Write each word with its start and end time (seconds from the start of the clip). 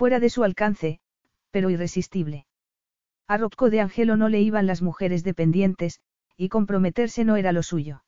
Fuera 0.00 0.18
de 0.18 0.30
su 0.30 0.44
alcance, 0.44 0.98
pero 1.50 1.68
irresistible. 1.68 2.46
A 3.28 3.36
Rocco 3.36 3.68
de 3.68 3.80
Angelo 3.80 4.16
no 4.16 4.30
le 4.30 4.40
iban 4.40 4.66
las 4.66 4.80
mujeres 4.80 5.24
dependientes, 5.24 6.00
y 6.38 6.48
comprometerse 6.48 7.26
no 7.26 7.36
era 7.36 7.52
lo 7.52 7.62
suyo. 7.62 8.02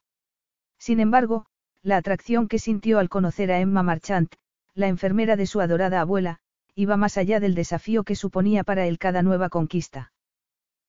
Sin 0.78 1.00
embargo, 1.00 1.44
la 1.82 1.98
atracción 1.98 2.48
que 2.48 2.58
sintió 2.58 2.98
al 2.98 3.10
conocer 3.10 3.52
a 3.52 3.60
Emma 3.60 3.82
Marchant, 3.82 4.32
la 4.72 4.88
enfermera 4.88 5.36
de 5.36 5.44
su 5.44 5.60
adorada 5.60 6.00
abuela, 6.00 6.38
iba 6.74 6.96
más 6.96 7.18
allá 7.18 7.40
del 7.40 7.54
desafío 7.54 8.04
que 8.04 8.16
suponía 8.16 8.64
para 8.64 8.86
él 8.86 8.98
cada 8.98 9.20
nueva 9.22 9.50
conquista. 9.50 10.14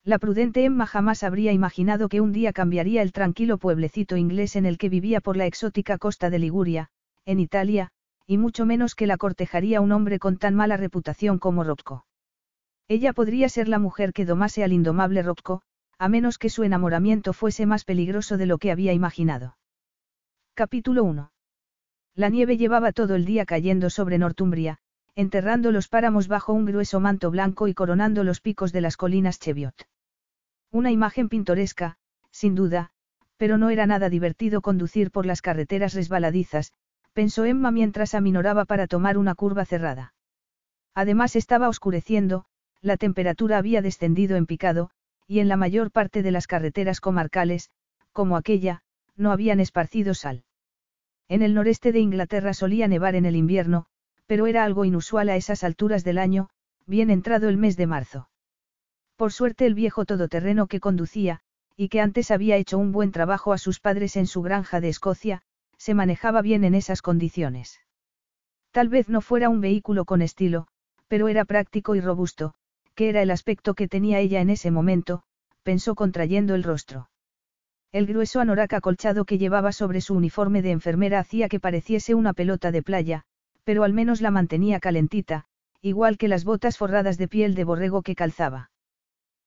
La 0.05 0.19
prudente 0.19 0.63
Emma 0.63 0.85
jamás 0.85 1.23
habría 1.23 1.51
imaginado 1.51 2.07
que 2.07 2.21
un 2.21 2.31
día 2.31 2.53
cambiaría 2.53 3.01
el 3.01 3.11
tranquilo 3.11 3.57
pueblecito 3.57 4.15
inglés 4.15 4.55
en 4.55 4.65
el 4.65 4.77
que 4.77 4.87
vivía 4.87 5.19
por 5.19 5.35
la 5.35 5.47
exótica 5.47 5.97
costa 5.97 6.29
de 6.29 6.39
Liguria, 6.39 6.91
en 7.25 7.41
Italia, 7.41 7.91
y 8.25 8.37
mucho 8.37 8.65
menos 8.65 8.95
que 8.95 9.07
la 9.07 9.17
cortejaría 9.17 9.81
un 9.81 9.91
hombre 9.91 10.19
con 10.19 10.37
tan 10.37 10.55
mala 10.55 10.77
reputación 10.77 11.39
como 11.39 11.63
Rocco. 11.63 12.05
Ella 12.87 13.13
podría 13.13 13.49
ser 13.49 13.67
la 13.67 13.79
mujer 13.79 14.13
que 14.13 14.25
domase 14.25 14.63
al 14.63 14.73
indomable 14.73 15.21
Rocco, 15.23 15.61
a 15.97 16.09
menos 16.09 16.37
que 16.37 16.49
su 16.49 16.63
enamoramiento 16.63 17.33
fuese 17.33 17.65
más 17.65 17.85
peligroso 17.85 18.37
de 18.37 18.45
lo 18.45 18.57
que 18.57 18.71
había 18.71 18.93
imaginado. 18.93 19.57
Capítulo 20.53 21.03
1. 21.03 21.31
La 22.15 22.29
nieve 22.29 22.57
llevaba 22.57 22.91
todo 22.91 23.15
el 23.15 23.25
día 23.25 23.45
cayendo 23.45 23.89
sobre 23.89 24.17
Northumbria, 24.17 24.79
enterrando 25.15 25.71
los 25.71 25.87
páramos 25.87 26.27
bajo 26.27 26.53
un 26.53 26.65
grueso 26.65 26.99
manto 26.99 27.31
blanco 27.31 27.67
y 27.67 27.73
coronando 27.73 28.23
los 28.23 28.41
picos 28.41 28.71
de 28.71 28.81
las 28.81 28.97
colinas 28.97 29.39
Cheviot. 29.39 29.87
Una 30.71 30.91
imagen 30.91 31.29
pintoresca, 31.29 31.97
sin 32.31 32.55
duda, 32.55 32.91
pero 33.37 33.57
no 33.57 33.69
era 33.69 33.85
nada 33.85 34.09
divertido 34.09 34.61
conducir 34.61 35.11
por 35.11 35.25
las 35.25 35.41
carreteras 35.41 35.93
resbaladizas, 35.93 36.73
pensó 37.13 37.45
Emma 37.45 37.71
mientras 37.71 38.15
aminoraba 38.15 38.65
para 38.65 38.87
tomar 38.87 39.17
una 39.17 39.35
curva 39.35 39.65
cerrada. 39.65 40.13
Además 40.93 41.35
estaba 41.35 41.69
oscureciendo, 41.69 42.45
la 42.81 42.97
temperatura 42.97 43.57
había 43.57 43.81
descendido 43.81 44.35
en 44.35 44.45
picado, 44.45 44.89
y 45.27 45.39
en 45.39 45.47
la 45.47 45.57
mayor 45.57 45.91
parte 45.91 46.21
de 46.21 46.31
las 46.31 46.47
carreteras 46.47 46.99
comarcales, 46.99 47.69
como 48.11 48.35
aquella, 48.35 48.81
no 49.15 49.31
habían 49.31 49.59
esparcido 49.59 50.13
sal. 50.13 50.43
En 51.29 51.41
el 51.41 51.53
noreste 51.53 51.91
de 51.91 51.99
Inglaterra 51.99 52.53
solía 52.53 52.87
nevar 52.87 53.15
en 53.15 53.25
el 53.25 53.35
invierno, 53.35 53.85
pero 54.27 54.47
era 54.47 54.63
algo 54.63 54.85
inusual 54.85 55.29
a 55.29 55.35
esas 55.35 55.63
alturas 55.63 56.03
del 56.03 56.17
año, 56.17 56.49
bien 56.85 57.09
entrado 57.09 57.49
el 57.49 57.57
mes 57.57 57.77
de 57.77 57.87
marzo. 57.87 58.29
Por 59.15 59.31
suerte 59.31 59.65
el 59.65 59.73
viejo 59.73 60.05
todoterreno 60.05 60.67
que 60.67 60.79
conducía, 60.79 61.39
y 61.77 61.89
que 61.89 62.01
antes 62.01 62.31
había 62.31 62.57
hecho 62.57 62.77
un 62.77 62.91
buen 62.91 63.11
trabajo 63.11 63.53
a 63.53 63.57
sus 63.57 63.79
padres 63.79 64.15
en 64.15 64.27
su 64.27 64.41
granja 64.41 64.81
de 64.81 64.89
Escocia, 64.89 65.43
se 65.83 65.95
manejaba 65.95 66.41
bien 66.41 66.63
en 66.63 66.75
esas 66.75 67.01
condiciones. 67.01 67.81
Tal 68.71 68.87
vez 68.87 69.09
no 69.09 69.19
fuera 69.19 69.49
un 69.49 69.59
vehículo 69.59 70.05
con 70.05 70.21
estilo, 70.21 70.67
pero 71.09 71.27
era 71.27 71.43
práctico 71.43 71.93
y 71.95 71.99
robusto, 71.99 72.53
que 72.95 73.09
era 73.09 73.21
el 73.21 73.29
aspecto 73.29 73.73
que 73.73 73.89
tenía 73.89 74.19
ella 74.19 74.39
en 74.39 74.49
ese 74.49 74.71
momento, 74.71 75.23
pensó 75.61 75.93
contrayendo 75.93 76.55
el 76.55 76.63
rostro. 76.63 77.09
El 77.91 78.05
grueso 78.05 78.39
anorak 78.39 78.71
acolchado 78.71 79.25
que 79.25 79.37
llevaba 79.37 79.73
sobre 79.73 79.99
su 79.99 80.13
uniforme 80.15 80.61
de 80.61 80.71
enfermera 80.71 81.19
hacía 81.19 81.49
que 81.49 81.59
pareciese 81.59 82.15
una 82.15 82.31
pelota 82.31 82.71
de 82.71 82.81
playa, 82.81 83.23
pero 83.65 83.83
al 83.83 83.91
menos 83.91 84.21
la 84.21 84.31
mantenía 84.31 84.79
calentita, 84.79 85.47
igual 85.81 86.17
que 86.17 86.29
las 86.29 86.45
botas 86.45 86.77
forradas 86.77 87.17
de 87.17 87.27
piel 87.27 87.55
de 87.55 87.65
borrego 87.65 88.03
que 88.03 88.15
calzaba. 88.15 88.71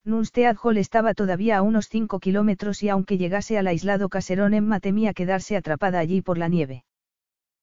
Nunstead 0.06 0.56
Hall 0.62 0.78
estaba 0.78 1.14
todavía 1.14 1.58
a 1.58 1.62
unos 1.62 1.88
cinco 1.88 2.20
kilómetros 2.20 2.80
y 2.84 2.88
aunque 2.88 3.18
llegase 3.18 3.58
al 3.58 3.66
aislado 3.66 4.08
caserón 4.08 4.54
Emma 4.54 4.78
temía 4.78 5.12
quedarse 5.12 5.56
atrapada 5.56 5.98
allí 5.98 6.22
por 6.22 6.38
la 6.38 6.46
nieve. 6.46 6.84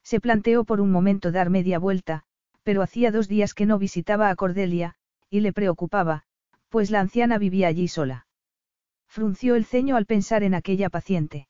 Se 0.03 0.19
planteó 0.19 0.65
por 0.65 0.81
un 0.81 0.91
momento 0.91 1.31
dar 1.31 1.49
media 1.49 1.79
vuelta, 1.79 2.23
pero 2.63 2.81
hacía 2.81 3.11
dos 3.11 3.29
días 3.29 3.53
que 3.53 3.65
no 3.65 3.79
visitaba 3.79 4.29
a 4.29 4.35
Cordelia, 4.35 4.95
y 5.29 5.39
le 5.39 5.53
preocupaba, 5.53 6.23
pues 6.67 6.91
la 6.91 6.99
anciana 6.99 7.37
vivía 7.37 7.69
allí 7.69 7.87
sola. 7.87 8.27
Frunció 9.07 9.55
el 9.55 9.63
ceño 9.63 9.95
al 9.95 10.05
pensar 10.05 10.43
en 10.43 10.53
aquella 10.53 10.89
paciente. 10.89 11.47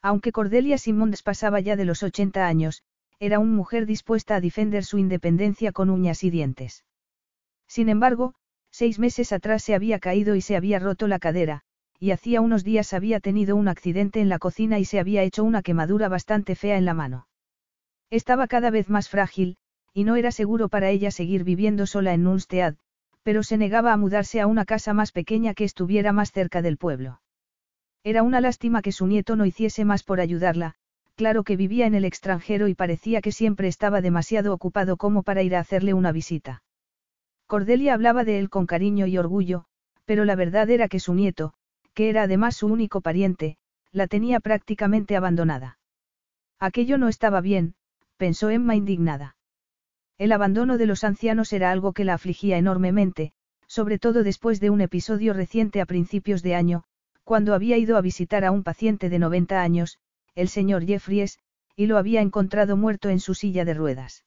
Aunque 0.00 0.32
Cordelia 0.32 0.78
Simmonds 0.78 1.22
pasaba 1.22 1.60
ya 1.60 1.76
de 1.76 1.84
los 1.84 2.02
80 2.02 2.46
años, 2.46 2.82
era 3.18 3.38
una 3.38 3.52
mujer 3.52 3.84
dispuesta 3.84 4.36
a 4.36 4.40
defender 4.40 4.82
su 4.82 4.96
independencia 4.96 5.72
con 5.72 5.90
uñas 5.90 6.24
y 6.24 6.30
dientes. 6.30 6.86
Sin 7.66 7.90
embargo, 7.90 8.34
Seis 8.78 8.98
meses 8.98 9.32
atrás 9.32 9.62
se 9.62 9.74
había 9.74 9.98
caído 9.98 10.34
y 10.34 10.42
se 10.42 10.54
había 10.54 10.78
roto 10.78 11.08
la 11.08 11.18
cadera, 11.18 11.62
y 11.98 12.10
hacía 12.10 12.42
unos 12.42 12.62
días 12.62 12.92
había 12.92 13.20
tenido 13.20 13.56
un 13.56 13.68
accidente 13.68 14.20
en 14.20 14.28
la 14.28 14.38
cocina 14.38 14.78
y 14.78 14.84
se 14.84 15.00
había 15.00 15.22
hecho 15.22 15.44
una 15.44 15.62
quemadura 15.62 16.10
bastante 16.10 16.54
fea 16.54 16.76
en 16.76 16.84
la 16.84 16.92
mano. 16.92 17.26
Estaba 18.10 18.46
cada 18.46 18.68
vez 18.68 18.90
más 18.90 19.08
frágil, 19.08 19.56
y 19.94 20.04
no 20.04 20.16
era 20.16 20.30
seguro 20.30 20.68
para 20.68 20.90
ella 20.90 21.10
seguir 21.10 21.42
viviendo 21.42 21.86
sola 21.86 22.12
en 22.12 22.24
Nunstead, 22.24 22.74
pero 23.22 23.42
se 23.42 23.56
negaba 23.56 23.94
a 23.94 23.96
mudarse 23.96 24.42
a 24.42 24.46
una 24.46 24.66
casa 24.66 24.92
más 24.92 25.10
pequeña 25.10 25.54
que 25.54 25.64
estuviera 25.64 26.12
más 26.12 26.30
cerca 26.30 26.60
del 26.60 26.76
pueblo. 26.76 27.22
Era 28.04 28.22
una 28.22 28.42
lástima 28.42 28.82
que 28.82 28.92
su 28.92 29.06
nieto 29.06 29.36
no 29.36 29.46
hiciese 29.46 29.86
más 29.86 30.02
por 30.02 30.20
ayudarla, 30.20 30.74
claro 31.14 31.44
que 31.44 31.56
vivía 31.56 31.86
en 31.86 31.94
el 31.94 32.04
extranjero 32.04 32.68
y 32.68 32.74
parecía 32.74 33.22
que 33.22 33.32
siempre 33.32 33.68
estaba 33.68 34.02
demasiado 34.02 34.52
ocupado 34.52 34.98
como 34.98 35.22
para 35.22 35.42
ir 35.42 35.56
a 35.56 35.60
hacerle 35.60 35.94
una 35.94 36.12
visita. 36.12 36.62
Cordelia 37.46 37.94
hablaba 37.94 38.24
de 38.24 38.38
él 38.38 38.50
con 38.50 38.66
cariño 38.66 39.06
y 39.06 39.18
orgullo, 39.18 39.66
pero 40.04 40.24
la 40.24 40.34
verdad 40.34 40.68
era 40.70 40.88
que 40.88 41.00
su 41.00 41.14
nieto, 41.14 41.52
que 41.94 42.08
era 42.08 42.24
además 42.24 42.56
su 42.56 42.66
único 42.66 43.00
pariente, 43.00 43.56
la 43.92 44.08
tenía 44.08 44.40
prácticamente 44.40 45.16
abandonada. 45.16 45.78
Aquello 46.58 46.98
no 46.98 47.08
estaba 47.08 47.40
bien, 47.40 47.74
pensó 48.16 48.50
Emma 48.50 48.74
indignada. 48.74 49.36
El 50.18 50.32
abandono 50.32 50.76
de 50.78 50.86
los 50.86 51.04
ancianos 51.04 51.52
era 51.52 51.70
algo 51.70 51.92
que 51.92 52.04
la 52.04 52.14
afligía 52.14 52.58
enormemente, 52.58 53.32
sobre 53.66 53.98
todo 53.98 54.22
después 54.22 54.60
de 54.60 54.70
un 54.70 54.80
episodio 54.80 55.32
reciente 55.32 55.80
a 55.80 55.86
principios 55.86 56.42
de 56.42 56.54
año, 56.54 56.84
cuando 57.24 57.54
había 57.54 57.76
ido 57.76 57.96
a 57.96 58.00
visitar 58.00 58.44
a 58.44 58.50
un 58.50 58.62
paciente 58.62 59.08
de 59.08 59.18
90 59.18 59.60
años, 59.60 59.98
el 60.34 60.48
señor 60.48 60.84
Jeffries, 60.84 61.38
y 61.76 61.86
lo 61.86 61.98
había 61.98 62.22
encontrado 62.22 62.76
muerto 62.76 63.08
en 63.08 63.20
su 63.20 63.34
silla 63.34 63.64
de 63.64 63.74
ruedas. 63.74 64.24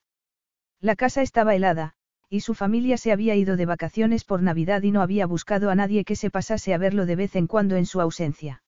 La 0.80 0.96
casa 0.96 1.22
estaba 1.22 1.56
helada, 1.56 1.96
y 2.30 2.42
su 2.42 2.54
familia 2.54 2.98
se 2.98 3.12
había 3.12 3.36
ido 3.36 3.58
de 3.58 3.66
vacaciones 3.66 4.24
por 4.24 4.44
Navidad 4.44 4.84
y 4.84 4.92
no 4.92 5.02
había 5.02 5.26
buscado 5.26 5.72
a 5.72 5.76
nadie 5.76 6.06
que 6.06 6.16
se 6.16 6.30
pasase 6.30 6.74
a 6.74 6.78
verlo 6.78 7.06
de 7.06 7.16
vez 7.16 7.36
en 7.36 7.48
cuando 7.48 7.76
en 7.76 7.88
su 7.88 8.00
ausencia. 8.02 8.62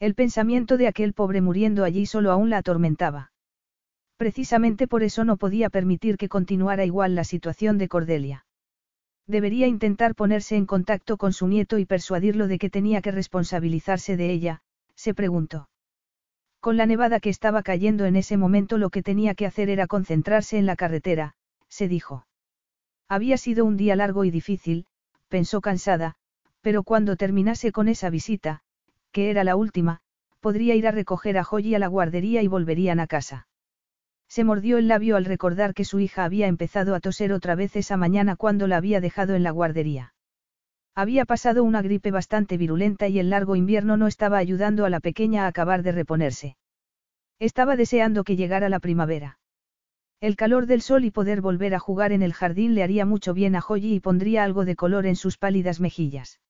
El 0.00 0.14
pensamiento 0.14 0.76
de 0.76 0.86
aquel 0.86 1.14
pobre 1.14 1.40
muriendo 1.40 1.84
allí 1.84 2.04
solo 2.04 2.30
aún 2.30 2.50
la 2.50 2.58
atormentaba. 2.58 3.32
Precisamente 4.16 4.86
por 4.86 5.02
eso 5.02 5.24
no 5.24 5.38
podía 5.38 5.70
permitir 5.70 6.18
que 6.18 6.28
continuara 6.28 6.84
igual 6.84 7.14
la 7.14 7.24
situación 7.24 7.78
de 7.78 7.88
Cordelia. 7.88 8.46
Debería 9.26 9.66
intentar 9.66 10.14
ponerse 10.14 10.56
en 10.56 10.66
contacto 10.66 11.16
con 11.16 11.32
su 11.32 11.48
nieto 11.48 11.78
y 11.78 11.86
persuadirlo 11.86 12.46
de 12.46 12.58
que 12.58 12.68
tenía 12.68 13.00
que 13.00 13.10
responsabilizarse 13.10 14.18
de 14.18 14.30
ella, 14.30 14.60
se 14.94 15.14
preguntó. 15.14 15.68
Con 16.60 16.76
la 16.76 16.86
nevada 16.86 17.20
que 17.20 17.30
estaba 17.30 17.62
cayendo 17.62 18.04
en 18.04 18.16
ese 18.16 18.36
momento 18.36 18.76
lo 18.76 18.90
que 18.90 19.02
tenía 19.02 19.34
que 19.34 19.46
hacer 19.46 19.70
era 19.70 19.86
concentrarse 19.86 20.58
en 20.58 20.66
la 20.66 20.76
carretera, 20.76 21.34
se 21.68 21.88
dijo. 21.88 22.26
Había 23.08 23.36
sido 23.36 23.64
un 23.64 23.76
día 23.76 23.96
largo 23.96 24.24
y 24.24 24.30
difícil, 24.30 24.86
pensó 25.28 25.60
cansada, 25.60 26.14
pero 26.60 26.82
cuando 26.82 27.16
terminase 27.16 27.72
con 27.72 27.88
esa 27.88 28.10
visita, 28.10 28.62
que 29.12 29.30
era 29.30 29.44
la 29.44 29.56
última, 29.56 30.00
podría 30.40 30.74
ir 30.74 30.86
a 30.86 30.90
recoger 30.90 31.38
a 31.38 31.44
Joy 31.44 31.74
a 31.74 31.78
la 31.78 31.86
guardería 31.86 32.42
y 32.42 32.48
volverían 32.48 33.00
a 33.00 33.06
casa. 33.06 33.46
Se 34.28 34.44
mordió 34.44 34.78
el 34.78 34.88
labio 34.88 35.16
al 35.16 35.24
recordar 35.24 35.74
que 35.74 35.84
su 35.84 36.00
hija 36.00 36.24
había 36.24 36.48
empezado 36.48 36.94
a 36.94 37.00
toser 37.00 37.32
otra 37.32 37.54
vez 37.54 37.76
esa 37.76 37.96
mañana 37.96 38.36
cuando 38.36 38.66
la 38.66 38.78
había 38.78 39.00
dejado 39.00 39.34
en 39.34 39.42
la 39.42 39.50
guardería. 39.50 40.14
Había 40.94 41.24
pasado 41.24 41.64
una 41.64 41.82
gripe 41.82 42.10
bastante 42.10 42.56
virulenta 42.56 43.08
y 43.08 43.18
el 43.18 43.30
largo 43.30 43.56
invierno 43.56 43.96
no 43.96 44.06
estaba 44.06 44.38
ayudando 44.38 44.84
a 44.84 44.90
la 44.90 45.00
pequeña 45.00 45.44
a 45.44 45.48
acabar 45.48 45.82
de 45.82 45.92
reponerse. 45.92 46.56
Estaba 47.38 47.76
deseando 47.76 48.24
que 48.24 48.36
llegara 48.36 48.68
la 48.68 48.80
primavera. 48.80 49.38
El 50.20 50.36
calor 50.36 50.66
del 50.66 50.80
sol 50.80 51.04
y 51.04 51.10
poder 51.10 51.40
volver 51.40 51.74
a 51.74 51.78
jugar 51.78 52.12
en 52.12 52.22
el 52.22 52.32
jardín 52.32 52.74
le 52.74 52.82
haría 52.82 53.04
mucho 53.04 53.34
bien 53.34 53.56
a 53.56 53.60
Joyi 53.60 53.94
y 53.94 54.00
pondría 54.00 54.44
algo 54.44 54.64
de 54.64 54.76
color 54.76 55.06
en 55.06 55.16
sus 55.16 55.36
pálidas 55.36 55.80
mejillas. 55.80 56.40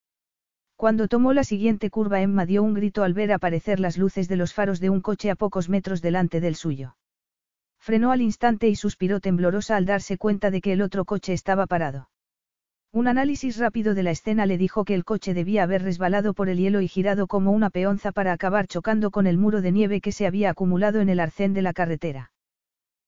Cuando 0.76 1.08
tomó 1.08 1.32
la 1.32 1.44
siguiente 1.44 1.88
curva 1.88 2.20
Emma 2.20 2.46
dio 2.46 2.62
un 2.62 2.74
grito 2.74 3.04
al 3.04 3.14
ver 3.14 3.32
aparecer 3.32 3.80
las 3.80 3.96
luces 3.96 4.28
de 4.28 4.36
los 4.36 4.52
faros 4.52 4.80
de 4.80 4.90
un 4.90 5.00
coche 5.00 5.30
a 5.30 5.34
pocos 5.34 5.68
metros 5.68 6.02
delante 6.02 6.40
del 6.40 6.56
suyo. 6.56 6.96
Frenó 7.78 8.12
al 8.12 8.22
instante 8.22 8.68
y 8.68 8.76
suspiró 8.76 9.20
temblorosa 9.20 9.76
al 9.76 9.86
darse 9.86 10.18
cuenta 10.18 10.50
de 10.50 10.60
que 10.60 10.72
el 10.72 10.82
otro 10.82 11.04
coche 11.04 11.32
estaba 11.32 11.66
parado. 11.66 12.10
Un 12.92 13.08
análisis 13.08 13.58
rápido 13.58 13.94
de 13.94 14.04
la 14.04 14.12
escena 14.12 14.46
le 14.46 14.56
dijo 14.56 14.84
que 14.84 14.94
el 14.94 15.04
coche 15.04 15.34
debía 15.34 15.64
haber 15.64 15.82
resbalado 15.82 16.32
por 16.32 16.48
el 16.48 16.58
hielo 16.58 16.80
y 16.80 16.88
girado 16.88 17.26
como 17.26 17.50
una 17.50 17.70
peonza 17.70 18.12
para 18.12 18.32
acabar 18.32 18.68
chocando 18.68 19.10
con 19.10 19.26
el 19.26 19.36
muro 19.36 19.62
de 19.62 19.72
nieve 19.72 20.00
que 20.00 20.12
se 20.12 20.26
había 20.26 20.50
acumulado 20.50 21.00
en 21.00 21.08
el 21.08 21.18
arcén 21.18 21.54
de 21.54 21.62
la 21.62 21.72
carretera. 21.72 22.30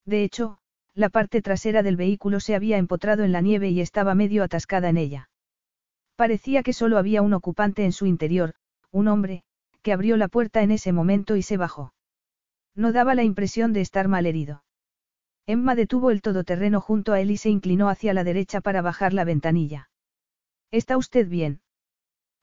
De 0.06 0.22
hecho, 0.22 0.58
la 0.94 1.10
parte 1.10 1.42
trasera 1.42 1.82
del 1.82 1.96
vehículo 1.96 2.40
se 2.40 2.54
había 2.54 2.78
empotrado 2.78 3.24
en 3.24 3.32
la 3.32 3.40
nieve 3.42 3.68
y 3.68 3.80
estaba 3.80 4.14
medio 4.14 4.44
atascada 4.44 4.88
en 4.88 4.96
ella. 4.96 5.28
Parecía 6.14 6.62
que 6.62 6.72
solo 6.72 6.96
había 6.96 7.20
un 7.20 7.34
ocupante 7.34 7.84
en 7.84 7.92
su 7.92 8.06
interior, 8.06 8.54
un 8.90 9.08
hombre, 9.08 9.42
que 9.82 9.92
abrió 9.92 10.16
la 10.16 10.28
puerta 10.28 10.62
en 10.62 10.70
ese 10.70 10.92
momento 10.92 11.36
y 11.36 11.42
se 11.42 11.56
bajó. 11.56 11.92
No 12.74 12.92
daba 12.92 13.14
la 13.14 13.24
impresión 13.24 13.72
de 13.72 13.82
estar 13.82 14.08
mal 14.08 14.26
herido. 14.26 14.64
Emma 15.46 15.74
detuvo 15.74 16.10
el 16.10 16.22
todoterreno 16.22 16.80
junto 16.80 17.12
a 17.12 17.20
él 17.20 17.30
y 17.30 17.36
se 17.36 17.50
inclinó 17.50 17.88
hacia 17.88 18.14
la 18.14 18.24
derecha 18.24 18.60
para 18.60 18.82
bajar 18.82 19.12
la 19.12 19.24
ventanilla. 19.24 19.90
¿Está 20.70 20.96
usted 20.96 21.28
bien? 21.28 21.60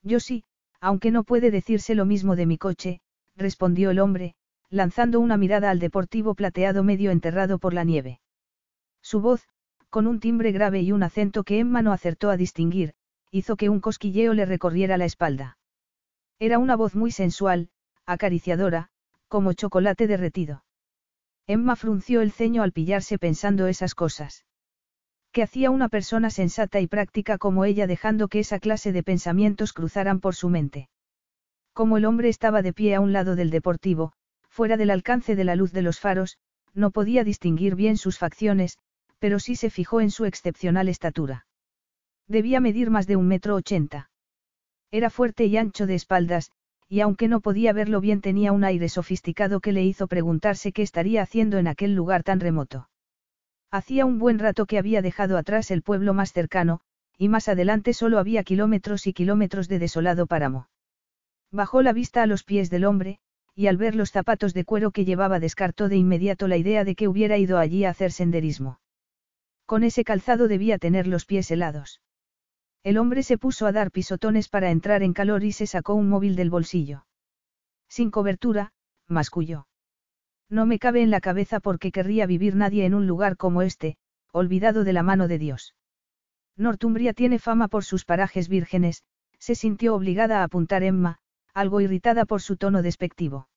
Yo 0.04 0.20
sí, 0.20 0.44
aunque 0.80 1.12
no 1.12 1.24
puede 1.24 1.50
decirse 1.50 1.96
lo 1.96 2.06
mismo 2.06 2.36
de 2.36 2.46
mi 2.46 2.58
coche, 2.58 3.02
respondió 3.36 3.92
el 3.92 4.00
hombre, 4.00 4.36
lanzando 4.74 5.20
una 5.20 5.38
mirada 5.38 5.70
al 5.70 5.78
deportivo 5.78 6.34
plateado 6.34 6.84
medio 6.84 7.12
enterrado 7.12 7.60
por 7.60 7.76
la 7.76 7.84
nieve. 7.84 8.22
Su 9.04 9.22
voz, 9.22 9.48
con 9.92 10.08
un 10.08 10.20
timbre 10.20 10.52
grave 10.52 10.82
y 10.82 10.92
un 10.92 11.04
acento 11.04 11.44
que 11.44 11.60
Emma 11.60 11.84
no 11.84 11.92
acertó 11.94 12.32
a 12.32 12.38
distinguir, 12.38 12.96
hizo 13.30 13.56
que 13.56 13.70
un 13.70 13.80
cosquilleo 13.80 14.34
le 14.34 14.48
recorriera 14.48 14.98
la 14.98 15.06
espalda. 15.06 15.60
Era 16.40 16.58
una 16.58 16.76
voz 16.76 16.96
muy 16.96 17.12
sensual, 17.12 17.70
acariciadora, 18.08 18.90
como 19.28 19.54
chocolate 19.54 20.08
derretido. 20.08 20.66
Emma 21.46 21.76
frunció 21.76 22.22
el 22.22 22.32
ceño 22.32 22.64
al 22.64 22.72
pillarse 22.72 23.20
pensando 23.20 23.68
esas 23.68 23.94
cosas. 23.94 24.44
¿Qué 25.32 25.44
hacía 25.44 25.70
una 25.70 25.88
persona 25.88 26.32
sensata 26.32 26.80
y 26.80 26.88
práctica 26.88 27.38
como 27.38 27.66
ella 27.66 27.86
dejando 27.86 28.28
que 28.28 28.40
esa 28.40 28.58
clase 28.58 28.92
de 28.92 29.04
pensamientos 29.04 29.72
cruzaran 29.72 30.20
por 30.20 30.34
su 30.34 30.50
mente? 30.50 30.90
Como 31.74 31.98
el 31.98 32.06
hombre 32.06 32.30
estaba 32.30 32.64
de 32.64 32.74
pie 32.74 32.96
a 32.96 33.02
un 33.02 33.14
lado 33.14 33.36
del 33.36 33.52
deportivo, 33.52 34.14
fuera 34.54 34.78
del 34.78 34.92
alcance 34.92 35.36
de 35.36 35.44
la 35.44 35.56
luz 35.56 35.72
de 35.72 35.82
los 35.82 36.00
faros, 36.00 36.38
no 36.76 36.92
podía 36.92 37.24
distinguir 37.24 37.76
bien 37.76 37.98
sus 37.98 38.20
facciones, 38.20 38.78
pero 39.18 39.40
sí 39.40 39.56
se 39.56 39.72
fijó 39.72 40.00
en 40.00 40.12
su 40.12 40.26
excepcional 40.26 40.90
estatura. 40.90 41.48
Debía 42.28 42.60
medir 42.60 42.92
más 42.92 43.08
de 43.08 43.16
un 43.16 43.28
metro 43.28 43.56
ochenta. 43.56 44.12
Era 44.92 45.10
fuerte 45.10 45.46
y 45.46 45.58
ancho 45.58 45.88
de 45.88 45.96
espaldas, 45.96 46.52
y 46.88 47.00
aunque 47.00 47.28
no 47.28 47.42
podía 47.42 47.74
verlo 47.74 48.00
bien 48.00 48.22
tenía 48.22 48.52
un 48.52 48.64
aire 48.64 48.90
sofisticado 48.90 49.60
que 49.60 49.72
le 49.72 49.84
hizo 49.84 50.06
preguntarse 50.06 50.72
qué 50.72 50.84
estaría 50.84 51.24
haciendo 51.24 51.58
en 51.58 51.68
aquel 51.68 51.96
lugar 51.96 52.22
tan 52.22 52.40
remoto. 52.40 52.90
Hacía 53.72 54.06
un 54.06 54.20
buen 54.20 54.38
rato 54.38 54.68
que 54.68 54.78
había 54.78 55.02
dejado 55.02 55.40
atrás 55.40 55.72
el 55.72 55.82
pueblo 55.82 56.14
más 56.14 56.32
cercano, 56.32 56.82
y 57.18 57.28
más 57.28 57.50
adelante 57.50 57.96
solo 57.96 58.20
había 58.20 58.44
kilómetros 58.44 59.08
y 59.08 59.14
kilómetros 59.14 59.68
de 59.68 59.80
desolado 59.80 60.28
páramo. 60.28 60.70
Bajó 61.50 61.82
la 61.82 61.92
vista 61.92 62.22
a 62.22 62.28
los 62.28 62.44
pies 62.44 62.70
del 62.70 62.86
hombre, 62.86 63.20
y 63.56 63.68
al 63.68 63.78
ver 63.78 63.96
los 63.96 64.12
zapatos 64.12 64.54
de 64.54 64.66
cuero 64.66 64.92
que 64.92 65.06
llevaba 65.06 65.40
descartó 65.40 65.90
de 65.90 65.98
inmediato 65.98 66.48
la 66.48 66.58
idea 66.58 66.84
de 66.84 66.96
que 66.96 67.08
hubiera 67.08 67.38
ido 67.38 67.58
allí 67.60 67.86
a 67.86 67.92
hacer 67.92 68.12
senderismo. 68.12 68.80
Con 69.66 69.84
ese 69.84 70.04
calzado 70.04 70.48
debía 70.48 70.78
tener 70.78 71.08
los 71.08 71.26
pies 71.26 71.50
helados. 71.52 72.02
El 72.84 72.98
hombre 72.98 73.24
se 73.24 73.38
puso 73.38 73.66
a 73.66 73.72
dar 73.72 73.92
pisotones 73.92 74.50
para 74.50 74.72
entrar 74.72 75.04
en 75.04 75.14
calor 75.14 75.44
y 75.44 75.52
se 75.52 75.68
sacó 75.68 75.94
un 75.94 76.10
móvil 76.10 76.36
del 76.36 76.50
bolsillo. 76.50 77.06
Sin 77.88 78.12
cobertura, 78.12 78.74
masculló. 79.08 79.68
No 80.50 80.66
me 80.66 80.80
cabe 80.80 81.02
en 81.02 81.12
la 81.12 81.22
cabeza 81.22 81.60
porque 81.60 81.92
querría 81.92 82.26
vivir 82.26 82.56
nadie 82.56 82.86
en 82.86 82.94
un 82.94 83.08
lugar 83.08 83.38
como 83.38 83.62
este, 83.62 83.98
olvidado 84.32 84.84
de 84.84 84.94
la 84.94 85.04
mano 85.04 85.28
de 85.28 85.38
Dios. 85.38 85.76
Northumbria 86.58 87.14
tiene 87.14 87.40
fama 87.40 87.68
por 87.68 87.84
sus 87.84 88.06
parajes 88.06 88.50
vírgenes, 88.50 89.04
se 89.40 89.56
sintió 89.56 89.96
obligada 89.96 90.42
a 90.42 90.44
apuntar 90.44 90.84
Emma, 90.84 91.20
algo 91.54 91.82
irritada 91.82 92.26
por 92.26 92.42
su 92.42 92.58
tono 92.58 92.82
despectivo. 92.82 93.48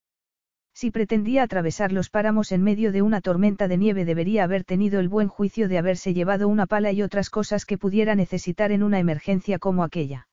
Si 0.74 0.90
pretendía 0.90 1.42
atravesar 1.42 1.90
los 1.90 2.10
páramos 2.10 2.52
en 2.52 2.62
medio 2.62 2.92
de 2.92 3.00
una 3.00 3.22
tormenta 3.22 3.66
de 3.66 3.78
nieve 3.78 4.04
debería 4.04 4.44
haber 4.44 4.62
tenido 4.64 5.00
el 5.00 5.08
buen 5.08 5.28
juicio 5.28 5.68
de 5.68 5.78
haberse 5.78 6.12
llevado 6.12 6.48
una 6.48 6.66
pala 6.66 6.92
y 6.92 7.02
otras 7.02 7.30
cosas 7.30 7.64
que 7.64 7.78
pudiera 7.78 8.14
necesitar 8.14 8.72
en 8.72 8.82
una 8.82 8.98
emergencia 8.98 9.58
como 9.58 9.84
aquella. 9.84 10.28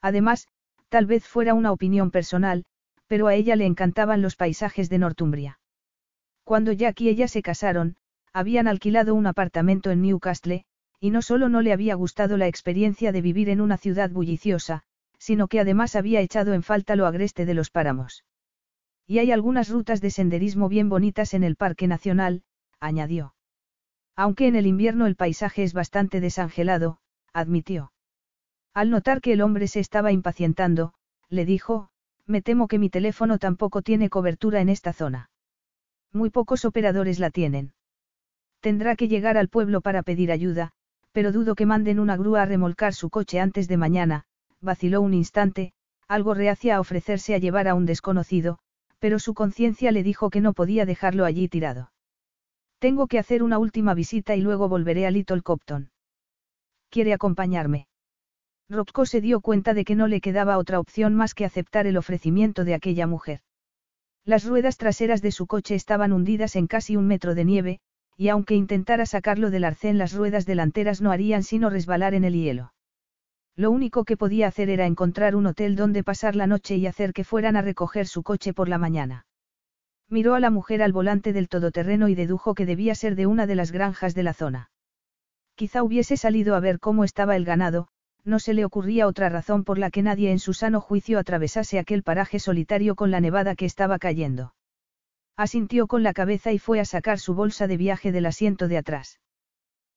Además, 0.00 0.48
tal 0.88 1.04
vez 1.04 1.28
fuera 1.28 1.52
una 1.52 1.70
opinión 1.70 2.10
personal, 2.10 2.64
pero 3.08 3.26
a 3.26 3.34
ella 3.34 3.56
le 3.56 3.66
encantaban 3.66 4.22
los 4.22 4.36
paisajes 4.36 4.88
de 4.88 4.98
Northumbria. 4.98 5.60
Cuando 6.44 6.72
Jack 6.72 7.02
y 7.02 7.10
ella 7.10 7.28
se 7.28 7.42
casaron, 7.42 7.96
habían 8.32 8.68
alquilado 8.68 9.14
un 9.14 9.26
apartamento 9.26 9.90
en 9.90 10.00
Newcastle, 10.00 10.64
y 11.00 11.10
no 11.10 11.20
solo 11.20 11.50
no 11.50 11.60
le 11.60 11.74
había 11.74 11.94
gustado 11.94 12.38
la 12.38 12.46
experiencia 12.46 13.12
de 13.12 13.20
vivir 13.20 13.50
en 13.50 13.60
una 13.60 13.76
ciudad 13.76 14.10
bulliciosa, 14.10 14.84
sino 15.18 15.48
que 15.48 15.60
además 15.60 15.96
había 15.96 16.20
echado 16.20 16.54
en 16.54 16.62
falta 16.62 16.96
lo 16.96 17.06
agreste 17.06 17.44
de 17.44 17.54
los 17.54 17.70
páramos. 17.70 18.24
Y 19.06 19.18
hay 19.18 19.32
algunas 19.32 19.68
rutas 19.68 20.00
de 20.00 20.10
senderismo 20.10 20.68
bien 20.68 20.88
bonitas 20.88 21.34
en 21.34 21.42
el 21.42 21.56
Parque 21.56 21.86
Nacional, 21.86 22.42
añadió. 22.80 23.34
Aunque 24.16 24.46
en 24.48 24.56
el 24.56 24.66
invierno 24.66 25.06
el 25.06 25.16
paisaje 25.16 25.62
es 25.62 25.72
bastante 25.72 26.20
desangelado, 26.20 26.98
admitió. 27.32 27.92
Al 28.74 28.90
notar 28.90 29.20
que 29.20 29.32
el 29.32 29.40
hombre 29.40 29.66
se 29.68 29.80
estaba 29.80 30.12
impacientando, 30.12 30.94
le 31.28 31.44
dijo, 31.44 31.90
me 32.26 32.42
temo 32.42 32.68
que 32.68 32.78
mi 32.78 32.90
teléfono 32.90 33.38
tampoco 33.38 33.82
tiene 33.82 34.10
cobertura 34.10 34.60
en 34.60 34.68
esta 34.68 34.92
zona. 34.92 35.30
Muy 36.12 36.30
pocos 36.30 36.64
operadores 36.64 37.18
la 37.18 37.30
tienen. 37.30 37.72
Tendrá 38.60 38.96
que 38.96 39.08
llegar 39.08 39.36
al 39.38 39.48
pueblo 39.48 39.80
para 39.80 40.02
pedir 40.02 40.30
ayuda, 40.30 40.72
pero 41.12 41.32
dudo 41.32 41.54
que 41.54 41.66
manden 41.66 41.98
una 41.98 42.16
grúa 42.16 42.42
a 42.42 42.46
remolcar 42.46 42.94
su 42.94 43.08
coche 43.10 43.40
antes 43.40 43.68
de 43.68 43.76
mañana, 43.76 44.24
vaciló 44.60 45.00
un 45.00 45.14
instante, 45.14 45.72
algo 46.08 46.34
reacia 46.34 46.76
a 46.76 46.80
ofrecerse 46.80 47.34
a 47.34 47.38
llevar 47.38 47.68
a 47.68 47.74
un 47.74 47.86
desconocido, 47.86 48.58
pero 48.98 49.18
su 49.18 49.34
conciencia 49.34 49.92
le 49.92 50.02
dijo 50.02 50.30
que 50.30 50.40
no 50.40 50.52
podía 50.52 50.86
dejarlo 50.86 51.24
allí 51.24 51.48
tirado. 51.48 51.92
Tengo 52.78 53.06
que 53.06 53.18
hacer 53.18 53.42
una 53.42 53.58
última 53.58 53.94
visita 53.94 54.36
y 54.36 54.40
luego 54.40 54.68
volveré 54.68 55.06
a 55.06 55.10
Little 55.10 55.42
Copton. 55.42 55.90
¿Quiere 56.90 57.12
acompañarme? 57.12 57.86
Rocco 58.70 59.06
se 59.06 59.20
dio 59.20 59.40
cuenta 59.40 59.74
de 59.74 59.84
que 59.84 59.94
no 59.94 60.06
le 60.06 60.20
quedaba 60.20 60.58
otra 60.58 60.78
opción 60.78 61.14
más 61.14 61.34
que 61.34 61.44
aceptar 61.44 61.86
el 61.86 61.96
ofrecimiento 61.96 62.64
de 62.64 62.74
aquella 62.74 63.06
mujer. 63.06 63.40
Las 64.24 64.44
ruedas 64.44 64.76
traseras 64.76 65.22
de 65.22 65.32
su 65.32 65.46
coche 65.46 65.74
estaban 65.74 66.12
hundidas 66.12 66.54
en 66.54 66.66
casi 66.66 66.96
un 66.96 67.06
metro 67.06 67.34
de 67.34 67.44
nieve, 67.44 67.80
y 68.16 68.28
aunque 68.28 68.54
intentara 68.54 69.06
sacarlo 69.06 69.50
del 69.50 69.64
arcén 69.64 69.96
las 69.96 70.12
ruedas 70.12 70.44
delanteras 70.44 71.00
no 71.00 71.12
harían 71.12 71.42
sino 71.44 71.70
resbalar 71.70 72.14
en 72.14 72.24
el 72.24 72.34
hielo. 72.34 72.72
Lo 73.58 73.72
único 73.72 74.04
que 74.04 74.16
podía 74.16 74.46
hacer 74.46 74.70
era 74.70 74.86
encontrar 74.86 75.34
un 75.34 75.46
hotel 75.46 75.74
donde 75.74 76.04
pasar 76.04 76.36
la 76.36 76.46
noche 76.46 76.76
y 76.76 76.86
hacer 76.86 77.12
que 77.12 77.24
fueran 77.24 77.56
a 77.56 77.60
recoger 77.60 78.06
su 78.06 78.22
coche 78.22 78.54
por 78.54 78.68
la 78.68 78.78
mañana. 78.78 79.26
Miró 80.08 80.36
a 80.36 80.40
la 80.40 80.50
mujer 80.50 80.80
al 80.80 80.92
volante 80.92 81.32
del 81.32 81.48
todoterreno 81.48 82.06
y 82.06 82.14
dedujo 82.14 82.54
que 82.54 82.66
debía 82.66 82.94
ser 82.94 83.16
de 83.16 83.26
una 83.26 83.48
de 83.48 83.56
las 83.56 83.72
granjas 83.72 84.14
de 84.14 84.22
la 84.22 84.32
zona. 84.32 84.70
Quizá 85.56 85.82
hubiese 85.82 86.16
salido 86.16 86.54
a 86.54 86.60
ver 86.60 86.78
cómo 86.78 87.02
estaba 87.02 87.34
el 87.34 87.44
ganado, 87.44 87.88
no 88.24 88.38
se 88.38 88.54
le 88.54 88.64
ocurría 88.64 89.08
otra 89.08 89.28
razón 89.28 89.64
por 89.64 89.76
la 89.76 89.90
que 89.90 90.04
nadie 90.04 90.30
en 90.30 90.38
su 90.38 90.54
sano 90.54 90.80
juicio 90.80 91.18
atravesase 91.18 91.80
aquel 91.80 92.04
paraje 92.04 92.38
solitario 92.38 92.94
con 92.94 93.10
la 93.10 93.20
nevada 93.20 93.56
que 93.56 93.64
estaba 93.64 93.98
cayendo. 93.98 94.54
Asintió 95.36 95.88
con 95.88 96.04
la 96.04 96.12
cabeza 96.12 96.52
y 96.52 96.60
fue 96.60 96.78
a 96.78 96.84
sacar 96.84 97.18
su 97.18 97.34
bolsa 97.34 97.66
de 97.66 97.76
viaje 97.76 98.12
del 98.12 98.26
asiento 98.26 98.68
de 98.68 98.78
atrás. 98.78 99.18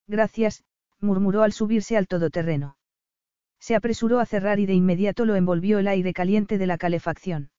Gracias, 0.08 0.64
murmuró 0.98 1.44
al 1.44 1.52
subirse 1.52 1.96
al 1.96 2.08
todoterreno. 2.08 2.74
Se 3.62 3.76
apresuró 3.76 4.18
a 4.18 4.26
cerrar 4.26 4.58
y 4.58 4.66
de 4.66 4.74
inmediato 4.74 5.24
lo 5.24 5.36
envolvió 5.36 5.78
el 5.78 5.86
aire 5.86 6.12
caliente 6.12 6.58
de 6.58 6.66
la 6.66 6.78
calefacción. 6.78 7.50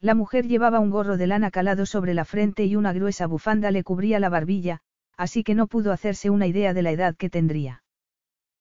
La 0.00 0.14
mujer 0.14 0.46
llevaba 0.46 0.80
un 0.80 0.88
gorro 0.88 1.18
de 1.18 1.26
lana 1.26 1.50
calado 1.50 1.84
sobre 1.84 2.14
la 2.14 2.24
frente 2.24 2.64
y 2.64 2.76
una 2.76 2.94
gruesa 2.94 3.26
bufanda 3.26 3.70
le 3.70 3.84
cubría 3.84 4.20
la 4.20 4.30
barbilla, 4.30 4.80
así 5.18 5.44
que 5.44 5.54
no 5.54 5.66
pudo 5.66 5.92
hacerse 5.92 6.30
una 6.30 6.46
idea 6.46 6.72
de 6.72 6.80
la 6.80 6.92
edad 6.92 7.14
que 7.14 7.28
tendría. 7.28 7.82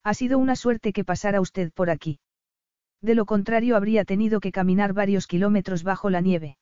Ha 0.04 0.14
sido 0.14 0.38
una 0.40 0.58
suerte 0.58 0.92
que 0.92 1.06
pasara 1.06 1.40
usted 1.40 1.72
por 1.72 1.90
aquí. 1.90 2.20
De 3.02 3.16
lo 3.16 3.26
contrario 3.26 3.78
habría 3.78 4.04
tenido 4.04 4.42
que 4.42 4.52
caminar 4.52 4.92
varios 4.92 5.26
kilómetros 5.26 5.84
bajo 5.84 6.10
la 6.10 6.20
nieve. 6.20 6.58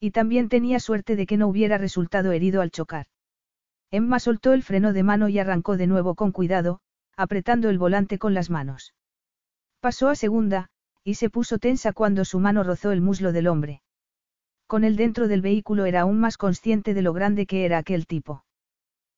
Y 0.00 0.12
también 0.12 0.48
tenía 0.48 0.80
suerte 0.80 1.16
de 1.16 1.26
que 1.26 1.36
no 1.36 1.48
hubiera 1.48 1.76
resultado 1.76 2.32
herido 2.32 2.62
al 2.62 2.70
chocar. 2.70 3.08
Emma 3.90 4.20
soltó 4.20 4.54
el 4.54 4.62
freno 4.62 4.94
de 4.94 5.02
mano 5.02 5.28
y 5.28 5.38
arrancó 5.38 5.76
de 5.76 5.86
nuevo 5.86 6.14
con 6.14 6.32
cuidado, 6.32 6.80
apretando 7.14 7.68
el 7.68 7.76
volante 7.76 8.18
con 8.18 8.32
las 8.32 8.48
manos. 8.48 8.94
Pasó 9.80 10.08
a 10.08 10.14
segunda, 10.14 10.68
y 11.04 11.14
se 11.14 11.30
puso 11.30 11.58
tensa 11.58 11.92
cuando 11.92 12.24
su 12.24 12.40
mano 12.40 12.62
rozó 12.64 12.90
el 12.90 13.00
muslo 13.00 13.32
del 13.32 13.46
hombre. 13.46 13.82
Con 14.66 14.84
él 14.84 14.96
dentro 14.96 15.28
del 15.28 15.40
vehículo 15.40 15.86
era 15.86 16.02
aún 16.02 16.18
más 16.20 16.36
consciente 16.36 16.94
de 16.94 17.02
lo 17.02 17.12
grande 17.12 17.46
que 17.46 17.64
era 17.64 17.78
aquel 17.78 18.06
tipo. 18.06 18.44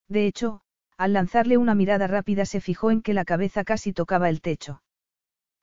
De 0.09 0.27
hecho, 0.27 0.61
al 0.97 1.13
lanzarle 1.15 1.57
una 1.57 1.75
mirada 1.75 2.07
rápida 2.07 2.45
se 2.45 2.61
fijó 2.61 2.91
en 2.91 3.01
que 3.03 3.15
la 3.15 3.25
cabeza 3.25 3.65
casi 3.65 3.93
tocaba 3.93 4.29
el 4.29 4.43
techo. 4.43 4.83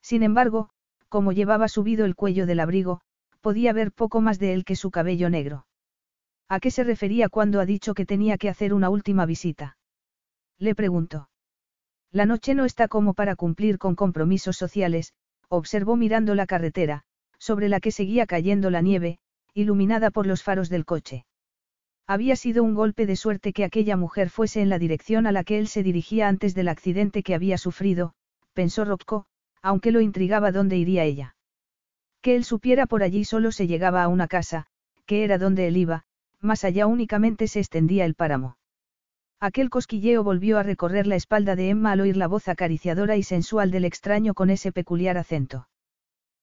Sin 0.02 0.24
embargo, 0.24 0.70
como 1.10 1.32
llevaba 1.32 1.68
subido 1.68 2.06
el 2.06 2.16
cuello 2.16 2.46
del 2.46 2.60
abrigo, 2.60 3.02
podía 3.42 3.72
ver 3.72 3.92
poco 3.92 4.20
más 4.20 4.40
de 4.40 4.54
él 4.54 4.66
que 4.66 4.76
su 4.76 4.92
cabello 4.92 5.30
negro. 5.30 5.68
¿A 6.50 6.60
qué 6.60 6.72
se 6.72 6.84
refería 6.84 7.30
cuando 7.30 7.60
ha 7.60 7.66
dicho 7.66 7.94
que 7.94 8.06
tenía 8.06 8.38
que 8.38 8.50
hacer 8.50 8.74
una 8.74 8.90
última 8.90 9.26
visita? 9.26 9.78
Le 10.58 10.76
preguntó. 10.76 11.30
La 12.12 12.26
noche 12.26 12.54
no 12.56 12.66
está 12.66 12.88
como 12.88 13.14
para 13.14 13.36
cumplir 13.36 13.78
con 13.78 13.96
compromisos 13.96 14.58
sociales, 14.58 15.14
observó 15.50 15.96
mirando 15.96 16.36
la 16.36 16.46
carretera, 16.46 17.04
sobre 17.38 17.70
la 17.70 17.80
que 17.80 17.92
seguía 17.92 18.26
cayendo 18.26 18.70
la 18.70 18.82
nieve, 18.82 19.20
iluminada 19.54 20.12
por 20.12 20.26
los 20.26 20.44
faros 20.44 20.70
del 20.70 20.86
coche. 20.86 21.26
Había 22.08 22.36
sido 22.36 22.64
un 22.64 22.74
golpe 22.74 23.06
de 23.06 23.18
suerte 23.18 23.52
que 23.52 23.66
aquella 23.66 23.98
mujer 23.98 24.30
fuese 24.30 24.62
en 24.62 24.70
la 24.70 24.80
dirección 24.80 25.28
a 25.28 25.32
la 25.32 25.44
que 25.44 25.60
él 25.60 25.68
se 25.68 25.84
dirigía 25.84 26.30
antes 26.30 26.56
del 26.56 26.70
accidente 26.70 27.22
que 27.22 27.36
había 27.36 27.58
sufrido, 27.58 28.14
pensó 28.54 28.86
Rocco, 28.86 29.26
aunque 29.62 29.92
lo 29.92 30.00
intrigaba 30.00 30.54
dónde 30.54 30.78
iría 30.78 31.04
ella. 31.04 31.36
Que 32.22 32.36
él 32.36 32.46
supiera 32.46 32.86
por 32.86 33.04
allí 33.04 33.26
solo 33.26 33.52
se 33.52 33.68
llegaba 33.68 34.04
a 34.04 34.08
una 34.08 34.28
casa, 34.28 34.68
que 35.06 35.24
era 35.26 35.38
donde 35.38 35.68
él 35.68 35.76
iba, 35.76 36.06
más 36.40 36.64
allá 36.64 36.88
únicamente 36.88 37.48
se 37.48 37.60
extendía 37.60 38.06
el 38.06 38.16
páramo. 38.16 38.58
Aquel 39.40 39.70
cosquilleo 39.70 40.24
volvió 40.24 40.58
a 40.58 40.64
recorrer 40.64 41.06
la 41.06 41.16
espalda 41.16 41.56
de 41.56 41.70
Emma 41.70 41.92
al 41.92 42.02
oír 42.02 42.18
la 42.18 42.28
voz 42.28 42.48
acariciadora 42.48 43.18
y 43.18 43.24
sensual 43.24 43.70
del 43.70 43.86
extraño 43.86 44.34
con 44.34 44.50
ese 44.50 44.72
peculiar 44.72 45.18
acento. 45.18 45.68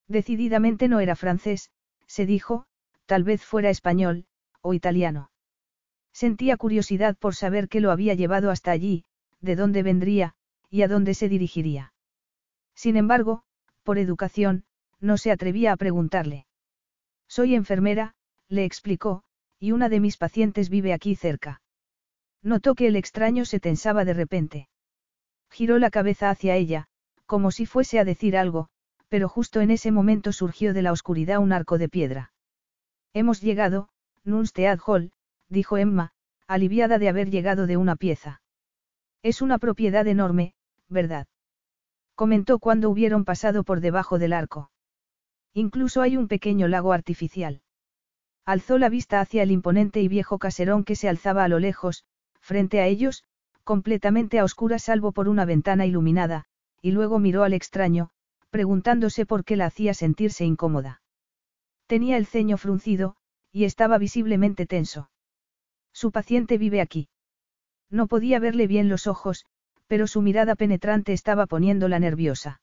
Decididamente 0.06 0.86
no 0.86 1.00
era 1.00 1.16
francés, 1.16 1.70
se 2.06 2.24
dijo, 2.24 2.66
tal 3.06 3.24
vez 3.24 3.44
fuera 3.44 3.70
español, 3.70 4.26
o 4.60 4.74
italiano. 4.74 5.30
Sentía 6.12 6.56
curiosidad 6.56 7.16
por 7.16 7.34
saber 7.34 7.68
qué 7.68 7.80
lo 7.80 7.90
había 7.90 8.14
llevado 8.14 8.50
hasta 8.50 8.70
allí, 8.70 9.04
de 9.40 9.56
dónde 9.56 9.82
vendría, 9.82 10.34
y 10.70 10.82
a 10.82 10.88
dónde 10.88 11.14
se 11.14 11.28
dirigiría. 11.28 11.92
Sin 12.76 12.96
embargo, 12.96 13.42
por 13.82 13.98
educación, 13.98 14.64
no 15.00 15.18
se 15.18 15.32
atrevía 15.32 15.72
a 15.72 15.76
preguntarle. 15.76 16.46
Soy 17.26 17.56
enfermera, 17.56 18.14
le 18.48 18.64
explicó, 18.64 19.24
y 19.58 19.72
una 19.72 19.88
de 19.88 19.98
mis 19.98 20.16
pacientes 20.16 20.68
vive 20.68 20.92
aquí 20.92 21.16
cerca. 21.16 21.62
Notó 22.44 22.74
que 22.74 22.86
el 22.86 22.96
extraño 22.96 23.46
se 23.46 23.58
tensaba 23.58 24.04
de 24.04 24.12
repente. 24.12 24.68
Giró 25.50 25.78
la 25.78 25.90
cabeza 25.90 26.28
hacia 26.28 26.56
ella, 26.56 26.88
como 27.24 27.50
si 27.50 27.64
fuese 27.64 27.98
a 27.98 28.04
decir 28.04 28.36
algo, 28.36 28.68
pero 29.08 29.30
justo 29.30 29.62
en 29.62 29.70
ese 29.70 29.90
momento 29.90 30.30
surgió 30.30 30.74
de 30.74 30.82
la 30.82 30.92
oscuridad 30.92 31.38
un 31.38 31.52
arco 31.52 31.78
de 31.78 31.88
piedra. 31.88 32.32
Hemos 33.14 33.40
llegado, 33.40 33.88
Nunstead 34.24 34.78
Hall, 34.86 35.12
dijo 35.48 35.78
Emma, 35.78 36.12
aliviada 36.46 36.98
de 36.98 37.08
haber 37.08 37.30
llegado 37.30 37.66
de 37.66 37.78
una 37.78 37.96
pieza. 37.96 38.42
Es 39.22 39.40
una 39.40 39.58
propiedad 39.58 40.06
enorme, 40.06 40.54
¿verdad? 40.88 41.26
Comentó 42.14 42.58
cuando 42.58 42.90
hubieron 42.90 43.24
pasado 43.24 43.64
por 43.64 43.80
debajo 43.80 44.18
del 44.18 44.34
arco. 44.34 44.70
Incluso 45.54 46.02
hay 46.02 46.18
un 46.18 46.28
pequeño 46.28 46.68
lago 46.68 46.92
artificial. 46.92 47.62
Alzó 48.44 48.76
la 48.76 48.90
vista 48.90 49.20
hacia 49.20 49.42
el 49.42 49.50
imponente 49.50 50.02
y 50.02 50.08
viejo 50.08 50.38
caserón 50.38 50.84
que 50.84 50.96
se 50.96 51.08
alzaba 51.08 51.44
a 51.44 51.48
lo 51.48 51.58
lejos, 51.58 52.04
frente 52.44 52.80
a 52.80 52.86
ellos, 52.86 53.24
completamente 53.64 54.38
a 54.38 54.44
oscuras 54.44 54.82
salvo 54.82 55.12
por 55.12 55.28
una 55.28 55.46
ventana 55.46 55.86
iluminada, 55.86 56.44
y 56.82 56.92
luego 56.92 57.18
miró 57.18 57.42
al 57.42 57.54
extraño, 57.54 58.10
preguntándose 58.50 59.24
por 59.24 59.44
qué 59.44 59.56
la 59.56 59.66
hacía 59.66 59.94
sentirse 59.94 60.44
incómoda. 60.44 61.00
Tenía 61.86 62.18
el 62.18 62.26
ceño 62.26 62.58
fruncido, 62.58 63.16
y 63.50 63.64
estaba 63.64 63.96
visiblemente 63.96 64.66
tenso. 64.66 65.10
Su 65.92 66.12
paciente 66.12 66.58
vive 66.58 66.82
aquí. 66.82 67.08
No 67.90 68.06
podía 68.06 68.38
verle 68.40 68.66
bien 68.66 68.88
los 68.90 69.06
ojos, 69.06 69.46
pero 69.86 70.06
su 70.06 70.20
mirada 70.20 70.54
penetrante 70.54 71.14
estaba 71.14 71.46
poniéndola 71.46 71.98
nerviosa. 71.98 72.60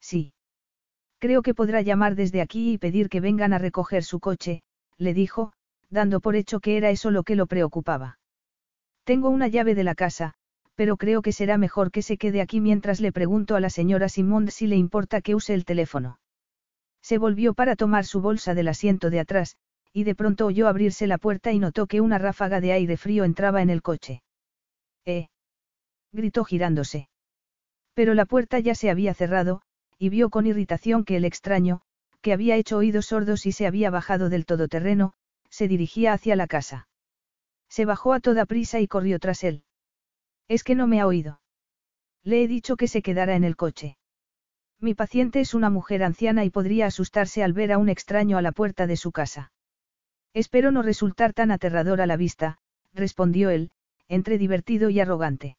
Sí. 0.00 0.32
Creo 1.18 1.42
que 1.42 1.54
podrá 1.54 1.82
llamar 1.82 2.14
desde 2.14 2.40
aquí 2.40 2.72
y 2.72 2.78
pedir 2.78 3.08
que 3.08 3.20
vengan 3.20 3.52
a 3.52 3.58
recoger 3.58 4.04
su 4.04 4.20
coche, 4.20 4.62
le 4.96 5.14
dijo, 5.14 5.52
dando 5.90 6.20
por 6.20 6.36
hecho 6.36 6.60
que 6.60 6.76
era 6.76 6.90
eso 6.90 7.10
lo 7.10 7.22
que 7.22 7.36
lo 7.36 7.46
preocupaba. 7.46 8.18
Tengo 9.04 9.30
una 9.30 9.48
llave 9.48 9.74
de 9.74 9.84
la 9.84 9.94
casa, 9.94 10.34
pero 10.74 10.96
creo 10.96 11.22
que 11.22 11.32
será 11.32 11.58
mejor 11.58 11.90
que 11.90 12.02
se 12.02 12.16
quede 12.16 12.40
aquí 12.40 12.60
mientras 12.60 13.00
le 13.00 13.12
pregunto 13.12 13.56
a 13.56 13.60
la 13.60 13.70
señora 13.70 14.08
Simond 14.08 14.50
si 14.50 14.66
le 14.66 14.76
importa 14.76 15.20
que 15.20 15.34
use 15.34 15.54
el 15.54 15.64
teléfono. 15.64 16.18
Se 17.02 17.18
volvió 17.18 17.52
para 17.54 17.76
tomar 17.76 18.04
su 18.04 18.20
bolsa 18.20 18.54
del 18.54 18.68
asiento 18.68 19.10
de 19.10 19.20
atrás, 19.20 19.56
y 19.92 20.04
de 20.04 20.14
pronto 20.14 20.46
oyó 20.46 20.68
abrirse 20.68 21.06
la 21.06 21.18
puerta 21.18 21.52
y 21.52 21.58
notó 21.58 21.86
que 21.86 22.00
una 22.00 22.18
ráfaga 22.18 22.60
de 22.60 22.72
aire 22.72 22.96
frío 22.96 23.24
entraba 23.24 23.60
en 23.60 23.70
el 23.70 23.82
coche. 23.82 24.22
¡Eh! 25.04 25.28
gritó 26.12 26.44
girándose. 26.44 27.08
Pero 27.94 28.14
la 28.14 28.24
puerta 28.24 28.58
ya 28.60 28.74
se 28.74 28.88
había 28.88 29.14
cerrado, 29.14 29.62
y 29.98 30.08
vio 30.08 30.30
con 30.30 30.46
irritación 30.46 31.04
que 31.04 31.16
el 31.16 31.24
extraño, 31.24 31.82
que 32.22 32.32
había 32.32 32.56
hecho 32.56 32.78
oídos 32.78 33.06
sordos 33.06 33.46
y 33.46 33.52
se 33.52 33.66
había 33.66 33.90
bajado 33.90 34.28
del 34.28 34.46
todoterreno, 34.46 35.12
se 35.50 35.68
dirigía 35.68 36.12
hacia 36.12 36.36
la 36.36 36.46
casa. 36.46 36.86
Se 37.72 37.86
bajó 37.86 38.12
a 38.12 38.20
toda 38.20 38.44
prisa 38.44 38.80
y 38.80 38.86
corrió 38.86 39.18
tras 39.18 39.42
él. 39.44 39.64
Es 40.46 40.62
que 40.62 40.74
no 40.74 40.86
me 40.86 41.00
ha 41.00 41.06
oído. 41.06 41.40
Le 42.22 42.42
he 42.42 42.46
dicho 42.46 42.76
que 42.76 42.86
se 42.86 43.00
quedara 43.00 43.34
en 43.34 43.44
el 43.44 43.56
coche. 43.56 43.96
Mi 44.78 44.94
paciente 44.94 45.40
es 45.40 45.54
una 45.54 45.70
mujer 45.70 46.02
anciana 46.02 46.44
y 46.44 46.50
podría 46.50 46.84
asustarse 46.84 47.42
al 47.42 47.54
ver 47.54 47.72
a 47.72 47.78
un 47.78 47.88
extraño 47.88 48.36
a 48.36 48.42
la 48.42 48.52
puerta 48.52 48.86
de 48.86 48.98
su 48.98 49.10
casa. 49.10 49.52
Espero 50.34 50.70
no 50.70 50.82
resultar 50.82 51.32
tan 51.32 51.50
aterrador 51.50 52.02
a 52.02 52.06
la 52.06 52.18
vista, 52.18 52.58
respondió 52.92 53.48
él, 53.48 53.70
entre 54.06 54.36
divertido 54.36 54.90
y 54.90 55.00
arrogante. 55.00 55.56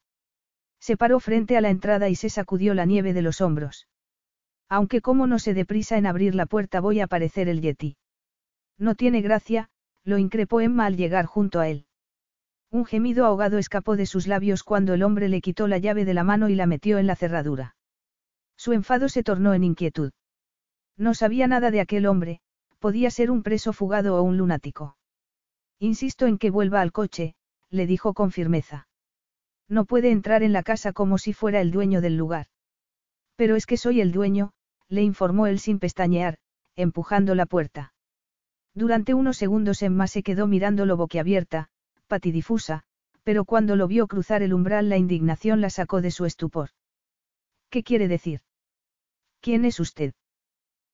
Se 0.79 0.97
paró 0.97 1.19
frente 1.19 1.57
a 1.57 1.61
la 1.61 1.71
entrada 1.71 2.09
y 2.09 2.15
se 2.15 2.29
sacudió 2.29 2.75
la 2.75 2.85
nieve 2.85 3.13
de 3.13 3.23
los 3.23 3.41
hombros. 3.41 3.87
Aunque 4.69 5.01
como 5.01 5.25
no 5.25 5.39
se 5.39 5.55
deprisa 5.55 5.97
en 5.97 6.05
abrir 6.05 6.35
la 6.35 6.45
puerta 6.45 6.79
voy 6.79 6.99
a 6.99 7.07
parecer 7.07 7.49
el 7.49 7.59
yeti. 7.59 7.97
No 8.77 8.93
tiene 8.93 9.21
gracia, 9.21 9.71
lo 10.03 10.19
increpó 10.19 10.61
Emma 10.61 10.85
al 10.85 10.95
llegar 10.95 11.25
junto 11.25 11.59
a 11.59 11.69
él. 11.69 11.87
Un 12.73 12.85
gemido 12.85 13.27
ahogado 13.27 13.59
escapó 13.59 13.95
de 13.95 14.07
sus 14.07 14.25
labios 14.25 14.63
cuando 14.63 14.95
el 14.95 15.03
hombre 15.03 15.29
le 15.29 15.41
quitó 15.41 15.67
la 15.67 15.77
llave 15.77 16.05
de 16.05 16.15
la 16.15 16.23
mano 16.23 16.49
y 16.49 16.55
la 16.55 16.65
metió 16.65 16.97
en 16.97 17.05
la 17.05 17.15
cerradura. 17.15 17.75
Su 18.57 18.73
enfado 18.73 19.09
se 19.09 19.21
tornó 19.21 19.53
en 19.53 19.63
inquietud. 19.63 20.11
No 20.97 21.13
sabía 21.13 21.45
nada 21.45 21.69
de 21.69 21.81
aquel 21.81 22.07
hombre, 22.07 22.41
podía 22.79 23.11
ser 23.11 23.29
un 23.29 23.43
preso 23.43 23.73
fugado 23.73 24.15
o 24.15 24.23
un 24.23 24.37
lunático. 24.37 24.97
Insisto 25.77 26.25
en 26.25 26.39
que 26.39 26.49
vuelva 26.49 26.81
al 26.81 26.91
coche, 26.91 27.35
le 27.69 27.85
dijo 27.85 28.15
con 28.15 28.31
firmeza. 28.31 28.87
No 29.69 29.85
puede 29.85 30.09
entrar 30.09 30.41
en 30.41 30.51
la 30.51 30.63
casa 30.63 30.93
como 30.93 31.19
si 31.19 31.31
fuera 31.31 31.61
el 31.61 31.69
dueño 31.69 32.01
del 32.01 32.17
lugar. 32.17 32.47
Pero 33.35 33.55
es 33.55 33.67
que 33.67 33.77
soy 33.77 34.01
el 34.01 34.11
dueño, 34.11 34.51
le 34.87 35.03
informó 35.03 35.45
él 35.45 35.59
sin 35.59 35.77
pestañear, 35.77 36.39
empujando 36.75 37.35
la 37.35 37.45
puerta. 37.45 37.93
Durante 38.73 39.13
unos 39.13 39.37
segundos 39.37 39.83
Emma 39.83 40.07
se 40.07 40.23
quedó 40.23 40.47
mirándolo 40.47 40.97
boquiabierta, 40.97 41.69
patidifusa, 42.13 42.83
pero 43.23 43.43
cuando 43.43 43.75
lo 43.75 43.87
vio 43.87 44.05
cruzar 44.05 44.43
el 44.43 44.53
umbral 44.53 44.87
la 44.87 44.97
indignación 44.97 45.61
la 45.61 45.71
sacó 45.71 45.99
de 45.99 46.11
su 46.11 46.25
estupor. 46.25 46.69
¿Qué 47.71 47.81
quiere 47.81 48.07
decir? 48.07 48.41
¿Quién 49.41 49.65
es 49.65 49.79
usted? 49.79 50.13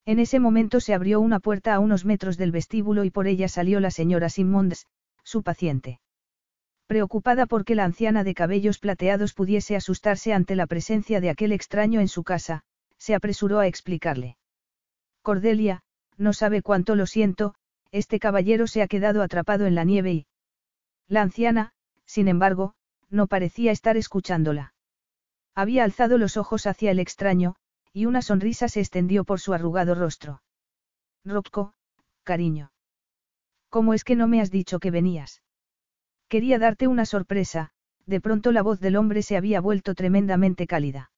En 0.06 0.18
ese 0.18 0.40
momento 0.40 0.80
se 0.80 0.94
abrió 0.94 1.20
una 1.20 1.38
puerta 1.38 1.74
a 1.74 1.78
unos 1.78 2.06
metros 2.06 2.38
del 2.38 2.52
vestíbulo 2.52 3.04
y 3.04 3.10
por 3.10 3.26
ella 3.26 3.48
salió 3.48 3.80
la 3.80 3.90
señora 3.90 4.30
Simmons, 4.30 4.86
su 5.22 5.42
paciente. 5.42 6.00
Preocupada 6.86 7.44
porque 7.44 7.74
la 7.74 7.84
anciana 7.84 8.24
de 8.24 8.32
cabellos 8.32 8.78
plateados 8.78 9.34
pudiese 9.34 9.76
asustarse 9.76 10.32
ante 10.32 10.56
la 10.56 10.66
presencia 10.66 11.20
de 11.20 11.28
aquel 11.28 11.52
extraño 11.52 12.00
en 12.00 12.08
su 12.08 12.24
casa, 12.24 12.62
se 12.96 13.14
apresuró 13.14 13.58
a 13.58 13.66
explicarle. 13.66 14.38
Cordelia, 15.20 15.82
no 16.16 16.32
sabe 16.32 16.62
cuánto 16.62 16.94
lo 16.94 17.04
siento, 17.04 17.54
este 17.92 18.18
caballero 18.18 18.66
se 18.66 18.80
ha 18.80 18.88
quedado 18.88 19.20
atrapado 19.20 19.66
en 19.66 19.74
la 19.74 19.84
nieve 19.84 20.12
y, 20.12 20.26
la 21.10 21.22
anciana, 21.22 21.72
sin 22.06 22.28
embargo, 22.28 22.74
no 23.10 23.26
parecía 23.26 23.72
estar 23.72 23.96
escuchándola. 23.96 24.74
Había 25.56 25.82
alzado 25.82 26.16
los 26.18 26.36
ojos 26.36 26.66
hacia 26.66 26.92
el 26.92 27.00
extraño, 27.00 27.56
y 27.92 28.06
una 28.06 28.22
sonrisa 28.22 28.68
se 28.68 28.78
extendió 28.78 29.24
por 29.24 29.40
su 29.40 29.52
arrugado 29.52 29.96
rostro. 29.96 30.40
Rocco, 31.24 31.74
cariño. 32.22 32.70
¿Cómo 33.68 33.92
es 33.92 34.04
que 34.04 34.14
no 34.14 34.28
me 34.28 34.40
has 34.40 34.52
dicho 34.52 34.78
que 34.78 34.92
venías? 34.92 35.42
Quería 36.28 36.60
darte 36.60 36.86
una 36.86 37.04
sorpresa, 37.04 37.72
de 38.06 38.20
pronto 38.20 38.52
la 38.52 38.62
voz 38.62 38.78
del 38.78 38.94
hombre 38.94 39.22
se 39.22 39.36
había 39.36 39.60
vuelto 39.60 39.96
tremendamente 39.96 40.68
cálida. 40.68 41.10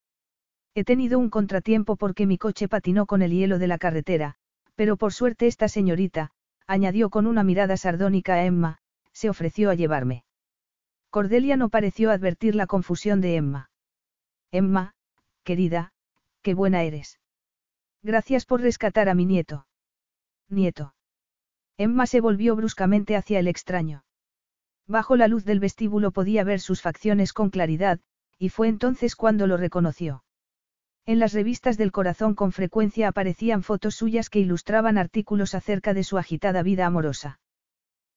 He 0.74 0.84
tenido 0.84 1.18
un 1.18 1.28
contratiempo 1.28 1.96
porque 1.96 2.26
mi 2.26 2.38
coche 2.38 2.66
patinó 2.66 3.04
con 3.04 3.20
el 3.20 3.30
hielo 3.30 3.58
de 3.58 3.66
la 3.66 3.76
carretera, 3.76 4.36
pero 4.74 4.96
por 4.96 5.12
suerte 5.12 5.46
esta 5.46 5.68
señorita, 5.68 6.30
añadió 6.66 7.10
con 7.10 7.26
una 7.26 7.44
mirada 7.44 7.76
sardónica 7.76 8.34
a 8.34 8.44
Emma, 8.44 8.81
se 9.22 9.30
ofreció 9.30 9.70
a 9.70 9.76
llevarme. 9.76 10.24
Cordelia 11.08 11.56
no 11.56 11.68
pareció 11.68 12.10
advertir 12.10 12.56
la 12.56 12.66
confusión 12.66 13.20
de 13.20 13.36
Emma. 13.36 13.70
Emma, 14.50 14.96
querida, 15.44 15.92
qué 16.42 16.54
buena 16.54 16.82
eres. 16.82 17.20
Gracias 18.02 18.46
por 18.46 18.62
rescatar 18.62 19.08
a 19.08 19.14
mi 19.14 19.24
nieto. 19.24 19.68
Nieto. 20.48 20.96
Emma 21.76 22.06
se 22.06 22.20
volvió 22.20 22.56
bruscamente 22.56 23.14
hacia 23.14 23.38
el 23.38 23.46
extraño. 23.46 24.04
Bajo 24.88 25.14
la 25.14 25.28
luz 25.28 25.44
del 25.44 25.60
vestíbulo 25.60 26.10
podía 26.10 26.42
ver 26.42 26.58
sus 26.58 26.82
facciones 26.82 27.32
con 27.32 27.50
claridad, 27.50 28.00
y 28.40 28.48
fue 28.48 28.66
entonces 28.66 29.14
cuando 29.14 29.46
lo 29.46 29.56
reconoció. 29.56 30.24
En 31.06 31.20
las 31.20 31.32
revistas 31.32 31.78
del 31.78 31.92
corazón 31.92 32.34
con 32.34 32.50
frecuencia 32.50 33.06
aparecían 33.06 33.62
fotos 33.62 33.94
suyas 33.94 34.28
que 34.30 34.40
ilustraban 34.40 34.98
artículos 34.98 35.54
acerca 35.54 35.94
de 35.94 36.02
su 36.02 36.18
agitada 36.18 36.64
vida 36.64 36.86
amorosa. 36.86 37.38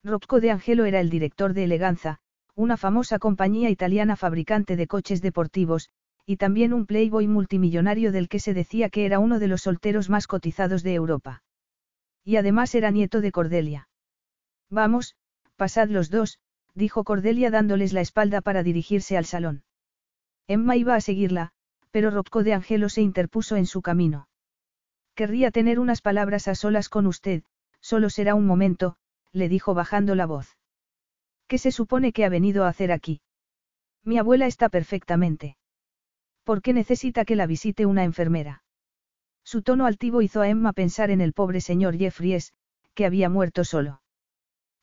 Rocco 0.05 0.39
de 0.39 0.51
Angelo 0.51 0.85
era 0.85 1.00
el 1.00 1.09
director 1.09 1.55
de 1.55 1.63
Eleganza, 1.63 2.19
una 2.53 2.77
famosa 2.77 3.17
compañía 3.17 3.71
italiana 3.71 4.15
fabricante 4.15 4.75
de 4.75 4.85
coches 4.85 5.19
deportivos, 5.19 5.89
y 6.27 6.38
también 6.38 6.74
un 6.74 6.85
playboy 6.85 7.27
multimillonario 7.27 8.12
del 8.12 8.29
que 8.29 8.39
se 8.39 8.53
decía 8.53 8.91
que 8.91 9.07
era 9.07 9.17
uno 9.17 9.39
de 9.39 9.47
los 9.47 9.63
solteros 9.63 10.12
más 10.12 10.27
cotizados 10.27 10.83
de 10.83 10.93
Europa. 10.93 11.41
Y 12.24 12.35
además 12.35 12.75
era 12.75 12.91
nieto 12.91 13.19
de 13.19 13.31
Cordelia. 13.31 13.89
Vamos, 14.69 15.15
pasad 15.55 15.89
los 15.89 16.12
dos, 16.12 16.38
dijo 16.75 17.03
Cordelia 17.03 17.50
dándoles 17.50 17.91
la 17.91 18.01
espalda 18.01 18.41
para 18.41 18.62
dirigirse 18.62 19.17
al 19.17 19.25
salón. 19.25 19.63
Emma 20.45 20.75
iba 20.75 20.93
a 20.93 21.01
seguirla, 21.01 21.51
pero 21.89 22.12
Rocco 22.12 22.43
de 22.43 22.53
Angelo 22.53 22.89
se 22.89 23.01
interpuso 23.01 23.55
en 23.55 23.65
su 23.65 23.81
camino. 23.81 24.27
Querría 25.15 25.50
tener 25.50 25.79
unas 25.79 26.01
palabras 26.01 26.47
a 26.47 26.53
solas 26.53 26.89
con 26.89 27.07
usted, 27.07 27.41
solo 27.79 28.12
será 28.12 28.35
un 28.35 28.45
momento, 28.45 28.97
le 29.36 29.50
dijo 29.50 29.74
bajando 29.74 30.15
la 30.15 30.25
voz. 30.25 30.58
¿Qué 31.48 31.58
se 31.58 31.72
supone 31.72 32.13
que 32.13 32.24
ha 32.24 32.30
venido 32.30 32.63
a 32.63 32.70
hacer 32.70 32.92
aquí? 32.92 33.22
Mi 34.04 34.18
abuela 34.18 34.48
está 34.48 34.70
perfectamente. 34.70 35.58
¿Por 36.46 36.62
qué 36.62 36.72
necesita 36.74 37.25
que 37.25 37.36
la 37.36 37.46
visite 37.46 37.86
una 37.86 38.06
enfermera? 38.06 38.63
Su 39.44 39.62
tono 39.62 39.86
altivo 39.86 40.22
hizo 40.22 40.42
a 40.42 40.48
Emma 40.48 40.72
pensar 40.72 41.12
en 41.12 41.20
el 41.20 41.34
pobre 41.34 41.60
señor 41.60 41.98
Jeffries, 41.98 42.54
que 42.94 43.06
había 43.06 43.30
muerto 43.30 43.65
solo. 43.65 44.01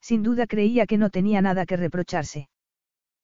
Sin 0.00 0.22
duda 0.22 0.46
creía 0.46 0.86
que 0.86 0.98
no 0.98 1.08
tenía 1.08 1.40
nada 1.40 1.64
que 1.64 1.76
reprocharse. 1.76 2.50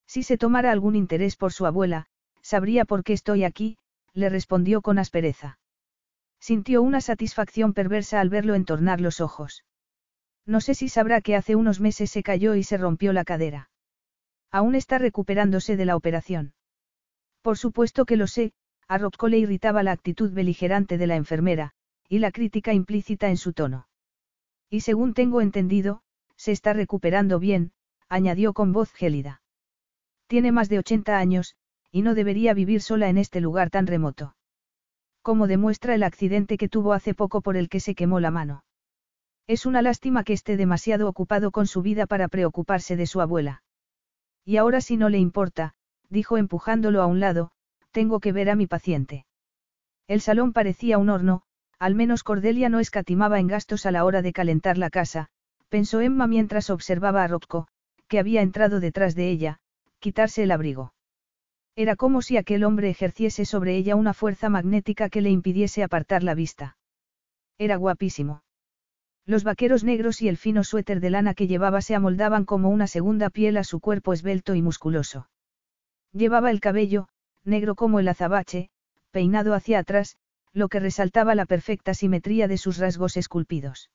Si 0.06 0.22
se 0.22 0.38
tomara 0.38 0.72
algún 0.72 0.96
interés 0.96 1.36
por 1.36 1.52
su 1.52 1.66
abuela, 1.66 2.06
sabría 2.40 2.86
por 2.86 3.04
qué 3.04 3.12
estoy 3.12 3.44
aquí, 3.44 3.76
le 4.14 4.30
respondió 4.30 4.80
con 4.80 4.98
aspereza. 4.98 5.58
Sintió 6.40 6.80
una 6.80 7.02
satisfacción 7.02 7.74
perversa 7.74 8.20
al 8.20 8.30
verlo 8.30 8.54
entornar 8.54 9.00
los 9.00 9.20
ojos. 9.20 9.64
No 10.48 10.62
sé 10.62 10.74
si 10.74 10.88
sabrá 10.88 11.20
que 11.20 11.36
hace 11.36 11.56
unos 11.56 11.78
meses 11.78 12.10
se 12.10 12.22
cayó 12.22 12.54
y 12.54 12.62
se 12.62 12.78
rompió 12.78 13.12
la 13.12 13.24
cadera. 13.24 13.68
Aún 14.50 14.74
está 14.74 14.96
recuperándose 14.96 15.76
de 15.76 15.84
la 15.84 15.94
operación. 15.94 16.54
Por 17.42 17.58
supuesto 17.58 18.06
que 18.06 18.16
lo 18.16 18.26
sé, 18.26 18.54
a 18.88 18.96
Rocco 18.96 19.28
le 19.28 19.36
irritaba 19.36 19.82
la 19.82 19.92
actitud 19.92 20.32
beligerante 20.32 20.96
de 20.96 21.06
la 21.06 21.16
enfermera, 21.16 21.72
y 22.08 22.20
la 22.20 22.32
crítica 22.32 22.72
implícita 22.72 23.28
en 23.28 23.36
su 23.36 23.52
tono. 23.52 23.88
Y 24.70 24.80
según 24.80 25.12
tengo 25.12 25.42
entendido, 25.42 26.00
se 26.36 26.52
está 26.52 26.72
recuperando 26.72 27.38
bien, 27.38 27.72
añadió 28.08 28.54
con 28.54 28.72
voz 28.72 28.90
gélida. 28.90 29.42
Tiene 30.28 30.50
más 30.50 30.70
de 30.70 30.78
80 30.78 31.18
años, 31.18 31.56
y 31.92 32.00
no 32.00 32.14
debería 32.14 32.54
vivir 32.54 32.80
sola 32.80 33.10
en 33.10 33.18
este 33.18 33.42
lugar 33.42 33.68
tan 33.68 33.86
remoto. 33.86 34.34
Como 35.20 35.46
demuestra 35.46 35.94
el 35.94 36.04
accidente 36.04 36.56
que 36.56 36.70
tuvo 36.70 36.94
hace 36.94 37.12
poco 37.12 37.42
por 37.42 37.58
el 37.58 37.68
que 37.68 37.80
se 37.80 37.94
quemó 37.94 38.18
la 38.18 38.30
mano. 38.30 38.64
Es 39.48 39.64
una 39.64 39.80
lástima 39.80 40.24
que 40.24 40.34
esté 40.34 40.58
demasiado 40.58 41.08
ocupado 41.08 41.50
con 41.50 41.66
su 41.66 41.80
vida 41.80 42.06
para 42.06 42.28
preocuparse 42.28 42.96
de 42.96 43.06
su 43.06 43.22
abuela. 43.22 43.62
Y 44.44 44.58
ahora 44.58 44.82
si 44.82 44.98
no 44.98 45.08
le 45.08 45.18
importa, 45.18 45.72
dijo 46.10 46.36
empujándolo 46.36 47.00
a 47.00 47.06
un 47.06 47.18
lado, 47.18 47.50
tengo 47.90 48.20
que 48.20 48.30
ver 48.30 48.50
a 48.50 48.56
mi 48.56 48.66
paciente. 48.66 49.24
El 50.06 50.20
salón 50.20 50.52
parecía 50.52 50.98
un 50.98 51.08
horno, 51.08 51.42
al 51.78 51.94
menos 51.94 52.24
Cordelia 52.24 52.68
no 52.68 52.78
escatimaba 52.78 53.40
en 53.40 53.46
gastos 53.46 53.86
a 53.86 53.90
la 53.90 54.04
hora 54.04 54.20
de 54.20 54.34
calentar 54.34 54.76
la 54.76 54.90
casa, 54.90 55.28
pensó 55.70 56.02
Emma 56.02 56.26
mientras 56.26 56.68
observaba 56.68 57.24
a 57.24 57.28
Rocco, 57.28 57.68
que 58.06 58.18
había 58.18 58.42
entrado 58.42 58.80
detrás 58.80 59.14
de 59.14 59.30
ella, 59.30 59.60
quitarse 59.98 60.42
el 60.42 60.50
abrigo. 60.50 60.92
Era 61.74 61.96
como 61.96 62.20
si 62.20 62.36
aquel 62.36 62.64
hombre 62.64 62.90
ejerciese 62.90 63.46
sobre 63.46 63.76
ella 63.76 63.96
una 63.96 64.12
fuerza 64.12 64.50
magnética 64.50 65.08
que 65.08 65.22
le 65.22 65.30
impidiese 65.30 65.82
apartar 65.82 66.22
la 66.22 66.34
vista. 66.34 66.76
Era 67.56 67.76
guapísimo. 67.76 68.42
Los 69.28 69.44
vaqueros 69.44 69.84
negros 69.84 70.22
y 70.22 70.28
el 70.30 70.38
fino 70.38 70.64
suéter 70.64 71.00
de 71.00 71.10
lana 71.10 71.34
que 71.34 71.46
llevaba 71.46 71.82
se 71.82 71.94
amoldaban 71.94 72.46
como 72.46 72.70
una 72.70 72.86
segunda 72.86 73.28
piel 73.28 73.58
a 73.58 73.62
su 73.62 73.78
cuerpo 73.78 74.14
esbelto 74.14 74.54
y 74.54 74.62
musculoso. 74.62 75.28
Llevaba 76.14 76.50
el 76.50 76.60
cabello, 76.60 77.08
negro 77.44 77.74
como 77.74 78.00
el 78.00 78.08
azabache, 78.08 78.70
peinado 79.10 79.52
hacia 79.52 79.80
atrás, 79.80 80.16
lo 80.54 80.70
que 80.70 80.80
resaltaba 80.80 81.34
la 81.34 81.44
perfecta 81.44 81.92
simetría 81.92 82.48
de 82.48 82.56
sus 82.56 82.78
rasgos 82.78 83.18
esculpidos. 83.18 83.90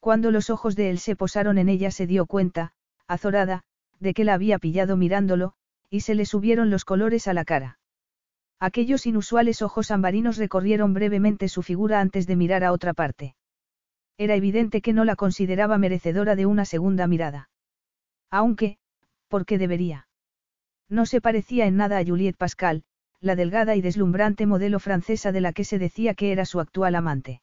Cuando 0.00 0.30
los 0.30 0.50
ojos 0.50 0.76
de 0.76 0.90
él 0.90 0.98
se 0.98 1.16
posaron 1.16 1.56
en 1.56 1.70
ella 1.70 1.90
se 1.90 2.06
dio 2.06 2.26
cuenta, 2.26 2.74
azorada, 3.08 3.62
de 4.00 4.12
que 4.12 4.24
la 4.24 4.34
había 4.34 4.58
pillado 4.58 4.98
mirándolo, 4.98 5.54
y 5.88 6.00
se 6.00 6.14
le 6.14 6.26
subieron 6.26 6.68
los 6.68 6.84
colores 6.84 7.26
a 7.26 7.32
la 7.32 7.46
cara. 7.46 7.78
Aquellos 8.60 9.06
inusuales 9.06 9.62
ojos 9.62 9.90
ambarinos 9.90 10.36
recorrieron 10.36 10.92
brevemente 10.92 11.48
su 11.48 11.62
figura 11.62 12.02
antes 12.02 12.26
de 12.26 12.36
mirar 12.36 12.64
a 12.64 12.72
otra 12.72 12.92
parte. 12.92 13.34
Era 14.22 14.36
evidente 14.36 14.82
que 14.82 14.92
no 14.92 15.04
la 15.04 15.16
consideraba 15.16 15.78
merecedora 15.78 16.36
de 16.36 16.46
una 16.46 16.64
segunda 16.64 17.08
mirada. 17.08 17.50
Aunque, 18.30 18.78
¿por 19.26 19.44
qué 19.44 19.58
debería? 19.58 20.06
No 20.88 21.06
se 21.06 21.20
parecía 21.20 21.66
en 21.66 21.76
nada 21.76 21.98
a 21.98 22.04
Juliette 22.04 22.36
Pascal, 22.36 22.84
la 23.20 23.34
delgada 23.34 23.74
y 23.74 23.80
deslumbrante 23.80 24.46
modelo 24.46 24.78
francesa 24.78 25.32
de 25.32 25.40
la 25.40 25.52
que 25.52 25.64
se 25.64 25.80
decía 25.80 26.14
que 26.14 26.30
era 26.30 26.44
su 26.44 26.60
actual 26.60 26.94
amante. 26.94 27.42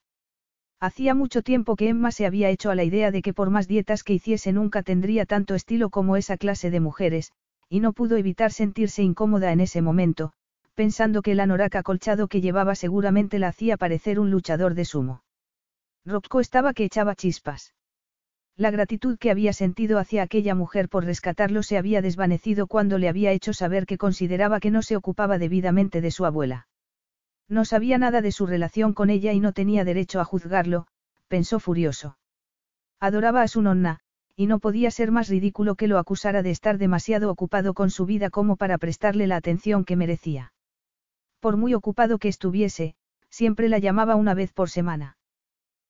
Hacía 0.80 1.14
mucho 1.16 1.42
tiempo 1.42 1.76
que 1.76 1.90
Emma 1.90 2.14
se 2.14 2.26
había 2.26 2.50
hecho 2.50 2.72
a 2.72 2.76
la 2.76 2.86
idea 2.86 3.12
de 3.12 3.24
que 3.24 3.34
por 3.34 3.50
más 3.50 3.68
dietas 3.68 4.06
que 4.06 4.14
hiciese 4.14 4.54
nunca 4.54 4.82
tendría 4.82 5.26
tanto 5.26 5.56
estilo 5.56 5.90
como 5.90 6.16
esa 6.16 6.38
clase 6.38 6.72
de 6.72 6.80
mujeres, 6.80 7.34
y 7.68 7.82
no 7.82 7.92
pudo 7.92 8.16
evitar 8.16 8.54
sentirse 8.54 9.04
incómoda 9.04 9.52
en 9.52 9.60
ese 9.60 9.82
momento, 9.82 10.32
pensando 10.76 11.24
que 11.24 11.34
el 11.34 11.42
anorak 11.42 11.76
acolchado 11.76 12.30
que 12.30 12.40
llevaba 12.40 12.74
seguramente 12.74 13.38
la 13.38 13.50
hacía 13.50 13.76
parecer 13.76 14.18
un 14.18 14.32
luchador 14.32 14.76
de 14.76 14.86
sumo. 14.86 15.24
Rocco 16.06 16.40
estaba 16.40 16.74
que 16.74 16.86
echaba 16.86 17.16
chispas. 17.16 17.74
La 18.56 18.72
gratitud 18.72 19.18
que 19.18 19.32
había 19.32 19.54
sentido 19.54 20.00
hacia 20.00 20.24
aquella 20.24 20.54
mujer 20.54 20.90
por 20.90 21.06
rescatarlo 21.06 21.64
se 21.64 21.78
había 21.78 22.02
desvanecido 22.02 22.68
cuando 22.68 22.98
le 22.98 23.08
había 23.08 23.32
hecho 23.32 23.54
saber 23.54 23.86
que 23.86 23.98
consideraba 23.98 24.60
que 24.60 24.72
no 24.72 24.82
se 24.82 24.98
ocupaba 24.98 25.38
debidamente 25.38 26.02
de 26.02 26.12
su 26.12 26.26
abuela. 26.26 26.68
No 27.48 27.66
sabía 27.66 27.98
nada 27.98 28.22
de 28.22 28.32
su 28.32 28.46
relación 28.46 28.94
con 28.94 29.10
ella 29.10 29.34
y 29.34 29.40
no 29.40 29.54
tenía 29.54 29.86
derecho 29.86 30.20
a 30.20 30.26
juzgarlo, 30.26 30.88
pensó 31.28 31.60
furioso. 31.60 32.18
Adoraba 33.00 33.42
a 33.44 33.48
su 33.48 33.62
nonna, 33.62 34.02
y 34.36 34.48
no 34.48 34.60
podía 34.60 34.92
ser 34.92 35.12
más 35.12 35.30
ridículo 35.30 35.76
que 35.76 35.88
lo 35.88 35.98
acusara 35.98 36.44
de 36.44 36.52
estar 36.52 36.78
demasiado 36.78 37.32
ocupado 37.32 37.74
con 37.74 37.90
su 37.90 38.06
vida 38.06 38.30
como 38.30 38.56
para 38.56 38.78
prestarle 38.78 39.28
la 39.28 39.36
atención 39.36 39.86
que 39.86 39.96
merecía. 39.96 40.54
Por 41.40 41.58
muy 41.58 41.74
ocupado 41.74 42.20
que 42.20 42.28
estuviese, 42.28 42.96
siempre 43.30 43.70
la 43.70 43.80
llamaba 43.80 44.16
una 44.16 44.34
vez 44.34 44.52
por 44.54 44.70
semana. 44.70 45.18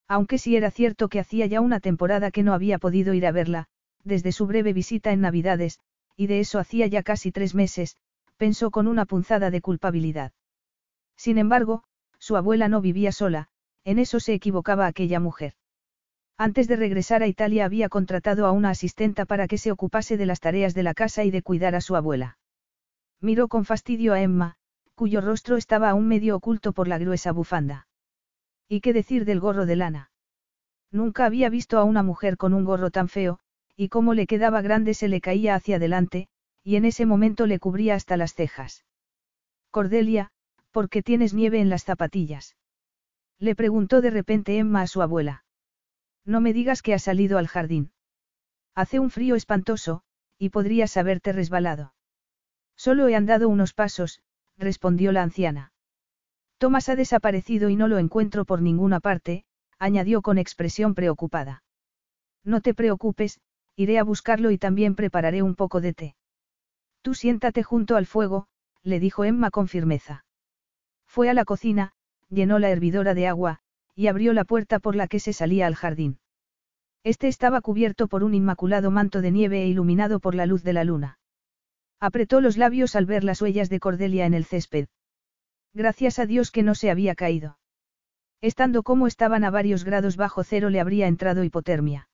Aunque 0.10 0.39
sí 0.39 0.56
era 0.56 0.72
cierto 0.72 1.08
que 1.08 1.19
hacía 1.19 1.45
ya 1.45 1.62
una 1.62 1.80
temporada 1.80 2.32
que 2.32 2.41
no 2.41 2.54
había 2.54 2.80
podido 2.80 3.13
ir 3.13 3.28
a 3.28 3.32
verla, 3.32 3.67
desde 4.04 4.32
su 4.32 4.48
breve 4.48 4.74
visita 4.74 5.12
en 5.12 5.22
Navidades, 5.22 5.80
y 6.15 6.26
de 6.26 6.39
eso 6.39 6.58
hacía 6.58 6.88
ya 6.88 7.04
casi 7.04 7.32
tres 7.32 7.54
meses, 7.54 7.95
pensó 8.36 8.72
con 8.72 8.88
una 8.88 9.06
punzada 9.06 9.52
de 9.52 9.62
culpabilidad. 9.62 10.32
Sin 11.15 11.38
embargo, 11.38 11.84
su 12.17 12.36
abuela 12.38 12.69
no 12.69 12.82
vivía 12.82 13.12
sola, 13.12 13.50
en 13.84 14.00
eso 14.00 14.19
se 14.19 14.34
equivocaba 14.34 14.88
aquella 14.88 15.19
mujer. 15.19 15.54
Antes 16.38 16.67
de 16.67 16.78
regresar 16.78 17.22
a 17.22 17.28
Italia 17.28 17.65
había 17.65 17.88
contratado 17.88 18.48
a 18.48 18.52
una 18.52 18.72
asistenta 18.72 19.26
para 19.26 19.48
que 19.48 19.58
se 19.60 19.72
ocupase 19.72 20.17
de 20.17 20.26
las 20.26 20.39
tareas 20.39 20.74
de 20.74 20.84
la 20.84 20.95
casa 20.95 21.24
y 21.24 21.32
de 21.32 21.43
cuidar 21.43 21.76
a 21.76 21.82
su 21.82 21.95
abuela. 21.95 22.39
Miró 23.22 23.48
con 23.48 23.63
fastidio 23.63 24.13
a 24.13 24.22
Emma, 24.22 24.56
cuyo 24.95 25.22
rostro 25.22 25.56
estaba 25.56 25.89
aún 25.91 26.08
medio 26.08 26.36
oculto 26.36 26.74
por 26.74 26.88
la 26.88 26.98
gruesa 26.98 27.32
bufanda. 27.32 27.88
¿Y 28.69 28.82
qué 28.82 28.93
decir 28.93 29.25
del 29.25 29.39
gorro 29.39 29.65
de 29.65 29.75
lana? 29.75 30.12
Nunca 30.91 31.25
había 31.25 31.49
visto 31.49 31.79
a 31.79 31.84
una 31.84 32.03
mujer 32.03 32.38
con 32.38 32.53
un 32.53 32.63
gorro 32.63 32.91
tan 32.91 33.10
feo, 33.10 33.39
y 33.75 33.89
como 33.89 34.13
le 34.13 34.27
quedaba 34.27 34.62
grande 34.62 34.93
se 34.93 35.08
le 35.08 35.21
caía 35.21 35.55
hacia 35.55 35.77
adelante, 35.77 36.29
y 36.63 36.75
en 36.75 36.86
ese 36.86 37.08
momento 37.08 37.47
le 37.47 37.58
cubría 37.58 37.95
hasta 37.95 38.15
las 38.15 38.36
cejas. 38.36 38.86
Cordelia, 39.71 40.32
¿por 40.71 40.88
qué 40.89 41.01
tienes 41.01 41.34
nieve 41.34 41.60
en 41.60 41.69
las 41.69 41.84
zapatillas? 41.84 42.55
Le 43.39 43.55
preguntó 43.55 44.01
de 44.01 44.12
repente 44.12 44.58
Emma 44.60 44.82
a 44.82 44.88
su 44.88 45.01
abuela. 45.01 45.45
No 46.23 46.39
me 46.39 46.53
digas 46.53 46.84
que 46.84 46.93
has 46.93 47.03
salido 47.03 47.39
al 47.39 47.47
jardín. 47.47 47.91
Hace 48.75 48.99
un 48.99 49.10
frío 49.10 49.36
espantoso, 49.36 50.03
y 50.38 50.49
podrías 50.49 50.95
haberte 50.95 51.34
resbalado. 51.34 51.93
Solo 52.75 53.08
he 53.08 53.15
andado 53.15 53.49
unos 53.49 53.73
pasos, 53.73 54.21
respondió 54.58 55.12
la 55.12 55.23
anciana. 55.23 55.73
Tomás 56.60 56.89
ha 56.89 56.98
desaparecido 56.98 57.69
y 57.69 57.78
no 57.78 57.88
lo 57.88 57.98
encuentro 58.00 58.43
por 58.43 58.62
ninguna 58.62 59.00
parte, 59.00 59.45
añadió 59.80 60.22
con 60.22 60.38
expresión 60.38 60.93
preocupada. 60.93 61.63
No 62.43 62.60
te 62.60 62.74
preocupes, 62.74 63.39
iré 63.78 63.98
a 63.98 64.04
buscarlo 64.04 64.52
y 64.52 64.58
también 64.58 64.93
prepararé 64.93 65.41
un 65.41 65.56
poco 65.56 65.80
de 65.80 65.93
té. 65.93 66.15
Tú 67.02 67.13
siéntate 67.13 67.63
junto 67.63 67.95
al 67.95 68.06
fuego, 68.06 68.48
le 68.84 69.00
dijo 69.00 69.24
Emma 69.24 69.52
con 69.52 69.69
firmeza. 69.69 70.26
Fue 71.08 71.30
a 71.30 71.34
la 71.34 71.45
cocina, 71.45 71.93
llenó 72.30 72.60
la 72.60 72.69
hervidora 72.69 73.13
de 73.13 73.28
agua, 73.28 73.62
y 73.95 74.08
abrió 74.08 74.34
la 74.34 74.43
puerta 74.43 74.80
por 74.80 74.98
la 74.98 75.08
que 75.08 75.22
se 75.22 75.32
salía 75.32 75.65
al 75.65 75.76
jardín. 75.76 76.19
Este 77.06 77.30
estaba 77.30 77.62
cubierto 77.62 78.10
por 78.10 78.26
un 78.26 78.34
inmaculado 78.34 78.91
manto 78.91 79.22
de 79.22 79.32
nieve 79.32 79.63
e 79.63 79.67
iluminado 79.67 80.19
por 80.19 80.36
la 80.36 80.45
luz 80.45 80.63
de 80.63 80.74
la 80.74 80.84
luna. 80.84 81.19
Apretó 82.02 82.41
los 82.41 82.58
labios 82.58 82.98
al 82.98 83.06
ver 83.06 83.24
las 83.24 83.41
huellas 83.41 83.69
de 83.69 83.80
Cordelia 83.80 84.26
en 84.26 84.34
el 84.34 84.43
césped. 84.43 84.89
Gracias 85.80 86.20
a 86.20 86.26
Dios 86.26 86.52
que 86.52 86.62
no 86.62 86.76
se 86.76 86.92
había 86.92 87.15
caído. 87.15 87.58
Estando 88.42 88.84
como 88.84 89.08
estaban 89.08 89.46
a 89.46 89.50
varios 89.50 89.86
grados 89.86 90.18
bajo 90.18 90.44
cero 90.44 90.70
le 90.70 90.82
habría 90.82 91.08
entrado 91.08 91.46
hipotermia. 91.46 92.10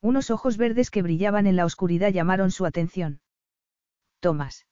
Unos 0.00 0.32
ojos 0.32 0.56
verdes 0.56 0.90
que 0.90 1.00
brillaban 1.00 1.46
en 1.46 1.54
la 1.54 1.66
oscuridad 1.66 2.10
llamaron 2.10 2.50
su 2.50 2.66
atención. 2.66 3.20
Tomás. 4.18 4.66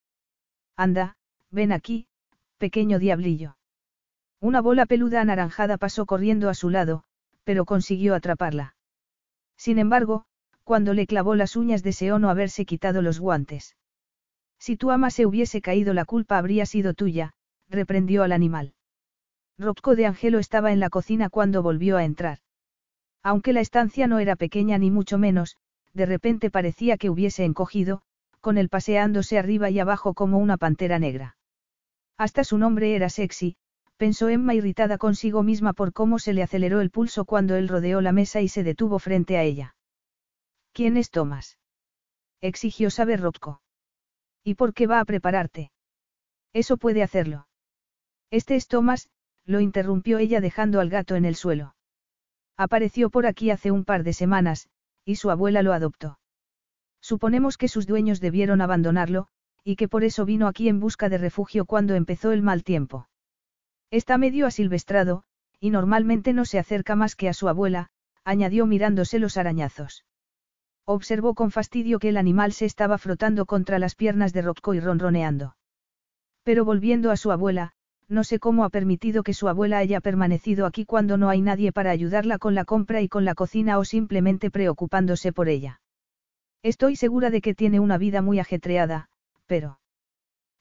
Anda, 0.77 1.15
ven 1.53 1.71
aquí, 1.71 2.09
pequeño 2.57 2.99
diablillo. 2.99 3.57
Una 4.41 4.61
bola 4.63 4.85
peluda 4.87 5.21
anaranjada 5.21 5.79
pasó 5.79 6.05
corriendo 6.05 6.49
a 6.49 6.55
su 6.55 6.71
lado, 6.71 7.05
pero 7.45 7.67
consiguió 7.67 8.17
atraparla. 8.17 8.75
Sin 9.57 9.79
embargo, 9.79 10.25
cuando 10.65 10.93
le 10.93 11.07
clavó 11.07 11.37
las 11.37 11.55
uñas 11.55 11.85
deseó 11.85 12.19
no 12.19 12.31
haberse 12.31 12.67
quitado 12.67 13.01
los 13.01 13.21
guantes. 13.21 13.77
Si 14.59 14.77
tu 14.77 14.91
ama 14.91 15.11
se 15.11 15.25
hubiese 15.25 15.63
caído 15.63 15.95
la 15.95 16.05
culpa 16.05 16.37
habría 16.37 16.67
sido 16.67 16.95
tuya, 16.95 17.37
reprendió 17.69 18.23
al 18.23 18.33
animal. 18.33 18.75
Rocco 19.59 19.97
de 19.97 20.07
Angelo 20.07 20.39
estaba 20.39 20.73
en 20.73 20.81
la 20.81 20.91
cocina 20.91 21.31
cuando 21.31 21.63
volvió 21.63 21.97
a 21.97 22.05
entrar. 22.05 22.39
Aunque 23.23 23.53
la 23.53 23.61
estancia 23.61 24.07
no 24.07 24.21
era 24.21 24.37
pequeña 24.37 24.79
ni 24.79 24.91
mucho 24.91 25.19
menos, 25.19 25.57
de 25.93 26.07
repente 26.07 26.51
parecía 26.51 26.97
que 26.97 27.11
hubiese 27.11 27.45
encogido, 27.45 28.03
con 28.41 28.57
él 28.57 28.69
paseándose 28.69 29.39
arriba 29.39 29.69
y 29.71 29.81
abajo 29.81 30.15
como 30.15 30.39
una 30.39 30.57
pantera 30.57 30.99
negra. 30.99 31.37
Hasta 32.17 32.45
su 32.45 32.57
nombre 32.57 32.95
era 32.95 33.09
sexy, 33.09 33.57
pensó 33.97 34.29
Emma 34.29 34.55
irritada 34.55 34.97
consigo 34.97 35.43
misma 35.43 35.73
por 35.73 35.93
cómo 35.93 36.21
se 36.21 36.33
le 36.33 36.43
aceleró 36.45 36.81
el 36.81 36.91
pulso 36.91 37.25
cuando 37.25 37.57
él 37.57 37.69
rodeó 37.69 38.01
la 38.01 38.13
mesa 38.13 38.41
y 38.41 38.49
se 38.49 38.63
detuvo 38.63 39.01
frente 39.01 39.37
a 39.37 39.43
ella. 39.43 39.75
¿Quién 40.73 40.97
es 40.97 41.11
Tomás? 41.11 41.59
exigió 42.41 42.91
saber 42.91 43.21
Rocco. 43.21 43.61
¿Y 44.45 44.55
por 44.55 44.73
qué 44.73 44.87
va 44.87 45.01
a 45.01 45.05
prepararte? 45.05 45.73
Eso 46.53 46.77
puede 46.77 47.03
hacerlo. 47.03 47.48
Este 48.31 48.57
es 48.57 48.69
Tomás, 48.69 49.09
lo 49.47 49.61
interrumpió 49.61 50.19
ella 50.19 50.41
dejando 50.41 50.81
al 50.81 50.91
gato 50.91 51.17
en 51.17 51.25
el 51.25 51.35
suelo. 51.35 51.75
Apareció 52.57 53.09
por 53.09 53.27
aquí 53.27 53.51
hace 53.51 53.71
un 53.71 53.85
par 53.85 54.05
de 54.05 54.13
semanas, 54.13 54.69
y 55.05 55.17
su 55.17 55.31
abuela 55.31 55.63
lo 55.63 55.73
adoptó. 55.73 56.19
Suponemos 57.01 57.57
que 57.57 57.69
sus 57.69 57.87
dueños 57.87 58.21
debieron 58.21 58.61
abandonarlo, 58.61 59.29
y 59.65 59.77
que 59.77 59.89
por 59.89 60.05
eso 60.05 60.25
vino 60.25 60.47
aquí 60.47 60.69
en 60.69 60.81
busca 60.81 61.09
de 61.09 61.19
refugio 61.19 61.65
cuando 61.65 61.95
empezó 61.95 62.33
el 62.33 62.43
mal 62.43 62.65
tiempo. 62.65 63.09
Está 63.91 64.19
medio 64.19 64.47
asilvestrado, 64.47 65.25
y 65.61 65.71
normalmente 65.71 66.33
no 66.33 66.45
se 66.45 66.59
acerca 66.59 66.97
más 66.97 67.17
que 67.17 67.29
a 67.29 67.33
su 67.33 67.49
abuela, 67.49 67.89
añadió 68.25 68.67
mirándose 68.67 69.19
los 69.19 69.39
arañazos. 69.39 70.05
Observó 70.85 71.35
con 71.35 71.51
fastidio 71.51 71.99
que 71.99 72.11
el 72.11 72.17
animal 72.17 72.53
se 72.53 72.67
estaba 72.67 72.99
frotando 72.99 73.47
contra 73.47 73.79
las 73.79 73.95
piernas 73.95 74.33
de 74.33 74.43
Rocco 74.43 74.75
y 74.75 74.81
ronroneando. 74.81 75.57
Pero 76.43 76.65
volviendo 76.65 77.11
a 77.11 77.17
su 77.17 77.31
abuela, 77.31 77.73
no 78.09 78.25
sé 78.25 78.39
cómo 78.39 78.65
ha 78.65 78.71
permitido 78.71 79.23
que 79.23 79.35
su 79.35 79.49
abuela 79.49 79.79
haya 79.79 80.01
permanecido 80.01 80.65
aquí 80.67 80.85
cuando 80.85 81.19
no 81.19 81.29
hay 81.29 81.43
nadie 81.43 81.73
para 81.73 81.91
ayudarla 81.91 82.39
con 82.39 82.55
la 82.55 82.65
compra 82.65 83.03
y 83.03 83.09
con 83.09 83.25
la 83.25 83.35
cocina 83.35 83.79
o 83.79 83.85
simplemente 83.85 84.51
preocupándose 84.51 85.33
por 85.33 85.49
ella. 85.49 85.81
Estoy 86.63 86.97
segura 86.97 87.31
de 87.31 87.41
que 87.41 87.55
tiene 87.55 87.81
una 87.81 87.99
vida 87.99 88.23
muy 88.23 88.39
ajetreada, 88.39 89.09
pero... 89.47 89.79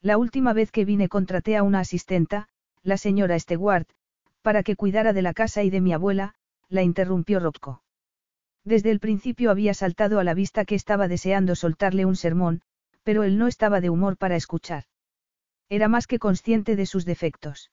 La 0.01 0.17
última 0.17 0.53
vez 0.53 0.71
que 0.71 0.86
vine 0.86 1.10
contraté 1.10 1.57
a 1.57 1.63
una 1.63 1.79
asistenta, 1.79 2.49
la 2.83 2.97
señora 2.97 3.39
Stewart, 3.39 3.88
para 4.41 4.62
que 4.63 4.75
cuidara 4.75 5.13
de 5.13 5.21
la 5.21 5.33
casa 5.33 5.63
y 5.63 5.69
de 5.69 5.81
mi 5.81 5.93
abuela, 5.93 6.36
la 6.69 6.83
interrumpió 6.83 7.39
Rocco. 7.39 7.81
Desde 8.63 8.91
el 8.91 8.99
principio 8.99 9.49
había 9.49 9.73
saltado 9.73 10.19
a 10.19 10.23
la 10.23 10.33
vista 10.33 10.65
que 10.65 10.75
estaba 10.75 11.07
deseando 11.07 11.55
soltarle 11.55 12.05
un 12.05 12.15
sermón, 12.15 12.62
pero 13.03 13.23
él 13.23 13.38
no 13.38 13.47
estaba 13.47 13.81
de 13.81 13.89
humor 13.89 14.17
para 14.17 14.36
escuchar. 14.36 14.83
Era 15.69 15.88
más 15.88 16.08
que 16.08 16.19
consciente 16.19 16.75
de 16.75 16.86
sus 16.86 17.06
defectos. 17.06 17.71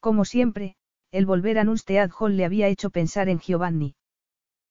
Como 0.00 0.24
siempre, 0.24 0.76
el 1.10 1.26
volver 1.26 1.58
a 1.58 1.64
Nunstead 1.64 2.10
Hall 2.18 2.36
le 2.36 2.44
había 2.44 2.68
hecho 2.68 2.90
pensar 2.90 3.28
en 3.28 3.40
Giovanni. 3.40 3.96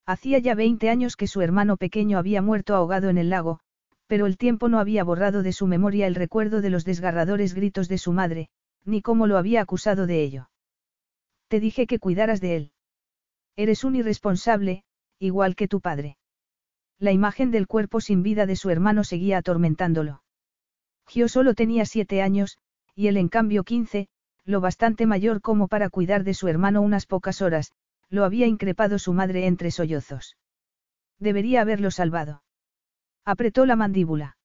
Hacía 0.06 0.40
ya 0.40 0.56
20 0.56 0.90
años 0.90 1.16
que 1.16 1.28
su 1.28 1.42
hermano 1.42 1.78
pequeño 1.78 2.18
había 2.18 2.42
muerto 2.42 2.76
ahogado 2.76 3.10
en 3.10 3.18
el 3.18 3.30
lago, 3.30 3.60
pero 4.08 4.26
el 4.26 4.38
tiempo 4.38 4.70
no 4.70 4.80
había 4.80 5.04
borrado 5.04 5.44
de 5.44 5.54
su 5.54 5.68
memoria 5.68 6.08
el 6.08 6.16
recuerdo 6.16 6.62
de 6.62 6.70
los 6.70 6.86
desgarradores 6.86 7.54
gritos 7.54 7.88
de 7.90 7.98
su 7.98 8.12
madre, 8.12 8.50
ni 8.86 9.02
cómo 9.02 9.28
lo 9.28 9.38
había 9.38 9.62
acusado 9.62 10.08
de 10.08 10.24
ello. 10.24 10.50
Te 11.48 11.60
dije 11.60 11.86
que 11.86 12.00
cuidaras 12.00 12.42
de 12.42 12.56
él. 12.56 12.72
Eres 13.56 13.84
un 13.84 13.96
irresponsable, 13.96 14.84
igual 15.20 15.56
que 15.56 15.68
tu 15.68 15.82
padre. 15.82 16.18
La 16.98 17.12
imagen 17.12 17.52
del 17.52 17.68
cuerpo 17.68 18.02
sin 18.02 18.24
vida 18.24 18.46
de 18.46 18.56
su 18.56 18.70
hermano 18.70 19.04
seguía 19.04 19.38
atormentándolo. 19.38 20.24
Gio 21.10 21.28
solo 21.28 21.56
tenía 21.56 21.86
siete 21.86 22.22
años, 22.22 22.60
y 22.94 23.08
él 23.08 23.18
en 23.18 23.30
cambio 23.30 23.64
quince, 23.64 24.08
lo 24.46 24.62
bastante 24.62 25.08
mayor 25.08 25.42
como 25.42 25.68
para 25.68 25.90
cuidar 25.90 26.24
de 26.24 26.36
su 26.36 26.48
hermano 26.48 26.82
unas 26.82 27.08
pocas 27.08 27.42
horas, 27.42 27.72
lo 28.10 28.26
había 28.26 28.46
increpado 28.46 29.00
su 29.00 29.12
madre 29.14 29.48
entre 29.48 29.72
sollozos. 29.72 30.38
Debería 31.18 31.62
haberlo 31.62 31.90
salvado. 31.90 32.44
Apretó 33.26 33.66
la 33.66 33.76
mandíbula. 33.76 34.38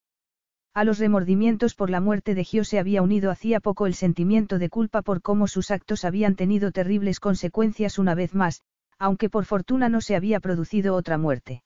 A 0.73 0.83
los 0.83 0.97
remordimientos 0.97 1.75
por 1.75 1.91
la 1.91 2.01
muerte 2.01 2.33
de 2.33 2.43
Gio 2.43 2.63
se 2.63 2.79
había 2.79 3.03
unido 3.03 3.29
hacía 3.29 3.59
poco 3.59 3.85
el 3.85 3.93
sentimiento 3.93 4.57
de 4.57 4.69
culpa 4.69 5.03
por 5.03 5.21
cómo 5.21 5.47
sus 5.47 5.69
actos 5.69 6.03
habían 6.03 6.35
tenido 6.35 6.71
terribles 6.71 7.19
consecuencias 7.19 7.99
una 7.99 8.15
vez 8.15 8.33
más, 8.33 8.63
aunque 8.97 9.29
por 9.29 9.45
fortuna 9.45 9.87
no 9.87 10.01
se 10.01 10.15
había 10.15 10.39
producido 10.39 10.95
otra 10.95 11.19
muerte. 11.19 11.63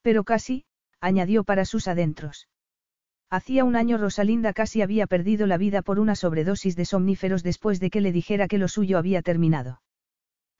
Pero 0.00 0.22
casi, 0.22 0.64
añadió 1.00 1.42
para 1.42 1.64
sus 1.64 1.88
adentros. 1.88 2.48
Hacía 3.28 3.64
un 3.64 3.74
año 3.74 3.98
Rosalinda 3.98 4.52
casi 4.52 4.82
había 4.82 5.06
perdido 5.06 5.46
la 5.46 5.58
vida 5.58 5.82
por 5.82 5.98
una 5.98 6.14
sobredosis 6.14 6.76
de 6.76 6.84
somníferos 6.84 7.42
después 7.42 7.80
de 7.80 7.90
que 7.90 8.00
le 8.00 8.12
dijera 8.12 8.46
que 8.46 8.58
lo 8.58 8.68
suyo 8.68 8.98
había 8.98 9.20
terminado. 9.22 9.82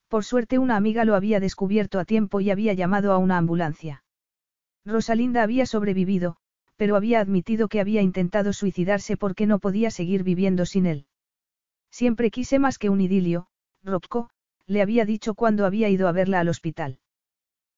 Por 0.09 0.25
suerte 0.25 0.59
una 0.59 0.77
amiga 0.77 1.05
lo 1.05 1.15
había 1.15 1.39
descubierto 1.39 2.01
a 2.01 2.05
tiempo 2.05 2.41
y 2.41 2.51
había 2.51 2.73
llamado 2.73 3.13
a 3.13 3.19
una 3.19 3.39
ambulancia. 3.39 4.05
Rosalinda 4.85 5.43
había 5.43 5.67
sobrevivido, 5.67 6.37
pero 6.77 6.97
había 6.97 7.21
admitido 7.21 7.69
que 7.69 7.81
había 7.81 8.03
intentado 8.03 8.53
suicidarse 8.53 9.17
porque 9.17 9.47
no 9.47 9.59
podía 9.59 9.91
seguir 9.91 10.25
viviendo 10.25 10.67
sin 10.67 10.87
él. 10.87 11.07
Siempre 11.91 12.31
quise 12.31 12.59
más 12.59 12.79
que 12.79 12.91
un 12.91 13.01
idilio, 13.01 13.47
Rocco, 13.83 14.31
le 14.67 14.83
había 14.83 15.05
dicho 15.05 15.35
cuando 15.35 15.67
había 15.67 15.89
ido 15.89 16.09
a 16.09 16.13
verla 16.13 16.41
al 16.41 16.49
hospital. 16.49 16.99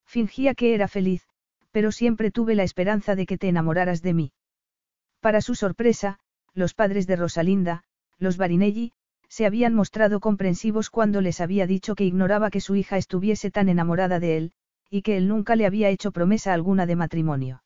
Fingía 0.06 0.54
que 0.54 0.74
era 0.74 0.88
feliz, 0.88 1.26
pero 1.70 1.92
siempre 1.92 2.30
tuve 2.30 2.54
la 2.54 2.62
esperanza 2.62 3.14
de 3.14 3.26
que 3.26 3.38
te 3.38 3.48
enamoraras 3.48 4.02
de 4.02 4.14
mí. 4.14 4.32
Para 5.20 5.40
su 5.40 5.54
sorpresa, 5.54 6.18
los 6.54 6.74
padres 6.74 7.06
de 7.06 7.16
Rosalinda, 7.16 7.84
los 8.18 8.36
Barinelli, 8.36 8.92
se 9.28 9.46
habían 9.46 9.74
mostrado 9.74 10.20
comprensivos 10.20 10.90
cuando 10.90 11.20
les 11.20 11.40
había 11.40 11.66
dicho 11.66 11.94
que 11.94 12.04
ignoraba 12.04 12.50
que 12.50 12.60
su 12.60 12.76
hija 12.76 12.96
estuviese 12.96 13.50
tan 13.50 13.68
enamorada 13.68 14.20
de 14.20 14.36
él, 14.36 14.52
y 14.90 15.02
que 15.02 15.16
él 15.16 15.28
nunca 15.28 15.54
le 15.54 15.66
había 15.66 15.90
hecho 15.90 16.12
promesa 16.12 16.54
alguna 16.54 16.86
de 16.86 16.96
matrimonio. 16.96 17.62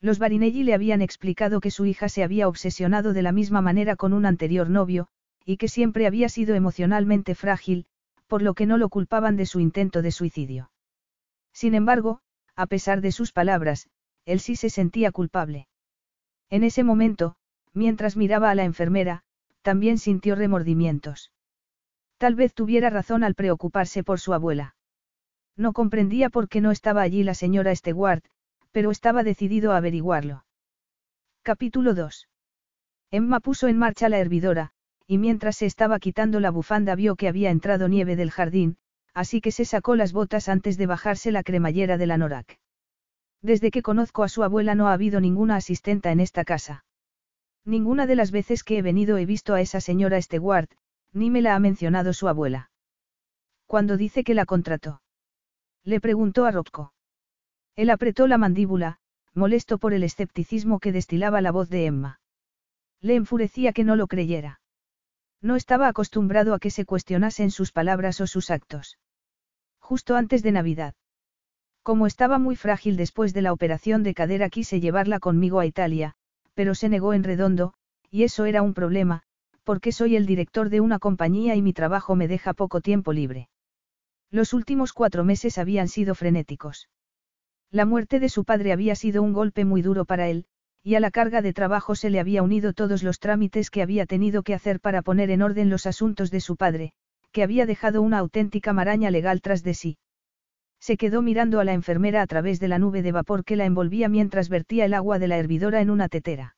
Los 0.00 0.18
Barinelli 0.18 0.64
le 0.64 0.74
habían 0.74 1.00
explicado 1.00 1.60
que 1.60 1.70
su 1.70 1.86
hija 1.86 2.10
se 2.10 2.22
había 2.22 2.48
obsesionado 2.48 3.14
de 3.14 3.22
la 3.22 3.32
misma 3.32 3.62
manera 3.62 3.96
con 3.96 4.12
un 4.12 4.26
anterior 4.26 4.68
novio, 4.68 5.08
y 5.46 5.56
que 5.56 5.68
siempre 5.68 6.06
había 6.06 6.28
sido 6.28 6.54
emocionalmente 6.54 7.34
frágil, 7.34 7.86
por 8.26 8.42
lo 8.42 8.54
que 8.54 8.66
no 8.66 8.76
lo 8.76 8.88
culpaban 8.88 9.36
de 9.36 9.46
su 9.46 9.60
intento 9.60 10.02
de 10.02 10.10
suicidio. 10.10 10.70
Sin 11.52 11.74
embargo, 11.74 12.20
a 12.56 12.66
pesar 12.66 13.00
de 13.00 13.12
sus 13.12 13.32
palabras, 13.32 13.88
él 14.26 14.40
sí 14.40 14.56
se 14.56 14.70
sentía 14.70 15.12
culpable. 15.12 15.68
En 16.50 16.64
ese 16.64 16.84
momento, 16.84 17.36
mientras 17.72 18.16
miraba 18.16 18.50
a 18.50 18.54
la 18.54 18.64
enfermera, 18.64 19.22
también 19.62 19.98
sintió 19.98 20.34
remordimientos. 20.34 21.32
Tal 22.18 22.34
vez 22.34 22.54
tuviera 22.54 22.90
razón 22.90 23.24
al 23.24 23.34
preocuparse 23.34 24.04
por 24.04 24.20
su 24.20 24.34
abuela. 24.34 24.76
No 25.56 25.72
comprendía 25.72 26.30
por 26.30 26.48
qué 26.48 26.60
no 26.60 26.70
estaba 26.70 27.02
allí 27.02 27.22
la 27.22 27.34
señora 27.34 27.74
Stewart, 27.74 28.24
pero 28.72 28.90
estaba 28.90 29.22
decidido 29.22 29.72
a 29.72 29.78
averiguarlo. 29.78 30.44
Capítulo 31.42 31.94
2. 31.94 32.28
Emma 33.10 33.40
puso 33.40 33.68
en 33.68 33.78
marcha 33.78 34.08
la 34.08 34.18
hervidora, 34.18 34.72
y 35.06 35.18
mientras 35.18 35.56
se 35.56 35.66
estaba 35.66 35.98
quitando 35.98 36.40
la 36.40 36.50
bufanda 36.50 36.94
vio 36.94 37.16
que 37.16 37.28
había 37.28 37.50
entrado 37.50 37.88
nieve 37.88 38.16
del 38.16 38.30
jardín, 38.30 38.76
así 39.12 39.40
que 39.40 39.52
se 39.52 39.64
sacó 39.64 39.94
las 39.94 40.12
botas 40.12 40.48
antes 40.48 40.76
de 40.76 40.86
bajarse 40.86 41.30
la 41.30 41.42
cremallera 41.42 41.98
de 41.98 42.06
la 42.06 42.18
Norak. 42.18 42.58
Desde 43.44 43.70
que 43.70 43.82
conozco 43.82 44.22
a 44.22 44.30
su 44.30 44.42
abuela 44.42 44.74
no 44.74 44.88
ha 44.88 44.94
habido 44.94 45.20
ninguna 45.20 45.56
asistenta 45.56 46.10
en 46.10 46.20
esta 46.20 46.44
casa. 46.44 46.86
Ninguna 47.66 48.06
de 48.06 48.16
las 48.16 48.30
veces 48.30 48.64
que 48.64 48.78
he 48.78 48.82
venido 48.82 49.18
he 49.18 49.26
visto 49.26 49.52
a 49.52 49.60
esa 49.60 49.82
señora 49.82 50.20
Stewart, 50.22 50.70
ni 51.12 51.28
me 51.28 51.42
la 51.42 51.54
ha 51.54 51.58
mencionado 51.58 52.14
su 52.14 52.26
abuela. 52.26 52.70
Cuando 53.66 53.98
dice 53.98 54.24
que 54.24 54.32
la 54.32 54.46
contrató. 54.46 55.02
Le 55.82 56.00
preguntó 56.00 56.46
a 56.46 56.52
Rocco. 56.52 56.94
Él 57.76 57.90
apretó 57.90 58.26
la 58.28 58.38
mandíbula, 58.38 58.98
molesto 59.34 59.76
por 59.76 59.92
el 59.92 60.04
escepticismo 60.04 60.80
que 60.80 60.92
destilaba 60.92 61.42
la 61.42 61.52
voz 61.52 61.68
de 61.68 61.84
Emma. 61.84 62.20
Le 63.02 63.14
enfurecía 63.14 63.74
que 63.74 63.84
no 63.84 63.94
lo 63.94 64.06
creyera. 64.06 64.62
No 65.42 65.56
estaba 65.56 65.88
acostumbrado 65.88 66.54
a 66.54 66.58
que 66.58 66.70
se 66.70 66.86
cuestionasen 66.86 67.50
sus 67.50 67.72
palabras 67.72 68.22
o 68.22 68.26
sus 68.26 68.50
actos. 68.50 68.96
Justo 69.80 70.16
antes 70.16 70.42
de 70.42 70.52
Navidad. 70.52 70.94
Como 71.84 72.06
estaba 72.06 72.38
muy 72.38 72.56
frágil 72.56 72.96
después 72.96 73.34
de 73.34 73.42
la 73.42 73.52
operación 73.52 74.02
de 74.04 74.14
cadera 74.14 74.48
quise 74.48 74.80
llevarla 74.80 75.20
conmigo 75.20 75.60
a 75.60 75.66
Italia, 75.66 76.14
pero 76.54 76.74
se 76.74 76.88
negó 76.88 77.12
en 77.12 77.24
redondo, 77.24 77.74
y 78.10 78.22
eso 78.22 78.46
era 78.46 78.62
un 78.62 78.72
problema, 78.72 79.22
porque 79.64 79.92
soy 79.92 80.16
el 80.16 80.24
director 80.24 80.70
de 80.70 80.80
una 80.80 80.98
compañía 80.98 81.56
y 81.56 81.60
mi 81.60 81.74
trabajo 81.74 82.16
me 82.16 82.26
deja 82.26 82.54
poco 82.54 82.80
tiempo 82.80 83.12
libre. 83.12 83.50
Los 84.30 84.54
últimos 84.54 84.94
cuatro 84.94 85.24
meses 85.24 85.58
habían 85.58 85.88
sido 85.88 86.14
frenéticos. 86.14 86.88
La 87.70 87.84
muerte 87.84 88.18
de 88.18 88.30
su 88.30 88.46
padre 88.46 88.72
había 88.72 88.94
sido 88.94 89.22
un 89.22 89.34
golpe 89.34 89.66
muy 89.66 89.82
duro 89.82 90.06
para 90.06 90.28
él, 90.28 90.46
y 90.82 90.94
a 90.94 91.00
la 91.00 91.10
carga 91.10 91.42
de 91.42 91.52
trabajo 91.52 91.94
se 91.94 92.08
le 92.08 92.18
había 92.18 92.42
unido 92.42 92.72
todos 92.72 93.02
los 93.02 93.18
trámites 93.18 93.68
que 93.68 93.82
había 93.82 94.06
tenido 94.06 94.42
que 94.42 94.54
hacer 94.54 94.80
para 94.80 95.02
poner 95.02 95.30
en 95.30 95.42
orden 95.42 95.68
los 95.68 95.84
asuntos 95.84 96.30
de 96.30 96.40
su 96.40 96.56
padre, 96.56 96.94
que 97.30 97.42
había 97.42 97.66
dejado 97.66 98.00
una 98.00 98.20
auténtica 98.20 98.72
maraña 98.72 99.10
legal 99.10 99.42
tras 99.42 99.62
de 99.62 99.74
sí. 99.74 99.98
Se 100.84 100.98
quedó 100.98 101.22
mirando 101.22 101.60
a 101.60 101.64
la 101.64 101.72
enfermera 101.72 102.20
a 102.20 102.26
través 102.26 102.60
de 102.60 102.68
la 102.68 102.78
nube 102.78 103.00
de 103.00 103.10
vapor 103.10 103.42
que 103.42 103.56
la 103.56 103.64
envolvía 103.64 104.10
mientras 104.10 104.50
vertía 104.50 104.84
el 104.84 104.92
agua 104.92 105.18
de 105.18 105.28
la 105.28 105.38
hervidora 105.38 105.80
en 105.80 105.88
una 105.88 106.10
tetera. 106.10 106.56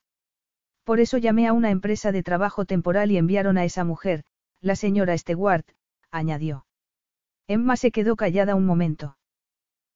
Por 0.83 0.99
eso 0.99 1.17
llamé 1.17 1.47
a 1.47 1.53
una 1.53 1.71
empresa 1.71 2.11
de 2.11 2.23
trabajo 2.23 2.65
temporal 2.65 3.09
y 3.09 3.17
enviaron 3.17 3.57
a 3.57 3.63
esa 3.63 3.85
mujer, 3.85 4.25
la 4.59 4.75
señora 4.75 5.17
Stewart, 5.17 5.65
añadió. 6.11 6.65
Emma 7.47 7.77
se 7.77 7.89
quedó 7.89 8.17
callada 8.17 8.55
un 8.55 8.65
momento. 8.65 9.17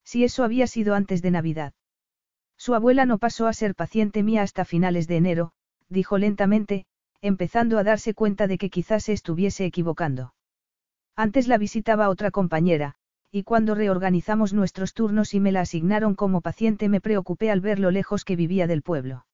Si 0.06 0.24
eso 0.24 0.46
había 0.46 0.66
sido 0.66 0.96
antes 0.96 1.22
de 1.22 1.32
Navidad. 1.32 1.74
Su 2.56 2.74
abuela 2.74 3.06
no 3.06 3.18
pasó 3.18 3.48
a 3.48 3.54
ser 3.54 3.76
paciente 3.76 4.24
mía 4.24 4.44
hasta 4.44 4.64
finales 4.64 5.10
de 5.10 5.18
enero, 5.18 5.52
dijo 5.90 6.18
lentamente, 6.18 6.86
empezando 7.20 7.78
a 7.78 7.84
darse 7.84 8.14
cuenta 8.14 8.48
de 8.48 8.58
que 8.58 8.70
quizás 8.70 9.04
se 9.04 9.12
estuviese 9.12 9.66
equivocando. 9.66 10.34
Antes 11.18 11.50
la 11.50 11.58
visitaba 11.58 12.08
otra 12.08 12.32
compañera, 12.32 12.96
y 13.32 13.44
cuando 13.44 13.76
reorganizamos 13.76 14.54
nuestros 14.54 14.94
turnos 14.94 15.34
y 15.34 15.40
me 15.40 15.54
la 15.54 15.62
asignaron 15.62 16.16
como 16.16 16.42
paciente 16.42 16.90
me 16.90 17.00
preocupé 17.00 17.50
al 17.50 17.62
ver 17.62 17.80
lo 17.80 17.90
lejos 17.90 18.26
que 18.26 18.36
vivía 18.36 18.68
del 18.68 18.82
pueblo. 18.82 19.26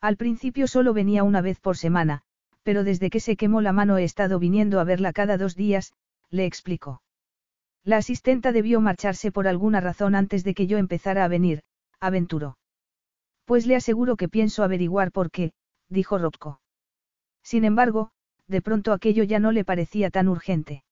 Al 0.00 0.18
principio 0.18 0.66
solo 0.66 0.92
venía 0.92 1.24
una 1.24 1.40
vez 1.40 1.58
por 1.60 1.78
semana, 1.78 2.22
pero 2.62 2.84
desde 2.84 3.08
que 3.08 3.20
se 3.20 3.36
quemó 3.36 3.62
la 3.62 3.72
mano 3.72 3.96
he 3.96 4.04
estado 4.04 4.38
viniendo 4.38 4.78
a 4.78 4.84
verla 4.84 5.14
cada 5.14 5.38
dos 5.38 5.56
días, 5.56 5.94
le 6.28 6.44
explicó. 6.44 7.02
La 7.82 7.96
asistenta 7.96 8.52
debió 8.52 8.80
marcharse 8.82 9.32
por 9.32 9.48
alguna 9.48 9.80
razón 9.80 10.14
antes 10.14 10.44
de 10.44 10.54
que 10.54 10.66
yo 10.66 10.76
empezara 10.76 11.24
a 11.24 11.28
venir, 11.28 11.62
aventuró. 12.00 12.58
Pues 13.46 13.66
le 13.66 13.76
aseguro 13.76 14.16
que 14.16 14.28
pienso 14.28 14.62
averiguar 14.62 15.12
por 15.12 15.30
qué, 15.30 15.52
dijo 15.88 16.18
Rocco. 16.18 16.60
Sin 17.42 17.64
embargo, 17.64 18.10
de 18.46 18.60
pronto 18.60 18.92
aquello 18.92 19.24
ya 19.24 19.38
no 19.38 19.52
le 19.52 19.64
parecía 19.64 20.10
tan 20.10 20.28
urgente. 20.28 20.84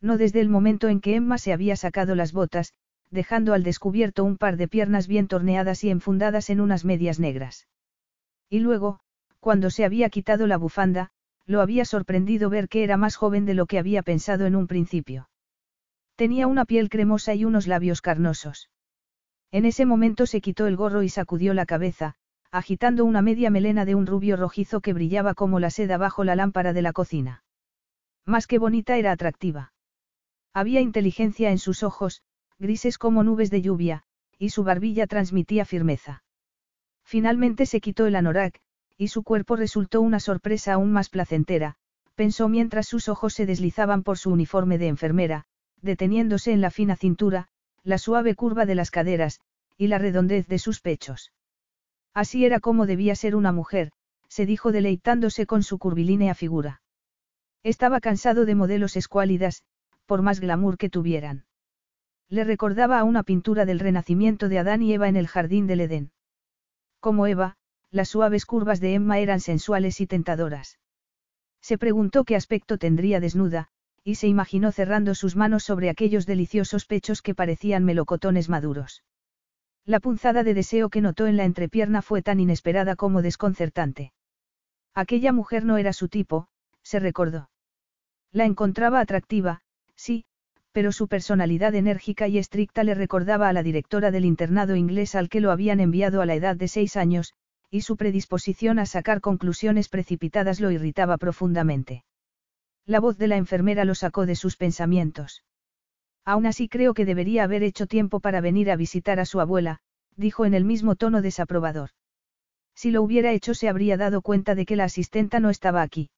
No 0.00 0.16
desde 0.16 0.40
el 0.40 0.48
momento 0.48 0.88
en 0.88 1.00
que 1.00 1.14
Emma 1.14 1.38
se 1.38 1.52
había 1.52 1.76
sacado 1.76 2.14
las 2.14 2.32
botas, 2.32 2.72
dejando 3.10 3.52
al 3.52 3.62
descubierto 3.62 4.24
un 4.24 4.36
par 4.36 4.56
de 4.56 4.68
piernas 4.68 5.08
bien 5.08 5.28
torneadas 5.28 5.84
y 5.84 5.90
enfundadas 5.90 6.48
en 6.48 6.60
unas 6.60 6.84
medias 6.84 7.18
negras. 7.18 7.68
Y 8.48 8.60
luego, 8.60 9.00
cuando 9.40 9.70
se 9.70 9.84
había 9.84 10.08
quitado 10.10 10.46
la 10.46 10.56
bufanda, 10.56 11.10
lo 11.46 11.60
había 11.60 11.84
sorprendido 11.84 12.50
ver 12.50 12.68
que 12.68 12.84
era 12.84 12.96
más 12.96 13.16
joven 13.16 13.44
de 13.44 13.54
lo 13.54 13.66
que 13.66 13.78
había 13.78 14.02
pensado 14.02 14.46
en 14.46 14.54
un 14.54 14.66
principio. 14.66 15.28
Tenía 16.16 16.46
una 16.46 16.64
piel 16.64 16.88
cremosa 16.88 17.34
y 17.34 17.44
unos 17.44 17.66
labios 17.66 18.02
carnosos. 18.02 18.70
En 19.50 19.64
ese 19.64 19.84
momento 19.84 20.26
se 20.26 20.40
quitó 20.40 20.66
el 20.66 20.76
gorro 20.76 21.02
y 21.02 21.08
sacudió 21.08 21.54
la 21.54 21.66
cabeza, 21.66 22.14
agitando 22.52 23.04
una 23.04 23.22
media 23.22 23.50
melena 23.50 23.84
de 23.84 23.94
un 23.94 24.06
rubio 24.06 24.36
rojizo 24.36 24.80
que 24.80 24.92
brillaba 24.92 25.34
como 25.34 25.60
la 25.60 25.70
seda 25.70 25.96
bajo 25.98 26.24
la 26.24 26.36
lámpara 26.36 26.72
de 26.72 26.82
la 26.82 26.92
cocina. 26.92 27.42
Más 28.26 28.46
que 28.46 28.58
bonita 28.58 28.96
era 28.96 29.12
atractiva. 29.12 29.72
Había 30.52 30.80
inteligencia 30.80 31.50
en 31.50 31.58
sus 31.58 31.82
ojos, 31.82 32.22
grises 32.58 32.98
como 32.98 33.22
nubes 33.22 33.50
de 33.50 33.62
lluvia, 33.62 34.04
y 34.38 34.50
su 34.50 34.64
barbilla 34.64 35.06
transmitía 35.06 35.64
firmeza. 35.64 36.24
Finalmente 37.04 37.66
se 37.66 37.80
quitó 37.80 38.06
el 38.06 38.16
anorak, 38.16 38.60
y 38.96 39.08
su 39.08 39.22
cuerpo 39.22 39.56
resultó 39.56 40.00
una 40.00 40.20
sorpresa 40.20 40.74
aún 40.74 40.92
más 40.92 41.08
placentera, 41.08 41.76
pensó 42.14 42.48
mientras 42.48 42.86
sus 42.86 43.08
ojos 43.08 43.34
se 43.34 43.46
deslizaban 43.46 44.02
por 44.02 44.18
su 44.18 44.30
uniforme 44.30 44.76
de 44.76 44.88
enfermera, 44.88 45.46
deteniéndose 45.80 46.52
en 46.52 46.60
la 46.60 46.70
fina 46.70 46.96
cintura, 46.96 47.48
la 47.82 47.98
suave 47.98 48.34
curva 48.34 48.66
de 48.66 48.74
las 48.74 48.90
caderas, 48.90 49.40
y 49.78 49.86
la 49.86 49.98
redondez 49.98 50.46
de 50.46 50.58
sus 50.58 50.80
pechos. 50.80 51.32
Así 52.12 52.44
era 52.44 52.60
como 52.60 52.86
debía 52.86 53.14
ser 53.14 53.36
una 53.36 53.52
mujer, 53.52 53.92
se 54.28 54.46
dijo 54.46 54.72
deleitándose 54.72 55.46
con 55.46 55.62
su 55.62 55.78
curvilínea 55.78 56.34
figura. 56.34 56.82
Estaba 57.62 58.00
cansado 58.00 58.44
de 58.44 58.54
modelos 58.54 58.96
escuálidas, 58.96 59.62
por 60.10 60.22
más 60.22 60.40
glamour 60.40 60.76
que 60.76 60.90
tuvieran. 60.90 61.44
Le 62.28 62.42
recordaba 62.42 62.98
a 62.98 63.04
una 63.04 63.22
pintura 63.22 63.64
del 63.64 63.78
renacimiento 63.78 64.48
de 64.48 64.58
Adán 64.58 64.82
y 64.82 64.92
Eva 64.92 65.08
en 65.08 65.14
el 65.14 65.28
jardín 65.28 65.68
del 65.68 65.82
Edén. 65.82 66.10
Como 66.98 67.28
Eva, 67.28 67.54
las 67.92 68.08
suaves 68.08 68.44
curvas 68.44 68.80
de 68.80 68.94
Emma 68.94 69.20
eran 69.20 69.38
sensuales 69.38 70.00
y 70.00 70.08
tentadoras. 70.08 70.80
Se 71.60 71.78
preguntó 71.78 72.24
qué 72.24 72.34
aspecto 72.34 72.76
tendría 72.76 73.20
desnuda, 73.20 73.68
y 74.02 74.16
se 74.16 74.26
imaginó 74.26 74.72
cerrando 74.72 75.14
sus 75.14 75.36
manos 75.36 75.62
sobre 75.62 75.88
aquellos 75.88 76.26
deliciosos 76.26 76.86
pechos 76.86 77.22
que 77.22 77.36
parecían 77.36 77.84
melocotones 77.84 78.48
maduros. 78.48 79.04
La 79.86 80.00
punzada 80.00 80.42
de 80.42 80.54
deseo 80.54 80.88
que 80.88 81.02
notó 81.02 81.28
en 81.28 81.36
la 81.36 81.44
entrepierna 81.44 82.02
fue 82.02 82.20
tan 82.20 82.40
inesperada 82.40 82.96
como 82.96 83.22
desconcertante. 83.22 84.12
Aquella 84.92 85.32
mujer 85.32 85.64
no 85.64 85.78
era 85.78 85.92
su 85.92 86.08
tipo, 86.08 86.48
se 86.82 86.98
recordó. 86.98 87.48
La 88.32 88.44
encontraba 88.44 88.98
atractiva, 88.98 89.62
Sí, 90.00 90.24
pero 90.72 90.92
su 90.92 91.08
personalidad 91.08 91.74
enérgica 91.74 92.26
y 92.26 92.38
estricta 92.38 92.84
le 92.84 92.94
recordaba 92.94 93.50
a 93.50 93.52
la 93.52 93.62
directora 93.62 94.10
del 94.10 94.24
internado 94.24 94.74
inglés 94.74 95.14
al 95.14 95.28
que 95.28 95.42
lo 95.42 95.50
habían 95.50 95.78
enviado 95.78 96.22
a 96.22 96.26
la 96.26 96.34
edad 96.34 96.56
de 96.56 96.68
seis 96.68 96.96
años, 96.96 97.34
y 97.70 97.82
su 97.82 97.98
predisposición 97.98 98.78
a 98.78 98.86
sacar 98.86 99.20
conclusiones 99.20 99.90
precipitadas 99.90 100.58
lo 100.58 100.70
irritaba 100.70 101.18
profundamente. 101.18 102.02
La 102.86 102.98
voz 102.98 103.18
de 103.18 103.28
la 103.28 103.36
enfermera 103.36 103.84
lo 103.84 103.94
sacó 103.94 104.24
de 104.24 104.36
sus 104.36 104.56
pensamientos. 104.56 105.44
Aún 106.24 106.46
así 106.46 106.66
creo 106.66 106.94
que 106.94 107.04
debería 107.04 107.44
haber 107.44 107.62
hecho 107.62 107.86
tiempo 107.86 108.20
para 108.20 108.40
venir 108.40 108.70
a 108.70 108.76
visitar 108.76 109.20
a 109.20 109.26
su 109.26 109.38
abuela, 109.38 109.80
dijo 110.16 110.46
en 110.46 110.54
el 110.54 110.64
mismo 110.64 110.96
tono 110.96 111.20
desaprobador. 111.20 111.90
Si 112.74 112.90
lo 112.90 113.02
hubiera 113.02 113.32
hecho 113.32 113.52
se 113.52 113.68
habría 113.68 113.98
dado 113.98 114.22
cuenta 114.22 114.54
de 114.54 114.64
que 114.64 114.76
la 114.76 114.84
asistenta 114.84 115.40
no 115.40 115.50
estaba 115.50 115.82
aquí. 115.82 116.08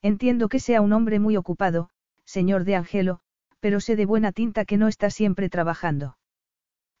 Entiendo 0.00 0.48
que 0.48 0.60
sea 0.60 0.80
un 0.80 0.92
hombre 0.92 1.18
muy 1.18 1.36
ocupado, 1.36 1.90
señor 2.30 2.64
de 2.64 2.76
Angelo, 2.76 3.20
pero 3.58 3.80
sé 3.80 3.96
de 3.96 4.06
buena 4.06 4.32
tinta 4.32 4.64
que 4.64 4.76
no 4.76 4.88
está 4.88 5.10
siempre 5.10 5.50
trabajando. 5.50 6.16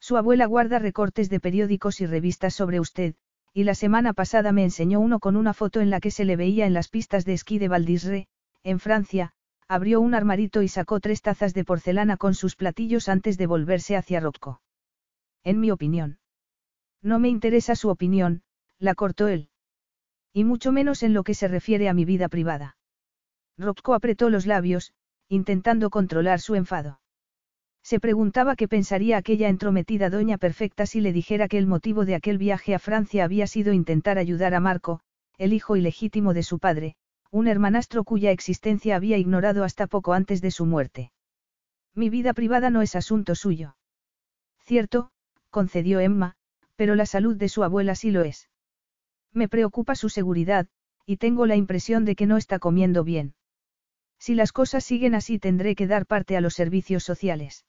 Su 0.00 0.16
abuela 0.16 0.46
guarda 0.46 0.78
recortes 0.78 1.30
de 1.30 1.40
periódicos 1.40 2.00
y 2.00 2.06
revistas 2.06 2.54
sobre 2.54 2.80
usted, 2.80 3.14
y 3.52 3.64
la 3.64 3.74
semana 3.74 4.12
pasada 4.12 4.52
me 4.52 4.64
enseñó 4.64 5.00
uno 5.00 5.20
con 5.20 5.36
una 5.36 5.54
foto 5.54 5.80
en 5.80 5.90
la 5.90 6.00
que 6.00 6.10
se 6.10 6.24
le 6.24 6.36
veía 6.36 6.66
en 6.66 6.74
las 6.74 6.88
pistas 6.88 7.24
de 7.24 7.34
esquí 7.34 7.58
de 7.58 7.68
Valdisre, 7.68 8.26
en 8.62 8.80
Francia, 8.80 9.32
abrió 9.68 10.00
un 10.00 10.14
armarito 10.14 10.62
y 10.62 10.68
sacó 10.68 11.00
tres 11.00 11.22
tazas 11.22 11.54
de 11.54 11.64
porcelana 11.64 12.16
con 12.16 12.34
sus 12.34 12.56
platillos 12.56 13.08
antes 13.08 13.38
de 13.38 13.46
volverse 13.46 13.96
hacia 13.96 14.20
Rocco. 14.20 14.60
En 15.44 15.60
mi 15.60 15.70
opinión. 15.70 16.18
No 17.02 17.18
me 17.18 17.28
interesa 17.28 17.76
su 17.76 17.88
opinión, 17.88 18.42
la 18.78 18.94
cortó 18.94 19.28
él. 19.28 19.48
Y 20.32 20.44
mucho 20.44 20.72
menos 20.72 21.02
en 21.02 21.14
lo 21.14 21.22
que 21.22 21.34
se 21.34 21.48
refiere 21.48 21.88
a 21.88 21.94
mi 21.94 22.04
vida 22.04 22.28
privada. 22.28 22.76
Rocco 23.56 23.94
apretó 23.94 24.30
los 24.30 24.46
labios, 24.46 24.92
intentando 25.30 25.90
controlar 25.90 26.40
su 26.40 26.56
enfado. 26.56 27.00
Se 27.82 28.00
preguntaba 28.00 28.56
qué 28.56 28.68
pensaría 28.68 29.16
aquella 29.16 29.48
entrometida 29.48 30.10
doña 30.10 30.36
perfecta 30.38 30.86
si 30.86 31.00
le 31.00 31.12
dijera 31.12 31.48
que 31.48 31.56
el 31.56 31.66
motivo 31.66 32.04
de 32.04 32.16
aquel 32.16 32.36
viaje 32.36 32.74
a 32.74 32.80
Francia 32.80 33.24
había 33.24 33.46
sido 33.46 33.72
intentar 33.72 34.18
ayudar 34.18 34.54
a 34.54 34.60
Marco, 34.60 35.00
el 35.38 35.52
hijo 35.52 35.76
ilegítimo 35.76 36.34
de 36.34 36.42
su 36.42 36.58
padre, 36.58 36.96
un 37.30 37.46
hermanastro 37.46 38.02
cuya 38.02 38.32
existencia 38.32 38.96
había 38.96 39.18
ignorado 39.18 39.62
hasta 39.62 39.86
poco 39.86 40.14
antes 40.14 40.42
de 40.42 40.50
su 40.50 40.66
muerte. 40.66 41.12
Mi 41.94 42.10
vida 42.10 42.34
privada 42.34 42.70
no 42.70 42.82
es 42.82 42.96
asunto 42.96 43.36
suyo. 43.36 43.76
Cierto, 44.64 45.10
concedió 45.48 46.00
Emma, 46.00 46.34
pero 46.74 46.96
la 46.96 47.06
salud 47.06 47.36
de 47.36 47.48
su 47.48 47.62
abuela 47.62 47.94
sí 47.94 48.10
lo 48.10 48.22
es. 48.22 48.50
Me 49.32 49.48
preocupa 49.48 49.94
su 49.94 50.08
seguridad, 50.08 50.66
y 51.06 51.18
tengo 51.18 51.46
la 51.46 51.54
impresión 51.54 52.04
de 52.04 52.16
que 52.16 52.26
no 52.26 52.36
está 52.36 52.58
comiendo 52.58 53.04
bien. 53.04 53.34
Si 54.20 54.34
las 54.34 54.52
cosas 54.52 54.84
siguen 54.84 55.14
así 55.14 55.38
tendré 55.38 55.74
que 55.74 55.86
dar 55.86 56.06
parte 56.06 56.36
a 56.36 56.42
los 56.42 56.54
servicios 56.54 57.02
sociales. 57.02 57.64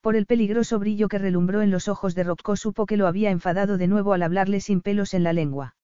Por 0.00 0.16
el 0.16 0.26
peligroso 0.26 0.80
brillo 0.80 1.06
que 1.06 1.18
relumbró 1.18 1.62
en 1.62 1.70
los 1.70 1.86
ojos 1.86 2.16
de 2.16 2.24
Rocco 2.24 2.56
supo 2.56 2.84
que 2.84 2.96
lo 2.96 3.06
había 3.06 3.30
enfadado 3.30 3.78
de 3.78 3.86
nuevo 3.86 4.12
al 4.12 4.24
hablarle 4.24 4.60
sin 4.60 4.80
pelos 4.80 5.14
en 5.14 5.22
la 5.22 5.32
lengua. 5.32 5.76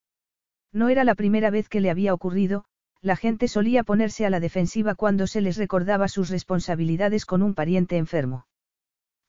No 0.73 0.89
era 0.89 1.05
la 1.05 1.15
primera 1.15 1.51
vez 1.51 1.69
que 1.69 1.81
le 1.81 1.91
había 1.91 2.13
ocurrido, 2.13 2.65
la 3.01 3.15
gente 3.15 3.47
solía 3.47 3.85
ponerse 3.85 4.27
a 4.27 4.31
la 4.31 4.41
defensiva 4.41 4.97
cuando 4.97 5.29
se 5.29 5.41
les 5.41 5.57
recordaba 5.57 6.09
sus 6.09 6.29
responsabilidades 6.31 7.25
con 7.25 7.43
un 7.43 7.55
pariente 7.55 7.97
enfermo. 7.97 8.47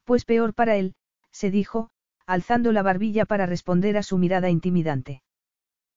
Pues 0.03 0.25
peor 0.25 0.55
para 0.55 0.75
él, 0.75 0.95
se 1.31 1.51
dijo, 1.51 1.91
alzando 2.25 2.71
la 2.71 2.81
barbilla 2.81 3.25
para 3.25 3.45
responder 3.45 3.95
a 3.95 4.03
su 4.03 4.17
mirada 4.17 4.49
intimidante. 4.49 5.21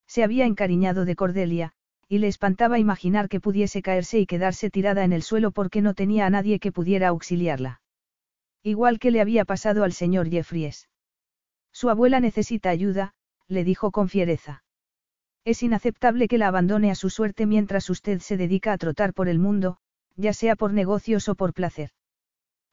Se 0.06 0.22
había 0.22 0.44
encariñado 0.44 1.06
de 1.06 1.16
Cordelia, 1.16 1.72
y 2.12 2.18
le 2.18 2.29
espantaba 2.29 2.79
imaginar 2.79 3.31
que 3.31 3.40
pudiese 3.40 3.81
caerse 3.81 4.18
y 4.20 4.27
quedarse 4.27 4.68
tirada 4.68 5.03
en 5.03 5.14
el 5.14 5.22
suelo 5.22 5.51
porque 5.51 5.81
no 5.81 5.94
tenía 5.94 6.27
a 6.27 6.31
nadie 6.31 6.59
que 6.59 6.70
pudiera 6.70 7.09
auxiliarla. 7.09 7.81
Igual 8.62 8.98
que 8.98 9.11
le 9.11 9.22
había 9.22 9.46
pasado 9.46 9.83
al 9.83 9.94
señor 9.94 10.29
Jeffries. 10.29 10.90
Su 11.72 11.88
abuela 11.88 12.20
necesita 12.20 12.68
ayuda, 12.68 13.14
le 13.48 13.64
dijo 13.64 13.92
con 13.92 14.11
fiereza. 14.11 14.62
Es 15.46 15.62
inaceptable 15.62 16.29
que 16.29 16.37
la 16.37 16.48
abandone 16.48 16.90
a 16.90 16.96
su 16.96 17.09
suerte 17.09 17.46
mientras 17.46 17.88
usted 17.88 18.18
se 18.18 18.37
dedica 18.37 18.75
a 18.75 18.77
trotar 18.77 19.14
por 19.14 19.31
el 19.31 19.38
mundo, 19.38 19.79
ya 20.14 20.35
sea 20.35 20.55
por 20.55 20.75
negocios 20.75 21.31
o 21.31 21.35
por 21.35 21.55
placer. 21.55 21.92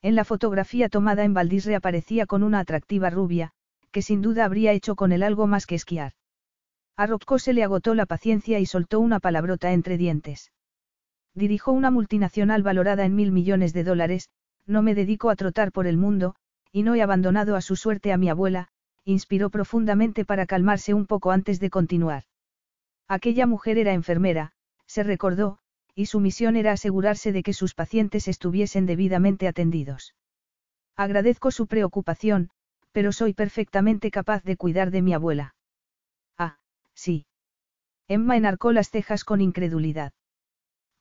En 0.02 0.16
la 0.16 0.26
fotografía 0.26 0.90
tomada 0.90 1.24
en 1.24 1.34
Valdís 1.34 1.64
reaparecía 1.64 2.26
con 2.26 2.44
una 2.44 2.60
atractiva 2.60 3.10
rubia, 3.10 3.54
que 3.92 4.02
sin 4.02 4.22
duda 4.22 4.44
habría 4.44 4.74
hecho 4.74 4.98
con 4.98 5.14
él 5.14 5.24
algo 5.24 5.48
más 5.48 5.66
que 5.66 5.76
esquiar. 5.76 6.12
A 7.00 7.08
se 7.38 7.54
le 7.54 7.64
agotó 7.64 7.96
la 7.96 8.06
paciencia 8.06 8.60
y 8.60 8.66
soltó 8.66 9.00
una 9.00 9.22
palabrota 9.22 9.72
entre 9.72 9.98
dientes. 9.98 10.52
Dirijo 11.34 11.72
una 11.72 11.92
multinacional 11.92 12.62
valorada 12.62 13.06
en 13.06 13.16
mil 13.16 13.32
millones 13.32 13.72
de 13.72 13.86
dólares, 13.86 14.28
no 14.66 14.82
me 14.82 14.96
dedico 14.96 15.30
a 15.30 15.38
trotar 15.38 15.72
por 15.72 15.88
el 15.88 15.96
mundo, 15.96 16.36
y 16.74 16.84
no 16.84 16.96
he 16.96 17.02
abandonado 17.02 17.56
a 17.56 17.62
su 17.62 17.78
suerte 17.78 18.12
a 18.12 18.18
mi 18.18 18.28
abuela, 18.28 18.68
inspiró 19.06 19.50
profundamente 19.50 20.26
para 20.26 20.46
calmarse 20.46 20.94
un 20.94 21.06
poco 21.06 21.32
antes 21.32 21.62
de 21.62 21.70
continuar. 21.70 22.24
Aquella 23.08 23.48
mujer 23.48 23.78
era 23.78 23.94
enfermera, 23.94 24.52
se 24.86 25.04
recordó, 25.04 25.60
y 25.96 26.08
su 26.08 26.20
misión 26.20 26.58
era 26.58 26.74
asegurarse 26.74 27.32
de 27.32 27.44
que 27.44 27.54
sus 27.54 27.76
pacientes 27.76 28.28
estuviesen 28.28 28.86
debidamente 28.86 29.48
atendidos. 29.48 30.16
Agradezco 30.98 31.52
su 31.52 31.66
preocupación, 31.66 32.50
pero 32.92 33.14
soy 33.14 33.34
perfectamente 33.34 34.12
capaz 34.12 34.44
de 34.44 34.58
cuidar 34.58 34.92
de 34.92 35.02
mi 35.02 35.14
abuela. 35.14 35.56
Sí. 37.00 37.26
Emma 38.10 38.36
enarcó 38.36 38.74
las 38.74 38.90
cejas 38.90 39.24
con 39.24 39.40
incredulidad. 39.40 40.12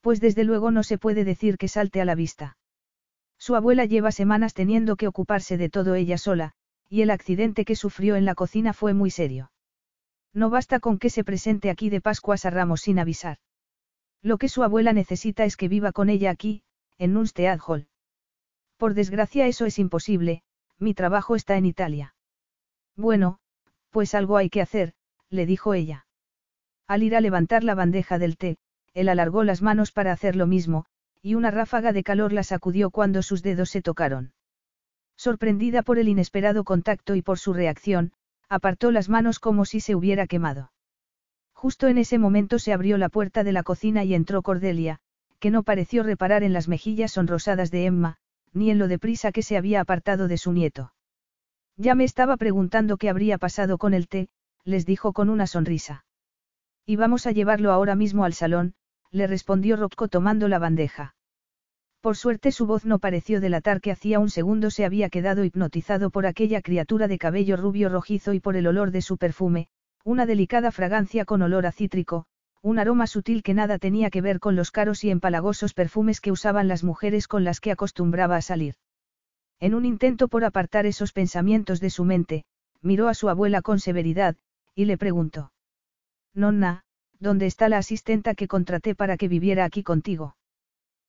Pues 0.01 0.21
desde 0.21 0.45
luego 0.45 0.71
no 0.71 0.85
se 0.85 0.97
puede 0.97 1.25
decir 1.25 1.59
que 1.59 1.67
salte 1.67 2.01
a 2.01 2.05
la 2.05 2.15
vista. 2.15 2.57
Su 3.37 3.57
abuela 3.57 3.85
lleva 3.85 4.13
semanas 4.13 4.55
teniendo 4.55 4.95
que 4.95 5.09
ocuparse 5.09 5.57
de 5.57 5.69
todo 5.69 5.97
ella 5.97 6.17
sola, 6.17 6.53
y 6.89 7.03
el 7.03 7.11
accidente 7.11 7.65
que 7.65 7.75
sufrió 7.75 8.15
en 8.15 8.25
la 8.25 8.37
cocina 8.37 8.75
fue 8.75 8.95
muy 8.95 9.11
serio. 9.11 9.51
No 10.33 10.51
basta 10.51 10.79
con 10.79 11.01
que 11.01 11.11
se 11.11 11.25
presente 11.25 11.69
aquí 11.69 11.91
de 11.91 12.01
Pascuas 12.01 12.45
a 12.45 12.51
Ramos 12.51 12.83
sin 12.83 13.01
avisar. 13.01 13.39
Lo 14.23 14.39
que 14.39 14.49
su 14.49 14.63
abuela 14.63 14.93
necesita 14.93 15.45
es 15.47 15.57
que 15.57 15.67
viva 15.67 15.91
con 15.91 16.11
ella 16.11 16.31
aquí, 16.31 16.63
en 16.97 17.13
Nunstead 17.13 17.59
Hall. 17.67 17.89
Por 18.77 18.95
desgracia 18.95 19.49
eso 19.49 19.67
es 19.67 19.81
imposible, 19.81 20.45
mi 20.79 20.95
trabajo 20.95 21.35
está 21.35 21.57
en 21.57 21.67
Italia. 21.67 22.15
Bueno, 22.95 23.41
pues 23.91 24.15
algo 24.15 24.37
hay 24.37 24.49
que 24.49 24.61
hacer, 24.61 24.95
le 25.31 25.47
dijo 25.47 25.75
ella. 25.75 26.07
Al 26.87 27.03
ir 27.03 27.15
a 27.15 27.21
levantar 27.21 27.65
la 27.65 27.75
bandeja 27.75 28.19
del 28.19 28.37
té, 28.37 28.57
él 28.95 29.09
alargó 29.09 29.45
las 29.45 29.63
manos 29.63 29.93
para 29.93 30.13
hacer 30.13 30.37
lo 30.37 30.47
mismo, 30.47 30.87
y 31.23 31.35
una 31.35 31.51
ráfaga 31.51 31.93
de 31.93 32.03
calor 32.03 32.33
la 32.33 32.43
sacudió 32.43 32.91
cuando 32.91 33.23
sus 33.23 33.43
dedos 33.43 33.71
se 33.71 33.83
tocaron. 33.83 34.33
Sorprendida 35.17 35.83
por 35.83 35.99
el 35.99 36.09
inesperado 36.09 36.65
contacto 36.65 37.15
y 37.15 37.23
por 37.23 37.39
su 37.39 37.53
reacción, 37.53 38.13
apartó 38.49 38.91
las 38.91 39.09
manos 39.09 39.41
como 39.41 39.65
si 39.65 39.81
se 39.81 39.95
hubiera 39.95 40.27
quemado. 40.27 40.73
Justo 41.53 41.89
en 41.89 41.99
ese 41.99 42.19
momento 42.19 42.59
se 42.59 42.73
abrió 42.73 42.99
la 42.99 43.09
puerta 43.09 43.45
de 43.45 43.53
la 43.53 43.65
cocina 43.65 44.05
y 44.05 44.15
entró 44.15 44.43
Cordelia, 44.43 45.01
que 45.41 45.51
no 45.51 45.65
pareció 45.65 46.03
reparar 46.03 46.43
en 46.43 46.53
las 46.53 46.69
mejillas 46.69 47.13
sonrosadas 47.13 47.71
de 47.71 47.87
Emma, 47.87 48.17
ni 48.53 48.71
en 48.71 48.79
lo 48.79 48.89
deprisa 48.89 49.33
que 49.33 49.43
se 49.43 49.57
había 49.57 49.81
apartado 49.81 50.29
de 50.29 50.39
su 50.39 50.53
nieto. 50.53 50.93
Ya 51.77 51.95
me 51.95 52.05
estaba 52.05 52.37
preguntando 52.37 52.97
qué 52.97 53.09
habría 53.09 53.39
pasado 53.39 53.79
con 53.79 53.93
el 53.93 54.09
té, 54.09 54.29
les 54.69 54.85
dijo 54.85 55.13
con 55.13 55.31
una 55.31 55.47
sonrisa. 55.47 56.05
Y 56.85 56.97
vamos 56.97 57.27
a 57.27 57.33
llevarlo 57.33 57.73
ahora 57.73 57.95
mismo 57.95 58.25
al 58.25 58.35
salón, 58.35 58.75
le 59.11 59.27
respondió 59.27 59.77
Rocco 59.77 60.09
tomando 60.09 60.47
la 60.47 60.59
bandeja. 60.59 61.15
Por 62.03 62.17
suerte 62.17 62.53
su 62.53 62.67
voz 62.67 62.85
no 62.85 62.99
pareció 62.99 63.41
delatar 63.41 63.81
que 63.81 63.91
hacía 63.91 64.21
un 64.21 64.29
segundo 64.29 64.71
se 64.71 64.85
había 64.85 65.09
quedado 65.09 65.43
hipnotizado 65.43 66.11
por 66.11 66.27
aquella 66.27 66.61
criatura 66.61 67.09
de 67.09 67.19
cabello 67.19 67.57
rubio 67.57 67.89
rojizo 67.89 68.35
y 68.35 68.41
por 68.41 68.57
el 68.57 68.67
olor 68.67 68.91
de 68.91 69.01
su 69.01 69.17
perfume, 69.17 69.69
una 70.05 70.27
delicada 70.27 70.71
fragancia 70.71 71.25
con 71.25 71.43
olor 71.43 71.65
a 71.65 71.73
cítrico, 71.73 72.27
un 72.63 72.79
aroma 72.79 73.07
sutil 73.07 73.43
que 73.43 73.55
nada 73.55 73.79
tenía 73.79 74.11
que 74.11 74.21
ver 74.21 74.39
con 74.39 74.55
los 74.55 74.71
caros 74.71 75.03
y 75.03 75.11
empalagosos 75.11 75.73
perfumes 75.73 76.21
que 76.21 76.31
usaban 76.31 76.69
las 76.69 76.85
mujeres 76.85 77.27
con 77.27 77.43
las 77.43 77.61
que 77.61 77.73
acostumbraba 77.73 78.37
a 78.37 78.43
salir. 78.43 78.75
En 79.61 79.75
un 79.75 79.87
intento 79.87 80.29
por 80.29 80.45
apartar 80.45 80.85
esos 80.85 81.13
pensamientos 81.13 81.81
de 81.81 81.91
su 81.91 82.05
mente, 82.05 82.45
miró 82.83 83.09
a 83.09 83.15
su 83.15 83.29
abuela 83.29 83.63
con 83.63 83.81
severidad, 83.81 84.37
y 84.79 84.85
le 84.85 84.97
preguntó. 84.97 85.51
Nonna, 86.35 86.85
¿dónde 87.19 87.47
está 87.47 87.69
la 87.69 87.79
asistenta 87.79 88.37
que 88.37 88.47
contraté 88.47 88.95
para 88.95 89.17
que 89.17 89.27
viviera 89.27 89.65
aquí 89.65 89.83
contigo? 89.83 90.37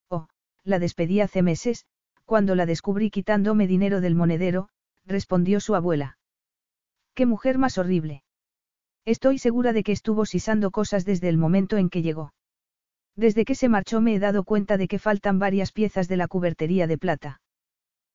Oh, 0.10 0.28
la 0.64 0.80
despedí 0.80 1.22
hace 1.22 1.44
meses, 1.44 1.86
cuando 2.26 2.56
la 2.56 2.66
descubrí 2.66 3.12
quitándome 3.12 3.68
dinero 3.68 4.02
del 4.02 4.16
monedero, 4.16 4.70
respondió 5.06 5.60
su 5.60 5.76
abuela. 5.76 6.18
¡Qué 7.14 7.28
mujer 7.28 7.60
más 7.60 7.78
horrible! 7.78 8.24
Estoy 9.06 9.38
segura 9.38 9.72
de 9.72 9.84
que 9.84 9.92
estuvo 9.92 10.26
sisando 10.26 10.72
cosas 10.72 11.06
desde 11.06 11.30
el 11.30 11.38
momento 11.38 11.78
en 11.78 11.92
que 11.92 12.02
llegó. 12.02 12.34
Desde 13.16 13.46
que 13.46 13.54
se 13.54 13.70
marchó 13.70 14.02
me 14.02 14.16
he 14.16 14.20
dado 14.20 14.46
cuenta 14.46 14.78
de 14.78 14.88
que 14.88 14.98
faltan 14.98 15.38
varias 15.38 15.72
piezas 15.72 16.08
de 16.08 16.18
la 16.18 16.28
cubertería 16.28 16.88
de 16.88 16.98
plata. 16.98 17.42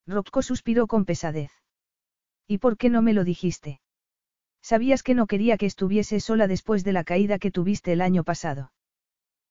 Rocco 0.04 0.42
suspiró 0.42 0.88
con 0.88 1.04
pesadez. 1.04 1.52
¿Y 2.48 2.58
por 2.58 2.76
qué 2.76 2.90
no 2.90 3.02
me 3.02 3.12
lo 3.12 3.22
dijiste? 3.22 3.80
Sabías 4.64 5.03
que 5.03 5.14
no 5.14 5.27
quería 5.27 5.59
que 5.59 5.66
estuviese 5.66 6.20
sola 6.20 6.46
después 6.48 6.85
de 6.85 6.94
la 6.94 7.05
caída 7.05 7.38
que 7.38 7.50
tuviste 7.50 7.92
el 7.92 8.00
año 8.00 8.24
pasado. 8.24 8.72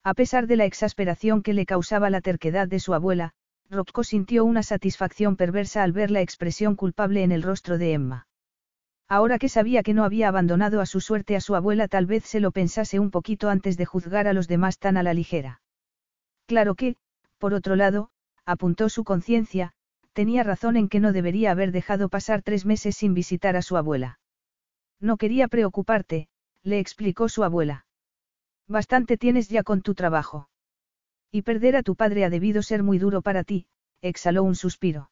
A 0.03 0.15
pesar 0.15 0.47
de 0.47 0.55
la 0.55 0.65
exasperación 0.65 1.43
que 1.43 1.53
le 1.53 1.67
causaba 1.67 2.09
la 2.09 2.19
terquedad 2.19 2.67
de 2.67 2.79
su 2.79 2.95
abuela, 2.95 3.33
Rocco 3.69 4.03
sintió 4.03 4.43
una 4.43 4.63
satisfacción 4.63 5.35
perversa 5.35 5.83
al 5.83 5.91
ver 5.91 6.09
la 6.09 6.21
expresión 6.21 6.75
culpable 6.75 7.21
en 7.21 7.31
el 7.31 7.43
rostro 7.43 7.77
de 7.77 7.93
Emma. 7.93 8.27
Ahora 9.07 9.37
que 9.37 9.49
sabía 9.49 9.83
que 9.83 9.93
no 9.93 10.03
había 10.03 10.29
abandonado 10.29 10.81
a 10.81 10.87
su 10.87 10.99
suerte 10.99 11.35
a 11.35 11.41
su 11.41 11.53
abuela, 11.53 11.87
tal 11.87 12.07
vez 12.07 12.23
se 12.25 12.39
lo 12.39 12.51
pensase 12.51 12.97
un 12.97 13.11
poquito 13.11 13.49
antes 13.49 13.77
de 13.77 13.85
juzgar 13.85 14.27
a 14.27 14.33
los 14.33 14.47
demás 14.47 14.79
tan 14.79 14.97
a 14.97 15.03
la 15.03 15.13
ligera. 15.13 15.61
Claro 16.47 16.73
que, 16.73 16.95
por 17.37 17.53
otro 17.53 17.75
lado, 17.75 18.09
apuntó 18.45 18.89
su 18.89 19.03
conciencia, 19.03 19.73
tenía 20.13 20.41
razón 20.41 20.75
en 20.75 20.89
que 20.89 20.99
no 20.99 21.13
debería 21.13 21.51
haber 21.51 21.71
dejado 21.71 22.09
pasar 22.09 22.41
tres 22.41 22.65
meses 22.65 22.97
sin 22.97 23.13
visitar 23.13 23.55
a 23.55 23.61
su 23.61 23.77
abuela. 23.77 24.17
No 24.99 25.17
quería 25.17 25.47
preocuparte, 25.47 26.27
le 26.63 26.79
explicó 26.79 27.29
su 27.29 27.43
abuela. 27.43 27.85
Bastante 28.67 29.17
tienes 29.17 29.49
ya 29.49 29.63
con 29.63 29.81
tu 29.81 29.95
trabajo. 29.95 30.49
Y 31.31 31.41
perder 31.41 31.75
a 31.75 31.83
tu 31.83 31.95
padre 31.95 32.25
ha 32.25 32.29
debido 32.29 32.61
ser 32.61 32.83
muy 32.83 32.99
duro 32.99 33.21
para 33.21 33.43
ti, 33.43 33.67
exhaló 34.01 34.43
un 34.43 34.55
suspiro. 34.55 35.09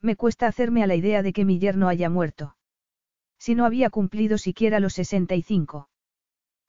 Me 0.00 0.16
cuesta 0.16 0.46
hacerme 0.46 0.82
a 0.82 0.86
la 0.86 0.94
idea 0.94 1.22
de 1.22 1.32
que 1.32 1.44
mi 1.44 1.58
yerno 1.58 1.88
haya 1.88 2.08
muerto. 2.08 2.56
Si 3.38 3.54
no 3.54 3.64
había 3.64 3.90
cumplido 3.90 4.38
siquiera 4.38 4.80
los 4.80 4.94
65. 4.94 5.88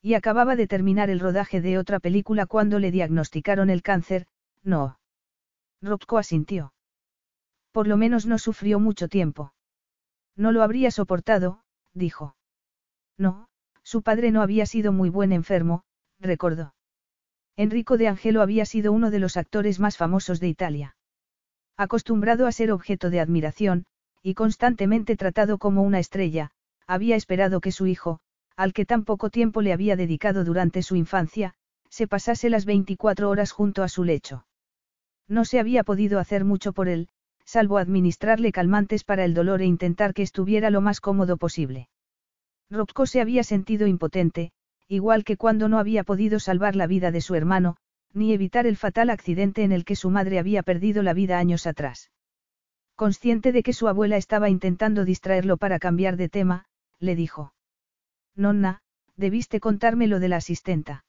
Y 0.02 0.16
acababa 0.16 0.56
de 0.56 0.68
terminar 0.68 1.10
el 1.10 1.20
rodaje 1.20 1.62
de 1.62 1.78
otra 1.78 2.00
película 2.00 2.46
cuando 2.46 2.80
le 2.80 2.92
diagnosticaron 2.92 3.70
el 3.70 3.84
cáncer, 3.84 4.26
no. 4.64 5.00
Rocco 5.82 6.18
asintió. 6.18 6.74
Por 7.72 7.88
lo 7.88 7.98
menos 7.98 8.26
no 8.26 8.38
sufrió 8.38 8.80
mucho 8.80 9.08
tiempo. 9.08 9.54
No 10.36 10.52
lo 10.52 10.64
habría 10.64 10.92
soportado, 10.92 11.64
dijo. 11.94 12.36
No, 13.18 13.48
su 13.84 14.02
padre 14.02 14.32
no 14.32 14.42
había 14.42 14.66
sido 14.66 14.92
muy 14.92 15.10
buen 15.10 15.32
enfermo, 15.32 15.84
recordó. 16.20 16.74
Enrico 17.58 17.98
de 17.98 18.08
Angelo 18.08 18.42
había 18.42 18.66
sido 18.66 18.92
uno 18.92 19.12
de 19.12 19.20
los 19.20 19.38
actores 19.38 19.80
más 19.80 19.98
famosos 19.98 20.40
de 20.40 20.48
Italia. 20.48 20.96
Acostumbrado 21.78 22.48
a 22.48 22.52
ser 22.52 22.72
objeto 22.72 23.10
de 23.10 23.20
admiración, 23.20 23.86
y 24.24 24.34
constantemente 24.36 25.18
tratado 25.18 25.58
como 25.58 25.82
una 25.84 26.00
estrella, 26.00 26.52
había 26.88 27.16
esperado 27.16 27.60
que 27.60 27.72
su 27.72 27.88
hijo, 27.88 28.20
al 28.56 28.74
que 28.74 28.86
tan 28.86 29.04
poco 29.04 29.30
tiempo 29.30 29.62
le 29.62 29.74
había 29.74 29.96
dedicado 29.96 30.44
durante 30.44 30.84
su 30.84 30.96
infancia, 30.96 31.54
se 31.90 32.08
pasase 32.08 32.50
las 32.50 32.66
24 32.66 33.30
horas 33.30 33.52
junto 33.52 33.84
a 33.84 33.90
su 33.90 34.04
lecho. 34.04 34.46
No 35.28 35.46
se 35.46 35.60
había 35.60 35.84
podido 35.84 36.20
hacer 36.20 36.46
mucho 36.46 36.74
por 36.74 36.88
él, 36.88 37.10
salvo 37.52 37.80
administrarle 37.80 38.54
calmantes 38.54 39.04
para 39.04 39.26
el 39.26 39.34
dolor 39.34 39.62
e 39.62 39.66
intentar 39.66 40.14
que 40.14 40.22
estuviera 40.22 40.70
lo 40.70 40.80
más 40.80 41.02
cómodo 41.02 41.36
posible. 41.36 41.90
Rocco 42.70 43.06
se 43.06 43.20
había 43.20 43.44
sentido 43.44 43.88
impotente, 43.88 44.54
igual 44.88 45.26
que 45.26 45.36
cuando 45.36 45.68
no 45.68 45.78
había 45.78 46.06
podido 46.06 46.40
salvar 46.40 46.78
la 46.78 46.88
vida 46.88 47.12
de 47.12 47.20
su 47.20 47.36
hermano, 47.36 47.76
ni 48.14 48.32
evitar 48.32 48.68
el 48.68 48.78
fatal 48.78 49.10
accidente 49.10 49.64
en 49.64 49.74
el 49.74 49.84
que 49.84 49.98
su 49.98 50.10
madre 50.10 50.40
había 50.40 50.64
perdido 50.64 51.04
la 51.04 51.14
vida 51.14 51.40
años 51.40 51.68
atrás. 51.68 52.10
Consciente 52.96 53.52
de 53.52 53.64
que 53.64 53.74
su 53.74 53.90
abuela 53.90 54.16
estaba 54.16 54.50
intentando 54.50 55.04
distraerlo 55.04 55.58
para 55.58 55.78
cambiar 55.78 56.16
de 56.16 56.30
tema, 56.30 56.64
le 57.00 57.18
dijo. 57.18 57.54
Nonna, 58.34 58.80
debiste 59.18 59.60
contarme 59.60 60.08
lo 60.08 60.22
de 60.22 60.30
la 60.30 60.38
asistenta. 60.38 61.04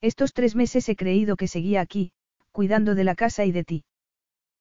Estos 0.00 0.32
tres 0.32 0.54
meses 0.54 0.88
he 0.88 0.94
creído 0.94 1.36
que 1.36 1.48
seguía 1.48 1.80
aquí, 1.80 2.12
cuidando 2.52 2.94
de 2.94 3.02
la 3.02 3.16
casa 3.16 3.44
y 3.44 3.50
de 3.50 3.64
ti. 3.64 3.84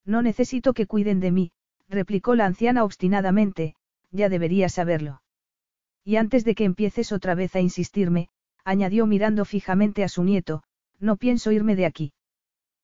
No 0.05 0.21
necesito 0.21 0.73
que 0.73 0.85
cuiden 0.85 1.19
de 1.19 1.31
mí, 1.31 1.51
replicó 1.89 2.35
la 2.35 2.45
anciana 2.45 2.83
obstinadamente, 2.83 3.75
ya 4.11 4.29
deberías 4.29 4.73
saberlo. 4.73 5.21
Y 6.03 6.17
antes 6.17 6.45
de 6.45 6.53
que 6.55 6.63
empieces 6.63 7.11
otra 7.11 7.33
vez 7.33 7.55
a 7.55 7.59
insistirme, 7.59 8.29
añadió 8.63 9.07
mirando 9.07 9.45
fijamente 9.45 10.03
a 10.03 10.09
su 10.09 10.23
nieto, 10.23 10.63
no 10.99 11.17
pienso 11.17 11.51
irme 11.51 11.75
de 11.75 11.85
aquí. 11.85 12.13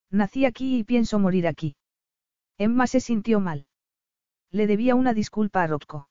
Nací 0.10 0.46
aquí 0.46 0.78
y 0.78 0.84
pienso 0.84 1.20
morir 1.20 1.48
aquí. 1.48 1.76
Emma 2.58 2.88
se 2.88 3.00
sintió 3.00 3.40
mal. 3.40 3.68
Le 4.52 4.68
debía 4.68 4.96
una 4.96 5.14
disculpa 5.14 5.64
a 5.64 5.68
Rocco. 5.68 6.10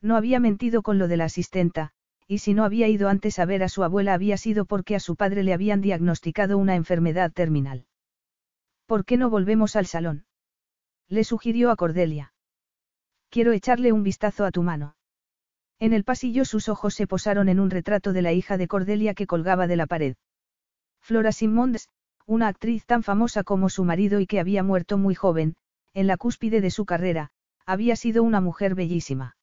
No 0.00 0.16
había 0.16 0.40
mentido 0.40 0.82
con 0.82 0.98
lo 0.98 1.06
de 1.06 1.16
la 1.16 1.26
asistenta, 1.26 1.92
y 2.26 2.38
si 2.38 2.54
no 2.54 2.64
había 2.64 2.88
ido 2.88 3.08
antes 3.08 3.38
a 3.38 3.44
ver 3.44 3.62
a 3.62 3.68
su 3.68 3.84
abuela 3.84 4.14
había 4.14 4.36
sido 4.36 4.64
porque 4.64 4.96
a 4.96 5.00
su 5.00 5.16
padre 5.16 5.44
le 5.44 5.52
habían 5.52 5.80
diagnosticado 5.80 6.58
una 6.58 6.74
enfermedad 6.74 7.30
terminal. 7.32 7.86
¿Por 8.86 9.04
qué 9.04 9.16
no 9.16 9.30
volvemos 9.30 9.76
al 9.76 9.86
salón? 9.86 10.26
Le 11.08 11.24
sugirió 11.24 11.70
a 11.70 11.76
Cordelia. 11.76 12.32
Quiero 13.30 13.52
echarle 13.52 13.92
un 13.92 14.02
vistazo 14.02 14.44
a 14.44 14.50
tu 14.50 14.62
mano. 14.62 14.96
En 15.78 15.92
el 15.92 16.04
pasillo 16.04 16.44
sus 16.44 16.68
ojos 16.68 16.94
se 16.94 17.06
posaron 17.06 17.48
en 17.48 17.58
un 17.58 17.70
retrato 17.70 18.12
de 18.12 18.22
la 18.22 18.32
hija 18.32 18.56
de 18.56 18.68
Cordelia 18.68 19.14
que 19.14 19.26
colgaba 19.26 19.66
de 19.66 19.76
la 19.76 19.86
pared. 19.86 20.16
Flora 21.00 21.32
Simmons, 21.32 21.88
una 22.26 22.48
actriz 22.48 22.86
tan 22.86 23.02
famosa 23.02 23.42
como 23.42 23.68
su 23.68 23.84
marido 23.84 24.20
y 24.20 24.26
que 24.26 24.38
había 24.38 24.62
muerto 24.62 24.96
muy 24.96 25.14
joven, 25.14 25.56
en 25.94 26.06
la 26.06 26.16
cúspide 26.16 26.60
de 26.60 26.70
su 26.70 26.84
carrera, 26.84 27.30
había 27.66 27.96
sido 27.96 28.22
una 28.22 28.40
mujer 28.40 28.74
bellísima. 28.74 29.36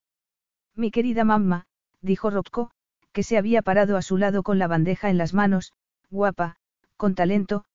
Mi 0.76 0.92
querida 0.92 1.24
mamá, 1.24 1.66
dijo 2.02 2.30
Rocco, 2.30 2.72
que 3.12 3.24
se 3.24 3.38
había 3.38 3.62
parado 3.62 3.98
a 3.98 4.02
su 4.02 4.18
lado 4.18 4.44
con 4.44 4.60
la 4.60 4.68
bandeja 4.68 5.10
en 5.10 5.18
las 5.18 5.34
manos, 5.34 5.74
guapa, 6.10 6.56
con 6.96 7.16
talento, 7.16 7.66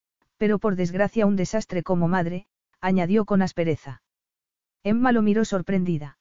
pero 0.45 0.59
por 0.59 0.77
desgracia 0.77 1.25
un 1.25 1.37
desastre 1.37 1.83
como 1.83 2.07
madre, 2.07 2.45
añadió 2.79 3.25
con 3.25 3.41
aspereza. 3.41 4.03
Emma 4.83 5.11
lo 5.11 5.23
miró 5.23 5.47
sorprendida. 5.47 6.19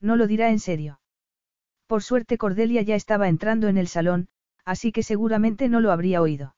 No 0.00 0.16
lo 0.16 0.26
dirá 0.26 0.50
en 0.50 0.58
serio. 0.58 0.98
Por 1.86 2.02
suerte 2.02 2.38
Cordelia 2.38 2.82
ya 2.82 2.96
estaba 2.96 3.28
entrando 3.28 3.68
en 3.68 3.78
el 3.78 3.86
salón, 3.86 4.26
así 4.64 4.90
que 4.90 5.04
seguramente 5.04 5.68
no 5.68 5.78
lo 5.78 5.92
habría 5.92 6.20
oído. 6.20 6.56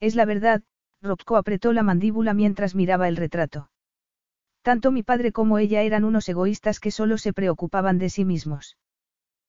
Es 0.00 0.14
la 0.14 0.24
verdad, 0.24 0.62
Rocco 1.02 1.36
apretó 1.36 1.74
la 1.74 1.82
mandíbula 1.82 2.32
mientras 2.32 2.74
miraba 2.74 3.06
el 3.06 3.16
retrato. 3.16 3.70
Tanto 4.62 4.90
mi 4.90 5.02
padre 5.02 5.30
como 5.30 5.58
ella 5.58 5.82
eran 5.82 6.04
unos 6.04 6.26
egoístas 6.30 6.80
que 6.80 6.90
solo 6.90 7.18
se 7.18 7.34
preocupaban 7.34 7.98
de 7.98 8.08
sí 8.08 8.24
mismos. 8.24 8.78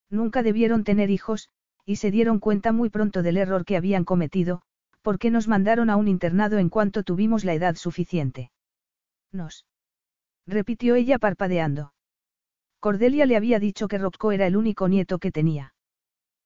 Nunca 0.10 0.44
debieron 0.44 0.84
tener 0.84 1.10
hijos, 1.10 1.48
y 1.86 1.96
se 1.96 2.12
dieron 2.12 2.40
cuenta 2.40 2.74
muy 2.74 2.90
pronto 2.90 3.24
del 3.24 3.38
error 3.38 3.64
que 3.64 3.78
habían 3.78 4.04
cometido, 4.04 4.62
porque 5.02 5.32
nos 5.32 5.48
mandaron 5.48 5.90
a 5.90 5.96
un 5.96 6.08
internado 6.08 6.58
en 6.58 6.70
cuanto 6.70 7.04
tuvimos 7.04 7.44
la 7.44 7.54
edad 7.54 7.76
suficiente. 7.76 8.52
Nos. 9.32 9.66
repitió 10.46 10.96
ella 10.96 11.20
parpadeando. 11.20 11.94
Cordelia 12.80 13.26
le 13.26 13.36
había 13.36 13.60
dicho 13.60 13.88
que 13.88 13.98
Rocco 13.98 14.32
era 14.32 14.48
el 14.48 14.56
único 14.56 14.88
nieto 14.88 15.20
que 15.20 15.32
tenía. 15.32 15.74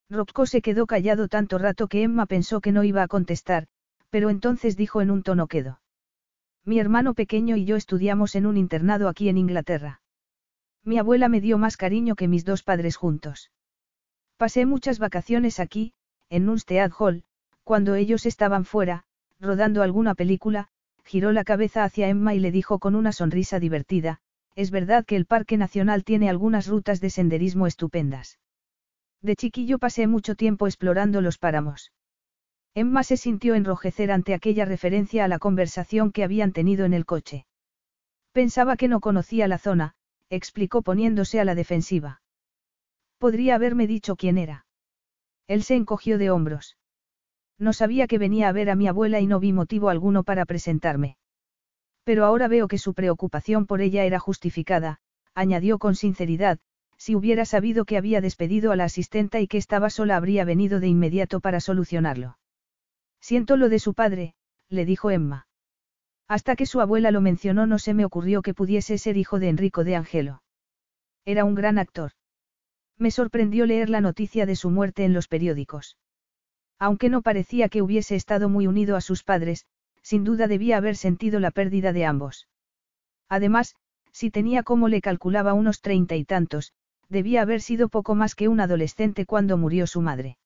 Rocco 0.09 0.45
se 0.45 0.61
quedó 0.61 0.85
callado 0.85 1.27
tanto 1.27 1.57
rato 1.57 1.87
que 1.87 2.03
Emma 2.03 2.25
pensó 2.25 2.59
que 2.59 2.71
no 2.71 2.83
iba 2.83 3.03
a 3.03 3.07
contestar, 3.07 3.67
pero 4.09 4.29
entonces 4.29 4.75
dijo 4.75 5.01
en 5.01 5.11
un 5.11 5.23
tono 5.23 5.47
quedo. 5.47 5.79
Mi 6.65 6.79
hermano 6.79 7.13
pequeño 7.13 7.55
y 7.55 7.65
yo 7.65 7.75
estudiamos 7.75 8.35
en 8.35 8.45
un 8.45 8.57
internado 8.57 9.09
aquí 9.09 9.29
en 9.29 9.37
Inglaterra. 9.37 10.01
Mi 10.83 10.97
abuela 10.97 11.29
me 11.29 11.41
dio 11.41 11.57
más 11.57 11.77
cariño 11.77 12.15
que 12.15 12.27
mis 12.27 12.45
dos 12.45 12.63
padres 12.63 12.95
juntos. 12.95 13.51
Pasé 14.37 14.65
muchas 14.65 14.99
vacaciones 14.99 15.59
aquí, 15.59 15.93
en 16.29 16.45
Nunstead 16.45 16.91
Hall, 16.97 17.23
cuando 17.63 17.95
ellos 17.95 18.25
estaban 18.25 18.65
fuera, 18.65 19.03
rodando 19.39 19.81
alguna 19.81 20.15
película, 20.15 20.69
giró 21.03 21.31
la 21.31 21.43
cabeza 21.43 21.83
hacia 21.83 22.09
Emma 22.09 22.33
y 22.33 22.39
le 22.39 22.51
dijo 22.51 22.79
con 22.79 22.95
una 22.95 23.11
sonrisa 23.11 23.59
divertida, 23.59 24.19
es 24.55 24.71
verdad 24.71 25.05
que 25.05 25.15
el 25.15 25.25
Parque 25.25 25.57
Nacional 25.57 26.03
tiene 26.03 26.29
algunas 26.29 26.67
rutas 26.67 27.01
de 27.01 27.09
senderismo 27.09 27.67
estupendas. 27.67 28.39
De 29.21 29.35
chiquillo 29.35 29.79
pasé 29.79 30.07
mucho 30.07 30.35
tiempo 30.35 30.67
explorando 30.67 31.21
los 31.21 31.37
páramos. 31.37 31.91
Emma 32.75 33.03
se 33.03 33.17
sintió 33.17 33.55
enrojecer 33.55 34.11
ante 34.11 34.33
aquella 34.33 34.65
referencia 34.65 35.25
a 35.25 35.27
la 35.27 35.39
conversación 35.39 36.11
que 36.11 36.23
habían 36.23 36.51
tenido 36.51 36.85
en 36.85 36.93
el 36.93 37.05
coche. 37.05 37.45
Pensaba 38.31 38.77
que 38.77 38.87
no 38.87 38.99
conocía 38.99 39.47
la 39.47 39.59
zona, 39.59 39.93
explicó 40.29 40.81
poniéndose 40.81 41.39
a 41.39 41.45
la 41.45 41.55
defensiva. 41.55 42.21
Podría 43.19 43.55
haberme 43.55 43.87
dicho 43.87 44.15
quién 44.15 44.37
era. 44.37 44.65
Él 45.47 45.63
se 45.63 45.75
encogió 45.75 46.17
de 46.17 46.31
hombros. 46.31 46.77
No 47.59 47.73
sabía 47.73 48.07
que 48.07 48.17
venía 48.17 48.49
a 48.49 48.51
ver 48.51 48.69
a 48.69 48.75
mi 48.75 48.87
abuela 48.87 49.19
y 49.19 49.27
no 49.27 49.39
vi 49.39 49.53
motivo 49.53 49.89
alguno 49.89 50.23
para 50.23 50.45
presentarme. 50.45 51.17
Pero 52.03 52.25
ahora 52.25 52.47
veo 52.47 52.67
que 52.67 52.77
su 52.77 52.93
preocupación 52.93 53.65
por 53.65 53.81
ella 53.81 54.03
era 54.03 54.19
justificada, 54.19 54.99
añadió 55.33 55.79
con 55.79 55.95
sinceridad, 55.95 56.59
si 56.97 57.15
hubiera 57.15 57.45
sabido 57.45 57.85
que 57.85 57.97
había 57.97 58.21
despedido 58.21 58.71
a 58.71 58.75
la 58.75 58.85
asistenta 58.85 59.39
y 59.39 59.47
que 59.47 59.57
estaba 59.57 59.89
sola 59.89 60.15
habría 60.15 60.45
venido 60.45 60.79
de 60.79 60.87
inmediato 60.87 61.39
para 61.39 61.59
solucionarlo. 61.59 62.37
Siento 63.19 63.57
lo 63.57 63.69
de 63.69 63.79
su 63.79 63.93
padre, 63.93 64.35
le 64.69 64.85
dijo 64.85 65.11
Emma. 65.11 65.47
Hasta 66.27 66.55
que 66.55 66.65
su 66.65 66.81
abuela 66.81 67.11
lo 67.11 67.21
mencionó 67.21 67.67
no 67.67 67.79
se 67.79 67.93
me 67.93 68.05
ocurrió 68.05 68.41
que 68.41 68.53
pudiese 68.53 68.97
ser 68.97 69.17
hijo 69.17 69.39
de 69.39 69.49
Enrico 69.49 69.83
de 69.83 69.95
Angelo. 69.95 70.43
Era 71.25 71.45
un 71.45 71.55
gran 71.55 71.77
actor. 71.77 72.11
Me 72.97 73.11
sorprendió 73.11 73.65
leer 73.65 73.89
la 73.89 74.01
noticia 74.01 74.45
de 74.45 74.55
su 74.55 74.69
muerte 74.69 75.03
en 75.03 75.13
los 75.13 75.27
periódicos. 75.27 75.97
Aunque 76.85 77.07
no 77.07 77.21
parecía 77.21 77.69
que 77.69 77.81
hubiese 77.81 78.13
estado 78.17 78.49
muy 78.49 78.67
unido 78.67 78.97
a 78.97 78.99
sus 78.99 79.23
padres, 79.23 79.65
sin 80.01 80.25
duda 80.25 80.47
debía 80.47 80.75
haber 80.75 80.97
sentido 80.97 81.39
la 81.39 81.49
pérdida 81.49 81.93
de 81.93 82.03
ambos. 82.03 82.49
Además, 83.29 83.75
si 84.11 84.29
tenía 84.29 84.63
como 84.63 84.89
le 84.89 84.99
calculaba 84.99 85.53
unos 85.53 85.79
treinta 85.79 86.17
y 86.17 86.25
tantos, 86.25 86.73
debía 87.07 87.41
haber 87.41 87.61
sido 87.61 87.87
poco 87.87 88.15
más 88.15 88.35
que 88.35 88.49
un 88.49 88.59
adolescente 88.59 89.25
cuando 89.25 89.55
murió 89.57 89.87
su 89.87 90.01
madre. 90.01 90.37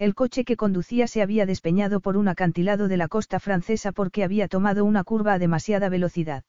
El 0.00 0.16
coche 0.16 0.44
que 0.44 0.56
conducía 0.56 1.06
se 1.06 1.22
había 1.22 1.46
despeñado 1.46 2.00
por 2.00 2.16
un 2.16 2.26
acantilado 2.26 2.88
de 2.88 2.96
la 2.96 3.06
costa 3.06 3.38
francesa 3.38 3.92
porque 3.92 4.24
había 4.24 4.48
tomado 4.48 4.84
una 4.84 5.04
curva 5.04 5.34
a 5.34 5.38
demasiada 5.38 5.88
velocidad. 5.88 6.42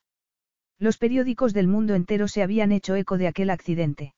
Los 0.80 0.98
periódicos 0.98 1.54
del 1.54 1.68
mundo 1.68 1.94
entero 1.94 2.28
se 2.28 2.42
habían 2.42 2.72
hecho 2.72 2.96
eco 2.96 3.20
de 3.20 3.28
aquel 3.28 3.52
accidente. 3.52 4.16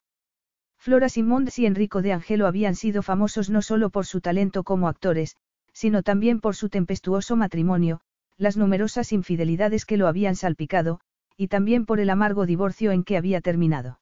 Flora 0.86 1.10
Simons 1.10 1.58
y 1.58 1.66
Enrico 1.66 2.04
de 2.04 2.14
Angelo 2.14 2.46
habían 2.46 2.76
sido 2.76 3.02
famosos 3.02 3.50
no 3.50 3.64
solo 3.64 3.90
por 3.90 4.06
su 4.06 4.22
talento 4.22 4.64
como 4.64 4.88
actores, 4.88 5.36
sino 5.74 6.04
también 6.04 6.40
por 6.40 6.56
su 6.56 6.70
tempestuoso 6.70 7.36
matrimonio, 7.36 8.02
las 8.38 8.56
numerosas 8.56 9.12
infidelidades 9.12 9.84
que 9.84 9.98
lo 9.98 10.08
habían 10.08 10.36
salpicado, 10.36 11.00
y 11.38 11.48
también 11.48 11.88
por 11.88 12.00
el 12.00 12.12
amargo 12.12 12.46
divorcio 12.46 12.92
en 12.92 13.04
que 13.04 13.18
había 13.18 13.42
terminado. 13.42 14.00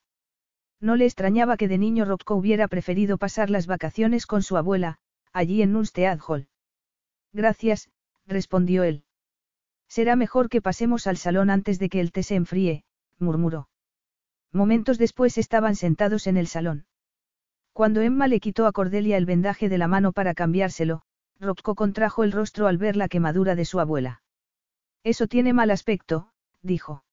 No 0.82 0.98
le 0.98 1.06
extrañaba 1.06 1.56
que 1.56 1.70
de 1.70 1.78
niño 1.78 2.04
Rocco 2.04 2.36
hubiera 2.36 2.68
preferido 2.68 3.18
pasar 3.18 3.50
las 3.50 3.66
vacaciones 3.66 4.26
con 4.26 4.44
su 4.44 4.58
abuela, 4.58 4.98
allí 5.32 5.62
en 5.62 5.72
Nunstead 5.72 6.20
Hall. 6.28 6.50
Gracias, 7.32 7.92
respondió 8.28 8.84
él. 8.84 9.06
Será 9.88 10.18
mejor 10.18 10.50
que 10.50 10.62
pasemos 10.62 11.08
al 11.08 11.16
salón 11.16 11.50
antes 11.50 11.80
de 11.80 11.88
que 11.88 12.02
el 12.02 12.12
té 12.12 12.24
se 12.24 12.36
enfríe, 12.36 12.84
murmuró. 13.20 13.70
Momentos 14.54 15.00
después 15.00 15.38
estaban 15.40 15.76
sentados 15.76 16.28
en 16.28 16.38
el 16.38 16.48
salón. 16.48 16.86
Cuando 17.74 18.02
Emma 18.02 18.28
le 18.28 18.40
quitó 18.40 18.68
a 18.68 18.72
Cordelia 18.72 19.18
el 19.18 19.26
vendaje 19.26 19.68
de 19.68 19.80
la 19.80 19.88
mano 19.88 20.12
para 20.12 20.36
cambiárselo, 20.36 21.02
Rocco 21.40 21.74
contrajo 21.74 22.24
el 22.24 22.32
rostro 22.32 22.68
al 22.68 22.78
ver 22.78 22.96
la 22.96 23.08
quemadura 23.08 23.56
de 23.56 23.66
su 23.66 23.80
abuela. 23.80 24.22
Eso 25.04 25.28
tiene 25.28 25.54
mal 25.54 25.72
aspecto, 25.72 26.30
dijo. 26.62 27.04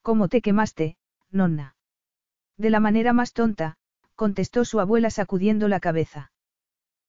¿Cómo 0.00 0.28
te 0.28 0.40
quemaste, 0.40 0.96
nonna? 1.30 1.74
De 2.56 2.70
la 2.70 2.78
manera 2.78 3.12
más 3.12 3.32
tonta, 3.32 3.76
contestó 4.14 4.64
su 4.64 4.78
abuela 4.78 5.10
sacudiendo 5.10 5.66
la 5.66 5.80
cabeza. 5.80 6.30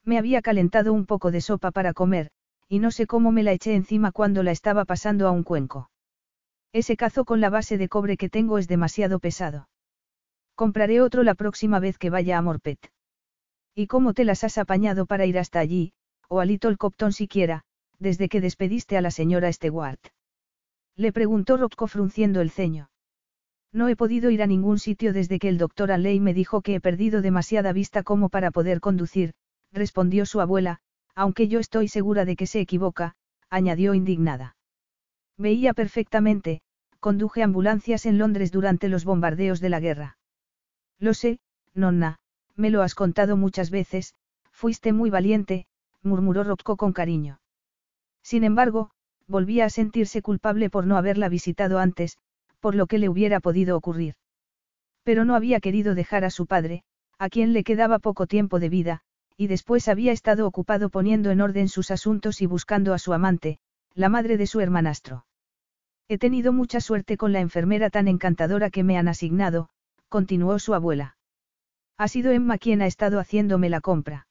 Me 0.03 0.17
había 0.17 0.41
calentado 0.41 0.91
un 0.91 1.05
poco 1.05 1.29
de 1.29 1.41
sopa 1.41 1.69
para 1.69 1.93
comer, 1.93 2.31
y 2.67 2.79
no 2.79 2.89
sé 2.89 3.05
cómo 3.05 3.31
me 3.31 3.43
la 3.43 3.51
eché 3.51 3.75
encima 3.75 4.11
cuando 4.11 4.41
la 4.41 4.51
estaba 4.51 4.85
pasando 4.85 5.27
a 5.27 5.31
un 5.31 5.43
cuenco. 5.43 5.91
Ese 6.75 6.97
cazo 6.97 7.23
con 7.23 7.39
la 7.39 7.49
base 7.49 7.77
de 7.77 7.87
cobre 7.87 8.17
que 8.17 8.27
tengo 8.27 8.57
es 8.57 8.67
demasiado 8.67 9.19
pesado. 9.19 9.69
Compraré 10.55 10.99
otro 10.99 11.23
la 11.23 11.33
próxima 11.33 11.79
vez 11.79 11.97
que 11.97 12.09
vaya 12.09 12.37
a 12.37 12.41
Morpet. 12.41 12.91
¿Y 13.73 13.87
cómo 13.87 14.13
te 14.13 14.25
las 14.25 14.43
has 14.43 14.57
apañado 14.57 15.05
para 15.05 15.25
ir 15.25 15.39
hasta 15.39 15.59
allí, 15.59 15.93
o 16.27 16.41
a 16.41 16.45
Little 16.45 16.75
Copton 16.75 17.13
siquiera, 17.13 17.61
desde 17.97 18.27
que 18.27 18.41
despediste 18.41 18.97
a 18.97 19.01
la 19.01 19.09
señora 19.09 19.53
Stewart? 19.53 20.01
Le 20.97 21.13
preguntó 21.13 21.55
Rocco 21.55 21.87
frunciendo 21.87 22.41
el 22.41 22.51
ceño. 22.51 22.89
No 23.71 23.87
he 23.87 23.95
podido 23.95 24.29
ir 24.29 24.43
a 24.43 24.47
ningún 24.47 24.77
sitio 24.77 25.13
desde 25.13 25.39
que 25.39 25.47
el 25.47 25.57
doctor 25.57 25.93
Alley 25.93 26.19
me 26.19 26.33
dijo 26.33 26.61
que 26.61 26.75
he 26.75 26.81
perdido 26.81 27.21
demasiada 27.21 27.71
vista 27.71 28.03
como 28.03 28.27
para 28.27 28.51
poder 28.51 28.81
conducir, 28.81 29.31
respondió 29.71 30.25
su 30.25 30.41
abuela, 30.41 30.79
aunque 31.15 31.47
yo 31.47 31.61
estoy 31.61 31.87
segura 31.87 32.25
de 32.25 32.35
que 32.35 32.47
se 32.47 32.59
equivoca, 32.59 33.15
añadió 33.49 33.93
indignada. 33.93 34.57
Veía 35.37 35.73
perfectamente, 35.73 36.61
conduje 37.05 37.43
ambulancias 37.43 38.07
en 38.07 38.17
Londres 38.17 38.51
durante 38.51 38.89
los 38.89 39.05
bombardeos 39.05 39.59
de 39.59 39.69
la 39.69 39.79
guerra. 39.79 40.17
Lo 40.97 41.13
sé, 41.13 41.37
nonna, 41.75 42.17
me 42.55 42.71
lo 42.71 42.81
has 42.81 42.95
contado 42.95 43.37
muchas 43.37 43.69
veces, 43.69 44.15
fuiste 44.51 44.91
muy 44.91 45.11
valiente, 45.11 45.67
murmuró 46.01 46.43
Rocco 46.43 46.77
con 46.77 46.93
cariño. 46.93 47.39
Sin 48.23 48.43
embargo, 48.43 48.89
volvía 49.27 49.65
a 49.65 49.69
sentirse 49.69 50.23
culpable 50.23 50.71
por 50.71 50.87
no 50.87 50.97
haberla 50.97 51.29
visitado 51.29 51.77
antes, 51.77 52.17
por 52.59 52.73
lo 52.73 52.87
que 52.87 52.97
le 52.97 53.07
hubiera 53.07 53.39
podido 53.39 53.77
ocurrir. 53.77 54.15
Pero 55.03 55.25
no 55.25 55.35
había 55.35 55.59
querido 55.59 55.93
dejar 55.93 56.25
a 56.25 56.31
su 56.31 56.47
padre, 56.47 56.81
a 57.19 57.29
quien 57.29 57.53
le 57.53 57.63
quedaba 57.63 57.99
poco 57.99 58.25
tiempo 58.25 58.59
de 58.59 58.69
vida, 58.69 59.01
y 59.37 59.45
después 59.45 59.89
había 59.89 60.11
estado 60.11 60.47
ocupado 60.47 60.89
poniendo 60.89 61.29
en 61.29 61.41
orden 61.41 61.69
sus 61.69 61.91
asuntos 61.91 62.41
y 62.41 62.47
buscando 62.47 62.95
a 62.95 62.97
su 62.97 63.13
amante, 63.13 63.59
la 63.93 64.09
madre 64.09 64.37
de 64.37 64.47
su 64.47 64.59
hermanastro. 64.59 65.27
He 66.07 66.17
tenido 66.17 66.53
mucha 66.53 66.81
suerte 66.81 67.17
con 67.17 67.33
la 67.33 67.39
enfermera 67.39 67.89
tan 67.89 68.07
encantadora 68.07 68.69
que 68.69 68.83
me 68.83 68.97
han 68.97 69.07
asignado, 69.07 69.69
continuó 70.07 70.59
su 70.59 70.73
abuela. 70.73 71.17
Ha 71.97 72.07
sido 72.07 72.31
Emma 72.31 72.57
quien 72.57 72.81
ha 72.81 72.87
estado 72.87 73.19
haciéndome 73.19 73.69
la 73.69 73.81
compra. 73.81 74.27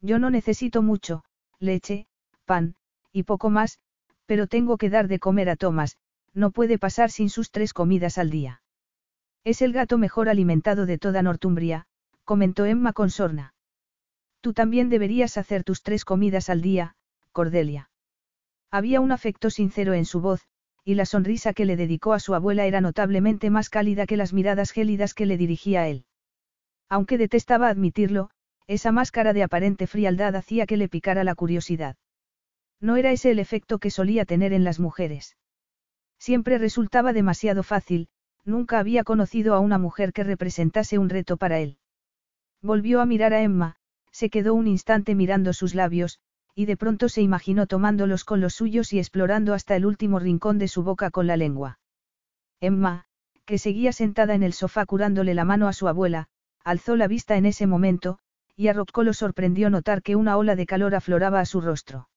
Yo 0.00 0.18
no 0.18 0.30
necesito 0.30 0.82
mucho, 0.82 1.24
leche, 1.58 2.06
pan, 2.44 2.76
y 3.12 3.24
poco 3.24 3.50
más, 3.50 3.78
pero 4.24 4.46
tengo 4.46 4.78
que 4.78 4.90
dar 4.90 5.08
de 5.08 5.18
comer 5.18 5.50
a 5.50 5.56
Thomas, 5.56 5.98
no 6.32 6.50
puede 6.50 6.78
pasar 6.78 7.10
sin 7.10 7.28
sus 7.28 7.50
tres 7.50 7.72
comidas 7.72 8.18
al 8.18 8.30
día. 8.30 8.62
Es 9.44 9.62
el 9.62 9.72
gato 9.72 9.98
mejor 9.98 10.28
alimentado 10.28 10.86
de 10.86 10.98
toda 10.98 11.22
Northumbria, 11.22 11.86
comentó 12.24 12.64
Emma 12.64 12.92
con 12.92 13.10
sorna. 13.10 13.54
Tú 14.40 14.52
también 14.52 14.88
deberías 14.88 15.38
hacer 15.38 15.64
tus 15.64 15.82
tres 15.82 16.04
comidas 16.04 16.50
al 16.50 16.62
día, 16.62 16.96
Cordelia. 17.32 17.90
Había 18.70 19.00
un 19.00 19.12
afecto 19.12 19.50
sincero 19.50 19.94
en 19.94 20.04
su 20.04 20.20
voz, 20.20 20.46
y 20.86 20.94
la 20.94 21.04
sonrisa 21.04 21.52
que 21.52 21.64
le 21.64 21.74
dedicó 21.74 22.12
a 22.12 22.20
su 22.20 22.32
abuela 22.36 22.64
era 22.64 22.80
notablemente 22.80 23.50
más 23.50 23.70
cálida 23.70 24.06
que 24.06 24.16
las 24.16 24.32
miradas 24.32 24.70
gélidas 24.70 25.14
que 25.14 25.26
le 25.26 25.36
dirigía 25.36 25.80
a 25.80 25.88
él. 25.88 26.04
Aunque 26.88 27.18
detestaba 27.18 27.68
admitirlo, 27.68 28.30
esa 28.68 28.92
máscara 28.92 29.32
de 29.32 29.42
aparente 29.42 29.88
frialdad 29.88 30.36
hacía 30.36 30.64
que 30.64 30.76
le 30.76 30.88
picara 30.88 31.24
la 31.24 31.34
curiosidad. 31.34 31.96
No 32.80 32.94
era 32.94 33.10
ese 33.10 33.32
el 33.32 33.40
efecto 33.40 33.80
que 33.80 33.90
solía 33.90 34.24
tener 34.26 34.52
en 34.52 34.62
las 34.62 34.78
mujeres. 34.78 35.36
Siempre 36.20 36.56
resultaba 36.56 37.12
demasiado 37.12 37.64
fácil, 37.64 38.06
nunca 38.44 38.78
había 38.78 39.02
conocido 39.02 39.54
a 39.54 39.58
una 39.58 39.78
mujer 39.78 40.12
que 40.12 40.22
representase 40.22 40.98
un 40.98 41.08
reto 41.08 41.36
para 41.36 41.58
él. 41.58 41.78
Volvió 42.62 43.00
a 43.00 43.06
mirar 43.06 43.34
a 43.34 43.42
Emma, 43.42 43.74
se 44.12 44.30
quedó 44.30 44.54
un 44.54 44.68
instante 44.68 45.16
mirando 45.16 45.52
sus 45.52 45.74
labios, 45.74 46.20
y 46.58 46.64
de 46.64 46.78
pronto 46.78 47.10
se 47.10 47.20
imaginó 47.20 47.66
tomándolos 47.66 48.24
con 48.24 48.40
los 48.40 48.54
suyos 48.54 48.94
y 48.94 48.98
explorando 48.98 49.52
hasta 49.52 49.76
el 49.76 49.84
último 49.84 50.18
rincón 50.18 50.56
de 50.58 50.68
su 50.68 50.82
boca 50.82 51.10
con 51.10 51.26
la 51.26 51.36
lengua. 51.36 51.78
Emma, 52.60 53.04
que 53.44 53.58
seguía 53.58 53.92
sentada 53.92 54.34
en 54.34 54.42
el 54.42 54.54
sofá 54.54 54.86
curándole 54.86 55.34
la 55.34 55.44
mano 55.44 55.68
a 55.68 55.74
su 55.74 55.86
abuela, 55.86 56.28
alzó 56.64 56.96
la 56.96 57.08
vista 57.08 57.36
en 57.36 57.44
ese 57.44 57.66
momento, 57.66 58.18
y 58.56 58.68
a 58.68 58.72
Rocco 58.72 59.02
lo 59.02 59.12
sorprendió 59.12 59.68
notar 59.68 60.02
que 60.02 60.16
una 60.16 60.38
ola 60.38 60.56
de 60.56 60.64
calor 60.64 60.94
afloraba 60.94 61.40
a 61.40 61.44
su 61.44 61.60
rostro. 61.60 62.08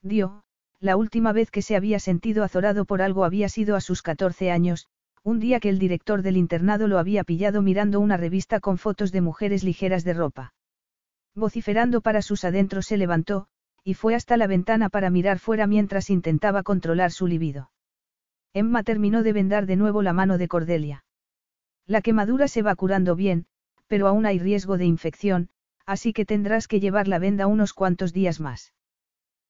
Dio, 0.00 0.44
la 0.80 0.96
última 0.96 1.32
vez 1.32 1.50
que 1.50 1.60
se 1.60 1.76
había 1.76 2.00
sentido 2.00 2.44
azorado 2.44 2.86
por 2.86 3.02
algo 3.02 3.26
había 3.26 3.50
sido 3.50 3.76
a 3.76 3.82
sus 3.82 4.00
14 4.00 4.50
años, 4.50 4.86
un 5.22 5.40
día 5.40 5.60
que 5.60 5.68
el 5.68 5.78
director 5.78 6.22
del 6.22 6.38
internado 6.38 6.88
lo 6.88 6.98
había 6.98 7.22
pillado 7.22 7.60
mirando 7.60 8.00
una 8.00 8.16
revista 8.16 8.60
con 8.60 8.78
fotos 8.78 9.12
de 9.12 9.20
mujeres 9.20 9.62
ligeras 9.62 10.04
de 10.04 10.14
ropa. 10.14 10.54
Vociferando 11.34 12.00
para 12.00 12.22
sus 12.22 12.44
adentros 12.44 12.86
se 12.86 12.96
levantó, 12.96 13.46
y 13.84 13.94
fue 13.94 14.14
hasta 14.14 14.36
la 14.36 14.46
ventana 14.46 14.88
para 14.88 15.10
mirar 15.10 15.38
fuera 15.38 15.66
mientras 15.66 16.10
intentaba 16.10 16.62
controlar 16.62 17.10
su 17.10 17.26
libido. 17.26 17.70
Emma 18.52 18.82
terminó 18.82 19.22
de 19.22 19.32
vendar 19.32 19.66
de 19.66 19.76
nuevo 19.76 20.02
la 20.02 20.12
mano 20.12 20.38
de 20.38 20.48
Cordelia. 20.48 21.04
La 21.86 22.02
quemadura 22.02 22.48
se 22.48 22.62
va 22.62 22.74
curando 22.74 23.16
bien, 23.16 23.46
pero 23.86 24.08
aún 24.08 24.26
hay 24.26 24.38
riesgo 24.38 24.76
de 24.78 24.84
infección, 24.84 25.48
así 25.86 26.12
que 26.12 26.26
tendrás 26.26 26.68
que 26.68 26.80
llevar 26.80 27.08
la 27.08 27.18
venda 27.18 27.46
unos 27.46 27.72
cuantos 27.72 28.12
días 28.12 28.40
más. 28.40 28.74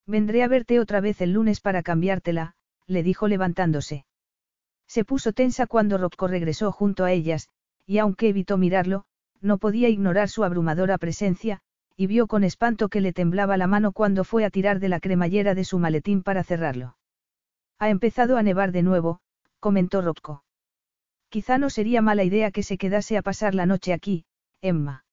Vendré 0.05 0.43
a 0.43 0.47
verte 0.47 0.79
otra 0.79 1.01
vez 1.01 1.21
el 1.21 1.33
lunes 1.33 1.59
para 1.59 1.83
cambiártela, 1.83 2.55
le 2.87 3.03
dijo 3.03 3.27
levantándose. 3.27 4.05
Se 4.87 5.05
puso 5.05 5.33
tensa 5.33 5.67
cuando 5.67 5.97
Rocco 5.97 6.27
regresó 6.27 6.71
junto 6.71 7.03
a 7.03 7.11
ellas, 7.11 7.49
y 7.85 7.99
aunque 7.99 8.29
evitó 8.29 8.57
mirarlo, 8.57 9.05
no 9.41 9.57
podía 9.57 9.89
ignorar 9.89 10.29
su 10.29 10.43
abrumadora 10.43 10.97
presencia, 10.97 11.61
y 11.99 12.07
vio 12.07 12.27
con 12.27 12.45
espanto 12.45 12.87
que 12.87 13.01
le 13.01 13.11
temblaba 13.11 13.57
la 13.57 13.67
mano 13.67 13.91
cuando 13.91 14.23
fue 14.23 14.45
a 14.45 14.49
tirar 14.49 14.79
de 14.79 14.87
la 14.87 15.01
cremallera 15.01 15.53
de 15.53 15.65
su 15.65 15.79
maletín 15.79 16.23
para 16.23 16.45
cerrarlo. 16.45 16.95
Ha 17.77 17.89
empezado 17.89 18.37
a 18.37 18.41
nevar 18.41 18.71
de 18.71 18.83
nuevo, 18.83 19.19
comentó 19.59 20.01
Rocco. 20.01 20.45
Quizá 21.27 21.57
no 21.57 21.69
sería 21.69 22.01
mala 22.01 22.23
idea 22.23 22.51
que 22.51 22.63
se 22.63 22.77
quedase 22.77 23.17
a 23.17 23.21
pasar 23.21 23.53
la 23.53 23.65
noche 23.65 23.91
aquí, 23.91 24.23
Emma. 24.61 25.03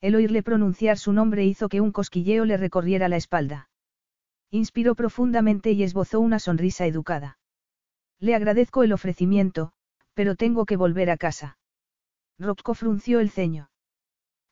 El 0.00 0.14
oírle 0.14 0.44
pronunciar 0.44 0.98
su 0.98 1.12
nombre 1.12 1.44
hizo 1.46 1.68
que 1.68 1.80
un 1.80 1.90
cosquilleo 1.90 2.44
le 2.44 2.58
recorriera 2.58 3.08
la 3.08 3.16
espalda. 3.16 3.68
Inspiró 4.52 4.94
profundamente 4.94 5.72
y 5.72 5.82
esbozó 5.82 6.20
una 6.20 6.38
sonrisa 6.38 6.86
educada. 6.86 7.38
Le 8.20 8.36
agradezco 8.36 8.84
el 8.84 8.92
ofrecimiento, 8.92 9.72
pero 10.14 10.36
tengo 10.36 10.64
que 10.64 10.76
volver 10.76 11.10
a 11.10 11.16
casa. 11.16 11.58
Rocco 12.38 12.74
frunció 12.74 13.18
el 13.18 13.30
ceño. 13.30 13.68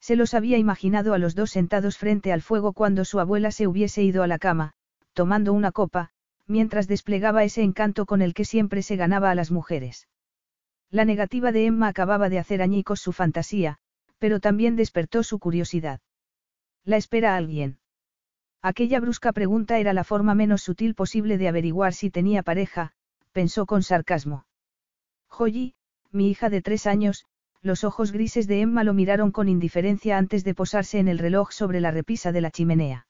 Se 0.03 0.17
los 0.17 0.35
había 0.35 0.59
imaginado 0.59 1.15
a 1.15 1.19
los 1.19 1.37
dos 1.37 1.53
sentados 1.53 1.97
frente 1.97 2.33
al 2.33 2.43
fuego 2.43 2.73
cuando 2.73 3.05
su 3.05 3.21
abuela 3.21 3.53
se 3.53 3.69
hubiese 3.69 4.03
ido 4.03 4.25
a 4.25 4.27
la 4.27 4.41
cama, 4.41 4.73
tomando 5.13 5.53
una 5.53 5.71
copa, 5.71 6.11
mientras 6.49 6.89
desplegaba 6.89 7.45
ese 7.45 7.63
encanto 7.63 8.05
con 8.05 8.21
el 8.21 8.35
que 8.35 8.45
siempre 8.45 8.83
se 8.83 8.97
ganaba 8.97 9.31
a 9.31 9.37
las 9.37 9.53
mujeres. 9.53 10.09
La 10.91 11.05
negativa 11.05 11.53
de 11.53 11.67
Emma 11.67 11.87
acababa 11.87 12.29
de 12.29 12.41
hacer 12.41 12.63
añicos 12.63 13.01
su 13.01 13.13
fantasía, 13.13 13.79
pero 14.19 14.41
también 14.41 14.75
despertó 14.75 15.23
su 15.23 15.39
curiosidad. 15.39 16.01
¿La 16.85 16.97
espera 16.97 17.37
alguien? 17.37 17.79
Aquella 18.61 18.99
brusca 18.99 19.33
pregunta 19.33 19.79
era 19.79 19.93
la 19.93 20.03
forma 20.03 20.35
menos 20.35 20.63
sutil 20.63 20.97
posible 20.97 21.39
de 21.39 21.47
averiguar 21.47 21.95
si 21.95 22.11
tenía 22.11 22.43
pareja, 22.43 22.93
pensó 23.31 23.67
con 23.67 23.85
sarcasmo. 23.85 24.47
Joyi, 25.29 25.75
mi 26.11 26.29
hija 26.29 26.51
de 26.51 26.61
tres 26.61 26.89
años, 26.89 27.25
los 27.63 27.85
ojos 27.85 28.11
grises 28.11 28.49
de 28.49 28.61
Emma 28.61 28.83
lo 28.83 28.93
miraron 28.93 29.31
con 29.31 29.49
indiferencia 29.49 30.19
antes 30.19 30.43
de 30.43 30.55
posarse 30.55 30.99
en 30.99 31.07
el 31.09 31.19
reloj 31.19 31.53
sobre 31.53 31.81
la 31.81 31.93
repisa 31.93 32.33
de 32.33 32.41
la 32.41 32.51
chimenea. 32.51 33.07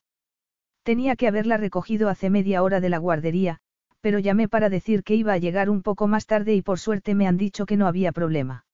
Tenía 0.83 1.17
que 1.17 1.27
haberla 1.27 1.57
recogido 1.57 2.09
hace 2.09 2.29
media 2.29 2.63
hora 2.63 2.81
de 2.81 2.91
la 2.91 2.99
guardería, 2.99 3.59
pero 4.03 4.19
llamé 4.19 4.49
para 4.49 4.69
decir 4.69 5.05
que 5.05 5.15
iba 5.15 5.33
a 5.33 5.39
llegar 5.39 5.71
un 5.71 5.83
poco 5.83 6.07
más 6.07 6.27
tarde 6.27 6.55
y 6.55 6.61
por 6.61 6.79
suerte 6.79 7.15
me 7.15 7.27
han 7.27 7.39
dicho 7.39 7.67
que 7.67 7.77
no 7.77 7.87
había 7.87 8.13
problema. 8.13 8.67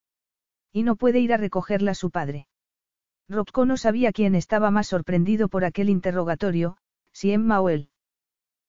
Y 0.72 0.82
no 0.82 0.96
puede 0.96 1.20
ir 1.20 1.32
a 1.32 1.36
recogerla 1.36 1.94
su 1.94 2.10
padre. 2.10 2.48
Rocco 3.28 3.66
no 3.66 3.76
sabía 3.76 4.10
quién 4.12 4.34
estaba 4.34 4.70
más 4.70 4.86
sorprendido 4.86 5.48
por 5.48 5.64
aquel 5.64 5.90
interrogatorio, 5.90 6.78
si 7.12 7.30
Emma 7.32 7.60
o 7.60 7.68
él. 7.68 7.90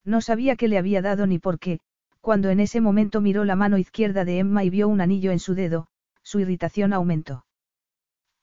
No 0.03 0.21
sabía 0.21 0.57
qué 0.57 0.67
le 0.67 0.77
había 0.77 1.01
dado 1.01 1.27
ni 1.27 1.39
por 1.39 1.59
qué, 1.59 1.79
cuando 2.19 2.49
en 2.49 2.59
ese 2.59 2.81
momento 2.81 3.21
miró 3.21 3.45
la 3.45 3.55
mano 3.55 3.77
izquierda 3.77 4.25
de 4.25 4.39
Emma 4.39 4.63
y 4.65 4.69
vio 4.69 4.89
un 4.89 4.99
anillo 4.99 5.31
en 5.31 5.39
su 5.39 5.55
dedo, 5.55 5.87
su 6.29 6.39
irritación 6.39 6.93
aumentó. 6.93 7.43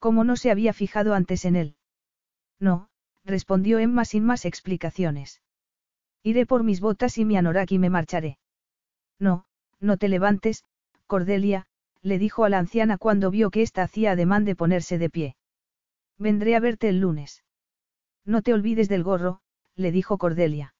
¿Cómo 0.01 0.25
no 0.25 0.35
se 0.35 0.51
había 0.51 0.73
fijado 0.73 1.15
antes 1.15 1.45
en 1.45 1.55
él? 1.55 1.77
No, 2.59 2.89
respondió 3.25 3.79
Emma 3.79 4.05
sin 4.05 4.25
más 4.25 4.45
explicaciones. 4.45 5.41
Iré 6.25 6.47
por 6.47 6.65
mis 6.65 6.81
botas 6.81 7.17
y 7.17 7.25
mi 7.25 7.37
anorak 7.37 7.71
y 7.71 7.79
me 7.79 7.89
marcharé. 7.89 8.39
No, 9.21 9.45
no 9.79 9.99
te 9.99 10.09
levantes, 10.09 10.65
Cordelia, 11.07 11.67
le 12.03 12.19
dijo 12.19 12.45
a 12.45 12.49
la 12.49 12.59
anciana 12.59 12.99
cuando 12.99 13.31
vio 13.31 13.53
que 13.53 13.63
ésta 13.63 13.85
hacía 13.85 14.13
ademán 14.13 14.45
de 14.45 14.57
ponerse 14.57 14.99
de 14.99 15.09
pie. 15.09 15.37
Vendré 16.19 16.57
a 16.57 16.61
verte 16.61 16.89
el 16.89 16.99
lunes. 16.99 17.45
No 18.25 18.43
te 18.43 18.53
olvides 18.53 18.89
del 18.89 19.05
gorro, 19.05 19.43
le 19.77 19.93
dijo 19.93 20.19
Cordelia. 20.19 20.75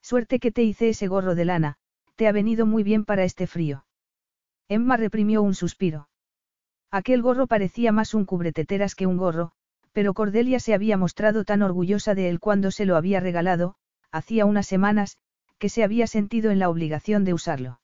Suerte 0.00 0.38
que 0.38 0.50
te 0.50 0.62
hice 0.62 0.88
ese 0.88 1.08
gorro 1.08 1.34
de 1.34 1.44
lana, 1.44 1.76
te 2.16 2.26
ha 2.26 2.32
venido 2.32 2.64
muy 2.64 2.84
bien 2.84 3.04
para 3.04 3.24
este 3.24 3.46
frío. 3.46 3.84
Emma 4.68 4.96
reprimió 4.96 5.42
un 5.42 5.54
suspiro. 5.54 6.08
Aquel 6.92 7.22
gorro 7.22 7.46
parecía 7.46 7.90
más 7.90 8.12
un 8.12 8.26
cubreteteras 8.26 8.94
que 8.94 9.06
un 9.06 9.16
gorro, 9.16 9.52
pero 9.92 10.12
Cordelia 10.12 10.60
se 10.60 10.74
había 10.74 10.98
mostrado 10.98 11.42
tan 11.44 11.62
orgullosa 11.62 12.14
de 12.14 12.28
él 12.28 12.38
cuando 12.38 12.70
se 12.70 12.84
lo 12.84 12.96
había 12.96 13.18
regalado, 13.18 13.76
hacía 14.10 14.44
unas 14.44 14.66
semanas, 14.66 15.16
que 15.58 15.70
se 15.70 15.84
había 15.84 16.06
sentido 16.06 16.50
en 16.50 16.58
la 16.58 16.68
obligación 16.68 17.24
de 17.24 17.32
usarlo. 17.32 17.80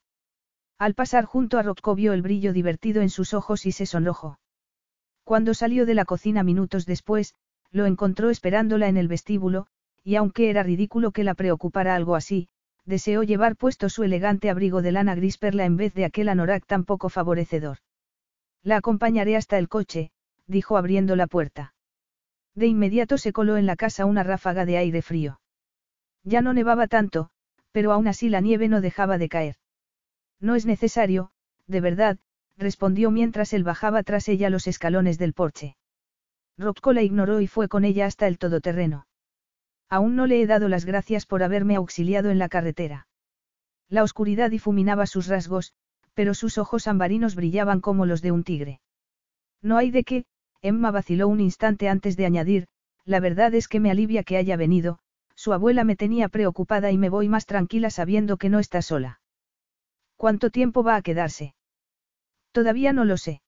Al 0.78 0.92
pasar 0.92 1.24
junto 1.24 1.58
a 1.58 1.62
Rocco 1.62 1.94
vio 1.94 2.12
el 2.12 2.20
brillo 2.20 2.52
divertido 2.52 3.00
en 3.00 3.08
sus 3.08 3.32
ojos 3.32 3.64
y 3.64 3.72
se 3.72 3.86
sonrojó. 3.86 4.40
Cuando 5.24 5.54
salió 5.54 5.86
de 5.86 5.94
la 5.94 6.04
cocina 6.04 6.42
minutos 6.42 6.84
después, 6.84 7.34
lo 7.70 7.86
encontró 7.86 8.28
esperándola 8.28 8.88
en 8.88 8.98
el 8.98 9.08
vestíbulo, 9.08 9.68
y 10.04 10.16
aunque 10.16 10.50
era 10.50 10.62
ridículo 10.62 11.12
que 11.12 11.24
la 11.24 11.32
preocupara 11.32 11.94
algo 11.94 12.14
así, 12.14 12.48
deseó 12.84 13.22
llevar 13.22 13.56
puesto 13.56 13.88
su 13.88 14.04
elegante 14.04 14.50
abrigo 14.50 14.82
de 14.82 14.92
lana 14.92 15.14
gris 15.14 15.38
perla 15.38 15.64
en 15.64 15.78
vez 15.78 15.94
de 15.94 16.04
aquel 16.04 16.28
anorak 16.28 16.66
tan 16.66 16.84
poco 16.84 17.08
favorecedor. 17.08 17.78
La 18.62 18.76
acompañaré 18.76 19.36
hasta 19.36 19.58
el 19.58 19.68
coche, 19.68 20.10
dijo 20.46 20.76
abriendo 20.76 21.16
la 21.16 21.26
puerta. 21.26 21.74
De 22.54 22.66
inmediato 22.66 23.18
se 23.18 23.32
coló 23.32 23.56
en 23.56 23.66
la 23.66 23.76
casa 23.76 24.04
una 24.04 24.22
ráfaga 24.22 24.64
de 24.64 24.76
aire 24.76 25.02
frío. 25.02 25.40
Ya 26.24 26.42
no 26.42 26.52
nevaba 26.52 26.88
tanto, 26.88 27.30
pero 27.72 27.92
aún 27.92 28.08
así 28.08 28.28
la 28.28 28.40
nieve 28.40 28.68
no 28.68 28.80
dejaba 28.80 29.18
de 29.18 29.28
caer. 29.28 29.56
No 30.40 30.54
es 30.54 30.66
necesario, 30.66 31.30
de 31.66 31.80
verdad, 31.80 32.18
respondió 32.56 33.10
mientras 33.10 33.52
él 33.52 33.64
bajaba 33.64 34.02
tras 34.02 34.28
ella 34.28 34.50
los 34.50 34.66
escalones 34.66 35.18
del 35.18 35.34
porche. 35.34 35.76
Rocco 36.56 36.92
la 36.92 37.02
ignoró 37.02 37.40
y 37.40 37.46
fue 37.46 37.68
con 37.68 37.84
ella 37.84 38.06
hasta 38.06 38.26
el 38.26 38.38
todoterreno. 38.38 39.06
Aún 39.88 40.16
no 40.16 40.26
le 40.26 40.42
he 40.42 40.46
dado 40.46 40.68
las 40.68 40.84
gracias 40.84 41.24
por 41.24 41.42
haberme 41.42 41.76
auxiliado 41.76 42.30
en 42.30 42.38
la 42.38 42.48
carretera. 42.48 43.06
La 43.88 44.02
oscuridad 44.02 44.50
difuminaba 44.50 45.06
sus 45.06 45.28
rasgos, 45.28 45.72
pero 46.18 46.34
sus 46.34 46.58
ojos 46.58 46.88
ambarinos 46.88 47.36
brillaban 47.36 47.80
como 47.80 48.04
los 48.04 48.22
de 48.22 48.32
un 48.32 48.42
tigre. 48.42 48.80
No 49.62 49.76
hay 49.76 49.92
de 49.92 50.02
qué, 50.02 50.24
Emma 50.60 50.90
vaciló 50.90 51.28
un 51.28 51.38
instante 51.38 51.88
antes 51.88 52.16
de 52.16 52.26
añadir, 52.26 52.66
la 53.04 53.20
verdad 53.20 53.54
es 53.54 53.68
que 53.68 53.78
me 53.78 53.92
alivia 53.92 54.24
que 54.24 54.36
haya 54.36 54.56
venido, 54.56 54.98
su 55.36 55.52
abuela 55.52 55.84
me 55.84 55.94
tenía 55.94 56.28
preocupada 56.28 56.90
y 56.90 56.98
me 56.98 57.08
voy 57.08 57.28
más 57.28 57.46
tranquila 57.46 57.88
sabiendo 57.88 58.36
que 58.36 58.48
no 58.48 58.58
está 58.58 58.82
sola. 58.82 59.20
¿Cuánto 60.16 60.50
tiempo 60.50 60.82
va 60.82 60.96
a 60.96 61.02
quedarse? 61.02 61.54
Todavía 62.50 62.92
no 62.92 63.04
lo 63.04 63.16
sé. 63.16 63.40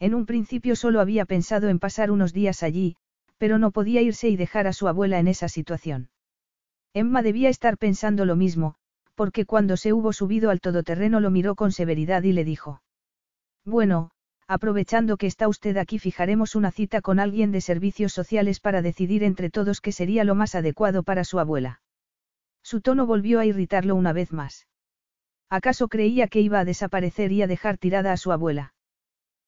En 0.00 0.16
un 0.16 0.26
principio 0.26 0.74
solo 0.74 0.98
había 1.00 1.26
pensado 1.26 1.68
en 1.68 1.78
pasar 1.78 2.10
unos 2.10 2.32
días 2.32 2.64
allí, 2.64 2.96
pero 3.38 3.58
no 3.58 3.70
podía 3.70 4.02
irse 4.02 4.28
y 4.28 4.36
dejar 4.36 4.66
a 4.66 4.72
su 4.72 4.88
abuela 4.88 5.20
en 5.20 5.28
esa 5.28 5.48
situación. 5.48 6.10
Emma 6.92 7.22
debía 7.22 7.50
estar 7.50 7.78
pensando 7.78 8.24
lo 8.24 8.34
mismo, 8.34 8.74
porque 9.14 9.46
cuando 9.46 9.76
se 9.76 9.92
hubo 9.92 10.12
subido 10.12 10.50
al 10.50 10.60
todoterreno 10.60 11.20
lo 11.20 11.30
miró 11.30 11.54
con 11.54 11.72
severidad 11.72 12.22
y 12.22 12.32
le 12.32 12.44
dijo. 12.44 12.82
Bueno, 13.64 14.10
aprovechando 14.46 15.16
que 15.16 15.26
está 15.26 15.48
usted 15.48 15.76
aquí 15.76 15.98
fijaremos 15.98 16.54
una 16.54 16.70
cita 16.70 17.00
con 17.00 17.18
alguien 17.18 17.50
de 17.50 17.60
servicios 17.60 18.12
sociales 18.12 18.60
para 18.60 18.82
decidir 18.82 19.24
entre 19.24 19.50
todos 19.50 19.80
qué 19.80 19.92
sería 19.92 20.24
lo 20.24 20.34
más 20.34 20.54
adecuado 20.54 21.02
para 21.02 21.24
su 21.24 21.38
abuela. 21.38 21.80
Su 22.62 22.80
tono 22.80 23.06
volvió 23.06 23.40
a 23.40 23.46
irritarlo 23.46 23.94
una 23.94 24.12
vez 24.12 24.32
más. 24.32 24.66
¿Acaso 25.50 25.88
creía 25.88 26.28
que 26.28 26.40
iba 26.40 26.58
a 26.58 26.64
desaparecer 26.64 27.30
y 27.30 27.42
a 27.42 27.46
dejar 27.46 27.78
tirada 27.78 28.12
a 28.12 28.16
su 28.16 28.32
abuela? 28.32 28.74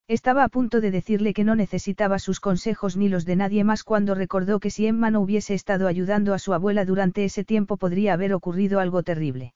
Estaba 0.08 0.44
a 0.44 0.48
punto 0.48 0.80
de 0.80 0.92
decirle 0.92 1.34
que 1.34 1.42
no 1.42 1.56
necesitaba 1.56 2.20
sus 2.20 2.38
consejos 2.38 2.96
ni 2.96 3.08
los 3.08 3.24
de 3.24 3.34
nadie 3.34 3.64
más 3.64 3.82
cuando 3.82 4.14
recordó 4.14 4.60
que 4.60 4.70
si 4.70 4.86
Emma 4.86 5.10
no 5.10 5.20
hubiese 5.20 5.54
estado 5.54 5.88
ayudando 5.88 6.32
a 6.32 6.38
su 6.38 6.54
abuela 6.54 6.84
durante 6.84 7.24
ese 7.24 7.44
tiempo 7.44 7.76
podría 7.76 8.12
haber 8.12 8.32
ocurrido 8.32 8.78
algo 8.78 9.02
terrible. 9.02 9.55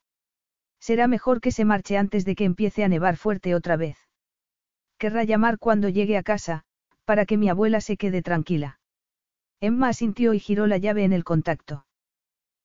Será 0.81 1.07
mejor 1.07 1.41
que 1.41 1.53
se 1.53 1.65
marche 1.65 1.97
antes 1.99 2.25
de 2.25 2.35
que 2.35 2.45
empiece 2.45 2.83
a 2.83 2.89
nevar 2.89 3.17
fuerte 3.17 3.55
otra 3.55 3.77
vez. 3.77 3.99
Querrá 4.99 5.25
llamar 5.25 5.59
cuando 5.59 5.89
llegue 5.89 6.17
a 6.17 6.23
casa, 6.23 6.65
para 7.05 7.27
que 7.27 7.37
mi 7.37 7.49
abuela 7.49 7.81
se 7.81 7.97
quede 7.97 8.23
tranquila. 8.23 8.81
Emma 9.61 9.89
asintió 9.89 10.33
y 10.33 10.39
giró 10.41 10.67
la 10.67 10.79
llave 10.79 11.05
en 11.05 11.13
el 11.13 11.25
contacto. 11.25 11.87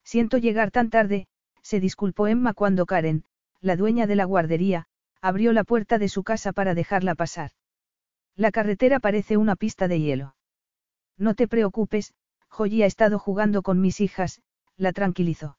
Siento 0.04 0.38
llegar 0.38 0.72
tan 0.72 0.90
tarde, 0.90 1.28
se 1.62 1.80
disculpó 1.80 2.28
Emma 2.28 2.54
cuando 2.54 2.86
Karen, 2.86 3.26
la 3.60 3.76
dueña 3.76 4.08
de 4.08 4.16
la 4.16 4.26
guardería, 4.26 4.88
abrió 5.22 5.52
la 5.52 5.64
puerta 5.64 5.98
de 5.98 6.08
su 6.08 6.24
casa 6.24 6.54
para 6.54 6.76
dejarla 6.76 7.16
pasar. 7.16 7.52
La 8.36 8.52
carretera 8.52 9.00
parece 9.00 9.38
una 9.38 9.56
pista 9.56 9.88
de 9.88 10.00
hielo. 10.00 10.36
No 11.18 11.34
te 11.34 11.48
preocupes, 11.48 12.14
Joyi 12.50 12.84
ha 12.84 12.86
estado 12.86 13.18
jugando 13.20 13.62
con 13.62 13.82
mis 13.82 14.00
hijas, 14.00 14.42
la 14.78 14.94
tranquilizó. 14.94 15.58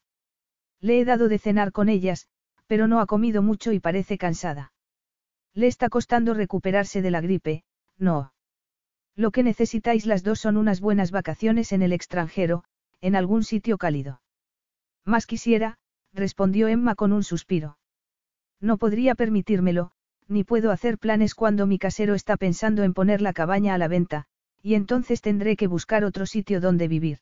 Le 0.81 1.01
he 1.01 1.05
dado 1.05 1.29
de 1.29 1.39
cenar 1.39 1.73
con 1.73 1.89
ellas, 1.89 2.29
pero 2.67 2.89
no 2.89 3.01
ha 3.01 3.07
comido 3.07 3.43
mucho 3.43 3.73
y 3.73 3.81
parece 3.81 4.19
cansada. 4.19 4.73
Le 5.55 5.67
está 5.67 5.89
costando 5.89 6.35
recuperarse 6.35 7.03
de 7.03 7.11
la 7.11 7.21
gripe, 7.21 7.65
no. 7.99 8.33
Lo 9.15 9.31
que 9.31 9.43
necesitáis 9.43 10.05
las 10.05 10.23
dos 10.23 10.41
son 10.41 10.57
unas 10.57 10.81
buenas 10.81 11.11
vacaciones 11.11 11.73
en 11.73 11.83
el 11.83 11.93
extranjero, 11.93 12.65
en 13.01 13.17
algún 13.17 13.45
sitio 13.45 13.79
cálido. 13.79 14.21
Más 15.05 15.27
quisiera, 15.27 15.79
respondió 16.13 16.69
Emma 16.69 16.95
con 16.95 17.13
un 17.13 17.23
suspiro. 17.23 17.79
No 18.61 18.77
podría 18.77 19.15
permitírmelo, 19.15 19.93
ni 20.29 20.45
puedo 20.45 20.71
hacer 20.71 20.99
planes 20.99 21.35
cuando 21.35 21.67
mi 21.67 21.79
casero 21.79 22.15
está 22.15 22.37
pensando 22.37 22.83
en 22.83 22.95
poner 22.95 23.23
la 23.23 23.33
cabaña 23.33 23.75
a 23.75 23.79
la 23.79 23.89
venta, 23.89 24.27
y 24.63 24.75
entonces 24.75 25.21
tendré 25.21 25.57
que 25.57 25.69
buscar 25.69 26.05
otro 26.05 26.27
sitio 26.27 26.61
donde 26.61 26.89
vivir. 26.89 27.21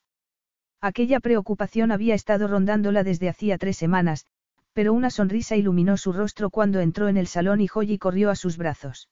Aquella 0.81 1.21
preocupación 1.21 1.93
había 1.93 2.15
estado 2.15 2.49
rondándola 2.49 3.05
desde 3.05 3.29
hacía 3.29 3.59
tres 3.59 3.77
semanas, 3.77 4.27
pero 4.75 4.93
una 4.93 5.09
sonrisa 5.09 5.57
iluminó 5.57 5.97
su 5.97 6.13
rostro 6.13 6.51
cuando 6.51 6.81
entró 6.81 7.09
en 7.09 7.17
el 7.17 7.29
salón 7.29 7.61
y 7.61 7.69
Joyi 7.69 7.97
corrió 7.97 8.29
a 8.31 8.37
sus 8.37 8.59
brazos. 8.59 9.09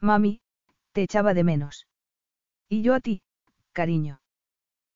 Mami, 0.00 0.40
te 0.92 1.02
echaba 1.02 1.32
de 1.32 1.44
menos. 1.44 1.86
Y 2.68 2.82
yo 2.82 2.94
a 2.94 3.00
ti, 3.00 3.22
cariño. 3.72 4.20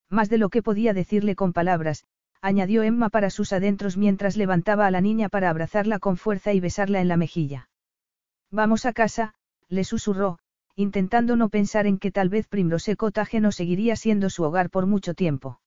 Más 0.09 0.29
de 0.29 0.37
lo 0.37 0.49
que 0.49 0.61
podía 0.61 0.93
decirle 0.93 1.35
con 1.35 1.53
palabras, 1.53 2.03
añadió 2.41 2.83
Emma 2.83 3.09
para 3.09 3.29
sus 3.29 3.53
adentros 3.53 3.97
mientras 3.97 4.37
levantaba 4.37 4.85
a 4.85 4.91
la 4.91 5.01
niña 5.01 5.29
para 5.29 5.49
abrazarla 5.49 5.99
con 5.99 6.17
fuerza 6.17 6.53
y 6.53 6.59
besarla 6.59 7.01
en 7.01 7.07
la 7.07 7.17
mejilla. 7.17 7.69
Vamos 8.51 8.85
a 8.85 8.93
casa, 8.93 9.33
le 9.69 9.83
susurró, 9.83 10.39
intentando 10.75 11.35
no 11.35 11.49
pensar 11.49 11.87
en 11.87 11.97
que 11.97 12.11
tal 12.11 12.29
vez 12.29 12.47
Primrose 12.47 12.95
Cottage 12.95 13.39
no 13.39 13.51
seguiría 13.51 13.95
siendo 13.95 14.29
su 14.29 14.43
hogar 14.43 14.69
por 14.69 14.85
mucho 14.85 15.13
tiempo. 15.13 15.59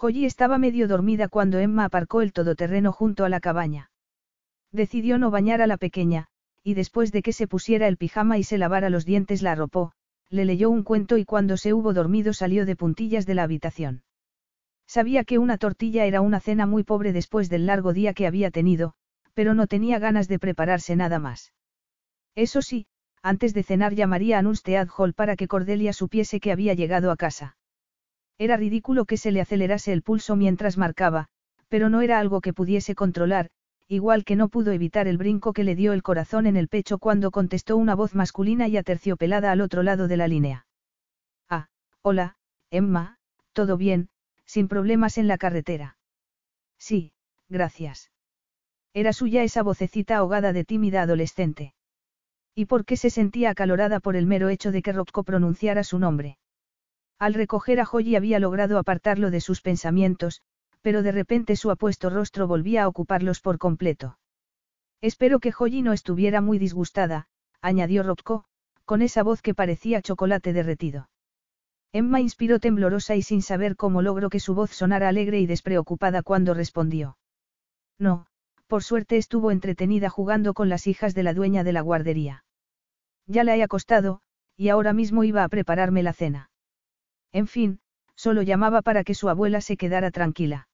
Joyi 0.00 0.26
estaba 0.26 0.58
medio 0.58 0.86
dormida 0.86 1.26
cuando 1.26 1.58
Emma 1.58 1.84
aparcó 1.84 2.22
el 2.22 2.32
todoterreno 2.32 2.92
junto 2.92 3.24
a 3.24 3.28
la 3.28 3.40
cabaña. 3.40 3.90
Decidió 4.70 5.18
no 5.18 5.32
bañar 5.32 5.60
a 5.60 5.66
la 5.66 5.76
pequeña, 5.76 6.28
y 6.62 6.74
después 6.74 7.10
de 7.10 7.20
que 7.20 7.32
se 7.32 7.48
pusiera 7.48 7.88
el 7.88 7.96
pijama 7.96 8.38
y 8.38 8.44
se 8.44 8.58
lavara 8.58 8.90
los 8.90 9.04
dientes 9.04 9.42
la 9.42 9.50
arropó, 9.50 9.90
le 10.30 10.44
leyó 10.44 10.70
un 10.70 10.84
cuento 10.84 11.18
y 11.18 11.24
cuando 11.24 11.56
se 11.56 11.74
hubo 11.74 11.94
dormido 11.94 12.32
salió 12.32 12.64
de 12.64 12.76
puntillas 12.76 13.26
de 13.26 13.34
la 13.34 13.42
habitación. 13.42 14.04
Sabía 14.86 15.24
que 15.24 15.38
una 15.38 15.58
tortilla 15.58 16.04
era 16.04 16.20
una 16.20 16.38
cena 16.38 16.64
muy 16.64 16.84
pobre 16.84 17.12
después 17.12 17.48
del 17.48 17.66
largo 17.66 17.92
día 17.92 18.14
que 18.14 18.28
había 18.28 18.52
tenido, 18.52 18.94
pero 19.34 19.52
no 19.54 19.66
tenía 19.66 19.98
ganas 19.98 20.28
de 20.28 20.38
prepararse 20.38 20.94
nada 20.94 21.18
más. 21.18 21.52
Eso 22.36 22.62
sí, 22.62 22.86
antes 23.20 23.52
de 23.52 23.64
cenar 23.64 23.96
llamaría 23.96 24.38
a 24.38 24.42
Nunstead 24.42 24.86
Hall 24.96 25.12
para 25.12 25.34
que 25.34 25.48
Cordelia 25.48 25.92
supiese 25.92 26.38
que 26.38 26.52
había 26.52 26.74
llegado 26.74 27.10
a 27.10 27.16
casa. 27.16 27.56
Era 28.38 28.56
ridículo 28.56 29.04
que 29.04 29.16
se 29.16 29.32
le 29.32 29.40
acelerase 29.40 29.92
el 29.92 30.02
pulso 30.02 30.36
mientras 30.36 30.78
marcaba, 30.78 31.26
pero 31.68 31.88
no 31.88 32.00
era 32.00 32.20
algo 32.20 32.40
que 32.40 32.52
pudiese 32.52 32.94
controlar, 32.94 33.50
igual 33.88 34.24
que 34.24 34.36
no 34.36 34.48
pudo 34.48 34.70
evitar 34.72 35.08
el 35.08 35.18
brinco 35.18 35.52
que 35.52 35.64
le 35.64 35.74
dio 35.74 35.92
el 35.92 36.02
corazón 36.02 36.46
en 36.46 36.56
el 36.56 36.68
pecho 36.68 36.98
cuando 36.98 37.30
contestó 37.30 37.76
una 37.76 37.94
voz 37.94 38.14
masculina 38.14 38.68
y 38.68 38.76
aterciopelada 38.76 39.50
al 39.50 39.60
otro 39.60 39.82
lado 39.82 40.06
de 40.06 40.16
la 40.16 40.28
línea. 40.28 40.66
Ah, 41.48 41.68
hola, 42.02 42.36
Emma, 42.70 43.18
¿todo 43.52 43.76
bien? 43.76 44.08
Sin 44.44 44.68
problemas 44.68 45.18
en 45.18 45.26
la 45.26 45.36
carretera. 45.36 45.96
Sí, 46.78 47.12
gracias. 47.48 48.12
Era 48.94 49.12
suya 49.12 49.42
esa 49.42 49.62
vocecita 49.62 50.16
ahogada 50.16 50.52
de 50.52 50.64
tímida 50.64 51.02
adolescente. 51.02 51.74
¿Y 52.54 52.66
por 52.66 52.84
qué 52.84 52.96
se 52.96 53.10
sentía 53.10 53.50
acalorada 53.50 54.00
por 54.00 54.16
el 54.16 54.26
mero 54.26 54.48
hecho 54.48 54.72
de 54.72 54.82
que 54.82 54.92
Rocco 54.92 55.22
pronunciara 55.22 55.84
su 55.84 55.98
nombre? 55.98 56.38
Al 57.18 57.34
recoger 57.34 57.80
a 57.80 57.84
Joyi 57.84 58.16
había 58.16 58.38
logrado 58.38 58.78
apartarlo 58.78 59.30
de 59.30 59.40
sus 59.40 59.60
pensamientos, 59.60 60.42
pero 60.82 61.02
de 61.02 61.12
repente 61.12 61.56
su 61.56 61.70
apuesto 61.70 62.10
rostro 62.10 62.46
volvía 62.46 62.84
a 62.84 62.88
ocuparlos 62.88 63.40
por 63.40 63.58
completo. 63.58 64.18
Espero 65.00 65.40
que 65.40 65.52
Joyi 65.52 65.82
no 65.82 65.92
estuviera 65.92 66.40
muy 66.40 66.58
disgustada, 66.58 67.26
añadió 67.60 68.02
Rocco, 68.02 68.44
con 68.84 69.02
esa 69.02 69.22
voz 69.22 69.42
que 69.42 69.54
parecía 69.54 70.02
chocolate 70.02 70.52
derretido. 70.52 71.10
Emma 71.92 72.20
inspiró 72.20 72.60
temblorosa 72.60 73.16
y 73.16 73.22
sin 73.22 73.42
saber 73.42 73.74
cómo 73.74 74.02
logró 74.02 74.30
que 74.30 74.40
su 74.40 74.54
voz 74.54 74.70
sonara 74.70 75.08
alegre 75.08 75.40
y 75.40 75.46
despreocupada 75.46 76.22
cuando 76.22 76.54
respondió. 76.54 77.16
No, 77.98 78.26
por 78.66 78.82
suerte 78.82 79.16
estuvo 79.16 79.50
entretenida 79.50 80.10
jugando 80.10 80.54
con 80.54 80.68
las 80.68 80.86
hijas 80.86 81.14
de 81.14 81.22
la 81.22 81.34
dueña 81.34 81.64
de 81.64 81.72
la 81.72 81.80
guardería. 81.80 82.44
Ya 83.26 83.42
la 83.42 83.56
he 83.56 83.62
acostado, 83.62 84.20
y 84.56 84.68
ahora 84.68 84.92
mismo 84.92 85.24
iba 85.24 85.44
a 85.44 85.48
prepararme 85.48 86.02
la 86.02 86.12
cena. 86.12 86.47
En 87.32 87.46
fin, 87.46 87.80
solo 88.14 88.42
llamaba 88.42 88.82
para 88.82 89.04
que 89.04 89.14
su 89.14 89.28
abuela 89.28 89.60
se 89.60 89.76
quedara 89.76 90.10
tranquila. 90.10 90.68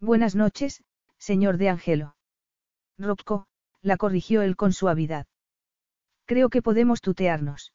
Buenas 0.00 0.34
noches, 0.34 0.82
señor 1.18 1.56
de 1.56 1.68
Angelo. 1.68 2.16
Rocco, 2.98 3.46
la 3.80 3.96
corrigió 3.96 4.42
él 4.42 4.56
con 4.56 4.72
suavidad. 4.72 5.26
Creo 6.26 6.50
que 6.50 6.62
podemos 6.62 7.00
tutearnos. 7.00 7.72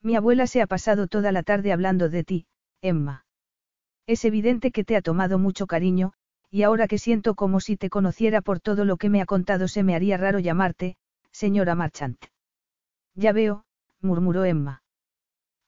Mi 0.00 0.16
abuela 0.16 0.46
se 0.46 0.60
ha 0.62 0.66
pasado 0.66 1.06
toda 1.06 1.32
la 1.32 1.42
tarde 1.42 1.72
hablando 1.72 2.08
de 2.08 2.24
ti, 2.24 2.46
Emma. 2.82 3.24
Es 4.06 4.24
evidente 4.24 4.70
que 4.70 4.84
te 4.84 4.96
ha 4.96 5.02
tomado 5.02 5.38
mucho 5.38 5.66
cariño, 5.66 6.12
y 6.50 6.62
ahora 6.62 6.86
que 6.86 6.98
siento 6.98 7.34
como 7.34 7.58
si 7.58 7.76
te 7.76 7.90
conociera 7.90 8.42
por 8.42 8.60
todo 8.60 8.84
lo 8.84 8.96
que 8.96 9.08
me 9.08 9.20
ha 9.20 9.26
contado 9.26 9.66
se 9.66 9.82
me 9.82 9.96
haría 9.96 10.18
raro 10.18 10.38
llamarte, 10.38 10.96
señora 11.32 11.74
Marchant. 11.74 12.22
Ya 13.14 13.32
veo, 13.32 13.64
murmuró 14.00 14.44
Emma. 14.44 14.83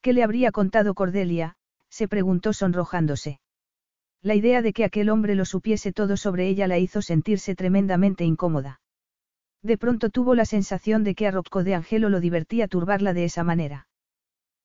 ¿Qué 0.07 0.13
le 0.13 0.23
habría 0.23 0.53
contado 0.53 0.93
Cordelia? 0.93 1.57
se 1.89 2.07
preguntó 2.07 2.53
sonrojándose. 2.53 3.41
La 4.21 4.35
idea 4.35 4.61
de 4.61 4.71
que 4.71 4.85
aquel 4.85 5.09
hombre 5.09 5.35
lo 5.35 5.43
supiese 5.43 5.91
todo 5.91 6.15
sobre 6.15 6.47
ella 6.47 6.65
la 6.65 6.77
hizo 6.77 7.01
sentirse 7.01 7.55
tremendamente 7.55 8.23
incómoda. 8.23 8.79
De 9.61 9.77
pronto 9.77 10.09
tuvo 10.09 10.33
la 10.33 10.45
sensación 10.45 11.03
de 11.03 11.13
que 11.13 11.27
a 11.27 11.31
Rocco 11.31 11.61
de 11.65 11.75
Angelo 11.75 12.07
lo 12.07 12.21
divertía 12.21 12.69
turbarla 12.69 13.13
de 13.13 13.25
esa 13.25 13.43
manera. 13.43 13.89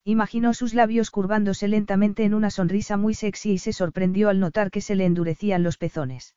Imaginó 0.04 0.54
sus 0.54 0.74
labios 0.74 1.10
curvándose 1.10 1.66
lentamente 1.66 2.22
en 2.22 2.34
una 2.34 2.50
sonrisa 2.50 2.96
muy 2.96 3.14
sexy 3.14 3.54
y 3.54 3.58
se 3.58 3.72
sorprendió 3.72 4.28
al 4.28 4.38
notar 4.38 4.70
que 4.70 4.80
se 4.80 4.94
le 4.94 5.06
endurecían 5.06 5.64
los 5.64 5.76
pezones. 5.76 6.36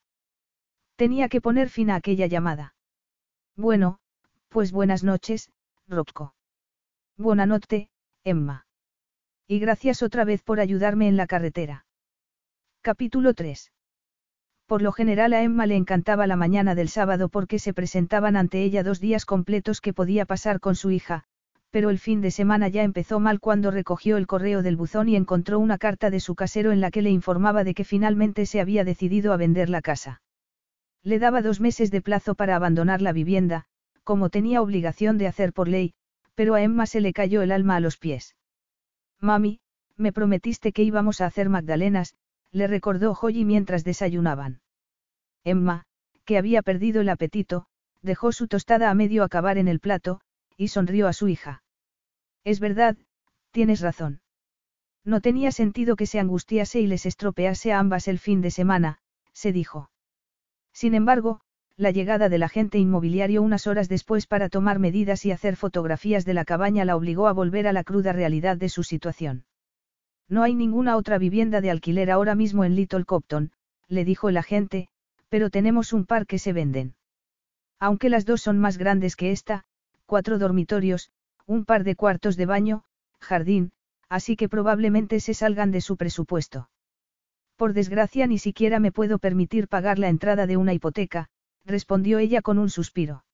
Tenía 0.96 1.30
que 1.30 1.42
poner 1.42 1.70
fin 1.70 1.92
a 1.92 1.96
aquella 1.98 2.26
llamada. 2.26 2.74
Bueno, 3.56 4.00
pues 4.50 4.72
buenas 4.72 5.04
noches, 5.04 5.52
Rocco. 5.88 6.34
Buena 7.18 7.46
noche, 7.46 7.92
Emma. 8.24 8.66
Y 9.48 9.60
gracias 9.60 10.02
otra 10.02 10.26
vez 10.26 10.42
por 10.42 10.60
ayudarme 10.60 11.08
en 11.08 11.18
la 11.18 11.28
carretera. 11.28 11.86
Capítulo 12.82 13.36
3. 13.36 13.72
Por 14.66 14.82
lo 14.82 14.92
general 14.92 15.34
a 15.34 15.44
Emma 15.44 15.68
le 15.68 15.76
encantaba 15.76 16.26
la 16.26 16.36
mañana 16.36 16.74
del 16.74 16.90
sábado 16.90 17.30
porque 17.30 17.60
se 17.60 17.72
presentaban 17.72 18.38
ante 18.38 18.64
ella 18.64 18.82
dos 18.82 19.00
días 19.00 19.24
completos 19.24 19.82
que 19.82 19.94
podía 19.94 20.26
pasar 20.26 20.60
con 20.60 20.74
su 20.74 20.90
hija, 20.90 21.26
pero 21.70 21.92
el 21.92 22.00
fin 22.00 22.22
de 22.22 22.32
semana 22.32 22.70
ya 22.70 22.82
empezó 22.82 23.20
mal 23.20 23.40
cuando 23.40 23.70
recogió 23.70 24.18
el 24.18 24.26
correo 24.26 24.64
del 24.64 24.78
buzón 24.78 25.10
y 25.10 25.16
encontró 25.16 25.60
una 25.60 25.78
carta 25.78 26.10
de 26.10 26.20
su 26.20 26.34
casero 26.34 26.72
en 26.72 26.82
la 26.82 26.90
que 26.90 27.04
le 27.04 27.12
informaba 27.12 27.64
de 27.64 27.76
que 27.76 27.84
finalmente 27.84 28.48
se 28.48 28.62
había 28.62 28.84
decidido 28.84 29.32
a 29.32 29.38
vender 29.38 29.70
la 29.70 29.84
casa. 29.84 30.24
Le 31.04 31.20
daba 31.20 31.44
dos 31.44 31.62
meses 31.62 31.92
de 31.92 32.02
plazo 32.02 32.34
para 32.34 32.56
abandonar 32.56 33.04
la 33.04 33.14
vivienda, 33.14 33.66
como 34.04 34.32
tenía 34.32 34.64
obligación 34.64 35.20
de 35.20 35.28
hacer 35.28 35.54
por 35.54 35.68
ley, 35.68 35.94
pero 36.34 36.56
a 36.56 36.64
Emma 36.64 36.88
se 36.88 37.00
le 37.00 37.14
cayó 37.14 37.44
el 37.44 37.52
alma 37.52 37.76
a 37.76 37.80
los 37.80 37.98
pies. 37.98 38.36
Mami, 39.26 39.60
me 39.98 40.14
prometiste 40.14 40.72
que 40.72 40.84
íbamos 40.84 41.20
a 41.20 41.26
hacer 41.26 41.50
magdalenas, 41.50 42.16
le 42.52 42.68
recordó 42.68 43.16
Joy 43.16 43.44
mientras 43.44 43.84
desayunaban. 43.84 44.62
Emma, 45.44 45.86
que 46.26 46.38
había 46.38 46.62
perdido 46.62 47.02
el 47.02 47.10
apetito, 47.10 47.66
dejó 48.04 48.32
su 48.32 48.48
tostada 48.48 48.92
a 48.92 48.94
medio 48.94 49.24
acabar 49.24 49.58
en 49.58 49.68
el 49.68 49.80
plato, 49.80 50.22
y 50.58 50.68
sonrió 50.68 51.08
a 51.08 51.14
su 51.14 51.28
hija. 51.28 51.64
Es 52.44 52.60
verdad, 52.60 52.98
tienes 53.50 53.82
razón. 53.82 54.22
No 55.04 55.22
tenía 55.22 55.52
sentido 55.52 55.96
que 55.96 56.06
se 56.06 56.20
angustiase 56.20 56.80
y 56.82 56.88
les 56.88 57.08
estropease 57.08 57.74
a 57.74 57.80
ambas 57.80 58.08
el 58.08 58.20
fin 58.20 58.42
de 58.42 58.52
semana, 58.52 59.00
se 59.34 59.52
dijo. 59.52 59.90
Sin 60.72 60.94
embargo, 60.94 61.42
la 61.78 61.92
llegada 61.92 62.30
del 62.30 62.44
agente 62.44 62.78
inmobiliario 62.78 63.42
unas 63.42 63.68
horas 63.68 63.90
después 63.90 64.28
para 64.28 64.48
tomar 64.48 64.80
medidas 64.80 65.26
y 65.26 65.32
hacer 65.32 65.58
fotografías 65.58 66.24
de 66.24 66.34
la 66.34 66.46
cabaña 66.46 66.86
la 66.86 66.96
obligó 66.96 67.28
a 67.28 67.34
volver 67.34 67.68
a 67.68 67.74
la 67.74 67.84
cruda 67.84 68.14
realidad 68.14 68.56
de 68.56 68.70
su 68.70 68.84
situación. 68.84 69.44
No 70.30 70.44
hay 70.44 70.56
ninguna 70.56 70.96
otra 70.96 71.18
vivienda 71.18 71.60
de 71.60 71.72
alquiler 71.72 72.10
ahora 72.12 72.34
mismo 72.34 72.64
en 72.64 72.76
Little 72.76 73.04
Copton, 73.04 73.52
le 73.90 74.06
dijo 74.06 74.30
el 74.30 74.38
agente, 74.38 74.88
pero 75.28 75.50
tenemos 75.50 75.92
un 75.92 76.06
par 76.06 76.26
que 76.26 76.40
se 76.40 76.54
venden. 76.54 76.96
Aunque 77.78 78.10
las 78.10 78.26
dos 78.26 78.42
son 78.42 78.58
más 78.58 78.78
grandes 78.78 79.18
que 79.18 79.32
esta, 79.32 79.66
cuatro 80.06 80.40
dormitorios, 80.40 81.12
un 81.46 81.66
par 81.66 81.84
de 81.84 81.96
cuartos 81.96 82.38
de 82.38 82.46
baño, 82.46 82.84
jardín, 83.20 83.74
así 84.08 84.38
que 84.38 84.48
probablemente 84.48 85.20
se 85.20 85.34
salgan 85.34 85.72
de 85.72 85.82
su 85.82 85.98
presupuesto. 85.98 86.70
Por 87.58 87.74
desgracia 87.74 88.28
ni 88.28 88.38
siquiera 88.38 88.80
me 88.80 88.92
puedo 88.92 89.20
permitir 89.20 89.68
pagar 89.68 90.00
la 90.00 90.10
entrada 90.10 90.48
de 90.48 90.58
una 90.58 90.74
hipoteca, 90.74 91.30
respondió 91.66 92.20
ella 92.20 92.42
con 92.42 92.58
un 92.58 92.70
suspiro. 92.70 93.26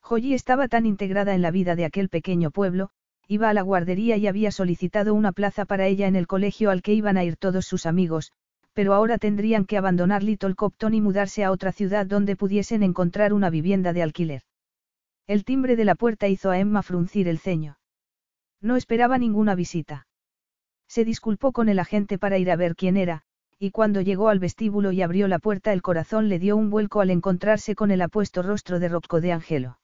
Joyi 0.00 0.34
estaba 0.34 0.68
tan 0.68 0.86
integrada 0.86 1.34
en 1.34 1.42
la 1.42 1.50
vida 1.50 1.76
de 1.76 1.84
aquel 1.84 2.08
pequeño 2.08 2.50
pueblo, 2.50 2.90
iba 3.28 3.48
a 3.48 3.54
la 3.54 3.62
guardería 3.62 4.16
y 4.16 4.26
había 4.26 4.50
solicitado 4.50 5.14
una 5.14 5.32
plaza 5.32 5.64
para 5.64 5.86
ella 5.86 6.08
en 6.08 6.16
el 6.16 6.26
colegio 6.26 6.70
al 6.70 6.82
que 6.82 6.94
iban 6.94 7.16
a 7.16 7.24
ir 7.24 7.36
todos 7.36 7.66
sus 7.66 7.86
amigos, 7.86 8.32
pero 8.72 8.94
ahora 8.94 9.18
tendrían 9.18 9.66
que 9.66 9.76
abandonar 9.76 10.22
Little 10.22 10.54
Copton 10.54 10.94
y 10.94 11.00
mudarse 11.00 11.44
a 11.44 11.50
otra 11.50 11.70
ciudad 11.70 12.06
donde 12.06 12.34
pudiesen 12.34 12.82
encontrar 12.82 13.32
una 13.32 13.50
vivienda 13.50 13.92
de 13.92 14.02
alquiler. 14.02 14.42
El 15.26 15.44
timbre 15.44 15.76
de 15.76 15.84
la 15.84 15.94
puerta 15.94 16.28
hizo 16.28 16.50
a 16.50 16.58
Emma 16.58 16.82
fruncir 16.82 17.28
el 17.28 17.38
ceño. 17.38 17.78
No 18.60 18.76
esperaba 18.76 19.16
ninguna 19.18 19.54
visita. 19.54 20.06
Se 20.88 21.04
disculpó 21.04 21.52
con 21.52 21.68
el 21.68 21.78
agente 21.78 22.18
para 22.18 22.38
ir 22.38 22.50
a 22.50 22.56
ver 22.56 22.74
quién 22.74 22.96
era, 22.96 23.22
y 23.62 23.72
cuando 23.72 24.00
llegó 24.00 24.30
al 24.30 24.38
vestíbulo 24.38 24.90
y 24.90 25.02
abrió 25.02 25.28
la 25.28 25.38
puerta 25.38 25.74
el 25.74 25.82
corazón 25.82 26.30
le 26.30 26.38
dio 26.38 26.56
un 26.56 26.70
vuelco 26.70 27.02
al 27.02 27.10
encontrarse 27.10 27.74
con 27.74 27.90
el 27.90 28.00
apuesto 28.00 28.42
rostro 28.42 28.80
de 28.80 28.88
Rocco 28.88 29.20
de 29.20 29.32
Angelo. 29.32 29.78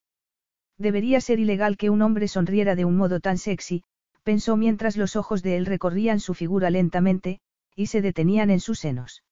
Debería 0.79 1.21
ser 1.21 1.41
ilegal 1.41 1.77
que 1.77 1.91
un 1.91 2.01
hombre 2.01 2.27
sonriera 2.27 2.75
de 2.75 2.87
un 2.87 2.97
modo 2.97 3.21
tan 3.21 3.37
sexy, 3.37 3.83
pensó 4.23 4.57
mientras 4.57 4.97
los 4.97 5.15
ojos 5.15 5.43
de 5.43 5.59
él 5.59 5.67
recorrían 5.67 6.21
su 6.21 6.33
figura 6.33 6.71
lentamente, 6.71 7.39
y 7.75 7.89
se 7.89 8.01
detenían 8.01 8.49
en 8.49 8.61
sus 8.61 8.79
senos. 8.79 9.23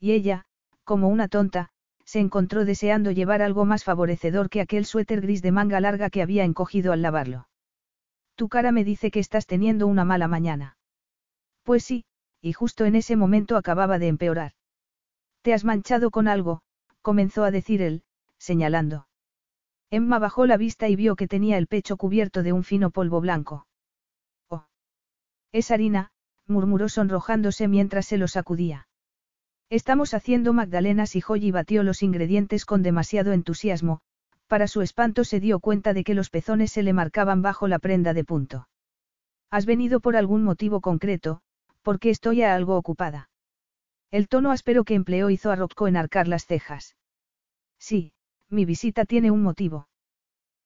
Y 0.00 0.12
ella, 0.12 0.46
como 0.82 1.08
una 1.08 1.28
tonta, 1.28 1.70
se 2.04 2.18
encontró 2.18 2.64
deseando 2.64 3.12
llevar 3.12 3.40
algo 3.40 3.64
más 3.66 3.84
favorecedor 3.84 4.50
que 4.50 4.60
aquel 4.60 4.84
suéter 4.84 5.20
gris 5.20 5.42
de 5.42 5.52
manga 5.52 5.78
larga 5.78 6.10
que 6.10 6.22
había 6.22 6.42
encogido 6.42 6.92
al 6.92 7.02
lavarlo. 7.02 7.46
Tu 8.34 8.48
cara 8.48 8.72
me 8.72 8.82
dice 8.82 9.12
que 9.12 9.20
estás 9.20 9.46
teniendo 9.46 9.86
una 9.86 10.04
mala 10.04 10.26
mañana. 10.26 10.76
Pues 11.62 11.84
sí, 11.84 12.04
y 12.40 12.52
justo 12.52 12.84
en 12.84 12.94
ese 12.94 13.16
momento 13.16 13.56
acababa 13.56 13.98
de 13.98 14.08
empeorar. 14.08 14.52
Te 15.42 15.54
has 15.54 15.64
manchado 15.64 16.10
con 16.10 16.28
algo, 16.28 16.62
comenzó 17.02 17.44
a 17.44 17.50
decir 17.50 17.82
él, 17.82 18.02
señalando. 18.38 19.06
Emma 19.90 20.18
bajó 20.18 20.46
la 20.46 20.56
vista 20.56 20.88
y 20.88 20.96
vio 20.96 21.16
que 21.16 21.26
tenía 21.26 21.58
el 21.58 21.66
pecho 21.66 21.96
cubierto 21.96 22.42
de 22.42 22.52
un 22.52 22.62
fino 22.62 22.90
polvo 22.90 23.20
blanco. 23.20 23.66
Oh. 24.48 24.66
Es 25.52 25.70
harina, 25.70 26.12
murmuró 26.46 26.88
sonrojándose 26.88 27.68
mientras 27.68 28.06
se 28.06 28.18
lo 28.18 28.28
sacudía. 28.28 28.86
Estamos 29.68 30.14
haciendo 30.14 30.52
magdalenas 30.52 31.16
y 31.16 31.20
Joy 31.20 31.50
batió 31.50 31.82
los 31.82 32.02
ingredientes 32.02 32.64
con 32.64 32.82
demasiado 32.82 33.32
entusiasmo, 33.32 34.00
para 34.46 34.66
su 34.66 34.82
espanto 34.82 35.22
se 35.24 35.38
dio 35.38 35.60
cuenta 35.60 35.94
de 35.94 36.02
que 36.02 36.14
los 36.14 36.28
pezones 36.28 36.72
se 36.72 36.82
le 36.82 36.92
marcaban 36.92 37.40
bajo 37.40 37.68
la 37.68 37.78
prenda 37.78 38.14
de 38.14 38.24
punto. 38.24 38.68
¿Has 39.48 39.66
venido 39.66 40.00
por 40.00 40.16
algún 40.16 40.42
motivo 40.42 40.80
concreto? 40.80 41.42
Porque 41.82 42.10
estoy 42.10 42.42
algo 42.42 42.76
ocupada. 42.76 43.30
El 44.10 44.28
tono 44.28 44.50
áspero 44.50 44.84
que 44.84 44.94
empleó 44.94 45.30
hizo 45.30 45.50
a 45.50 45.56
Rocco 45.56 45.88
enarcar 45.88 46.28
las 46.28 46.46
cejas. 46.46 46.96
Sí, 47.78 48.12
mi 48.48 48.64
visita 48.64 49.04
tiene 49.04 49.30
un 49.30 49.42
motivo. 49.42 49.88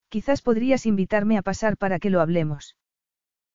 Quizás 0.09 0.43
podrías 0.43 0.87
invitarme 0.87 1.39
a 1.39 1.43
pasar 1.43 1.77
para 1.77 1.99
que 1.99 2.11
lo 2.11 2.21
hablemos. 2.21 2.77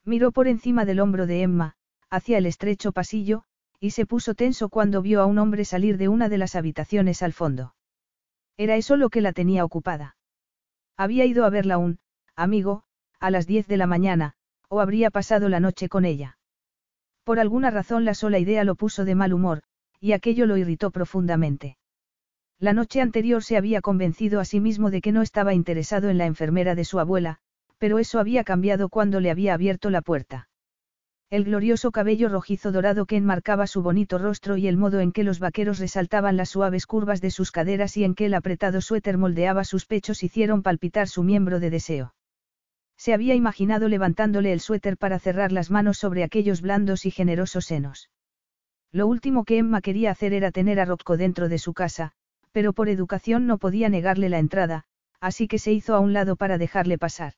Miró 0.06 0.32
por 0.32 0.48
encima 0.48 0.86
del 0.86 1.00
hombro 1.00 1.26
de 1.26 1.42
Emma, 1.42 1.76
hacia 2.10 2.38
el 2.38 2.46
estrecho 2.46 2.92
pasillo, 2.92 3.44
y 3.80 3.92
se 3.92 4.06
puso 4.06 4.36
tenso 4.36 4.70
cuando 4.70 5.02
vio 5.02 5.22
a 5.22 5.26
un 5.26 5.38
hombre 5.38 5.66
salir 5.66 5.98
de 5.98 6.08
una 6.08 6.30
de 6.30 6.38
las 6.38 6.56
habitaciones 6.56 7.24
al 7.24 7.34
fondo. 7.34 7.76
Era 8.58 8.76
eso 8.76 8.98
lo 8.98 9.10
que 9.10 9.22
la 9.22 9.32
tenía 9.32 9.64
ocupada. 9.64 10.18
Había 10.98 11.26
ido 11.26 11.46
a 11.46 11.50
verla 11.50 11.78
un, 11.78 12.00
amigo, 12.36 12.84
a 13.20 13.32
las 13.32 13.48
diez 13.48 13.68
de 13.68 13.78
la 13.78 13.88
mañana, 13.88 14.34
o 14.68 14.82
habría 14.82 15.12
pasado 15.12 15.48
la 15.48 15.60
noche 15.60 15.88
con 15.88 16.04
ella. 16.04 16.39
Por 17.30 17.40
alguna 17.40 17.70
razón 17.70 18.06
la 18.06 18.16
sola 18.16 18.40
idea 18.40 18.64
lo 18.64 18.74
puso 18.74 19.06
de 19.06 19.14
mal 19.14 19.34
humor, 19.34 19.62
y 20.00 20.14
aquello 20.14 20.48
lo 20.48 20.58
irritó 20.58 20.90
profundamente. 20.90 21.78
La 22.58 22.74
noche 22.74 23.02
anterior 23.02 23.44
se 23.44 23.56
había 23.56 23.82
convencido 23.82 24.40
a 24.40 24.46
sí 24.46 24.60
mismo 24.60 24.90
de 24.90 25.00
que 25.00 25.12
no 25.12 25.22
estaba 25.22 25.54
interesado 25.54 26.10
en 26.10 26.18
la 26.18 26.26
enfermera 26.26 26.74
de 26.74 26.86
su 26.86 27.00
abuela, 27.00 27.38
pero 27.78 28.00
eso 28.00 28.20
había 28.20 28.44
cambiado 28.44 28.90
cuando 28.90 29.20
le 29.20 29.30
había 29.30 29.54
abierto 29.54 29.92
la 29.92 30.02
puerta. 30.02 30.50
El 31.30 31.44
glorioso 31.44 31.92
cabello 31.92 32.30
rojizo 32.30 32.72
dorado 32.72 33.06
que 33.06 33.18
enmarcaba 33.18 33.68
su 33.68 33.84
bonito 33.84 34.18
rostro 34.18 34.58
y 34.58 34.68
el 34.68 34.78
modo 34.78 35.00
en 35.00 35.12
que 35.12 35.24
los 35.24 35.38
vaqueros 35.38 35.78
resaltaban 35.78 36.36
las 36.36 36.50
suaves 36.50 36.88
curvas 36.88 37.22
de 37.22 37.30
sus 37.30 37.52
caderas 37.52 37.96
y 37.96 38.06
en 38.06 38.16
que 38.16 38.26
el 38.26 38.34
apretado 38.34 38.82
suéter 38.82 39.20
moldeaba 39.20 39.66
sus 39.66 39.86
pechos 39.86 40.24
hicieron 40.24 40.64
palpitar 40.64 41.08
su 41.08 41.22
miembro 41.22 41.60
de 41.60 41.70
deseo. 41.70 42.16
Se 43.00 43.14
había 43.14 43.34
imaginado 43.34 43.88
levantándole 43.88 44.52
el 44.52 44.60
suéter 44.60 44.98
para 44.98 45.20
cerrar 45.20 45.54
las 45.54 45.72
manos 45.72 45.98
sobre 45.98 46.22
aquellos 46.22 46.62
blandos 46.62 47.06
y 47.06 47.12
generosos 47.12 47.64
senos. 47.66 48.10
Lo 48.92 49.08
último 49.08 49.46
que 49.46 49.58
Emma 49.58 49.80
quería 49.80 50.12
hacer 50.12 50.34
era 50.34 50.52
tener 50.52 50.82
a 50.82 50.86
Rocco 50.86 51.16
dentro 51.16 51.48
de 51.48 51.60
su 51.60 51.74
casa, 51.74 52.12
pero 52.52 52.74
por 52.74 52.90
educación 52.90 53.48
no 53.48 53.58
podía 53.58 53.88
negarle 53.88 54.28
la 54.28 54.40
entrada, 54.40 54.84
así 55.22 55.48
que 55.48 55.60
se 55.60 55.72
hizo 55.72 55.96
a 55.96 56.02
un 56.02 56.12
lado 56.12 56.36
para 56.36 56.58
dejarle 56.58 56.98
pasar. 56.98 57.36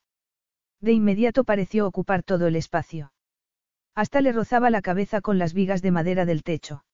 De 0.79 0.93
inmediato 0.93 1.43
pareció 1.43 1.85
ocupar 1.85 2.23
todo 2.23 2.47
el 2.47 2.55
espacio. 2.55 3.13
Hasta 3.93 4.21
le 4.21 4.31
rozaba 4.31 4.71
la 4.71 4.81
cabeza 4.81 5.21
con 5.21 5.37
las 5.37 5.53
vigas 5.53 5.83
de 5.83 5.91
madera 5.91 6.25
del 6.25 6.41
techo. 6.41 6.85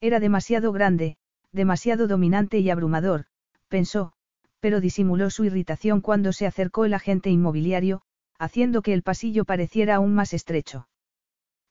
Era 0.00 0.18
demasiado 0.18 0.72
grande, 0.72 1.16
demasiado 1.52 2.08
dominante 2.08 2.58
y 2.58 2.70
abrumador, 2.70 3.26
pensó, 3.68 4.14
pero 4.64 4.80
disimuló 4.80 5.28
su 5.28 5.44
irritación 5.44 6.00
cuando 6.00 6.32
se 6.32 6.46
acercó 6.46 6.86
el 6.86 6.94
agente 6.94 7.28
inmobiliario, 7.28 8.00
haciendo 8.38 8.80
que 8.80 8.94
el 8.94 9.02
pasillo 9.02 9.44
pareciera 9.44 9.96
aún 9.96 10.14
más 10.14 10.32
estrecho. 10.32 10.88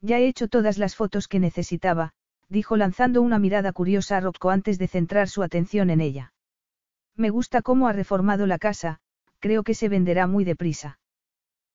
Ya 0.01 0.19
he 0.19 0.27
hecho 0.27 0.47
todas 0.47 0.77
las 0.77 0.95
fotos 0.95 1.27
que 1.27 1.39
necesitaba, 1.39 2.11
dijo 2.49 2.77
lanzando 2.77 3.23
una 3.23 3.39
mirada 3.39 3.73
curiosa 3.73 4.17
a 4.17 4.19
Rocco 4.19 4.51
antes 4.51 4.77
de 4.77 4.87
centrar 4.87 5.27
su 5.27 5.41
atención 5.41 5.89
en 5.89 6.01
ella. 6.01 6.33
Me 7.15 7.31
gusta 7.31 7.63
cómo 7.63 7.87
ha 7.87 7.93
reformado 7.93 8.45
la 8.45 8.59
casa, 8.59 8.99
creo 9.39 9.63
que 9.63 9.73
se 9.73 9.89
venderá 9.89 10.27
muy 10.27 10.43
deprisa. 10.43 10.99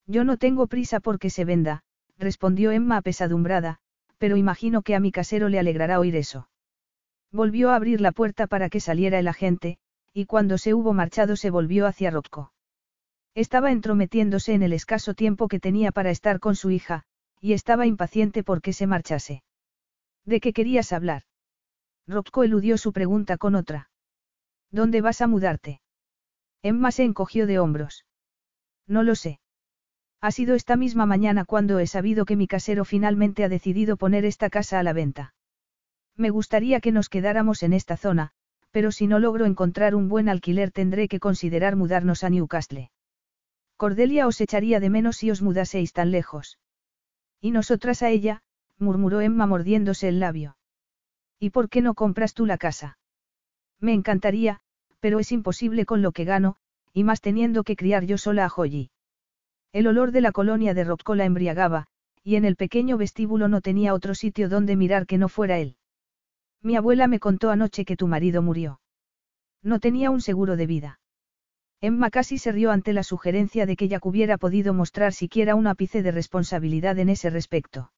Yo 0.06 0.22
no 0.22 0.36
tengo 0.36 0.68
prisa 0.68 1.00
porque 1.00 1.30
se 1.30 1.44
venda, 1.44 1.82
respondió 2.16 2.70
Emma 2.70 2.96
apesadumbrada, 2.96 3.80
pero 4.18 4.36
imagino 4.36 4.82
que 4.82 4.94
a 4.94 5.00
mi 5.00 5.10
casero 5.10 5.48
le 5.48 5.58
alegrará 5.58 5.98
oír 5.98 6.14
eso. 6.14 6.48
Volvió 7.32 7.70
a 7.70 7.74
abrir 7.74 8.00
la 8.00 8.12
puerta 8.12 8.46
para 8.46 8.68
que 8.68 8.78
saliera 8.78 9.18
el 9.18 9.26
agente, 9.26 9.78
y 10.12 10.26
cuando 10.26 10.59
se 10.59 10.74
hubo 10.74 10.92
marchado 10.92 11.36
se 11.36 11.50
volvió 11.50 11.86
hacia 11.86 12.11
Rocco. 12.11 12.52
Estaba 13.34 13.70
entrometiéndose 13.70 14.52
en 14.54 14.62
el 14.62 14.72
escaso 14.72 15.14
tiempo 15.14 15.48
que 15.48 15.61
tenía 15.61 15.92
para 15.92 16.11
estar 16.11 16.40
con 16.40 16.56
su 16.56 16.70
hija, 16.70 17.04
y 17.40 17.52
estaba 17.52 17.86
impaciente 17.86 18.42
porque 18.42 18.72
se 18.72 18.86
marchase. 18.86 19.42
¿De 20.24 20.40
qué 20.40 20.52
querías 20.52 20.92
hablar? 20.92 21.22
Rocco 22.06 22.42
eludió 22.42 22.78
su 22.78 22.92
pregunta 22.92 23.36
con 23.36 23.54
otra. 23.54 23.90
¿Dónde 24.70 25.00
vas 25.00 25.20
a 25.20 25.26
mudarte? 25.26 25.80
Emma 26.62 26.90
se 26.90 27.04
encogió 27.04 27.46
de 27.46 27.59
hombros. 27.59 28.06
No 28.86 29.02
lo 29.02 29.14
sé. 29.14 29.40
Ha 30.20 30.32
sido 30.32 30.54
esta 30.56 30.76
misma 30.76 31.06
mañana 31.06 31.44
cuando 31.44 31.78
he 31.78 31.86
sabido 31.86 32.24
que 32.24 32.34
mi 32.34 32.48
casero 32.48 32.84
finalmente 32.84 33.44
ha 33.44 33.48
decidido 33.48 33.96
poner 33.96 34.24
esta 34.24 34.50
casa 34.50 34.80
a 34.80 34.82
la 34.82 34.92
venta. 34.92 35.34
Me 36.16 36.30
gustaría 36.30 36.80
que 36.80 36.90
nos 36.90 37.09
quedáramos 37.09 37.62
en 37.62 37.72
esta 37.72 37.96
zona, 37.96 38.32
pero 38.70 38.92
si 38.92 39.06
no 39.06 39.18
logro 39.18 39.46
encontrar 39.46 39.94
un 39.94 40.08
buen 40.08 40.28
alquiler 40.28 40.70
tendré 40.70 41.08
que 41.08 41.20
considerar 41.20 41.76
mudarnos 41.76 42.24
a 42.24 42.30
Newcastle. 42.30 42.90
Cordelia 43.76 44.26
os 44.26 44.40
echaría 44.40 44.80
de 44.80 44.90
menos 44.90 45.16
si 45.16 45.30
os 45.30 45.42
mudaseis 45.42 45.92
tan 45.92 46.10
lejos. 46.10 46.58
Y 47.40 47.52
nosotras 47.52 48.02
a 48.02 48.10
ella, 48.10 48.42
murmuró 48.78 49.20
Emma 49.20 49.46
mordiéndose 49.46 50.08
el 50.08 50.20
labio. 50.20 50.56
¿Y 51.38 51.50
por 51.50 51.68
qué 51.68 51.80
no 51.80 51.94
compras 51.94 52.34
tú 52.34 52.46
la 52.46 52.58
casa? 52.58 52.98
Me 53.80 53.92
encantaría, 53.92 54.60
pero 55.00 55.20
es 55.20 55.30
imposible 55.32 55.84
con 55.84 56.02
lo 56.02 56.12
que 56.12 56.24
gano, 56.24 56.56
y 56.92 57.04
más 57.04 57.20
teniendo 57.20 57.62
que 57.62 57.76
criar 57.76 58.04
yo 58.04 58.18
sola 58.18 58.44
a 58.44 58.48
Joyi. 58.48 58.90
El 59.72 59.86
olor 59.86 60.10
de 60.10 60.20
la 60.20 60.32
colonia 60.32 60.74
de 60.74 60.84
Rocco 60.84 61.14
la 61.14 61.24
embriagaba, 61.24 61.86
y 62.24 62.36
en 62.36 62.44
el 62.44 62.56
pequeño 62.56 62.96
vestíbulo 62.98 63.48
no 63.48 63.60
tenía 63.60 63.94
otro 63.94 64.14
sitio 64.14 64.48
donde 64.48 64.76
mirar 64.76 65.06
que 65.06 65.18
no 65.18 65.28
fuera 65.28 65.58
él. 65.58 65.78
Mi 66.62 66.76
abuela 66.76 67.06
me 67.06 67.20
contó 67.20 67.50
anoche 67.50 67.84
que 67.84 67.96
tu 67.96 68.09
marido 68.09 68.42
murió. 68.42 68.80
No 69.62 69.80
tenía 69.80 70.11
un 70.11 70.20
seguro 70.20 70.56
de 70.56 70.66
vida. 70.66 71.00
Emma 71.80 72.11
casi 72.11 72.38
se 72.38 72.50
rió 72.50 72.72
ante 72.72 72.92
la 72.92 73.04
sugerencia 73.04 73.64
de 73.64 73.76
que 73.76 73.88
Jack 73.88 74.04
hubiera 74.04 74.36
podido 74.36 74.74
mostrar 74.74 75.12
siquiera 75.12 75.54
un 75.54 75.68
ápice 75.68 76.02
de 76.02 76.11
responsabilidad 76.11 76.98
en 76.98 77.09
ese 77.09 77.30
respecto. 77.30 77.92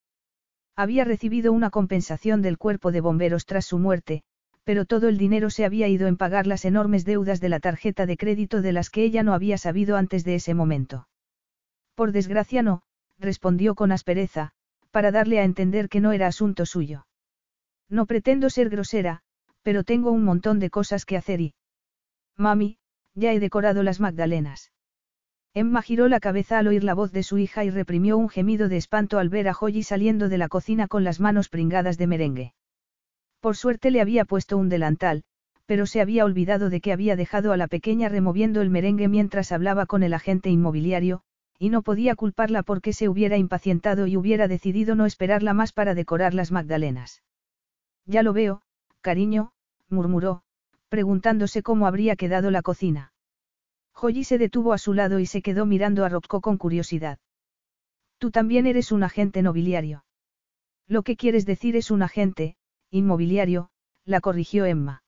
Había 0.76 1.04
recibido 1.04 1.52
una 1.52 1.70
compensación 1.70 2.42
del 2.42 2.58
cuerpo 2.58 2.92
de 2.92 3.00
bomberos 3.00 3.46
tras 3.46 3.64
su 3.64 3.78
muerte, 3.78 4.22
pero 4.64 4.84
todo 4.84 5.08
el 5.08 5.16
dinero 5.16 5.48
se 5.48 5.64
había 5.64 5.88
ido 5.88 6.06
en 6.06 6.16
pagar 6.16 6.46
las 6.46 6.64
enormes 6.64 7.04
deudas 7.04 7.40
de 7.40 7.48
la 7.48 7.60
tarjeta 7.60 8.04
de 8.04 8.16
crédito 8.16 8.60
de 8.60 8.72
las 8.72 8.90
que 8.90 9.02
ella 9.02 9.22
no 9.22 9.32
había 9.32 9.56
sabido 9.56 9.96
antes 9.96 10.24
de 10.24 10.34
ese 10.34 10.54
momento. 10.54 11.08
Por 11.94 12.12
desgracia 12.12 12.62
no, 12.62 12.82
respondió 13.18 13.74
con 13.74 13.92
aspereza, 13.92 14.52
para 14.90 15.10
darle 15.10 15.40
a 15.40 15.44
entender 15.44 15.88
que 15.88 16.00
no 16.00 16.12
era 16.12 16.26
asunto 16.26 16.66
suyo. 16.66 17.06
No 17.90 18.06
pretendo 18.06 18.48
ser 18.48 18.70
grosera, 18.70 19.20
pero 19.62 19.84
tengo 19.84 20.12
un 20.12 20.24
montón 20.24 20.60
de 20.60 20.70
cosas 20.70 21.04
que 21.04 21.16
hacer 21.16 21.40
y... 21.40 21.54
Mami, 22.36 22.78
ya 23.14 23.32
he 23.32 23.40
decorado 23.40 23.82
las 23.82 24.00
magdalenas. 24.00 24.70
Emma 25.52 25.82
giró 25.82 26.08
la 26.08 26.20
cabeza 26.20 26.58
al 26.58 26.68
oír 26.68 26.84
la 26.84 26.94
voz 26.94 27.10
de 27.10 27.24
su 27.24 27.36
hija 27.36 27.64
y 27.64 27.70
reprimió 27.70 28.16
un 28.16 28.28
gemido 28.28 28.68
de 28.68 28.76
espanto 28.76 29.18
al 29.18 29.28
ver 29.28 29.48
a 29.48 29.52
Joyi 29.52 29.82
saliendo 29.82 30.28
de 30.28 30.38
la 30.38 30.48
cocina 30.48 30.86
con 30.86 31.02
las 31.02 31.18
manos 31.18 31.48
pringadas 31.48 31.98
de 31.98 32.06
merengue. 32.06 32.54
Por 33.40 33.56
suerte 33.56 33.90
le 33.90 34.00
había 34.00 34.24
puesto 34.24 34.56
un 34.56 34.68
delantal, 34.68 35.24
pero 35.66 35.86
se 35.86 36.00
había 36.00 36.24
olvidado 36.24 36.70
de 36.70 36.80
que 36.80 36.92
había 36.92 37.16
dejado 37.16 37.52
a 37.52 37.56
la 37.56 37.66
pequeña 37.66 38.08
removiendo 38.08 38.60
el 38.60 38.70
merengue 38.70 39.08
mientras 39.08 39.50
hablaba 39.50 39.86
con 39.86 40.04
el 40.04 40.14
agente 40.14 40.50
inmobiliario, 40.50 41.22
y 41.58 41.70
no 41.70 41.82
podía 41.82 42.14
culparla 42.14 42.62
porque 42.62 42.92
se 42.92 43.08
hubiera 43.08 43.36
impacientado 43.36 44.06
y 44.06 44.16
hubiera 44.16 44.46
decidido 44.46 44.94
no 44.94 45.04
esperarla 45.04 45.52
más 45.52 45.72
para 45.72 45.94
decorar 45.94 46.34
las 46.34 46.52
magdalenas. 46.52 47.22
Ya 48.06 48.22
lo 48.22 48.32
veo, 48.32 48.62
cariño, 49.00 49.52
murmuró, 49.88 50.42
preguntándose 50.88 51.62
cómo 51.62 51.86
habría 51.86 52.16
quedado 52.16 52.50
la 52.50 52.62
cocina. 52.62 53.12
Joyi 53.92 54.24
se 54.24 54.38
detuvo 54.38 54.72
a 54.72 54.78
su 54.78 54.94
lado 54.94 55.18
y 55.18 55.26
se 55.26 55.42
quedó 55.42 55.66
mirando 55.66 56.04
a 56.04 56.08
Rocco 56.08 56.40
con 56.40 56.56
curiosidad. 56.56 57.18
Tú 58.18 58.30
también 58.30 58.66
eres 58.66 58.92
un 58.92 59.02
agente 59.02 59.42
nobiliario. 59.42 60.04
Lo 60.86 61.02
que 61.02 61.16
quieres 61.16 61.46
decir 61.46 61.76
es 61.76 61.90
un 61.90 62.02
agente, 62.02 62.56
inmobiliario, 62.90 63.70
la 64.04 64.20
corrigió 64.20 64.64
Emma. 64.64 65.02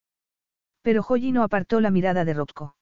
Pero 0.83 1.03
Joyi 1.03 1.33
no 1.33 1.43
apartó 1.43 1.81
la 1.81 1.91
mirada 1.91 2.25
de 2.25 2.35
Rocco. 2.35 2.77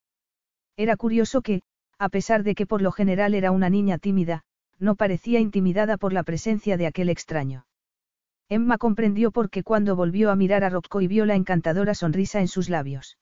Era 0.77 0.97
curioso 0.97 1.43
que, 1.43 1.63
a 1.99 2.09
pesar 2.09 2.43
de 2.43 2.55
que 2.55 2.67
por 2.67 2.83
lo 2.83 2.93
general 2.93 3.35
era 3.35 3.51
una 3.51 3.71
niña 3.71 3.99
tímida, 3.99 4.43
no 4.79 4.95
parecía 4.95 5.41
intimidada 5.41 5.97
por 5.97 6.13
la 6.13 6.23
presencia 6.23 6.77
de 6.77 6.87
aquel 6.87 7.11
extraño. 7.11 7.67
Emma 8.53 8.79
comprendió 8.79 9.31
por 9.31 9.49
qué 9.49 9.63
cuando 9.63 9.95
volvió 9.95 10.29
a 10.29 10.35
mirar 10.35 10.65
a 10.65 10.71
Rocco 10.71 11.01
y 11.01 11.07
vio 11.07 11.25
la 11.25 11.37
encantadora 11.37 11.95
sonrisa 11.95 12.41
en 12.41 12.49
sus 12.49 12.69
labios. 12.69 13.17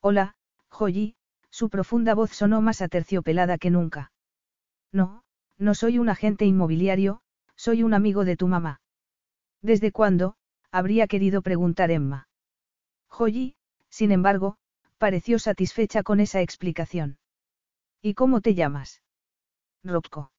Hola, 0.00 0.34
Joyi, 0.68 1.16
su 1.48 1.70
profunda 1.70 2.14
voz 2.14 2.32
sonó 2.32 2.60
más 2.60 2.82
aterciopelada 2.82 3.56
que 3.56 3.70
nunca. 3.70 4.12
No, 4.92 5.24
no 5.56 5.74
soy 5.74 5.98
un 5.98 6.10
agente 6.10 6.44
inmobiliario, 6.44 7.22
soy 7.56 7.82
un 7.82 7.94
amigo 7.94 8.26
de 8.26 8.36
tu 8.36 8.46
mamá. 8.46 8.82
¿Desde 9.62 9.90
cuándo? 9.90 10.36
habría 10.70 11.06
querido 11.06 11.40
preguntar 11.40 11.90
Emma. 11.90 12.28
Joyi, 13.08 13.56
sin 13.88 14.12
embargo, 14.12 14.58
pareció 14.98 15.38
satisfecha 15.38 16.02
con 16.02 16.20
esa 16.20 16.42
explicación. 16.42 17.16
¿Y 18.02 18.12
cómo 18.12 18.42
te 18.42 18.54
llamas? 18.54 19.00
Rocco. 19.82 20.30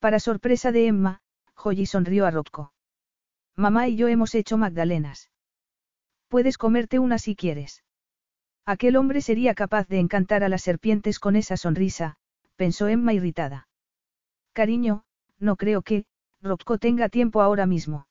Para 0.00 0.18
sorpresa 0.18 0.70
de 0.70 0.86
Emma, 0.86 1.22
Joyi 1.54 1.86
sonrió 1.86 2.26
a 2.26 2.30
Rocco. 2.30 2.74
Mamá 3.56 3.88
y 3.88 3.96
yo 3.96 4.08
hemos 4.08 4.34
hecho 4.34 4.56
magdalenas. 4.56 5.30
Puedes 6.28 6.56
comerte 6.56 6.98
una 6.98 7.18
si 7.18 7.36
quieres. 7.36 7.84
Aquel 8.64 8.96
hombre 8.96 9.20
sería 9.20 9.54
capaz 9.54 9.88
de 9.88 9.98
encantar 9.98 10.42
a 10.42 10.48
las 10.48 10.62
serpientes 10.62 11.18
con 11.18 11.36
esa 11.36 11.56
sonrisa, 11.56 12.16
pensó 12.56 12.88
Emma 12.88 13.12
irritada. 13.12 13.68
Cariño, 14.52 15.04
no 15.38 15.56
creo 15.56 15.82
que, 15.82 16.06
Rocco 16.40 16.78
tenga 16.78 17.08
tiempo 17.08 17.42
ahora 17.42 17.66
mismo. 17.66 18.06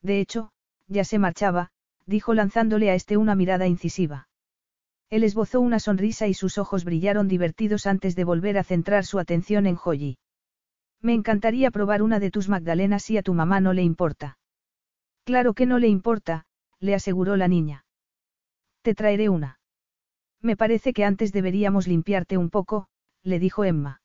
De 0.00 0.20
hecho, 0.20 0.52
ya 0.86 1.04
se 1.04 1.18
marchaba, 1.18 1.70
dijo 2.06 2.34
lanzándole 2.34 2.90
a 2.90 2.94
este 2.94 3.16
una 3.16 3.34
mirada 3.34 3.66
incisiva. 3.66 4.28
Él 5.10 5.24
esbozó 5.24 5.60
una 5.60 5.80
sonrisa 5.80 6.26
y 6.26 6.34
sus 6.34 6.56
ojos 6.56 6.84
brillaron 6.84 7.28
divertidos 7.28 7.86
antes 7.86 8.16
de 8.16 8.24
volver 8.24 8.58
a 8.58 8.64
centrar 8.64 9.04
su 9.04 9.18
atención 9.18 9.66
en 9.66 9.76
Joyi. 9.76 10.18
Me 11.00 11.12
encantaría 11.12 11.70
probar 11.70 12.02
una 12.02 12.18
de 12.18 12.30
tus 12.30 12.48
magdalenas 12.48 13.02
si 13.02 13.18
a 13.18 13.22
tu 13.22 13.34
mamá 13.34 13.60
no 13.60 13.72
le 13.72 13.82
importa. 13.82 14.38
Claro 15.24 15.54
que 15.54 15.66
no 15.66 15.78
le 15.78 15.88
importa, 15.88 16.44
le 16.80 16.94
aseguró 16.94 17.36
la 17.36 17.48
niña. 17.48 17.84
Te 18.82 18.94
traeré 18.94 19.28
una. 19.28 19.58
Me 20.42 20.56
parece 20.56 20.92
que 20.92 21.04
antes 21.04 21.32
deberíamos 21.32 21.86
limpiarte 21.86 22.36
un 22.36 22.50
poco, 22.50 22.88
le 23.22 23.38
dijo 23.38 23.64
Emma. 23.64 24.02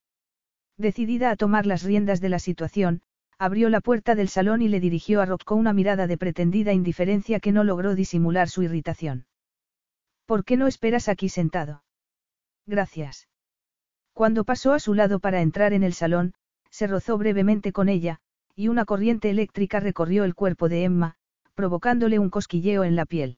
Decidida 0.77 1.29
a 1.29 1.35
tomar 1.35 1.65
las 1.65 1.83
riendas 1.83 2.21
de 2.21 2.29
la 2.29 2.39
situación, 2.39 3.01
abrió 3.37 3.69
la 3.69 3.81
puerta 3.81 4.15
del 4.15 4.29
salón 4.29 4.61
y 4.61 4.69
le 4.69 4.79
dirigió 4.79 5.21
a 5.21 5.25
Rocco 5.25 5.55
una 5.55 5.73
mirada 5.73 6.07
de 6.07 6.17
pretendida 6.17 6.71
indiferencia 6.71 7.41
que 7.41 7.51
no 7.51 7.65
logró 7.65 7.95
disimular 7.95 8.47
su 8.47 8.63
irritación. 8.63 9.25
¿Por 10.25 10.45
qué 10.45 10.55
no 10.55 10.67
esperas 10.67 11.09
aquí 11.09 11.27
sentado? 11.27 11.83
Gracias. 12.65 13.27
Cuando 14.13 14.45
pasó 14.45 14.73
a 14.73 14.79
su 14.79 14.93
lado 14.93 15.19
para 15.19 15.41
entrar 15.41 15.73
en 15.73 15.83
el 15.83 15.93
salón, 15.93 16.33
se 16.69 16.87
rozó 16.87 17.17
brevemente 17.17 17.73
con 17.73 17.89
ella, 17.89 18.21
y 18.59 18.67
una 18.67 18.83
corriente 18.83 19.29
eléctrica 19.29 19.79
recorrió 19.79 20.25
el 20.25 20.35
cuerpo 20.35 20.67
de 20.67 20.83
Emma, 20.83 21.15
provocándole 21.55 22.19
un 22.19 22.29
cosquilleo 22.29 22.83
en 22.83 22.97
la 22.97 23.05
piel. 23.05 23.37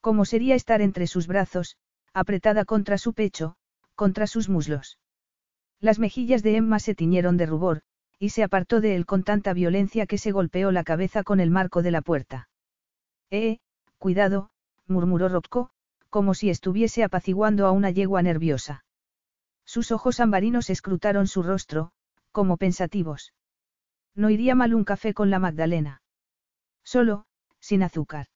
¿Cómo 0.00 0.24
sería 0.24 0.56
estar 0.56 0.82
entre 0.82 1.06
sus 1.06 1.28
brazos, 1.28 1.76
apretada 2.12 2.64
contra 2.64 2.98
su 2.98 3.14
pecho, 3.14 3.54
contra 3.94 4.26
sus 4.26 4.48
muslos? 4.48 4.98
Las 5.78 6.00
mejillas 6.00 6.42
de 6.42 6.56
Emma 6.56 6.80
se 6.80 6.96
tiñeron 6.96 7.36
de 7.36 7.46
rubor, 7.46 7.82
y 8.18 8.30
se 8.30 8.42
apartó 8.42 8.80
de 8.80 8.96
él 8.96 9.06
con 9.06 9.22
tanta 9.22 9.52
violencia 9.52 10.04
que 10.04 10.18
se 10.18 10.32
golpeó 10.32 10.72
la 10.72 10.82
cabeza 10.82 11.22
con 11.22 11.38
el 11.38 11.52
marco 11.52 11.82
de 11.82 11.92
la 11.92 12.02
puerta. 12.02 12.48
Eh, 13.30 13.60
cuidado, 13.98 14.50
murmuró 14.88 15.28
Rocco, 15.28 15.70
como 16.10 16.34
si 16.34 16.50
estuviese 16.50 17.04
apaciguando 17.04 17.68
a 17.68 17.70
una 17.70 17.92
yegua 17.92 18.20
nerviosa. 18.20 18.84
Sus 19.64 19.92
ojos 19.92 20.18
ambarinos 20.18 20.70
escrutaron 20.70 21.28
su 21.28 21.44
rostro, 21.44 21.92
como 22.32 22.56
pensativos. 22.56 23.32
No 24.14 24.30
iría 24.30 24.54
mal 24.54 24.74
un 24.74 24.84
café 24.84 25.14
con 25.14 25.30
la 25.30 25.38
Magdalena. 25.38 26.02
Solo, 26.84 27.26
sin 27.58 27.82
azúcar. 27.82 28.26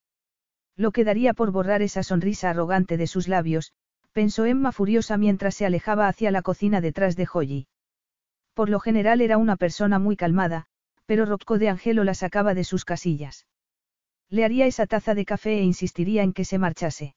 Lo 0.75 0.91
quedaría 0.91 1.33
por 1.33 1.51
borrar 1.51 1.81
esa 1.81 2.03
sonrisa 2.03 2.49
arrogante 2.49 2.97
de 2.97 3.07
sus 3.07 3.27
labios, 3.27 3.73
pensó 4.11 4.45
Emma 4.45 4.71
furiosa 4.71 5.17
mientras 5.17 5.55
se 5.55 5.65
alejaba 5.65 6.07
hacia 6.07 6.31
la 6.31 6.41
cocina 6.41 6.81
detrás 6.81 7.15
de 7.15 7.25
Joyi. 7.25 7.67
Por 8.53 8.69
lo 8.69 8.79
general 8.79 9.21
era 9.21 9.37
una 9.37 9.55
persona 9.55 9.99
muy 9.99 10.15
calmada, 10.15 10.65
pero 11.05 11.25
Rocco 11.25 11.57
de 11.57 11.69
Angelo 11.69 12.03
la 12.03 12.13
sacaba 12.13 12.53
de 12.53 12.63
sus 12.63 12.85
casillas. 12.85 13.45
Le 14.29 14.45
haría 14.45 14.65
esa 14.65 14.85
taza 14.85 15.15
de 15.15 15.25
café 15.25 15.59
e 15.59 15.63
insistiría 15.63 16.23
en 16.23 16.33
que 16.33 16.45
se 16.45 16.59
marchase. 16.59 17.15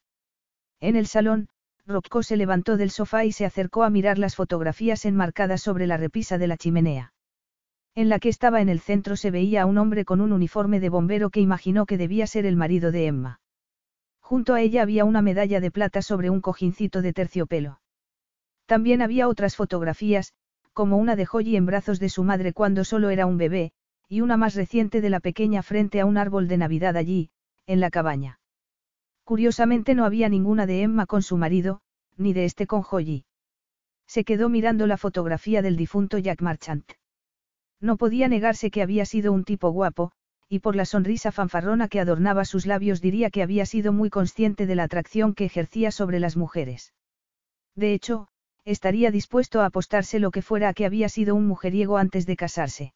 En 0.81 0.97
el 0.97 1.07
salón, 1.07 1.49
Rocco 1.87 2.23
se 2.23 2.37
levantó 2.37 2.77
del 2.77 2.91
sofá 2.91 3.25
y 3.25 3.33
se 3.33 3.45
acercó 3.45 3.83
a 3.83 3.91
mirar 3.91 4.19
las 4.19 4.37
fotografías 4.37 5.05
enmarcadas 5.05 5.63
sobre 5.63 5.87
la 5.87 5.97
repisa 5.97 6.39
de 6.39 6.47
la 6.47 6.57
chimenea. 6.57 7.13
En 7.95 8.09
la 8.09 8.19
que 8.19 8.31
estaba 8.31 8.63
en 8.63 8.71
el 8.71 8.81
centro 8.81 9.17
se 9.17 9.31
veía 9.31 9.63
a 9.63 9.67
un 9.67 9.77
hombre 9.77 10.07
con 10.07 10.23
un 10.23 10.33
uniforme 10.33 10.81
de 10.81 10.89
bombero 10.89 11.29
que 11.29 11.41
imaginó 11.41 11.85
que 11.85 11.99
debía 11.99 12.27
ser 12.27 12.47
el 12.47 12.57
marido 12.57 12.91
de 12.91 13.07
Emma. 13.07 13.41
Junto 14.21 14.55
a 14.55 14.63
ella 14.63 14.81
había 14.81 15.05
una 15.05 15.21
medalla 15.21 15.61
de 15.61 15.71
plata 15.71 16.01
sobre 16.01 16.31
un 16.31 16.41
cojincito 16.41 17.03
de 17.03 17.13
terciopelo. 17.13 17.81
También 18.65 19.03
había 19.03 19.29
otras 19.29 19.57
fotografías, 19.57 20.33
como 20.73 20.97
una 20.97 21.17
de 21.17 21.27
Joyi 21.27 21.57
en 21.57 21.67
brazos 21.67 22.01
de 22.01 22.09
su 22.09 22.25
madre 22.25 22.55
cuando 22.55 22.85
solo 22.85 23.11
era 23.11 23.27
un 23.27 23.37
bebé, 23.37 23.73
y 24.09 24.23
una 24.23 24.39
más 24.39 24.55
reciente 24.55 25.03
de 25.03 25.11
la 25.11 25.21
pequeña 25.21 25.63
frente 25.63 26.01
a 26.01 26.07
un 26.07 26.17
árbol 26.17 26.49
de 26.49 26.57
Navidad 26.57 26.97
allí, 26.97 27.31
en 27.67 27.81
la 27.81 27.91
cabaña. 27.91 28.41
Curiosamente 29.25 29.95
no 29.95 30.07
había 30.07 30.31
ninguna 30.31 30.65
de 30.65 30.81
Emma 30.81 31.05
con 31.05 31.23
su 31.23 31.37
marido, 31.37 31.83
ni 32.17 32.33
de 32.33 32.47
este 32.47 32.67
con 32.67 32.81
Joyi. 32.81 33.27
Se 34.07 34.25
quedó 34.25 34.49
mirando 34.49 34.87
la 34.87 34.97
fotografía 34.97 35.61
del 35.61 35.77
difunto 35.77 36.17
Jack 36.17 36.41
Marchant. 36.41 36.91
No 37.83 37.97
podía 37.97 38.29
negarse 38.29 38.71
que 38.71 38.81
había 38.81 39.05
sido 39.05 39.33
un 39.33 39.43
tipo 39.43 39.71
guapo, 39.71 40.13
y 40.49 40.61
por 40.61 40.77
la 40.77 40.85
sonrisa 40.85 41.33
fanfarrona 41.33 41.89
que 41.89 41.99
adornaba 41.99 42.45
sus 42.45 42.65
labios 42.65 43.01
diría 43.01 43.29
que 43.29 43.43
había 43.43 43.67
sido 43.67 43.93
muy 43.93 44.09
consciente 44.09 44.67
de 44.67 44.77
la 44.77 44.85
atracción 44.85 45.35
que 45.35 45.45
ejercía 45.45 45.91
sobre 45.91 46.21
las 46.21 46.37
mujeres. 46.37 46.95
De 47.75 47.93
hecho, 47.93 48.29
estaría 48.65 49.11
dispuesto 49.11 49.61
a 49.61 49.67
apostarse 49.67 50.21
lo 50.21 50.31
que 50.31 50.43
fuera 50.43 50.69
a 50.69 50.75
que 50.75 50.87
había 50.87 51.09
sido 51.09 51.35
un 51.35 51.49
mujeriego 51.49 51.99
antes 51.99 52.25
de 52.25 52.37
casarse. 52.37 52.95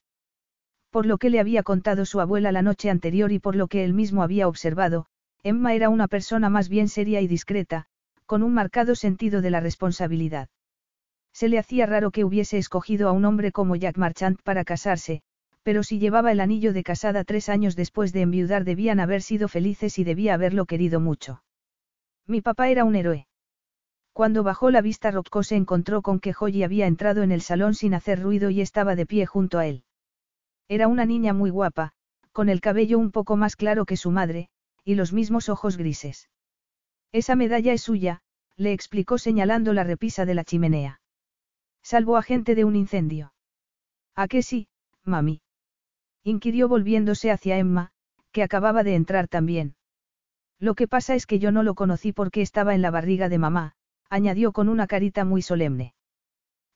Por 0.90 1.04
lo 1.04 1.18
que 1.18 1.30
le 1.30 1.40
había 1.40 1.64
contado 1.64 2.04
su 2.04 2.20
abuela 2.20 2.52
la 2.52 2.62
noche 2.62 2.88
anterior 2.88 3.32
y 3.32 3.40
por 3.40 3.56
lo 3.56 3.66
que 3.66 3.84
él 3.84 3.92
mismo 3.92 4.22
había 4.22 4.46
observado, 4.46 5.06
Emma 5.42 5.74
era 5.74 5.88
una 5.88 6.06
persona 6.06 6.48
más 6.48 6.68
bien 6.68 6.88
seria 6.88 7.20
y 7.20 7.26
discreta, 7.26 7.86
con 8.24 8.44
un 8.44 8.54
marcado 8.54 8.94
sentido 8.94 9.42
de 9.42 9.50
la 9.50 9.60
responsabilidad. 9.60 10.48
Se 11.36 11.50
le 11.50 11.58
hacía 11.58 11.84
raro 11.84 12.12
que 12.12 12.24
hubiese 12.24 12.56
escogido 12.56 13.10
a 13.10 13.12
un 13.12 13.26
hombre 13.26 13.52
como 13.52 13.76
Jack 13.76 13.98
Marchant 13.98 14.40
para 14.40 14.64
casarse, 14.64 15.20
pero 15.62 15.82
si 15.82 15.98
llevaba 15.98 16.32
el 16.32 16.40
anillo 16.40 16.72
de 16.72 16.82
casada 16.82 17.24
tres 17.24 17.50
años 17.50 17.76
después 17.76 18.14
de 18.14 18.22
enviudar 18.22 18.64
debían 18.64 19.00
haber 19.00 19.20
sido 19.20 19.46
felices 19.46 19.98
y 19.98 20.04
debía 20.04 20.32
haberlo 20.32 20.64
querido 20.64 20.98
mucho. 20.98 21.42
Mi 22.26 22.40
papá 22.40 22.70
era 22.70 22.84
un 22.84 22.96
héroe. 22.96 23.26
Cuando 24.14 24.44
bajó 24.44 24.70
la 24.70 24.80
vista 24.80 25.10
Rocco 25.10 25.42
se 25.42 25.56
encontró 25.56 26.00
con 26.00 26.20
que 26.20 26.32
Joy 26.32 26.62
había 26.62 26.86
entrado 26.86 27.22
en 27.22 27.32
el 27.32 27.42
salón 27.42 27.74
sin 27.74 27.92
hacer 27.92 28.22
ruido 28.22 28.48
y 28.48 28.62
estaba 28.62 28.96
de 28.96 29.04
pie 29.04 29.26
junto 29.26 29.58
a 29.58 29.66
él. 29.66 29.84
Era 30.68 30.88
una 30.88 31.04
niña 31.04 31.34
muy 31.34 31.50
guapa, 31.50 31.92
con 32.32 32.48
el 32.48 32.62
cabello 32.62 32.98
un 32.98 33.10
poco 33.10 33.36
más 33.36 33.56
claro 33.56 33.84
que 33.84 33.98
su 33.98 34.10
madre, 34.10 34.48
y 34.84 34.94
los 34.94 35.12
mismos 35.12 35.50
ojos 35.50 35.76
grises. 35.76 36.30
Esa 37.12 37.36
medalla 37.36 37.74
es 37.74 37.82
suya, 37.82 38.22
le 38.56 38.72
explicó 38.72 39.18
señalando 39.18 39.74
la 39.74 39.84
repisa 39.84 40.24
de 40.24 40.34
la 40.34 40.42
chimenea. 40.42 40.98
Salvó 41.86 42.16
a 42.16 42.22
gente 42.22 42.56
de 42.56 42.64
un 42.64 42.74
incendio. 42.74 43.32
¿A 44.16 44.26
qué 44.26 44.42
sí, 44.42 44.66
mami? 45.04 45.40
inquirió 46.24 46.66
volviéndose 46.66 47.30
hacia 47.30 47.58
Emma, 47.58 47.92
que 48.32 48.42
acababa 48.42 48.82
de 48.82 48.96
entrar 48.96 49.28
también. 49.28 49.76
Lo 50.58 50.74
que 50.74 50.88
pasa 50.88 51.14
es 51.14 51.26
que 51.26 51.38
yo 51.38 51.52
no 51.52 51.62
lo 51.62 51.76
conocí 51.76 52.12
porque 52.12 52.42
estaba 52.42 52.74
en 52.74 52.82
la 52.82 52.90
barriga 52.90 53.28
de 53.28 53.38
mamá, 53.38 53.76
añadió 54.10 54.50
con 54.50 54.68
una 54.68 54.88
carita 54.88 55.24
muy 55.24 55.42
solemne. 55.42 55.94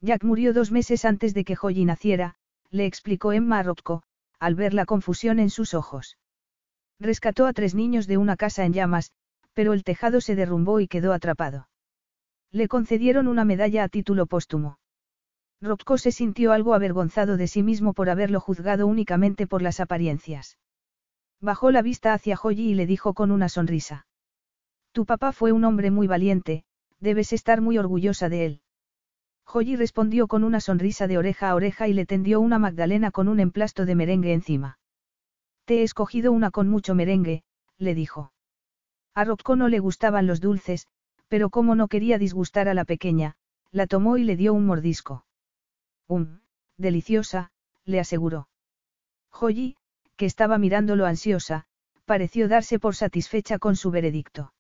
Jack 0.01 0.23
murió 0.23 0.53
dos 0.53 0.71
meses 0.71 1.05
antes 1.05 1.35
de 1.35 1.43
que 1.43 1.57
Joy 1.57 1.85
naciera, 1.85 2.37
le 2.71 2.87
explicó 2.87 3.33
Emma 3.33 3.59
a 3.59 3.63
Rocco, 3.65 4.05
al 4.39 4.55
ver 4.55 4.75
la 4.75 4.87
confusión 4.87 5.41
en 5.41 5.51
sus 5.51 5.75
ojos. 5.75 6.19
Rescató 7.01 7.47
a 7.47 7.53
tres 7.53 7.75
niños 7.75 8.07
de 8.07 8.17
una 8.17 8.37
casa 8.37 8.65
en 8.65 8.75
llamas, 8.75 9.11
pero 9.55 9.73
el 9.73 9.83
tejado 9.83 10.21
se 10.21 10.37
derrumbó 10.37 10.79
y 10.79 10.87
quedó 10.87 11.13
atrapado. 11.13 11.69
Le 12.53 12.69
concedieron 12.69 13.27
una 13.27 13.45
medalla 13.45 13.83
a 13.83 13.89
título 13.89 14.27
póstumo. 14.27 14.79
Rocco 15.63 15.99
se 15.99 16.11
sintió 16.11 16.53
algo 16.53 16.75
avergonzado 16.75 17.37
de 17.37 17.47
sí 17.47 17.63
mismo 17.63 17.93
por 17.93 18.09
haberlo 18.09 18.41
juzgado 18.41 18.87
únicamente 18.87 19.47
por 19.47 19.61
las 19.61 19.79
apariencias. 19.79 20.59
Bajó 21.41 21.71
la 21.71 21.83
vista 21.83 22.15
hacia 22.15 22.37
Joyi 22.37 22.71
y 22.71 22.75
le 22.75 22.87
dijo 22.87 23.13
con 23.13 23.31
una 23.31 23.49
sonrisa. 23.49 24.07
Tu 24.93 25.05
papá 25.05 25.33
fue 25.33 25.53
un 25.53 25.65
hombre 25.65 25.91
muy 25.91 26.07
valiente, 26.07 26.65
debes 26.99 27.33
estar 27.33 27.61
muy 27.61 27.79
orgullosa 27.79 28.29
de 28.29 28.47
él. 28.47 28.61
Joyi 29.45 29.77
respondió 29.77 30.29
con 30.29 30.45
una 30.45 30.61
sonrisa 30.61 31.07
de 31.07 31.19
oreja 31.19 31.51
a 31.51 31.55
oreja 31.55 31.89
y 31.89 31.93
le 31.93 32.07
tendió 32.07 32.41
una 32.41 32.59
magdalena 32.59 33.11
con 33.11 33.29
un 33.29 33.41
emplasto 33.41 33.85
de 33.85 33.95
merengue 33.95 34.33
encima. 34.33 34.79
Te 35.65 35.81
he 35.81 35.83
escogido 35.83 36.33
una 36.33 36.51
con 36.51 36.69
mucho 36.69 36.95
merengue, 36.95 37.43
le 37.77 37.95
dijo. 37.95 38.33
A 39.15 39.25
Rocco 39.25 39.57
no 39.57 39.69
le 39.69 39.79
gustaban 39.79 40.27
los 40.27 40.41
dulces, 40.41 40.87
pero 41.29 41.51
como 41.51 41.75
no 41.75 41.89
quería 41.89 42.19
disgustar 42.19 42.69
a 42.69 42.75
la 42.75 42.85
pequeña, 42.85 43.35
la 43.73 43.87
tomó 43.87 44.17
y 44.17 44.25
le 44.25 44.37
dio 44.37 44.55
un 44.55 44.67
mordisco. 44.67 45.25
Um, 46.11 46.41
deliciosa, 46.77 47.53
le 47.85 48.01
aseguró. 48.01 48.49
Joyi, 49.31 49.77
que 50.17 50.27
estaba 50.27 50.59
mirándolo 50.59 51.07
ansiosa, 51.07 51.67
pareció 52.05 52.49
darse 52.49 52.81
por 52.81 52.97
satisfecha 52.97 53.61
con 53.61 53.77
su 53.77 53.93
veredicto. 53.93 54.53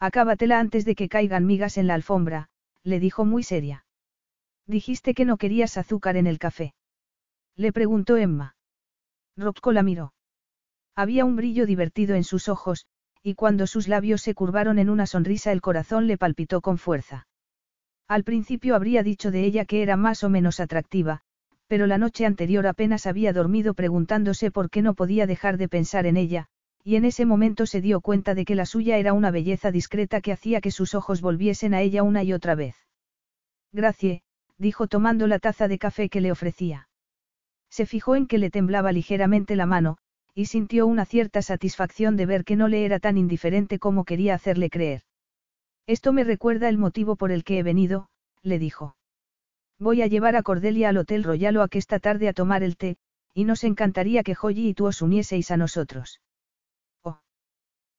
Acábatela 0.00 0.58
antes 0.58 0.84
de 0.84 0.96
que 0.96 1.08
caigan 1.08 1.46
migas 1.46 1.78
en 1.78 1.86
la 1.86 1.94
alfombra, 1.94 2.48
le 2.82 2.98
dijo 2.98 3.24
muy 3.24 3.44
seria. 3.44 3.86
Dijiste 4.66 5.14
que 5.14 5.24
no 5.24 5.36
querías 5.36 5.76
azúcar 5.76 6.16
en 6.16 6.26
el 6.26 6.40
café. 6.40 6.74
Le 7.54 7.72
preguntó 7.72 8.16
Emma. 8.16 8.56
Rocco 9.36 9.70
la 9.70 9.84
miró. 9.84 10.12
Había 10.96 11.24
un 11.24 11.36
brillo 11.36 11.66
divertido 11.66 12.16
en 12.16 12.24
sus 12.24 12.48
ojos, 12.48 12.86
y 13.22 13.36
cuando 13.36 13.68
sus 13.68 13.86
labios 13.86 14.22
se 14.22 14.34
curvaron 14.34 14.80
en 14.80 14.90
una 14.90 15.06
sonrisa 15.06 15.52
el 15.52 15.60
corazón 15.60 16.08
le 16.08 16.18
palpitó 16.18 16.60
con 16.60 16.78
fuerza. 16.78 17.28
Al 18.08 18.24
principio 18.24 18.74
habría 18.74 19.02
dicho 19.02 19.30
de 19.30 19.44
ella 19.44 19.64
que 19.64 19.82
era 19.82 19.96
más 19.96 20.24
o 20.24 20.28
menos 20.28 20.60
atractiva, 20.60 21.22
pero 21.66 21.86
la 21.86 21.98
noche 21.98 22.26
anterior 22.26 22.66
apenas 22.66 23.06
había 23.06 23.32
dormido 23.32 23.74
preguntándose 23.74 24.50
por 24.50 24.70
qué 24.70 24.82
no 24.82 24.94
podía 24.94 25.26
dejar 25.26 25.56
de 25.56 25.68
pensar 25.68 26.06
en 26.06 26.16
ella, 26.16 26.46
y 26.82 26.96
en 26.96 27.06
ese 27.06 27.24
momento 27.24 27.64
se 27.64 27.80
dio 27.80 28.02
cuenta 28.02 28.34
de 28.34 28.44
que 28.44 28.54
la 28.54 28.66
suya 28.66 28.98
era 28.98 29.14
una 29.14 29.30
belleza 29.30 29.70
discreta 29.70 30.20
que 30.20 30.32
hacía 30.32 30.60
que 30.60 30.70
sus 30.70 30.94
ojos 30.94 31.22
volviesen 31.22 31.72
a 31.72 31.80
ella 31.80 32.02
una 32.02 32.22
y 32.22 32.34
otra 32.34 32.54
vez. 32.54 32.76
Gracie, 33.72 34.22
dijo 34.58 34.86
tomando 34.86 35.26
la 35.26 35.38
taza 35.38 35.66
de 35.66 35.78
café 35.78 36.10
que 36.10 36.20
le 36.20 36.30
ofrecía. 36.30 36.88
Se 37.70 37.86
fijó 37.86 38.16
en 38.16 38.26
que 38.26 38.38
le 38.38 38.50
temblaba 38.50 38.92
ligeramente 38.92 39.56
la 39.56 39.66
mano, 39.66 39.96
y 40.34 40.46
sintió 40.46 40.86
una 40.86 41.06
cierta 41.06 41.40
satisfacción 41.40 42.16
de 42.16 42.26
ver 42.26 42.44
que 42.44 42.56
no 42.56 42.68
le 42.68 42.84
era 42.84 43.00
tan 43.00 43.16
indiferente 43.16 43.78
como 43.78 44.04
quería 44.04 44.34
hacerle 44.34 44.68
creer. 44.68 45.02
Esto 45.86 46.12
me 46.12 46.24
recuerda 46.24 46.68
el 46.68 46.78
motivo 46.78 47.16
por 47.16 47.30
el 47.30 47.44
que 47.44 47.58
he 47.58 47.62
venido, 47.62 48.08
le 48.42 48.58
dijo. 48.58 48.96
Voy 49.78 50.02
a 50.02 50.06
llevar 50.06 50.36
a 50.36 50.42
Cordelia 50.42 50.88
al 50.88 50.96
Hotel 50.96 51.24
Royal 51.24 51.56
o 51.58 51.68
que 51.68 51.78
esta 51.78 51.98
tarde 51.98 52.28
a 52.28 52.32
tomar 52.32 52.62
el 52.62 52.76
té, 52.76 52.96
y 53.34 53.44
nos 53.44 53.64
encantaría 53.64 54.22
que 54.22 54.34
Joyi 54.34 54.68
y 54.68 54.74
tú 54.74 54.86
os 54.86 55.02
unieseis 55.02 55.50
a 55.50 55.56
nosotros. 55.56 56.20
Oh. 57.02 57.18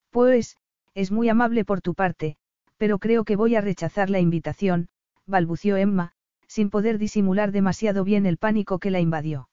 Pues, 0.09 0.57
es 0.93 1.11
muy 1.11 1.29
amable 1.29 1.65
por 1.65 1.81
tu 1.81 1.93
parte, 1.93 2.38
pero 2.77 2.99
creo 2.99 3.23
que 3.23 3.36
voy 3.36 3.55
a 3.55 3.61
rechazar 3.61 4.09
la 4.09 4.19
invitación, 4.19 4.88
balbució 5.27 5.77
Emma, 5.77 6.13
sin 6.47 6.69
poder 6.69 6.97
disimular 6.97 7.51
demasiado 7.51 8.03
bien 8.03 8.25
el 8.25 8.38
pánico 8.38 8.79
que 8.79 8.91
la 8.91 8.99
invadió. 8.99 9.49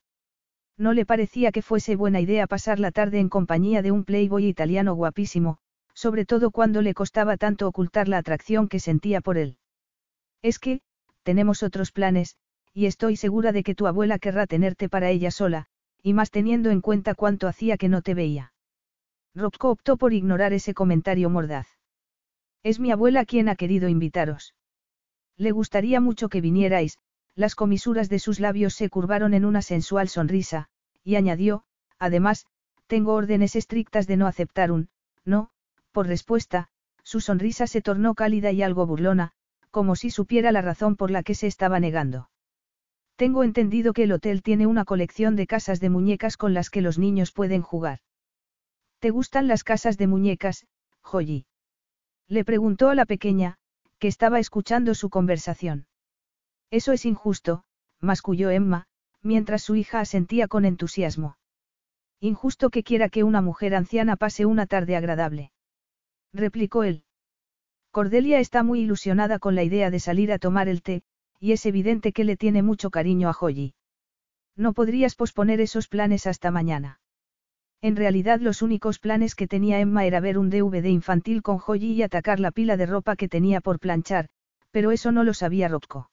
No 0.78 0.92
le 0.92 1.04
parecía 1.04 1.52
que 1.52 1.62
fuese 1.62 1.96
buena 1.96 2.20
idea 2.20 2.46
pasar 2.46 2.78
la 2.78 2.92
tarde 2.92 3.20
en 3.20 3.28
compañía 3.28 3.82
de 3.82 3.92
un 3.92 4.04
playboy 4.04 4.46
italiano 4.46 4.94
guapísimo, 4.94 5.58
sobre 6.02 6.26
todo 6.26 6.50
cuando 6.50 6.82
le 6.82 6.94
costaba 6.94 7.36
tanto 7.36 7.68
ocultar 7.68 8.08
la 8.08 8.18
atracción 8.18 8.66
que 8.66 8.80
sentía 8.80 9.20
por 9.20 9.38
él. 9.38 9.56
Es 10.42 10.58
que, 10.58 10.80
tenemos 11.22 11.62
otros 11.62 11.92
planes, 11.92 12.34
y 12.74 12.86
estoy 12.86 13.14
segura 13.14 13.52
de 13.52 13.62
que 13.62 13.76
tu 13.76 13.86
abuela 13.86 14.18
querrá 14.18 14.48
tenerte 14.48 14.88
para 14.88 15.10
ella 15.10 15.30
sola, 15.30 15.66
y 16.02 16.12
más 16.12 16.32
teniendo 16.32 16.70
en 16.70 16.80
cuenta 16.80 17.14
cuánto 17.14 17.46
hacía 17.46 17.76
que 17.76 17.88
no 17.88 18.02
te 18.02 18.14
veía. 18.14 18.52
Rocco 19.32 19.70
optó 19.70 19.96
por 19.96 20.12
ignorar 20.12 20.52
ese 20.52 20.74
comentario 20.74 21.30
mordaz. 21.30 21.68
Es 22.64 22.80
mi 22.80 22.90
abuela 22.90 23.24
quien 23.24 23.48
ha 23.48 23.54
querido 23.54 23.88
invitaros. 23.88 24.56
Le 25.36 25.52
gustaría 25.52 26.00
mucho 26.00 26.28
que 26.28 26.40
vinierais, 26.40 26.98
las 27.36 27.54
comisuras 27.54 28.08
de 28.08 28.18
sus 28.18 28.40
labios 28.40 28.74
se 28.74 28.90
curvaron 28.90 29.34
en 29.34 29.44
una 29.44 29.62
sensual 29.62 30.08
sonrisa, 30.08 30.68
y 31.04 31.14
añadió, 31.14 31.62
además, 32.00 32.46
tengo 32.88 33.14
órdenes 33.14 33.54
estrictas 33.54 34.08
de 34.08 34.16
no 34.16 34.26
aceptar 34.26 34.72
un, 34.72 34.88
no, 35.24 35.51
por 35.92 36.06
respuesta, 36.06 36.68
su 37.04 37.20
sonrisa 37.20 37.66
se 37.66 37.82
tornó 37.82 38.14
cálida 38.14 38.50
y 38.50 38.62
algo 38.62 38.86
burlona, 38.86 39.32
como 39.70 39.94
si 39.96 40.10
supiera 40.10 40.50
la 40.52 40.62
razón 40.62 40.96
por 40.96 41.10
la 41.10 41.22
que 41.22 41.34
se 41.34 41.46
estaba 41.46 41.78
negando. 41.80 42.30
Tengo 43.16 43.44
entendido 43.44 43.92
que 43.92 44.04
el 44.04 44.12
hotel 44.12 44.42
tiene 44.42 44.66
una 44.66 44.84
colección 44.84 45.36
de 45.36 45.46
casas 45.46 45.80
de 45.80 45.90
muñecas 45.90 46.36
con 46.36 46.54
las 46.54 46.70
que 46.70 46.80
los 46.80 46.98
niños 46.98 47.32
pueden 47.32 47.62
jugar. 47.62 48.00
¿Te 48.98 49.10
gustan 49.10 49.48
las 49.48 49.64
casas 49.64 49.98
de 49.98 50.06
muñecas, 50.06 50.66
Joyi? 51.02 51.46
Le 52.28 52.44
preguntó 52.44 52.88
a 52.88 52.94
la 52.94 53.04
pequeña, 53.04 53.58
que 53.98 54.08
estaba 54.08 54.38
escuchando 54.38 54.94
su 54.94 55.10
conversación. 55.10 55.86
Eso 56.70 56.92
es 56.92 57.04
injusto, 57.04 57.64
masculló 58.00 58.50
Emma, 58.50 58.86
mientras 59.20 59.62
su 59.62 59.76
hija 59.76 60.00
asentía 60.00 60.48
con 60.48 60.64
entusiasmo. 60.64 61.36
Injusto 62.20 62.70
que 62.70 62.82
quiera 62.82 63.08
que 63.08 63.24
una 63.24 63.42
mujer 63.42 63.74
anciana 63.74 64.16
pase 64.16 64.46
una 64.46 64.66
tarde 64.66 64.96
agradable 64.96 65.52
replicó 66.32 66.82
él. 66.82 67.04
Cordelia 67.90 68.40
está 68.40 68.62
muy 68.62 68.80
ilusionada 68.80 69.38
con 69.38 69.54
la 69.54 69.62
idea 69.62 69.90
de 69.90 70.00
salir 70.00 70.32
a 70.32 70.38
tomar 70.38 70.68
el 70.68 70.82
té, 70.82 71.02
y 71.38 71.52
es 71.52 71.66
evidente 71.66 72.12
que 72.12 72.24
le 72.24 72.36
tiene 72.36 72.62
mucho 72.62 72.90
cariño 72.90 73.28
a 73.28 73.32
Joyi. 73.32 73.74
No 74.56 74.72
podrías 74.72 75.14
posponer 75.14 75.60
esos 75.60 75.88
planes 75.88 76.26
hasta 76.26 76.50
mañana. 76.50 77.00
En 77.82 77.96
realidad 77.96 78.40
los 78.40 78.62
únicos 78.62 78.98
planes 78.98 79.34
que 79.34 79.48
tenía 79.48 79.80
Emma 79.80 80.04
era 80.06 80.20
ver 80.20 80.38
un 80.38 80.50
DVD 80.50 80.86
infantil 80.86 81.42
con 81.42 81.58
Joyi 81.58 81.92
y 81.92 82.02
atacar 82.02 82.38
la 82.38 82.52
pila 82.52 82.76
de 82.76 82.86
ropa 82.86 83.16
que 83.16 83.28
tenía 83.28 83.60
por 83.60 83.80
planchar, 83.80 84.28
pero 84.70 84.92
eso 84.92 85.10
no 85.12 85.24
lo 85.24 85.34
sabía 85.34 85.68
Rocco. 85.68 86.10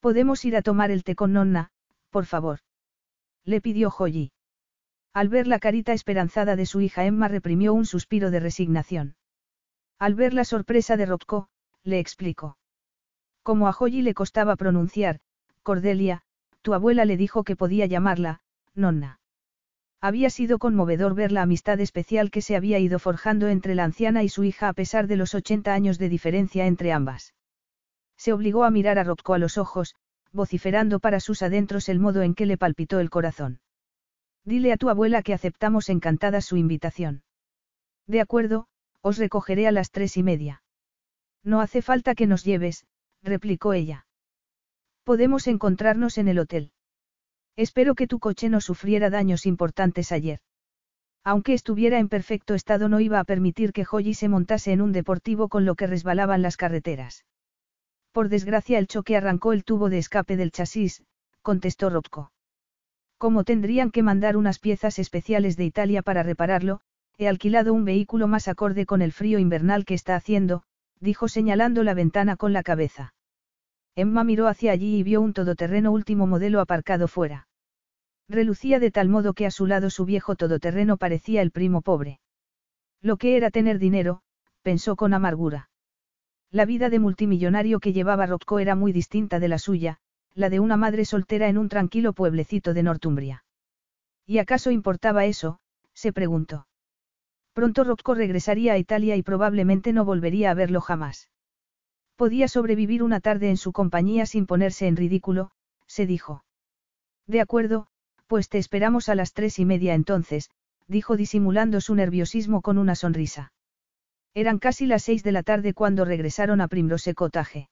Podemos 0.00 0.44
ir 0.44 0.56
a 0.56 0.62
tomar 0.62 0.90
el 0.90 1.02
té 1.02 1.14
con 1.14 1.32
Nonna, 1.32 1.70
por 2.10 2.26
favor. 2.26 2.60
Le 3.44 3.60
pidió 3.60 3.90
Joyi. 3.90 4.30
Al 5.14 5.28
ver 5.28 5.46
la 5.46 5.58
carita 5.58 5.92
esperanzada 5.92 6.54
de 6.54 6.66
su 6.66 6.80
hija 6.80 7.04
Emma 7.04 7.28
reprimió 7.28 7.72
un 7.72 7.86
suspiro 7.86 8.30
de 8.30 8.40
resignación. 8.40 9.16
Al 9.98 10.14
ver 10.14 10.34
la 10.34 10.44
sorpresa 10.44 10.96
de 10.96 11.06
Rocco, 11.06 11.48
le 11.82 11.98
explicó. 11.98 12.56
Como 13.42 13.68
a 13.68 13.72
Joyi 13.72 14.02
le 14.02 14.14
costaba 14.14 14.56
pronunciar, 14.56 15.20
Cordelia, 15.62 16.22
tu 16.62 16.74
abuela 16.74 17.04
le 17.04 17.16
dijo 17.16 17.44
que 17.44 17.56
podía 17.56 17.86
llamarla, 17.86 18.40
nonna. 18.74 19.20
Había 20.00 20.28
sido 20.30 20.58
conmovedor 20.58 21.14
ver 21.14 21.32
la 21.32 21.42
amistad 21.42 21.80
especial 21.80 22.30
que 22.30 22.42
se 22.42 22.56
había 22.56 22.78
ido 22.78 22.98
forjando 22.98 23.48
entre 23.48 23.74
la 23.74 23.84
anciana 23.84 24.22
y 24.22 24.28
su 24.28 24.44
hija 24.44 24.68
a 24.68 24.72
pesar 24.74 25.06
de 25.06 25.16
los 25.16 25.34
80 25.34 25.72
años 25.72 25.98
de 25.98 26.08
diferencia 26.08 26.66
entre 26.66 26.92
ambas. 26.92 27.34
Se 28.16 28.32
obligó 28.32 28.64
a 28.64 28.70
mirar 28.70 28.98
a 28.98 29.04
Rocco 29.04 29.34
a 29.34 29.38
los 29.38 29.56
ojos, 29.58 29.94
vociferando 30.32 31.00
para 31.00 31.20
sus 31.20 31.42
adentros 31.42 31.88
el 31.88 32.00
modo 32.00 32.22
en 32.22 32.34
que 32.34 32.44
le 32.44 32.58
palpitó 32.58 33.00
el 33.00 33.08
corazón. 33.08 33.60
Dile 34.44 34.72
a 34.72 34.76
tu 34.76 34.90
abuela 34.90 35.22
que 35.22 35.32
aceptamos 35.32 35.88
encantada 35.88 36.40
su 36.40 36.56
invitación. 36.56 37.22
De 38.06 38.20
acuerdo, 38.20 38.66
os 39.04 39.18
recogeré 39.18 39.68
a 39.68 39.72
las 39.72 39.90
tres 39.90 40.16
y 40.16 40.22
media. 40.22 40.62
No 41.44 41.60
hace 41.60 41.82
falta 41.82 42.14
que 42.14 42.26
nos 42.26 42.42
lleves, 42.42 42.86
replicó 43.22 43.74
ella. 43.74 44.06
Podemos 45.04 45.46
encontrarnos 45.46 46.16
en 46.16 46.28
el 46.28 46.38
hotel. 46.38 46.72
Espero 47.54 47.94
que 47.94 48.06
tu 48.06 48.18
coche 48.18 48.48
no 48.48 48.62
sufriera 48.62 49.10
daños 49.10 49.44
importantes 49.44 50.10
ayer. 50.10 50.40
Aunque 51.22 51.52
estuviera 51.52 51.98
en 51.98 52.08
perfecto 52.08 52.54
estado 52.54 52.88
no 52.88 52.98
iba 52.98 53.20
a 53.20 53.24
permitir 53.24 53.74
que 53.74 53.84
Joyi 53.84 54.14
se 54.14 54.30
montase 54.30 54.72
en 54.72 54.80
un 54.80 54.92
deportivo 54.92 55.50
con 55.50 55.66
lo 55.66 55.74
que 55.74 55.86
resbalaban 55.86 56.40
las 56.40 56.56
carreteras. 56.56 57.26
Por 58.10 58.30
desgracia 58.30 58.78
el 58.78 58.86
choque 58.86 59.16
arrancó 59.16 59.52
el 59.52 59.64
tubo 59.64 59.90
de 59.90 59.98
escape 59.98 60.38
del 60.38 60.50
chasis, 60.50 61.04
contestó 61.42 61.90
Rotko. 61.90 62.32
Como 63.18 63.44
tendrían 63.44 63.90
que 63.90 64.02
mandar 64.02 64.38
unas 64.38 64.58
piezas 64.58 64.98
especiales 64.98 65.58
de 65.58 65.64
Italia 65.64 66.02
para 66.02 66.22
repararlo, 66.22 66.80
he 67.18 67.28
alquilado 67.28 67.72
un 67.72 67.84
vehículo 67.84 68.26
más 68.26 68.48
acorde 68.48 68.86
con 68.86 69.02
el 69.02 69.12
frío 69.12 69.38
invernal 69.38 69.84
que 69.84 69.94
está 69.94 70.16
haciendo, 70.16 70.62
dijo 71.00 71.28
señalando 71.28 71.84
la 71.84 71.94
ventana 71.94 72.36
con 72.36 72.52
la 72.52 72.62
cabeza. 72.62 73.14
Emma 73.94 74.24
miró 74.24 74.48
hacia 74.48 74.72
allí 74.72 74.96
y 74.96 75.02
vio 75.02 75.20
un 75.20 75.32
todoterreno 75.32 75.92
último 75.92 76.26
modelo 76.26 76.60
aparcado 76.60 77.06
fuera. 77.06 77.46
Relucía 78.28 78.80
de 78.80 78.90
tal 78.90 79.08
modo 79.08 79.34
que 79.34 79.46
a 79.46 79.50
su 79.50 79.66
lado 79.66 79.90
su 79.90 80.04
viejo 80.04 80.34
todoterreno 80.34 80.96
parecía 80.96 81.42
el 81.42 81.50
primo 81.50 81.82
pobre. 81.82 82.20
Lo 83.00 83.16
que 83.16 83.36
era 83.36 83.50
tener 83.50 83.78
dinero, 83.78 84.22
pensó 84.62 84.96
con 84.96 85.14
amargura. 85.14 85.68
La 86.50 86.64
vida 86.64 86.88
de 86.88 86.98
multimillonario 86.98 87.80
que 87.80 87.92
llevaba 87.92 88.26
Rocco 88.26 88.58
era 88.58 88.74
muy 88.74 88.92
distinta 88.92 89.38
de 89.38 89.48
la 89.48 89.58
suya, 89.58 89.98
la 90.34 90.50
de 90.50 90.58
una 90.58 90.76
madre 90.76 91.04
soltera 91.04 91.48
en 91.48 91.58
un 91.58 91.68
tranquilo 91.68 92.12
pueblecito 92.12 92.74
de 92.74 92.82
Northumbria. 92.82 93.44
¿Y 94.26 94.38
acaso 94.38 94.70
importaba 94.70 95.26
eso? 95.26 95.60
se 95.92 96.12
preguntó. 96.12 96.66
Pronto 97.54 97.84
Rocco 97.84 98.14
regresaría 98.14 98.72
a 98.72 98.78
Italia 98.78 99.14
y 99.16 99.22
probablemente 99.22 99.92
no 99.92 100.04
volvería 100.04 100.50
a 100.50 100.54
verlo 100.54 100.80
jamás. 100.80 101.30
Podía 102.16 102.48
sobrevivir 102.48 103.02
una 103.02 103.20
tarde 103.20 103.48
en 103.48 103.56
su 103.56 103.72
compañía 103.72 104.26
sin 104.26 104.46
ponerse 104.46 104.88
en 104.88 104.96
ridículo, 104.96 105.52
se 105.86 106.04
dijo. 106.04 106.44
De 107.28 107.40
acuerdo, 107.40 107.86
pues 108.26 108.48
te 108.48 108.58
esperamos 108.58 109.08
a 109.08 109.14
las 109.14 109.32
tres 109.32 109.60
y 109.60 109.64
media 109.64 109.94
entonces, 109.94 110.50
dijo 110.88 111.16
disimulando 111.16 111.80
su 111.80 111.94
nerviosismo 111.94 112.60
con 112.60 112.76
una 112.76 112.96
sonrisa. 112.96 113.52
Eran 114.34 114.58
casi 114.58 114.86
las 114.86 115.04
seis 115.04 115.22
de 115.22 115.30
la 115.30 115.44
tarde 115.44 115.74
cuando 115.74 116.04
regresaron 116.04 116.60
a 116.60 116.66
Primrose 116.66 117.14
Cottage. 117.14 117.68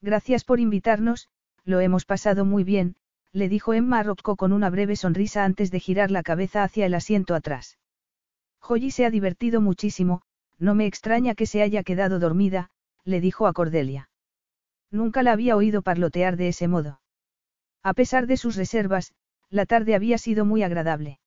Gracias 0.00 0.44
por 0.44 0.60
invitarnos, 0.60 1.28
lo 1.64 1.80
hemos 1.80 2.06
pasado 2.06 2.46
muy 2.46 2.64
bien, 2.64 2.96
le 3.32 3.50
dijo 3.50 3.74
Emma 3.74 4.00
a 4.00 4.14
con 4.14 4.52
una 4.52 4.70
breve 4.70 4.96
sonrisa 4.96 5.44
antes 5.44 5.70
de 5.70 5.80
girar 5.80 6.10
la 6.10 6.22
cabeza 6.22 6.62
hacia 6.62 6.86
el 6.86 6.94
asiento 6.94 7.34
atrás. 7.34 7.76
Joyi 8.66 8.90
se 8.90 9.04
ha 9.04 9.10
divertido 9.10 9.60
muchísimo, 9.60 10.22
no 10.58 10.74
me 10.74 10.86
extraña 10.86 11.34
que 11.34 11.44
se 11.44 11.60
haya 11.60 11.82
quedado 11.82 12.18
dormida, 12.18 12.70
le 13.04 13.20
dijo 13.20 13.46
a 13.46 13.52
Cordelia. 13.52 14.08
Nunca 14.90 15.22
la 15.22 15.32
había 15.32 15.54
oído 15.54 15.82
parlotear 15.82 16.38
de 16.38 16.48
ese 16.48 16.66
modo. 16.66 16.98
A 17.82 17.92
pesar 17.92 18.26
de 18.26 18.38
sus 18.38 18.56
reservas, 18.56 19.12
la 19.50 19.66
tarde 19.66 19.94
había 19.94 20.16
sido 20.16 20.46
muy 20.46 20.62
agradable. 20.62 21.18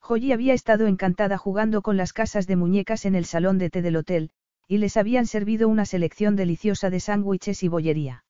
Joyi 0.00 0.32
había 0.32 0.54
estado 0.54 0.86
encantada 0.86 1.36
jugando 1.36 1.82
con 1.82 1.98
las 1.98 2.14
casas 2.14 2.46
de 2.46 2.56
muñecas 2.56 3.04
en 3.04 3.14
el 3.14 3.26
salón 3.26 3.58
de 3.58 3.68
té 3.68 3.82
del 3.82 3.96
hotel, 3.96 4.30
y 4.66 4.78
les 4.78 4.96
habían 4.96 5.26
servido 5.26 5.68
una 5.68 5.84
selección 5.84 6.34
deliciosa 6.34 6.88
de 6.88 7.00
sándwiches 7.00 7.62
y 7.62 7.68
bollería. 7.68 8.24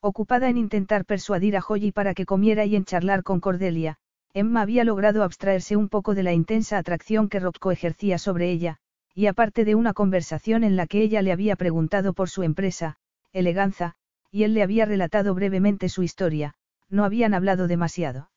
Ocupada 0.00 0.48
en 0.48 0.56
intentar 0.56 1.04
persuadir 1.04 1.58
a 1.58 1.60
Joyi 1.60 1.92
para 1.92 2.14
que 2.14 2.24
comiera 2.24 2.64
y 2.64 2.74
en 2.74 2.86
charlar 2.86 3.22
con 3.22 3.38
Cordelia, 3.40 3.98
Emma 4.32 4.62
había 4.62 4.84
logrado 4.84 5.24
abstraerse 5.24 5.76
un 5.76 5.88
poco 5.88 6.14
de 6.14 6.22
la 6.22 6.32
intensa 6.32 6.78
atracción 6.78 7.28
que 7.28 7.40
Rocco 7.40 7.72
ejercía 7.72 8.16
sobre 8.16 8.50
ella, 8.50 8.76
y 9.12 9.26
aparte 9.26 9.64
de 9.64 9.74
una 9.74 9.92
conversación 9.92 10.62
en 10.62 10.76
la 10.76 10.86
que 10.86 11.02
ella 11.02 11.20
le 11.20 11.32
había 11.32 11.56
preguntado 11.56 12.12
por 12.12 12.30
su 12.30 12.44
empresa, 12.44 12.96
Eleganza, 13.32 13.96
y 14.30 14.44
él 14.44 14.54
le 14.54 14.62
había 14.62 14.84
relatado 14.84 15.34
brevemente 15.34 15.88
su 15.88 16.04
historia, 16.04 16.54
no 16.88 17.04
habían 17.04 17.34
hablado 17.34 17.66
demasiado. 17.66 18.30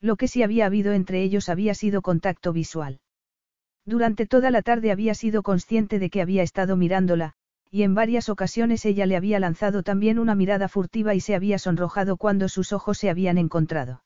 Lo 0.00 0.16
que 0.16 0.28
sí 0.28 0.44
había 0.44 0.66
habido 0.66 0.92
entre 0.92 1.22
ellos 1.22 1.48
había 1.48 1.74
sido 1.74 2.00
contacto 2.00 2.52
visual. 2.52 3.00
Durante 3.84 4.26
toda 4.26 4.52
la 4.52 4.62
tarde 4.62 4.92
había 4.92 5.14
sido 5.14 5.42
consciente 5.42 5.98
de 5.98 6.10
que 6.10 6.22
había 6.22 6.44
estado 6.44 6.76
mirándola, 6.76 7.32
y 7.70 7.82
en 7.82 7.94
varias 7.94 8.28
ocasiones 8.28 8.84
ella 8.84 9.06
le 9.06 9.16
había 9.16 9.40
lanzado 9.40 9.82
también 9.82 10.20
una 10.20 10.36
mirada 10.36 10.68
furtiva 10.68 11.14
y 11.14 11.20
se 11.20 11.34
había 11.34 11.58
sonrojado 11.58 12.16
cuando 12.16 12.48
sus 12.48 12.72
ojos 12.72 12.98
se 12.98 13.10
habían 13.10 13.36
encontrado. 13.36 14.02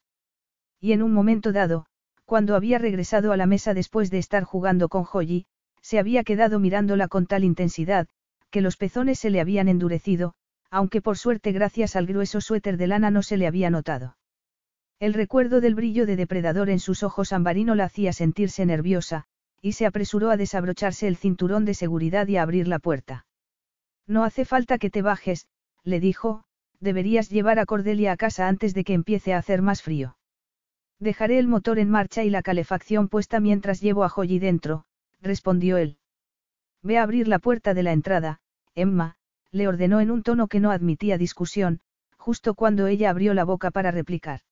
Y 0.82 0.92
en 0.92 1.02
un 1.04 1.12
momento 1.12 1.52
dado, 1.52 1.86
cuando 2.24 2.56
había 2.56 2.76
regresado 2.76 3.30
a 3.30 3.36
la 3.36 3.46
mesa 3.46 3.72
después 3.72 4.10
de 4.10 4.18
estar 4.18 4.42
jugando 4.42 4.88
con 4.88 5.04
Joyi, 5.04 5.46
se 5.80 6.00
había 6.00 6.24
quedado 6.24 6.58
mirándola 6.58 7.06
con 7.06 7.26
tal 7.26 7.44
intensidad, 7.44 8.08
que 8.50 8.60
los 8.60 8.76
pezones 8.76 9.20
se 9.20 9.30
le 9.30 9.40
habían 9.40 9.68
endurecido, 9.68 10.34
aunque 10.70 11.00
por 11.00 11.18
suerte 11.18 11.52
gracias 11.52 11.94
al 11.94 12.06
grueso 12.06 12.40
suéter 12.40 12.78
de 12.78 12.88
lana 12.88 13.12
no 13.12 13.22
se 13.22 13.36
le 13.36 13.46
había 13.46 13.70
notado. 13.70 14.16
El 14.98 15.14
recuerdo 15.14 15.60
del 15.60 15.76
brillo 15.76 16.04
de 16.04 16.16
depredador 16.16 16.68
en 16.68 16.80
sus 16.80 17.04
ojos 17.04 17.32
ambarino 17.32 17.76
la 17.76 17.84
hacía 17.84 18.12
sentirse 18.12 18.66
nerviosa, 18.66 19.24
y 19.60 19.72
se 19.72 19.86
apresuró 19.86 20.30
a 20.30 20.36
desabrocharse 20.36 21.06
el 21.06 21.16
cinturón 21.16 21.64
de 21.64 21.74
seguridad 21.74 22.26
y 22.26 22.38
a 22.38 22.42
abrir 22.42 22.66
la 22.66 22.80
puerta. 22.80 23.24
No 24.08 24.24
hace 24.24 24.44
falta 24.44 24.78
que 24.78 24.90
te 24.90 25.00
bajes, 25.00 25.46
le 25.84 26.00
dijo, 26.00 26.42
deberías 26.80 27.30
llevar 27.30 27.60
a 27.60 27.66
Cordelia 27.66 28.10
a 28.10 28.16
casa 28.16 28.48
antes 28.48 28.74
de 28.74 28.82
que 28.82 28.94
empiece 28.94 29.32
a 29.32 29.38
hacer 29.38 29.62
más 29.62 29.80
frío. 29.80 30.16
Dejaré 31.02 31.40
el 31.40 31.48
motor 31.48 31.80
en 31.80 31.90
marcha 31.90 32.22
y 32.22 32.30
la 32.30 32.42
calefacción 32.42 33.08
puesta 33.08 33.40
mientras 33.40 33.80
llevo 33.80 34.04
a 34.04 34.08
Joyi 34.08 34.38
dentro, 34.38 34.84
respondió 35.20 35.76
él. 35.76 35.96
Ve 36.80 36.96
a 36.98 37.02
abrir 37.02 37.26
la 37.26 37.40
puerta 37.40 37.74
de 37.74 37.82
la 37.82 37.90
entrada, 37.90 38.38
Emma, 38.76 39.16
le 39.50 39.66
ordenó 39.66 40.00
en 40.00 40.12
un 40.12 40.22
tono 40.22 40.46
que 40.46 40.60
no 40.60 40.70
admitía 40.70 41.18
discusión, 41.18 41.80
justo 42.16 42.54
cuando 42.54 42.86
ella 42.86 43.10
abrió 43.10 43.34
la 43.34 43.42
boca 43.42 43.72
para 43.72 43.90
replicar. 43.90 44.42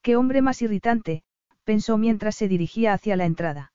Qué 0.00 0.14
hombre 0.14 0.42
más 0.42 0.62
irritante, 0.62 1.24
pensó 1.64 1.98
mientras 1.98 2.36
se 2.36 2.46
dirigía 2.46 2.92
hacia 2.92 3.16
la 3.16 3.24
entrada. 3.24 3.72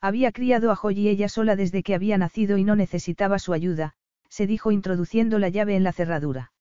Había 0.00 0.32
criado 0.32 0.72
a 0.72 0.76
Joy 0.76 1.06
ella 1.06 1.28
sola 1.28 1.54
desde 1.54 1.84
que 1.84 1.94
había 1.94 2.18
nacido 2.18 2.58
y 2.58 2.64
no 2.64 2.74
necesitaba 2.74 3.38
su 3.38 3.52
ayuda, 3.52 3.92
se 4.28 4.48
dijo 4.48 4.72
introduciendo 4.72 5.38
la 5.38 5.50
llave 5.50 5.76
en 5.76 5.84
la 5.84 5.92
cerradura. 5.92 6.52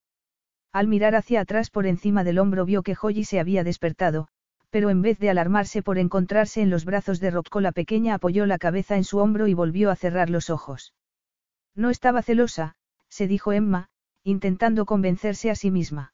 Al 0.71 0.87
mirar 0.87 1.15
hacia 1.15 1.41
atrás 1.41 1.71
por 1.71 1.87
encima 1.87 2.23
del 2.23 2.37
hombro 2.37 2.63
vio 2.63 2.83
que 2.83 2.93
Joy 2.93 3.23
se 3.23 3.39
había 3.39 3.63
despertado, 3.63 4.27
pero 4.71 4.89
en 4.89 5.01
vez 5.01 5.19
de 5.19 5.29
alarmarse 5.29 5.83
por 5.83 5.99
encontrarse 5.99 6.61
en 6.61 6.69
los 6.69 6.85
brazos 6.85 7.19
de 7.19 7.29
Rocco 7.29 7.61
la 7.61 7.73
pequeña 7.73 8.15
apoyó 8.15 8.45
la 8.45 8.57
cabeza 8.57 8.95
en 8.95 9.03
su 9.03 9.19
hombro 9.19 9.47
y 9.47 9.53
volvió 9.53 9.91
a 9.91 9.95
cerrar 9.95 10.29
los 10.29 10.49
ojos. 10.49 10.93
No 11.75 11.89
estaba 11.89 12.23
celosa, 12.23 12.75
se 13.09 13.27
dijo 13.27 13.51
Emma, 13.51 13.89
intentando 14.23 14.85
convencerse 14.85 15.51
a 15.51 15.55
sí 15.55 15.71
misma. 15.71 16.13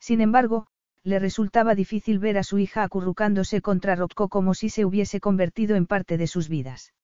Sin 0.00 0.20
embargo, 0.20 0.66
le 1.02 1.18
resultaba 1.18 1.74
difícil 1.74 2.18
ver 2.18 2.38
a 2.38 2.42
su 2.42 2.58
hija 2.58 2.82
acurrucándose 2.82 3.60
contra 3.60 3.94
Rocco 3.94 4.28
como 4.28 4.54
si 4.54 4.70
se 4.70 4.84
hubiese 4.84 5.20
convertido 5.20 5.76
en 5.76 5.86
parte 5.86 6.16
de 6.18 6.26
sus 6.26 6.48
vidas. 6.48 6.94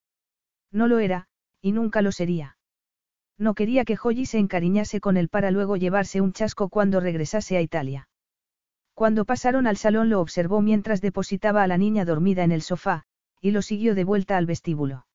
No 0.73 0.89
lo 0.89 0.99
era, 0.99 1.29
y 1.61 1.73
nunca 1.73 2.03
lo 2.03 2.13
sería. 2.13 2.57
No 3.39 3.55
quería 3.55 3.85
que 3.85 3.97
Joyi 3.97 4.27
se 4.27 4.39
encariñase 4.39 5.01
con 5.01 5.17
él 5.17 5.29
para 5.29 5.51
luego 5.51 5.77
llevarse 5.77 6.21
un 6.21 6.33
chasco 6.33 6.69
cuando 6.69 6.99
regresase 7.01 7.57
a 7.57 7.61
Italia. 7.61 8.09
Cuando 8.95 9.25
pasaron 9.25 9.67
al 9.67 9.77
salón 9.77 10.11
lo 10.11 10.21
observó 10.21 10.61
mientras 10.61 11.01
depositaba 11.01 11.63
a 11.63 11.67
la 11.67 11.79
niña 11.79 12.05
dormida 12.05 12.45
en 12.45 12.53
el 12.53 12.63
sofá, 12.63 13.05
y 13.41 13.51
lo 13.51 13.63
siguió 13.63 13.95
de 13.95 14.05
vuelta 14.05 14.37
al 14.37 14.47
vestíbulo. 14.47 15.07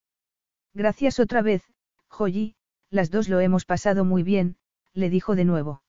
Gracias 0.74 1.20
otra 1.20 1.42
vez, 1.42 1.64
Joyi, 2.10 2.56
las 2.90 3.12
dos 3.12 3.30
lo 3.30 3.40
hemos 3.40 3.66
pasado 3.66 4.04
muy 4.04 4.24
bien, 4.24 4.58
le 4.94 5.10
dijo 5.10 5.36
de 5.36 5.46
nuevo. 5.46 5.84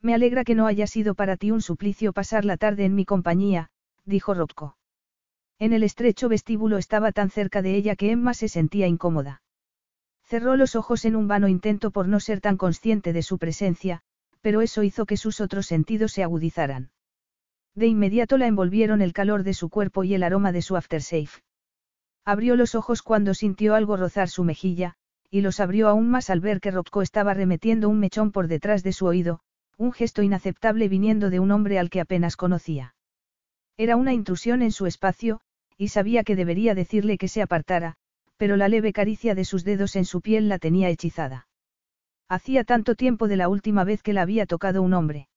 Me 0.00 0.14
alegra 0.14 0.42
que 0.44 0.54
no 0.54 0.66
haya 0.66 0.86
sido 0.86 1.14
para 1.14 1.36
ti 1.36 1.50
un 1.50 1.62
suplicio 1.62 2.12
pasar 2.12 2.44
la 2.44 2.56
tarde 2.56 2.84
en 2.84 2.94
mi 2.94 3.04
compañía, 3.04 3.70
dijo 4.04 4.34
Rocco. 4.34 4.76
En 5.58 5.72
el 5.72 5.84
estrecho 5.84 6.28
vestíbulo 6.28 6.76
estaba 6.78 7.12
tan 7.12 7.30
cerca 7.30 7.62
de 7.62 7.76
ella 7.76 7.94
que 7.94 8.10
Emma 8.10 8.34
se 8.34 8.48
sentía 8.48 8.88
incómoda. 8.88 9.42
Cerró 10.24 10.56
los 10.56 10.74
ojos 10.74 11.04
en 11.04 11.14
un 11.14 11.28
vano 11.28 11.46
intento 11.46 11.90
por 11.90 12.08
no 12.08 12.18
ser 12.18 12.40
tan 12.40 12.56
consciente 12.56 13.12
de 13.12 13.22
su 13.22 13.38
presencia, 13.38 14.00
pero 14.40 14.60
eso 14.60 14.82
hizo 14.82 15.06
que 15.06 15.16
sus 15.16 15.40
otros 15.40 15.66
sentidos 15.66 16.12
se 16.12 16.24
agudizaran. 16.24 16.90
De 17.74 17.86
inmediato 17.86 18.36
la 18.36 18.46
envolvieron 18.46 19.00
el 19.00 19.12
calor 19.12 19.44
de 19.44 19.54
su 19.54 19.70
cuerpo 19.70 20.04
y 20.04 20.14
el 20.14 20.22
aroma 20.22 20.52
de 20.52 20.62
su 20.62 20.76
aftershave. 20.76 21.30
Abrió 22.24 22.54
los 22.56 22.74
ojos 22.74 23.02
cuando 23.02 23.34
sintió 23.34 23.74
algo 23.74 23.96
rozar 23.96 24.28
su 24.28 24.44
mejilla, 24.44 24.94
y 25.30 25.40
los 25.40 25.60
abrió 25.60 25.88
aún 25.88 26.10
más 26.10 26.28
al 26.28 26.40
ver 26.40 26.60
que 26.60 26.70
Rocco 26.70 27.00
estaba 27.00 27.32
remetiendo 27.32 27.88
un 27.88 27.98
mechón 27.98 28.30
por 28.30 28.48
detrás 28.48 28.82
de 28.82 28.92
su 28.92 29.06
oído, 29.06 29.40
un 29.78 29.92
gesto 29.92 30.22
inaceptable 30.22 30.88
viniendo 30.88 31.30
de 31.30 31.40
un 31.40 31.50
hombre 31.50 31.78
al 31.78 31.88
que 31.88 32.00
apenas 32.00 32.36
conocía. 32.36 32.94
Era 33.78 33.96
una 33.96 34.12
intrusión 34.12 34.60
en 34.60 34.70
su 34.70 34.86
espacio, 34.86 35.40
y 35.78 35.88
sabía 35.88 36.22
que 36.22 36.36
debería 36.36 36.74
decirle 36.74 37.16
que 37.16 37.28
se 37.28 37.40
apartara, 37.40 37.96
pero 38.36 38.56
la 38.56 38.68
leve 38.68 38.92
caricia 38.92 39.34
de 39.34 39.44
sus 39.44 39.64
dedos 39.64 39.96
en 39.96 40.04
su 40.04 40.20
piel 40.20 40.48
la 40.48 40.58
tenía 40.58 40.90
hechizada. 40.90 41.48
Hacía 42.28 42.64
tanto 42.64 42.94
tiempo 42.94 43.26
de 43.26 43.36
la 43.36 43.48
última 43.48 43.84
vez 43.84 44.02
que 44.02 44.12
la 44.12 44.22
había 44.22 44.46
tocado 44.46 44.82
un 44.82 44.94
hombre. 44.94 45.28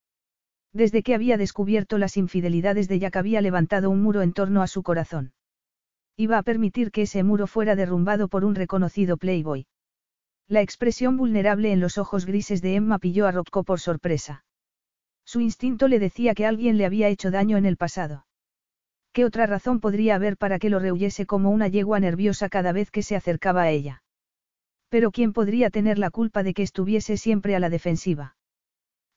Desde 0.75 1.03
que 1.03 1.15
había 1.15 1.37
descubierto 1.37 1.97
las 1.97 2.17
infidelidades 2.17 2.89
de 2.89 2.99
Jack 2.99 3.15
había 3.15 3.39
levantado 3.39 3.89
un 3.89 4.01
muro 4.01 4.21
en 4.21 4.33
torno 4.33 4.61
a 4.61 4.67
su 4.67 4.83
corazón. 4.83 5.31
Iba 6.17 6.37
a 6.37 6.43
permitir 6.43 6.91
que 6.91 7.03
ese 7.03 7.23
muro 7.23 7.47
fuera 7.47 7.77
derrumbado 7.77 8.27
por 8.27 8.43
un 8.43 8.55
reconocido 8.55 9.15
playboy. 9.15 9.67
La 10.49 10.59
expresión 10.59 11.15
vulnerable 11.15 11.71
en 11.71 11.79
los 11.79 11.97
ojos 11.97 12.25
grises 12.25 12.61
de 12.61 12.75
Emma 12.75 12.99
pilló 12.99 13.25
a 13.25 13.31
Rocco 13.31 13.63
por 13.63 13.79
sorpresa. 13.79 14.43
Su 15.23 15.39
instinto 15.39 15.87
le 15.87 15.97
decía 15.97 16.35
que 16.35 16.45
alguien 16.45 16.77
le 16.77 16.85
había 16.85 17.07
hecho 17.07 17.31
daño 17.31 17.55
en 17.55 17.65
el 17.65 17.77
pasado. 17.77 18.25
¿Qué 19.13 19.23
otra 19.23 19.45
razón 19.45 19.79
podría 19.79 20.15
haber 20.15 20.35
para 20.35 20.59
que 20.59 20.69
lo 20.69 20.79
rehuyese 20.79 21.25
como 21.25 21.51
una 21.51 21.69
yegua 21.69 22.01
nerviosa 22.01 22.49
cada 22.49 22.73
vez 22.73 22.91
que 22.91 23.01
se 23.01 23.15
acercaba 23.15 23.61
a 23.61 23.69
ella? 23.69 24.03
Pero 24.89 25.11
¿quién 25.11 25.31
podría 25.31 25.69
tener 25.69 25.97
la 25.97 26.09
culpa 26.09 26.43
de 26.43 26.53
que 26.53 26.63
estuviese 26.63 27.15
siempre 27.15 27.55
a 27.55 27.61
la 27.61 27.69
defensiva? 27.69 28.35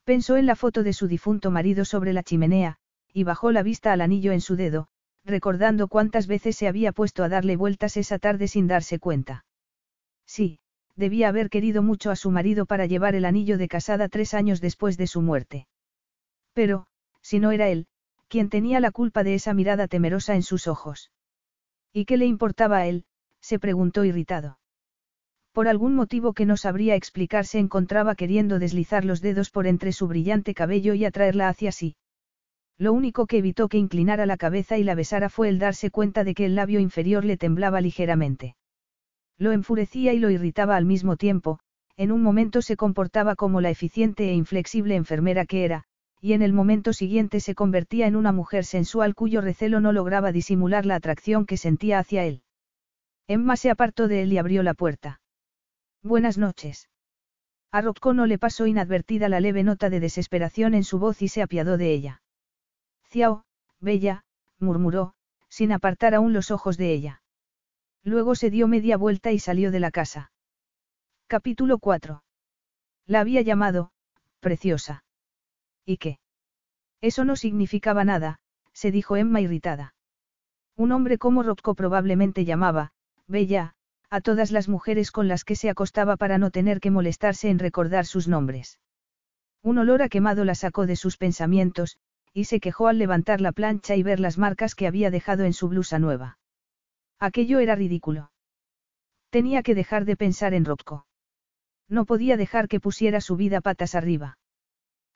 Pensó 0.09 0.39
en 0.39 0.47
la 0.47 0.56
foto 0.56 0.85
de 0.85 0.94
su 0.94 1.06
difunto 1.06 1.51
marido 1.51 1.85
sobre 1.85 2.14
la 2.14 2.22
chimenea, 2.22 2.78
y 3.12 3.24
bajó 3.24 3.52
la 3.52 3.62
vista 3.62 3.93
al 3.93 4.01
anillo 4.01 4.32
en 4.32 4.40
su 4.40 4.56
dedo, 4.56 4.89
recordando 5.22 5.86
cuántas 5.86 6.26
veces 6.26 6.56
se 6.56 6.66
había 6.66 6.93
puesto 6.93 7.24
a 7.24 7.28
darle 7.28 7.56
vueltas 7.56 7.98
esa 7.98 8.18
tarde 8.18 8.48
sin 8.48 8.68
darse 8.68 8.98
cuenta. 8.98 9.44
Sí, 10.24 10.60
debía 10.97 11.28
haber 11.28 11.51
querido 11.51 11.82
mucho 11.82 12.10
a 12.10 12.16
su 12.16 12.30
marido 12.30 12.64
para 12.64 12.86
llevar 12.86 13.16
el 13.16 13.26
anillo 13.26 13.59
de 13.59 13.68
casada 13.68 14.09
tres 14.09 14.32
años 14.32 14.62
después 14.62 14.97
de 14.97 15.09
su 15.09 15.20
muerte. 15.20 15.68
Pero, 16.55 16.86
si 17.20 17.39
no 17.39 17.51
era 17.51 17.68
él, 17.68 17.86
quien 18.28 18.48
tenía 18.48 18.80
la 18.80 18.93
culpa 18.93 19.24
de 19.24 19.35
esa 19.35 19.52
mirada 19.52 19.89
temerosa 19.89 20.35
en 20.36 20.43
sus 20.43 20.68
ojos. 20.68 21.12
¿Y 21.93 22.06
qué 22.06 22.16
le 22.16 22.24
importaba 22.24 22.78
a 22.78 22.86
él? 22.86 23.05
se 23.43 23.59
preguntó 23.59 24.06
irritado. 24.06 24.59
Por 25.59 25.66
algún 25.66 25.97
motivo 25.97 26.35
que 26.35 26.47
no 26.47 26.56
sabría 26.56 26.94
explicar 26.94 27.44
se 27.44 27.59
encontraba 27.59 28.14
queriendo 28.14 28.60
deslizar 28.60 29.05
los 29.05 29.20
dedos 29.20 29.51
por 29.51 29.66
entre 29.66 29.90
su 29.90 30.06
brillante 30.06 30.55
cabello 30.55 30.94
y 30.94 31.05
atraerla 31.05 31.48
hacia 31.48 31.72
sí. 31.72 31.97
Lo 32.78 32.93
único 32.93 33.26
que 33.26 33.39
evitó 33.39 33.68
que 33.68 33.76
inclinara 33.76 34.24
la 34.24 34.36
cabeza 34.36 34.78
y 34.78 34.85
la 34.85 34.94
besara 34.94 35.28
fue 35.28 35.48
el 35.48 35.59
darse 35.59 35.90
cuenta 35.90 36.22
de 36.22 36.35
que 36.35 36.44
el 36.44 36.55
labio 36.55 36.78
inferior 36.78 37.24
le 37.24 37.36
temblaba 37.36 37.80
ligeramente. 37.80 38.55
Lo 39.36 39.51
enfurecía 39.51 40.12
y 40.12 40.20
lo 40.20 40.30
irritaba 40.30 40.76
al 40.76 40.85
mismo 40.85 41.16
tiempo, 41.16 41.59
en 41.97 42.12
un 42.12 42.22
momento 42.22 42.62
se 42.62 42.76
comportaba 42.76 43.35
como 43.35 43.60
la 43.60 43.70
eficiente 43.70 44.30
e 44.30 44.35
inflexible 44.35 44.94
enfermera 44.94 45.44
que 45.44 45.64
era, 45.64 45.82
y 46.20 46.35
en 46.35 46.43
el 46.43 46.52
momento 46.52 46.93
siguiente 46.93 47.40
se 47.40 47.56
convertía 47.56 48.06
en 48.06 48.14
una 48.14 48.30
mujer 48.30 48.64
sensual 48.64 49.16
cuyo 49.16 49.40
recelo 49.40 49.80
no 49.80 49.90
lograba 49.90 50.30
disimular 50.30 50.86
la 50.86 50.94
atracción 50.94 51.47
que 51.47 51.56
sentía 51.56 51.98
hacia 51.98 52.24
él. 52.26 52.43
Emma 53.26 53.56
se 53.56 53.70
apartó 53.70 54.06
de 54.06 54.22
él 54.22 54.32
y 54.32 54.39
abrió 54.39 54.62
la 54.62 54.74
puerta. 54.74 55.18
Buenas 56.03 56.39
noches. 56.39 56.89
A 57.73 57.81
Rocco 57.81 58.15
no 58.15 58.27
le 58.27 58.39
pasó 58.39 58.66
inadvertida 58.66 59.29
la 59.29 59.41
leve 59.41 59.62
nota 59.62 59.91
de 59.91 60.01
desesperación 60.01 60.75
en 60.75 60.85
su 60.85 60.99
voz 60.99 61.20
y 61.23 61.29
se 61.29 61.43
apiadó 61.43 61.77
de 61.77 61.93
ella. 61.93 62.23
Ciao, 63.11 63.45
bella, 63.81 64.25
murmuró, 64.59 65.15
sin 65.49 65.73
apartar 65.73 66.15
aún 66.15 66.33
los 66.33 66.51
ojos 66.51 66.77
de 66.77 66.93
ella. 66.93 67.23
Luego 68.05 68.37
se 68.37 68.51
dio 68.51 68.69
media 68.69 68.97
vuelta 68.97 69.33
y 69.33 69.39
salió 69.39 69.70
de 69.70 69.81
la 69.81 69.91
casa. 69.91 70.31
Capítulo 71.27 71.79
4. 71.79 72.23
La 73.07 73.20
había 73.20 73.43
llamado, 73.43 73.91
preciosa. 74.41 75.05
¿Y 75.85 75.97
qué? 75.97 76.19
Eso 77.01 77.25
no 77.25 77.37
significaba 77.37 78.05
nada, 78.05 78.39
se 78.73 78.91
dijo 78.91 79.16
Emma 79.16 79.41
irritada. 79.41 79.95
Un 80.77 80.93
hombre 80.93 81.19
como 81.19 81.43
Rocco 81.43 81.75
probablemente 81.75 82.45
llamaba, 82.45 82.93
bella, 83.27 83.75
a 84.10 84.20
todas 84.20 84.51
las 84.51 84.68
mujeres 84.68 85.10
con 85.10 85.28
las 85.28 85.44
que 85.44 85.56
se 85.56 85.68
acostaba 85.68 86.16
para 86.16 86.39
no 86.39 86.51
tener 86.51 86.80
que 86.80 86.90
molestarse 86.90 87.51
en 87.51 87.59
recordar 87.59 88.06
sus 88.06 88.28
nombres. 88.28 88.78
Un 89.62 89.78
olor 89.78 90.02
a 90.02 90.09
quemado 90.09 90.44
la 90.44 90.55
sacó 90.55 90.86
de 90.86 90.97
sus 90.97 91.16
pensamientos, 91.16 91.98
y 92.32 92.44
se 92.44 92.60
quejó 92.60 92.89
al 92.89 92.98
levantar 92.98 93.40
la 93.40 93.52
plancha 93.52 93.97
y 93.97 94.02
ver 94.02 94.20
las 94.20 94.39
marcas 94.39 94.74
que 94.74 94.86
había 94.86 95.10
dejado 95.10 95.44
en 95.44 95.52
su 95.52 95.68
blusa 95.68 95.98
nueva. 95.98 96.39
Aquello 97.18 97.59
era 97.59 97.74
ridículo. 97.74 98.30
Tenía 99.30 99.62
que 99.62 99.74
dejar 99.74 100.05
de 100.05 100.16
pensar 100.16 100.55
en 100.55 100.64
Rocco. 100.64 101.06
No 101.89 102.05
podía 102.05 102.36
dejar 102.36 102.68
que 102.68 102.80
pusiera 102.80 103.20
su 103.20 103.36
vida 103.36 103.60
patas 103.60 103.94
arriba. 103.94 104.39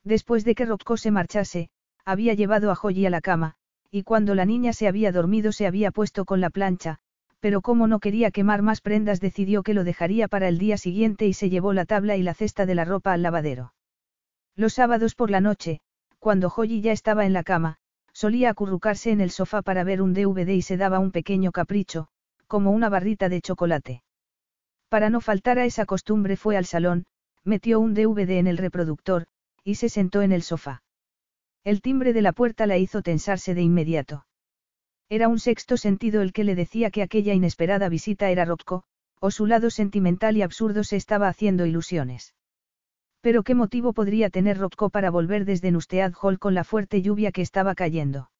Después 0.04 0.44
de 0.44 0.54
que 0.54 0.66
Rocco 0.66 0.96
se 0.96 1.10
marchase, 1.10 1.70
había 2.04 2.34
llevado 2.34 2.70
a 2.70 2.74
Joy 2.74 3.06
a 3.06 3.10
la 3.10 3.20
cama, 3.20 3.54
y 3.90 4.02
cuando 4.02 4.34
la 4.34 4.44
niña 4.44 4.72
se 4.72 4.88
había 4.88 5.12
dormido 5.12 5.52
se 5.52 5.66
había 5.66 5.92
puesto 5.92 6.24
con 6.24 6.40
la 6.40 6.50
plancha, 6.50 6.98
pero 7.42 7.60
como 7.60 7.88
no 7.88 7.98
quería 7.98 8.30
quemar 8.30 8.62
más 8.62 8.80
prendas 8.80 9.18
decidió 9.18 9.64
que 9.64 9.74
lo 9.74 9.82
dejaría 9.82 10.28
para 10.28 10.46
el 10.46 10.58
día 10.58 10.78
siguiente 10.78 11.26
y 11.26 11.32
se 11.32 11.50
llevó 11.50 11.72
la 11.72 11.84
tabla 11.84 12.16
y 12.16 12.22
la 12.22 12.34
cesta 12.34 12.66
de 12.66 12.76
la 12.76 12.84
ropa 12.84 13.12
al 13.12 13.22
lavadero. 13.22 13.74
Los 14.54 14.74
sábados 14.74 15.16
por 15.16 15.28
la 15.28 15.40
noche, 15.40 15.80
cuando 16.20 16.50
Joyi 16.50 16.80
ya 16.82 16.92
estaba 16.92 17.26
en 17.26 17.32
la 17.32 17.42
cama, 17.42 17.78
solía 18.12 18.48
acurrucarse 18.48 19.10
en 19.10 19.20
el 19.20 19.32
sofá 19.32 19.60
para 19.60 19.82
ver 19.82 20.02
un 20.02 20.14
DVD 20.14 20.50
y 20.50 20.62
se 20.62 20.76
daba 20.76 21.00
un 21.00 21.10
pequeño 21.10 21.50
capricho, 21.50 22.06
como 22.46 22.70
una 22.70 22.88
barrita 22.88 23.28
de 23.28 23.40
chocolate. 23.40 24.04
Para 24.88 25.10
no 25.10 25.20
faltar 25.20 25.58
a 25.58 25.64
esa 25.64 25.84
costumbre 25.84 26.36
fue 26.36 26.56
al 26.56 26.64
salón, 26.64 27.06
metió 27.42 27.80
un 27.80 27.92
DVD 27.92 28.38
en 28.38 28.46
el 28.46 28.56
reproductor, 28.56 29.26
y 29.64 29.74
se 29.74 29.88
sentó 29.88 30.22
en 30.22 30.30
el 30.30 30.42
sofá. 30.42 30.84
El 31.64 31.80
timbre 31.80 32.12
de 32.12 32.22
la 32.22 32.32
puerta 32.32 32.68
la 32.68 32.78
hizo 32.78 33.02
tensarse 33.02 33.52
de 33.52 33.62
inmediato. 33.62 34.26
Era 35.12 35.28
un 35.28 35.38
sexto 35.38 35.76
sentido 35.76 36.22
el 36.22 36.32
que 36.32 36.42
le 36.42 36.54
decía 36.54 36.90
que 36.90 37.02
aquella 37.02 37.34
inesperada 37.34 37.90
visita 37.90 38.30
era 38.30 38.46
Rocco, 38.46 38.84
o 39.20 39.30
su 39.30 39.44
lado 39.44 39.68
sentimental 39.68 40.38
y 40.38 40.40
absurdo 40.40 40.84
se 40.84 40.96
estaba 40.96 41.28
haciendo 41.28 41.66
ilusiones. 41.66 42.34
Pero 43.20 43.42
qué 43.42 43.54
motivo 43.54 43.92
podría 43.92 44.30
tener 44.30 44.56
Rocco 44.56 44.88
para 44.88 45.10
volver 45.10 45.44
desde 45.44 45.70
Nustead 45.70 46.14
Hall 46.18 46.38
con 46.38 46.54
la 46.54 46.64
fuerte 46.64 47.02
lluvia 47.02 47.30
que 47.30 47.42
estaba 47.42 47.74
cayendo. 47.74 48.30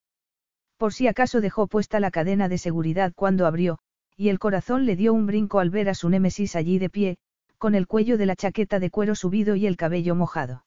Por 0.78 0.94
si 0.94 1.08
acaso 1.08 1.42
dejó 1.42 1.66
puesta 1.66 2.00
la 2.00 2.10
cadena 2.10 2.48
de 2.48 2.56
seguridad 2.56 3.12
cuando 3.14 3.44
abrió, 3.44 3.78
y 4.16 4.30
el 4.30 4.38
corazón 4.38 4.86
le 4.86 4.96
dio 4.96 5.12
un 5.12 5.26
brinco 5.26 5.60
al 5.60 5.68
ver 5.68 5.90
a 5.90 5.94
su 5.94 6.08
némesis 6.08 6.56
allí 6.56 6.78
de 6.78 6.88
pie, 6.88 7.18
con 7.58 7.74
el 7.74 7.86
cuello 7.86 8.16
de 8.16 8.24
la 8.24 8.34
chaqueta 8.34 8.78
de 8.78 8.88
cuero 8.88 9.14
subido 9.14 9.56
y 9.56 9.66
el 9.66 9.76
cabello 9.76 10.14
mojado. 10.14 10.64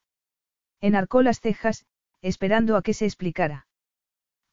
Enarcó 0.81 1.23
las 1.23 1.41
cejas, 1.41 1.87
esperando 2.21 2.77
a 2.77 2.83
que 2.83 2.93
se 2.93 3.05
explicara. 3.05 3.65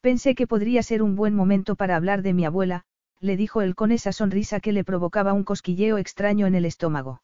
Pensé 0.03 0.35
que 0.35 0.47
podría 0.47 0.83
ser 0.83 1.01
un 1.01 1.15
buen 1.15 1.33
momento 1.33 1.77
para 1.77 1.95
hablar 1.95 2.23
de 2.23 2.33
mi 2.33 2.43
abuela, 2.43 2.83
le 3.21 3.37
dijo 3.37 3.61
él 3.61 3.73
con 3.73 3.93
esa 3.93 4.11
sonrisa 4.11 4.59
que 4.59 4.73
le 4.73 4.83
provocaba 4.83 5.31
un 5.31 5.45
cosquilleo 5.45 5.97
extraño 5.97 6.45
en 6.45 6.55
el 6.55 6.65
estómago. 6.65 7.21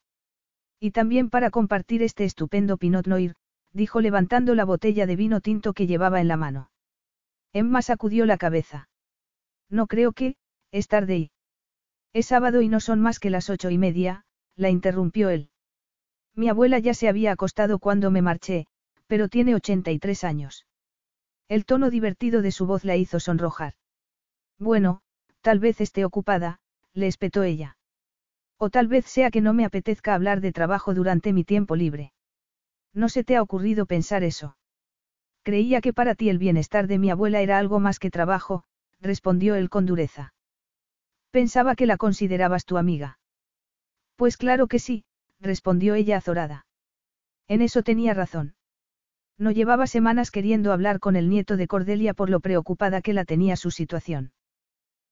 Y 0.80 0.92
también 0.92 1.30
para 1.30 1.50
compartir 1.50 2.02
este 2.04 2.24
estupendo 2.24 2.78
Pinot 2.78 3.06
Noir, 3.06 3.36
dijo 3.74 4.00
levantando 4.00 4.56
la 4.56 4.64
botella 4.64 5.06
de 5.06 5.18
vino 5.18 5.42
tinto 5.42 5.74
que 5.74 5.88
llevaba 5.88 6.22
en 6.22 6.30
la 6.30 6.38
mano. 6.38 6.72
Emma 7.52 7.82
sacudió 7.82 8.26
la 8.26 8.38
cabeza. 8.38 8.88
No 9.70 9.86
creo 9.88 10.14
que, 10.14 10.38
es 10.72 10.88
tarde 10.88 11.18
y. 11.18 11.32
Es 12.14 12.28
sábado 12.28 12.62
y 12.62 12.70
no 12.70 12.80
son 12.80 13.02
más 13.02 13.20
que 13.20 13.30
las 13.30 13.50
ocho 13.50 13.70
y 13.70 13.78
media, 13.78 14.24
la 14.56 14.70
interrumpió 14.70 15.30
él. 15.30 15.50
Mi 16.34 16.48
abuela 16.48 16.80
ya 16.80 16.94
se 16.94 17.10
había 17.10 17.34
acostado 17.34 17.78
cuando 17.78 18.10
me 18.10 18.22
marché, 18.22 18.68
pero 19.06 19.28
tiene 19.28 19.54
83 19.54 20.24
años. 20.24 20.66
El 21.50 21.66
tono 21.66 21.90
divertido 21.90 22.44
de 22.44 22.52
su 22.52 22.68
voz 22.68 22.86
la 22.86 22.96
hizo 22.96 23.20
sonrojar. 23.20 23.74
Bueno, 24.60 25.02
tal 25.42 25.60
vez 25.60 25.82
esté 25.82 26.06
ocupada, 26.06 26.60
le 26.94 27.08
espetó 27.08 27.42
ella. 27.44 27.78
O 28.58 28.70
tal 28.70 28.88
vez 28.88 29.06
sea 29.06 29.32
que 29.32 29.42
no 29.42 29.54
me 29.54 29.66
apetezca 29.66 30.14
hablar 30.14 30.42
de 30.42 30.52
trabajo 30.52 30.94
durante 30.94 31.34
mi 31.34 31.44
tiempo 31.44 31.76
libre. 31.76 32.14
¿No 32.94 33.10
se 33.10 33.24
te 33.24 33.36
ha 33.36 33.42
ocurrido 33.42 33.88
pensar 33.88 34.24
eso? 34.24 34.58
Creía 35.42 35.82
que 35.82 35.92
para 35.92 36.14
ti 36.14 36.30
el 36.30 36.38
bienestar 36.38 36.86
de 36.86 37.00
mi 37.00 37.10
abuela 37.10 37.42
era 37.42 37.58
algo 37.58 37.80
más 37.80 37.98
que 37.98 38.12
trabajo, 38.12 38.64
respondió 39.00 39.56
él 39.56 39.70
con 39.70 39.88
dureza. 39.88 40.34
Pensaba 41.32 41.76
que 41.76 41.88
la 41.88 41.98
considerabas 41.98 42.66
tu 42.66 42.78
amiga. 42.78 43.20
Pues 44.16 44.38
claro 44.38 44.68
que 44.68 44.78
sí, 44.78 45.06
respondió 45.40 45.96
ella 45.96 46.18
azorada. 46.18 46.68
En 47.48 47.62
eso 47.64 47.82
tenía 47.82 48.14
razón. 48.14 48.56
No 49.40 49.52
llevaba 49.52 49.88
semanas 49.88 50.32
queriendo 50.32 50.74
hablar 50.74 50.99
con 50.99 51.16
el 51.16 51.30
nieto 51.30 51.56
de 51.56 51.68
Cordelia 51.68 52.14
por 52.14 52.30
lo 52.30 52.41
preocupada 52.41 53.02
que 53.02 53.14
la 53.14 53.24
tenía 53.24 53.56
su 53.56 53.72
situación. 53.72 54.34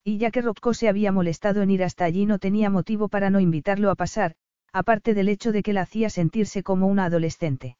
Y 0.04 0.18
ya 0.18 0.32
que 0.32 0.42
Rocco 0.42 0.74
se 0.74 0.90
había 0.90 1.14
molestado 1.14 1.62
en 1.62 1.72
ir 1.72 1.82
hasta 1.82 2.04
allí 2.04 2.26
no 2.26 2.38
tenía 2.38 2.70
motivo 2.70 3.08
para 3.08 3.30
no 3.30 3.40
invitarlo 3.40 3.90
a 3.90 3.96
pasar, 3.96 4.36
aparte 4.74 5.14
del 5.14 5.30
hecho 5.30 5.54
de 5.54 5.64
que 5.64 5.72
la 5.72 5.84
hacía 5.84 6.10
sentirse 6.10 6.62
como 6.62 6.88
una 6.88 7.06
adolescente. 7.06 7.78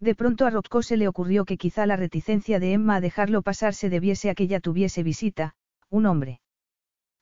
De 0.00 0.14
pronto 0.14 0.46
a 0.46 0.50
Rocco 0.50 0.82
se 0.82 0.96
le 0.96 1.06
ocurrió 1.06 1.44
que 1.44 1.58
quizá 1.58 1.84
la 1.84 1.96
reticencia 1.96 2.58
de 2.60 2.72
Emma 2.72 2.96
a 2.96 3.00
dejarlo 3.02 3.42
pasar 3.42 3.74
se 3.74 3.90
debiese 3.90 4.30
a 4.30 4.34
que 4.34 4.46
ya 4.46 4.60
tuviese 4.60 5.02
visita, 5.02 5.54
un 5.90 6.06
hombre. 6.06 6.40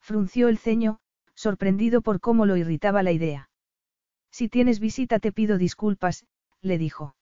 Frunció 0.01 0.47
el 0.47 0.59
ceño, 0.59 1.01
sorprendido 1.35 2.01
por 2.01 2.21
cómo 2.21 2.47
lo 2.47 2.57
irritaba 2.57 3.03
la 3.03 3.11
idea. 3.11 3.51
Si 4.31 4.49
tienes 4.49 4.79
visita 4.79 5.19
te 5.19 5.33
pido 5.33 5.59
disculpas, 5.59 6.27
le 6.61 6.79
dijo. 6.79 7.16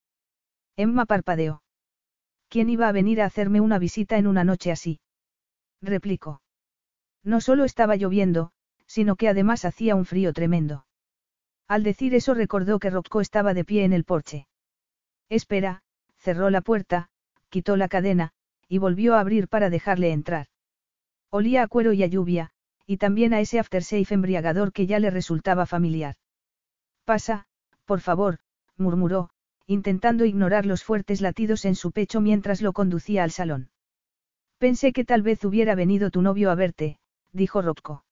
Emma 0.76 1.06
parpadeó. 1.06 1.62
¿quién 2.54 2.70
iba 2.70 2.86
a 2.86 2.92
venir 2.92 3.20
a 3.20 3.24
hacerme 3.24 3.60
una 3.60 3.80
visita 3.80 4.16
en 4.16 4.28
una 4.28 4.44
noche 4.44 4.70
así? 4.70 5.00
replicó. 5.82 6.40
No 7.24 7.40
solo 7.40 7.64
estaba 7.64 7.96
lloviendo, 7.96 8.52
sino 8.86 9.16
que 9.16 9.28
además 9.28 9.64
hacía 9.64 9.96
un 9.96 10.04
frío 10.04 10.32
tremendo. 10.32 10.86
Al 11.66 11.82
decir 11.82 12.14
eso 12.14 12.32
recordó 12.32 12.78
que 12.78 12.90
Rocco 12.90 13.20
estaba 13.20 13.54
de 13.54 13.64
pie 13.64 13.82
en 13.82 13.92
el 13.92 14.04
porche. 14.04 14.46
Espera, 15.28 15.82
cerró 16.18 16.48
la 16.48 16.60
puerta, 16.60 17.08
quitó 17.48 17.76
la 17.76 17.88
cadena, 17.88 18.30
y 18.68 18.78
volvió 18.78 19.16
a 19.16 19.20
abrir 19.20 19.48
para 19.48 19.68
dejarle 19.68 20.12
entrar. 20.12 20.46
Olía 21.30 21.64
a 21.64 21.66
cuero 21.66 21.92
y 21.92 22.04
a 22.04 22.06
lluvia, 22.06 22.52
y 22.86 22.98
también 22.98 23.34
a 23.34 23.40
ese 23.40 23.58
aftershave 23.58 24.06
embriagador 24.10 24.72
que 24.72 24.86
ya 24.86 25.00
le 25.00 25.10
resultaba 25.10 25.66
familiar. 25.66 26.14
Pasa, 27.04 27.48
por 27.84 27.98
favor, 27.98 28.38
murmuró, 28.76 29.30
intentando 29.66 30.24
ignorar 30.24 30.66
los 30.66 30.84
fuertes 30.84 31.20
latidos 31.20 31.64
en 31.64 31.74
su 31.74 31.92
pecho 31.92 32.20
mientras 32.20 32.62
lo 32.62 32.72
conducía 32.72 33.24
al 33.24 33.30
salón. 33.30 33.70
Pensé 34.58 34.92
que 34.92 35.04
tal 35.04 35.22
vez 35.22 35.44
hubiera 35.44 35.74
venido 35.74 36.10
tu 36.10 36.22
novio 36.22 36.50
a 36.50 36.54
verte, 36.54 36.98
dijo 37.32 37.62
Rocco. 37.62 38.04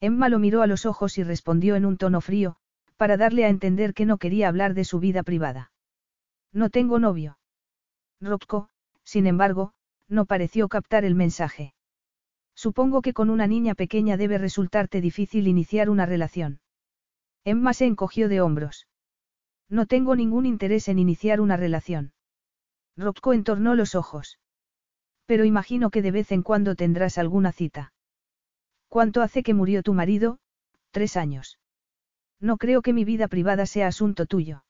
Emma 0.00 0.28
lo 0.28 0.38
miró 0.38 0.62
a 0.62 0.66
los 0.66 0.86
ojos 0.86 1.18
y 1.18 1.24
respondió 1.24 1.76
en 1.76 1.84
un 1.84 1.96
tono 1.96 2.20
frío, 2.20 2.56
para 2.96 3.16
darle 3.16 3.44
a 3.44 3.48
entender 3.48 3.94
que 3.94 4.06
no 4.06 4.18
quería 4.18 4.48
hablar 4.48 4.74
de 4.74 4.84
su 4.84 5.00
vida 5.00 5.22
privada. 5.22 5.72
No 6.52 6.70
tengo 6.70 6.98
novio. 6.98 7.38
Rocco, 8.20 8.68
sin 9.04 9.26
embargo, 9.26 9.72
no 10.08 10.24
pareció 10.24 10.68
captar 10.68 11.04
el 11.04 11.14
mensaje. 11.14 11.74
Supongo 12.54 13.02
que 13.02 13.12
con 13.12 13.30
una 13.30 13.46
niña 13.46 13.74
pequeña 13.74 14.16
debe 14.16 14.38
resultarte 14.38 15.00
difícil 15.00 15.46
iniciar 15.46 15.90
una 15.90 16.06
relación. 16.06 16.60
Emma 17.44 17.72
se 17.72 17.86
encogió 17.86 18.28
de 18.28 18.40
hombros. 18.40 18.88
No 19.68 19.86
tengo 19.86 20.16
ningún 20.16 20.46
interés 20.46 20.88
en 20.88 20.98
iniciar 20.98 21.40
una 21.40 21.56
relación. 21.56 22.12
Rocco 22.96 23.32
entornó 23.32 23.74
los 23.74 23.94
ojos. 23.94 24.38
Pero 25.26 25.44
imagino 25.44 25.90
que 25.90 26.02
de 26.02 26.10
vez 26.10 26.32
en 26.32 26.42
cuando 26.42 26.74
tendrás 26.74 27.18
alguna 27.18 27.52
cita. 27.52 27.92
¿Cuánto 28.88 29.20
hace 29.20 29.42
que 29.42 29.54
murió 29.54 29.82
tu 29.82 29.92
marido? 29.92 30.38
Tres 30.90 31.16
años. 31.16 31.58
No 32.40 32.56
creo 32.56 32.82
que 32.82 32.92
mi 32.92 33.04
vida 33.04 33.28
privada 33.28 33.66
sea 33.66 33.88
asunto 33.88 34.26
tuyo. 34.26 34.64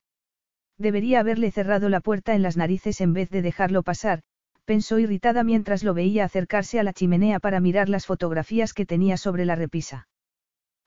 Debería 0.77 1.21
haberle 1.21 1.51
cerrado 1.51 1.89
la 1.89 2.01
puerta 2.01 2.35
en 2.35 2.41
las 2.41 2.57
narices 2.57 2.99
en 3.01 3.13
vez 3.13 3.29
de 3.29 3.41
dejarlo 3.41 3.83
pasar, 3.83 4.21
pensó 4.65 4.99
irritada 4.99 5.43
mientras 5.43 5.83
lo 5.83 5.93
veía 5.93 6.25
acercarse 6.25 6.79
a 6.79 6.83
la 6.83 6.93
chimenea 6.93 7.39
para 7.39 7.59
mirar 7.59 7.89
las 7.89 8.05
fotografías 8.05 8.73
que 8.73 8.85
tenía 8.85 9.17
sobre 9.17 9.45
la 9.45 9.55
repisa. 9.55 10.07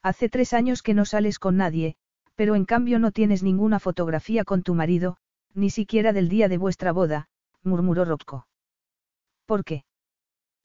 Hace 0.01 0.29
tres 0.29 0.53
años 0.53 0.81
que 0.81 0.93
no 0.93 1.05
sales 1.05 1.39
con 1.39 1.57
nadie, 1.57 1.95
pero 2.35 2.55
en 2.55 2.65
cambio 2.65 2.99
no 2.99 3.11
tienes 3.11 3.43
ninguna 3.43 3.79
fotografía 3.79 4.43
con 4.43 4.63
tu 4.63 4.73
marido, 4.73 5.17
ni 5.53 5.69
siquiera 5.69 6.13
del 6.13 6.29
día 6.29 6.47
de 6.47 6.57
vuestra 6.57 6.91
boda, 6.91 7.27
murmuró 7.63 8.05
Rocco. 8.05 8.47
¿Por 9.45 9.63
qué? 9.63 9.85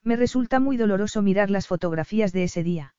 Me 0.03 0.15
resulta 0.15 0.59
muy 0.59 0.77
doloroso 0.77 1.21
mirar 1.21 1.49
las 1.49 1.67
fotografías 1.67 2.31
de 2.31 2.43
ese 2.43 2.63
día. 2.63 2.95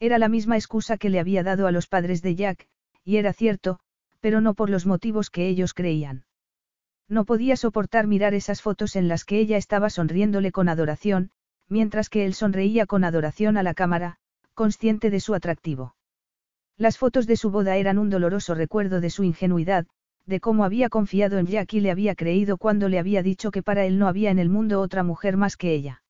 Era 0.00 0.18
la 0.18 0.28
misma 0.28 0.56
excusa 0.56 0.96
que 0.96 1.10
le 1.10 1.20
había 1.20 1.42
dado 1.42 1.66
a 1.66 1.72
los 1.72 1.86
padres 1.86 2.22
de 2.22 2.34
Jack, 2.34 2.66
y 3.04 3.16
era 3.16 3.32
cierto, 3.32 3.78
pero 4.20 4.40
no 4.40 4.54
por 4.54 4.70
los 4.70 4.86
motivos 4.86 5.30
que 5.30 5.48
ellos 5.48 5.74
creían. 5.74 6.24
No 7.08 7.24
podía 7.24 7.56
soportar 7.56 8.06
mirar 8.06 8.34
esas 8.34 8.62
fotos 8.62 8.96
en 8.96 9.08
las 9.08 9.24
que 9.24 9.38
ella 9.38 9.56
estaba 9.56 9.90
sonriéndole 9.90 10.52
con 10.52 10.68
adoración, 10.68 11.30
mientras 11.68 12.08
que 12.08 12.24
él 12.24 12.34
sonreía 12.34 12.86
con 12.86 13.04
adoración 13.04 13.56
a 13.56 13.62
la 13.62 13.74
cámara, 13.74 14.18
consciente 14.54 15.10
de 15.10 15.20
su 15.20 15.34
atractivo. 15.34 15.94
Las 16.82 16.98
fotos 16.98 17.28
de 17.28 17.36
su 17.36 17.52
boda 17.52 17.76
eran 17.76 17.96
un 17.96 18.10
doloroso 18.10 18.56
recuerdo 18.56 19.00
de 19.00 19.08
su 19.08 19.22
ingenuidad, 19.22 19.86
de 20.26 20.40
cómo 20.40 20.64
había 20.64 20.88
confiado 20.88 21.38
en 21.38 21.46
Jack 21.46 21.74
y 21.74 21.80
le 21.80 21.92
había 21.92 22.16
creído 22.16 22.56
cuando 22.56 22.88
le 22.88 22.98
había 22.98 23.22
dicho 23.22 23.52
que 23.52 23.62
para 23.62 23.84
él 23.84 24.00
no 24.00 24.08
había 24.08 24.32
en 24.32 24.40
el 24.40 24.48
mundo 24.48 24.80
otra 24.80 25.04
mujer 25.04 25.36
más 25.36 25.56
que 25.56 25.72
ella. 25.72 26.02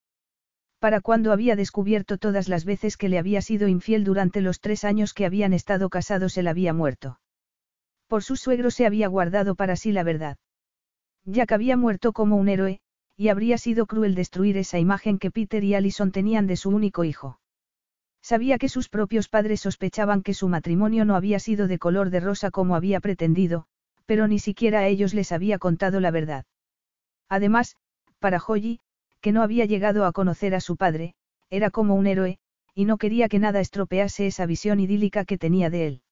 Para 0.79 1.03
cuando 1.03 1.31
había 1.31 1.57
descubierto 1.57 2.17
todas 2.17 2.49
las 2.49 2.65
veces 2.65 2.97
que 2.97 3.11
le 3.11 3.19
había 3.19 3.43
sido 3.43 3.69
infiel 3.69 4.03
durante 4.03 4.41
los 4.41 4.61
tres 4.61 4.85
años 4.85 5.13
que 5.13 5.27
habían 5.27 5.53
estado 5.53 5.91
casados 5.91 6.39
él 6.39 6.49
había 6.49 6.73
muerto. 6.73 7.21
Por 8.07 8.23
su 8.23 8.37
suegro 8.37 8.71
se 8.71 8.87
había 8.87 9.09
guardado 9.09 9.55
para 9.55 9.77
sí 9.77 9.93
la 9.93 10.05
verdad. 10.05 10.39
Jack 11.27 11.53
había 11.53 11.77
muerto 11.77 12.15
como 12.15 12.37
un 12.37 12.49
héroe, 12.49 12.81
y 13.15 13.29
habría 13.29 13.59
sido 13.59 13.85
cruel 13.85 14.15
destruir 14.15 14.57
esa 14.57 14.79
imagen 14.79 15.19
que 15.19 15.31
Peter 15.31 15.63
y 15.65 15.75
Allison 15.75 16.13
tenían 16.13 16.47
de 16.47 16.57
su 16.57 16.71
único 16.71 17.05
hijo. 17.05 17.42
Sabía 18.23 18.57
que 18.59 18.69
sus 18.69 18.89
propios 18.89 19.29
padres 19.29 19.61
sospechaban 19.61 20.23
que 20.23 20.33
su 20.33 20.49
matrimonio 20.49 21.05
no 21.05 21.17
había 21.17 21.41
sido 21.41 21.67
de 21.67 21.79
color 21.79 22.11
de 22.11 22.21
rosa 22.21 22.51
como 22.51 22.77
había 22.77 23.01
pretendido, 23.01 23.67
pero 24.07 24.29
ni 24.29 24.39
siquiera 24.39 24.81
a 24.81 24.87
ellos 24.87 25.13
les 25.13 25.33
había 25.33 25.59
contado 25.59 25.99
la 26.01 26.13
verdad. 26.13 26.45
Además, 27.29 27.77
para 28.21 28.39
Holly, 28.39 28.81
que 29.21 29.33
no 29.33 29.43
había 29.43 29.65
llegado 29.65 30.05
a 30.05 30.13
conocer 30.13 30.55
a 30.55 30.61
su 30.61 30.77
padre, 30.77 31.15
era 31.51 31.71
como 31.71 31.95
un 31.95 32.07
héroe, 32.07 32.39
y 32.75 32.85
no 32.85 32.97
quería 32.97 33.29
que 33.29 33.39
nada 33.39 33.61
estropease 33.61 34.27
esa 34.27 34.47
visión 34.47 34.81
idílica 34.81 35.25
que 35.25 35.39
tenía 35.39 35.69
de 35.69 35.87
él. 35.87 36.03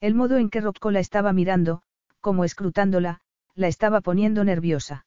El 0.00 0.14
modo 0.14 0.38
en 0.38 0.50
que 0.50 0.60
Rocco 0.60 0.90
la 0.90 1.00
estaba 1.00 1.32
mirando, 1.32 1.82
como 2.20 2.44
escrutándola, 2.44 3.20
la 3.54 3.68
estaba 3.68 4.00
poniendo 4.00 4.42
nerviosa. 4.44 5.06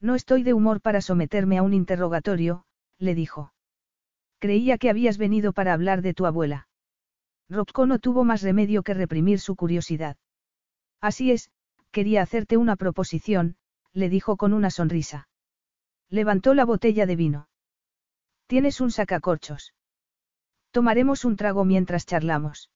No 0.00 0.14
estoy 0.14 0.42
de 0.42 0.54
humor 0.54 0.80
para 0.80 1.00
someterme 1.00 1.58
a 1.58 1.62
un 1.62 1.74
interrogatorio, 1.74 2.64
le 2.98 3.14
dijo. 3.14 3.52
Creía 4.40 4.78
que 4.78 4.88
habías 4.88 5.18
venido 5.18 5.52
para 5.52 5.74
hablar 5.74 6.00
de 6.00 6.14
tu 6.14 6.24
abuela. 6.24 6.66
Rocco 7.50 7.86
no 7.86 7.98
tuvo 7.98 8.24
más 8.24 8.40
remedio 8.40 8.82
que 8.82 8.94
reprimir 8.94 9.38
su 9.38 9.54
curiosidad. 9.54 10.16
Así 11.00 11.30
es, 11.30 11.50
quería 11.90 12.22
hacerte 12.22 12.56
una 12.56 12.76
proposición, 12.76 13.56
le 13.92 14.08
dijo 14.08 14.38
con 14.38 14.54
una 14.54 14.70
sonrisa. 14.70 15.28
Levantó 16.08 16.54
la 16.54 16.64
botella 16.64 17.04
de 17.04 17.16
vino. 17.16 17.48
Tienes 18.46 18.80
un 18.80 18.90
sacacorchos. 18.90 19.74
Tomaremos 20.70 21.26
un 21.26 21.36
trago 21.36 21.66
mientras 21.66 22.06
charlamos. 22.06 22.70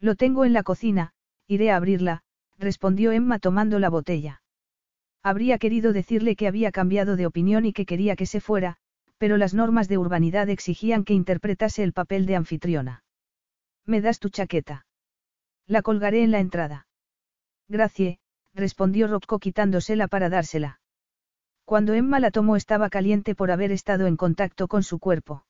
Lo 0.00 0.14
tengo 0.14 0.46
en 0.46 0.54
la 0.54 0.62
cocina, 0.62 1.12
iré 1.46 1.70
a 1.70 1.76
abrirla, 1.76 2.22
respondió 2.56 3.12
Emma 3.12 3.38
tomando 3.38 3.78
la 3.78 3.90
botella. 3.90 4.42
Habría 5.22 5.58
querido 5.58 5.92
decirle 5.92 6.34
que 6.34 6.46
había 6.46 6.72
cambiado 6.72 7.16
de 7.16 7.26
opinión 7.26 7.66
y 7.66 7.74
que 7.74 7.84
quería 7.84 8.16
que 8.16 8.26
se 8.26 8.40
fuera, 8.40 8.78
pero 9.18 9.36
las 9.36 9.52
normas 9.52 9.88
de 9.88 9.98
urbanidad 9.98 10.48
exigían 10.48 11.04
que 11.04 11.14
interpretase 11.14 11.82
el 11.82 11.92
papel 11.92 12.26
de 12.26 12.36
anfitriona. 12.36 13.04
¿Me 13.84 14.00
das 14.00 14.18
tu 14.18 14.28
chaqueta? 14.28 14.86
La 15.66 15.82
colgaré 15.82 16.22
en 16.22 16.30
la 16.30 16.40
entrada. 16.40 16.86
Gracie, 17.68 18.18
respondió 18.54 19.08
Rocco 19.08 19.38
quitándosela 19.38 20.08
para 20.08 20.30
dársela. 20.30 20.80
Cuando 21.64 21.92
Emma 21.92 22.18
la 22.20 22.30
tomó 22.30 22.56
estaba 22.56 22.88
caliente 22.88 23.34
por 23.34 23.50
haber 23.50 23.72
estado 23.72 24.06
en 24.06 24.16
contacto 24.16 24.68
con 24.68 24.82
su 24.82 24.98
cuerpo. 24.98 25.44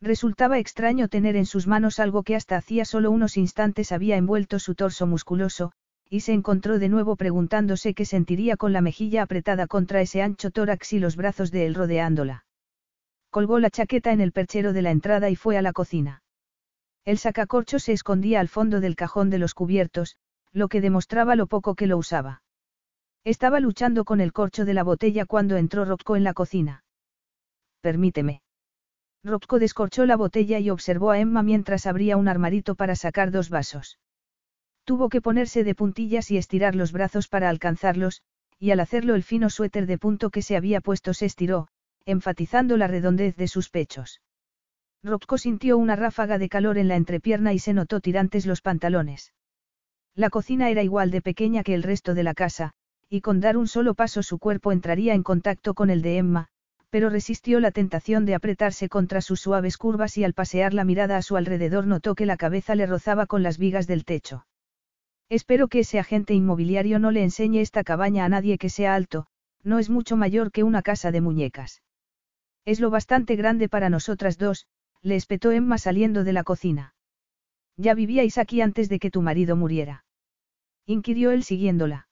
Resultaba 0.00 0.58
extraño 0.58 1.08
tener 1.08 1.36
en 1.36 1.46
sus 1.46 1.66
manos 1.66 1.98
algo 1.98 2.22
que 2.22 2.36
hasta 2.36 2.56
hacía 2.56 2.84
solo 2.84 3.10
unos 3.10 3.36
instantes 3.36 3.92
había 3.92 4.16
envuelto 4.16 4.58
su 4.58 4.74
torso 4.74 5.06
musculoso, 5.06 5.72
y 6.08 6.20
se 6.20 6.32
encontró 6.32 6.78
de 6.78 6.88
nuevo 6.88 7.16
preguntándose 7.16 7.94
qué 7.94 8.04
sentiría 8.04 8.56
con 8.56 8.72
la 8.72 8.82
mejilla 8.82 9.22
apretada 9.22 9.66
contra 9.66 10.00
ese 10.00 10.22
ancho 10.22 10.50
tórax 10.50 10.92
y 10.92 10.98
los 10.98 11.16
brazos 11.16 11.50
de 11.50 11.66
él 11.66 11.74
rodeándola. 11.74 12.44
Colgó 13.32 13.58
la 13.58 13.70
chaqueta 13.70 14.12
en 14.12 14.20
el 14.20 14.30
perchero 14.30 14.74
de 14.74 14.82
la 14.82 14.90
entrada 14.90 15.30
y 15.30 15.36
fue 15.36 15.56
a 15.56 15.62
la 15.62 15.72
cocina. 15.72 16.22
El 17.06 17.16
sacacorcho 17.16 17.78
se 17.78 17.92
escondía 17.94 18.40
al 18.40 18.48
fondo 18.48 18.78
del 18.78 18.94
cajón 18.94 19.30
de 19.30 19.38
los 19.38 19.54
cubiertos, 19.54 20.16
lo 20.52 20.68
que 20.68 20.82
demostraba 20.82 21.34
lo 21.34 21.46
poco 21.46 21.74
que 21.74 21.86
lo 21.86 21.96
usaba. 21.96 22.42
Estaba 23.24 23.58
luchando 23.58 24.04
con 24.04 24.20
el 24.20 24.34
corcho 24.34 24.66
de 24.66 24.74
la 24.74 24.82
botella 24.82 25.24
cuando 25.24 25.56
entró 25.56 25.86
Rocco 25.86 26.14
en 26.14 26.24
la 26.24 26.34
cocina. 26.34 26.84
Permíteme. 27.80 28.42
Rocco 29.24 29.58
descorchó 29.58 30.04
la 30.04 30.16
botella 30.16 30.58
y 30.58 30.68
observó 30.68 31.10
a 31.10 31.18
Emma 31.18 31.42
mientras 31.42 31.86
abría 31.86 32.18
un 32.18 32.28
armarito 32.28 32.74
para 32.74 32.96
sacar 32.96 33.30
dos 33.30 33.48
vasos. 33.48 33.98
Tuvo 34.84 35.08
que 35.08 35.22
ponerse 35.22 35.64
de 35.64 35.74
puntillas 35.74 36.30
y 36.30 36.36
estirar 36.36 36.74
los 36.74 36.92
brazos 36.92 37.28
para 37.28 37.48
alcanzarlos, 37.48 38.20
y 38.58 38.72
al 38.72 38.80
hacerlo 38.80 39.14
el 39.14 39.22
fino 39.22 39.48
suéter 39.48 39.86
de 39.86 39.96
punto 39.96 40.28
que 40.28 40.42
se 40.42 40.54
había 40.54 40.82
puesto 40.82 41.14
se 41.14 41.24
estiró, 41.24 41.68
enfatizando 42.06 42.76
la 42.76 42.86
redondez 42.86 43.36
de 43.36 43.48
sus 43.48 43.68
pechos. 43.70 44.20
Rocco 45.02 45.36
sintió 45.38 45.78
una 45.78 45.96
ráfaga 45.96 46.38
de 46.38 46.48
calor 46.48 46.78
en 46.78 46.88
la 46.88 46.96
entrepierna 46.96 47.52
y 47.52 47.58
se 47.58 47.72
notó 47.72 48.00
tirantes 48.00 48.46
los 48.46 48.60
pantalones. 48.60 49.32
La 50.14 50.30
cocina 50.30 50.70
era 50.70 50.82
igual 50.82 51.10
de 51.10 51.22
pequeña 51.22 51.62
que 51.62 51.74
el 51.74 51.82
resto 51.82 52.14
de 52.14 52.22
la 52.22 52.34
casa, 52.34 52.72
y 53.08 53.20
con 53.20 53.40
dar 53.40 53.56
un 53.56 53.66
solo 53.66 53.94
paso 53.94 54.22
su 54.22 54.38
cuerpo 54.38 54.72
entraría 54.72 55.14
en 55.14 55.22
contacto 55.22 55.74
con 55.74 55.90
el 55.90 56.02
de 56.02 56.18
Emma, 56.18 56.48
pero 56.90 57.08
resistió 57.08 57.58
la 57.58 57.70
tentación 57.70 58.26
de 58.26 58.34
apretarse 58.34 58.88
contra 58.88 59.22
sus 59.22 59.40
suaves 59.40 59.78
curvas 59.78 60.18
y 60.18 60.24
al 60.24 60.34
pasear 60.34 60.74
la 60.74 60.84
mirada 60.84 61.16
a 61.16 61.22
su 61.22 61.36
alrededor 61.36 61.86
notó 61.86 62.14
que 62.14 62.26
la 62.26 62.36
cabeza 62.36 62.74
le 62.74 62.86
rozaba 62.86 63.26
con 63.26 63.42
las 63.42 63.58
vigas 63.58 63.86
del 63.86 64.04
techo. 64.04 64.46
Espero 65.30 65.68
que 65.68 65.80
ese 65.80 65.98
agente 65.98 66.34
inmobiliario 66.34 66.98
no 66.98 67.10
le 67.10 67.22
enseñe 67.22 67.60
esta 67.60 67.82
cabaña 67.82 68.26
a 68.26 68.28
nadie 68.28 68.58
que 68.58 68.68
sea 68.68 68.94
alto, 68.94 69.26
no 69.62 69.78
es 69.78 69.88
mucho 69.88 70.16
mayor 70.16 70.52
que 70.52 70.62
una 70.62 70.82
casa 70.82 71.10
de 71.10 71.22
muñecas. 71.22 71.80
Es 72.64 72.80
lo 72.80 72.90
bastante 72.90 73.36
grande 73.36 73.68
para 73.68 73.90
nosotras 73.90 74.38
dos, 74.38 74.66
le 75.02 75.16
espetó 75.16 75.50
Emma 75.50 75.78
saliendo 75.78 76.24
de 76.24 76.32
la 76.32 76.44
cocina. 76.44 76.94
Ya 77.76 77.94
vivíais 77.94 78.38
aquí 78.38 78.60
antes 78.60 78.88
de 78.88 78.98
que 78.98 79.10
tu 79.10 79.22
marido 79.22 79.56
muriera. 79.56 80.04
Inquirió 80.86 81.30
él 81.30 81.42
siguiéndola. 81.42 82.08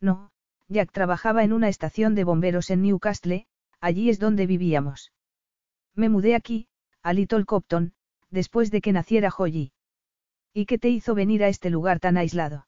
No, 0.00 0.30
Jack 0.68 0.92
trabajaba 0.92 1.44
en 1.44 1.52
una 1.52 1.68
estación 1.68 2.14
de 2.14 2.24
bomberos 2.24 2.70
en 2.70 2.82
Newcastle, 2.82 3.46
allí 3.80 4.10
es 4.10 4.18
donde 4.18 4.46
vivíamos. 4.46 5.12
Me 5.94 6.08
mudé 6.08 6.34
aquí, 6.34 6.68
a 7.02 7.12
Little 7.12 7.44
Copton, 7.44 7.92
después 8.30 8.70
de 8.70 8.80
que 8.80 8.92
naciera 8.92 9.32
Holly. 9.36 9.72
¿Y 10.52 10.66
qué 10.66 10.78
te 10.78 10.88
hizo 10.88 11.14
venir 11.14 11.42
a 11.42 11.48
este 11.48 11.70
lugar 11.70 11.98
tan 12.00 12.16
aislado? 12.16 12.66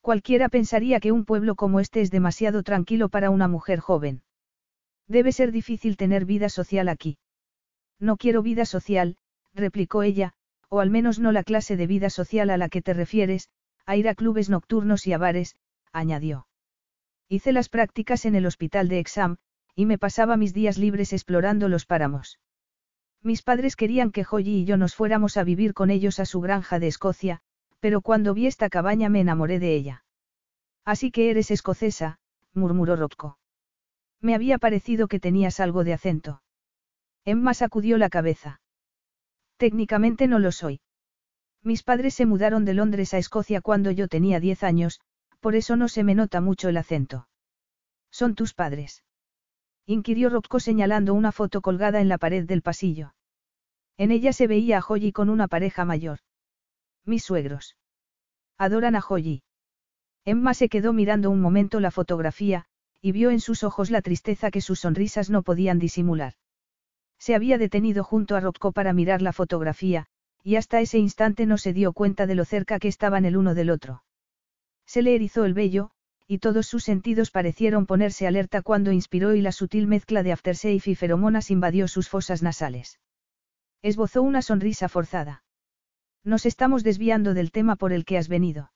Cualquiera 0.00 0.48
pensaría 0.48 1.00
que 1.00 1.12
un 1.12 1.24
pueblo 1.24 1.54
como 1.54 1.80
este 1.80 2.00
es 2.00 2.10
demasiado 2.10 2.62
tranquilo 2.62 3.08
para 3.08 3.30
una 3.30 3.48
mujer 3.48 3.80
joven. 3.80 4.22
Debe 5.12 5.30
ser 5.32 5.52
difícil 5.52 5.98
tener 5.98 6.24
vida 6.24 6.48
social 6.48 6.88
aquí. 6.88 7.18
No 8.00 8.16
quiero 8.16 8.40
vida 8.42 8.64
social, 8.64 9.18
replicó 9.52 10.02
ella, 10.02 10.32
o 10.70 10.80
al 10.80 10.88
menos 10.88 11.18
no 11.18 11.32
la 11.32 11.44
clase 11.44 11.76
de 11.76 11.86
vida 11.86 12.08
social 12.08 12.48
a 12.48 12.56
la 12.56 12.70
que 12.70 12.80
te 12.80 12.94
refieres, 12.94 13.50
a 13.84 13.94
ir 13.96 14.08
a 14.08 14.14
clubes 14.14 14.48
nocturnos 14.48 15.06
y 15.06 15.12
a 15.12 15.18
bares, 15.18 15.54
añadió. 15.92 16.46
Hice 17.28 17.52
las 17.52 17.68
prácticas 17.68 18.24
en 18.24 18.36
el 18.36 18.46
hospital 18.46 18.88
de 18.88 19.00
Exam, 19.00 19.36
y 19.76 19.84
me 19.84 19.98
pasaba 19.98 20.38
mis 20.38 20.54
días 20.54 20.78
libres 20.78 21.12
explorando 21.12 21.68
los 21.68 21.84
páramos. 21.84 22.40
Mis 23.20 23.42
padres 23.42 23.76
querían 23.76 24.12
que 24.12 24.24
Holly 24.28 24.60
y 24.60 24.64
yo 24.64 24.78
nos 24.78 24.94
fuéramos 24.94 25.36
a 25.36 25.44
vivir 25.44 25.74
con 25.74 25.90
ellos 25.90 26.20
a 26.20 26.24
su 26.24 26.40
granja 26.40 26.78
de 26.78 26.86
Escocia, 26.86 27.42
pero 27.80 28.00
cuando 28.00 28.32
vi 28.32 28.46
esta 28.46 28.70
cabaña 28.70 29.10
me 29.10 29.20
enamoré 29.20 29.58
de 29.58 29.74
ella. 29.74 30.04
Así 30.86 31.10
que 31.10 31.28
eres 31.28 31.50
escocesa, 31.50 32.18
murmuró 32.54 32.96
Rocco. 32.96 33.38
Me 34.22 34.34
había 34.36 34.58
parecido 34.58 35.08
que 35.08 35.20
tenías 35.20 35.60
algo 35.60 35.84
de 35.84 35.92
acento. 35.92 36.42
Emma 37.24 37.54
sacudió 37.54 37.98
la 37.98 38.08
cabeza. 38.08 38.60
Técnicamente 39.56 40.28
no 40.28 40.38
lo 40.38 40.52
soy. 40.52 40.80
Mis 41.62 41.82
padres 41.82 42.14
se 42.14 42.24
mudaron 42.24 42.64
de 42.64 42.74
Londres 42.74 43.14
a 43.14 43.18
Escocia 43.18 43.60
cuando 43.60 43.90
yo 43.90 44.08
tenía 44.08 44.40
diez 44.40 44.62
años, 44.62 45.00
por 45.40 45.56
eso 45.56 45.76
no 45.76 45.88
se 45.88 46.04
me 46.04 46.14
nota 46.14 46.40
mucho 46.40 46.68
el 46.68 46.76
acento. 46.76 47.28
¿Son 48.10 48.34
tus 48.34 48.54
padres? 48.54 49.04
Inquirió 49.86 50.30
Rocco 50.30 50.60
señalando 50.60 51.14
una 51.14 51.32
foto 51.32 51.60
colgada 51.60 52.00
en 52.00 52.08
la 52.08 52.18
pared 52.18 52.46
del 52.46 52.62
pasillo. 52.62 53.14
En 53.96 54.12
ella 54.12 54.32
se 54.32 54.46
veía 54.46 54.78
a 54.78 54.84
Holly 54.86 55.12
con 55.12 55.30
una 55.30 55.48
pareja 55.48 55.84
mayor. 55.84 56.20
Mis 57.04 57.24
suegros. 57.24 57.76
Adoran 58.56 58.94
a 58.94 59.00
Holly. 59.00 59.42
Emma 60.24 60.54
se 60.54 60.68
quedó 60.68 60.92
mirando 60.92 61.30
un 61.30 61.40
momento 61.40 61.80
la 61.80 61.90
fotografía, 61.90 62.66
y 63.02 63.10
vio 63.10 63.30
en 63.30 63.40
sus 63.40 63.64
ojos 63.64 63.90
la 63.90 64.00
tristeza 64.00 64.52
que 64.52 64.60
sus 64.60 64.80
sonrisas 64.80 65.28
no 65.28 65.42
podían 65.42 65.80
disimular. 65.80 66.34
Se 67.18 67.34
había 67.34 67.58
detenido 67.58 68.04
junto 68.04 68.36
a 68.36 68.40
Rocco 68.40 68.70
para 68.70 68.92
mirar 68.92 69.22
la 69.22 69.32
fotografía, 69.32 70.06
y 70.44 70.54
hasta 70.54 70.80
ese 70.80 70.98
instante 70.98 71.44
no 71.44 71.58
se 71.58 71.72
dio 71.72 71.92
cuenta 71.92 72.26
de 72.26 72.36
lo 72.36 72.44
cerca 72.44 72.78
que 72.78 72.88
estaban 72.88 73.24
el 73.24 73.36
uno 73.36 73.54
del 73.54 73.70
otro. 73.70 74.04
Se 74.86 75.02
le 75.02 75.16
erizó 75.16 75.44
el 75.44 75.52
vello, 75.52 75.90
y 76.28 76.38
todos 76.38 76.66
sus 76.66 76.84
sentidos 76.84 77.32
parecieron 77.32 77.86
ponerse 77.86 78.26
alerta 78.28 78.62
cuando 78.62 78.92
inspiró 78.92 79.34
y 79.34 79.40
la 79.40 79.52
sutil 79.52 79.88
mezcla 79.88 80.22
de 80.22 80.32
aftershave 80.32 80.82
y 80.86 80.94
feromonas 80.94 81.50
invadió 81.50 81.88
sus 81.88 82.08
fosas 82.08 82.42
nasales. 82.42 83.00
Esbozó 83.82 84.22
una 84.22 84.42
sonrisa 84.42 84.88
forzada. 84.88 85.42
Nos 86.22 86.46
estamos 86.46 86.84
desviando 86.84 87.34
del 87.34 87.50
tema 87.50 87.74
por 87.74 87.92
el 87.92 88.04
que 88.04 88.16
has 88.16 88.28
venido. 88.28 88.72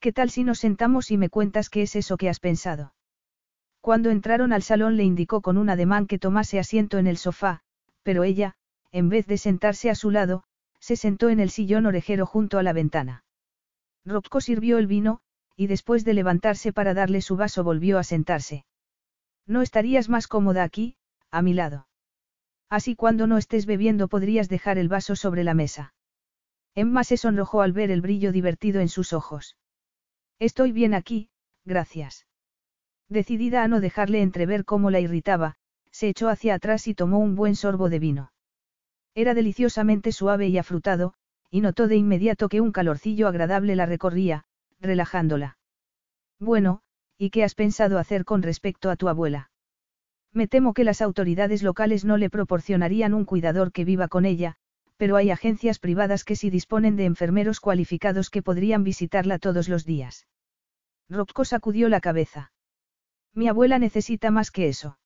¿Qué 0.00 0.14
tal 0.14 0.30
si 0.30 0.44
nos 0.44 0.60
sentamos 0.60 1.10
y 1.10 1.18
me 1.18 1.28
cuentas 1.28 1.68
qué 1.68 1.82
es 1.82 1.94
eso 1.94 2.16
que 2.16 2.30
has 2.30 2.40
pensado? 2.40 2.93
Cuando 3.84 4.08
entraron 4.08 4.54
al 4.54 4.62
salón 4.62 4.96
le 4.96 5.04
indicó 5.04 5.42
con 5.42 5.58
un 5.58 5.68
ademán 5.68 6.06
que 6.06 6.18
tomase 6.18 6.58
asiento 6.58 6.96
en 6.96 7.06
el 7.06 7.18
sofá, 7.18 7.60
pero 8.02 8.24
ella, 8.24 8.54
en 8.92 9.10
vez 9.10 9.26
de 9.26 9.36
sentarse 9.36 9.90
a 9.90 9.94
su 9.94 10.10
lado, 10.10 10.44
se 10.80 10.96
sentó 10.96 11.28
en 11.28 11.38
el 11.38 11.50
sillón 11.50 11.84
orejero 11.84 12.24
junto 12.24 12.56
a 12.56 12.62
la 12.62 12.72
ventana. 12.72 13.24
Rocco 14.06 14.40
sirvió 14.40 14.78
el 14.78 14.86
vino, 14.86 15.20
y 15.54 15.66
después 15.66 16.02
de 16.06 16.14
levantarse 16.14 16.72
para 16.72 16.94
darle 16.94 17.20
su 17.20 17.36
vaso 17.36 17.62
volvió 17.62 17.98
a 17.98 18.04
sentarse. 18.04 18.64
No 19.46 19.60
estarías 19.60 20.08
más 20.08 20.28
cómoda 20.28 20.62
aquí, 20.62 20.96
a 21.30 21.42
mi 21.42 21.52
lado. 21.52 21.86
Así 22.70 22.96
cuando 22.96 23.26
no 23.26 23.36
estés 23.36 23.66
bebiendo 23.66 24.08
podrías 24.08 24.48
dejar 24.48 24.78
el 24.78 24.88
vaso 24.88 25.14
sobre 25.14 25.44
la 25.44 25.52
mesa. 25.52 25.92
Emma 26.74 27.04
se 27.04 27.18
sonrojó 27.18 27.60
al 27.60 27.74
ver 27.74 27.90
el 27.90 28.00
brillo 28.00 28.32
divertido 28.32 28.80
en 28.80 28.88
sus 28.88 29.12
ojos. 29.12 29.58
Estoy 30.38 30.72
bien 30.72 30.94
aquí, 30.94 31.28
gracias. 31.66 32.26
Decidida 33.14 33.62
a 33.62 33.68
no 33.68 33.80
dejarle 33.80 34.22
entrever 34.22 34.64
cómo 34.64 34.90
la 34.90 34.98
irritaba, 34.98 35.54
se 35.92 36.08
echó 36.08 36.28
hacia 36.28 36.54
atrás 36.54 36.88
y 36.88 36.94
tomó 36.94 37.20
un 37.20 37.36
buen 37.36 37.54
sorbo 37.54 37.88
de 37.88 38.00
vino. 38.00 38.32
Era 39.14 39.34
deliciosamente 39.34 40.10
suave 40.10 40.48
y 40.48 40.58
afrutado, 40.58 41.14
y 41.48 41.60
notó 41.60 41.86
de 41.86 41.94
inmediato 41.94 42.48
que 42.48 42.60
un 42.60 42.72
calorcillo 42.72 43.28
agradable 43.28 43.76
la 43.76 43.86
recorría, 43.86 44.46
relajándola. 44.80 45.58
Bueno, 46.40 46.80
¿y 47.16 47.30
qué 47.30 47.44
has 47.44 47.54
pensado 47.54 48.00
hacer 48.00 48.24
con 48.24 48.42
respecto 48.42 48.90
a 48.90 48.96
tu 48.96 49.08
abuela? 49.08 49.52
Me 50.32 50.48
temo 50.48 50.74
que 50.74 50.82
las 50.82 51.00
autoridades 51.00 51.62
locales 51.62 52.04
no 52.04 52.16
le 52.16 52.30
proporcionarían 52.30 53.14
un 53.14 53.24
cuidador 53.24 53.70
que 53.70 53.84
viva 53.84 54.08
con 54.08 54.24
ella, 54.24 54.56
pero 54.96 55.14
hay 55.14 55.30
agencias 55.30 55.78
privadas 55.78 56.24
que 56.24 56.34
sí 56.34 56.50
disponen 56.50 56.96
de 56.96 57.04
enfermeros 57.04 57.60
cualificados 57.60 58.28
que 58.28 58.42
podrían 58.42 58.82
visitarla 58.82 59.38
todos 59.38 59.68
los 59.68 59.84
días. 59.84 60.26
Rocco 61.08 61.44
sacudió 61.44 61.88
la 61.88 62.00
cabeza. 62.00 62.50
Mi 63.34 63.48
abuela 63.48 63.78
necesita 63.78 64.30
más 64.30 64.50
que 64.50 64.68
eso. 64.68 64.98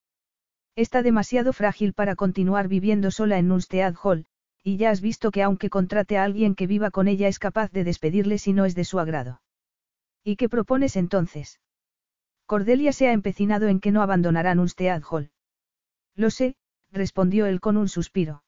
Está 0.77 1.03
demasiado 1.03 1.53
frágil 1.53 1.93
para 1.93 2.15
continuar 2.15 2.69
viviendo 2.69 3.11
sola 3.11 3.39
en 3.39 3.49
Nunstead 3.49 3.95
Hall, 4.03 4.27
y 4.63 4.77
ya 4.77 4.91
has 4.91 5.01
visto 5.01 5.31
que 5.31 5.43
aunque 5.43 5.71
contrate 5.71 6.19
a 6.19 6.25
alguien 6.25 6.55
que 6.55 6.67
viva 6.67 6.91
con 6.91 7.09
ella 7.09 7.27
es 7.27 7.39
capaz 7.39 7.73
de 7.73 7.85
despedirle 7.85 8.39
si 8.39 8.53
no 8.53 8.65
es 8.65 8.75
de 8.75 8.85
su 8.85 9.01
agrado. 9.01 9.41
¿Y 10.23 10.37
qué 10.37 10.49
propones 10.49 10.97
entonces? 10.97 11.61
Cordelia 12.47 12.93
se 12.93 13.09
ha 13.09 13.13
empecinado 13.13 13.69
en 13.69 13.81
que 13.81 13.93
no 13.93 14.03
abandonará 14.03 14.55
Nunstead 14.55 15.03
Hall. 15.11 15.31
Lo 16.15 16.31
sé, 16.31 16.57
respondió 16.93 17.47
él 17.47 17.61
con 17.61 17.77
un 17.77 17.89
suspiro. 17.89 18.43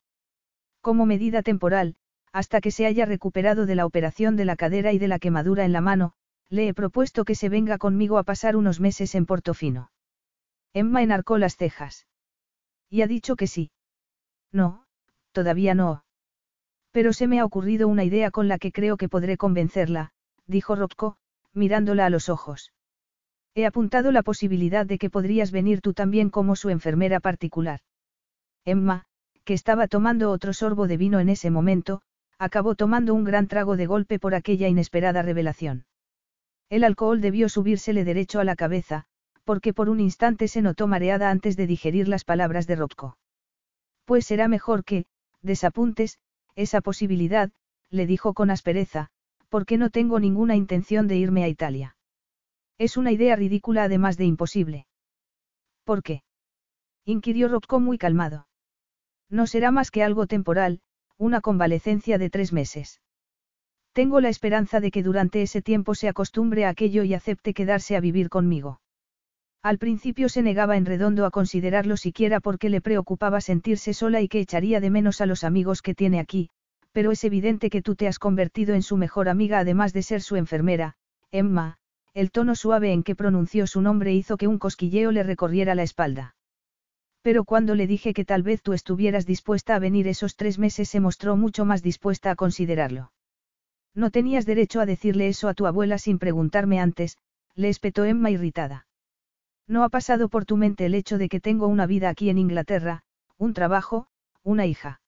Como 0.80 1.06
medida 1.06 1.42
temporal, 1.42 1.96
hasta 2.32 2.60
que 2.60 2.70
se 2.70 2.86
haya 2.86 3.06
recuperado 3.06 3.66
de 3.66 3.74
la 3.74 3.86
operación 3.86 4.36
de 4.36 4.44
la 4.44 4.56
cadera 4.56 4.92
y 4.92 4.98
de 4.98 5.08
la 5.08 5.18
quemadura 5.18 5.64
en 5.64 5.72
la 5.72 5.80
mano, 5.80 6.12
le 6.50 6.68
he 6.68 6.74
propuesto 6.74 7.24
que 7.24 7.36
se 7.36 7.48
venga 7.48 7.78
conmigo 7.78 8.18
a 8.18 8.24
pasar 8.24 8.56
unos 8.56 8.80
meses 8.80 9.14
en 9.14 9.24
Portofino. 9.24 9.90
Emma 10.74 11.02
enarcó 11.02 11.38
las 11.38 11.56
cejas. 11.56 12.06
Y 12.90 13.02
ha 13.02 13.06
dicho 13.06 13.36
que 13.36 13.46
sí. 13.46 13.70
No, 14.52 14.84
todavía 15.32 15.74
no. 15.74 16.04
Pero 16.90 17.12
se 17.12 17.28
me 17.28 17.38
ha 17.38 17.44
ocurrido 17.44 17.86
una 17.86 18.02
idea 18.02 18.32
con 18.32 18.48
la 18.48 18.58
que 18.58 18.72
creo 18.72 18.96
que 18.96 19.08
podré 19.08 19.36
convencerla, 19.36 20.10
dijo 20.46 20.74
Rocco, 20.74 21.16
mirándola 21.54 22.06
a 22.06 22.10
los 22.10 22.28
ojos. 22.28 22.72
He 23.54 23.64
apuntado 23.64 24.10
la 24.10 24.22
posibilidad 24.22 24.86
de 24.86 24.98
que 24.98 25.10
podrías 25.10 25.52
venir 25.52 25.80
tú 25.80 25.92
también 25.92 26.30
como 26.30 26.56
su 26.56 26.68
enfermera 26.68 27.20
particular. 27.20 27.80
Emma, 28.64 29.04
que 29.44 29.54
estaba 29.54 29.86
tomando 29.86 30.30
otro 30.30 30.52
sorbo 30.52 30.88
de 30.88 30.96
vino 30.96 31.20
en 31.20 31.28
ese 31.28 31.50
momento, 31.50 32.02
acabó 32.38 32.74
tomando 32.74 33.14
un 33.14 33.24
gran 33.24 33.46
trago 33.46 33.76
de 33.76 33.86
golpe 33.86 34.18
por 34.18 34.34
aquella 34.34 34.68
inesperada 34.68 35.22
revelación. 35.22 35.84
El 36.70 36.84
alcohol 36.84 37.20
debió 37.20 37.48
subírsele 37.48 38.04
derecho 38.04 38.38
a 38.40 38.44
la 38.44 38.54
cabeza, 38.56 39.04
porque 39.44 39.74
por 39.74 39.88
un 39.88 39.98
instante 39.98 40.46
se 40.46 40.62
notó 40.62 40.86
mareada 40.86 41.30
antes 41.30 41.56
de 41.56 41.66
digerir 41.66 42.06
las 42.06 42.24
palabras 42.24 42.68
de 42.68 42.76
Rocco. 42.76 43.18
Pues 44.04 44.24
será 44.24 44.46
mejor 44.46 44.84
que, 44.84 45.06
desapuntes, 45.42 46.18
esa 46.54 46.80
posibilidad, 46.80 47.50
le 47.90 48.06
dijo 48.06 48.34
con 48.34 48.50
aspereza, 48.50 49.08
porque 49.48 49.78
no 49.78 49.90
tengo 49.90 50.20
ninguna 50.20 50.54
intención 50.54 51.08
de 51.08 51.16
irme 51.16 51.42
a 51.42 51.48
Italia. 51.48 51.96
Es 52.78 52.96
una 52.96 53.10
idea 53.10 53.34
ridícula 53.34 53.84
además 53.84 54.16
de 54.16 54.24
imposible. 54.26 54.86
¿Por 55.84 56.04
qué? 56.04 56.22
inquirió 57.04 57.48
Rocco 57.48 57.80
muy 57.80 57.98
calmado. 57.98 58.46
No 59.28 59.48
será 59.48 59.72
más 59.72 59.90
que 59.90 60.04
algo 60.04 60.28
temporal, 60.28 60.80
una 61.18 61.40
convalecencia 61.40 62.16
de 62.16 62.30
tres 62.30 62.52
meses. 62.52 63.00
Tengo 64.00 64.22
la 64.22 64.30
esperanza 64.30 64.80
de 64.80 64.90
que 64.90 65.02
durante 65.02 65.42
ese 65.42 65.60
tiempo 65.60 65.94
se 65.94 66.08
acostumbre 66.08 66.64
a 66.64 66.70
aquello 66.70 67.04
y 67.04 67.12
acepte 67.12 67.52
quedarse 67.52 67.96
a 67.96 68.00
vivir 68.00 68.30
conmigo. 68.30 68.80
Al 69.62 69.76
principio 69.76 70.30
se 70.30 70.40
negaba 70.40 70.78
en 70.78 70.86
redondo 70.86 71.26
a 71.26 71.30
considerarlo 71.30 71.98
siquiera 71.98 72.40
porque 72.40 72.70
le 72.70 72.80
preocupaba 72.80 73.42
sentirse 73.42 73.92
sola 73.92 74.22
y 74.22 74.28
que 74.28 74.40
echaría 74.40 74.80
de 74.80 74.88
menos 74.88 75.20
a 75.20 75.26
los 75.26 75.44
amigos 75.44 75.82
que 75.82 75.94
tiene 75.94 76.18
aquí, 76.18 76.48
pero 76.92 77.10
es 77.10 77.24
evidente 77.24 77.68
que 77.68 77.82
tú 77.82 77.94
te 77.94 78.08
has 78.08 78.18
convertido 78.18 78.74
en 78.74 78.80
su 78.82 78.96
mejor 78.96 79.28
amiga 79.28 79.58
además 79.58 79.92
de 79.92 80.02
ser 80.02 80.22
su 80.22 80.36
enfermera, 80.36 80.94
Emma, 81.30 81.76
el 82.14 82.30
tono 82.30 82.54
suave 82.54 82.94
en 82.94 83.02
que 83.02 83.14
pronunció 83.14 83.66
su 83.66 83.82
nombre 83.82 84.14
hizo 84.14 84.38
que 84.38 84.46
un 84.46 84.58
cosquilleo 84.58 85.12
le 85.12 85.24
recorriera 85.24 85.74
la 85.74 85.82
espalda. 85.82 86.36
Pero 87.20 87.44
cuando 87.44 87.74
le 87.74 87.86
dije 87.86 88.14
que 88.14 88.24
tal 88.24 88.44
vez 88.44 88.62
tú 88.62 88.72
estuvieras 88.72 89.26
dispuesta 89.26 89.74
a 89.74 89.78
venir 89.78 90.08
esos 90.08 90.36
tres 90.36 90.58
meses 90.58 90.88
se 90.88 91.00
mostró 91.00 91.36
mucho 91.36 91.66
más 91.66 91.82
dispuesta 91.82 92.30
a 92.30 92.34
considerarlo. 92.34 93.12
No 93.94 94.10
tenías 94.10 94.46
derecho 94.46 94.80
a 94.80 94.86
decirle 94.86 95.28
eso 95.28 95.48
a 95.48 95.54
tu 95.54 95.66
abuela 95.66 95.98
sin 95.98 96.18
preguntarme 96.18 96.80
antes, 96.80 97.18
le 97.54 97.68
espetó 97.68 98.04
Emma 98.04 98.30
irritada. 98.30 98.86
No 99.66 99.84
ha 99.84 99.88
pasado 99.88 100.28
por 100.28 100.44
tu 100.44 100.56
mente 100.56 100.86
el 100.86 100.94
hecho 100.94 101.18
de 101.18 101.28
que 101.28 101.40
tengo 101.40 101.66
una 101.66 101.86
vida 101.86 102.08
aquí 102.08 102.30
en 102.30 102.38
Inglaterra, 102.38 103.02
un 103.38 103.54
trabajo, 103.54 104.06
una 104.42 104.66
hija. 104.66 105.00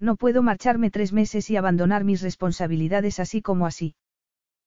No 0.00 0.16
puedo 0.16 0.42
marcharme 0.42 0.90
tres 0.90 1.12
meses 1.12 1.50
y 1.50 1.56
abandonar 1.56 2.04
mis 2.04 2.22
responsabilidades 2.22 3.18
así 3.20 3.42
como 3.42 3.66
así. 3.66 3.94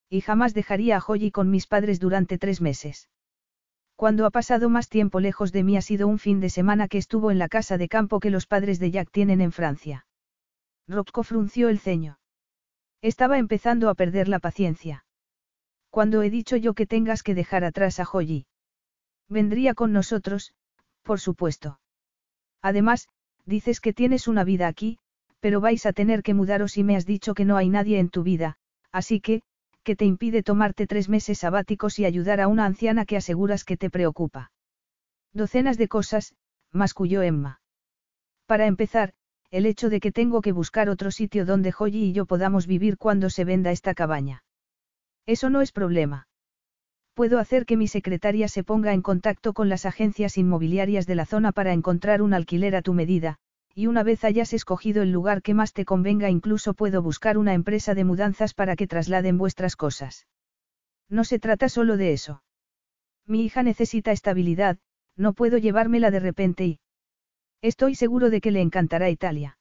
Y 0.10 0.22
jamás 0.22 0.54
dejaría 0.54 0.98
a 0.98 1.04
Holly 1.06 1.32
con 1.32 1.50
mis 1.50 1.68
padres 1.68 2.00
durante 2.00 2.38
tres 2.38 2.62
meses. 2.62 3.10
Cuando 3.96 4.26
ha 4.26 4.32
pasado 4.32 4.70
más 4.70 4.90
tiempo 4.90 5.20
lejos 5.20 5.52
de 5.52 5.64
mí 5.64 5.78
ha 5.78 5.82
sido 5.82 6.08
un 6.08 6.20
fin 6.20 6.40
de 6.40 6.50
semana 6.50 6.88
que 6.88 6.98
estuvo 6.98 7.32
en 7.32 7.40
la 7.40 7.48
casa 7.48 7.78
de 7.78 7.88
campo 7.88 8.20
que 8.20 8.32
los 8.32 8.48
padres 8.48 8.80
de 8.80 8.92
Jack 8.92 9.12
tienen 9.12 9.42
en 9.42 9.52
Francia. 9.52 10.06
Rocco 10.88 11.24
frunció 11.24 11.70
el 11.70 11.80
ceño. 11.80 12.18
Estaba 13.02 13.38
empezando 13.38 13.90
a 13.90 13.96
perder 13.96 14.28
la 14.28 14.40
paciencia. 14.40 15.06
Cuando 15.90 16.22
he 16.22 16.30
dicho 16.30 16.56
yo 16.56 16.74
que 16.74 16.86
tengas 16.86 17.24
que 17.24 17.36
dejar 17.36 17.64
atrás 17.64 18.00
a 18.00 18.06
Joyi. 18.06 18.46
Vendría 19.28 19.74
con 19.74 19.92
nosotros, 19.92 20.54
por 21.02 21.20
supuesto. 21.20 21.80
Además, 22.62 23.08
dices 23.46 23.82
que 23.82 23.94
tienes 23.94 24.28
una 24.28 24.44
vida 24.44 24.68
aquí, 24.68 25.00
pero 25.40 25.62
vais 25.62 25.86
a 25.86 25.94
tener 25.94 26.22
que 26.22 26.34
mudaros 26.34 26.78
y 26.78 26.84
me 26.84 26.96
has 26.96 27.06
dicho 27.06 27.34
que 27.34 27.46
no 27.46 27.58
hay 27.58 27.70
nadie 27.70 27.98
en 28.00 28.10
tu 28.10 28.24
vida, 28.24 28.58
así 28.92 29.20
que, 29.20 29.42
que 29.84 29.96
te 29.96 30.06
impide 30.06 30.44
tomarte 30.44 30.86
tres 30.86 31.10
meses 31.10 31.40
sabáticos 31.40 31.98
y 31.98 32.06
ayudar 32.06 32.40
a 32.40 32.48
una 32.48 32.66
anciana 32.66 33.06
que 33.06 33.18
aseguras 33.18 33.64
que 33.64 33.78
te 33.78 33.90
preocupa. 33.90 34.52
Docenas 35.34 35.78
de 35.78 35.88
cosas, 35.88 36.36
masculló 36.72 37.24
Emma. 37.24 37.62
Para 38.46 38.68
empezar, 38.68 39.14
el 39.52 39.66
hecho 39.66 39.90
de 39.90 40.00
que 40.00 40.14
tengo 40.14 40.42
que 40.42 40.54
buscar 40.54 40.90
otro 40.90 41.12
sitio 41.12 41.46
donde 41.46 41.74
Joyi 41.74 42.06
y 42.06 42.14
yo 42.14 42.26
podamos 42.26 42.68
vivir 42.68 42.98
cuando 42.98 43.30
se 43.30 43.44
venda 43.44 43.72
esta 43.72 43.94
cabaña. 43.94 44.44
Eso 45.26 45.50
no 45.50 45.62
es 45.62 45.74
problema. 45.74 46.28
Puedo 47.14 47.38
hacer 47.38 47.66
que 47.66 47.76
mi 47.76 47.88
secretaria 47.88 48.48
se 48.48 48.64
ponga 48.64 48.94
en 48.94 49.02
contacto 49.02 49.52
con 49.54 49.68
las 49.68 49.86
agencias 49.86 50.38
inmobiliarias 50.38 51.06
de 51.06 51.16
la 51.16 51.26
zona 51.26 51.52
para 51.52 51.74
encontrar 51.74 52.22
un 52.22 52.34
alquiler 52.34 52.76
a 52.78 52.82
tu 52.82 52.94
medida, 52.94 53.38
y 53.76 53.88
una 53.88 54.04
vez 54.04 54.24
hayas 54.24 54.54
escogido 54.54 55.04
el 55.04 55.12
lugar 55.12 55.42
que 55.42 55.54
más 55.54 55.74
te 55.74 55.84
convenga 55.84 56.30
incluso 56.30 56.74
puedo 56.74 57.02
buscar 57.02 57.38
una 57.38 57.54
empresa 57.54 57.94
de 57.94 58.06
mudanzas 58.06 58.54
para 58.54 58.78
que 58.78 58.88
trasladen 58.88 59.38
vuestras 59.38 59.76
cosas. 59.76 60.28
No 61.10 61.26
se 61.26 61.40
trata 61.40 61.68
solo 61.68 61.98
de 61.98 62.14
eso. 62.14 62.42
Mi 63.28 63.44
hija 63.44 63.64
necesita 63.64 64.14
estabilidad, 64.14 64.78
no 65.18 65.34
puedo 65.34 65.58
llevármela 65.58 66.10
de 66.10 66.22
repente 66.22 66.66
y... 66.66 66.80
Estoy 67.62 67.94
seguro 67.94 68.32
de 68.32 68.42
que 68.42 68.50
le 68.50 68.62
encantará 68.62 69.12
Italia. 69.12 69.58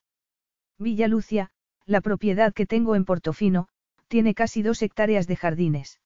Villa 0.78 1.06
Lucia, 1.06 1.50
la 1.84 2.00
propiedad 2.00 2.54
que 2.54 2.64
tengo 2.64 2.96
en 2.96 3.04
Portofino, 3.04 3.68
tiene 4.08 4.34
casi 4.34 4.62
dos 4.62 4.80
hectáreas 4.80 5.26
de 5.26 5.36
jardines. 5.36 6.00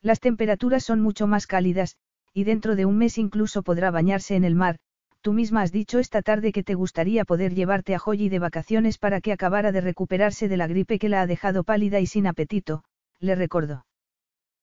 Las 0.00 0.20
temperaturas 0.20 0.82
son 0.82 1.00
mucho 1.00 1.26
más 1.26 1.46
cálidas, 1.46 1.96
y 2.32 2.44
dentro 2.44 2.74
de 2.74 2.86
un 2.86 2.96
mes 2.96 3.18
incluso 3.18 3.62
podrá 3.62 3.90
bañarse 3.90 4.34
en 4.34 4.44
el 4.44 4.54
mar, 4.54 4.78
tú 5.20 5.34
misma 5.34 5.60
has 5.60 5.72
dicho 5.72 5.98
esta 5.98 6.22
tarde 6.22 6.52
que 6.52 6.62
te 6.62 6.74
gustaría 6.74 7.26
poder 7.26 7.54
llevarte 7.54 7.94
a 7.94 7.98
Joyi 7.98 8.30
de 8.30 8.38
vacaciones 8.38 8.96
para 8.96 9.20
que 9.20 9.32
acabara 9.32 9.72
de 9.72 9.82
recuperarse 9.82 10.48
de 10.48 10.56
la 10.56 10.68
gripe 10.68 10.98
que 10.98 11.10
la 11.10 11.20
ha 11.20 11.26
dejado 11.26 11.64
pálida 11.64 12.00
y 12.00 12.06
sin 12.06 12.26
apetito, 12.26 12.82
le 13.18 13.34
recordó. 13.34 13.84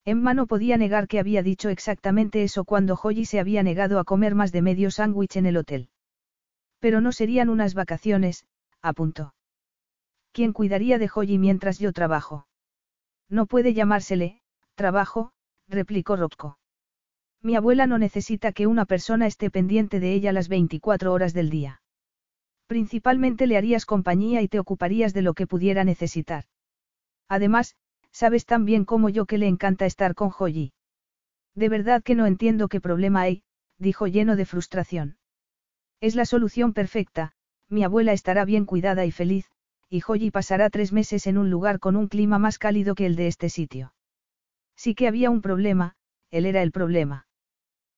Emma 0.05 0.33
no 0.33 0.47
podía 0.47 0.77
negar 0.77 1.07
que 1.07 1.19
había 1.19 1.43
dicho 1.43 1.69
exactamente 1.69 2.41
eso 2.41 2.63
cuando 2.63 2.95
Joyi 2.95 3.25
se 3.25 3.39
había 3.39 3.61
negado 3.61 3.99
a 3.99 4.05
comer 4.05 4.33
más 4.33 4.51
de 4.51 4.63
medio 4.63 4.89
sándwich 4.89 5.35
en 5.35 5.45
el 5.45 5.57
hotel. 5.57 5.89
Pero 6.79 7.01
no 7.01 7.11
serían 7.11 7.49
unas 7.49 7.73
vacaciones, 7.73 8.45
apuntó. 8.81 9.33
¿Quién 10.31 10.53
cuidaría 10.53 10.99
de 10.99 11.07
Joyi 11.07 11.37
mientras 11.37 11.79
yo 11.79 11.91
trabajo? 11.93 12.47
No 13.29 13.45
puede 13.45 13.73
llamársele, 13.73 14.41
trabajo, 14.75 15.31
replicó 15.67 16.15
Rocco. 16.15 16.59
Mi 17.41 17.55
abuela 17.55 17.87
no 17.87 17.97
necesita 17.97 18.51
que 18.51 18.67
una 18.67 18.85
persona 18.85 19.27
esté 19.27 19.49
pendiente 19.49 19.99
de 19.99 20.13
ella 20.13 20.31
las 20.31 20.47
24 20.47 21.13
horas 21.13 21.33
del 21.33 21.49
día. 21.49 21.81
Principalmente 22.67 23.47
le 23.47 23.57
harías 23.57 23.85
compañía 23.85 24.41
y 24.41 24.47
te 24.47 24.59
ocuparías 24.59 25.13
de 25.13 25.21
lo 25.21 25.33
que 25.33 25.47
pudiera 25.47 25.83
necesitar. 25.83 26.45
Además, 27.29 27.75
sabes 28.11 28.45
tan 28.45 28.65
bien 28.65 28.85
como 28.85 29.09
yo 29.09 29.25
que 29.25 29.37
le 29.37 29.47
encanta 29.47 29.85
estar 29.85 30.15
con 30.15 30.29
Joyi. 30.29 30.73
De 31.55 31.69
verdad 31.69 32.03
que 32.03 32.15
no 32.15 32.25
entiendo 32.25 32.67
qué 32.67 32.81
problema 32.81 33.21
hay, 33.21 33.43
dijo 33.79 34.07
lleno 34.07 34.35
de 34.35 34.45
frustración. 34.45 35.16
Es 35.99 36.15
la 36.15 36.25
solución 36.25 36.73
perfecta, 36.73 37.31
mi 37.69 37.83
abuela 37.83 38.13
estará 38.13 38.45
bien 38.45 38.65
cuidada 38.65 39.05
y 39.05 39.11
feliz, 39.11 39.49
y 39.89 40.01
Joyi 40.01 40.31
pasará 40.31 40.69
tres 40.69 40.93
meses 40.93 41.27
en 41.27 41.37
un 41.37 41.49
lugar 41.49 41.79
con 41.79 41.95
un 41.95 42.07
clima 42.07 42.37
más 42.37 42.59
cálido 42.59 42.93
que 42.93 43.05
el 43.05 43.15
de 43.15 43.27
este 43.27 43.49
sitio. 43.49 43.93
Sí 44.75 44.93
que 44.93 45.07
había 45.07 45.29
un 45.29 45.41
problema, 45.41 45.95
él 46.29 46.45
era 46.45 46.61
el 46.61 46.71
problema. 46.71 47.27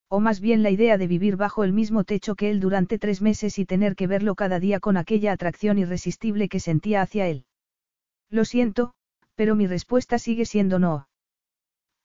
O 0.07 0.19
más 0.19 0.39
bien 0.39 0.63
la 0.63 0.69
idea 0.69 0.97
de 0.97 1.07
vivir 1.07 1.35
bajo 1.35 1.63
el 1.63 1.73
mismo 1.73 2.03
techo 2.03 2.35
que 2.35 2.49
él 2.49 2.59
durante 2.59 2.97
tres 2.97 3.21
meses 3.21 3.59
y 3.59 3.65
tener 3.65 3.95
que 3.95 4.07
verlo 4.07 4.35
cada 4.35 4.59
día 4.59 4.79
con 4.79 4.97
aquella 4.97 5.33
atracción 5.33 5.77
irresistible 5.77 6.47
que 6.47 6.59
sentía 6.59 7.01
hacia 7.01 7.27
él. 7.27 7.45
Lo 8.29 8.45
siento, 8.45 8.93
pero 9.35 9.55
mi 9.55 9.67
respuesta 9.67 10.19
sigue 10.19 10.45
siendo 10.45 10.79
no. 10.79 11.09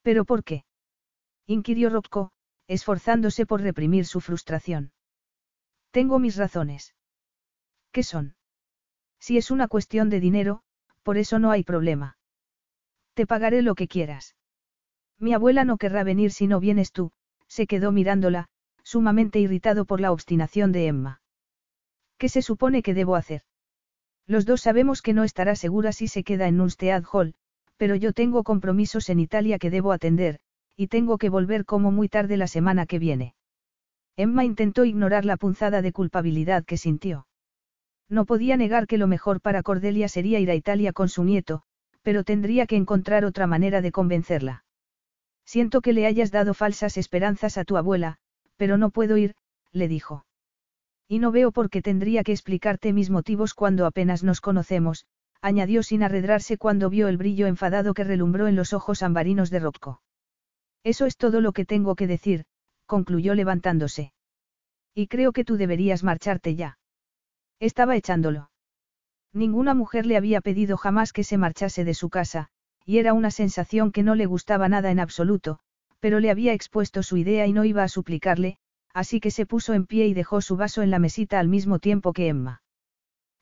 ¿Pero 0.02 0.24
por 0.24 0.44
qué? 0.44 0.64
inquirió 1.46 1.88
Rocco, 1.88 2.32
esforzándose 2.66 3.46
por 3.46 3.60
reprimir 3.60 4.06
su 4.06 4.20
frustración. 4.20 4.93
Tengo 5.94 6.18
mis 6.18 6.34
razones. 6.34 6.92
¿Qué 7.92 8.02
son? 8.02 8.34
Si 9.20 9.38
es 9.38 9.52
una 9.52 9.68
cuestión 9.68 10.10
de 10.10 10.18
dinero, 10.18 10.62
por 11.04 11.18
eso 11.18 11.38
no 11.38 11.52
hay 11.52 11.62
problema. 11.62 12.18
Te 13.14 13.28
pagaré 13.28 13.62
lo 13.62 13.76
que 13.76 13.86
quieras. 13.86 14.34
Mi 15.20 15.34
abuela 15.34 15.64
no 15.64 15.76
querrá 15.76 16.02
venir 16.02 16.32
si 16.32 16.48
no 16.48 16.58
vienes 16.58 16.90
tú, 16.90 17.12
se 17.46 17.68
quedó 17.68 17.92
mirándola, 17.92 18.48
sumamente 18.82 19.38
irritado 19.38 19.84
por 19.84 20.00
la 20.00 20.10
obstinación 20.10 20.72
de 20.72 20.88
Emma. 20.88 21.22
¿Qué 22.18 22.28
se 22.28 22.42
supone 22.42 22.82
que 22.82 22.92
debo 22.92 23.14
hacer? 23.14 23.42
Los 24.26 24.46
dos 24.46 24.62
sabemos 24.62 25.00
que 25.00 25.12
no 25.12 25.22
estará 25.22 25.54
segura 25.54 25.92
si 25.92 26.08
se 26.08 26.24
queda 26.24 26.48
en 26.48 26.56
Nunstead 26.56 27.04
Hall, 27.12 27.36
pero 27.76 27.94
yo 27.94 28.12
tengo 28.12 28.42
compromisos 28.42 29.10
en 29.10 29.20
Italia 29.20 29.60
que 29.60 29.70
debo 29.70 29.92
atender, 29.92 30.40
y 30.74 30.88
tengo 30.88 31.18
que 31.18 31.28
volver 31.28 31.64
como 31.64 31.92
muy 31.92 32.08
tarde 32.08 32.36
la 32.36 32.48
semana 32.48 32.84
que 32.84 32.98
viene. 32.98 33.36
Emma 34.16 34.44
intentó 34.44 34.84
ignorar 34.84 35.24
la 35.24 35.36
punzada 35.36 35.82
de 35.82 35.92
culpabilidad 35.92 36.64
que 36.64 36.76
sintió. 36.76 37.26
No 38.08 38.26
podía 38.26 38.56
negar 38.56 38.86
que 38.86 38.98
lo 38.98 39.06
mejor 39.06 39.40
para 39.40 39.62
Cordelia 39.62 40.08
sería 40.08 40.38
ir 40.38 40.50
a 40.50 40.54
Italia 40.54 40.92
con 40.92 41.08
su 41.08 41.24
nieto, 41.24 41.62
pero 42.02 42.22
tendría 42.22 42.66
que 42.66 42.76
encontrar 42.76 43.24
otra 43.24 43.46
manera 43.46 43.80
de 43.80 43.90
convencerla. 43.90 44.64
Siento 45.44 45.80
que 45.80 45.92
le 45.92 46.06
hayas 46.06 46.30
dado 46.30 46.54
falsas 46.54 46.96
esperanzas 46.96 47.58
a 47.58 47.64
tu 47.64 47.76
abuela, 47.76 48.18
pero 48.56 48.78
no 48.78 48.90
puedo 48.90 49.16
ir, 49.16 49.34
le 49.72 49.88
dijo. 49.88 50.24
Y 51.08 51.18
no 51.18 51.32
veo 51.32 51.50
por 51.50 51.68
qué 51.68 51.82
tendría 51.82 52.22
que 52.22 52.32
explicarte 52.32 52.92
mis 52.92 53.10
motivos 53.10 53.52
cuando 53.52 53.84
apenas 53.84 54.22
nos 54.22 54.40
conocemos, 54.40 55.06
añadió 55.40 55.82
sin 55.82 56.02
arredrarse 56.02 56.56
cuando 56.56 56.88
vio 56.88 57.08
el 57.08 57.16
brillo 57.16 57.46
enfadado 57.46 57.94
que 57.94 58.04
relumbró 58.04 58.48
en 58.48 58.56
los 58.56 58.72
ojos 58.72 59.02
ambarinos 59.02 59.50
de 59.50 59.58
Rocco. 59.58 60.00
Eso 60.84 61.04
es 61.04 61.16
todo 61.16 61.40
lo 61.40 61.52
que 61.52 61.66
tengo 61.66 61.94
que 61.96 62.06
decir, 62.06 62.44
concluyó 62.86 63.34
levantándose. 63.34 64.12
Y 64.94 65.08
creo 65.08 65.32
que 65.32 65.44
tú 65.44 65.56
deberías 65.56 66.04
marcharte 66.04 66.54
ya. 66.54 66.78
Estaba 67.60 67.96
echándolo. 67.96 68.50
Ninguna 69.32 69.74
mujer 69.74 70.06
le 70.06 70.16
había 70.16 70.40
pedido 70.40 70.76
jamás 70.76 71.12
que 71.12 71.24
se 71.24 71.38
marchase 71.38 71.84
de 71.84 71.94
su 71.94 72.08
casa, 72.08 72.48
y 72.84 72.98
era 72.98 73.12
una 73.12 73.30
sensación 73.30 73.90
que 73.90 74.02
no 74.02 74.14
le 74.14 74.26
gustaba 74.26 74.68
nada 74.68 74.90
en 74.90 75.00
absoluto, 75.00 75.58
pero 75.98 76.20
le 76.20 76.30
había 76.30 76.52
expuesto 76.52 77.02
su 77.02 77.16
idea 77.16 77.46
y 77.46 77.52
no 77.52 77.64
iba 77.64 77.82
a 77.82 77.88
suplicarle, 77.88 78.58
así 78.92 79.20
que 79.20 79.30
se 79.30 79.46
puso 79.46 79.72
en 79.72 79.86
pie 79.86 80.06
y 80.06 80.14
dejó 80.14 80.40
su 80.40 80.56
vaso 80.56 80.82
en 80.82 80.90
la 80.90 80.98
mesita 80.98 81.40
al 81.40 81.48
mismo 81.48 81.78
tiempo 81.78 82.12
que 82.12 82.28
Emma. 82.28 82.62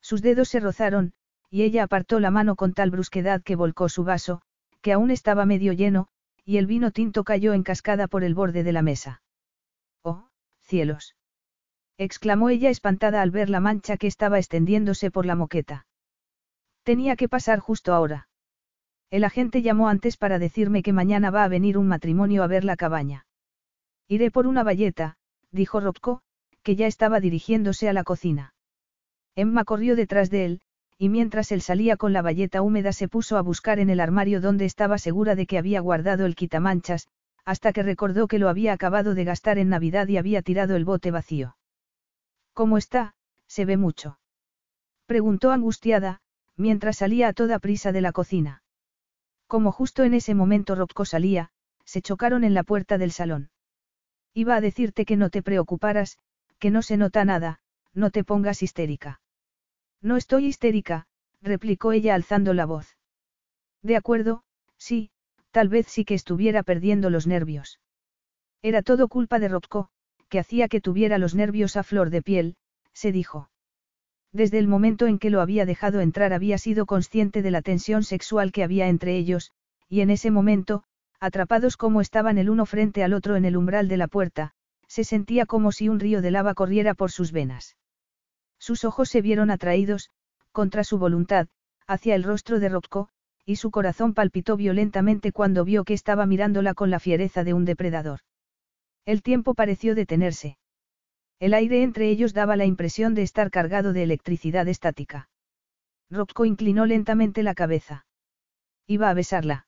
Sus 0.01 0.23
dedos 0.23 0.49
se 0.49 0.61
rozaron, 0.61 1.13
y 1.51 1.63
ella 1.63 1.83
apartó 1.83 2.21
la 2.21 2.31
mano 2.31 2.57
con 2.57 2.73
tal 2.73 2.91
brusquedad 2.91 3.43
que 3.43 3.57
volcó 3.57 3.89
su 3.89 4.05
vaso, 4.05 4.41
que 4.81 4.93
aún 4.93 5.11
estaba 5.11 5.45
medio 5.45 5.73
lleno, 5.73 6.09
y 6.45 6.57
el 6.57 6.67
vino 6.67 6.91
tinto 6.91 7.25
cayó 7.25 7.53
en 7.53 7.63
cascada 7.63 8.09
por 8.09 8.25
el 8.25 8.35
borde 8.35 8.63
de 8.63 8.73
la 8.73 8.83
mesa. 8.83 9.23
¡Oh, 10.03 10.29
cielos! 10.61 11.17
exclamó 11.99 12.49
ella 12.49 12.71
espantada 12.71 13.23
al 13.23 13.31
ver 13.31 13.49
la 13.51 13.61
mancha 13.61 13.97
que 13.97 14.07
estaba 14.07 14.39
extendiéndose 14.39 15.11
por 15.11 15.27
la 15.27 15.37
moqueta. 15.37 15.87
Tenía 16.83 17.17
que 17.17 17.29
pasar 17.29 17.61
justo 17.61 17.95
ahora. 17.95 18.29
El 19.11 19.25
agente 19.25 19.63
llamó 19.63 19.89
antes 19.89 20.17
para 20.17 20.39
decirme 20.39 20.83
que 20.83 20.93
mañana 20.93 21.31
va 21.31 21.45
a 21.45 21.49
venir 21.49 21.79
un 21.79 21.87
matrimonio 21.87 22.43
a 22.43 22.47
ver 22.47 22.65
la 22.65 22.77
cabaña. 22.77 23.27
Iré 24.09 24.31
por 24.31 24.47
una 24.47 24.65
bayeta, 24.65 25.17
dijo 25.51 25.81
Rocco, 25.81 26.23
que 26.63 26.77
ya 26.77 26.87
estaba 26.87 27.21
dirigiéndose 27.21 27.89
a 27.89 27.93
la 27.93 28.05
cocina. 28.05 28.55
Emma 29.35 29.65
corrió 29.65 29.97
detrás 29.97 30.31
de 30.31 30.45
él, 30.45 30.61
y 30.99 31.09
mientras 31.09 31.53
él 31.53 31.63
salía 31.63 31.97
con 31.97 32.13
la 32.13 32.23
bayeta 32.23 32.63
húmeda 32.63 32.93
se 32.93 33.09
puso 33.09 33.37
a 33.37 33.43
buscar 33.43 33.79
en 33.79 33.91
el 33.91 34.01
armario 34.01 34.41
donde 34.41 34.65
estaba 34.65 34.99
segura 34.99 35.35
de 35.35 35.47
que 35.47 35.59
había 35.59 35.81
guardado 35.81 36.27
el 36.27 36.35
quitamanchas, 36.35 37.09
hasta 37.45 37.73
que 37.73 37.83
recordó 37.83 38.29
que 38.29 38.39
lo 38.39 38.49
había 38.49 38.73
acabado 38.73 39.15
de 39.15 39.25
gastar 39.25 39.59
en 39.59 39.69
Navidad 39.69 40.09
y 40.09 40.17
había 40.17 40.43
tirado 40.43 40.77
el 40.77 40.85
bote 40.85 41.11
vacío. 41.11 41.57
¿Cómo 42.53 42.79
está? 42.79 43.15
Se 43.47 43.65
ve 43.65 43.77
mucho. 43.77 44.19
Preguntó 45.07 45.51
angustiada, 45.51 46.21
mientras 46.57 46.99
salía 46.99 47.29
a 47.29 47.33
toda 47.33 47.59
prisa 47.59 47.93
de 47.93 48.01
la 48.01 48.13
cocina. 48.13 48.63
Como 49.47 49.73
justo 49.73 50.05
en 50.05 50.15
ese 50.15 50.35
momento 50.35 50.75
Rocco 50.75 51.05
salía, 51.05 51.51
se 51.85 52.03
chocaron 52.03 52.45
en 52.45 52.55
la 52.55 52.63
puerta 52.63 52.99
del 52.99 53.13
salón. 53.13 53.51
Iba 54.35 54.57
a 54.57 54.61
decirte 54.61 55.05
que 55.05 55.17
no 55.17 55.29
te 55.29 55.43
preocuparas, 55.43 56.19
que 56.59 56.71
no 56.71 56.83
se 56.83 56.97
nota 56.97 57.25
nada, 57.25 57.61
no 57.93 58.11
te 58.11 58.25
pongas 58.25 58.63
histérica. 58.63 59.21
No 60.01 60.17
estoy 60.17 60.47
histérica, 60.47 61.07
replicó 61.43 61.93
ella 61.93 62.15
alzando 62.15 62.55
la 62.55 62.65
voz. 62.65 62.97
De 63.83 63.97
acuerdo, 63.97 64.45
sí, 64.79 65.11
tal 65.53 65.69
vez 65.69 65.87
sí 65.87 66.05
que 66.05 66.15
estuviera 66.15 66.63
perdiendo 66.63 67.11
los 67.11 67.27
nervios. 67.27 67.79
Era 68.63 68.83
todo 68.83 69.09
culpa 69.09 69.39
de 69.39 69.49
Rocco, 69.49 69.89
que 70.29 70.39
hacía 70.39 70.69
que 70.69 70.81
tuviera 70.81 71.19
los 71.19 71.35
nervios 71.35 71.77
a 71.77 71.83
flor 71.83 72.11
de 72.11 72.23
piel, 72.23 72.57
se 72.93 73.13
dijo. 73.13 73.51
Desde 74.33 74.59
el 74.59 74.67
momento 74.67 75.07
en 75.07 75.19
que 75.19 75.31
lo 75.31 75.43
había 75.43 75.67
dejado 75.67 76.01
entrar 76.01 76.33
había 76.33 76.57
sido 76.57 76.87
consciente 76.87 77.43
de 77.43 77.51
la 77.51 77.61
tensión 77.61 78.03
sexual 78.03 78.51
que 78.51 78.65
había 78.65 78.89
entre 78.89 79.17
ellos, 79.17 79.53
y 79.89 80.01
en 80.01 80.09
ese 80.09 80.31
momento, 80.31 80.85
atrapados 81.21 81.77
como 81.77 82.01
estaban 82.01 82.39
el 82.39 82.49
uno 82.49 82.65
frente 82.65 83.05
al 83.05 83.13
otro 83.13 83.37
en 83.37 83.45
el 83.45 83.59
umbral 83.59 83.89
de 83.89 83.99
la 83.99 84.09
puerta, 84.09 84.55
se 84.89 85.05
sentía 85.05 85.45
como 85.45 85.71
si 85.71 85.89
un 85.89 86.01
río 86.01 86.23
de 86.23 86.31
lava 86.31 86.55
corriera 86.55 86.95
por 86.95 87.13
sus 87.13 87.31
venas. 87.31 87.77
Sus 88.59 88.85
ojos 88.85 89.11
se 89.11 89.21
vieron 89.21 89.51
atraídos, 89.51 90.09
contra 90.51 90.83
su 90.83 90.99
voluntad, 90.99 91.49
hacia 91.87 92.15
el 92.15 92.23
rostro 92.23 92.59
de 92.59 92.69
Rocco, 92.71 93.09
y 93.45 93.57
su 93.57 93.71
corazón 93.71 94.15
palpitó 94.15 94.57
violentamente 94.57 95.33
cuando 95.33 95.65
vio 95.65 95.85
que 95.85 95.95
estaba 95.95 96.27
mirándola 96.27 96.75
con 96.75 96.91
la 96.91 97.01
fiereza 97.01 97.45
de 97.45 97.55
un 97.55 97.65
depredador. 97.65 98.21
El 99.05 99.23
tiempo 99.23 99.55
pareció 99.55 99.95
detenerse. 99.95 100.59
El 101.41 101.55
aire 101.55 101.83
entre 101.83 102.09
ellos 102.09 102.35
daba 102.35 102.55
la 102.57 102.67
impresión 102.67 103.15
de 103.15 103.23
estar 103.23 103.51
cargado 103.51 103.93
de 103.93 104.05
electricidad 104.05 104.69
estática. 104.69 105.29
Rocco 106.09 106.45
inclinó 106.45 106.87
lentamente 106.87 107.43
la 107.43 107.55
cabeza. 107.55 108.07
Iba 108.87 109.11
a 109.11 109.15
besarla. 109.15 109.67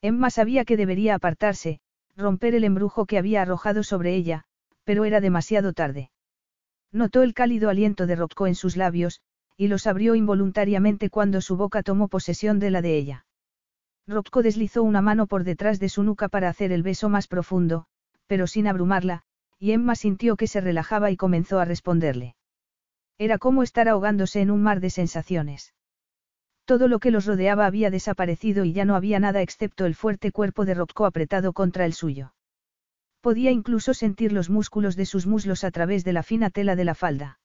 Emma 0.00 0.30
sabía 0.30 0.64
que 0.64 0.76
debería 0.76 1.14
apartarse, 1.14 1.80
romper 2.16 2.54
el 2.54 2.64
embrujo 2.64 3.04
que 3.04 3.18
había 3.18 3.42
arrojado 3.42 3.82
sobre 3.82 4.14
ella, 4.14 4.44
pero 4.84 5.04
era 5.04 5.20
demasiado 5.20 5.72
tarde. 5.72 6.10
Notó 6.92 7.22
el 7.22 7.34
cálido 7.34 7.68
aliento 7.68 8.06
de 8.06 8.16
Rocco 8.16 8.46
en 8.46 8.54
sus 8.54 8.76
labios, 8.76 9.20
y 9.56 9.68
los 9.68 9.86
abrió 9.86 10.14
involuntariamente 10.14 11.10
cuando 11.10 11.40
su 11.40 11.56
boca 11.56 11.82
tomó 11.82 12.08
posesión 12.08 12.58
de 12.58 12.70
la 12.70 12.82
de 12.82 12.96
ella. 12.96 13.26
Rocco 14.06 14.42
deslizó 14.42 14.82
una 14.82 15.02
mano 15.02 15.26
por 15.26 15.44
detrás 15.44 15.80
de 15.80 15.88
su 15.88 16.02
nuca 16.02 16.28
para 16.28 16.48
hacer 16.48 16.70
el 16.72 16.82
beso 16.82 17.08
más 17.08 17.26
profundo, 17.26 17.86
pero 18.26 18.46
sin 18.46 18.66
abrumarla, 18.66 19.22
y 19.58 19.72
Emma 19.72 19.96
sintió 19.96 20.36
que 20.36 20.46
se 20.46 20.60
relajaba 20.60 21.10
y 21.10 21.16
comenzó 21.16 21.58
a 21.58 21.64
responderle. 21.64 22.36
Era 23.18 23.38
como 23.38 23.62
estar 23.62 23.88
ahogándose 23.88 24.40
en 24.40 24.50
un 24.50 24.62
mar 24.62 24.80
de 24.80 24.90
sensaciones. 24.90 25.72
Todo 26.66 26.88
lo 26.88 26.98
que 26.98 27.10
los 27.10 27.26
rodeaba 27.26 27.64
había 27.64 27.90
desaparecido 27.90 28.64
y 28.64 28.72
ya 28.72 28.84
no 28.84 28.96
había 28.96 29.18
nada 29.20 29.40
excepto 29.40 29.86
el 29.86 29.94
fuerte 29.94 30.32
cuerpo 30.32 30.64
de 30.64 30.74
Rocco 30.74 31.06
apretado 31.06 31.52
contra 31.52 31.86
el 31.86 31.94
suyo. 31.94 32.34
Podía 33.20 33.50
incluso 33.50 33.94
sentir 33.94 34.32
los 34.32 34.50
músculos 34.50 34.94
de 34.96 35.06
sus 35.06 35.26
muslos 35.26 35.64
a 35.64 35.70
través 35.70 36.04
de 36.04 36.12
la 36.12 36.22
fina 36.22 36.50
tela 36.50 36.76
de 36.76 36.84
la 36.84 36.94
falda. 36.94 37.38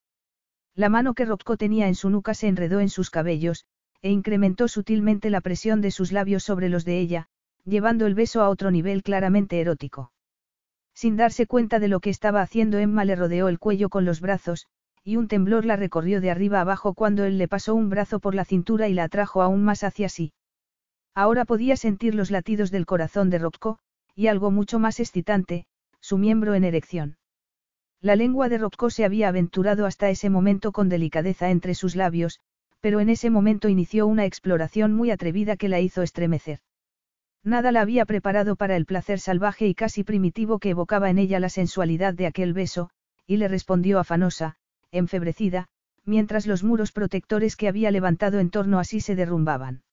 La 0.82 0.90
mano 0.90 1.14
que 1.14 1.26
Rocco 1.26 1.58
tenía 1.58 1.88
en 1.88 1.94
su 1.94 2.10
nuca 2.10 2.34
se 2.34 2.48
enredó 2.48 2.80
en 2.80 2.90
sus 2.90 3.12
cabellos, 3.12 3.66
e 4.02 4.10
incrementó 4.10 4.68
sutilmente 4.68 5.30
la 5.30 5.40
presión 5.40 5.80
de 5.80 5.92
sus 5.92 6.12
labios 6.12 6.42
sobre 6.42 6.70
los 6.70 6.86
de 6.86 6.98
ella, 6.98 7.28
llevando 7.66 8.08
el 8.08 8.16
beso 8.16 8.42
a 8.42 8.50
otro 8.50 8.72
nivel 8.72 9.04
claramente 9.04 9.62
erótico. 9.62 10.12
Sin 10.96 11.18
darse 11.18 11.46
cuenta 11.46 11.78
de 11.78 11.88
lo 11.88 12.00
que 12.00 12.10
estaba 12.10 12.42
haciendo, 12.42 12.80
Emma 12.80 13.06
le 13.06 13.16
rodeó 13.16 13.48
el 13.48 13.60
cuello 13.60 13.90
con 13.90 14.06
los 14.06 14.22
brazos, 14.22 14.66
y 15.04 15.18
un 15.18 15.28
temblor 15.28 15.66
la 15.66 15.76
recorrió 15.76 16.20
de 16.20 16.32
arriba 16.32 16.62
abajo 16.62 16.96
cuando 16.96 17.26
él 17.26 17.38
le 17.38 17.48
pasó 17.48 17.76
un 17.76 17.92
brazo 17.92 18.20
por 18.20 18.34
la 18.34 18.44
cintura 18.44 18.88
y 18.88 18.96
la 18.96 19.04
atrajo 19.04 19.44
aún 19.44 19.64
más 19.64 19.84
hacia 19.84 20.10
sí. 20.10 20.34
Ahora 21.14 21.46
podía 21.46 21.78
sentir 21.78 22.16
los 22.16 22.32
latidos 22.32 22.72
del 22.72 22.88
corazón 22.88 23.30
de 23.30 23.38
Rocco, 23.38 23.78
y 24.16 24.26
algo 24.26 24.50
mucho 24.50 24.80
más 24.80 25.00
excitante, 25.00 25.68
su 26.00 26.18
miembro 26.18 26.56
en 26.56 26.64
erección. 26.64 27.18
La 28.02 28.16
lengua 28.16 28.50
de 28.50 28.58
Rocco 28.58 28.90
se 28.90 29.06
había 29.06 29.28
aventurado 29.28 29.86
hasta 29.86 30.10
ese 30.10 30.32
momento 30.32 30.72
con 30.72 30.90
delicadeza 30.90 31.52
entre 31.52 31.76
sus 31.76 31.96
labios, 31.96 32.40
pero 32.80 33.00
en 33.00 33.10
ese 33.10 33.30
momento 33.30 33.70
inició 33.70 34.08
una 34.08 34.26
exploración 34.26 34.94
muy 34.94 35.12
atrevida 35.12 35.56
que 35.56 35.70
la 35.70 35.80
hizo 35.80 36.02
estremecer. 36.02 36.62
Nada 37.44 37.72
la 37.72 37.82
había 37.82 38.06
preparado 38.06 38.56
para 38.56 38.76
el 38.76 38.86
placer 38.86 39.20
salvaje 39.20 39.68
y 39.68 39.76
casi 39.76 40.04
primitivo 40.04 40.58
que 40.58 40.72
evocaba 40.72 41.12
en 41.12 41.20
ella 41.20 41.40
la 41.40 41.50
sensualidad 41.50 42.16
de 42.16 42.26
aquel 42.26 42.54
beso, 42.54 42.90
y 43.28 43.38
le 43.38 43.48
respondió 43.48 44.00
afanosa, 44.00 44.56
enfebrecida, 44.92 45.68
mientras 46.04 46.48
los 46.48 46.64
muros 46.64 46.92
protectores 46.92 47.56
que 47.56 47.68
había 47.68 47.92
levantado 47.92 48.40
en 48.40 48.50
torno 48.50 48.80
a 48.80 48.84
sí 48.84 49.00
se 49.00 49.16
derrumbaban. 49.16 49.84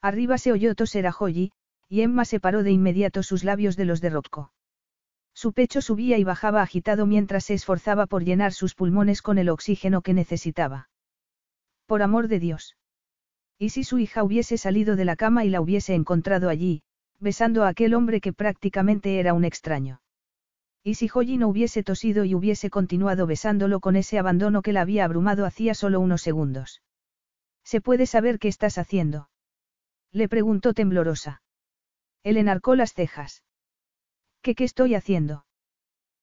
Arriba 0.00 0.38
se 0.38 0.52
oyó 0.52 0.74
toser 0.74 1.06
a 1.06 1.12
Joyi, 1.12 1.52
y 1.88 2.00
Emma 2.00 2.24
separó 2.24 2.62
de 2.62 2.70
inmediato 2.70 3.22
sus 3.22 3.44
labios 3.44 3.76
de 3.76 3.84
los 3.84 4.00
de 4.00 4.10
Rocco. 4.10 4.52
Su 5.36 5.52
pecho 5.52 5.82
subía 5.82 6.16
y 6.16 6.24
bajaba 6.24 6.62
agitado 6.62 7.04
mientras 7.04 7.44
se 7.44 7.52
esforzaba 7.52 8.06
por 8.06 8.24
llenar 8.24 8.54
sus 8.54 8.74
pulmones 8.74 9.20
con 9.20 9.36
el 9.36 9.50
oxígeno 9.50 10.00
que 10.00 10.14
necesitaba. 10.14 10.88
Por 11.84 12.00
amor 12.00 12.28
de 12.28 12.40
Dios. 12.40 12.78
¿Y 13.58 13.68
si 13.68 13.84
su 13.84 13.98
hija 13.98 14.24
hubiese 14.24 14.56
salido 14.56 14.96
de 14.96 15.04
la 15.04 15.14
cama 15.14 15.44
y 15.44 15.50
la 15.50 15.60
hubiese 15.60 15.94
encontrado 15.94 16.48
allí, 16.48 16.82
besando 17.18 17.64
a 17.64 17.68
aquel 17.68 17.92
hombre 17.92 18.22
que 18.22 18.32
prácticamente 18.32 19.20
era 19.20 19.34
un 19.34 19.44
extraño? 19.44 20.00
¿Y 20.82 20.94
si 20.94 21.06
Joyi 21.06 21.36
no 21.36 21.48
hubiese 21.48 21.82
tosido 21.82 22.24
y 22.24 22.34
hubiese 22.34 22.70
continuado 22.70 23.26
besándolo 23.26 23.80
con 23.80 23.96
ese 23.96 24.18
abandono 24.18 24.62
que 24.62 24.72
la 24.72 24.80
había 24.80 25.04
abrumado 25.04 25.44
hacía 25.44 25.74
solo 25.74 26.00
unos 26.00 26.22
segundos? 26.22 26.80
¿Se 27.62 27.82
puede 27.82 28.06
saber 28.06 28.38
qué 28.38 28.48
estás 28.48 28.78
haciendo? 28.78 29.28
Le 30.12 30.30
preguntó 30.30 30.72
temblorosa. 30.72 31.42
Él 32.22 32.38
enarcó 32.38 32.74
las 32.74 32.94
cejas. 32.94 33.42
¿Qué 34.54 34.62
estoy 34.62 34.94
haciendo? 34.94 35.44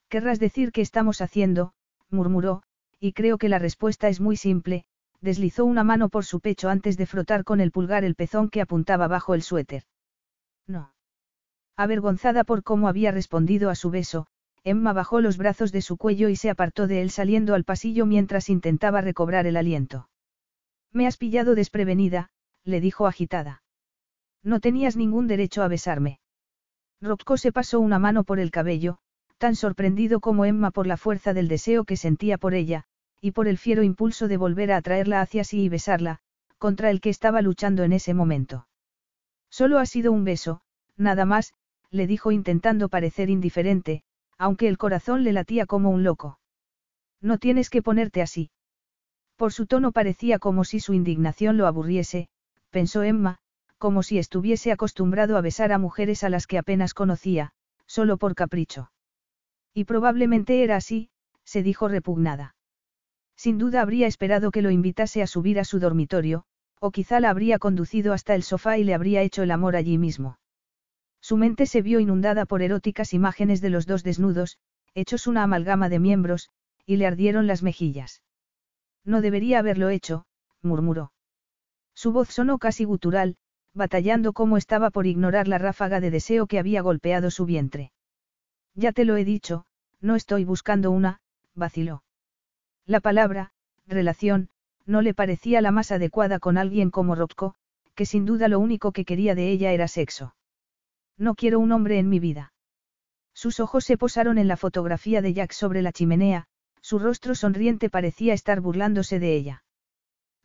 Querrás 0.08 0.40
decir 0.40 0.72
qué 0.72 0.80
estamos 0.80 1.20
haciendo, 1.20 1.74
murmuró, 2.10 2.64
y 2.98 3.12
creo 3.12 3.38
que 3.38 3.50
la 3.50 3.60
respuesta 3.60 4.08
es 4.08 4.22
muy 4.22 4.38
simple, 4.38 4.86
deslizó 5.20 5.66
una 5.66 5.84
mano 5.84 6.08
por 6.08 6.24
su 6.24 6.40
pecho 6.40 6.70
antes 6.70 6.96
de 6.96 7.06
frotar 7.06 7.44
con 7.44 7.60
el 7.60 7.72
pulgar 7.72 8.06
el 8.06 8.16
pezón 8.16 8.50
que 8.50 8.62
apuntaba 8.62 9.10
bajo 9.10 9.34
el 9.34 9.42
suéter. 9.42 9.84
No. 10.68 10.94
Avergonzada 11.76 12.46
por 12.46 12.64
cómo 12.64 12.88
había 12.88 13.12
respondido 13.12 13.70
a 13.70 13.76
su 13.76 13.90
beso, 13.90 14.28
Emma 14.64 14.94
bajó 14.94 15.20
los 15.20 15.38
brazos 15.38 15.74
de 15.74 15.82
su 15.82 15.98
cuello 15.98 16.30
y 16.30 16.38
se 16.38 16.50
apartó 16.50 16.88
de 16.88 17.02
él 17.02 17.10
saliendo 17.10 17.56
al 17.56 17.66
pasillo 17.66 18.06
mientras 18.06 18.48
intentaba 18.48 19.02
recobrar 19.02 19.48
el 19.48 19.58
aliento. 19.58 20.08
Me 20.94 21.08
has 21.08 21.18
pillado 21.18 21.56
desprevenida, 21.56 22.30
le 22.64 22.80
dijo 22.80 23.06
agitada. 23.06 23.64
No 24.44 24.62
tenías 24.62 24.96
ningún 24.96 25.28
derecho 25.28 25.62
a 25.62 25.68
besarme. 25.68 26.22
Rocco 27.04 27.36
se 27.36 27.52
pasó 27.52 27.82
una 27.82 28.00
mano 28.00 28.24
por 28.24 28.40
el 28.40 28.50
cabello, 28.50 28.98
tan 29.38 29.58
sorprendido 29.58 30.22
como 30.22 30.46
Emma 30.46 30.72
por 30.72 30.88
la 30.88 30.96
fuerza 30.96 31.34
del 31.34 31.50
deseo 31.50 31.84
que 31.84 31.98
sentía 31.98 32.38
por 32.38 32.54
ella, 32.54 32.86
y 33.20 33.32
por 33.32 33.50
el 33.50 33.58
fiero 33.58 33.84
impulso 33.84 34.30
de 34.30 34.38
volver 34.38 34.72
a 34.72 34.78
atraerla 34.78 35.20
hacia 35.20 35.44
sí 35.44 35.64
y 35.64 35.70
besarla, 35.70 36.20
contra 36.58 36.90
el 36.90 37.02
que 37.02 37.10
estaba 37.10 37.42
luchando 37.42 37.84
en 37.84 37.92
ese 37.92 38.14
momento. 38.14 38.68
Solo 39.50 39.80
ha 39.80 39.86
sido 39.86 40.14
un 40.14 40.24
beso, 40.24 40.62
nada 40.96 41.26
más, 41.26 41.54
le 41.90 42.08
dijo 42.08 42.32
intentando 42.32 42.88
parecer 42.88 43.30
indiferente, 43.30 44.04
aunque 44.38 44.70
el 44.70 44.78
corazón 44.78 45.26
le 45.26 45.34
latía 45.34 45.66
como 45.66 45.90
un 45.90 46.04
loco. 46.04 46.40
No 47.20 47.38
tienes 47.38 47.70
que 47.70 47.82
ponerte 47.82 48.22
así. 48.22 48.50
Por 49.36 49.52
su 49.52 49.66
tono 49.66 49.92
parecía 49.92 50.40
como 50.40 50.64
si 50.64 50.80
su 50.80 50.94
indignación 50.94 51.58
lo 51.58 51.68
aburriese, 51.68 52.30
pensó 52.70 53.04
Emma, 53.04 53.40
como 53.84 54.02
si 54.02 54.18
estuviese 54.18 54.72
acostumbrado 54.72 55.36
a 55.36 55.42
besar 55.42 55.74
a 55.74 55.78
mujeres 55.78 56.24
a 56.24 56.30
las 56.30 56.48
que 56.48 56.58
apenas 56.58 56.94
conocía, 56.94 57.52
solo 57.86 58.16
por 58.16 58.34
capricho. 58.34 58.94
Y 59.74 59.84
probablemente 59.84 60.64
era 60.64 60.78
así, 60.78 61.10
se 61.44 61.64
dijo 61.64 61.90
repugnada. 61.90 62.56
Sin 63.36 63.58
duda 63.58 63.82
habría 63.82 64.08
esperado 64.08 64.52
que 64.52 64.62
lo 64.62 64.72
invitase 64.72 65.22
a 65.22 65.28
subir 65.28 65.60
a 65.60 65.66
su 65.66 65.80
dormitorio, 65.80 66.46
o 66.80 66.92
quizá 66.92 67.20
la 67.20 67.30
habría 67.30 67.60
conducido 67.60 68.14
hasta 68.14 68.36
el 68.36 68.44
sofá 68.44 68.78
y 68.78 68.86
le 68.86 68.94
habría 68.94 69.22
hecho 69.22 69.44
el 69.44 69.52
amor 69.52 69.76
allí 69.76 69.98
mismo. 69.98 70.40
Su 71.20 71.36
mente 71.36 71.66
se 71.66 71.82
vio 71.82 72.00
inundada 72.00 72.46
por 72.46 72.62
eróticas 72.62 73.14
imágenes 73.14 73.60
de 73.60 73.70
los 73.70 73.86
dos 73.86 74.02
desnudos, 74.02 74.60
hechos 74.94 75.28
una 75.28 75.44
amalgama 75.44 75.90
de 75.90 76.00
miembros, 76.00 76.48
y 76.86 76.96
le 76.96 77.06
ardieron 77.06 77.48
las 77.48 77.64
mejillas. 77.64 78.24
No 79.04 79.20
debería 79.20 79.60
haberlo 79.60 79.90
hecho, 79.90 80.24
murmuró. 80.62 81.12
Su 81.94 82.14
voz 82.14 82.30
sonó 82.30 82.60
casi 82.60 82.86
gutural, 82.86 83.36
batallando 83.74 84.34
como 84.34 84.58
estaba 84.58 84.90
por 84.90 85.08
ignorar 85.08 85.48
la 85.48 85.58
ráfaga 85.58 86.00
de 86.00 86.12
deseo 86.12 86.48
que 86.48 86.60
había 86.60 86.82
golpeado 86.82 87.32
su 87.32 87.46
vientre. 87.46 87.92
Ya 88.76 88.92
te 88.92 89.06
lo 89.06 89.18
he 89.18 89.26
dicho, 89.26 89.66
no 90.02 90.16
estoy 90.16 90.46
buscando 90.46 90.92
una, 90.92 91.20
vaciló. 91.56 92.04
La 92.86 93.00
palabra, 93.00 93.52
relación, 93.88 94.50
no 94.86 95.02
le 95.02 95.14
parecía 95.14 95.62
la 95.62 95.72
más 95.72 95.92
adecuada 95.92 96.40
con 96.40 96.58
alguien 96.58 96.92
como 96.92 97.16
Rocco, 97.16 97.56
que 97.96 98.06
sin 98.06 98.26
duda 98.26 98.48
lo 98.48 98.60
único 98.60 98.92
que 98.92 99.06
quería 99.06 99.36
de 99.36 99.50
ella 99.50 99.72
era 99.72 99.88
sexo. 99.88 100.36
No 101.18 101.36
quiero 101.36 101.60
un 101.60 101.72
hombre 101.72 102.00
en 102.00 102.10
mi 102.10 102.20
vida. 102.20 102.54
Sus 103.34 103.60
ojos 103.60 103.86
se 103.86 103.98
posaron 103.98 104.38
en 104.38 104.48
la 104.48 104.58
fotografía 104.58 105.22
de 105.22 105.34
Jack 105.34 105.54
sobre 105.54 105.82
la 105.82 105.92
chimenea, 105.92 106.48
su 106.82 107.00
rostro 107.00 107.34
sonriente 107.34 107.90
parecía 107.90 108.34
estar 108.34 108.62
burlándose 108.62 109.20
de 109.20 109.36
ella. 109.36 109.64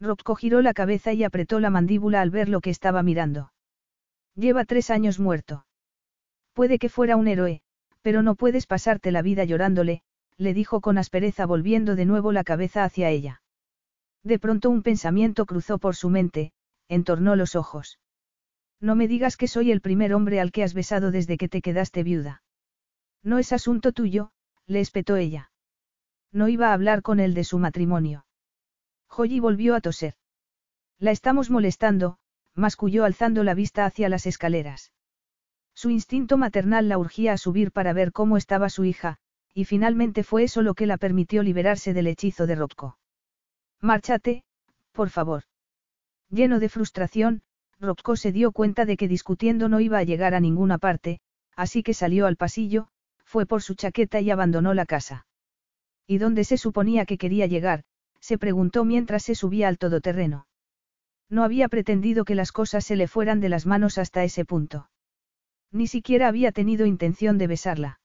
Rocco 0.00 0.36
giró 0.36 0.62
la 0.62 0.74
cabeza 0.74 1.12
y 1.12 1.24
apretó 1.24 1.60
la 1.60 1.70
mandíbula 1.70 2.20
al 2.20 2.30
ver 2.30 2.48
lo 2.48 2.60
que 2.60 2.70
estaba 2.70 3.02
mirando. 3.02 3.52
Lleva 4.34 4.64
tres 4.64 4.90
años 4.90 5.18
muerto. 5.18 5.66
Puede 6.52 6.78
que 6.78 6.88
fuera 6.88 7.16
un 7.16 7.26
héroe, 7.26 7.62
pero 8.02 8.22
no 8.22 8.36
puedes 8.36 8.66
pasarte 8.66 9.10
la 9.10 9.22
vida 9.22 9.44
llorándole, 9.44 10.02
le 10.36 10.54
dijo 10.54 10.80
con 10.80 10.98
aspereza 10.98 11.46
volviendo 11.46 11.96
de 11.96 12.04
nuevo 12.04 12.30
la 12.30 12.44
cabeza 12.44 12.84
hacia 12.84 13.10
ella. 13.10 13.42
De 14.22 14.38
pronto 14.38 14.70
un 14.70 14.82
pensamiento 14.82 15.46
cruzó 15.46 15.78
por 15.78 15.96
su 15.96 16.10
mente, 16.10 16.52
entornó 16.88 17.34
los 17.34 17.56
ojos. 17.56 17.98
No 18.80 18.94
me 18.94 19.08
digas 19.08 19.36
que 19.36 19.48
soy 19.48 19.72
el 19.72 19.80
primer 19.80 20.14
hombre 20.14 20.40
al 20.40 20.52
que 20.52 20.62
has 20.62 20.74
besado 20.74 21.10
desde 21.10 21.36
que 21.36 21.48
te 21.48 21.60
quedaste 21.60 22.04
viuda. 22.04 22.42
No 23.24 23.38
es 23.38 23.52
asunto 23.52 23.92
tuyo, 23.92 24.30
le 24.66 24.80
espetó 24.80 25.16
ella. 25.16 25.50
No 26.30 26.48
iba 26.48 26.68
a 26.68 26.74
hablar 26.74 27.02
con 27.02 27.18
él 27.18 27.34
de 27.34 27.42
su 27.42 27.58
matrimonio. 27.58 28.24
Joyi 29.08 29.40
volvió 29.40 29.74
a 29.74 29.80
toser. 29.80 30.14
La 30.98 31.10
estamos 31.10 31.50
molestando, 31.50 32.18
masculló 32.54 33.04
alzando 33.04 33.44
la 33.44 33.54
vista 33.54 33.84
hacia 33.84 34.08
las 34.08 34.26
escaleras. 34.26 34.92
Su 35.74 35.90
instinto 35.90 36.36
maternal 36.36 36.88
la 36.88 36.98
urgía 36.98 37.32
a 37.32 37.38
subir 37.38 37.70
para 37.72 37.92
ver 37.92 38.12
cómo 38.12 38.36
estaba 38.36 38.68
su 38.68 38.84
hija, 38.84 39.18
y 39.54 39.64
finalmente 39.64 40.24
fue 40.24 40.44
eso 40.44 40.62
lo 40.62 40.74
que 40.74 40.86
la 40.86 40.98
permitió 40.98 41.42
liberarse 41.42 41.94
del 41.94 42.08
hechizo 42.08 42.46
de 42.46 42.56
Robko. 42.56 42.98
Márchate, 43.80 44.44
por 44.92 45.10
favor. 45.10 45.44
Lleno 46.30 46.58
de 46.58 46.68
frustración, 46.68 47.42
Robko 47.80 48.16
se 48.16 48.32
dio 48.32 48.50
cuenta 48.50 48.84
de 48.84 48.96
que 48.96 49.06
discutiendo 49.06 49.68
no 49.68 49.80
iba 49.80 49.98
a 49.98 50.02
llegar 50.02 50.34
a 50.34 50.40
ninguna 50.40 50.78
parte, 50.78 51.20
así 51.54 51.82
que 51.82 51.94
salió 51.94 52.26
al 52.26 52.36
pasillo, 52.36 52.88
fue 53.24 53.46
por 53.46 53.62
su 53.62 53.74
chaqueta 53.74 54.20
y 54.20 54.30
abandonó 54.30 54.74
la 54.74 54.84
casa. 54.84 55.26
¿Y 56.06 56.18
dónde 56.18 56.42
se 56.42 56.56
suponía 56.56 57.06
que 57.06 57.18
quería 57.18 57.46
llegar? 57.46 57.84
Se 58.20 58.38
preguntó 58.38 58.84
mientras 58.84 59.22
se 59.22 59.34
subía 59.34 59.68
al 59.68 59.78
todoterreno. 59.78 60.46
No 61.30 61.44
había 61.44 61.68
pretendido 61.68 62.24
que 62.24 62.34
las 62.34 62.52
cosas 62.52 62.84
se 62.84 62.96
le 62.96 63.08
fueran 63.08 63.40
de 63.40 63.48
las 63.48 63.66
manos 63.66 63.98
hasta 63.98 64.24
ese 64.24 64.44
punto. 64.44 64.90
Ni 65.70 65.86
siquiera 65.86 66.28
había 66.28 66.52
tenido 66.52 66.86
intención 66.86 67.36
de 67.36 67.46
besarla. 67.46 68.00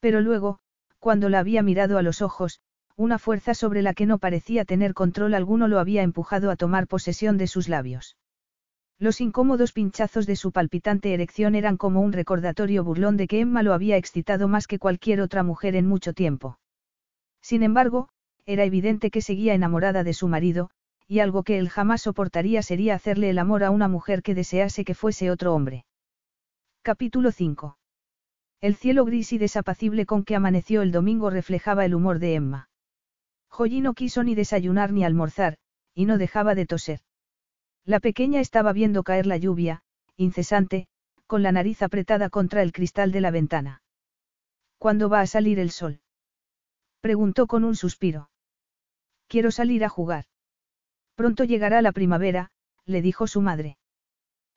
Pero 0.00 0.20
luego, 0.20 0.58
cuando 0.98 1.28
la 1.28 1.38
había 1.38 1.62
mirado 1.62 1.98
a 1.98 2.02
los 2.02 2.22
ojos, 2.22 2.60
una 2.96 3.18
fuerza 3.18 3.54
sobre 3.54 3.82
la 3.82 3.94
que 3.94 4.06
no 4.06 4.18
parecía 4.18 4.64
tener 4.64 4.94
control 4.94 5.34
alguno 5.34 5.68
lo 5.68 5.78
había 5.78 6.02
empujado 6.02 6.50
a 6.50 6.56
tomar 6.56 6.86
posesión 6.86 7.38
de 7.38 7.46
sus 7.46 7.68
labios. 7.68 8.16
Los 8.98 9.20
incómodos 9.20 9.72
pinchazos 9.72 10.26
de 10.26 10.36
su 10.36 10.52
palpitante 10.52 11.12
erección 11.12 11.54
eran 11.54 11.76
como 11.76 12.00
un 12.00 12.12
recordatorio 12.12 12.84
burlón 12.84 13.16
de 13.16 13.26
que 13.26 13.40
Emma 13.40 13.62
lo 13.62 13.72
había 13.72 13.96
excitado 13.96 14.46
más 14.46 14.66
que 14.66 14.78
cualquier 14.78 15.20
otra 15.20 15.42
mujer 15.42 15.74
en 15.74 15.88
mucho 15.88 16.12
tiempo. 16.12 16.58
Sin 17.40 17.62
embargo, 17.64 18.10
era 18.46 18.64
evidente 18.64 19.10
que 19.10 19.20
seguía 19.20 19.54
enamorada 19.54 20.04
de 20.04 20.14
su 20.14 20.28
marido, 20.28 20.70
y 21.06 21.20
algo 21.20 21.42
que 21.42 21.58
él 21.58 21.68
jamás 21.68 22.02
soportaría 22.02 22.62
sería 22.62 22.94
hacerle 22.94 23.30
el 23.30 23.38
amor 23.38 23.64
a 23.64 23.70
una 23.70 23.88
mujer 23.88 24.22
que 24.22 24.34
desease 24.34 24.84
que 24.84 24.94
fuese 24.94 25.30
otro 25.30 25.54
hombre. 25.54 25.84
Capítulo 26.82 27.30
5. 27.30 27.78
El 28.60 28.74
cielo 28.76 29.04
gris 29.04 29.32
y 29.32 29.38
desapacible 29.38 30.06
con 30.06 30.24
que 30.24 30.34
amaneció 30.34 30.82
el 30.82 30.90
domingo 30.90 31.30
reflejaba 31.30 31.84
el 31.84 31.94
humor 31.94 32.18
de 32.18 32.34
Emma. 32.34 32.68
Joyi 33.48 33.80
no 33.80 33.94
quiso 33.94 34.24
ni 34.24 34.34
desayunar 34.34 34.92
ni 34.92 35.04
almorzar, 35.04 35.58
y 35.94 36.06
no 36.06 36.18
dejaba 36.18 36.54
de 36.54 36.66
toser. 36.66 37.00
La 37.84 38.00
pequeña 38.00 38.40
estaba 38.40 38.72
viendo 38.72 39.02
caer 39.02 39.26
la 39.26 39.36
lluvia, 39.36 39.82
incesante, 40.16 40.86
con 41.26 41.42
la 41.42 41.52
nariz 41.52 41.82
apretada 41.82 42.30
contra 42.30 42.62
el 42.62 42.72
cristal 42.72 43.12
de 43.12 43.20
la 43.20 43.30
ventana. 43.30 43.82
¿Cuándo 44.78 45.08
va 45.08 45.20
a 45.20 45.26
salir 45.26 45.58
el 45.58 45.70
sol? 45.70 46.00
Preguntó 47.00 47.46
con 47.46 47.64
un 47.64 47.76
suspiro. 47.76 48.30
Quiero 49.32 49.50
salir 49.50 49.82
a 49.82 49.88
jugar. 49.88 50.26
Pronto 51.14 51.44
llegará 51.44 51.80
la 51.80 51.92
primavera, 51.92 52.50
le 52.84 53.00
dijo 53.00 53.26
su 53.26 53.40
madre. 53.40 53.78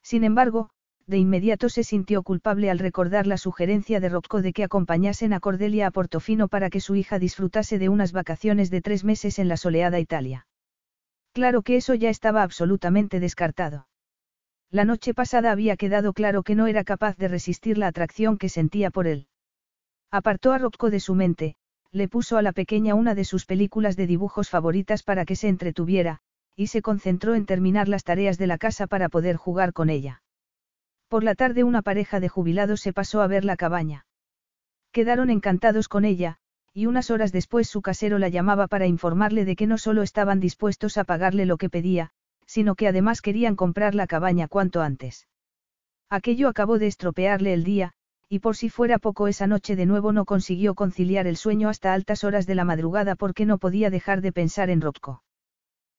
Sin 0.03 0.26
embargo, 0.26 0.69
de 1.07 1.18
inmediato 1.18 1.69
se 1.69 1.85
sintió 1.85 2.23
culpable 2.23 2.69
al 2.69 2.80
recordar 2.80 3.26
la 3.26 3.38
sugerencia 3.38 4.02
de 4.02 4.10
Rocco 4.10 4.41
de 4.41 4.52
que 4.52 4.65
acompañasen 4.65 5.31
a 5.31 5.39
Cordelia 5.39 5.88
a 5.88 5.91
Portofino 5.91 6.49
para 6.49 6.69
que 6.69 6.81
su 6.81 6.95
hija 6.97 7.19
disfrutase 7.19 7.80
de 7.80 7.88
unas 7.88 8.11
vacaciones 8.11 8.69
de 8.69 8.81
tres 8.81 9.06
meses 9.06 9.39
en 9.39 9.47
la 9.47 9.56
soleada 9.56 10.02
Italia. 10.02 10.45
Claro 11.31 11.61
que 11.61 11.77
eso 11.77 11.93
ya 11.93 12.10
estaba 12.10 12.43
absolutamente 12.43 13.22
descartado. 13.22 13.88
La 14.72 14.84
noche 14.84 15.14
pasada 15.14 15.53
había 15.53 15.77
quedado 15.77 16.11
claro 16.11 16.43
que 16.43 16.56
no 16.56 16.68
era 16.68 16.84
capaz 16.84 17.15
de 17.15 17.30
resistir 17.30 17.77
la 17.77 17.88
atracción 17.88 18.38
que 18.38 18.49
sentía 18.49 18.91
por 18.91 19.07
él. 19.07 19.27
Apartó 20.11 20.52
a 20.52 20.57
Rocco 20.57 20.89
de 20.89 20.99
su 20.99 21.15
mente, 21.15 21.56
le 21.95 22.09
puso 22.09 22.35
a 22.35 22.41
la 22.41 22.51
pequeña 22.51 22.93
una 22.93 23.15
de 23.15 23.23
sus 23.23 23.45
películas 23.45 23.95
de 23.95 24.05
dibujos 24.05 24.49
favoritas 24.49 25.01
para 25.01 25.23
que 25.23 25.38
se 25.38 25.47
entretuviera, 25.47 26.19
y 26.53 26.67
se 26.67 26.81
concentró 26.81 27.35
en 27.35 27.45
terminar 27.45 27.88
las 27.88 28.03
tareas 28.03 28.38
de 28.38 28.47
la 28.47 28.57
casa 28.57 28.85
para 28.85 29.07
poder 29.07 29.38
jugar 29.38 29.72
con 29.72 29.89
ella. 29.89 30.22
Por 31.07 31.23
la 31.23 31.35
tarde 31.35 31.63
una 31.63 31.81
pareja 31.81 32.19
de 32.19 32.27
jubilados 32.27 32.81
se 32.81 32.91
pasó 32.91 33.22
a 33.22 33.27
ver 33.27 33.45
la 33.45 33.55
cabaña. 33.55 34.05
Quedaron 34.91 35.30
encantados 35.30 35.88
con 35.88 36.03
ella, 36.03 36.35
y 36.73 36.88
unas 36.88 37.11
horas 37.11 37.31
después 37.31 37.69
su 37.69 37.81
casero 37.81 38.19
la 38.19 38.27
llamaba 38.27 38.67
para 38.67 38.88
informarle 38.88 39.45
de 39.45 39.55
que 39.55 39.65
no 39.65 39.77
solo 39.77 40.01
estaban 40.01 40.41
dispuestos 40.41 40.97
a 40.97 41.05
pagarle 41.05 41.45
lo 41.45 41.55
que 41.55 41.69
pedía, 41.69 42.11
sino 42.45 42.76
que 42.76 42.89
además 42.89 43.22
querían 43.22 43.55
comprar 43.55 43.95
la 43.95 44.05
cabaña 44.05 44.49
cuanto 44.49 44.81
antes. 44.81 45.30
Aquello 46.09 46.49
acabó 46.49 46.77
de 46.77 46.88
estropearle 46.88 47.53
el 47.53 47.63
día, 47.63 47.93
y 48.30 48.39
por 48.39 48.56
si 48.56 48.69
fuera 48.69 48.97
poco 48.97 49.27
esa 49.27 49.47
noche 49.47 49.76
de 49.76 49.85
nuevo 49.85 50.11
no 50.11 50.26
consiguió 50.26 50.73
conciliar 50.73 51.27
el 51.27 51.38
sueño 51.38 51.69
hasta 51.69 51.93
altas 51.93 52.23
horas 52.23 52.47
de 52.47 52.56
la 52.56 52.65
madrugada 52.65 53.15
porque 53.15 53.45
no 53.45 53.57
podía 53.57 53.89
dejar 53.89 54.22
de 54.22 54.31
pensar 54.31 54.69
en 54.69 54.81
Robko. 54.81 55.23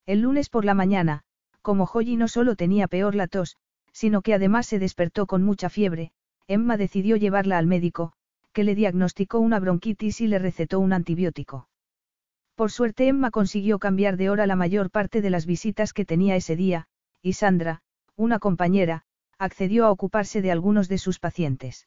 El 0.07 0.21
lunes 0.21 0.49
por 0.49 0.65
la 0.65 0.75
mañana, 0.75 1.23
como 1.63 1.87
Joyi 1.87 2.17
no 2.17 2.29
solo 2.29 2.57
tenía 2.57 2.89
peor 2.89 3.15
la 3.15 3.27
tos, 3.27 3.57
sino 3.93 4.23
que 4.23 4.35
además 4.35 4.67
se 4.67 4.79
despertó 4.79 5.27
con 5.27 5.43
mucha 5.43 5.69
fiebre, 5.69 6.13
Emma 6.49 6.77
decidió 6.77 7.17
llevarla 7.17 7.59
al 7.59 7.67
médico, 7.67 8.13
que 8.53 8.65
le 8.65 8.75
diagnosticó 8.75 9.39
una 9.39 9.59
bronquitis 9.59 10.21
y 10.21 10.29
le 10.29 10.39
recetó 10.39 10.81
un 10.81 10.93
antibiótico. 10.93 11.69
Por 12.55 12.71
suerte 12.71 13.09
Emma 13.09 13.31
consiguió 13.31 13.79
cambiar 13.79 14.17
de 14.17 14.31
hora 14.31 14.47
la 14.47 14.57
mayor 14.57 14.91
parte 14.91 15.21
de 15.21 15.31
las 15.31 15.45
visitas 15.45 15.93
que 15.93 16.05
tenía 16.05 16.37
ese 16.37 16.57
día, 16.57 16.87
y 17.21 17.35
Sandra, 17.35 17.83
una 18.17 18.39
compañera, 18.39 19.03
accedió 19.39 19.87
a 19.87 19.91
ocuparse 19.91 20.41
de 20.41 20.53
algunos 20.53 20.89
de 20.89 20.99
sus 20.99 21.19
pacientes. 21.19 21.87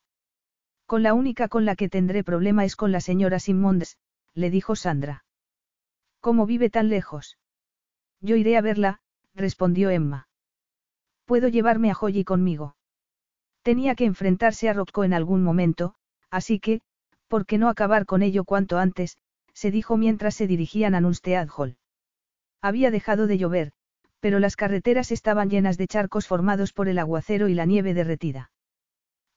Con 0.89 1.03
la 1.03 1.13
única 1.13 1.49
con 1.49 1.65
la 1.65 1.75
que 1.75 1.87
tendré 1.87 2.23
problema 2.23 2.65
es 2.65 2.75
con 2.75 2.91
la 2.91 2.99
señora 2.99 3.37
Simmons, 3.37 3.99
le 4.33 4.49
dijo 4.49 4.75
Sandra. 4.75 5.23
¿Cómo 6.19 6.47
vive 6.47 6.71
tan 6.71 6.89
lejos? 6.89 7.37
Yo 8.21 8.35
iré 8.35 8.57
a 8.57 8.61
verla, 8.61 8.99
respondió 9.35 9.91
Emma. 9.91 10.27
Puedo 11.25 11.47
llevarme 11.47 11.91
a 11.91 11.93
Joyi 11.93 12.23
conmigo. 12.23 12.75
Tenía 13.61 13.93
que 13.93 14.05
enfrentarse 14.05 14.67
a 14.67 14.73
Rocco 14.73 15.03
en 15.03 15.13
algún 15.13 15.43
momento, 15.43 15.93
Así 16.31 16.59
que, 16.59 16.81
¿por 17.27 17.45
qué 17.45 17.59
no 17.59 17.69
acabar 17.69 18.07
con 18.07 18.23
ello 18.23 18.43
cuanto 18.43 18.79
antes? 18.79 19.19
se 19.53 19.69
dijo 19.69 19.95
mientras 19.95 20.33
se 20.33 20.47
dirigían 20.47 20.95
a 20.95 21.01
Nunstead 21.01 21.49
Hall. 21.55 21.77
Había 22.63 22.89
dejado 22.89 23.27
de 23.27 23.37
llover, 23.37 23.73
pero 24.21 24.39
las 24.39 24.55
carreteras 24.55 25.11
estaban 25.11 25.51
llenas 25.51 25.77
de 25.77 25.85
charcos 25.85 26.25
formados 26.25 26.73
por 26.73 26.87
el 26.87 26.97
aguacero 26.97 27.47
y 27.47 27.53
la 27.53 27.65
nieve 27.65 27.93
derretida. 27.93 28.49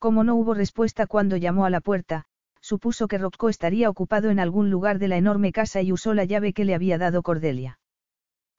Como 0.03 0.24
no 0.24 0.35
hubo 0.35 0.53
respuesta 0.53 1.07
cuando 1.07 1.37
llamó 1.37 1.65
a 1.65 1.70
la 1.70 1.81
puerta, 1.81 2.24
supuso 2.61 3.07
que 3.07 3.19
Rocco 3.19 3.49
estaría 3.49 3.89
ocupado 3.89 4.31
en 4.31 4.41
algún 4.41 4.69
lugar 4.69 4.99
de 4.99 5.07
la 5.07 5.16
enorme 5.16 5.53
casa 5.53 5.81
y 5.81 5.93
usó 5.93 6.12
la 6.12 6.24
llave 6.24 6.53
que 6.53 6.65
le 6.65 6.74
había 6.74 6.99
dado 6.99 7.23
Cordelia. 7.23 7.79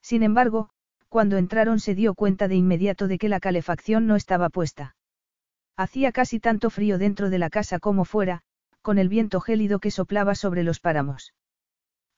Sin 0.02 0.24
embargo, 0.24 0.70
cuando 1.10 1.36
entraron 1.36 1.82
se 1.82 1.96
dio 1.96 2.14
cuenta 2.14 2.48
de 2.48 2.56
inmediato 2.56 3.10
de 3.10 3.18
que 3.18 3.28
la 3.28 3.42
calefacción 3.42 4.08
no 4.08 4.16
estaba 4.16 4.48
puesta. 4.48 4.96
Hacía 5.76 6.14
casi 6.14 6.40
tanto 6.40 6.70
frío 6.70 6.98
dentro 6.98 7.30
de 7.30 7.40
la 7.40 7.50
casa 7.50 7.78
como 7.78 8.06
fuera, 8.06 8.44
con 8.82 8.98
el 8.98 9.10
viento 9.10 9.42
gélido 9.42 9.80
que 9.80 9.92
soplaba 9.92 10.36
sobre 10.36 10.64
los 10.64 10.80
páramos. 10.80 11.34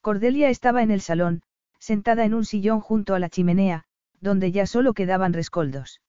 Cordelia 0.02 0.50
estaba 0.50 0.84
en 0.84 0.92
el 0.92 1.02
salón, 1.02 1.42
sentada 1.80 2.26
en 2.26 2.36
un 2.36 2.46
sillón 2.46 2.80
junto 2.80 3.16
a 3.16 3.20
la 3.20 3.30
chimenea, 3.30 3.86
donde 4.22 4.52
ya 4.52 4.68
solo 4.68 4.94
quedaban 4.94 5.34
rescoldos. 5.34 6.00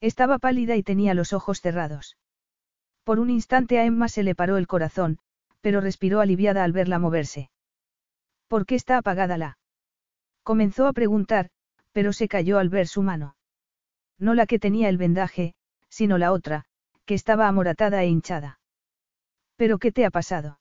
Estaba 0.00 0.40
pálida 0.40 0.74
y 0.74 0.82
tenía 0.82 1.14
los 1.14 1.32
ojos 1.32 1.60
cerrados. 1.60 2.16
Por 3.04 3.18
un 3.18 3.30
instante 3.30 3.78
a 3.78 3.84
Emma 3.84 4.08
se 4.08 4.22
le 4.22 4.34
paró 4.34 4.56
el 4.56 4.66
corazón, 4.66 5.18
pero 5.60 5.80
respiró 5.80 6.20
aliviada 6.20 6.64
al 6.64 6.72
verla 6.72 6.98
moverse. 6.98 7.50
¿Por 8.48 8.66
qué 8.66 8.74
está 8.74 8.98
apagada 8.98 9.38
la? 9.38 9.58
Comenzó 10.42 10.86
a 10.86 10.92
preguntar, 10.92 11.50
pero 11.92 12.12
se 12.12 12.28
cayó 12.28 12.58
al 12.58 12.68
ver 12.68 12.86
su 12.86 13.02
mano. 13.02 13.36
No 14.18 14.34
la 14.34 14.46
que 14.46 14.58
tenía 14.58 14.88
el 14.88 14.98
vendaje, 14.98 15.54
sino 15.88 16.18
la 16.18 16.32
otra, 16.32 16.64
que 17.04 17.14
estaba 17.14 17.48
amoratada 17.48 18.02
e 18.02 18.08
hinchada. 18.08 18.60
¿Pero 19.56 19.78
qué 19.78 19.92
te 19.92 20.04
ha 20.04 20.10
pasado? 20.10 20.60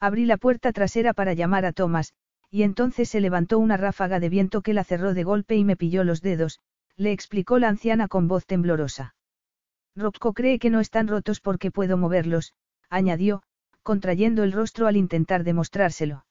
Abrí 0.00 0.24
la 0.24 0.38
puerta 0.38 0.72
trasera 0.72 1.12
para 1.12 1.34
llamar 1.34 1.66
a 1.66 1.72
Thomas, 1.72 2.14
y 2.50 2.62
entonces 2.62 3.08
se 3.08 3.20
levantó 3.20 3.58
una 3.58 3.76
ráfaga 3.76 4.18
de 4.18 4.28
viento 4.28 4.62
que 4.62 4.74
la 4.74 4.84
cerró 4.84 5.14
de 5.14 5.24
golpe 5.24 5.56
y 5.56 5.64
me 5.64 5.76
pilló 5.76 6.04
los 6.04 6.20
dedos, 6.20 6.58
le 6.96 7.12
explicó 7.12 7.58
la 7.58 7.68
anciana 7.68 8.08
con 8.08 8.28
voz 8.28 8.46
temblorosa. 8.46 9.14
Rocco 9.96 10.32
cree 10.32 10.58
que 10.58 10.70
no 10.70 10.80
están 10.80 11.08
rotos 11.08 11.40
porque 11.40 11.70
puedo 11.70 11.96
moverlos, 11.96 12.54
añadió, 12.88 13.42
contrayendo 13.82 14.44
el 14.44 14.52
rostro 14.52 14.86
al 14.86 14.96
intentar 14.96 15.44
demostrárselo. 15.44 16.26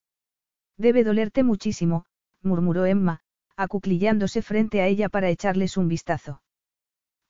Debe 0.77 1.03
dolerte 1.03 1.43
muchísimo, 1.43 2.05
murmuró 2.41 2.85
Emma, 2.85 3.21
acuclillándose 3.55 4.41
frente 4.41 4.81
a 4.81 4.87
ella 4.87 5.09
para 5.09 5.29
echarles 5.29 5.75
un 5.75 5.87
vistazo. 5.87 6.41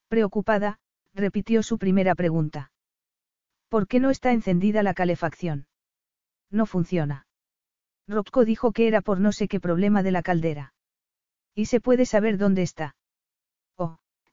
Preocupada, 0.07 0.79
repitió 1.13 1.63
su 1.63 1.77
primera 1.77 2.13
pregunta. 2.15 2.71
¿Por 3.69 3.87
qué 3.87 3.99
no 3.99 4.09
está 4.09 4.31
encendida 4.31 4.83
la 4.83 4.93
calefacción? 4.93 5.67
No 6.51 6.65
funciona. 6.65 7.27
Rocco 8.07 8.45
dijo 8.45 8.71
que 8.71 8.87
era 8.87 9.01
por 9.01 9.19
no 9.19 9.31
sé 9.31 9.47
qué 9.47 9.59
problema 9.59 10.01
de 10.03 10.11
la 10.11 10.23
caldera. 10.23 10.73
¿Y 11.53 11.65
se 11.65 11.79
puede 11.79 12.05
saber 12.05 12.37
dónde 12.37 12.63
está? 12.63 12.95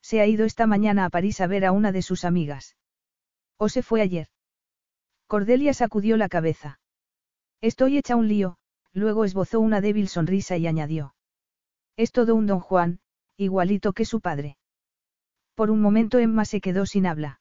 Se 0.08 0.20
ha 0.20 0.26
ido 0.28 0.44
esta 0.44 0.68
mañana 0.68 1.04
a 1.04 1.10
París 1.10 1.40
a 1.40 1.48
ver 1.48 1.64
a 1.64 1.72
una 1.72 1.90
de 1.90 2.00
sus 2.00 2.24
amigas. 2.24 2.76
¿O 3.56 3.68
se 3.68 3.82
fue 3.82 4.02
ayer? 4.02 4.28
Cordelia 5.26 5.74
sacudió 5.74 6.16
la 6.16 6.28
cabeza. 6.28 6.78
Estoy 7.60 7.98
hecha 7.98 8.14
un 8.14 8.28
lío, 8.28 8.56
luego 8.92 9.24
esbozó 9.24 9.58
una 9.58 9.80
débil 9.80 10.06
sonrisa 10.06 10.56
y 10.58 10.68
añadió. 10.68 11.16
Es 11.96 12.12
todo 12.12 12.36
un 12.36 12.46
don 12.46 12.60
Juan, 12.60 13.00
igualito 13.36 13.94
que 13.94 14.04
su 14.04 14.20
padre. 14.20 14.58
Por 15.56 15.72
un 15.72 15.80
momento 15.80 16.20
Emma 16.20 16.44
se 16.44 16.60
quedó 16.60 16.86
sin 16.86 17.04
habla. 17.04 17.40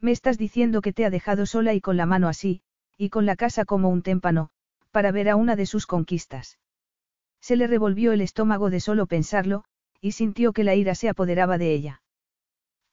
Me 0.00 0.10
estás 0.10 0.38
diciendo 0.38 0.80
que 0.80 0.94
te 0.94 1.04
ha 1.04 1.10
dejado 1.10 1.44
sola 1.44 1.74
y 1.74 1.82
con 1.82 1.98
la 1.98 2.06
mano 2.06 2.28
así, 2.28 2.62
y 2.96 3.10
con 3.10 3.26
la 3.26 3.36
casa 3.36 3.66
como 3.66 3.90
un 3.90 4.00
témpano, 4.00 4.48
para 4.90 5.12
ver 5.12 5.28
a 5.28 5.36
una 5.36 5.54
de 5.54 5.66
sus 5.66 5.84
conquistas. 5.84 6.58
Se 7.42 7.56
le 7.56 7.66
revolvió 7.66 8.12
el 8.12 8.22
estómago 8.22 8.70
de 8.70 8.80
solo 8.80 9.04
pensarlo, 9.04 9.66
y 10.00 10.12
sintió 10.12 10.52
que 10.52 10.64
la 10.64 10.74
ira 10.74 10.94
se 10.94 11.08
apoderaba 11.08 11.58
de 11.58 11.72
ella. 11.72 12.02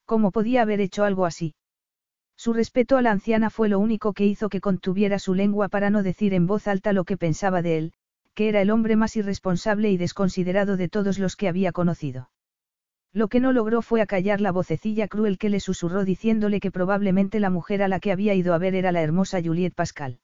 ¿Cómo 0.05 0.31
podía 0.31 0.61
haber 0.61 0.81
hecho 0.81 1.03
algo 1.03 1.25
así? 1.25 1.55
Su 2.35 2.53
respeto 2.53 2.97
a 2.97 3.01
la 3.01 3.11
anciana 3.11 3.49
fue 3.49 3.69
lo 3.69 3.79
único 3.79 4.13
que 4.13 4.25
hizo 4.25 4.49
que 4.49 4.61
contuviera 4.61 5.19
su 5.19 5.35
lengua 5.35 5.69
para 5.69 5.89
no 5.89 6.03
decir 6.03 6.33
en 6.33 6.47
voz 6.47 6.67
alta 6.67 6.91
lo 6.91 7.03
que 7.03 7.17
pensaba 7.17 7.61
de 7.61 7.77
él, 7.77 7.93
que 8.33 8.49
era 8.49 8.61
el 8.61 8.71
hombre 8.71 8.95
más 8.95 9.15
irresponsable 9.15 9.91
y 9.91 9.97
desconsiderado 9.97 10.77
de 10.77 10.89
todos 10.89 11.19
los 11.19 11.35
que 11.35 11.47
había 11.47 11.71
conocido. 11.71 12.29
Lo 13.13 13.27
que 13.27 13.41
no 13.41 13.51
logró 13.51 13.81
fue 13.81 14.01
acallar 14.01 14.39
la 14.39 14.51
vocecilla 14.51 15.07
cruel 15.07 15.37
que 15.37 15.49
le 15.49 15.59
susurró 15.59 16.05
diciéndole 16.05 16.59
que 16.59 16.71
probablemente 16.71 17.39
la 17.39 17.49
mujer 17.49 17.83
a 17.83 17.89
la 17.89 17.99
que 17.99 18.11
había 18.11 18.33
ido 18.33 18.53
a 18.53 18.57
ver 18.57 18.73
era 18.73 18.91
la 18.91 19.01
hermosa 19.01 19.41
Juliette 19.43 19.75
Pascal. 19.75 20.19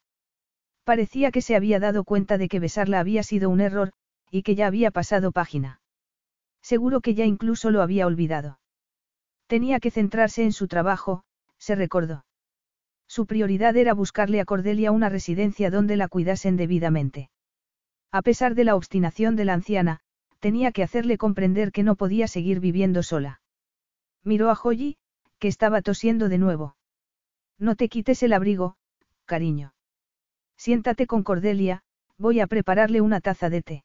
Parecía 0.85 1.31
que 1.31 1.41
se 1.41 1.57
había 1.57 1.79
dado 1.79 2.05
cuenta 2.05 2.37
de 2.37 2.47
que 2.47 2.61
besarla 2.61 3.01
había 3.01 3.23
sido 3.23 3.49
un 3.49 3.59
error, 3.59 3.91
y 4.31 4.43
que 4.43 4.55
ya 4.55 4.67
había 4.67 4.89
pasado 4.89 5.33
página. 5.33 5.81
Seguro 6.61 7.01
que 7.01 7.13
ya 7.13 7.25
incluso 7.25 7.71
lo 7.71 7.81
había 7.81 8.07
olvidado. 8.07 8.59
Tenía 9.47 9.79
que 9.79 9.91
centrarse 9.91 10.43
en 10.43 10.51
su 10.51 10.67
trabajo, 10.67 11.23
se 11.57 11.75
recordó. 11.75 12.25
Su 13.07 13.25
prioridad 13.25 13.77
era 13.77 13.93
buscarle 13.93 14.41
a 14.41 14.45
Cordelia 14.45 14.91
una 14.91 15.09
residencia 15.09 15.71
donde 15.71 15.95
la 15.95 16.09
cuidasen 16.09 16.57
debidamente. 16.57 17.29
A 18.11 18.21
pesar 18.21 18.55
de 18.55 18.65
la 18.65 18.75
obstinación 18.75 19.35
de 19.35 19.45
la 19.45 19.53
anciana, 19.53 20.01
tenía 20.39 20.71
que 20.71 20.83
hacerle 20.83 21.17
comprender 21.17 21.71
que 21.71 21.83
no 21.83 21.95
podía 21.95 22.27
seguir 22.27 22.59
viviendo 22.59 23.03
sola. 23.03 23.41
Miró 24.23 24.49
a 24.49 24.55
Joyi, 24.55 24.97
que 25.39 25.47
estaba 25.47 25.81
tosiendo 25.81 26.29
de 26.29 26.37
nuevo. 26.37 26.75
No 27.57 27.75
te 27.75 27.89
quites 27.89 28.21
el 28.23 28.33
abrigo, 28.33 28.75
cariño. 29.25 29.73
Siéntate 30.57 31.07
con 31.07 31.23
Cordelia, 31.23 31.83
voy 32.17 32.39
a 32.39 32.47
prepararle 32.47 33.01
una 33.01 33.21
taza 33.21 33.49
de 33.49 33.61
té. 33.61 33.83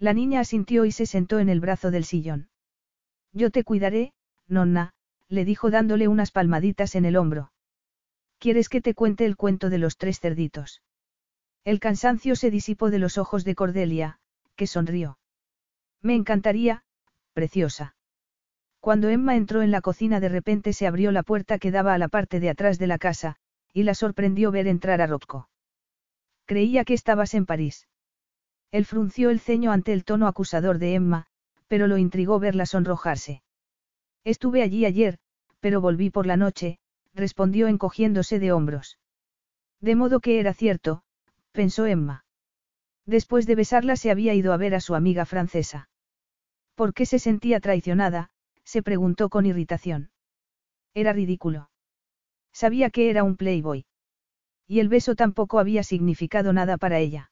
La 0.00 0.14
niña 0.14 0.40
asintió 0.40 0.86
y 0.86 0.92
se 0.92 1.04
sentó 1.04 1.40
en 1.40 1.50
el 1.50 1.60
brazo 1.60 1.90
del 1.90 2.06
sillón. 2.06 2.48
Yo 3.34 3.50
te 3.50 3.64
cuidaré, 3.64 4.14
nonna, 4.48 4.94
le 5.28 5.44
dijo 5.44 5.70
dándole 5.70 6.08
unas 6.08 6.32
palmaditas 6.32 6.94
en 6.94 7.04
el 7.04 7.16
hombro. 7.16 7.52
¿Quieres 8.38 8.70
que 8.70 8.80
te 8.80 8.94
cuente 8.94 9.26
el 9.26 9.36
cuento 9.36 9.68
de 9.68 9.76
los 9.76 9.98
tres 9.98 10.18
cerditos? 10.18 10.80
El 11.64 11.80
cansancio 11.80 12.34
se 12.34 12.50
disipó 12.50 12.90
de 12.90 12.98
los 12.98 13.18
ojos 13.18 13.44
de 13.44 13.54
Cordelia, 13.54 14.18
que 14.56 14.66
sonrió. 14.66 15.18
Me 16.00 16.14
encantaría, 16.14 16.82
preciosa. 17.34 17.94
Cuando 18.80 19.10
Emma 19.10 19.36
entró 19.36 19.60
en 19.60 19.70
la 19.70 19.82
cocina 19.82 20.18
de 20.18 20.30
repente 20.30 20.72
se 20.72 20.86
abrió 20.86 21.12
la 21.12 21.22
puerta 21.22 21.58
que 21.58 21.70
daba 21.70 21.92
a 21.92 21.98
la 21.98 22.08
parte 22.08 22.40
de 22.40 22.48
atrás 22.48 22.78
de 22.78 22.86
la 22.86 22.96
casa, 22.96 23.36
y 23.74 23.82
la 23.82 23.92
sorprendió 23.92 24.50
ver 24.50 24.66
entrar 24.66 25.02
a 25.02 25.06
Rocco. 25.06 25.50
Creía 26.46 26.86
que 26.86 26.94
estabas 26.94 27.34
en 27.34 27.44
París. 27.44 27.86
Él 28.72 28.84
frunció 28.84 29.30
el 29.30 29.40
ceño 29.40 29.72
ante 29.72 29.92
el 29.92 30.04
tono 30.04 30.26
acusador 30.26 30.78
de 30.78 30.94
Emma, 30.94 31.26
pero 31.66 31.86
lo 31.86 31.98
intrigó 31.98 32.38
verla 32.38 32.66
sonrojarse. 32.66 33.42
Estuve 34.24 34.62
allí 34.62 34.84
ayer, 34.84 35.18
pero 35.60 35.80
volví 35.80 36.10
por 36.10 36.26
la 36.26 36.36
noche, 36.36 36.78
respondió 37.14 37.68
encogiéndose 37.68 38.38
de 38.38 38.52
hombros. 38.52 38.98
De 39.80 39.96
modo 39.96 40.20
que 40.20 40.40
era 40.40 40.52
cierto, 40.52 41.02
pensó 41.52 41.86
Emma. 41.86 42.24
Después 43.06 43.46
de 43.46 43.54
besarla 43.54 43.96
se 43.96 44.10
había 44.10 44.34
ido 44.34 44.52
a 44.52 44.56
ver 44.56 44.74
a 44.74 44.80
su 44.80 44.94
amiga 44.94 45.24
francesa. 45.24 45.88
¿Por 46.74 46.94
qué 46.94 47.06
se 47.06 47.18
sentía 47.18 47.60
traicionada? 47.60 48.30
se 48.64 48.82
preguntó 48.82 49.30
con 49.30 49.46
irritación. 49.46 50.10
Era 50.94 51.12
ridículo. 51.12 51.70
Sabía 52.52 52.90
que 52.90 53.10
era 53.10 53.24
un 53.24 53.36
playboy. 53.36 53.84
Y 54.66 54.80
el 54.80 54.88
beso 54.88 55.14
tampoco 55.16 55.58
había 55.58 55.82
significado 55.82 56.52
nada 56.52 56.76
para 56.78 56.98
ella. 56.98 57.29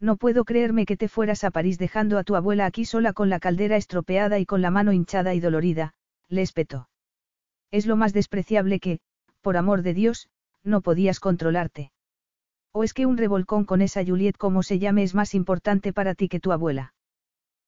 No 0.00 0.16
puedo 0.16 0.44
creerme 0.44 0.86
que 0.86 0.96
te 0.96 1.08
fueras 1.08 1.42
a 1.42 1.50
París 1.50 1.78
dejando 1.78 2.18
a 2.18 2.24
tu 2.24 2.36
abuela 2.36 2.66
aquí 2.66 2.84
sola 2.84 3.12
con 3.12 3.28
la 3.28 3.40
caldera 3.40 3.76
estropeada 3.76 4.38
y 4.38 4.46
con 4.46 4.62
la 4.62 4.70
mano 4.70 4.92
hinchada 4.92 5.34
y 5.34 5.40
dolorida, 5.40 5.94
le 6.28 6.42
espetó. 6.42 6.88
Es 7.70 7.86
lo 7.86 7.96
más 7.96 8.12
despreciable 8.12 8.78
que, 8.80 9.00
por 9.40 9.56
amor 9.56 9.82
de 9.82 9.94
Dios, 9.94 10.28
no 10.62 10.82
podías 10.82 11.20
controlarte. 11.20 11.90
¿O 12.72 12.84
es 12.84 12.94
que 12.94 13.06
un 13.06 13.16
revolcón 13.16 13.64
con 13.64 13.82
esa 13.82 14.04
Juliet 14.04 14.36
como 14.36 14.62
se 14.62 14.78
llame 14.78 15.02
es 15.02 15.14
más 15.14 15.34
importante 15.34 15.92
para 15.92 16.14
ti 16.14 16.28
que 16.28 16.40
tu 16.40 16.52
abuela? 16.52 16.94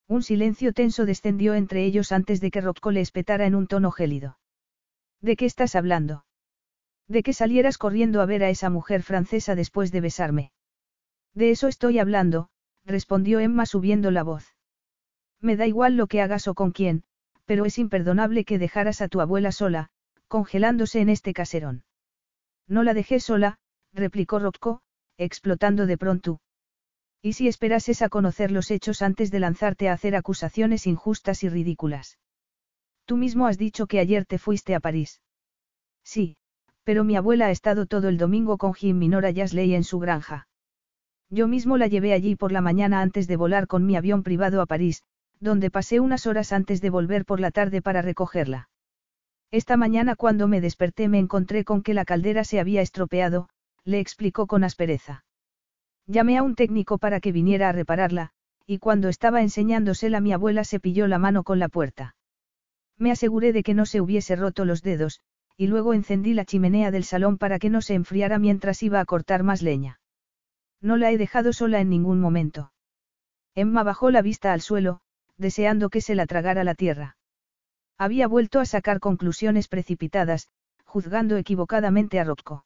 Un 0.07 0.23
silencio 0.23 0.73
tenso 0.73 1.07
descendió 1.07 1.55
entre 1.55 1.85
ellos 1.85 2.13
antes 2.13 2.41
de 2.41 2.51
que 2.51 2.61
Rocco 2.61 2.91
le 2.91 3.01
espetara 3.01 3.47
en 3.47 3.55
un 3.55 3.67
tono 3.67 3.91
gélido. 3.91 4.39
¿De 5.21 5.37
qué 5.37 5.47
estás 5.47 5.75
hablando? 5.75 6.25
De 7.09 7.23
que 7.23 7.33
salieras 7.33 7.77
corriendo 7.77 8.21
a 8.21 8.27
ver 8.27 8.45
a 8.45 8.51
esa 8.51 8.71
mujer 8.71 9.03
francesa 9.03 9.55
después 9.55 9.91
de 9.93 10.01
besarme. 10.01 10.53
De 11.35 11.51
eso 11.51 11.69
estoy 11.69 11.99
hablando, 11.99 12.49
respondió 12.85 13.41
Emma 13.41 13.67
subiendo 13.67 14.11
la 14.11 14.23
voz. 14.23 14.55
Me 15.41 15.57
da 15.57 15.67
igual 15.67 15.97
lo 15.97 16.07
que 16.07 16.21
hagas 16.21 16.49
o 16.49 16.55
con 16.55 16.73
quién, 16.73 17.05
pero 17.45 17.65
es 17.65 17.79
imperdonable 17.79 18.45
que 18.45 18.59
dejaras 18.59 19.01
a 19.01 19.09
tu 19.09 19.21
abuela 19.21 19.53
sola, 19.53 19.91
congelándose 20.29 21.01
en 21.01 21.09
este 21.09 21.33
caserón. 21.33 21.85
No 22.69 22.83
la 22.83 22.95
dejé 22.95 23.21
sola, 23.21 23.59
replicó 23.93 24.39
Rocco, 24.39 24.83
explotando 25.17 25.87
de 25.87 25.99
pronto. 25.99 26.41
¿Y 27.23 27.35
si 27.35 27.49
esperases 27.49 28.03
a 28.03 28.09
conocer 28.09 28.51
los 28.51 28.71
hechos 28.71 29.03
antes 29.03 29.31
de 29.31 29.41
lanzarte 29.41 29.89
a 29.89 29.93
hacer 29.93 30.17
acusaciones 30.17 30.87
injustas 30.87 31.43
y 31.43 31.49
ridículas? 31.49 32.19
Tú 33.05 33.17
mismo 33.17 33.47
has 33.47 33.59
dicho 33.59 33.87
que 33.87 33.99
ayer 33.99 34.25
te 34.25 34.39
fuiste 34.39 34.75
a 34.75 34.81
París. 34.81 35.21
Sí, 36.05 36.37
pero 36.85 37.05
mi 37.05 37.17
abuela 37.17 37.47
ha 37.47 37.51
estado 37.51 37.87
todo 37.87 38.09
el 38.09 38.17
domingo 38.17 38.57
con 38.57 38.73
Jim 38.73 38.99
Minora 38.99 39.31
Yasley 39.31 39.75
en 39.75 39.85
su 39.85 39.99
granja. 39.99 40.47
Yo 41.31 41.47
mismo 41.47 41.77
la 41.77 41.87
llevé 41.87 42.13
allí 42.13 42.35
por 42.35 42.51
la 42.51 42.61
mañana 42.61 43.01
antes 43.01 43.29
de 43.29 43.37
volar 43.37 43.69
con 43.69 43.87
mi 43.87 43.97
avión 43.97 44.25
privado 44.25 44.61
a 44.61 44.67
París, 44.67 45.05
donde 45.39 45.71
pasé 45.71 46.01
unas 46.01 46.27
horas 46.27 46.53
antes 46.53 46.81
de 46.81 46.91
volver 46.91 47.25
por 47.25 47.39
la 47.39 47.53
tarde 47.53 47.81
para 47.81 48.03
recogerla. 48.03 48.69
Esta 49.53 49.77
mañana 49.77 50.17
cuando 50.17 50.49
me 50.49 50.61
desperté 50.61 51.09
me 51.09 51.19
encontré 51.19 51.65
con 51.65 51.83
que 51.83 51.95
la 51.95 52.05
caldera 52.05 52.45
se 52.45 52.59
había 52.59 52.83
estropeado, 52.83 53.49
le 53.85 54.01
explicó 54.01 54.47
con 54.47 54.65
aspereza. 54.65 55.25
Llamé 56.07 56.37
a 56.37 56.43
un 56.43 56.57
técnico 56.57 56.99
para 56.99 57.21
que 57.21 57.33
viniera 57.33 57.69
a 57.69 57.73
repararla, 57.73 58.31
y 58.67 58.79
cuando 58.79 59.09
estaba 59.09 59.41
enseñándosela 59.41 60.21
mi 60.21 60.33
abuela 60.33 60.65
se 60.65 60.81
pilló 60.81 61.07
la 61.07 61.19
mano 61.19 61.45
con 61.45 61.59
la 61.59 61.69
puerta. 61.69 62.17
Me 62.99 63.13
aseguré 63.13 63.53
de 63.53 63.63
que 63.63 63.75
no 63.75 63.87
se 63.87 64.01
hubiese 64.01 64.35
roto 64.37 64.65
los 64.65 64.83
dedos, 64.83 65.21
y 65.57 65.69
luego 65.69 65.95
encendí 65.95 66.35
la 66.35 66.45
chimenea 66.45 66.91
del 66.91 67.05
salón 67.05 67.39
para 67.39 67.59
que 67.59 67.71
no 67.71 67.83
se 67.83 67.95
enfriara 67.95 68.39
mientras 68.39 68.83
iba 68.83 68.99
a 68.99 69.05
cortar 69.05 69.43
más 69.45 69.63
leña. 69.63 70.00
No 70.81 70.97
la 70.97 71.11
he 71.11 71.19
dejado 71.19 71.53
sola 71.53 71.81
en 71.81 71.91
ningún 71.91 72.21
momento. 72.21 72.73
Emma 73.55 73.83
bajó 73.83 74.11
la 74.11 74.23
vista 74.23 74.53
al 74.53 74.61
suelo, 74.61 75.01
deseando 75.37 75.91
que 75.91 76.01
se 76.01 76.15
la 76.15 76.27
tragara 76.27 76.65
la 76.65 76.75
tierra. 76.75 77.17
Había 77.99 78.29
vuelto 78.29 78.61
a 78.61 78.65
sacar 78.65 79.01
conclusiones 79.01 79.69
precipitadas, 79.69 80.49
juzgando 80.85 81.37
equivocadamente 81.37 82.19
a 82.19 82.25
Rocco. 82.25 82.65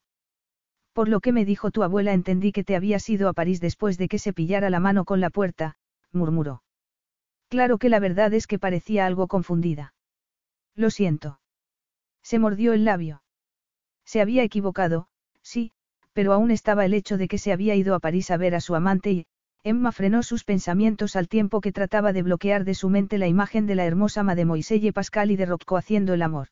Por 0.92 1.08
lo 1.08 1.20
que 1.20 1.32
me 1.32 1.44
dijo 1.44 1.72
tu 1.72 1.82
abuela 1.82 2.12
entendí 2.12 2.52
que 2.52 2.62
te 2.62 2.76
habías 2.76 3.08
ido 3.08 3.28
a 3.28 3.32
París 3.32 3.60
después 3.60 3.98
de 3.98 4.08
que 4.08 4.20
se 4.20 4.32
pillara 4.32 4.70
la 4.70 4.78
mano 4.78 5.04
con 5.04 5.20
la 5.20 5.30
puerta, 5.30 5.76
murmuró. 6.12 6.62
Claro 7.48 7.78
que 7.78 7.88
la 7.88 7.98
verdad 7.98 8.32
es 8.32 8.46
que 8.46 8.60
parecía 8.60 9.06
algo 9.06 9.26
confundida. 9.26 9.94
Lo 10.76 10.90
siento. 10.90 11.40
Se 12.22 12.38
mordió 12.38 12.72
el 12.72 12.84
labio. 12.84 13.22
Se 14.04 14.20
había 14.20 14.44
equivocado, 14.44 15.08
sí, 15.42 15.72
pero 16.14 16.32
aún 16.32 16.50
estaba 16.50 16.86
el 16.86 16.94
hecho 16.94 17.18
de 17.18 17.28
que 17.28 17.36
se 17.36 17.52
había 17.52 17.74
ido 17.74 17.94
a 17.94 18.00
París 18.00 18.30
a 18.30 18.38
ver 18.38 18.54
a 18.54 18.60
su 18.60 18.74
amante 18.74 19.12
y, 19.12 19.26
Emma 19.62 19.92
frenó 19.92 20.22
sus 20.22 20.44
pensamientos 20.44 21.16
al 21.16 21.28
tiempo 21.28 21.60
que 21.60 21.72
trataba 21.72 22.12
de 22.12 22.22
bloquear 22.22 22.64
de 22.64 22.74
su 22.74 22.88
mente 22.88 23.18
la 23.18 23.28
imagen 23.28 23.66
de 23.66 23.74
la 23.74 23.84
hermosa 23.84 24.22
Mademoiselle 24.22 24.92
Pascal 24.92 25.30
y 25.30 25.36
de 25.36 25.46
Rocco 25.46 25.76
haciendo 25.76 26.14
el 26.14 26.22
amor. 26.22 26.48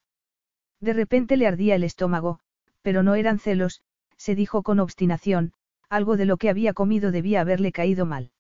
De 0.81 0.93
repente 0.93 1.37
le 1.37 1.47
ardía 1.47 1.75
el 1.75 1.85
estómago, 1.85 2.41
pero 2.83 3.03
no 3.03 3.15
eran 3.15 3.39
celos, 3.39 3.83
se 4.17 4.35
dijo 4.35 4.63
con 4.63 4.81
obstinación, 4.81 5.53
algo 5.89 6.17
de 6.17 6.25
lo 6.25 6.39
que 6.39 6.49
había 6.49 6.73
comido 6.73 7.13
debía 7.13 7.43
haberle 7.43 7.71
caído 7.71 8.07
mal. 8.07 8.31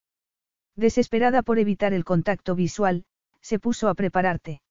Desesperada 0.74 1.42
por 1.42 1.58
evitar 1.58 1.92
el 1.92 2.04
contacto 2.04 2.54
visual, 2.54 3.04
se 3.42 3.58
puso 3.58 3.88
a 3.88 3.94
prepararte. 3.94 4.62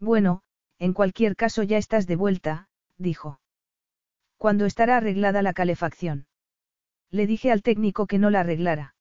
Bueno, 0.00 0.42
en 0.78 0.94
cualquier 0.94 1.36
caso 1.36 1.62
ya 1.62 1.76
estás 1.76 2.06
de 2.06 2.16
vuelta, 2.16 2.68
dijo. 2.96 3.40
¿Cuándo 4.38 4.66
estará 4.66 4.96
arreglada 4.96 5.42
la 5.42 5.52
calefacción? 5.52 6.26
Le 7.10 7.26
dije 7.26 7.50
al 7.50 7.62
técnico 7.62 8.06
que 8.06 8.18
no 8.18 8.30
la 8.30 8.40
arreglara. 8.40 8.94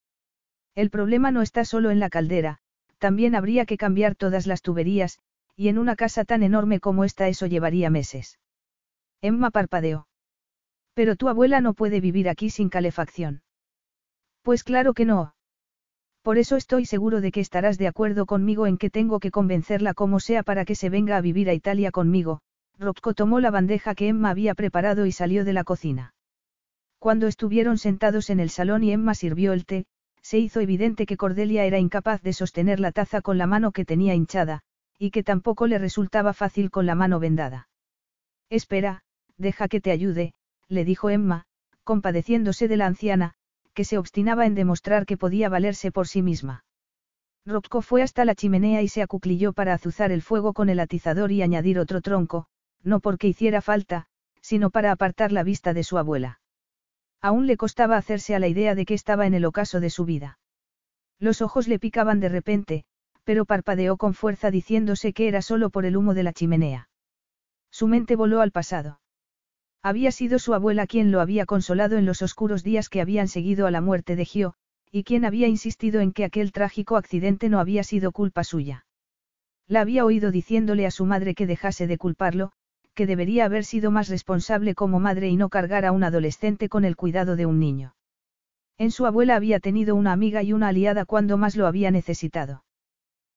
El 0.76 0.90
problema 0.90 1.32
no 1.32 1.42
está 1.42 1.64
solo 1.64 1.92
en 1.92 2.00
la 2.00 2.10
caldera, 2.10 2.58
también 2.98 3.36
habría 3.36 3.66
que 3.66 3.78
cambiar 3.78 4.16
todas 4.16 4.48
las 4.48 4.62
tuberías, 4.62 5.20
y 5.56 5.70
en 5.70 5.78
una 5.78 5.96
casa 5.96 6.26
tan 6.26 6.44
enorme 6.44 6.80
como 6.80 7.04
esta 7.04 7.28
eso 7.28 7.46
llevaría 7.46 7.90
meses. 7.90 8.40
Emma 9.22 9.52
parpadeó. 9.52 10.08
Pero 10.94 11.16
tu 11.16 11.30
abuela 11.30 11.62
no 11.62 11.74
puede 11.74 12.02
vivir 12.02 12.30
aquí 12.30 12.50
sin 12.50 12.70
calefacción. 12.70 13.44
Pues 14.42 14.64
claro 14.64 14.94
que 14.94 15.06
no. 15.06 15.36
Por 16.24 16.38
eso 16.38 16.56
estoy 16.56 16.86
seguro 16.86 17.22
de 17.22 17.32
que 17.32 17.42
estarás 17.42 17.78
de 17.78 17.88
acuerdo 17.88 18.26
conmigo 18.26 18.66
en 18.66 18.78
que 18.78 18.90
tengo 18.90 19.20
que 19.20 19.32
convencerla 19.32 19.94
como 19.94 20.20
sea 20.20 20.42
para 20.44 20.66
que 20.66 20.76
se 20.76 20.90
venga 20.90 21.16
a 21.18 21.22
vivir 21.22 21.50
a 21.50 21.54
Italia 21.54 21.92
conmigo. 21.92 22.42
Rocco 22.80 23.14
tomó 23.14 23.40
la 23.40 23.50
bandeja 23.50 23.96
que 23.96 24.08
Emma 24.08 24.30
había 24.30 24.54
preparado 24.54 25.06
y 25.06 25.12
salió 25.12 25.44
de 25.46 25.54
la 25.54 25.64
cocina. 25.64 26.14
Cuando 27.00 27.28
estuvieron 27.28 27.78
sentados 27.78 28.30
en 28.30 28.40
el 28.40 28.50
salón 28.50 28.84
y 28.84 28.92
Emma 28.92 29.16
sirvió 29.16 29.54
el 29.54 29.66
té, 29.66 29.86
se 30.22 30.38
hizo 30.40 30.60
evidente 30.60 31.06
que 31.06 31.18
Cordelia 31.18 31.66
era 31.66 31.80
incapaz 31.80 32.22
de 32.22 32.34
sostener 32.34 32.80
la 32.80 32.92
taza 32.92 33.22
con 33.22 33.38
la 33.38 33.48
mano 33.48 33.72
que 33.72 33.86
tenía 33.86 34.14
hinchada, 34.14 34.62
y 35.00 35.12
que 35.12 35.24
tampoco 35.24 35.68
le 35.68 35.78
resultaba 35.78 36.34
fácil 36.34 36.70
con 36.70 36.86
la 36.86 36.96
mano 36.96 37.20
vendada. 37.20 37.70
Espera, 38.50 39.04
deja 39.38 39.68
que 39.68 39.82
te 39.82 39.92
ayude, 39.92 40.34
le 40.68 40.86
dijo 40.86 41.10
Emma, 41.10 41.46
compadeciéndose 41.84 42.68
de 42.68 42.78
la 42.78 42.88
anciana, 42.88 43.34
que 43.74 43.86
se 43.86 43.98
obstinaba 43.98 44.46
en 44.46 44.56
demostrar 44.56 45.06
que 45.06 45.18
podía 45.18 45.50
valerse 45.50 45.92
por 45.92 46.08
sí 46.08 46.22
misma. 46.22 46.66
Rocco 47.46 47.82
fue 47.82 48.02
hasta 48.02 48.26
la 48.26 48.36
chimenea 48.36 48.82
y 48.82 48.90
se 48.90 49.02
acuclilló 49.02 49.54
para 49.54 49.74
azuzar 49.74 50.12
el 50.12 50.22
fuego 50.22 50.54
con 50.54 50.68
el 50.70 50.80
atizador 50.80 51.32
y 51.32 51.42
añadir 51.42 51.80
otro 51.80 52.02
tronco, 52.02 52.48
no 52.84 53.00
porque 53.00 53.28
hiciera 53.28 53.62
falta, 53.62 54.08
sino 54.42 54.70
para 54.70 54.92
apartar 54.92 55.32
la 55.32 55.44
vista 55.44 55.74
de 55.74 55.84
su 55.84 55.98
abuela. 55.98 56.40
Aún 57.22 57.48
le 57.48 57.58
costaba 57.58 57.98
hacerse 57.98 58.36
a 58.36 58.40
la 58.40 58.48
idea 58.48 58.76
de 58.76 58.86
que 58.86 58.94
estaba 58.94 59.28
en 59.28 59.34
el 59.34 59.46
ocaso 59.46 59.80
de 59.80 59.90
su 59.90 60.06
vida. 60.06 60.40
Los 61.20 61.42
ojos 61.42 61.68
le 61.68 61.80
picaban 61.80 62.20
de 62.20 62.30
repente, 62.30 62.86
pero 63.24 63.46
parpadeó 63.46 63.98
con 63.98 64.14
fuerza 64.14 64.52
diciéndose 64.52 65.14
que 65.14 65.28
era 65.28 65.42
solo 65.42 65.70
por 65.70 65.86
el 65.86 65.98
humo 65.98 66.14
de 66.14 66.24
la 66.24 66.34
chimenea. 66.34 66.90
Su 67.72 67.88
mente 67.88 68.16
voló 68.16 68.42
al 68.42 68.52
pasado. 68.52 69.02
Había 69.84 70.12
sido 70.12 70.40
su 70.40 70.54
abuela 70.54 70.88
quien 70.88 71.12
lo 71.12 71.22
había 71.22 71.46
consolado 71.46 71.98
en 71.98 72.06
los 72.06 72.22
oscuros 72.22 72.64
días 72.64 72.90
que 72.90 73.02
habían 73.02 73.28
seguido 73.28 73.68
a 73.68 73.72
la 73.72 73.82
muerte 73.82 74.16
de 74.16 74.26
Gio, 74.26 74.54
y 74.92 75.04
quien 75.04 75.26
había 75.26 75.48
insistido 75.48 76.00
en 76.00 76.14
que 76.14 76.24
aquel 76.24 76.52
trágico 76.52 76.96
accidente 76.96 77.50
no 77.50 77.60
había 77.60 77.84
sido 77.84 78.12
culpa 78.12 78.44
suya. 78.44 78.86
La 79.68 79.82
había 79.82 80.06
oído 80.06 80.32
diciéndole 80.32 80.86
a 80.86 80.92
su 80.92 81.06
madre 81.06 81.36
que 81.36 81.46
dejase 81.46 81.88
de 81.88 81.98
culparlo, 81.98 82.54
que 82.98 83.06
debería 83.06 83.46
haber 83.46 83.64
sido 83.64 83.92
más 83.92 84.10
responsable 84.10 84.74
como 84.74 85.00
madre 85.00 85.30
y 85.30 85.38
no 85.38 85.50
cargar 85.50 85.86
a 85.86 85.92
un 85.92 86.04
adolescente 86.04 86.68
con 86.68 86.84
el 86.84 86.96
cuidado 86.96 87.36
de 87.36 87.46
un 87.46 87.60
niño. 87.60 87.94
En 88.80 88.90
su 88.90 89.06
abuela 89.06 89.36
había 89.36 89.60
tenido 89.60 89.94
una 89.94 90.12
amiga 90.14 90.42
y 90.42 90.52
una 90.52 90.70
aliada 90.70 91.06
cuando 91.06 91.38
más 91.38 91.56
lo 91.56 91.68
había 91.68 91.92
necesitado. 91.92 92.64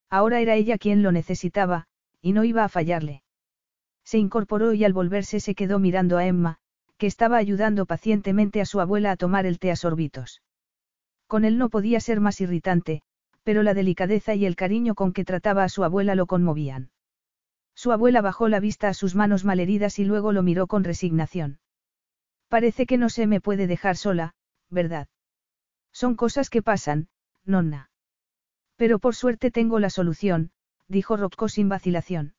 Ahora 0.09 0.41
era 0.41 0.55
ella 0.55 0.79
quien 0.79 1.03
lo 1.03 1.13
necesitaba, 1.13 1.85
y 2.23 2.33
no 2.33 2.45
iba 2.45 2.65
a 2.65 2.71
fallarle. 2.71 3.23
Se 4.03 4.17
incorporó 4.17 4.73
y 4.73 4.83
al 4.83 4.95
volverse 4.95 5.41
se 5.41 5.55
quedó 5.55 5.79
mirando 5.79 6.17
a 6.17 6.25
Emma, 6.25 6.57
que 6.97 7.07
estaba 7.07 7.37
ayudando 7.37 7.85
pacientemente 7.85 8.63
a 8.63 8.65
su 8.65 8.81
abuela 8.81 9.11
a 9.11 9.17
tomar 9.17 9.45
el 9.45 9.59
té 9.59 9.71
a 9.71 9.77
sorbitos. 9.77 10.41
Con 11.27 11.45
él 11.45 11.59
no 11.59 11.69
podía 11.69 12.01
ser 12.01 12.19
más 12.21 12.41
irritante, 12.41 13.03
pero 13.43 13.63
la 13.63 13.75
delicadeza 13.75 14.35
y 14.35 14.47
el 14.47 14.57
cariño 14.57 14.95
con 14.95 15.13
que 15.13 15.27
trataba 15.27 15.65
a 15.65 15.69
su 15.69 15.85
abuela 15.85 16.15
lo 16.15 16.25
conmovían. 16.25 16.89
Su 17.75 17.93
abuela 17.93 18.21
bajó 18.21 18.49
la 18.49 18.61
vista 18.61 18.89
a 18.89 18.95
sus 18.95 19.15
manos 19.15 19.45
malheridas 19.45 19.99
y 19.99 20.05
luego 20.05 20.33
lo 20.33 20.43
miró 20.43 20.67
con 20.67 20.85
resignación. 20.85 21.59
Parece 22.49 22.85
que 22.87 22.99
no 22.99 23.09
se 23.09 23.27
me 23.27 23.41
puede 23.41 23.67
dejar 23.67 23.97
sola, 23.97 24.35
¿verdad? 24.69 25.09
Son 25.93 26.17
cosas 26.17 26.51
que 26.51 26.63
pasan, 26.63 27.09
nonna. 27.45 27.91
Pero 28.77 28.99
por 28.99 29.15
suerte 29.15 29.51
tengo 29.51 29.79
la 29.79 29.91
solución, 29.91 30.51
dijo 30.89 31.17
Rocco 31.17 31.49
sin 31.49 31.69
vacilación. 31.69 32.35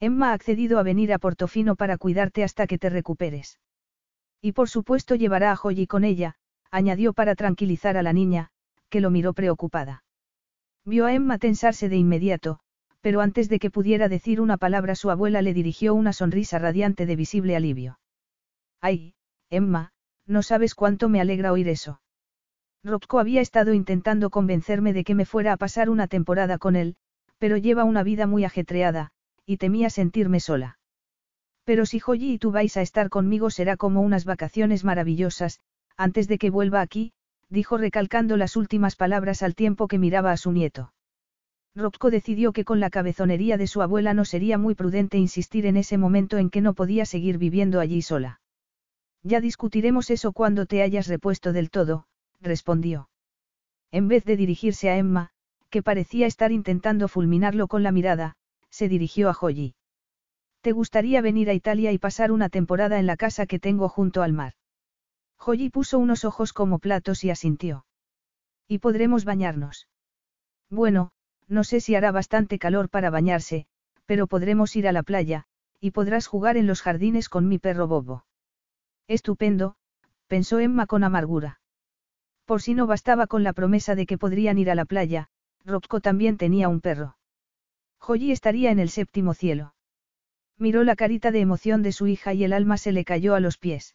Emma 0.00 0.30
ha 0.30 0.32
accedido 0.32 0.78
a 0.78 0.82
venir 0.82 1.12
a 1.12 1.18
Portofino 1.18 1.76
para 1.76 1.96
cuidarte 1.96 2.42
hasta 2.42 2.66
que 2.66 2.78
te 2.78 2.90
recuperes. 2.90 3.60
Y 4.40 4.52
por 4.52 4.68
supuesto 4.68 5.14
llevará 5.14 5.52
a 5.52 5.56
Joyi 5.56 5.86
con 5.86 6.02
ella, 6.02 6.34
añadió 6.72 7.12
para 7.12 7.36
tranquilizar 7.36 7.96
a 7.96 8.02
la 8.02 8.12
niña, 8.12 8.50
que 8.88 9.00
lo 9.00 9.10
miró 9.10 9.32
preocupada. 9.32 10.04
Vio 10.84 11.06
a 11.06 11.14
Emma 11.14 11.38
tensarse 11.38 11.88
de 11.88 11.96
inmediato, 11.96 12.58
pero 13.02 13.20
antes 13.20 13.48
de 13.50 13.58
que 13.58 13.70
pudiera 13.70 14.08
decir 14.08 14.40
una 14.40 14.56
palabra 14.56 14.94
su 14.94 15.10
abuela 15.10 15.42
le 15.42 15.52
dirigió 15.52 15.92
una 15.92 16.12
sonrisa 16.12 16.58
radiante 16.58 17.04
de 17.04 17.16
visible 17.16 17.56
alivio. 17.56 17.98
Ay, 18.80 19.14
Emma, 19.50 19.92
no 20.26 20.42
sabes 20.42 20.74
cuánto 20.74 21.08
me 21.08 21.20
alegra 21.20 21.52
oír 21.52 21.68
eso. 21.68 22.00
Rocco 22.84 23.18
había 23.18 23.40
estado 23.40 23.74
intentando 23.74 24.30
convencerme 24.30 24.92
de 24.92 25.04
que 25.04 25.14
me 25.14 25.26
fuera 25.26 25.52
a 25.52 25.56
pasar 25.56 25.90
una 25.90 26.06
temporada 26.06 26.58
con 26.58 26.74
él, 26.74 26.96
pero 27.38 27.56
lleva 27.56 27.84
una 27.84 28.02
vida 28.02 28.26
muy 28.26 28.44
ajetreada, 28.44 29.10
y 29.44 29.56
temía 29.56 29.90
sentirme 29.90 30.40
sola. 30.40 30.78
Pero 31.64 31.86
si 31.86 31.98
Joyi 32.00 32.34
y 32.34 32.38
tú 32.38 32.50
vais 32.50 32.76
a 32.76 32.82
estar 32.82 33.08
conmigo 33.08 33.50
será 33.50 33.76
como 33.76 34.00
unas 34.00 34.24
vacaciones 34.24 34.84
maravillosas, 34.84 35.60
antes 35.96 36.28
de 36.28 36.38
que 36.38 36.50
vuelva 36.50 36.80
aquí, 36.80 37.12
dijo 37.48 37.78
recalcando 37.78 38.36
las 38.36 38.56
últimas 38.56 38.96
palabras 38.96 39.42
al 39.42 39.54
tiempo 39.54 39.86
que 39.88 39.98
miraba 39.98 40.32
a 40.32 40.36
su 40.36 40.52
nieto. 40.52 40.92
Rocco 41.74 42.10
decidió 42.10 42.52
que 42.52 42.64
con 42.64 42.80
la 42.80 42.90
cabezonería 42.90 43.56
de 43.56 43.66
su 43.66 43.80
abuela 43.80 44.12
no 44.12 44.24
sería 44.24 44.58
muy 44.58 44.74
prudente 44.74 45.16
insistir 45.16 45.64
en 45.64 45.76
ese 45.76 45.96
momento 45.96 46.36
en 46.36 46.50
que 46.50 46.60
no 46.60 46.74
podía 46.74 47.06
seguir 47.06 47.38
viviendo 47.38 47.80
allí 47.80 48.02
sola. 48.02 48.40
Ya 49.22 49.40
discutiremos 49.40 50.10
eso 50.10 50.32
cuando 50.32 50.66
te 50.66 50.82
hayas 50.82 51.06
repuesto 51.06 51.52
del 51.52 51.70
todo, 51.70 52.06
respondió. 52.40 53.08
En 53.90 54.08
vez 54.08 54.24
de 54.24 54.36
dirigirse 54.36 54.90
a 54.90 54.96
Emma, 54.96 55.30
que 55.70 55.82
parecía 55.82 56.26
estar 56.26 56.52
intentando 56.52 57.08
fulminarlo 57.08 57.68
con 57.68 57.82
la 57.82 57.92
mirada, 57.92 58.36
se 58.68 58.88
dirigió 58.88 59.30
a 59.30 59.34
Joyi. 59.34 59.74
¿Te 60.60 60.72
gustaría 60.72 61.22
venir 61.22 61.48
a 61.48 61.54
Italia 61.54 61.92
y 61.92 61.98
pasar 61.98 62.32
una 62.32 62.48
temporada 62.48 62.98
en 62.98 63.06
la 63.06 63.16
casa 63.16 63.46
que 63.46 63.58
tengo 63.58 63.88
junto 63.88 64.22
al 64.22 64.32
mar? 64.32 64.54
Joyi 65.38 65.70
puso 65.70 65.98
unos 65.98 66.24
ojos 66.24 66.52
como 66.52 66.78
platos 66.78 67.24
y 67.24 67.30
asintió. 67.30 67.86
¿Y 68.68 68.78
podremos 68.78 69.24
bañarnos? 69.24 69.88
Bueno, 70.70 71.12
no 71.52 71.64
sé 71.64 71.80
si 71.80 71.94
hará 71.94 72.10
bastante 72.12 72.58
calor 72.58 72.88
para 72.88 73.10
bañarse, 73.10 73.66
pero 74.06 74.26
podremos 74.26 74.74
ir 74.74 74.88
a 74.88 74.92
la 74.92 75.02
playa, 75.02 75.44
y 75.80 75.90
podrás 75.90 76.26
jugar 76.26 76.56
en 76.56 76.66
los 76.66 76.80
jardines 76.80 77.28
con 77.28 77.46
mi 77.46 77.58
perro 77.58 77.86
Bobo. 77.86 78.24
Estupendo, 79.06 79.76
pensó 80.28 80.60
Emma 80.60 80.86
con 80.86 81.04
amargura. 81.04 81.60
Por 82.46 82.62
si 82.62 82.74
no 82.74 82.86
bastaba 82.86 83.26
con 83.26 83.42
la 83.42 83.52
promesa 83.52 83.94
de 83.94 84.06
que 84.06 84.16
podrían 84.16 84.58
ir 84.58 84.70
a 84.70 84.74
la 84.74 84.86
playa, 84.86 85.28
Rocco 85.64 86.00
también 86.00 86.38
tenía 86.38 86.68
un 86.68 86.80
perro. 86.80 87.16
Joyi 87.98 88.32
estaría 88.32 88.70
en 88.70 88.78
el 88.78 88.88
séptimo 88.88 89.34
cielo. 89.34 89.74
Miró 90.58 90.84
la 90.84 90.96
carita 90.96 91.30
de 91.30 91.40
emoción 91.40 91.82
de 91.82 91.92
su 91.92 92.06
hija 92.06 92.32
y 92.32 92.44
el 92.44 92.52
alma 92.52 92.78
se 92.78 92.92
le 92.92 93.04
cayó 93.04 93.34
a 93.34 93.40
los 93.40 93.58
pies. 93.58 93.94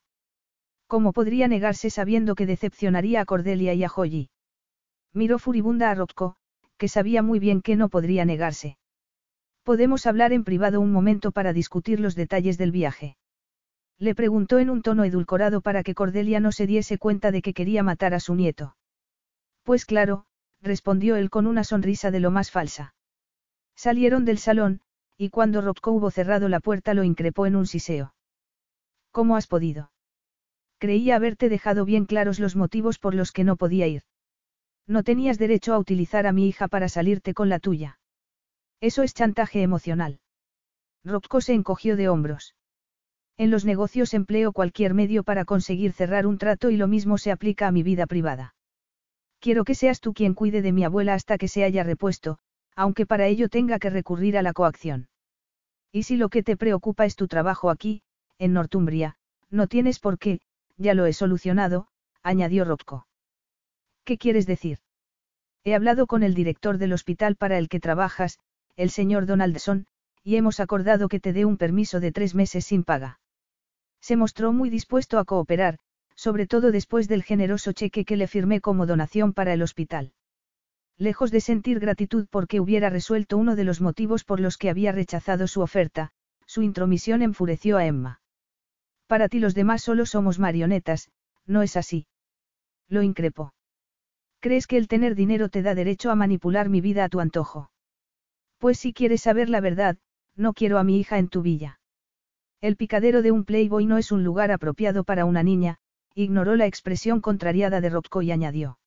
¿Cómo 0.85 1.11
podría 1.11 1.47
negarse 1.47 1.89
sabiendo 1.89 2.35
que 2.35 2.45
decepcionaría 2.45 3.21
a 3.21 3.25
Cordelia 3.25 3.73
y 3.73 3.83
a 3.83 3.89
Joyi? 3.89 4.29
Miró 5.11 5.39
furibunda 5.39 5.89
a 5.89 5.95
Rocco, 5.95 6.37
que 6.77 6.87
sabía 6.87 7.21
muy 7.21 7.39
bien 7.39 7.61
que 7.61 7.75
no 7.75 7.89
podría 7.89 8.25
negarse. 8.25 8.77
Podemos 9.63 10.05
hablar 10.05 10.31
en 10.31 10.43
privado 10.43 10.79
un 10.79 10.91
momento 10.91 11.31
para 11.31 11.53
discutir 11.53 11.99
los 11.99 12.15
detalles 12.15 12.57
del 12.57 12.71
viaje. 12.71 13.17
Le 13.99 14.15
preguntó 14.15 14.59
en 14.59 14.69
un 14.69 14.81
tono 14.81 15.03
edulcorado 15.03 15.61
para 15.61 15.83
que 15.83 15.95
Cordelia 15.95 16.39
no 16.39 16.51
se 16.51 16.67
diese 16.67 16.97
cuenta 16.97 17.31
de 17.31 17.41
que 17.41 17.53
quería 17.53 17.83
matar 17.83 18.13
a 18.13 18.19
su 18.19 18.35
nieto. 18.35 18.77
Pues 19.63 19.85
claro, 19.85 20.25
respondió 20.61 21.15
él 21.15 21.29
con 21.29 21.47
una 21.47 21.63
sonrisa 21.63 22.11
de 22.11 22.19
lo 22.19 22.31
más 22.31 22.51
falsa. 22.51 22.93
Salieron 23.75 24.23
del 24.23 24.37
salón, 24.37 24.81
y 25.17 25.29
cuando 25.29 25.61
Rocco 25.61 25.91
hubo 25.91 26.11
cerrado 26.11 26.47
la 26.47 26.59
puerta 26.59 26.93
lo 26.93 27.03
increpó 27.03 27.45
en 27.47 27.55
un 27.55 27.65
siseo. 27.65 28.13
¿Cómo 29.11 29.35
has 29.35 29.47
podido? 29.47 29.91
Creía 30.77 31.15
haberte 31.15 31.49
dejado 31.49 31.85
bien 31.85 32.05
claros 32.05 32.39
los 32.39 32.55
motivos 32.55 32.99
por 32.99 33.15
los 33.15 33.31
que 33.31 33.43
no 33.43 33.55
podía 33.55 33.87
ir. 33.87 34.03
No 34.87 35.03
tenías 35.03 35.37
derecho 35.37 35.73
a 35.73 35.79
utilizar 35.79 36.25
a 36.25 36.31
mi 36.31 36.47
hija 36.47 36.67
para 36.69 36.87
salirte 36.87 37.33
con 37.33 37.49
la 37.49 37.59
tuya. 37.59 37.99
Eso 38.79 39.03
es 39.03 39.13
chantaje 39.13 39.61
emocional. 39.61 40.19
Rocco 41.03 41.41
se 41.41 41.53
encogió 41.53 41.97
de 41.97 42.09
hombros. 42.09 42.55
En 43.37 43.51
los 43.51 43.65
negocios 43.65 44.13
empleo 44.13 44.51
cualquier 44.51 44.93
medio 44.93 45.23
para 45.23 45.45
conseguir 45.45 45.91
cerrar 45.91 46.25
un 46.25 46.37
trato 46.37 46.71
y 46.71 46.77
lo 46.77 46.87
mismo 46.87 47.17
se 47.17 47.31
aplica 47.31 47.67
a 47.67 47.71
mi 47.71 47.83
vida 47.83 48.07
privada. 48.07 48.55
Quiero 49.39 49.63
que 49.63 49.75
seas 49.75 49.99
tú 49.99 50.13
quien 50.13 50.33
cuide 50.33 50.61
de 50.61 50.71
mi 50.71 50.83
abuela 50.83 51.13
hasta 51.13 51.37
que 51.37 51.47
se 51.47 51.63
haya 51.63 51.83
repuesto, 51.83 52.39
aunque 52.75 53.05
para 53.05 53.27
ello 53.27 53.49
tenga 53.49 53.79
que 53.79 53.89
recurrir 53.89 54.37
a 54.37 54.41
la 54.41 54.53
coacción. 54.53 55.09
Y 55.91 56.03
si 56.03 56.17
lo 56.17 56.29
que 56.29 56.43
te 56.43 56.57
preocupa 56.57 57.05
es 57.05 57.15
tu 57.15 57.27
trabajo 57.27 57.69
aquí, 57.69 58.01
en 58.39 58.53
Northumbria, 58.53 59.17
no 59.49 59.67
tienes 59.67 59.99
por 59.99 60.17
qué, 60.17 60.39
ya 60.77 60.93
lo 60.93 61.05
he 61.05 61.13
solucionado, 61.13 61.87
añadió 62.23 62.65
Rocco. 62.65 63.07
¿Qué 64.07 64.17
quieres 64.17 64.47
decir? 64.47 64.77
He 65.65 65.75
hablado 65.75 66.07
con 66.07 66.23
el 66.23 66.33
director 66.33 66.77
del 66.77 66.93
hospital 66.93 67.35
para 67.35 67.57
el 67.57 67.67
que 67.67 67.81
trabajas, 67.81 68.39
el 68.77 68.89
señor 68.89 69.25
Donaldson, 69.25 69.85
y 70.23 70.37
hemos 70.37 70.61
acordado 70.61 71.09
que 71.09 71.19
te 71.19 71.33
dé 71.33 71.43
un 71.43 71.57
permiso 71.57 71.99
de 71.99 72.13
tres 72.13 72.33
meses 72.33 72.63
sin 72.63 72.85
paga. 72.85 73.19
Se 73.99 74.15
mostró 74.15 74.53
muy 74.53 74.69
dispuesto 74.69 75.19
a 75.19 75.25
cooperar, 75.25 75.79
sobre 76.15 76.47
todo 76.47 76.71
después 76.71 77.09
del 77.09 77.21
generoso 77.21 77.73
cheque 77.73 78.05
que 78.05 78.15
le 78.15 78.29
firmé 78.29 78.61
como 78.61 78.85
donación 78.85 79.33
para 79.33 79.51
el 79.51 79.61
hospital. 79.61 80.13
Lejos 80.97 81.29
de 81.29 81.41
sentir 81.41 81.81
gratitud 81.81 82.27
porque 82.29 82.61
hubiera 82.61 82.89
resuelto 82.89 83.37
uno 83.37 83.57
de 83.57 83.65
los 83.65 83.81
motivos 83.81 84.23
por 84.23 84.39
los 84.39 84.55
que 84.55 84.69
había 84.69 84.93
rechazado 84.93 85.47
su 85.47 85.59
oferta, 85.59 86.11
su 86.45 86.61
intromisión 86.61 87.23
enfureció 87.23 87.75
a 87.75 87.85
Emma. 87.85 88.21
Para 89.05 89.27
ti 89.27 89.39
los 89.39 89.53
demás 89.53 89.81
solo 89.81 90.05
somos 90.05 90.39
marionetas, 90.39 91.09
no 91.45 91.61
es 91.61 91.75
así. 91.75 92.07
Lo 92.87 93.03
increpó. 93.03 93.51
¿Crees 94.47 94.65
que 94.65 94.77
el 94.77 94.87
tener 94.87 95.13
dinero 95.13 95.49
te 95.49 95.61
da 95.61 95.75
derecho 95.75 96.09
a 96.09 96.15
manipular 96.15 96.69
mi 96.69 96.79
vida 96.79 97.03
a 97.03 97.09
tu 97.09 97.19
antojo? 97.19 97.69
Pues 98.59 98.79
si 98.79 98.93
quieres 98.93 99.23
saber 99.23 99.49
la 99.49 99.59
verdad, 99.59 99.97
no 100.37 100.53
quiero 100.53 100.77
a 100.77 100.85
mi 100.85 101.01
hija 101.01 101.17
en 101.17 101.27
tu 101.27 101.41
villa. 101.41 101.81
El 102.61 102.77
picadero 102.77 103.21
de 103.21 103.33
un 103.33 103.43
playboy 103.43 103.85
no 103.85 103.97
es 103.97 104.09
un 104.13 104.23
lugar 104.23 104.53
apropiado 104.53 105.03
para 105.03 105.25
una 105.25 105.43
niña, 105.43 105.79
ignoró 106.15 106.55
la 106.55 106.65
expresión 106.65 107.19
contrariada 107.19 107.81
de 107.81 107.89
Rocco 107.89 108.21
y 108.21 108.31
añadió. 108.31 108.79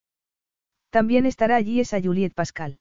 También 0.89 1.27
estará 1.27 1.57
allí 1.57 1.79
esa 1.79 2.01
Juliette 2.01 2.33
Pascal. 2.33 2.79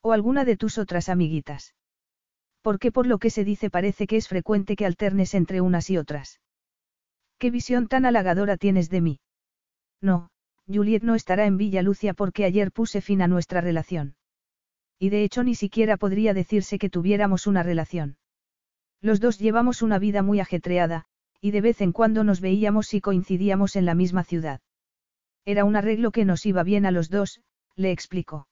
O 0.00 0.12
alguna 0.12 0.46
de 0.46 0.56
tus 0.56 0.78
otras 0.78 1.10
amiguitas. 1.10 1.74
Porque 2.62 2.92
por 2.92 3.06
lo 3.06 3.18
que 3.18 3.28
se 3.28 3.44
dice 3.44 3.68
parece 3.68 4.06
que 4.06 4.16
es 4.16 4.26
frecuente 4.26 4.74
que 4.74 4.86
alternes 4.86 5.34
entre 5.34 5.60
unas 5.60 5.90
y 5.90 5.98
otras. 5.98 6.40
¿Qué 7.36 7.50
visión 7.50 7.88
tan 7.88 8.06
halagadora 8.06 8.56
tienes 8.56 8.88
de 8.88 9.02
mí? 9.02 9.20
No, 10.00 10.29
Juliet 10.72 11.02
no 11.02 11.14
estará 11.14 11.46
en 11.46 11.56
Villa 11.56 11.82
Lucia 11.82 12.14
porque 12.14 12.44
ayer 12.44 12.72
puse 12.72 13.00
fin 13.00 13.22
a 13.22 13.28
nuestra 13.28 13.60
relación. 13.60 14.14
Y 14.98 15.10
de 15.10 15.24
hecho 15.24 15.42
ni 15.42 15.54
siquiera 15.54 15.96
podría 15.96 16.34
decirse 16.34 16.78
que 16.78 16.90
tuviéramos 16.90 17.46
una 17.46 17.62
relación. 17.62 18.16
Los 19.00 19.20
dos 19.20 19.38
llevamos 19.38 19.82
una 19.82 19.98
vida 19.98 20.22
muy 20.22 20.40
ajetreada, 20.40 21.06
y 21.40 21.52
de 21.52 21.62
vez 21.62 21.80
en 21.80 21.92
cuando 21.92 22.22
nos 22.22 22.40
veíamos 22.40 22.92
y 22.92 23.00
coincidíamos 23.00 23.76
en 23.76 23.86
la 23.86 23.94
misma 23.94 24.24
ciudad. 24.24 24.60
Era 25.46 25.64
un 25.64 25.74
arreglo 25.74 26.12
que 26.12 26.26
nos 26.26 26.44
iba 26.44 26.62
bien 26.62 26.84
a 26.84 26.90
los 26.90 27.08
dos, 27.08 27.40
le 27.76 27.92
explicó. 27.92 28.46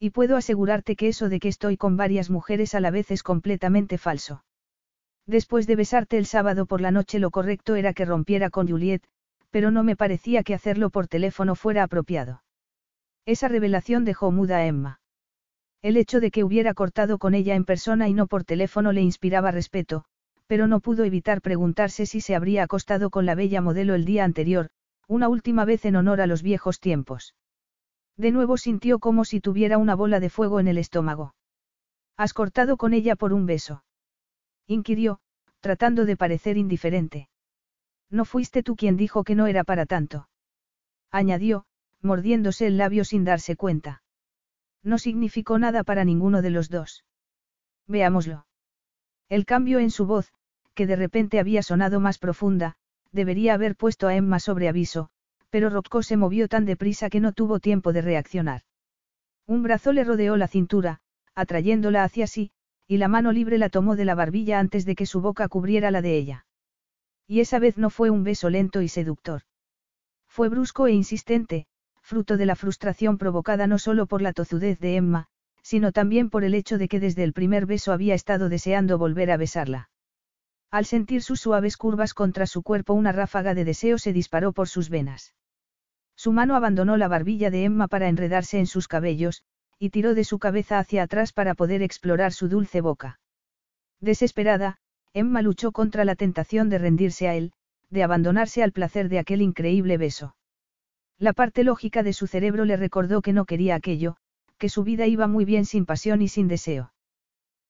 Y 0.00 0.10
puedo 0.10 0.36
asegurarte 0.36 0.96
que 0.96 1.08
eso 1.08 1.28
de 1.28 1.38
que 1.38 1.48
estoy 1.48 1.76
con 1.76 1.96
varias 1.96 2.30
mujeres 2.30 2.74
a 2.74 2.80
la 2.80 2.90
vez 2.90 3.10
es 3.10 3.22
completamente 3.22 3.96
falso. 3.96 4.44
Después 5.26 5.68
de 5.68 5.76
besarte 5.76 6.18
el 6.18 6.26
sábado 6.26 6.66
por 6.66 6.80
la 6.80 6.90
noche 6.90 7.20
lo 7.20 7.30
correcto 7.30 7.76
era 7.76 7.92
que 7.92 8.04
rompiera 8.04 8.50
con 8.50 8.68
Juliet, 8.68 9.04
pero 9.50 9.70
no 9.70 9.82
me 9.82 9.96
parecía 9.96 10.42
que 10.42 10.54
hacerlo 10.54 10.90
por 10.90 11.08
teléfono 11.08 11.54
fuera 11.54 11.82
apropiado. 11.82 12.42
Esa 13.26 13.48
revelación 13.48 14.04
dejó 14.04 14.30
muda 14.30 14.58
a 14.58 14.66
Emma. 14.66 15.00
El 15.82 15.96
hecho 15.96 16.20
de 16.20 16.30
que 16.30 16.44
hubiera 16.44 16.74
cortado 16.74 17.18
con 17.18 17.34
ella 17.34 17.54
en 17.54 17.64
persona 17.64 18.08
y 18.08 18.14
no 18.14 18.26
por 18.26 18.44
teléfono 18.44 18.92
le 18.92 19.02
inspiraba 19.02 19.50
respeto, 19.50 20.04
pero 20.46 20.66
no 20.66 20.80
pudo 20.80 21.04
evitar 21.04 21.40
preguntarse 21.40 22.06
si 22.06 22.20
se 22.20 22.34
habría 22.34 22.64
acostado 22.64 23.10
con 23.10 23.24
la 23.24 23.34
bella 23.34 23.60
modelo 23.60 23.94
el 23.94 24.04
día 24.04 24.24
anterior, 24.24 24.70
una 25.06 25.28
última 25.28 25.64
vez 25.64 25.84
en 25.84 25.96
honor 25.96 26.20
a 26.20 26.26
los 26.26 26.42
viejos 26.42 26.80
tiempos. 26.80 27.34
De 28.16 28.32
nuevo 28.32 28.56
sintió 28.56 28.98
como 28.98 29.24
si 29.24 29.40
tuviera 29.40 29.78
una 29.78 29.94
bola 29.94 30.20
de 30.20 30.28
fuego 30.28 30.60
en 30.60 30.68
el 30.68 30.76
estómago. 30.76 31.34
¿Has 32.16 32.34
cortado 32.34 32.76
con 32.76 32.92
ella 32.92 33.16
por 33.16 33.32
un 33.32 33.46
beso? 33.46 33.84
inquirió, 34.66 35.20
tratando 35.60 36.04
de 36.04 36.16
parecer 36.16 36.56
indiferente. 36.56 37.28
No 38.10 38.24
fuiste 38.24 38.62
tú 38.62 38.76
quien 38.76 38.96
dijo 38.96 39.24
que 39.24 39.34
no 39.34 39.46
era 39.46 39.64
para 39.64 39.86
tanto. 39.86 40.28
Añadió, 41.10 41.64
mordiéndose 42.02 42.66
el 42.66 42.76
labio 42.76 43.04
sin 43.04 43.24
darse 43.24 43.56
cuenta. 43.56 44.02
No 44.82 44.98
significó 44.98 45.58
nada 45.58 45.84
para 45.84 46.04
ninguno 46.04 46.42
de 46.42 46.50
los 46.50 46.68
dos. 46.68 47.04
Veámoslo. 47.86 48.46
El 49.28 49.44
cambio 49.44 49.78
en 49.78 49.90
su 49.90 50.06
voz, 50.06 50.32
que 50.74 50.86
de 50.86 50.96
repente 50.96 51.38
había 51.38 51.62
sonado 51.62 52.00
más 52.00 52.18
profunda, 52.18 52.76
debería 53.12 53.54
haber 53.54 53.76
puesto 53.76 54.08
a 54.08 54.14
Emma 54.14 54.40
sobre 54.40 54.68
aviso, 54.68 55.10
pero 55.50 55.68
Rocco 55.68 56.02
se 56.02 56.16
movió 56.16 56.48
tan 56.48 56.64
deprisa 56.64 57.10
que 57.10 57.20
no 57.20 57.32
tuvo 57.32 57.60
tiempo 57.60 57.92
de 57.92 58.02
reaccionar. 58.02 58.62
Un 59.46 59.62
brazo 59.62 59.92
le 59.92 60.04
rodeó 60.04 60.36
la 60.36 60.48
cintura, 60.48 61.00
atrayéndola 61.34 62.04
hacia 62.04 62.26
sí, 62.26 62.52
y 62.86 62.98
la 62.98 63.08
mano 63.08 63.32
libre 63.32 63.58
la 63.58 63.68
tomó 63.68 63.96
de 63.96 64.04
la 64.04 64.14
barbilla 64.14 64.58
antes 64.58 64.84
de 64.84 64.94
que 64.94 65.06
su 65.06 65.20
boca 65.20 65.48
cubriera 65.48 65.90
la 65.90 66.02
de 66.02 66.16
ella. 66.16 66.46
Y 67.30 67.38
esa 67.38 67.60
vez 67.60 67.78
no 67.78 67.90
fue 67.90 68.10
un 68.10 68.24
beso 68.24 68.50
lento 68.50 68.82
y 68.82 68.88
seductor. 68.88 69.42
Fue 70.26 70.48
brusco 70.48 70.88
e 70.88 70.92
insistente, 70.92 71.68
fruto 72.02 72.36
de 72.36 72.44
la 72.44 72.56
frustración 72.56 73.18
provocada 73.18 73.68
no 73.68 73.78
solo 73.78 74.06
por 74.06 74.20
la 74.20 74.32
tozudez 74.32 74.80
de 74.80 74.96
Emma, 74.96 75.28
sino 75.62 75.92
también 75.92 76.28
por 76.28 76.42
el 76.42 76.54
hecho 76.54 76.76
de 76.76 76.88
que 76.88 76.98
desde 76.98 77.22
el 77.22 77.32
primer 77.32 77.66
beso 77.66 77.92
había 77.92 78.14
estado 78.14 78.48
deseando 78.48 78.98
volver 78.98 79.30
a 79.30 79.36
besarla. 79.36 79.90
Al 80.72 80.86
sentir 80.86 81.22
sus 81.22 81.40
suaves 81.40 81.76
curvas 81.76 82.14
contra 82.14 82.48
su 82.48 82.64
cuerpo 82.64 82.94
una 82.94 83.12
ráfaga 83.12 83.54
de 83.54 83.64
deseo 83.64 83.98
se 83.98 84.12
disparó 84.12 84.52
por 84.52 84.66
sus 84.66 84.90
venas. 84.90 85.32
Su 86.16 86.32
mano 86.32 86.56
abandonó 86.56 86.96
la 86.96 87.06
barbilla 87.06 87.52
de 87.52 87.62
Emma 87.62 87.86
para 87.86 88.08
enredarse 88.08 88.58
en 88.58 88.66
sus 88.66 88.88
cabellos, 88.88 89.44
y 89.78 89.90
tiró 89.90 90.14
de 90.14 90.24
su 90.24 90.40
cabeza 90.40 90.80
hacia 90.80 91.04
atrás 91.04 91.32
para 91.32 91.54
poder 91.54 91.80
explorar 91.82 92.32
su 92.32 92.48
dulce 92.48 92.80
boca. 92.80 93.20
Desesperada, 94.00 94.80
Emma 95.12 95.42
luchó 95.42 95.72
contra 95.72 96.04
la 96.04 96.14
tentación 96.14 96.68
de 96.68 96.78
rendirse 96.78 97.28
a 97.28 97.34
él, 97.34 97.52
de 97.90 98.02
abandonarse 98.04 98.62
al 98.62 98.72
placer 98.72 99.08
de 99.08 99.18
aquel 99.18 99.42
increíble 99.42 99.98
beso. 99.98 100.36
La 101.18 101.32
parte 101.32 101.64
lógica 101.64 102.02
de 102.02 102.12
su 102.12 102.26
cerebro 102.26 102.64
le 102.64 102.76
recordó 102.76 103.20
que 103.20 103.32
no 103.32 103.44
quería 103.44 103.74
aquello, 103.74 104.16
que 104.56 104.68
su 104.68 104.84
vida 104.84 105.06
iba 105.06 105.26
muy 105.26 105.44
bien 105.44 105.64
sin 105.64 105.84
pasión 105.86 106.22
y 106.22 106.28
sin 106.28 106.46
deseo. 106.46 106.92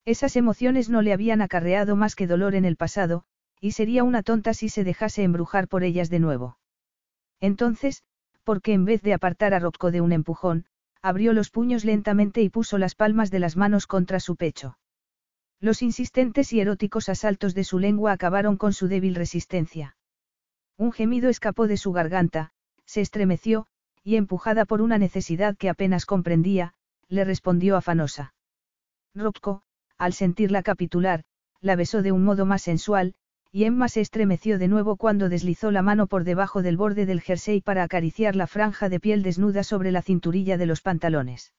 Esas 0.04 0.36
emociones 0.36 0.90
no 0.90 1.02
le 1.02 1.12
habían 1.12 1.40
acarreado 1.40 1.96
más 1.96 2.14
que 2.14 2.26
dolor 2.26 2.54
en 2.54 2.64
el 2.64 2.76
pasado, 2.76 3.24
y 3.60 3.72
sería 3.72 4.04
una 4.04 4.22
tonta 4.22 4.54
si 4.54 4.68
se 4.68 4.84
dejase 4.84 5.22
embrujar 5.22 5.68
por 5.68 5.84
ellas 5.84 6.10
de 6.10 6.18
nuevo. 6.18 6.58
Entonces, 7.40 8.02
porque 8.44 8.72
en 8.72 8.84
vez 8.84 9.02
de 9.02 9.14
apartar 9.14 9.54
a 9.54 9.58
Rocco 9.60 9.90
de 9.90 10.00
un 10.00 10.12
empujón, 10.12 10.66
abrió 11.02 11.32
los 11.32 11.50
puños 11.50 11.84
lentamente 11.84 12.42
y 12.42 12.50
puso 12.50 12.76
las 12.76 12.94
palmas 12.94 13.30
de 13.30 13.38
las 13.38 13.56
manos 13.56 13.86
contra 13.86 14.20
su 14.20 14.36
pecho. 14.36 14.76
Los 15.60 15.82
insistentes 15.82 16.52
y 16.54 16.60
eróticos 16.60 17.10
asaltos 17.10 17.54
de 17.54 17.64
su 17.64 17.78
lengua 17.78 18.12
acabaron 18.12 18.56
con 18.56 18.72
su 18.72 18.88
débil 18.88 19.14
resistencia. 19.14 19.96
Un 20.78 20.90
gemido 20.92 21.28
escapó 21.28 21.66
de 21.66 21.76
su 21.76 21.92
garganta, 21.92 22.52
se 22.86 23.02
estremeció, 23.02 23.66
y 24.02 24.16
empujada 24.16 24.64
por 24.64 24.80
una 24.80 24.96
necesidad 24.96 25.56
que 25.58 25.68
apenas 25.68 26.06
comprendía, 26.06 26.72
le 27.08 27.24
respondió 27.24 27.76
afanosa. 27.76 28.32
Rocco, 29.14 29.62
al 29.98 30.14
sentirla 30.14 30.62
capitular, 30.62 31.24
la 31.60 31.76
besó 31.76 32.00
de 32.00 32.12
un 32.12 32.24
modo 32.24 32.46
más 32.46 32.62
sensual, 32.62 33.14
y 33.52 33.64
Emma 33.64 33.88
se 33.88 34.00
estremeció 34.00 34.58
de 34.58 34.68
nuevo 34.68 34.96
cuando 34.96 35.28
deslizó 35.28 35.70
la 35.70 35.82
mano 35.82 36.06
por 36.06 36.24
debajo 36.24 36.62
del 36.62 36.78
borde 36.78 37.04
del 37.04 37.20
jersey 37.20 37.60
para 37.60 37.82
acariciar 37.82 38.34
la 38.34 38.46
franja 38.46 38.88
de 38.88 39.00
piel 39.00 39.22
desnuda 39.22 39.62
sobre 39.62 39.92
la 39.92 40.00
cinturilla 40.00 40.56
de 40.56 40.66
los 40.66 40.80
pantalones. 40.80 41.52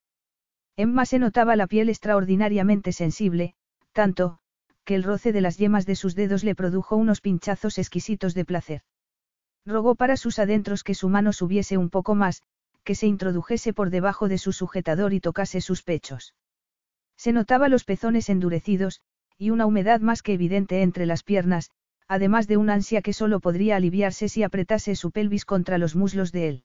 Emma 0.76 1.06
se 1.06 1.19
notaba 1.19 1.56
la 1.56 1.68
piel 1.68 1.90
extraordinariamente 1.90 2.94
sensible, 2.94 3.56
tanto, 3.92 4.40
que 4.84 4.96
el 4.96 5.04
roce 5.04 5.32
de 5.32 5.42
las 5.42 5.58
yemas 5.58 5.86
de 5.86 5.96
sus 5.96 6.16
dedos 6.16 6.44
le 6.44 6.56
produjo 6.56 6.96
unos 6.96 7.22
pinchazos 7.22 7.78
exquisitos 7.78 8.34
de 8.34 8.46
placer. 8.46 8.82
Rogó 9.66 9.96
para 9.96 10.18
sus 10.18 10.40
adentros 10.40 10.84
que 10.84 10.96
su 10.96 11.10
mano 11.10 11.34
subiese 11.34 11.78
un 11.78 11.90
poco 11.90 12.16
más, 12.16 12.42
que 12.84 12.96
se 12.96 13.08
introdujese 13.08 13.74
por 13.74 13.90
debajo 13.90 14.28
de 14.28 14.38
su 14.38 14.54
sujetador 14.54 15.14
y 15.14 15.20
tocase 15.20 15.62
sus 15.62 15.84
pechos. 15.84 16.34
Se 17.16 17.32
notaba 17.32 17.70
los 17.70 17.84
pezones 17.84 18.30
endurecidos, 18.30 19.02
y 19.38 19.52
una 19.52 19.66
humedad 19.66 20.02
más 20.02 20.24
que 20.24 20.34
evidente 20.34 20.82
entre 20.82 21.06
las 21.06 21.24
piernas, 21.24 21.70
además 22.08 22.48
de 22.48 22.58
una 22.58 22.74
ansia 22.74 23.02
que 23.02 23.14
solo 23.14 23.40
podría 23.40 23.76
aliviarse 23.76 24.30
si 24.30 24.44
apretase 24.44 24.96
su 24.96 25.12
pelvis 25.12 25.46
contra 25.46 25.78
los 25.78 25.96
muslos 25.96 26.32
de 26.32 26.48
él. 26.48 26.64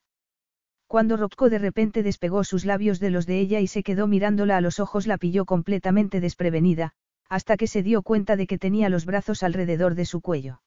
Cuando 0.86 1.16
Rocco 1.16 1.50
de 1.50 1.58
repente 1.58 2.02
despegó 2.02 2.44
sus 2.44 2.64
labios 2.64 3.00
de 3.00 3.10
los 3.10 3.26
de 3.26 3.40
ella 3.40 3.60
y 3.60 3.66
se 3.66 3.82
quedó 3.82 4.06
mirándola 4.06 4.56
a 4.56 4.60
los 4.60 4.80
ojos 4.80 5.06
la 5.06 5.18
pilló 5.18 5.44
completamente 5.44 6.20
desprevenida, 6.20 6.94
hasta 7.28 7.56
que 7.56 7.66
se 7.66 7.82
dio 7.82 8.02
cuenta 8.02 8.36
de 8.36 8.46
que 8.46 8.58
tenía 8.58 8.88
los 8.88 9.04
brazos 9.04 9.42
alrededor 9.42 9.94
de 9.94 10.04
su 10.04 10.20
cuello. 10.20 10.62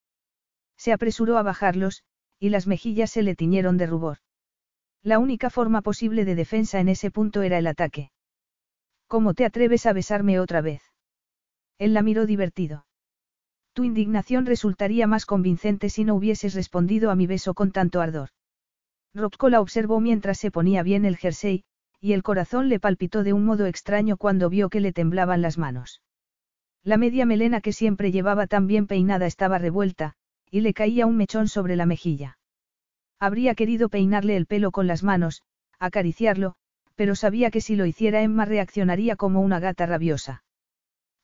Se 0.78 0.94
apresuró 0.94 1.38
a 1.38 1.44
bajarlos, 1.44 2.04
y 2.40 2.50
las 2.50 2.68
mejillas 2.68 3.12
se 3.12 3.24
le 3.24 3.36
tiñeron 3.36 3.78
de 3.78 3.88
rubor. 3.88 4.18
La 5.04 5.20
única 5.20 5.50
forma 5.50 5.82
posible 5.82 6.26
de 6.26 6.36
defensa 6.36 6.80
en 6.80 6.90
ese 6.90 7.12
punto 7.12 7.42
era 7.42 7.58
el 7.58 7.68
ataque. 7.68 8.12
¿Cómo 9.08 9.34
te 9.34 9.46
atreves 9.46 9.86
a 9.86 9.94
besarme 9.94 10.40
otra 10.40 10.62
vez? 10.62 10.82
Él 11.78 11.94
la 11.94 12.02
miró 12.02 12.26
divertido. 12.26 12.86
Tu 13.74 13.84
indignación 13.84 14.46
resultaría 14.46 15.08
más 15.08 15.26
convincente 15.26 15.90
si 15.90 16.04
no 16.04 16.16
hubieses 16.16 16.54
respondido 16.54 17.12
a 17.12 17.16
mi 17.16 17.28
beso 17.28 17.54
con 17.54 17.72
tanto 17.72 18.02
ardor. 18.02 18.30
Rocco 19.14 19.50
la 19.50 19.62
observó 19.62 20.00
mientras 20.00 20.38
se 20.38 20.52
ponía 20.52 20.84
bien 20.84 21.06
el 21.06 21.18
jersey, 21.18 21.64
y 22.02 22.14
el 22.14 22.24
corazón 22.24 22.70
le 22.70 22.80
palpitó 22.80 23.24
de 23.24 23.34
un 23.34 23.46
modo 23.46 23.66
extraño 23.66 24.18
cuando 24.18 24.50
vio 24.50 24.70
que 24.70 24.80
le 24.80 24.94
temblaban 24.94 25.42
las 25.42 25.58
manos. 25.58 26.02
La 26.84 26.98
media 26.98 27.26
melena 27.26 27.62
que 27.62 27.74
siempre 27.74 28.12
llevaba 28.12 28.48
tan 28.48 28.68
bien 28.68 28.88
peinada 28.88 29.26
estaba 29.26 29.58
revuelta, 29.58 30.14
y 30.50 30.62
le 30.62 30.74
caía 30.74 31.06
un 31.06 31.18
mechón 31.18 31.48
sobre 31.48 31.76
la 31.76 31.86
mejilla. 31.86 32.38
Habría 33.20 33.54
querido 33.54 33.90
peinarle 33.90 34.38
el 34.38 34.46
pelo 34.46 34.72
con 34.72 34.88
las 34.88 35.04
manos, 35.04 35.44
acariciarlo, 35.78 36.56
pero 36.96 37.16
sabía 37.16 37.52
que 37.52 37.62
si 37.62 37.76
lo 37.76 37.86
hiciera 37.86 38.22
Emma 38.22 38.46
reaccionaría 38.46 39.16
como 39.16 39.42
una 39.42 39.60
gata 39.60 39.86
rabiosa. 39.86 40.44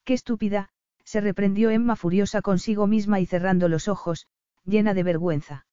¡Qué 0.04 0.14
estúpida! 0.14 0.70
se 1.04 1.22
reprendió 1.22 1.70
Emma 1.70 1.96
furiosa 1.96 2.42
consigo 2.42 2.88
misma 2.88 3.20
y 3.20 3.26
cerrando 3.26 3.70
los 3.70 3.88
ojos, 3.88 4.28
llena 4.66 4.94
de 4.94 5.04
vergüenza. 5.04 5.66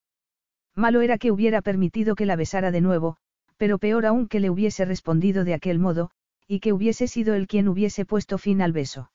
Malo 0.74 1.00
era 1.00 1.18
que 1.18 1.30
hubiera 1.30 1.62
permitido 1.62 2.14
que 2.14 2.26
la 2.26 2.36
besara 2.36 2.70
de 2.70 2.80
nuevo, 2.80 3.16
pero 3.56 3.78
peor 3.78 4.06
aún 4.06 4.28
que 4.28 4.40
le 4.40 4.50
hubiese 4.50 4.84
respondido 4.84 5.44
de 5.44 5.54
aquel 5.54 5.78
modo, 5.78 6.10
y 6.46 6.60
que 6.60 6.72
hubiese 6.72 7.08
sido 7.08 7.34
él 7.34 7.46
quien 7.46 7.68
hubiese 7.68 8.04
puesto 8.04 8.38
fin 8.38 8.62
al 8.62 8.72
beso. 8.72 9.10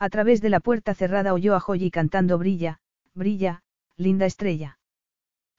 A 0.00 0.10
través 0.10 0.40
de 0.40 0.48
la 0.48 0.60
puerta 0.60 0.94
cerrada 0.94 1.34
oyó 1.34 1.56
a 1.56 1.60
Joyi 1.60 1.90
cantando 1.90 2.38
Brilla, 2.38 2.78
brilla, 3.14 3.62
linda 3.96 4.26
estrella. 4.26 4.78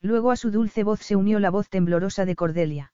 Luego 0.02 0.32
a 0.32 0.38
su 0.38 0.50
dulce 0.50 0.84
voz 0.84 1.02
se 1.02 1.18
unió 1.18 1.40
la 1.40 1.50
voz 1.50 1.70
temblorosa 1.70 2.24
de 2.24 2.36
Cordelia. 2.36 2.94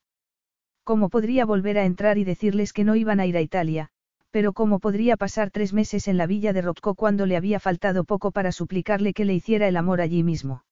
¿Cómo 0.84 1.10
podría 1.10 1.46
volver 1.46 1.78
a 1.78 1.86
entrar 1.86 2.18
y 2.18 2.24
decirles 2.24 2.74
que 2.74 2.84
no 2.84 2.96
iban 2.96 3.20
a 3.20 3.28
ir 3.28 3.38
a 3.38 3.42
Italia? 3.42 3.92
Pero 4.32 4.54
¿cómo 4.54 4.80
podría 4.80 5.18
pasar 5.18 5.52
tres 5.52 5.72
meses 5.72 6.08
en 6.08 6.18
la 6.18 6.26
villa 6.26 6.52
de 6.52 6.62
Rocco 6.62 6.96
cuando 6.96 7.26
le 7.26 7.38
había 7.38 7.60
faltado 7.60 8.04
poco 8.04 8.32
para 8.32 8.52
suplicarle 8.52 9.14
que 9.14 9.26
le 9.26 9.36
hiciera 9.36 9.68
el 9.68 9.78
amor 9.78 10.02
allí 10.02 10.24
mismo? 10.24 10.66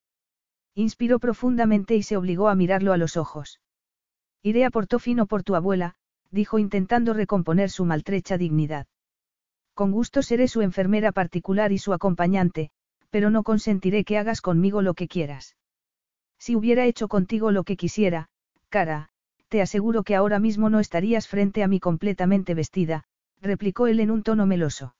Inspiró 0.75 1.19
profundamente 1.19 1.95
y 1.95 2.03
se 2.03 2.17
obligó 2.17 2.49
a 2.49 2.55
mirarlo 2.55 2.93
a 2.93 2.97
los 2.97 3.15
ojos. 3.15 3.61
Iré 4.41 4.65
a 4.65 4.71
Portofino 4.71 5.27
por 5.27 5.43
tu 5.43 5.55
abuela, 5.55 5.95
dijo 6.31 6.57
intentando 6.57 7.13
recomponer 7.13 7.69
su 7.69 7.85
maltrecha 7.85 8.37
dignidad. 8.37 8.87
Con 9.73 9.91
gusto 9.91 10.21
seré 10.21 10.47
su 10.47 10.61
enfermera 10.61 11.11
particular 11.11 11.71
y 11.71 11.77
su 11.77 11.93
acompañante, 11.93 12.69
pero 13.09 13.29
no 13.29 13.43
consentiré 13.43 14.03
que 14.03 14.17
hagas 14.17 14.41
conmigo 14.41 14.81
lo 14.81 14.93
que 14.93 15.07
quieras. 15.07 15.55
Si 16.37 16.55
hubiera 16.55 16.85
hecho 16.85 17.07
contigo 17.07 17.51
lo 17.51 17.63
que 17.63 17.77
quisiera, 17.77 18.29
cara, 18.69 19.09
te 19.49 19.61
aseguro 19.61 20.03
que 20.03 20.15
ahora 20.15 20.39
mismo 20.39 20.69
no 20.69 20.79
estarías 20.79 21.27
frente 21.27 21.63
a 21.63 21.67
mí 21.67 21.79
completamente 21.79 22.53
vestida, 22.53 23.03
replicó 23.41 23.87
él 23.87 23.99
en 23.99 24.11
un 24.11 24.23
tono 24.23 24.45
meloso. 24.45 24.95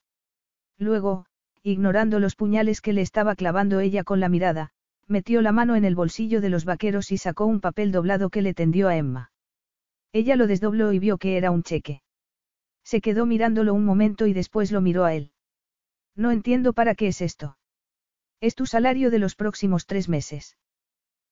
Luego, 0.77 1.25
ignorando 1.63 2.19
los 2.19 2.35
puñales 2.35 2.81
que 2.81 2.93
le 2.93 3.01
estaba 3.01 3.35
clavando 3.35 3.79
ella 3.79 4.03
con 4.03 4.19
la 4.19 4.29
mirada, 4.29 4.71
metió 5.07 5.41
la 5.41 5.51
mano 5.51 5.75
en 5.75 5.85
el 5.85 5.95
bolsillo 5.95 6.41
de 6.41 6.49
los 6.49 6.65
vaqueros 6.65 7.11
y 7.11 7.17
sacó 7.17 7.45
un 7.45 7.61
papel 7.61 7.91
doblado 7.91 8.29
que 8.29 8.41
le 8.41 8.53
tendió 8.53 8.87
a 8.87 8.95
Emma. 8.95 9.31
Ella 10.11 10.35
lo 10.35 10.47
desdobló 10.47 10.93
y 10.93 10.99
vio 10.99 11.17
que 11.17 11.37
era 11.37 11.51
un 11.51 11.63
cheque. 11.63 12.01
Se 12.83 13.01
quedó 13.01 13.25
mirándolo 13.25 13.73
un 13.73 13.85
momento 13.85 14.27
y 14.27 14.33
después 14.33 14.71
lo 14.71 14.81
miró 14.81 15.05
a 15.05 15.13
él. 15.13 15.31
No 16.15 16.31
entiendo 16.31 16.73
para 16.73 16.95
qué 16.95 17.07
es 17.07 17.21
esto. 17.21 17.57
Es 18.41 18.55
tu 18.55 18.65
salario 18.65 19.09
de 19.09 19.19
los 19.19 19.35
próximos 19.35 19.85
tres 19.85 20.09
meses. 20.09 20.57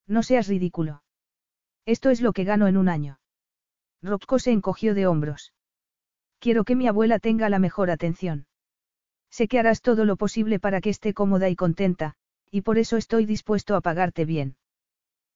No 0.08 0.24
seas 0.24 0.48
ridículo. 0.48 1.04
Esto 1.86 2.10
es 2.10 2.22
lo 2.22 2.34
que 2.34 2.44
gano 2.44 2.68
en 2.68 2.78
un 2.78 2.90
año. 2.90 3.20
Rocco 4.02 4.40
se 4.40 4.52
encogió 4.52 4.96
de 4.96 5.08
hombros. 5.08 5.54
Quiero 6.40 6.64
que 6.64 6.76
mi 6.76 6.88
abuela 6.88 7.20
tenga 7.20 7.50
la 7.50 7.60
mejor 7.60 7.92
atención. 7.92 8.48
Sé 9.30 9.48
que 9.48 9.60
harás 9.60 9.82
todo 9.82 10.06
lo 10.06 10.18
posible 10.18 10.60
para 10.60 10.82
que 10.82 10.90
esté 10.90 11.14
cómoda 11.14 11.50
y 11.50 11.56
contenta, 11.56 12.16
y 12.50 12.62
por 12.62 12.78
eso 12.78 12.98
estoy 12.98 13.26
dispuesto 13.26 13.76
a 13.76 13.82
pagarte 13.82 14.26
bien. 14.26 14.58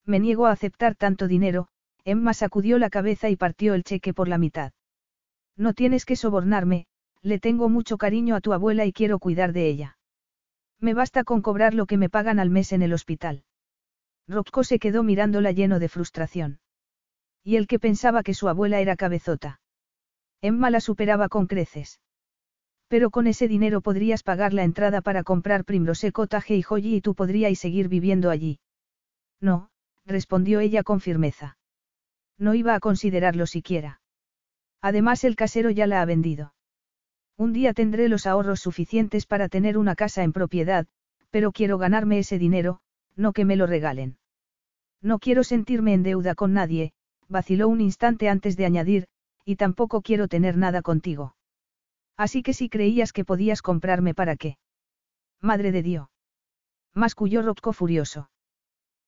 Me 0.06 0.20
niego 0.20 0.48
a 0.48 0.52
aceptar 0.52 0.96
tanto 0.96 1.28
dinero, 1.28 1.68
Emma 2.04 2.34
sacudió 2.34 2.78
la 2.78 2.90
cabeza 2.90 3.30
y 3.30 3.36
partió 3.36 3.74
el 3.74 3.84
cheque 3.84 4.14
por 4.14 4.28
la 4.28 4.38
mitad. 4.38 4.74
No 5.57 5.73
tienes 5.73 6.06
que 6.06 6.15
sobornarme, 6.15 6.86
le 7.22 7.40
tengo 7.40 7.69
mucho 7.69 7.98
cariño 7.98 8.36
a 8.36 8.41
tu 8.41 8.53
abuela 8.53 8.86
y 8.86 8.94
quiero 8.94 9.19
cuidar 9.19 9.53
de 9.53 9.68
ella. 9.68 9.98
Me 10.80 10.94
basta 10.94 11.23
con 11.23 11.41
cobrar 11.41 11.73
lo 11.73 11.86
que 11.86 11.98
me 11.98 12.10
pagan 12.10 12.40
al 12.40 12.49
mes 12.49 12.73
en 12.73 12.82
el 12.82 12.94
hospital. 12.94 13.44
Rocco 14.27 14.64
se 14.64 14.80
quedó 14.80 15.03
mirándola 15.03 15.52
lleno 15.52 15.80
de 15.80 15.90
frustración. 15.90 16.60
Y 17.44 17.56
el 17.56 17.68
que 17.68 17.80
pensaba 17.80 18.23
que 18.23 18.34
su 18.34 18.49
abuela 18.49 18.80
era 18.80 18.95
cabezota. 18.95 19.60
Emma 20.41 20.69
la 20.69 20.82
superaba 20.82 21.30
con 21.30 21.48
creces. 21.48 22.02
Pero 22.88 23.10
con 23.10 23.27
ese 23.27 23.48
dinero 23.48 23.82
podrías 23.82 24.23
pagar 24.23 24.53
la 24.53 24.64
entrada 24.64 25.02
para 25.02 25.23
comprar 25.23 25.65
Primrose 25.65 26.11
Cottage 26.11 26.56
y 26.56 26.61
Joyi 26.61 26.95
y 26.95 27.02
tú 27.02 27.15
podríais 27.15 27.60
seguir 27.60 27.88
viviendo 27.88 28.30
allí. 28.30 28.60
No, 29.40 29.69
respondió 30.06 30.60
ella 30.60 30.84
con 30.84 31.02
firmeza. 31.02 31.57
No 32.38 32.53
iba 32.53 32.76
a 32.76 32.80
considerarlo 32.80 33.48
siquiera. 33.48 34.02
Además 34.82 35.24
el 35.24 35.36
casero 35.36 35.70
ya 35.70 35.88
la 35.88 36.02
ha 36.02 36.06
vendido. 36.06 36.54
Un 37.38 37.54
día 37.54 37.74
tendré 37.74 38.08
los 38.08 38.28
ahorros 38.28 38.62
suficientes 38.62 39.26
para 39.26 39.50
tener 39.50 39.78
una 39.78 39.96
casa 39.96 40.24
en 40.24 40.32
propiedad, 40.32 40.88
pero 41.32 41.52
quiero 41.52 41.78
ganarme 41.78 42.20
ese 42.20 42.40
dinero, 42.40 42.80
no 43.16 43.34
que 43.34 43.46
me 43.46 43.56
lo 43.56 43.68
regalen. 43.68 44.18
No 45.02 45.20
quiero 45.20 45.44
sentirme 45.44 45.94
en 45.94 46.04
deuda 46.04 46.36
con 46.36 46.54
nadie, 46.54 46.94
vaciló 47.28 47.68
un 47.68 47.82
instante 47.82 48.30
antes 48.30 48.56
de 48.58 48.66
añadir, 48.66 49.08
y 49.44 49.58
tampoco 49.58 50.02
quiero 50.02 50.28
tener 50.28 50.58
nada 50.58 50.82
contigo. 50.82 51.36
Así 52.18 52.42
que 52.42 52.54
si 52.54 52.70
creías 52.70 53.12
que 53.12 53.26
podías 53.26 53.62
comprarme 53.62 54.14
para 54.14 54.36
qué. 54.38 54.58
Madre 55.42 55.72
de 55.72 55.84
Dios. 55.84 56.08
Masculló 56.94 57.42
Rocco 57.42 57.74
furioso. 57.74 58.30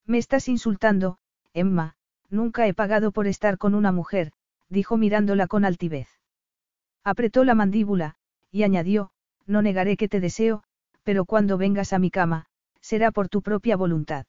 Me 0.05 0.17
estás 0.17 0.49
insultando, 0.49 1.17
Emma, 1.53 1.95
nunca 2.29 2.67
he 2.67 2.73
pagado 2.73 3.11
por 3.11 3.27
estar 3.27 3.57
con 3.57 3.73
una 3.73 3.91
mujer, 3.91 4.33
dijo 4.69 4.97
mirándola 4.97 5.47
con 5.47 5.65
altivez. 5.65 6.09
Apretó 7.03 7.43
la 7.43 7.55
mandíbula, 7.55 8.15
y 8.51 8.63
añadió, 8.63 9.11
no 9.45 9.61
negaré 9.61 9.97
que 9.97 10.09
te 10.09 10.19
deseo, 10.19 10.63
pero 11.03 11.25
cuando 11.25 11.57
vengas 11.57 11.93
a 11.93 11.99
mi 11.99 12.11
cama, 12.11 12.47
será 12.81 13.11
por 13.11 13.29
tu 13.29 13.41
propia 13.41 13.77
voluntad. 13.77 14.25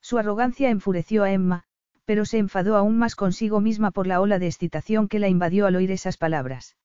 Su 0.00 0.18
arrogancia 0.18 0.70
enfureció 0.70 1.24
a 1.24 1.32
Emma, 1.32 1.64
pero 2.04 2.24
se 2.24 2.38
enfadó 2.38 2.76
aún 2.76 2.98
más 2.98 3.16
consigo 3.16 3.60
misma 3.60 3.90
por 3.90 4.06
la 4.06 4.20
ola 4.20 4.38
de 4.38 4.46
excitación 4.46 5.08
que 5.08 5.18
la 5.18 5.28
invadió 5.28 5.66
al 5.66 5.76
oír 5.76 5.90
esas 5.90 6.16
palabras. 6.16 6.76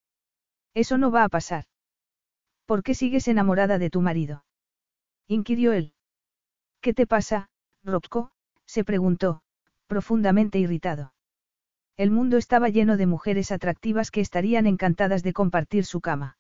Eso 0.74 0.98
no 0.98 1.12
va 1.12 1.24
a 1.24 1.30
pasar. 1.30 1.66
¿Por 2.66 2.84
qué 2.84 2.96
sigues 2.96 3.28
enamorada 3.28 3.78
de 3.78 3.90
tu 3.90 4.02
marido? 4.02 4.44
inquirió 5.28 5.74
él. 5.74 5.94
¿Qué 6.82 6.94
te 6.94 7.08
pasa, 7.08 7.50
Robko? 7.84 8.32
se 8.66 8.84
preguntó, 8.84 9.42
profundamente 9.88 10.60
irritado. 10.60 11.14
El 11.96 12.10
mundo 12.10 12.38
estaba 12.38 12.70
lleno 12.70 12.98
de 12.98 13.06
mujeres 13.06 13.52
atractivas 13.52 14.10
que 14.10 14.22
estarían 14.22 14.66
encantadas 14.66 15.22
de 15.22 15.34
compartir 15.34 15.86
su 15.86 16.02
cama. 16.02 16.38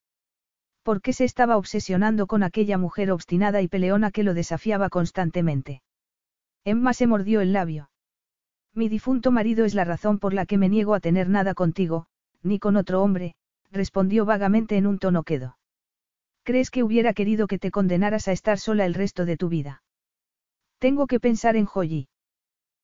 ¿Por 0.82 1.02
qué 1.02 1.14
se 1.14 1.26
estaba 1.26 1.58
obsesionando 1.58 2.26
con 2.28 2.44
aquella 2.44 2.78
mujer 2.78 3.12
obstinada 3.12 3.62
y 3.62 3.68
peleona 3.68 4.12
que 4.12 4.24
lo 4.24 4.34
desafiaba 4.34 4.90
constantemente? 4.90 5.84
Emma 6.66 6.94
se 6.94 7.08
mordió 7.08 7.42
el 7.42 7.54
labio. 7.54 7.92
Mi 8.74 8.90
difunto 8.90 9.32
marido 9.32 9.64
es 9.64 9.76
la 9.76 9.86
razón 9.86 10.18
por 10.18 10.34
la 10.34 10.46
que 10.46 10.58
me 10.58 10.70
niego 10.70 10.96
a 10.96 11.00
tener 11.00 11.30
nada 11.30 11.54
contigo, 11.54 12.08
ni 12.42 12.58
con 12.58 12.76
otro 12.76 13.04
hombre, 13.04 13.36
respondió 13.72 14.26
vagamente 14.26 14.76
en 14.76 14.88
un 14.88 14.98
tono 14.98 15.24
quedo. 15.24 15.58
¿Crees 16.44 16.72
que 16.72 16.84
hubiera 16.84 17.14
querido 17.14 17.48
que 17.48 17.60
te 17.60 17.72
condenaras 17.72 18.28
a 18.28 18.32
estar 18.32 18.58
sola 18.58 18.86
el 18.86 18.96
resto 18.96 19.26
de 19.26 19.38
tu 19.38 19.50
vida? 19.50 19.84
Tengo 20.80 21.06
que 21.08 21.20
pensar 21.20 21.56
en 21.56 21.66
Joyi. 21.66 22.10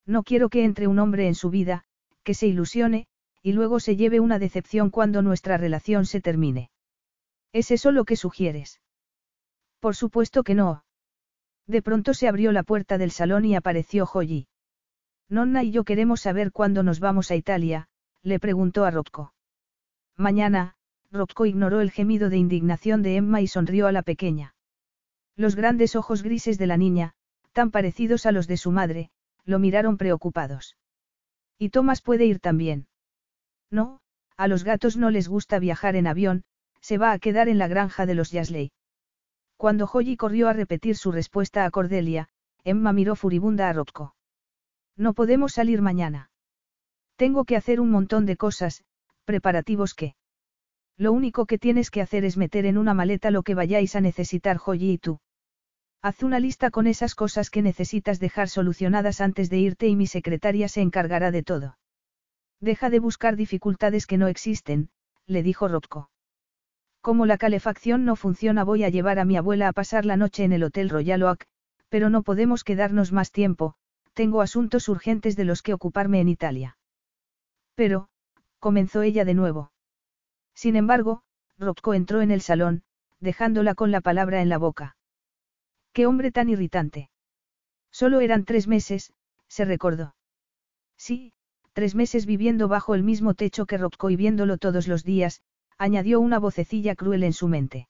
No 0.06 0.24
quiero 0.24 0.50
que 0.50 0.64
entre 0.64 0.88
un 0.88 1.00
hombre 1.00 1.28
en 1.28 1.36
su 1.36 1.50
vida, 1.50 1.84
que 2.30 2.35
se 2.35 2.45
ilusione, 2.45 3.07
y 3.41 3.53
luego 3.53 3.80
se 3.80 3.95
lleve 3.95 4.19
una 4.19 4.38
decepción 4.38 4.91
cuando 4.91 5.23
nuestra 5.23 5.57
relación 5.57 6.06
se 6.06 6.22
termine. 6.22 6.69
¿Es 7.53 7.72
eso 7.72 7.91
lo 7.91 8.06
que 8.06 8.15
sugieres? 8.15 8.81
Por 9.80 9.95
supuesto 9.95 10.43
que 10.43 10.53
no. 10.53 10.84
De 11.65 11.81
pronto 11.81 12.14
se 12.14 12.27
abrió 12.27 12.51
la 12.51 12.61
puerta 12.61 12.99
del 12.99 13.10
salón 13.10 13.45
y 13.45 13.56
apareció 13.56 14.06
Joyi. 14.06 14.47
Nonna 15.27 15.64
y 15.64 15.72
yo 15.72 15.84
queremos 15.84 16.22
saber 16.22 16.51
cuándo 16.51 16.84
nos 16.84 16.99
vamos 16.99 17.31
a 17.31 17.35
Italia, 17.35 17.88
le 18.22 18.39
preguntó 18.39 18.85
a 18.85 18.91
Rocco. 18.91 19.34
Mañana, 20.15 20.76
Rocco 21.10 21.47
ignoró 21.47 21.81
el 21.81 21.89
gemido 21.89 22.30
de 22.30 22.38
indignación 22.38 23.01
de 23.01 23.15
Emma 23.15 23.41
y 23.41 23.47
sonrió 23.47 23.88
a 23.88 23.91
la 23.91 24.03
pequeña. 24.03 24.53
Los 25.35 25.56
grandes 25.56 25.95
ojos 25.95 26.22
grises 26.22 26.60
de 26.60 26.68
la 26.68 26.77
niña, 26.77 27.15
tan 27.53 27.72
parecidos 27.72 28.27
a 28.27 28.31
los 28.31 28.45
de 28.45 28.57
su 28.57 28.69
madre, 28.69 29.10
lo 29.45 29.57
miraron 29.57 29.97
preocupados. 29.97 30.76
¿Y 31.60 31.69
Thomas 31.69 32.02
puede 32.02 32.26
ir 32.26 32.40
también? 32.40 32.88
No, 33.69 33.99
a 34.38 34.48
los 34.48 34.64
gatos 34.64 34.95
no 34.95 35.10
les 35.10 35.27
gusta 35.27 35.60
viajar 35.60 35.98
en 35.98 36.07
avión, 36.07 36.44
se 36.80 36.98
va 36.98 37.11
a 37.11 37.19
quedar 37.19 37.49
en 37.49 37.57
la 37.57 37.68
granja 37.68 38.06
de 38.06 38.15
los 38.15 38.31
Yasley. 38.31 38.72
Cuando 39.57 39.86
Holly 39.86 40.15
corrió 40.15 40.48
a 40.48 40.53
repetir 40.53 40.95
su 40.95 41.11
respuesta 41.11 41.65
a 41.65 41.72
Cordelia, 41.72 42.30
Emma 42.64 42.94
miró 42.94 43.18
furibunda 43.18 43.68
a 43.68 43.73
Rocco. 43.73 44.15
No 44.95 45.14
podemos 45.14 45.52
salir 45.52 45.81
mañana. 45.81 46.31
Tengo 47.18 47.44
que 47.44 47.57
hacer 47.57 47.81
un 47.81 47.91
montón 47.91 48.26
de 48.26 48.38
cosas, 48.38 48.86
preparativos 49.26 49.94
que. 49.94 50.15
Lo 50.98 51.11
único 51.11 51.45
que 51.45 51.57
tienes 51.57 51.91
que 51.91 52.02
hacer 52.02 52.23
es 52.23 52.38
meter 52.38 52.65
en 52.65 52.77
una 52.77 52.94
maleta 52.94 53.31
lo 53.31 53.44
que 53.44 53.56
vayáis 53.56 53.98
a 53.98 54.02
necesitar 54.02 54.57
Joyi 54.57 54.91
y 54.91 54.98
tú. 54.98 55.19
Haz 56.02 56.24
una 56.24 56.40
lista 56.40 56.72
con 56.72 56.88
esas 56.88 57.14
cosas 57.14 57.50
que 57.50 57.62
necesitas 57.62 58.20
dejar 58.20 58.48
solucionadas 58.48 59.20
antes 59.20 59.50
de 59.50 59.58
irte 59.58 59.88
y 59.88 59.98
mi 59.98 60.08
secretaria 60.08 60.70
se 60.70 60.82
encargará 60.82 61.30
de 61.32 61.44
todo. 61.44 61.78
Deja 62.62 62.90
de 62.90 63.00
buscar 63.00 63.36
dificultades 63.36 64.08
que 64.08 64.18
no 64.18 64.28
existen, 64.28 64.90
le 65.26 65.44
dijo 65.44 65.68
Robco. 65.68 66.10
Como 67.02 67.26
la 67.26 67.38
calefacción 67.38 68.06
no 68.06 68.16
funciona 68.16 68.64
voy 68.64 68.84
a 68.86 68.90
llevar 68.90 69.20
a 69.20 69.26
mi 69.26 69.36
abuela 69.36 69.68
a 69.68 69.74
pasar 69.74 70.06
la 70.06 70.16
noche 70.16 70.44
en 70.46 70.54
el 70.54 70.64
Hotel 70.64 70.90
Royal 70.90 71.24
Oak, 71.24 71.46
pero 71.90 72.10
no 72.10 72.24
podemos 72.24 72.64
quedarnos 72.64 73.12
más 73.12 73.32
tiempo, 73.32 73.76
tengo 74.14 74.42
asuntos 74.42 74.88
urgentes 74.88 75.36
de 75.36 75.46
los 75.46 75.62
que 75.62 75.74
ocuparme 75.74 76.22
en 76.22 76.30
Italia. 76.30 76.78
Pero, 77.76 78.10
comenzó 78.60 79.02
ella 79.02 79.26
de 79.26 79.34
nuevo. 79.34 79.72
Sin 80.54 80.76
embargo, 80.76 81.24
Rocco 81.58 81.94
entró 81.94 82.22
en 82.22 82.32
el 82.32 82.42
salón, 82.42 82.84
dejándola 83.20 83.76
con 83.76 83.92
la 83.92 84.02
palabra 84.02 84.42
en 84.42 84.50
la 84.50 84.58
boca. 84.58 84.98
¡Qué 85.94 86.06
hombre 86.06 86.32
tan 86.32 86.49
irritante! 86.49 87.10
Solo 87.91 88.20
eran 88.20 88.45
tres 88.45 88.68
meses, 88.68 89.14
se 89.48 89.66
recordó. 89.66 90.16
Sí, 90.98 91.34
tres 91.74 91.95
meses 91.95 92.26
viviendo 92.26 92.68
bajo 92.68 92.95
el 92.95 93.03
mismo 93.03 93.34
techo 93.34 93.66
que 93.66 93.78
Rocco 93.78 94.10
y 94.10 94.16
viéndolo 94.16 94.57
todos 94.57 94.88
los 94.88 95.03
días, 95.03 95.41
añadió 95.78 96.20
una 96.20 96.40
vocecilla 96.40 96.95
cruel 96.95 97.24
en 97.24 97.34
su 97.34 97.48
mente. 97.48 97.88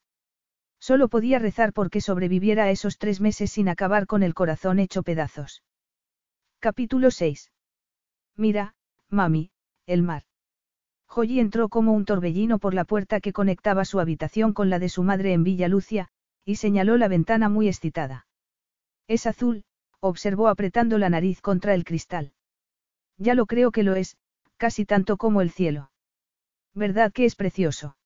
Solo 0.80 1.10
podía 1.10 1.40
rezar 1.40 1.74
porque 1.74 2.00
sobreviviera 2.00 2.66
a 2.66 2.72
esos 2.72 2.98
tres 2.98 3.20
meses 3.20 3.52
sin 3.52 3.68
acabar 3.68 4.06
con 4.08 4.24
el 4.24 4.34
corazón 4.34 4.80
hecho 4.80 5.04
pedazos. 5.04 5.64
Capítulo 6.60 7.12
6. 7.12 7.52
Mira, 8.38 8.76
mami, 9.10 9.52
el 9.86 10.04
mar. 10.04 10.24
Joyi 11.08 11.40
entró 11.40 11.68
como 11.68 11.94
un 11.94 12.06
torbellino 12.06 12.60
por 12.60 12.74
la 12.74 12.86
puerta 12.86 13.20
que 13.20 13.34
conectaba 13.34 13.84
su 13.84 14.00
habitación 14.00 14.54
con 14.54 14.70
la 14.70 14.80
de 14.80 14.90
su 14.90 15.04
madre 15.04 15.34
en 15.34 15.44
Villa 15.44 15.68
Lucia, 15.68 16.10
y 16.50 16.56
señaló 16.56 16.98
la 16.98 17.08
ventana 17.08 17.48
muy 17.48 17.68
excitada. 17.68 18.26
Es 19.08 19.28
azul, 19.28 19.66
observó 20.00 20.48
apretando 20.48 20.98
la 20.98 21.08
nariz 21.08 21.42
contra 21.42 21.76
el 21.76 21.84
cristal. 21.84 22.32
Ya 23.20 23.36
lo 23.36 23.46
creo 23.46 23.70
que 23.72 23.84
lo 23.84 23.96
es, 23.96 24.18
casi 24.58 24.84
tanto 24.84 25.18
como 25.18 25.42
el 25.42 25.52
cielo. 25.52 25.92
¿Verdad 26.74 27.12
que 27.14 27.26
es 27.26 27.36
precioso? 27.36 27.98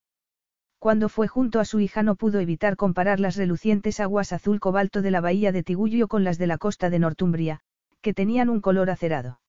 Cuando 0.78 1.08
fue 1.08 1.26
junto 1.26 1.58
a 1.58 1.64
su 1.64 1.80
hija 1.80 2.02
no 2.02 2.16
pudo 2.16 2.38
evitar 2.38 2.76
comparar 2.76 3.18
las 3.18 3.36
relucientes 3.36 3.98
aguas 3.98 4.30
azul 4.34 4.60
cobalto 4.60 5.00
de 5.00 5.10
la 5.10 5.22
bahía 5.22 5.50
de 5.50 5.62
Tigullo 5.62 6.06
con 6.06 6.22
las 6.22 6.36
de 6.36 6.46
la 6.46 6.58
costa 6.58 6.90
de 6.90 6.98
Northumbria, 6.98 7.60
que 8.02 8.12
tenían 8.12 8.50
un 8.50 8.60
color 8.60 8.90
acerado. 8.90 9.40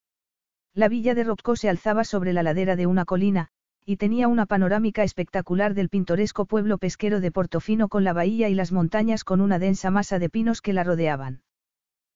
La 0.74 0.88
villa 0.88 1.16
de 1.16 1.26
Rocco 1.26 1.58
se 1.58 1.68
alzaba 1.68 2.06
sobre 2.06 2.32
la 2.32 2.44
ladera 2.44 2.78
de 2.78 2.86
una 2.86 3.04
colina, 3.04 3.50
y 3.86 3.98
tenía 3.98 4.28
una 4.28 4.48
panorámica 4.48 5.04
espectacular 5.04 5.76
del 5.76 5.90
pintoresco 5.90 6.46
pueblo 6.46 6.80
pesquero 6.80 7.20
de 7.22 7.32
Portofino 7.32 7.88
con 7.88 8.04
la 8.04 8.14
bahía 8.14 8.50
y 8.50 8.56
las 8.56 8.72
montañas 8.72 9.24
con 9.24 9.42
una 9.42 9.60
densa 9.60 9.92
masa 9.92 10.18
de 10.18 10.28
pinos 10.28 10.64
que 10.64 10.74
la 10.74 10.84
rodeaban. 10.84 11.44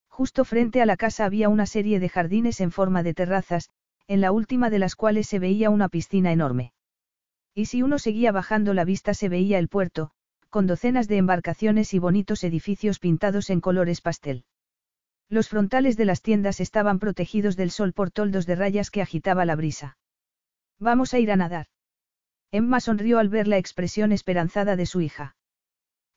Justo 0.09 0.45
frente 0.45 0.81
a 0.81 0.87
la 0.87 0.97
casa 0.97 1.25
había 1.25 1.47
una 1.47 1.67
serie 1.67 1.99
de 1.99 2.09
jardines 2.09 2.59
en 2.59 2.71
forma 2.71 3.03
de 3.03 3.13
terrazas, 3.13 3.69
en 4.07 4.19
la 4.19 4.31
última 4.31 4.71
de 4.71 4.79
las 4.79 4.95
cuales 4.95 5.27
se 5.27 5.37
veía 5.37 5.69
una 5.69 5.89
piscina 5.89 6.31
enorme. 6.31 6.73
Y 7.53 7.65
si 7.65 7.83
uno 7.83 7.99
seguía 7.99 8.31
bajando 8.31 8.73
la 8.73 8.83
vista 8.83 9.13
se 9.13 9.29
veía 9.29 9.59
el 9.59 9.67
puerto, 9.67 10.09
con 10.49 10.65
docenas 10.65 11.07
de 11.07 11.17
embarcaciones 11.17 11.93
y 11.93 11.99
bonitos 11.99 12.43
edificios 12.43 12.97
pintados 12.97 13.51
en 13.51 13.61
colores 13.61 14.01
pastel. 14.01 14.43
Los 15.29 15.47
frontales 15.49 15.95
de 15.95 16.05
las 16.05 16.23
tiendas 16.23 16.59
estaban 16.59 16.97
protegidos 16.97 17.55
del 17.55 17.69
sol 17.69 17.93
por 17.93 18.09
toldos 18.09 18.47
de 18.47 18.55
rayas 18.55 18.89
que 18.89 19.03
agitaba 19.03 19.45
la 19.45 19.55
brisa. 19.55 19.98
Vamos 20.79 21.13
a 21.13 21.19
ir 21.19 21.31
a 21.31 21.35
nadar. 21.35 21.67
Emma 22.51 22.79
sonrió 22.79 23.19
al 23.19 23.29
ver 23.29 23.47
la 23.47 23.57
expresión 23.57 24.11
esperanzada 24.11 24.75
de 24.75 24.85
su 24.85 25.01
hija. 25.01 25.35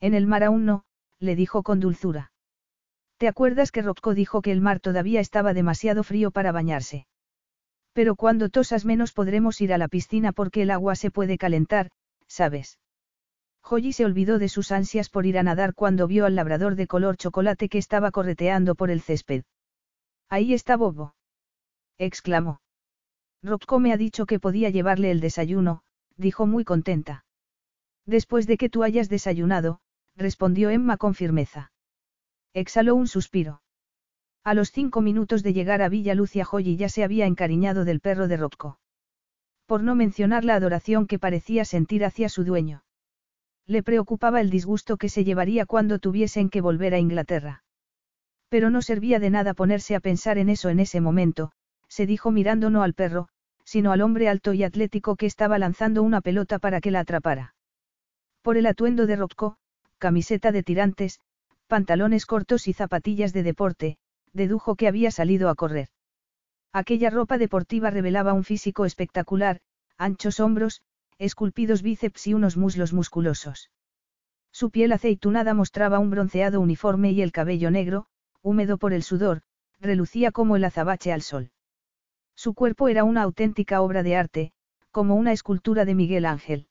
En 0.00 0.14
el 0.14 0.26
mar 0.26 0.44
aún 0.44 0.64
no, 0.64 0.84
le 1.18 1.36
dijo 1.36 1.62
con 1.62 1.80
dulzura. 1.80 2.32
¿Te 3.18 3.28
acuerdas 3.28 3.70
que 3.70 3.82
Rocco 3.82 4.14
dijo 4.14 4.42
que 4.42 4.52
el 4.52 4.60
mar 4.60 4.80
todavía 4.80 5.20
estaba 5.20 5.52
demasiado 5.54 6.02
frío 6.02 6.30
para 6.30 6.52
bañarse? 6.52 7.06
Pero 7.92 8.16
cuando 8.16 8.48
tosas 8.48 8.84
menos 8.84 9.12
podremos 9.12 9.60
ir 9.60 9.72
a 9.72 9.78
la 9.78 9.88
piscina 9.88 10.32
porque 10.32 10.62
el 10.62 10.70
agua 10.70 10.96
se 10.96 11.10
puede 11.10 11.38
calentar, 11.38 11.90
¿sabes? 12.26 12.78
Joyi 13.62 13.92
se 13.92 14.04
olvidó 14.04 14.38
de 14.38 14.48
sus 14.48 14.72
ansias 14.72 15.08
por 15.08 15.26
ir 15.26 15.38
a 15.38 15.42
nadar 15.42 15.74
cuando 15.74 16.08
vio 16.08 16.26
al 16.26 16.34
labrador 16.34 16.74
de 16.74 16.86
color 16.86 17.16
chocolate 17.16 17.68
que 17.68 17.78
estaba 17.78 18.10
correteando 18.10 18.74
por 18.74 18.90
el 18.90 19.02
césped. 19.02 19.44
Ahí 20.28 20.54
está 20.54 20.76
Bobo. 20.76 21.14
exclamó. 21.98 22.60
Rocco 23.42 23.80
me 23.80 23.92
ha 23.92 23.96
dicho 23.96 24.26
que 24.26 24.38
podía 24.38 24.70
llevarle 24.70 25.10
el 25.10 25.20
desayuno, 25.20 25.82
dijo 26.16 26.46
muy 26.46 26.64
contenta. 26.64 27.24
Después 28.06 28.46
de 28.46 28.56
que 28.56 28.68
tú 28.68 28.82
hayas 28.82 29.08
desayunado, 29.08 29.80
respondió 30.16 30.70
Emma 30.70 30.96
con 30.96 31.14
firmeza. 31.14 31.72
Exhaló 32.54 32.94
un 32.94 33.08
suspiro. 33.08 33.62
A 34.44 34.54
los 34.54 34.70
cinco 34.70 35.00
minutos 35.00 35.42
de 35.42 35.52
llegar 35.52 35.82
a 35.82 35.88
Villa 35.88 36.14
Lucia 36.14 36.44
Joyi 36.44 36.76
ya 36.76 36.88
se 36.88 37.04
había 37.04 37.26
encariñado 37.26 37.84
del 37.84 38.00
perro 38.00 38.28
de 38.28 38.36
Rocco. 38.36 38.78
Por 39.66 39.82
no 39.82 39.94
mencionar 39.94 40.44
la 40.44 40.56
adoración 40.56 41.06
que 41.06 41.18
parecía 41.18 41.64
sentir 41.64 42.04
hacia 42.04 42.28
su 42.28 42.44
dueño. 42.44 42.84
Le 43.66 43.82
preocupaba 43.82 44.40
el 44.40 44.50
disgusto 44.50 44.96
que 44.96 45.08
se 45.08 45.24
llevaría 45.24 45.66
cuando 45.66 45.98
tuviesen 45.98 46.50
que 46.50 46.60
volver 46.60 46.94
a 46.94 46.98
Inglaterra. 46.98 47.64
Pero 48.48 48.70
no 48.70 48.82
servía 48.82 49.18
de 49.18 49.30
nada 49.30 49.54
ponerse 49.54 49.94
a 49.94 50.00
pensar 50.00 50.38
en 50.38 50.48
eso 50.48 50.68
en 50.68 50.80
ese 50.80 51.00
momento, 51.00 51.52
se 51.92 52.06
dijo 52.06 52.30
mirando 52.30 52.70
no 52.70 52.82
al 52.82 52.94
perro, 52.94 53.28
sino 53.64 53.92
al 53.92 54.00
hombre 54.00 54.30
alto 54.30 54.54
y 54.54 54.64
atlético 54.64 55.14
que 55.16 55.26
estaba 55.26 55.58
lanzando 55.58 56.02
una 56.02 56.22
pelota 56.22 56.58
para 56.58 56.80
que 56.80 56.90
la 56.90 57.00
atrapara. 57.00 57.54
Por 58.40 58.56
el 58.56 58.64
atuendo 58.64 59.06
de 59.06 59.16
Rocco, 59.16 59.56
camiseta 59.98 60.52
de 60.52 60.62
tirantes, 60.62 61.20
pantalones 61.66 62.24
cortos 62.24 62.66
y 62.66 62.72
zapatillas 62.72 63.34
de 63.34 63.42
deporte, 63.42 63.98
dedujo 64.32 64.74
que 64.74 64.88
había 64.88 65.10
salido 65.10 65.50
a 65.50 65.54
correr. 65.54 65.88
Aquella 66.72 67.10
ropa 67.10 67.36
deportiva 67.36 67.90
revelaba 67.90 68.32
un 68.32 68.44
físico 68.44 68.86
espectacular, 68.86 69.60
anchos 69.98 70.40
hombros, 70.40 70.80
esculpidos 71.18 71.82
bíceps 71.82 72.26
y 72.26 72.32
unos 72.32 72.56
muslos 72.56 72.94
musculosos. 72.94 73.70
Su 74.50 74.70
piel 74.70 74.92
aceitunada 74.92 75.52
mostraba 75.52 75.98
un 75.98 76.08
bronceado 76.08 76.58
uniforme 76.58 77.12
y 77.12 77.20
el 77.20 77.32
cabello 77.32 77.70
negro, 77.70 78.06
húmedo 78.40 78.78
por 78.78 78.94
el 78.94 79.02
sudor, 79.02 79.42
relucía 79.78 80.32
como 80.32 80.56
el 80.56 80.64
azabache 80.64 81.12
al 81.12 81.20
sol. 81.20 81.50
Su 82.34 82.54
cuerpo 82.54 82.88
era 82.88 83.04
una 83.04 83.22
auténtica 83.22 83.80
obra 83.80 84.02
de 84.02 84.16
arte, 84.16 84.52
como 84.90 85.14
una 85.14 85.32
escultura 85.32 85.84
de 85.84 85.94
Miguel 85.94 86.26
Ángel. 86.26 86.66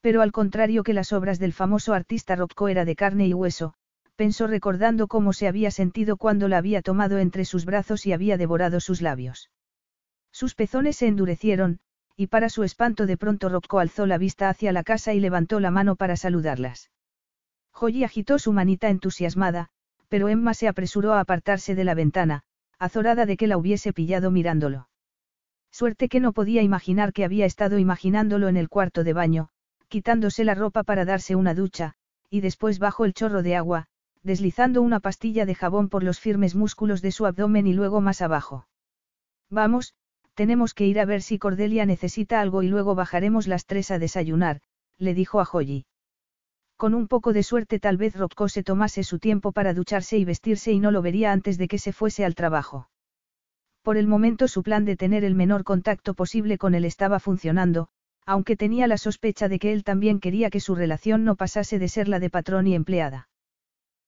Pero 0.00 0.22
al 0.22 0.32
contrario 0.32 0.82
que 0.82 0.94
las 0.94 1.12
obras 1.12 1.38
del 1.38 1.52
famoso 1.52 1.92
artista 1.94 2.36
Rocco 2.36 2.68
era 2.68 2.84
de 2.84 2.96
carne 2.96 3.26
y 3.26 3.34
hueso, 3.34 3.74
pensó 4.16 4.46
recordando 4.46 5.08
cómo 5.08 5.32
se 5.32 5.46
había 5.48 5.70
sentido 5.70 6.16
cuando 6.16 6.48
la 6.48 6.58
había 6.58 6.82
tomado 6.82 7.18
entre 7.18 7.44
sus 7.44 7.64
brazos 7.64 8.06
y 8.06 8.12
había 8.12 8.36
devorado 8.38 8.80
sus 8.80 9.02
labios. 9.02 9.50
Sus 10.32 10.54
pezones 10.54 10.96
se 10.96 11.06
endurecieron, 11.06 11.80
y 12.16 12.28
para 12.28 12.48
su 12.48 12.62
espanto 12.62 13.06
de 13.06 13.16
pronto 13.16 13.48
Rocco 13.48 13.78
alzó 13.78 14.06
la 14.06 14.18
vista 14.18 14.48
hacia 14.48 14.72
la 14.72 14.82
casa 14.82 15.12
y 15.12 15.20
levantó 15.20 15.60
la 15.60 15.70
mano 15.70 15.96
para 15.96 16.16
saludarlas. 16.16 16.90
Joyi 17.72 18.04
agitó 18.04 18.38
su 18.38 18.52
manita 18.52 18.88
entusiasmada, 18.88 19.68
pero 20.08 20.28
Emma 20.28 20.54
se 20.54 20.68
apresuró 20.68 21.12
a 21.12 21.20
apartarse 21.20 21.74
de 21.74 21.84
la 21.84 21.94
ventana, 21.94 22.42
azorada 22.78 23.26
de 23.26 23.36
que 23.36 23.46
la 23.46 23.56
hubiese 23.56 23.92
pillado 23.92 24.30
mirándolo. 24.30 24.88
Suerte 25.70 26.08
que 26.08 26.20
no 26.20 26.32
podía 26.32 26.62
imaginar 26.62 27.12
que 27.12 27.24
había 27.24 27.46
estado 27.46 27.78
imaginándolo 27.78 28.48
en 28.48 28.56
el 28.56 28.68
cuarto 28.68 29.04
de 29.04 29.12
baño, 29.12 29.48
quitándose 29.88 30.44
la 30.44 30.54
ropa 30.54 30.82
para 30.82 31.04
darse 31.04 31.36
una 31.36 31.54
ducha, 31.54 31.94
y 32.30 32.40
después 32.40 32.78
bajo 32.78 33.04
el 33.04 33.14
chorro 33.14 33.42
de 33.42 33.56
agua, 33.56 33.86
deslizando 34.22 34.82
una 34.82 35.00
pastilla 35.00 35.46
de 35.46 35.54
jabón 35.54 35.88
por 35.88 36.02
los 36.02 36.18
firmes 36.18 36.54
músculos 36.54 37.02
de 37.02 37.12
su 37.12 37.26
abdomen 37.26 37.66
y 37.66 37.72
luego 37.72 38.00
más 38.00 38.22
abajo. 38.22 38.66
Vamos, 39.50 39.94
tenemos 40.34 40.74
que 40.74 40.86
ir 40.86 40.98
a 40.98 41.04
ver 41.04 41.22
si 41.22 41.38
Cordelia 41.38 41.86
necesita 41.86 42.40
algo 42.40 42.62
y 42.62 42.68
luego 42.68 42.94
bajaremos 42.94 43.46
las 43.46 43.66
tres 43.66 43.90
a 43.90 43.98
desayunar, 43.98 44.60
le 44.98 45.14
dijo 45.14 45.40
a 45.40 45.44
Joyi. 45.44 45.86
Con 46.76 46.92
un 46.92 47.08
poco 47.08 47.32
de 47.32 47.42
suerte 47.42 47.78
tal 47.78 47.96
vez 47.96 48.14
Rocco 48.16 48.48
se 48.48 48.62
tomase 48.62 49.02
su 49.02 49.18
tiempo 49.18 49.52
para 49.52 49.72
ducharse 49.72 50.18
y 50.18 50.24
vestirse 50.24 50.72
y 50.72 50.78
no 50.78 50.90
lo 50.90 51.00
vería 51.00 51.32
antes 51.32 51.56
de 51.56 51.68
que 51.68 51.78
se 51.78 51.92
fuese 51.92 52.24
al 52.24 52.34
trabajo. 52.34 52.90
Por 53.82 53.96
el 53.96 54.06
momento 54.06 54.46
su 54.46 54.62
plan 54.62 54.84
de 54.84 54.96
tener 54.96 55.24
el 55.24 55.34
menor 55.34 55.64
contacto 55.64 56.12
posible 56.14 56.58
con 56.58 56.74
él 56.74 56.84
estaba 56.84 57.18
funcionando, 57.18 57.88
aunque 58.26 58.56
tenía 58.56 58.88
la 58.88 58.98
sospecha 58.98 59.48
de 59.48 59.58
que 59.58 59.72
él 59.72 59.84
también 59.84 60.20
quería 60.20 60.50
que 60.50 60.60
su 60.60 60.74
relación 60.74 61.24
no 61.24 61.36
pasase 61.36 61.78
de 61.78 61.88
ser 61.88 62.08
la 62.08 62.18
de 62.18 62.28
patrón 62.28 62.66
y 62.66 62.74
empleada. 62.74 63.28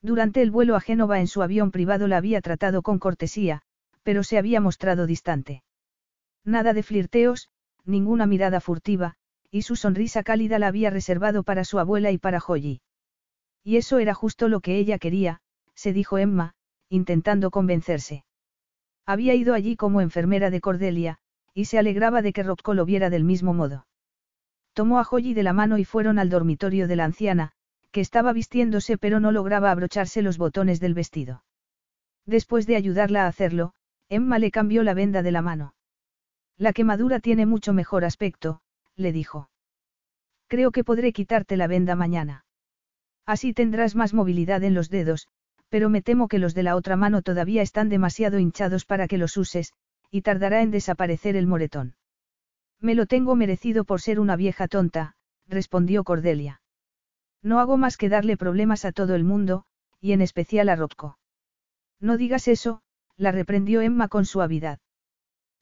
Durante 0.02 0.42
el 0.42 0.50
vuelo 0.50 0.76
a 0.76 0.80
Génova 0.80 1.20
en 1.20 1.26
su 1.26 1.42
avión 1.42 1.70
privado 1.70 2.06
la 2.06 2.18
había 2.18 2.40
tratado 2.40 2.82
con 2.82 2.98
cortesía, 2.98 3.62
pero 4.02 4.24
se 4.24 4.36
había 4.36 4.60
mostrado 4.60 5.06
distante. 5.06 5.62
Nada 6.44 6.72
de 6.72 6.82
flirteos, 6.82 7.50
ninguna 7.84 8.26
mirada 8.26 8.60
furtiva, 8.60 9.17
y 9.50 9.62
su 9.62 9.76
sonrisa 9.76 10.22
cálida 10.22 10.58
la 10.58 10.68
había 10.68 10.90
reservado 10.90 11.42
para 11.42 11.64
su 11.64 11.78
abuela 11.78 12.10
y 12.10 12.18
para 12.18 12.40
Joyi. 12.40 12.80
Y 13.64 13.76
eso 13.76 13.98
era 13.98 14.14
justo 14.14 14.48
lo 14.48 14.60
que 14.60 14.78
ella 14.78 14.98
quería, 14.98 15.40
se 15.74 15.92
dijo 15.92 16.18
Emma, 16.18 16.54
intentando 16.88 17.50
convencerse. 17.50 18.24
Había 19.06 19.34
ido 19.34 19.54
allí 19.54 19.76
como 19.76 20.00
enfermera 20.00 20.50
de 20.50 20.60
Cordelia, 20.60 21.18
y 21.54 21.64
se 21.64 21.78
alegraba 21.78 22.22
de 22.22 22.32
que 22.32 22.42
Rocco 22.42 22.74
lo 22.74 22.84
viera 22.84 23.10
del 23.10 23.24
mismo 23.24 23.54
modo. 23.54 23.86
Tomó 24.74 25.00
a 25.00 25.04
Joyi 25.04 25.34
de 25.34 25.42
la 25.42 25.52
mano 25.52 25.78
y 25.78 25.84
fueron 25.84 26.18
al 26.18 26.30
dormitorio 26.30 26.86
de 26.86 26.96
la 26.96 27.04
anciana, 27.04 27.52
que 27.90 28.00
estaba 28.00 28.32
vistiéndose 28.32 28.98
pero 28.98 29.18
no 29.18 29.32
lograba 29.32 29.70
abrocharse 29.70 30.22
los 30.22 30.38
botones 30.38 30.78
del 30.78 30.94
vestido. 30.94 31.42
Después 32.26 32.66
de 32.66 32.76
ayudarla 32.76 33.24
a 33.24 33.28
hacerlo, 33.28 33.72
Emma 34.08 34.38
le 34.38 34.50
cambió 34.50 34.82
la 34.82 34.94
venda 34.94 35.22
de 35.22 35.32
la 35.32 35.42
mano. 35.42 35.74
La 36.56 36.72
quemadura 36.72 37.20
tiene 37.20 37.46
mucho 37.46 37.72
mejor 37.72 38.04
aspecto, 38.04 38.60
le 38.98 39.12
dijo. 39.12 39.48
Creo 40.48 40.70
que 40.70 40.84
podré 40.84 41.12
quitarte 41.12 41.56
la 41.56 41.66
venda 41.66 41.94
mañana. 41.94 42.44
Así 43.24 43.52
tendrás 43.54 43.94
más 43.94 44.12
movilidad 44.12 44.62
en 44.64 44.74
los 44.74 44.90
dedos, 44.90 45.28
pero 45.68 45.88
me 45.88 46.02
temo 46.02 46.28
que 46.28 46.38
los 46.38 46.54
de 46.54 46.62
la 46.62 46.76
otra 46.76 46.96
mano 46.96 47.22
todavía 47.22 47.62
están 47.62 47.88
demasiado 47.88 48.38
hinchados 48.38 48.84
para 48.84 49.06
que 49.06 49.18
los 49.18 49.36
uses, 49.36 49.72
y 50.10 50.22
tardará 50.22 50.62
en 50.62 50.70
desaparecer 50.70 51.36
el 51.36 51.46
moretón. 51.46 51.94
Me 52.80 52.94
lo 52.94 53.06
tengo 53.06 53.36
merecido 53.36 53.84
por 53.84 54.00
ser 54.00 54.20
una 54.20 54.36
vieja 54.36 54.68
tonta, 54.68 55.14
respondió 55.46 56.04
Cordelia. 56.04 56.62
No 57.42 57.60
hago 57.60 57.76
más 57.76 57.96
que 57.96 58.08
darle 58.08 58.36
problemas 58.36 58.84
a 58.84 58.92
todo 58.92 59.14
el 59.14 59.24
mundo, 59.24 59.64
y 60.00 60.12
en 60.12 60.22
especial 60.22 60.68
a 60.68 60.76
Rocco. 60.76 61.18
No 62.00 62.16
digas 62.16 62.48
eso, 62.48 62.82
la 63.16 63.32
reprendió 63.32 63.80
Emma 63.80 64.08
con 64.08 64.24
suavidad. 64.24 64.78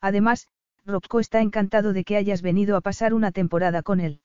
Además, 0.01 0.49
Rocco 0.87 1.19
está 1.19 1.41
encantado 1.41 1.93
de 1.93 2.05
que 2.05 2.17
hayas 2.17 2.43
venido 2.43 2.77
a 2.77 2.81
pasar 2.81 3.13
una 3.13 3.33
temporada 3.33 3.83
con 3.83 3.99
él. 3.99 4.21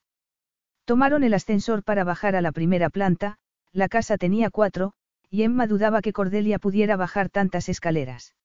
Tomaron 0.85 1.23
el 1.23 1.33
ascensor 1.33 1.83
para 1.83 2.03
bajar 2.03 2.35
a 2.35 2.41
la 2.41 2.51
primera 2.51 2.91
planta, 2.91 3.37
la 3.73 3.89
casa 3.89 4.17
tenía 4.17 4.51
cuatro, 4.51 4.93
y 5.29 5.41
Emma 5.41 5.65
dudaba 5.65 6.01
que 6.01 6.13
Cordelia 6.13 6.59
pudiera 6.59 6.97
bajar 6.97 7.29
tantas 7.29 7.67
escaleras. 7.67 8.35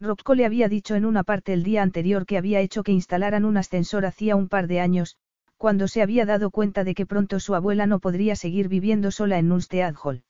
Rocco 0.00 0.34
le 0.34 0.46
había 0.46 0.68
dicho 0.68 0.94
en 0.94 1.04
una 1.04 1.22
parte 1.22 1.52
el 1.52 1.64
día 1.64 1.82
anterior 1.82 2.24
que 2.24 2.38
había 2.38 2.60
hecho 2.60 2.82
que 2.82 2.92
instalaran 2.92 3.44
un 3.44 3.58
ascensor 3.58 4.06
hacía 4.06 4.36
un 4.36 4.48
par 4.48 4.66
de 4.66 4.80
años, 4.80 5.16
cuando 5.58 5.86
se 5.86 6.02
había 6.02 6.24
dado 6.24 6.50
cuenta 6.50 6.82
de 6.82 6.94
que 6.94 7.06
pronto 7.06 7.40
su 7.40 7.54
abuela 7.54 7.86
no 7.86 7.98
podría 7.98 8.36
seguir 8.36 8.68
viviendo 8.68 9.10
sola 9.10 9.38
en 9.38 9.48
Nunstead 9.48 9.94
Hall. 10.02 10.24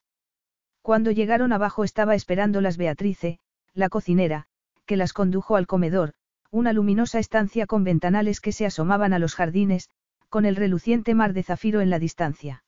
Cuando 0.83 1.13
llegaron 1.13 1.53
abajo 1.53 1.85
estaba 1.85 2.15
esperando 2.15 2.61
las 2.61 2.77
Beatrice, 2.77 3.39
la 3.73 3.89
cocinera, 3.89 4.47
que 4.85 4.97
las 4.97 5.13
condujo 5.13 5.57
al 5.57 5.67
comedor, 5.67 6.13
una 6.55 6.73
luminosa 6.73 7.19
estancia 7.19 7.67
con 7.67 7.83
ventanales 7.83 8.41
que 8.41 8.53
se 8.53 8.65
asomaban 8.65 9.13
a 9.13 9.19
los 9.19 9.35
jardines, 9.35 9.91
con 10.29 10.47
el 10.47 10.55
reluciente 10.55 11.13
mar 11.13 11.33
de 11.33 11.43
zafiro 11.43 11.81
en 11.81 11.91
la 11.91 11.99
distancia. 11.99 12.63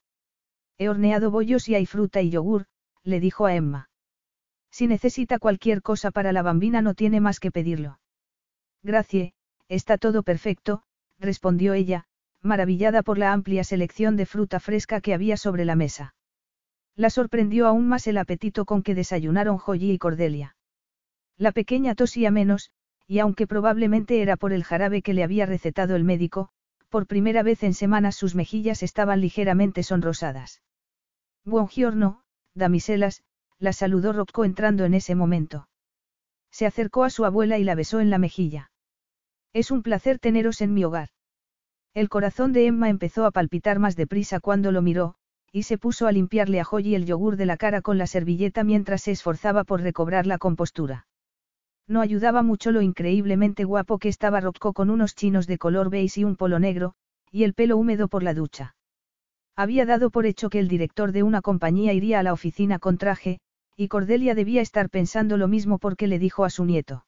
He 0.76 0.88
horneado 0.88 1.30
bollos 1.30 1.68
y 1.68 1.76
hay 1.76 1.86
fruta 1.86 2.20
y 2.20 2.30
yogur, 2.30 2.66
le 3.04 3.20
dijo 3.20 3.46
a 3.46 3.54
Emma. 3.54 3.88
Si 4.72 4.88
necesita 4.88 5.38
cualquier 5.38 5.82
cosa 5.82 6.10
para 6.10 6.32
la 6.32 6.42
bambina 6.42 6.82
no 6.82 6.94
tiene 6.94 7.20
más 7.20 7.38
que 7.38 7.52
pedirlo. 7.52 8.00
Gracias, 8.82 9.32
está 9.68 9.98
todo 9.98 10.24
perfecto, 10.24 10.82
respondió 11.20 11.72
ella, 11.72 12.06
maravillada 12.42 13.04
por 13.04 13.18
la 13.18 13.32
amplia 13.32 13.62
selección 13.62 14.16
de 14.16 14.26
fruta 14.26 14.58
fresca 14.58 15.00
que 15.00 15.14
había 15.14 15.36
sobre 15.36 15.64
la 15.64 15.76
mesa. 15.76 16.16
La 16.96 17.08
sorprendió 17.08 17.68
aún 17.68 17.86
más 17.86 18.08
el 18.08 18.18
apetito 18.18 18.64
con 18.64 18.82
que 18.82 18.96
desayunaron 18.96 19.58
Joyi 19.58 19.92
y 19.92 19.98
Cordelia. 19.98 20.56
La 21.36 21.52
pequeña 21.52 21.94
tosía 21.94 22.32
menos, 22.32 22.72
y 23.06 23.18
aunque 23.20 23.46
probablemente 23.46 24.22
era 24.22 24.36
por 24.36 24.52
el 24.52 24.64
jarabe 24.64 25.02
que 25.02 25.14
le 25.14 25.22
había 25.22 25.46
recetado 25.46 25.96
el 25.96 26.04
médico, 26.04 26.50
por 26.88 27.06
primera 27.06 27.42
vez 27.42 27.62
en 27.62 27.74
semanas 27.74 28.16
sus 28.16 28.34
mejillas 28.34 28.82
estaban 28.82 29.20
ligeramente 29.20 29.82
sonrosadas. 29.82 30.62
Buongiorno, 31.44 32.22
damiselas, 32.54 33.22
la 33.58 33.72
saludó 33.72 34.12
Rocco 34.12 34.44
entrando 34.44 34.84
en 34.84 34.94
ese 34.94 35.14
momento. 35.14 35.68
Se 36.50 36.66
acercó 36.66 37.04
a 37.04 37.10
su 37.10 37.24
abuela 37.24 37.58
y 37.58 37.64
la 37.64 37.74
besó 37.74 38.00
en 38.00 38.10
la 38.10 38.18
mejilla. 38.18 38.70
Es 39.52 39.70
un 39.70 39.82
placer 39.82 40.18
teneros 40.18 40.60
en 40.60 40.74
mi 40.74 40.84
hogar. 40.84 41.10
El 41.94 42.08
corazón 42.08 42.52
de 42.52 42.66
Emma 42.66 42.88
empezó 42.88 43.24
a 43.24 43.30
palpitar 43.30 43.78
más 43.78 43.96
deprisa 43.96 44.40
cuando 44.40 44.72
lo 44.72 44.82
miró, 44.82 45.14
y 45.52 45.62
se 45.62 45.78
puso 45.78 46.06
a 46.06 46.12
limpiarle 46.12 46.60
a 46.60 46.64
Joy 46.64 46.94
el 46.94 47.06
yogur 47.06 47.36
de 47.36 47.46
la 47.46 47.56
cara 47.56 47.80
con 47.80 47.96
la 47.96 48.06
servilleta 48.06 48.64
mientras 48.64 49.02
se 49.02 49.12
esforzaba 49.12 49.64
por 49.64 49.80
recobrar 49.80 50.26
la 50.26 50.38
compostura. 50.38 51.05
No 51.88 52.00
ayudaba 52.00 52.42
mucho 52.42 52.72
lo 52.72 52.82
increíblemente 52.82 53.64
guapo 53.64 53.98
que 53.98 54.08
estaba 54.08 54.40
Rocco 54.40 54.72
con 54.72 54.90
unos 54.90 55.14
chinos 55.14 55.46
de 55.46 55.58
color 55.58 55.88
beige 55.88 56.20
y 56.20 56.24
un 56.24 56.36
polo 56.36 56.58
negro, 56.58 56.94
y 57.30 57.44
el 57.44 57.54
pelo 57.54 57.76
húmedo 57.76 58.08
por 58.08 58.22
la 58.22 58.34
ducha. 58.34 58.74
Había 59.54 59.86
dado 59.86 60.10
por 60.10 60.26
hecho 60.26 60.50
que 60.50 60.58
el 60.58 60.68
director 60.68 61.12
de 61.12 61.22
una 61.22 61.42
compañía 61.42 61.92
iría 61.92 62.18
a 62.20 62.22
la 62.22 62.32
oficina 62.32 62.78
con 62.78 62.98
traje, 62.98 63.38
y 63.76 63.88
Cordelia 63.88 64.34
debía 64.34 64.62
estar 64.62 64.90
pensando 64.90 65.36
lo 65.36 65.48
mismo 65.48 65.78
porque 65.78 66.06
le 66.06 66.18
dijo 66.18 66.44
a 66.44 66.50
su 66.50 66.64
nieto. 66.64 67.06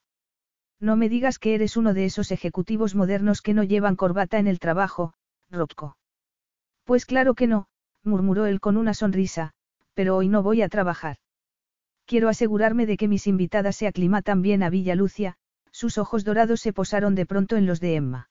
No 0.80 0.96
me 0.96 1.08
digas 1.08 1.38
que 1.38 1.54
eres 1.54 1.76
uno 1.76 1.92
de 1.92 2.04
esos 2.04 2.30
ejecutivos 2.30 2.94
modernos 2.94 3.42
que 3.42 3.54
no 3.54 3.64
llevan 3.64 3.96
corbata 3.96 4.38
en 4.38 4.46
el 4.46 4.60
trabajo, 4.60 5.12
Rocco. 5.50 5.96
Pues 6.84 7.04
claro 7.04 7.34
que 7.34 7.46
no, 7.46 7.66
murmuró 8.04 8.46
él 8.46 8.60
con 8.60 8.76
una 8.76 8.94
sonrisa, 8.94 9.52
pero 9.94 10.16
hoy 10.16 10.28
no 10.28 10.42
voy 10.42 10.62
a 10.62 10.68
trabajar. 10.68 11.16
Quiero 12.08 12.28
asegurarme 12.28 12.86
de 12.86 12.96
que 12.96 13.06
mis 13.06 13.26
invitadas 13.26 13.76
se 13.76 13.86
aclimatan 13.86 14.42
bien 14.42 14.62
a 14.62 14.70
Villa 14.70 14.94
Lucia, 14.94 15.36
sus 15.70 15.98
ojos 15.98 16.24
dorados 16.24 16.60
se 16.60 16.72
posaron 16.72 17.14
de 17.14 17.26
pronto 17.26 17.56
en 17.56 17.66
los 17.66 17.80
de 17.80 17.96
Emma. 17.96 18.30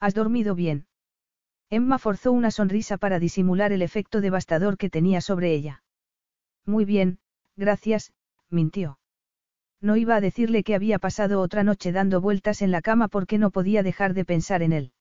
¿Has 0.00 0.14
dormido 0.14 0.54
bien? 0.54 0.88
Emma 1.70 1.98
forzó 1.98 2.32
una 2.32 2.50
sonrisa 2.50 2.98
para 2.98 3.20
disimular 3.20 3.72
el 3.72 3.82
efecto 3.82 4.20
devastador 4.20 4.76
que 4.76 4.90
tenía 4.90 5.20
sobre 5.20 5.54
ella. 5.54 5.84
Muy 6.66 6.84
bien, 6.84 7.20
Gracias, 7.58 8.12
mintió. 8.50 9.00
No 9.80 9.96
iba 9.96 10.14
a 10.14 10.20
decirle 10.20 10.62
que 10.62 10.76
había 10.76 11.00
pasado 11.00 11.40
otra 11.40 11.64
noche 11.64 11.90
dando 11.90 12.20
vueltas 12.20 12.62
en 12.62 12.70
la 12.70 12.82
cama 12.82 13.08
porque 13.08 13.36
no 13.36 13.50
podía 13.50 13.82
dejar 13.82 14.14
de 14.14 14.24
pensar 14.24 14.62
en 14.62 14.72
él. 14.72 14.92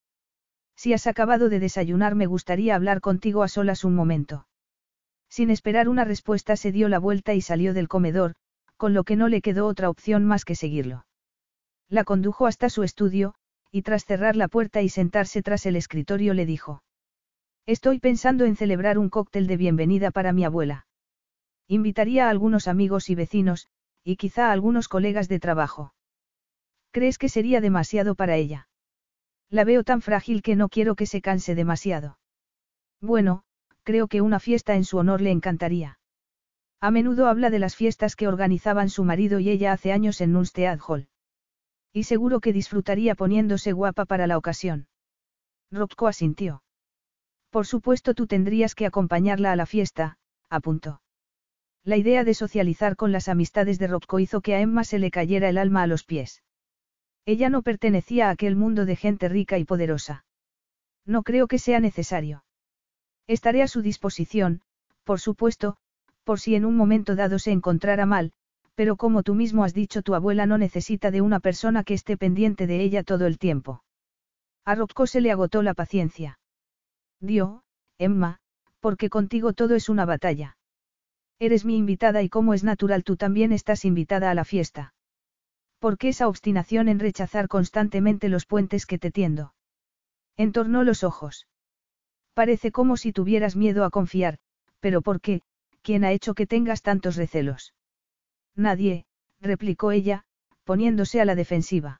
Si 0.75 0.91
has 0.93 1.05
acabado 1.05 1.49
de 1.49 1.59
desayunar 1.59 2.15
me 2.15 2.25
gustaría 2.25 2.75
hablar 2.75 2.99
contigo 2.99 3.43
a 3.43 3.47
solas 3.47 3.83
un 3.83 3.93
momento. 3.93 4.46
Sin 5.29 5.49
esperar 5.49 5.89
una 5.89 6.03
respuesta 6.03 6.55
se 6.55 6.71
dio 6.71 6.89
la 6.89 6.99
vuelta 6.99 7.33
y 7.33 7.41
salió 7.41 7.73
del 7.73 7.87
comedor, 7.87 8.35
con 8.77 8.93
lo 8.93 9.03
que 9.03 9.15
no 9.15 9.27
le 9.27 9.41
quedó 9.41 9.67
otra 9.67 9.89
opción 9.89 10.25
más 10.25 10.45
que 10.45 10.55
seguirlo. 10.55 11.05
La 11.89 12.03
condujo 12.03 12.47
hasta 12.47 12.69
su 12.69 12.83
estudio, 12.83 13.33
y 13.71 13.81
tras 13.81 14.05
cerrar 14.05 14.35
la 14.35 14.47
puerta 14.47 14.81
y 14.81 14.89
sentarse 14.89 15.41
tras 15.41 15.65
el 15.65 15.75
escritorio 15.75 16.33
le 16.33 16.45
dijo. 16.45 16.83
Estoy 17.65 17.99
pensando 17.99 18.45
en 18.45 18.55
celebrar 18.55 18.97
un 18.97 19.09
cóctel 19.09 19.47
de 19.47 19.57
bienvenida 19.57 20.11
para 20.11 20.31
mi 20.31 20.45
abuela. 20.45 20.87
Invitaría 21.67 22.27
a 22.27 22.29
algunos 22.29 22.67
amigos 22.67 23.09
y 23.09 23.15
vecinos, 23.15 23.67
y 24.03 24.15
quizá 24.15 24.49
a 24.49 24.51
algunos 24.53 24.87
colegas 24.87 25.27
de 25.27 25.39
trabajo. 25.39 25.93
¿Crees 26.91 27.17
que 27.17 27.27
sería 27.27 27.59
demasiado 27.59 28.15
para 28.15 28.37
ella? 28.37 28.69
La 29.49 29.65
veo 29.65 29.83
tan 29.83 30.01
frágil 30.01 30.41
que 30.41 30.55
no 30.55 30.69
quiero 30.69 30.95
que 30.95 31.05
se 31.05 31.21
canse 31.21 31.55
demasiado. 31.55 32.17
Bueno, 33.01 33.43
creo 33.87 34.09
que 34.09 34.19
una 34.19 34.41
fiesta 34.41 34.75
en 34.75 34.83
su 34.83 34.97
honor 34.97 35.21
le 35.21 35.31
encantaría. 35.31 35.97
A 36.81 36.91
menudo 36.91 37.27
habla 37.27 37.49
de 37.49 37.59
las 37.59 37.77
fiestas 37.77 38.17
que 38.17 38.27
organizaban 38.27 38.89
su 38.89 39.05
marido 39.05 39.39
y 39.39 39.49
ella 39.49 39.71
hace 39.71 39.93
años 39.93 40.19
en 40.19 40.33
Nunstead 40.33 40.77
Hall. 40.85 41.07
Y 41.93 42.03
seguro 42.03 42.41
que 42.41 42.51
disfrutaría 42.51 43.15
poniéndose 43.15 43.71
guapa 43.71 44.03
para 44.03 44.27
la 44.27 44.37
ocasión. 44.37 44.87
Rocco 45.71 46.07
asintió. 46.07 46.63
Por 47.49 47.65
supuesto 47.65 48.13
tú 48.13 48.27
tendrías 48.27 48.75
que 48.75 48.85
acompañarla 48.85 49.53
a 49.53 49.55
la 49.55 49.65
fiesta, 49.65 50.17
apuntó. 50.49 51.01
La 51.85 51.95
idea 51.95 52.25
de 52.25 52.33
socializar 52.33 52.97
con 52.97 53.13
las 53.13 53.29
amistades 53.29 53.79
de 53.79 53.87
Rocco 53.87 54.19
hizo 54.19 54.41
que 54.41 54.53
a 54.53 54.59
Emma 54.59 54.83
se 54.83 54.99
le 54.99 55.11
cayera 55.11 55.47
el 55.47 55.57
alma 55.57 55.83
a 55.83 55.87
los 55.87 56.03
pies. 56.03 56.43
Ella 57.25 57.49
no 57.49 57.61
pertenecía 57.61 58.27
a 58.27 58.31
aquel 58.31 58.57
mundo 58.57 58.85
de 58.85 58.97
gente 58.97 59.29
rica 59.29 59.57
y 59.57 59.63
poderosa. 59.63 60.25
No 61.05 61.23
creo 61.23 61.47
que 61.47 61.57
sea 61.57 61.79
necesario. 61.79 62.43
Estaré 63.27 63.61
a 63.61 63.67
su 63.67 63.81
disposición, 63.81 64.61
por 65.03 65.19
supuesto, 65.19 65.77
por 66.23 66.39
si 66.39 66.55
en 66.55 66.65
un 66.65 66.75
momento 66.75 67.15
dado 67.15 67.39
se 67.39 67.51
encontrara 67.51 68.05
mal, 68.05 68.31
pero 68.75 68.95
como 68.95 69.23
tú 69.23 69.35
mismo 69.35 69.63
has 69.63 69.73
dicho 69.73 70.01
tu 70.01 70.15
abuela 70.15 70.45
no 70.45 70.57
necesita 70.57 71.11
de 71.11 71.21
una 71.21 71.39
persona 71.39 71.83
que 71.83 71.93
esté 71.93 72.15
pendiente 72.17 72.67
de 72.67 72.81
ella 72.81 73.03
todo 73.03 73.25
el 73.25 73.37
tiempo. 73.37 73.83
A 74.65 74.75
Rocco 74.75 75.07
se 75.07 75.21
le 75.21 75.31
agotó 75.31 75.61
la 75.63 75.73
paciencia. 75.73 76.39
Dio, 77.19 77.63
Emma, 77.97 78.39
porque 78.79 79.09
contigo 79.09 79.53
todo 79.53 79.75
es 79.75 79.89
una 79.89 80.05
batalla. 80.05 80.57
Eres 81.39 81.65
mi 81.65 81.77
invitada 81.77 82.21
y 82.21 82.29
como 82.29 82.53
es 82.53 82.63
natural 82.63 83.03
tú 83.03 83.15
también 83.15 83.51
estás 83.51 83.85
invitada 83.85 84.31
a 84.31 84.35
la 84.35 84.45
fiesta. 84.45 84.93
¿Por 85.79 85.97
qué 85.97 86.09
esa 86.09 86.27
obstinación 86.27 86.87
en 86.87 86.99
rechazar 86.99 87.47
constantemente 87.47 88.29
los 88.29 88.45
puentes 88.45 88.85
que 88.85 88.97
te 88.97 89.11
tiendo? 89.11 89.53
Entornó 90.35 90.83
los 90.83 91.03
ojos. 91.03 91.47
Parece 92.37 92.71
como 92.71 92.97
si 92.97 93.13
tuvieras 93.13 93.55
miedo 93.55 93.83
a 93.83 93.89
confiar, 93.89 94.37
pero 94.79 95.01
¿por 95.01 95.21
qué? 95.21 95.41
¿Quién 95.81 96.03
ha 96.03 96.11
hecho 96.11 96.35
que 96.35 96.45
tengas 96.45 96.83
tantos 96.83 97.15
recelos? 97.15 97.73
Nadie, 98.55 99.07
replicó 99.41 99.91
ella, 99.91 100.23
poniéndose 100.63 101.19
a 101.19 101.25
la 101.25 101.33
defensiva. 101.33 101.99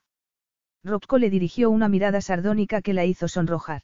Rocco 0.84 1.18
le 1.18 1.28
dirigió 1.28 1.70
una 1.70 1.88
mirada 1.88 2.20
sardónica 2.20 2.82
que 2.82 2.94
la 2.94 3.04
hizo 3.04 3.26
sonrojar. 3.26 3.82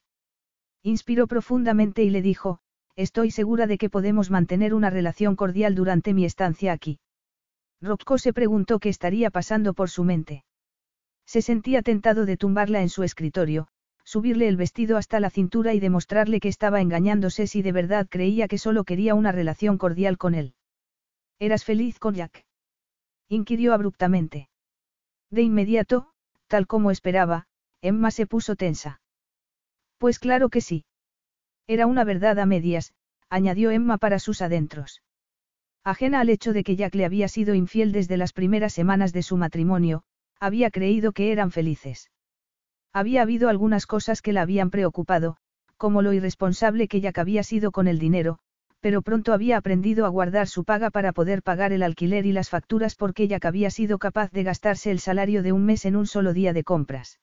Inspiró 0.84 1.26
profundamente 1.26 2.04
y 2.04 2.10
le 2.10 2.22
dijo, 2.22 2.60
estoy 2.94 3.32
segura 3.32 3.66
de 3.66 3.76
que 3.76 3.90
podemos 3.90 4.30
mantener 4.30 4.74
una 4.74 4.90
relación 4.90 5.34
cordial 5.34 5.74
durante 5.74 6.14
mi 6.14 6.24
estancia 6.24 6.70
aquí. 6.70 7.00
Rocco 7.80 8.16
se 8.16 8.32
preguntó 8.32 8.78
qué 8.78 8.90
estaría 8.90 9.28
pasando 9.32 9.74
por 9.74 9.90
su 9.90 10.04
mente. 10.04 10.44
Se 11.26 11.42
sentía 11.42 11.82
tentado 11.82 12.26
de 12.26 12.36
tumbarla 12.36 12.80
en 12.80 12.90
su 12.90 13.02
escritorio, 13.02 13.66
subirle 14.14 14.46
el 14.46 14.56
vestido 14.56 14.96
hasta 14.96 15.18
la 15.18 15.28
cintura 15.28 15.74
y 15.74 15.80
demostrarle 15.80 16.38
que 16.38 16.46
estaba 16.46 16.80
engañándose 16.80 17.48
si 17.48 17.62
de 17.62 17.72
verdad 17.72 18.06
creía 18.08 18.46
que 18.46 18.58
solo 18.58 18.84
quería 18.84 19.12
una 19.16 19.32
relación 19.32 19.76
cordial 19.76 20.18
con 20.18 20.36
él. 20.36 20.54
¿Eras 21.40 21.64
feliz 21.64 21.98
con 21.98 22.14
Jack? 22.14 22.44
inquirió 23.28 23.74
abruptamente. 23.74 24.48
De 25.32 25.42
inmediato, 25.42 26.12
tal 26.46 26.68
como 26.68 26.92
esperaba, 26.92 27.48
Emma 27.82 28.12
se 28.12 28.28
puso 28.28 28.54
tensa. 28.54 29.00
Pues 29.98 30.20
claro 30.20 30.48
que 30.48 30.60
sí. 30.60 30.84
Era 31.66 31.88
una 31.88 32.04
verdad 32.04 32.38
a 32.38 32.46
medias, 32.46 32.94
añadió 33.28 33.72
Emma 33.72 33.98
para 33.98 34.20
sus 34.20 34.42
adentros. 34.42 35.02
Ajena 35.82 36.20
al 36.20 36.28
hecho 36.28 36.52
de 36.52 36.62
que 36.62 36.76
Jack 36.76 36.94
le 36.94 37.04
había 37.04 37.26
sido 37.26 37.56
infiel 37.56 37.90
desde 37.90 38.16
las 38.16 38.32
primeras 38.32 38.72
semanas 38.74 39.12
de 39.12 39.24
su 39.24 39.36
matrimonio, 39.36 40.04
había 40.38 40.70
creído 40.70 41.10
que 41.10 41.32
eran 41.32 41.50
felices. 41.50 42.12
Había 42.94 43.22
habido 43.22 43.48
algunas 43.48 43.86
cosas 43.86 44.22
que 44.22 44.32
la 44.32 44.42
habían 44.42 44.70
preocupado, 44.70 45.36
como 45.76 46.00
lo 46.00 46.12
irresponsable 46.12 46.86
que 46.86 47.00
Jack 47.00 47.18
había 47.18 47.42
sido 47.42 47.72
con 47.72 47.88
el 47.88 47.98
dinero, 47.98 48.38
pero 48.78 49.02
pronto 49.02 49.32
había 49.32 49.56
aprendido 49.56 50.06
a 50.06 50.10
guardar 50.10 50.46
su 50.46 50.62
paga 50.62 50.90
para 50.90 51.12
poder 51.12 51.42
pagar 51.42 51.72
el 51.72 51.82
alquiler 51.82 52.24
y 52.24 52.30
las 52.30 52.50
facturas 52.50 52.94
porque 52.94 53.26
Jack 53.26 53.46
había 53.46 53.70
sido 53.70 53.98
capaz 53.98 54.30
de 54.30 54.44
gastarse 54.44 54.92
el 54.92 55.00
salario 55.00 55.42
de 55.42 55.50
un 55.50 55.64
mes 55.64 55.86
en 55.86 55.96
un 55.96 56.06
solo 56.06 56.32
día 56.32 56.52
de 56.52 56.62
compras. 56.62 57.18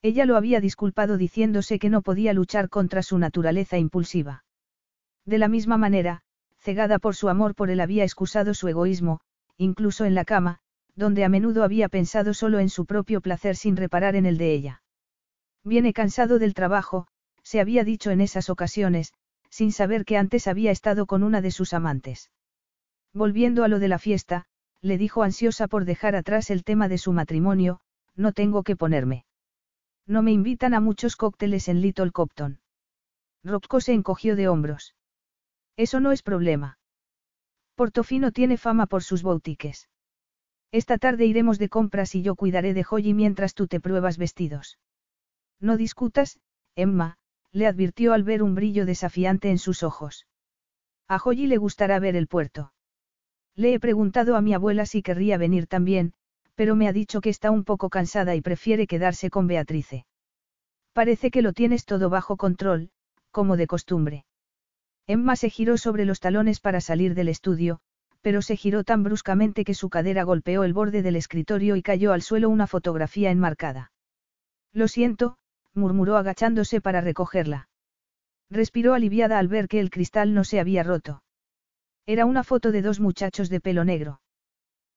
Ella 0.00 0.26
lo 0.26 0.36
había 0.36 0.60
disculpado 0.60 1.16
diciéndose 1.16 1.80
que 1.80 1.90
no 1.90 2.00
podía 2.00 2.32
luchar 2.32 2.68
contra 2.68 3.02
su 3.02 3.18
naturaleza 3.18 3.78
impulsiva. 3.78 4.44
De 5.24 5.38
la 5.38 5.48
misma 5.48 5.76
manera, 5.76 6.20
cegada 6.60 7.00
por 7.00 7.16
su 7.16 7.28
amor 7.28 7.56
por 7.56 7.68
él 7.68 7.80
había 7.80 8.04
excusado 8.04 8.54
su 8.54 8.68
egoísmo, 8.68 9.18
incluso 9.56 10.04
en 10.04 10.14
la 10.14 10.24
cama, 10.24 10.60
donde 10.94 11.24
a 11.24 11.28
menudo 11.28 11.64
había 11.64 11.88
pensado 11.88 12.32
solo 12.32 12.60
en 12.60 12.68
su 12.68 12.86
propio 12.86 13.20
placer 13.20 13.56
sin 13.56 13.76
reparar 13.76 14.14
en 14.14 14.26
el 14.26 14.38
de 14.38 14.54
ella. 14.54 14.82
Viene 15.64 15.92
cansado 15.92 16.38
del 16.38 16.54
trabajo, 16.54 17.06
se 17.42 17.60
había 17.60 17.84
dicho 17.84 18.10
en 18.10 18.20
esas 18.20 18.50
ocasiones, 18.50 19.12
sin 19.48 19.72
saber 19.72 20.04
que 20.04 20.18
antes 20.18 20.46
había 20.46 20.70
estado 20.70 21.06
con 21.06 21.22
una 21.22 21.40
de 21.40 21.50
sus 21.50 21.72
amantes. 21.72 22.30
Volviendo 23.12 23.64
a 23.64 23.68
lo 23.68 23.78
de 23.78 23.88
la 23.88 23.98
fiesta, 23.98 24.44
le 24.82 24.98
dijo 24.98 25.22
ansiosa 25.22 25.66
por 25.66 25.84
dejar 25.84 26.16
atrás 26.16 26.50
el 26.50 26.64
tema 26.64 26.88
de 26.88 26.98
su 26.98 27.12
matrimonio, 27.12 27.80
no 28.14 28.32
tengo 28.32 28.62
que 28.62 28.76
ponerme. 28.76 29.24
No 30.06 30.22
me 30.22 30.32
invitan 30.32 30.74
a 30.74 30.80
muchos 30.80 31.16
cócteles 31.16 31.68
en 31.68 31.80
Little 31.80 32.10
Copton. 32.10 32.60
Rocco 33.42 33.80
se 33.80 33.92
encogió 33.92 34.36
de 34.36 34.48
hombros. 34.48 34.94
Eso 35.76 36.00
no 36.00 36.12
es 36.12 36.22
problema. 36.22 36.78
Portofino 37.74 38.32
tiene 38.32 38.58
fama 38.58 38.86
por 38.86 39.02
sus 39.02 39.22
boutiques. 39.22 39.88
Esta 40.72 40.98
tarde 40.98 41.24
iremos 41.26 41.58
de 41.58 41.68
compras 41.68 42.14
y 42.14 42.22
yo 42.22 42.34
cuidaré 42.34 42.74
de 42.74 42.84
Holly 42.88 43.14
mientras 43.14 43.54
tú 43.54 43.66
te 43.66 43.80
pruebas 43.80 44.18
vestidos. 44.18 44.78
No 45.60 45.76
discutas, 45.76 46.38
Emma, 46.74 47.16
le 47.52 47.66
advirtió 47.66 48.12
al 48.12 48.24
ver 48.24 48.42
un 48.42 48.54
brillo 48.54 48.84
desafiante 48.86 49.50
en 49.50 49.58
sus 49.58 49.82
ojos. 49.82 50.26
A 51.08 51.16
Holly 51.16 51.46
le 51.46 51.56
gustará 51.56 51.98
ver 51.98 52.16
el 52.16 52.26
puerto. 52.26 52.72
Le 53.54 53.74
he 53.74 53.80
preguntado 53.80 54.36
a 54.36 54.40
mi 54.40 54.52
abuela 54.54 54.86
si 54.86 55.02
querría 55.02 55.38
venir 55.38 55.66
también, 55.66 56.12
pero 56.54 56.74
me 56.76 56.88
ha 56.88 56.92
dicho 56.92 57.20
que 57.20 57.30
está 57.30 57.50
un 57.50 57.64
poco 57.64 57.88
cansada 57.90 58.34
y 58.34 58.40
prefiere 58.40 58.86
quedarse 58.86 59.30
con 59.30 59.46
Beatrice. 59.46 60.06
Parece 60.92 61.30
que 61.30 61.42
lo 61.42 61.52
tienes 61.52 61.84
todo 61.84 62.10
bajo 62.10 62.36
control, 62.36 62.90
como 63.30 63.56
de 63.56 63.66
costumbre. 63.66 64.24
Emma 65.06 65.36
se 65.36 65.50
giró 65.50 65.76
sobre 65.76 66.04
los 66.04 66.20
talones 66.20 66.60
para 66.60 66.80
salir 66.80 67.14
del 67.14 67.28
estudio, 67.28 67.80
pero 68.22 68.42
se 68.42 68.56
giró 68.56 68.84
tan 68.84 69.02
bruscamente 69.02 69.64
que 69.64 69.74
su 69.74 69.90
cadera 69.90 70.22
golpeó 70.22 70.64
el 70.64 70.72
borde 70.72 71.02
del 71.02 71.16
escritorio 71.16 71.76
y 71.76 71.82
cayó 71.82 72.12
al 72.12 72.22
suelo 72.22 72.48
una 72.48 72.66
fotografía 72.66 73.30
enmarcada. 73.30 73.92
Lo 74.72 74.88
siento, 74.88 75.36
murmuró 75.74 76.16
agachándose 76.16 76.80
para 76.80 77.00
recogerla. 77.00 77.68
Respiró 78.50 78.94
aliviada 78.94 79.38
al 79.38 79.48
ver 79.48 79.68
que 79.68 79.80
el 79.80 79.90
cristal 79.90 80.34
no 80.34 80.44
se 80.44 80.60
había 80.60 80.82
roto. 80.82 81.22
Era 82.06 82.26
una 82.26 82.44
foto 82.44 82.72
de 82.72 82.82
dos 82.82 83.00
muchachos 83.00 83.48
de 83.48 83.60
pelo 83.60 83.84
negro. 83.84 84.20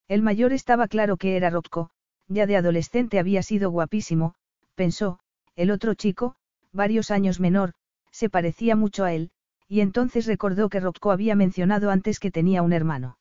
El 0.08 0.22
mayor 0.22 0.52
estaba 0.52 0.88
claro 0.88 1.16
que 1.16 1.36
era 1.36 1.50
Rocco, 1.50 1.90
ya 2.28 2.46
de 2.46 2.56
adolescente 2.56 3.18
había 3.18 3.42
sido 3.42 3.70
guapísimo, 3.70 4.34
pensó, 4.74 5.18
el 5.56 5.70
otro 5.70 5.94
chico, 5.94 6.36
varios 6.72 7.10
años 7.10 7.40
menor, 7.40 7.72
se 8.10 8.30
parecía 8.30 8.76
mucho 8.76 9.04
a 9.04 9.12
él, 9.12 9.30
y 9.66 9.80
entonces 9.80 10.26
recordó 10.26 10.68
que 10.68 10.80
Rocco 10.80 11.10
había 11.10 11.34
mencionado 11.34 11.90
antes 11.90 12.20
que 12.20 12.30
tenía 12.30 12.62
un 12.62 12.72
hermano. 12.72 13.18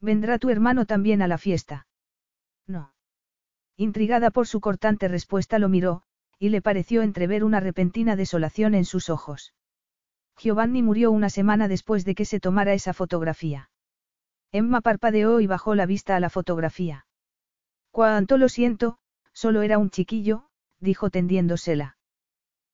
¿Vendrá 0.00 0.38
tu 0.38 0.50
hermano 0.50 0.86
también 0.86 1.22
a 1.22 1.28
la 1.28 1.38
fiesta? 1.38 1.86
No. 2.66 2.92
Intrigada 3.76 4.30
por 4.30 4.46
su 4.46 4.60
cortante 4.60 5.08
respuesta 5.08 5.58
lo 5.58 5.68
miró, 5.68 6.02
y 6.38 6.50
le 6.50 6.62
pareció 6.62 7.02
entrever 7.02 7.44
una 7.44 7.60
repentina 7.60 8.16
desolación 8.16 8.74
en 8.74 8.84
sus 8.84 9.10
ojos. 9.10 9.54
Giovanni 10.38 10.82
murió 10.82 11.10
una 11.10 11.30
semana 11.30 11.66
después 11.66 12.04
de 12.04 12.14
que 12.14 12.24
se 12.24 12.38
tomara 12.38 12.72
esa 12.72 12.92
fotografía. 12.92 13.70
Emma 14.52 14.80
parpadeó 14.80 15.40
y 15.40 15.46
bajó 15.46 15.74
la 15.74 15.84
vista 15.84 16.16
a 16.16 16.20
la 16.20 16.30
fotografía. 16.30 17.06
Cuánto 17.90 18.38
lo 18.38 18.48
siento, 18.48 18.98
solo 19.32 19.62
era 19.62 19.78
un 19.78 19.90
chiquillo, 19.90 20.44
dijo 20.80 21.10
tendiéndosela. 21.10 21.96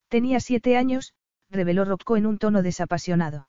Tenía 0.09 0.41
siete 0.41 0.77
años, 0.77 1.15
reveló 1.51 1.85
Rocco 1.85 2.17
en 2.17 2.27
un 2.27 2.39
tono 2.39 2.63
desapasionado. 2.63 3.49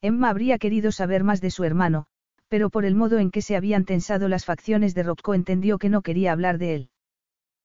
Emma 0.00 0.30
habría 0.30 0.58
querido 0.58 0.92
saber 0.92 1.24
más 1.24 1.40
de 1.40 1.50
su 1.50 1.64
hermano, 1.64 2.06
pero 2.48 2.70
por 2.70 2.84
el 2.84 2.94
modo 2.94 3.18
en 3.18 3.30
que 3.30 3.42
se 3.42 3.56
habían 3.56 3.84
tensado 3.84 4.28
las 4.28 4.44
facciones 4.44 4.94
de 4.94 5.02
Rocco 5.02 5.34
entendió 5.34 5.78
que 5.78 5.88
no 5.88 6.02
quería 6.02 6.32
hablar 6.32 6.58
de 6.58 6.74
él. 6.74 6.90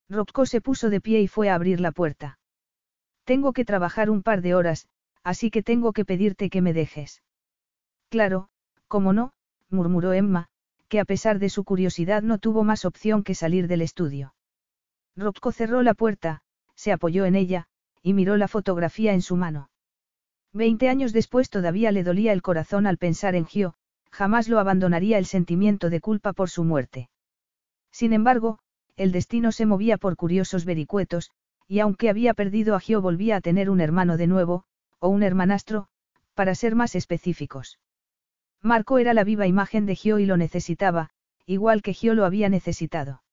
Rocco 0.09 0.45
se 0.45 0.59
puso 0.59 0.89
de 0.89 1.01
pie 1.01 1.21
y 1.21 1.27
fue 1.27 1.49
a 1.49 1.55
abrir 1.55 1.79
la 1.79 1.91
puerta. 1.91 2.39
Tengo 3.23 3.53
que 3.53 3.65
trabajar 3.65 4.09
un 4.09 4.23
par 4.23 4.41
de 4.41 4.55
horas, 4.55 4.87
así 5.23 5.51
que 5.51 5.61
tengo 5.61 5.93
que 5.93 6.05
pedirte 6.05 6.49
que 6.49 6.61
me 6.61 6.73
dejes. 6.73 7.21
Claro, 8.09 8.49
cómo 8.87 9.13
no, 9.13 9.33
murmuró 9.69 10.13
Emma, 10.13 10.47
que 10.87 10.99
a 10.99 11.05
pesar 11.05 11.37
de 11.37 11.49
su 11.49 11.63
curiosidad 11.63 12.23
no 12.23 12.39
tuvo 12.39 12.63
más 12.63 12.85
opción 12.85 13.23
que 13.23 13.35
salir 13.35 13.67
del 13.67 13.83
estudio. 13.83 14.33
Rocco 15.15 15.51
cerró 15.51 15.83
la 15.83 15.93
puerta, 15.93 16.41
se 16.73 16.91
apoyó 16.91 17.25
en 17.25 17.35
ella, 17.35 17.67
y 18.01 18.13
miró 18.13 18.37
la 18.37 18.47
fotografía 18.47 19.13
en 19.13 19.21
su 19.21 19.35
mano. 19.35 19.69
Veinte 20.51 20.89
años 20.89 21.13
después 21.13 21.51
todavía 21.51 21.91
le 21.91 22.03
dolía 22.03 22.33
el 22.33 22.41
corazón 22.41 22.87
al 22.87 22.97
pensar 22.97 23.35
en 23.35 23.45
Gio, 23.45 23.75
jamás 24.09 24.49
lo 24.49 24.57
abandonaría 24.57 25.19
el 25.19 25.27
sentimiento 25.27 25.91
de 25.91 26.01
culpa 26.01 26.33
por 26.33 26.49
su 26.49 26.63
muerte. 26.63 27.09
Sin 27.91 28.13
embargo, 28.13 28.59
el 28.99 29.13
destino 29.13 29.53
se 29.53 29.65
movía 29.65 29.97
por 29.97 30.17
curiosos 30.17 30.65
vericuetos, 30.65 31.31
y 31.69 31.79
aunque 31.79 32.09
había 32.09 32.33
perdido 32.33 32.75
a 32.75 32.81
Gio 32.81 33.01
volvía 33.01 33.37
a 33.37 33.41
tener 33.41 33.69
un 33.69 33.79
hermano 33.79 34.17
de 34.17 34.27
nuevo, 34.27 34.65
o 34.99 35.07
un 35.07 35.23
hermanastro, 35.23 35.87
para 36.33 36.53
ser 36.53 36.75
más 36.75 36.95
específicos. 36.95 37.79
Marco 38.61 38.97
era 38.97 39.13
la 39.13 39.23
viva 39.23 39.47
imagen 39.47 39.85
de 39.85 39.95
Gio 39.95 40.19
y 40.19 40.25
lo 40.25 40.35
necesitaba, 40.35 41.11
igual 41.45 41.81
que 41.81 41.93
Gio 41.93 42.13
lo 42.13 42.25
había 42.25 42.49
necesitado. 42.49 43.23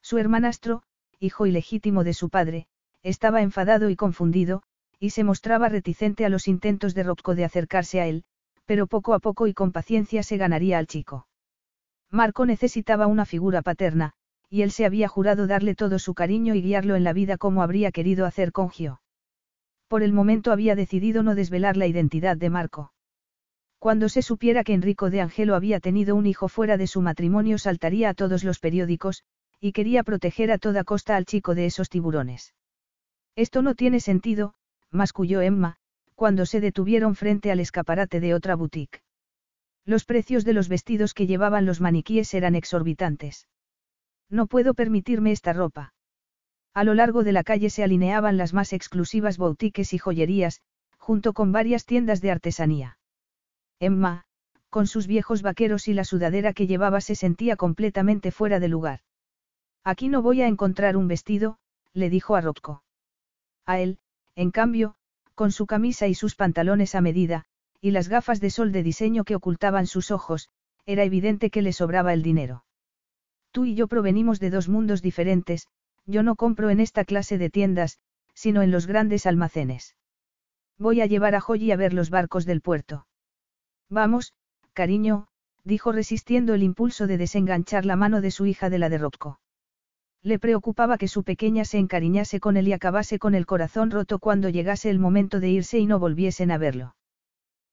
Su 0.00 0.16
hermanastro, 0.16 0.82
hijo 1.20 1.44
ilegítimo 1.44 2.02
de 2.02 2.14
su 2.14 2.30
padre, 2.30 2.66
estaba 3.02 3.42
enfadado 3.42 3.90
y 3.90 3.96
confundido, 3.96 4.62
y 4.98 5.10
se 5.10 5.24
mostraba 5.24 5.68
reticente 5.68 6.24
a 6.24 6.30
los 6.30 6.48
intentos 6.48 6.94
de 6.94 7.02
Rocco 7.02 7.34
de 7.34 7.44
acercarse 7.44 8.00
a 8.00 8.06
él, 8.06 8.24
pero 8.64 8.86
poco 8.86 9.12
a 9.12 9.18
poco 9.18 9.46
y 9.46 9.52
con 9.52 9.72
paciencia 9.72 10.22
se 10.22 10.38
ganaría 10.38 10.78
al 10.78 10.86
chico. 10.86 11.26
Marco 12.10 12.46
necesitaba 12.46 13.06
una 13.06 13.26
figura 13.26 13.60
paterna, 13.60 14.14
y 14.48 14.62
él 14.62 14.70
se 14.70 14.84
había 14.84 15.08
jurado 15.08 15.46
darle 15.46 15.74
todo 15.74 15.98
su 15.98 16.14
cariño 16.14 16.54
y 16.54 16.62
guiarlo 16.62 16.96
en 16.96 17.04
la 17.04 17.12
vida 17.12 17.36
como 17.36 17.62
habría 17.62 17.90
querido 17.90 18.26
hacer 18.26 18.52
con 18.52 18.70
Gio. 18.70 19.00
Por 19.88 20.02
el 20.02 20.12
momento 20.12 20.52
había 20.52 20.74
decidido 20.74 21.22
no 21.22 21.34
desvelar 21.34 21.76
la 21.76 21.86
identidad 21.86 22.36
de 22.36 22.50
Marco. 22.50 22.92
Cuando 23.78 24.08
se 24.08 24.22
supiera 24.22 24.64
que 24.64 24.72
Enrico 24.72 25.10
de 25.10 25.20
Angelo 25.20 25.54
había 25.54 25.80
tenido 25.80 26.16
un 26.16 26.26
hijo 26.26 26.48
fuera 26.48 26.76
de 26.76 26.86
su 26.86 27.02
matrimonio 27.02 27.58
saltaría 27.58 28.08
a 28.08 28.14
todos 28.14 28.42
los 28.42 28.58
periódicos, 28.58 29.22
y 29.60 29.72
quería 29.72 30.02
proteger 30.02 30.50
a 30.50 30.58
toda 30.58 30.84
costa 30.84 31.16
al 31.16 31.24
chico 31.24 31.54
de 31.54 31.66
esos 31.66 31.88
tiburones. 31.88 32.54
Esto 33.36 33.62
no 33.62 33.74
tiene 33.74 34.00
sentido, 34.00 34.54
masculló 34.90 35.40
Emma, 35.40 35.76
cuando 36.14 36.46
se 36.46 36.60
detuvieron 36.60 37.14
frente 37.14 37.50
al 37.50 37.60
escaparate 37.60 38.20
de 38.20 38.34
otra 38.34 38.54
boutique. 38.54 39.02
Los 39.84 40.04
precios 40.04 40.44
de 40.44 40.54
los 40.54 40.68
vestidos 40.68 41.14
que 41.14 41.26
llevaban 41.26 41.66
los 41.66 41.80
maniquíes 41.80 42.32
eran 42.34 42.54
exorbitantes. 42.54 43.46
No 44.28 44.46
puedo 44.46 44.74
permitirme 44.74 45.32
esta 45.32 45.52
ropa. 45.52 45.94
A 46.74 46.84
lo 46.84 46.94
largo 46.94 47.24
de 47.24 47.32
la 47.32 47.44
calle 47.44 47.70
se 47.70 47.82
alineaban 47.82 48.36
las 48.36 48.52
más 48.52 48.72
exclusivas 48.72 49.38
boutiques 49.38 49.92
y 49.92 49.98
joyerías, 49.98 50.60
junto 50.98 51.32
con 51.32 51.52
varias 51.52 51.86
tiendas 51.86 52.20
de 52.20 52.32
artesanía. 52.32 52.98
Emma, 53.80 54.24
con 54.68 54.86
sus 54.86 55.06
viejos 55.06 55.40
vaqueros 55.40 55.88
y 55.88 55.94
la 55.94 56.04
sudadera 56.04 56.52
que 56.52 56.66
llevaba 56.66 57.00
se 57.00 57.14
sentía 57.14 57.56
completamente 57.56 58.30
fuera 58.30 58.60
de 58.60 58.68
lugar. 58.68 59.00
Aquí 59.84 60.08
no 60.08 60.20
voy 60.20 60.42
a 60.42 60.48
encontrar 60.48 60.98
un 60.98 61.08
vestido, 61.08 61.58
le 61.94 62.10
dijo 62.10 62.36
a 62.36 62.42
Rocco. 62.42 62.82
A 63.64 63.78
él, 63.78 63.98
en 64.34 64.50
cambio, 64.50 64.96
con 65.34 65.50
su 65.50 65.66
camisa 65.66 66.08
y 66.08 66.14
sus 66.14 66.34
pantalones 66.34 66.94
a 66.94 67.00
medida, 67.00 67.46
y 67.80 67.92
las 67.92 68.08
gafas 68.08 68.40
de 68.40 68.50
sol 68.50 68.70
de 68.72 68.82
diseño 68.82 69.24
que 69.24 69.34
ocultaban 69.34 69.86
sus 69.86 70.10
ojos, 70.10 70.50
era 70.84 71.04
evidente 71.04 71.48
que 71.48 71.62
le 71.62 71.72
sobraba 71.72 72.12
el 72.12 72.22
dinero. 72.22 72.65
Tú 73.56 73.64
y 73.64 73.74
yo 73.74 73.88
provenimos 73.88 74.38
de 74.38 74.50
dos 74.50 74.68
mundos 74.68 75.00
diferentes, 75.00 75.66
yo 76.04 76.22
no 76.22 76.36
compro 76.36 76.68
en 76.68 76.78
esta 76.78 77.06
clase 77.06 77.38
de 77.38 77.48
tiendas, 77.48 78.00
sino 78.34 78.60
en 78.60 78.70
los 78.70 78.86
grandes 78.86 79.24
almacenes. 79.24 79.96
Voy 80.76 81.00
a 81.00 81.06
llevar 81.06 81.34
a 81.34 81.40
Joy 81.40 81.72
a 81.72 81.76
ver 81.76 81.94
los 81.94 82.10
barcos 82.10 82.44
del 82.44 82.60
puerto. 82.60 83.06
Vamos, 83.88 84.34
cariño, 84.74 85.28
dijo 85.64 85.90
resistiendo 85.90 86.52
el 86.52 86.62
impulso 86.62 87.06
de 87.06 87.16
desenganchar 87.16 87.86
la 87.86 87.96
mano 87.96 88.20
de 88.20 88.30
su 88.30 88.44
hija 88.44 88.68
de 88.68 88.78
la 88.78 88.90
de 88.90 88.98
Rocco. 88.98 89.40
Le 90.22 90.38
preocupaba 90.38 90.98
que 90.98 91.08
su 91.08 91.24
pequeña 91.24 91.64
se 91.64 91.78
encariñase 91.78 92.40
con 92.40 92.58
él 92.58 92.68
y 92.68 92.74
acabase 92.74 93.18
con 93.18 93.34
el 93.34 93.46
corazón 93.46 93.90
roto 93.90 94.18
cuando 94.18 94.50
llegase 94.50 94.90
el 94.90 94.98
momento 94.98 95.40
de 95.40 95.48
irse 95.48 95.78
y 95.78 95.86
no 95.86 95.98
volviesen 95.98 96.50
a 96.50 96.58
verlo. 96.58 96.94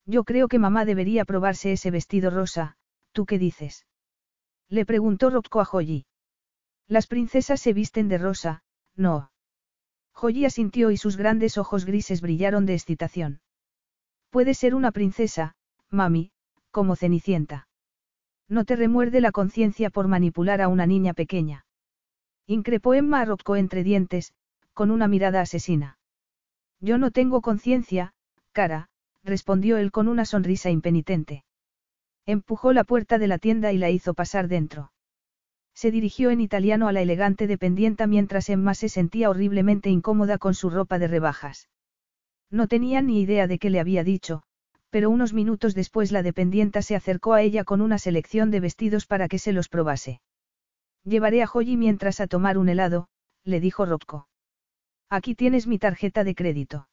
Yo 0.06 0.24
creo 0.24 0.48
que 0.48 0.60
mamá 0.60 0.86
debería 0.86 1.26
probarse 1.26 1.74
ese 1.74 1.92
vestido 1.92 2.30
rosa, 2.30 2.78
¿tú 3.12 3.26
qué 3.26 3.38
dices? 3.38 3.86
Le 4.74 4.88
preguntó 4.88 5.30
Rocco 5.30 5.62
a 5.62 5.66
Joyi. 5.66 6.08
Las 6.88 7.06
princesas 7.06 7.62
se 7.62 7.74
visten 7.74 8.08
de 8.08 8.18
rosa, 8.18 8.64
no. 8.96 9.30
Joyi 10.14 10.46
asintió 10.46 10.90
y 10.90 10.98
sus 10.98 11.16
grandes 11.16 11.60
ojos 11.60 11.86
grises 11.86 12.22
brillaron 12.22 12.66
de 12.66 12.74
excitación. 12.74 13.40
Puede 14.32 14.56
ser 14.56 14.74
una 14.74 14.92
princesa, 14.92 15.54
mami, 15.92 16.32
como 16.72 16.96
Cenicienta. 16.96 17.68
No 18.50 18.66
te 18.66 18.76
remuerde 18.76 19.22
la 19.22 19.32
conciencia 19.32 19.92
por 19.92 20.08
manipular 20.08 20.60
a 20.60 20.70
una 20.70 20.88
niña 20.88 21.14
pequeña. 21.14 21.68
Increpó 22.48 22.96
Emma 22.96 23.22
a 23.22 23.26
Rocco 23.26 23.56
entre 23.56 23.84
dientes, 23.84 24.34
con 24.74 24.90
una 24.90 25.08
mirada 25.08 25.42
asesina. 25.42 26.00
Yo 26.80 26.98
no 26.98 27.12
tengo 27.12 27.42
conciencia, 27.42 28.16
cara, 28.54 28.90
respondió 29.24 29.78
él 29.78 29.92
con 29.92 30.08
una 30.08 30.26
sonrisa 30.26 30.72
impenitente. 30.72 31.44
Empujó 32.26 32.72
la 32.72 32.84
puerta 32.84 33.18
de 33.18 33.28
la 33.28 33.38
tienda 33.38 33.74
y 33.74 33.78
la 33.78 33.90
hizo 33.90 34.14
pasar 34.14 34.48
dentro. 34.48 34.92
Se 35.74 35.92
dirigió 35.92 36.30
en 36.30 36.40
italiano 36.40 36.88
a 36.88 36.92
la 36.92 37.02
elegante 37.02 37.48
dependienta 37.48 38.08
mientras 38.08 38.50
Emma 38.50 38.76
se 38.76 38.90
sentía 38.90 39.30
horriblemente 39.30 39.90
incómoda 39.90 40.38
con 40.38 40.54
su 40.54 40.70
ropa 40.70 41.00
de 41.00 41.08
rebajas. 41.08 41.70
No 42.50 42.68
tenía 42.68 43.02
ni 43.02 43.22
idea 43.22 43.48
de 43.48 43.58
qué 43.60 43.70
le 43.70 43.80
había 43.80 44.04
dicho, 44.04 44.44
pero 44.90 45.10
unos 45.10 45.34
minutos 45.34 45.74
después 45.74 46.12
la 46.12 46.22
dependienta 46.22 46.82
se 46.84 46.96
acercó 46.96 47.34
a 47.34 47.42
ella 47.42 47.64
con 47.64 47.82
una 47.82 47.98
selección 47.98 48.52
de 48.52 48.60
vestidos 48.60 49.08
para 49.08 49.28
que 49.28 49.40
se 49.40 49.52
los 49.52 49.68
probase. 49.68 50.22
Llevaré 51.04 51.42
a 51.42 51.48
Joyi 51.48 51.76
mientras 51.78 52.20
a 52.20 52.28
tomar 52.28 52.58
un 52.58 52.70
helado, 52.70 53.08
le 53.44 53.60
dijo 53.60 53.86
Rocco. 53.86 54.28
Aquí 55.10 55.36
tienes 55.36 55.68
mi 55.68 55.80
tarjeta 55.80 56.24
de 56.24 56.36
crédito. 56.36 56.88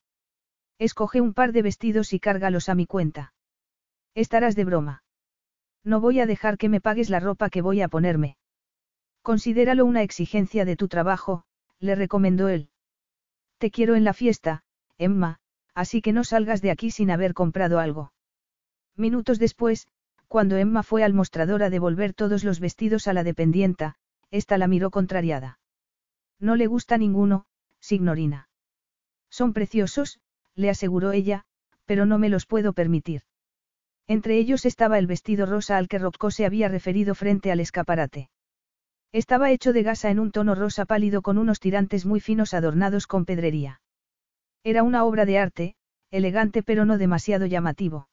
Escoge 0.78 1.20
un 1.20 1.34
par 1.34 1.52
de 1.52 1.62
vestidos 1.62 2.14
y 2.14 2.20
cárgalos 2.20 2.68
a 2.70 2.74
mi 2.74 2.86
cuenta. 2.86 3.34
Estarás 4.14 4.56
de 4.56 4.64
broma. 4.64 5.02
No 5.84 6.00
voy 6.00 6.20
a 6.20 6.26
dejar 6.26 6.58
que 6.58 6.68
me 6.68 6.80
pagues 6.80 7.10
la 7.10 7.20
ropa 7.20 7.50
que 7.50 7.62
voy 7.62 7.80
a 7.80 7.88
ponerme. 7.88 8.36
Considéralo 9.22 9.84
una 9.84 10.02
exigencia 10.02 10.64
de 10.64 10.76
tu 10.76 10.88
trabajo, 10.88 11.44
le 11.78 11.94
recomendó 11.94 12.48
él. 12.48 12.68
Te 13.58 13.70
quiero 13.70 13.94
en 13.94 14.04
la 14.04 14.12
fiesta, 14.12 14.62
Emma, 14.98 15.40
así 15.74 16.02
que 16.02 16.12
no 16.12 16.24
salgas 16.24 16.62
de 16.62 16.70
aquí 16.70 16.90
sin 16.90 17.10
haber 17.10 17.34
comprado 17.34 17.78
algo. 17.78 18.12
Minutos 18.96 19.38
después, 19.38 19.88
cuando 20.28 20.56
Emma 20.56 20.82
fue 20.82 21.02
al 21.02 21.14
mostrador 21.14 21.62
a 21.62 21.70
devolver 21.70 22.14
todos 22.14 22.44
los 22.44 22.60
vestidos 22.60 23.08
a 23.08 23.12
la 23.12 23.24
dependienta, 23.24 23.96
ésta 24.30 24.58
la 24.58 24.68
miró 24.68 24.90
contrariada. 24.90 25.58
No 26.38 26.56
le 26.56 26.66
gusta 26.66 26.98
ninguno, 26.98 27.46
signorina. 27.80 28.48
Son 29.30 29.52
preciosos, 29.52 30.20
le 30.54 30.70
aseguró 30.70 31.12
ella, 31.12 31.44
pero 31.84 32.06
no 32.06 32.18
me 32.18 32.28
los 32.28 32.46
puedo 32.46 32.72
permitir. 32.72 33.22
Entre 34.10 34.38
ellos 34.38 34.66
estaba 34.66 34.98
el 34.98 35.06
vestido 35.06 35.46
rosa 35.46 35.76
al 35.76 35.86
que 35.86 36.00
Rocco 36.00 36.32
se 36.32 36.44
había 36.44 36.68
referido 36.68 37.14
frente 37.14 37.52
al 37.52 37.60
escaparate. 37.60 38.28
Estaba 39.12 39.52
hecho 39.52 39.72
de 39.72 39.84
gasa 39.84 40.10
en 40.10 40.18
un 40.18 40.32
tono 40.32 40.56
rosa 40.56 40.84
pálido 40.84 41.22
con 41.22 41.38
unos 41.38 41.60
tirantes 41.60 42.06
muy 42.06 42.18
finos 42.18 42.52
adornados 42.52 43.06
con 43.06 43.24
pedrería. 43.24 43.82
Era 44.64 44.82
una 44.82 45.04
obra 45.04 45.26
de 45.26 45.38
arte, 45.38 45.76
elegante 46.10 46.64
pero 46.64 46.84
no 46.84 46.98
demasiado 46.98 47.46
llamativo. 47.46 48.08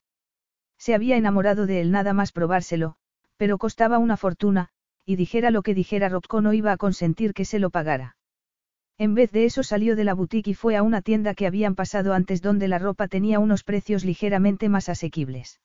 Se 0.78 0.94
había 0.94 1.18
enamorado 1.18 1.66
de 1.66 1.82
él 1.82 1.90
nada 1.90 2.14
más 2.14 2.32
probárselo, 2.32 2.98
pero 3.36 3.58
costaba 3.58 3.98
una 3.98 4.18
fortuna, 4.18 4.70
y 5.04 5.16
dijera 5.16 5.50
lo 5.50 5.64
que 5.64 5.74
dijera 5.74 6.10
Rocco 6.10 6.42
no 6.42 6.54
iba 6.54 6.74
a 6.74 6.78
consentir 6.78 7.34
que 7.34 7.44
se 7.44 7.58
lo 7.58 7.72
pagara. 7.72 8.18
En 9.00 9.16
vez 9.16 9.32
de 9.32 9.46
eso 9.46 9.64
salió 9.64 9.96
de 9.96 10.04
la 10.04 10.14
boutique 10.14 10.52
y 10.52 10.54
fue 10.54 10.76
a 10.76 10.84
una 10.84 11.02
tienda 11.02 11.34
que 11.34 11.48
habían 11.48 11.74
pasado 11.74 12.14
antes 12.14 12.44
donde 12.44 12.68
la 12.68 12.78
ropa 12.78 13.08
tenía 13.08 13.40
unos 13.40 13.64
precios 13.64 14.06
ligeramente 14.06 14.70
más 14.70 14.90
asequibles. 14.90 15.60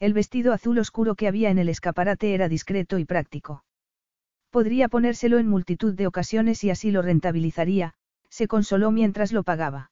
El 0.00 0.12
vestido 0.12 0.52
azul 0.52 0.78
oscuro 0.78 1.14
que 1.14 1.28
había 1.28 1.50
en 1.50 1.58
el 1.58 1.68
escaparate 1.68 2.34
era 2.34 2.48
discreto 2.48 2.98
y 2.98 3.04
práctico. 3.04 3.64
Podría 4.50 4.88
ponérselo 4.88 5.38
en 5.38 5.48
multitud 5.48 5.94
de 5.94 6.06
ocasiones 6.06 6.62
y 6.64 6.70
así 6.70 6.90
lo 6.90 7.02
rentabilizaría, 7.02 7.94
se 8.28 8.48
consoló 8.48 8.90
mientras 8.90 9.32
lo 9.32 9.42
pagaba. 9.42 9.90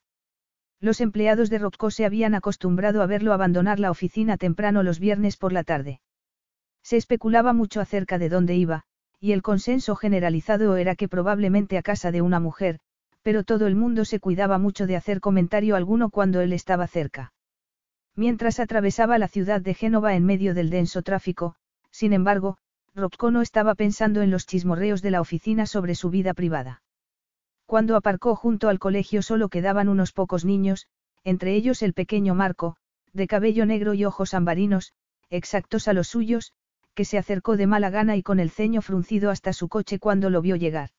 Los 0.81 1.01
empleados 1.01 1.49
de 1.49 1.59
Rocco 1.59 1.91
se 1.91 2.05
habían 2.05 2.35
acostumbrado 2.35 3.03
a 3.03 3.07
verlo 3.07 3.33
abandonar 3.33 3.79
la 3.79 3.91
oficina 3.91 4.37
temprano 4.37 4.83
los 4.83 4.99
viernes 4.99 5.37
por 5.37 5.53
la 5.53 5.63
tarde. 5.63 6.01
Se 6.83 6.97
especulaba 6.97 7.53
mucho 7.53 7.81
acerca 7.81 8.19
de 8.19 8.29
dónde 8.29 8.57
iba, 8.57 8.83
y 9.21 9.31
el 9.31 9.43
consenso 9.43 9.95
generalizado 9.95 10.77
era 10.77 10.97
que 10.97 11.09
probablemente 11.09 11.79
a 11.79 11.83
casa 11.83 12.11
de 12.11 12.23
una 12.23 12.41
mujer, 12.41 12.81
pero 13.23 13.45
todo 13.45 13.69
el 13.69 13.77
mundo 13.77 14.05
se 14.05 14.19
cuidaba 14.19 14.59
mucho 14.59 14.89
de 14.89 14.97
hacer 14.97 15.21
comentario 15.21 15.77
alguno 15.77 16.11
cuando 16.11 16.41
él 16.41 16.53
estaba 16.53 16.89
cerca. 16.89 17.33
Mientras 18.15 18.61
atravesaba 18.61 19.19
la 19.19 19.29
ciudad 19.29 19.61
de 19.61 19.75
Génova 19.75 20.15
en 20.15 20.25
medio 20.25 20.53
del 20.53 20.69
denso 20.69 21.03
tráfico, 21.03 21.55
sin 21.91 22.13
embargo, 22.13 22.59
Rocco 22.95 23.31
no 23.31 23.41
estaba 23.41 23.75
pensando 23.75 24.21
en 24.21 24.31
los 24.31 24.47
chismorreos 24.47 25.01
de 25.01 25.11
la 25.11 25.23
oficina 25.23 25.65
sobre 25.65 25.95
su 25.95 26.11
vida 26.11 26.35
privada. 26.35 26.83
Cuando 27.65 27.97
aparcó 27.97 28.37
junto 28.37 28.69
al 28.69 28.79
colegio 28.79 29.23
solo 29.23 29.49
quedaban 29.49 29.89
unos 29.89 30.13
pocos 30.13 30.45
niños, 30.45 30.89
entre 31.25 31.55
ellos 31.55 31.83
el 31.83 31.95
pequeño 31.95 32.35
Marco, 32.35 32.77
de 33.15 33.27
cabello 33.27 33.65
negro 33.65 33.95
y 33.95 34.05
ojos 34.05 34.35
ambarinos, 34.35 34.93
exactos 35.31 35.89
a 35.89 35.95
los 35.95 36.09
suyos, 36.09 36.53
que 36.95 37.07
se 37.07 37.17
acercó 37.17 37.57
de 37.57 37.67
mala 37.67 37.89
gana 37.89 38.17
y 38.17 38.23
con 38.23 38.41
el 38.41 38.51
ceño 38.51 38.83
fruncido 38.83 39.31
hasta 39.31 39.55
su 39.55 39.69
coche 39.69 39.99
cuando 39.99 40.29
lo 40.29 40.43
vio 40.43 40.57
llegar. 40.57 40.91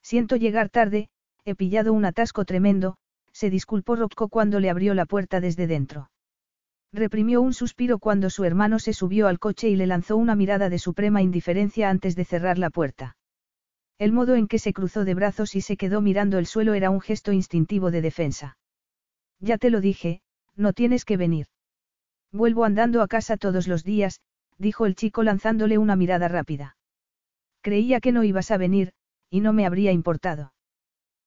Siento 0.00 0.36
llegar 0.36 0.70
tarde, 0.70 1.10
he 1.44 1.54
pillado 1.54 1.92
un 1.92 2.06
atasco 2.06 2.46
tremendo, 2.46 2.96
se 3.32 3.50
disculpó 3.50 3.96
Rocco 3.96 4.28
cuando 4.28 4.58
le 4.58 4.70
abrió 4.70 4.94
la 4.94 5.04
puerta 5.04 5.40
desde 5.40 5.66
dentro. 5.66 6.10
Reprimió 6.92 7.40
un 7.40 7.54
suspiro 7.54 7.98
cuando 7.98 8.30
su 8.30 8.44
hermano 8.44 8.78
se 8.78 8.92
subió 8.92 9.28
al 9.28 9.38
coche 9.38 9.68
y 9.68 9.76
le 9.76 9.86
lanzó 9.86 10.16
una 10.16 10.34
mirada 10.34 10.68
de 10.68 10.78
suprema 10.78 11.22
indiferencia 11.22 11.88
antes 11.88 12.16
de 12.16 12.24
cerrar 12.24 12.58
la 12.58 12.70
puerta. 12.70 13.16
El 13.98 14.12
modo 14.12 14.34
en 14.34 14.48
que 14.48 14.58
se 14.58 14.72
cruzó 14.72 15.04
de 15.04 15.14
brazos 15.14 15.54
y 15.54 15.60
se 15.60 15.76
quedó 15.76 16.00
mirando 16.00 16.38
el 16.38 16.46
suelo 16.46 16.74
era 16.74 16.90
un 16.90 17.00
gesto 17.00 17.32
instintivo 17.32 17.90
de 17.90 18.00
defensa. 18.00 18.56
Ya 19.38 19.56
te 19.56 19.70
lo 19.70 19.80
dije, 19.80 20.22
no 20.56 20.72
tienes 20.72 21.04
que 21.04 21.16
venir. 21.16 21.46
Vuelvo 22.32 22.64
andando 22.64 23.02
a 23.02 23.08
casa 23.08 23.36
todos 23.36 23.68
los 23.68 23.84
días, 23.84 24.20
dijo 24.58 24.86
el 24.86 24.94
chico 24.94 25.22
lanzándole 25.22 25.78
una 25.78 25.96
mirada 25.96 26.28
rápida. 26.28 26.76
Creía 27.60 28.00
que 28.00 28.12
no 28.12 28.24
ibas 28.24 28.50
a 28.50 28.56
venir, 28.56 28.92
y 29.30 29.40
no 29.40 29.52
me 29.52 29.66
habría 29.66 29.92
importado. 29.92 30.52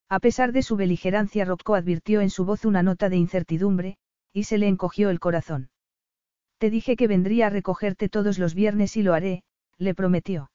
A 0.09 0.19
pesar 0.19 0.51
de 0.51 0.61
su 0.61 0.75
beligerancia, 0.75 1.45
Rocco 1.45 1.75
advirtió 1.75 2.22
en 2.22 2.30
su 2.30 2.45
voz 2.45 2.66
una 2.66 2.83
nota 2.83 3.09
de 3.09 3.17
incertidumbre, 3.17 3.98
y 4.34 4.44
se 4.44 4.58
le 4.58 4.68
encogió 4.68 5.10
el 5.10 5.20
corazón. 5.20 5.70
Te 6.58 6.70
dije 6.70 6.95
que 6.95 7.08
vendría 7.08 7.48
a 7.48 7.50
recogerte 7.50 8.10
todos 8.10 8.40
los 8.40 8.56
viernes 8.56 8.98
y 8.98 9.03
lo 9.03 9.14
haré, 9.14 9.44
le 9.78 9.94
prometió. 9.94 10.52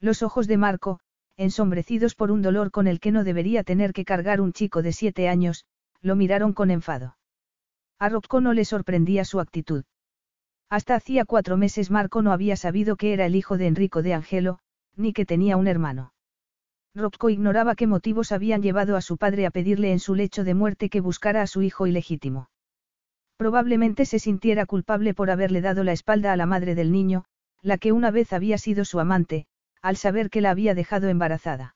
Los 0.00 0.22
ojos 0.22 0.46
de 0.46 0.56
Marco, 0.56 1.00
ensombrecidos 1.36 2.14
por 2.14 2.30
un 2.30 2.42
dolor 2.42 2.70
con 2.70 2.86
el 2.86 3.00
que 3.00 3.12
no 3.12 3.24
debería 3.24 3.64
tener 3.64 3.92
que 3.92 4.04
cargar 4.04 4.40
un 4.40 4.52
chico 4.52 4.82
de 4.82 4.92
siete 4.92 5.28
años, 5.28 5.64
lo 6.02 6.16
miraron 6.16 6.52
con 6.52 6.70
enfado. 6.70 7.16
A 7.98 8.08
Rocco 8.08 8.40
no 8.40 8.52
le 8.52 8.64
sorprendía 8.64 9.24
su 9.24 9.40
actitud. 9.40 9.84
Hasta 10.68 10.94
hacía 10.94 11.24
cuatro 11.24 11.56
meses 11.56 11.90
Marco 11.90 12.22
no 12.22 12.32
había 12.32 12.56
sabido 12.56 12.96
que 12.96 13.12
era 13.12 13.26
el 13.26 13.34
hijo 13.34 13.58
de 13.58 13.66
Enrico 13.66 14.02
de 14.02 14.14
Angelo, 14.14 14.58
ni 14.96 15.12
que 15.12 15.26
tenía 15.26 15.56
un 15.56 15.66
hermano. 15.66 16.12
Rocco 16.94 17.30
ignoraba 17.30 17.74
qué 17.74 17.86
motivos 17.86 18.32
habían 18.32 18.62
llevado 18.62 18.96
a 18.96 19.00
su 19.00 19.16
padre 19.16 19.46
a 19.46 19.50
pedirle 19.50 19.92
en 19.92 20.00
su 20.00 20.14
lecho 20.14 20.44
de 20.44 20.54
muerte 20.54 20.88
que 20.88 21.00
buscara 21.00 21.42
a 21.42 21.46
su 21.46 21.62
hijo 21.62 21.86
ilegítimo. 21.86 22.48
Probablemente 23.40 24.04
se 24.04 24.18
sintiera 24.18 24.66
culpable 24.66 25.14
por 25.14 25.30
haberle 25.30 25.62
dado 25.62 25.82
la 25.82 25.92
espalda 25.92 26.30
a 26.30 26.36
la 26.36 26.44
madre 26.44 26.74
del 26.74 26.92
niño, 26.92 27.24
la 27.62 27.78
que 27.78 27.90
una 27.90 28.10
vez 28.10 28.34
había 28.34 28.58
sido 28.58 28.84
su 28.84 29.00
amante, 29.00 29.46
al 29.80 29.96
saber 29.96 30.28
que 30.28 30.42
la 30.42 30.50
había 30.50 30.74
dejado 30.74 31.08
embarazada. 31.08 31.74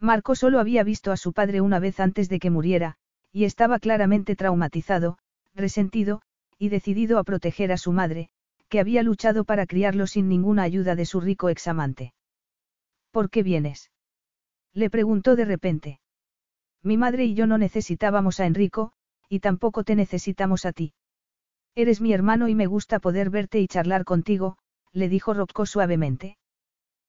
Marco 0.00 0.34
solo 0.34 0.58
había 0.58 0.82
visto 0.82 1.12
a 1.12 1.16
su 1.16 1.32
padre 1.32 1.60
una 1.60 1.78
vez 1.78 2.00
antes 2.00 2.28
de 2.28 2.40
que 2.40 2.50
muriera, 2.50 2.96
y 3.30 3.44
estaba 3.44 3.78
claramente 3.78 4.34
traumatizado, 4.34 5.18
resentido, 5.54 6.20
y 6.58 6.68
decidido 6.68 7.20
a 7.20 7.22
proteger 7.22 7.70
a 7.70 7.76
su 7.76 7.92
madre, 7.92 8.30
que 8.68 8.80
había 8.80 9.04
luchado 9.04 9.44
para 9.44 9.66
criarlo 9.66 10.08
sin 10.08 10.28
ninguna 10.28 10.64
ayuda 10.64 10.96
de 10.96 11.06
su 11.06 11.20
rico 11.20 11.48
examante. 11.48 12.12
¿Por 13.12 13.30
qué 13.30 13.44
vienes? 13.44 13.92
Le 14.74 14.90
preguntó 14.90 15.36
de 15.36 15.44
repente. 15.44 16.00
Mi 16.82 16.96
madre 16.96 17.24
y 17.24 17.34
yo 17.34 17.46
no 17.46 17.56
necesitábamos 17.56 18.40
a 18.40 18.46
Enrico, 18.46 18.94
y 19.32 19.40
tampoco 19.40 19.82
te 19.82 19.96
necesitamos 19.96 20.66
a 20.66 20.72
ti. 20.72 20.92
Eres 21.74 22.02
mi 22.02 22.12
hermano 22.12 22.48
y 22.48 22.54
me 22.54 22.66
gusta 22.66 22.98
poder 22.98 23.30
verte 23.30 23.60
y 23.60 23.66
charlar 23.66 24.04
contigo, 24.04 24.58
le 24.92 25.08
dijo 25.08 25.32
Rocco 25.32 25.64
suavemente. 25.64 26.36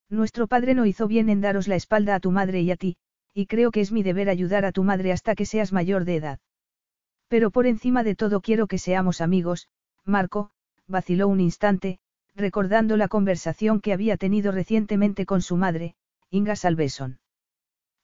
Nuestro 0.10 0.48
padre 0.48 0.74
no 0.74 0.86
hizo 0.86 1.10
bien 1.10 1.28
en 1.28 1.42
daros 1.42 1.68
la 1.68 1.76
espalda 1.76 2.16
a 2.16 2.22
tu 2.22 2.32
madre 2.32 2.62
y 2.62 2.72
a 2.72 2.78
ti, 2.78 2.96
y 3.34 3.46
creo 3.48 3.72
que 3.72 3.82
es 3.82 3.92
mi 3.92 4.04
deber 4.04 4.30
ayudar 4.30 4.64
a 4.64 4.72
tu 4.72 4.86
madre 4.86 5.12
hasta 5.12 5.36
que 5.36 5.46
seas 5.46 5.74
mayor 5.74 6.06
de 6.06 6.16
edad. 6.16 6.40
Pero 7.28 7.52
por 7.52 7.68
encima 7.68 8.06
de 8.06 8.16
todo 8.16 8.40
quiero 8.40 8.68
que 8.68 8.78
seamos 8.78 9.20
amigos, 9.20 9.68
Marco, 10.06 10.52
vaciló 10.88 11.28
un 11.28 11.42
instante, 11.42 12.00
recordando 12.36 12.96
la 12.96 13.10
conversación 13.10 13.82
que 13.82 13.92
había 13.92 14.16
tenido 14.16 14.54
recientemente 14.54 15.26
con 15.26 15.42
su 15.42 15.58
madre, 15.58 15.96
Inga 16.30 16.56
Salveson. 16.56 17.20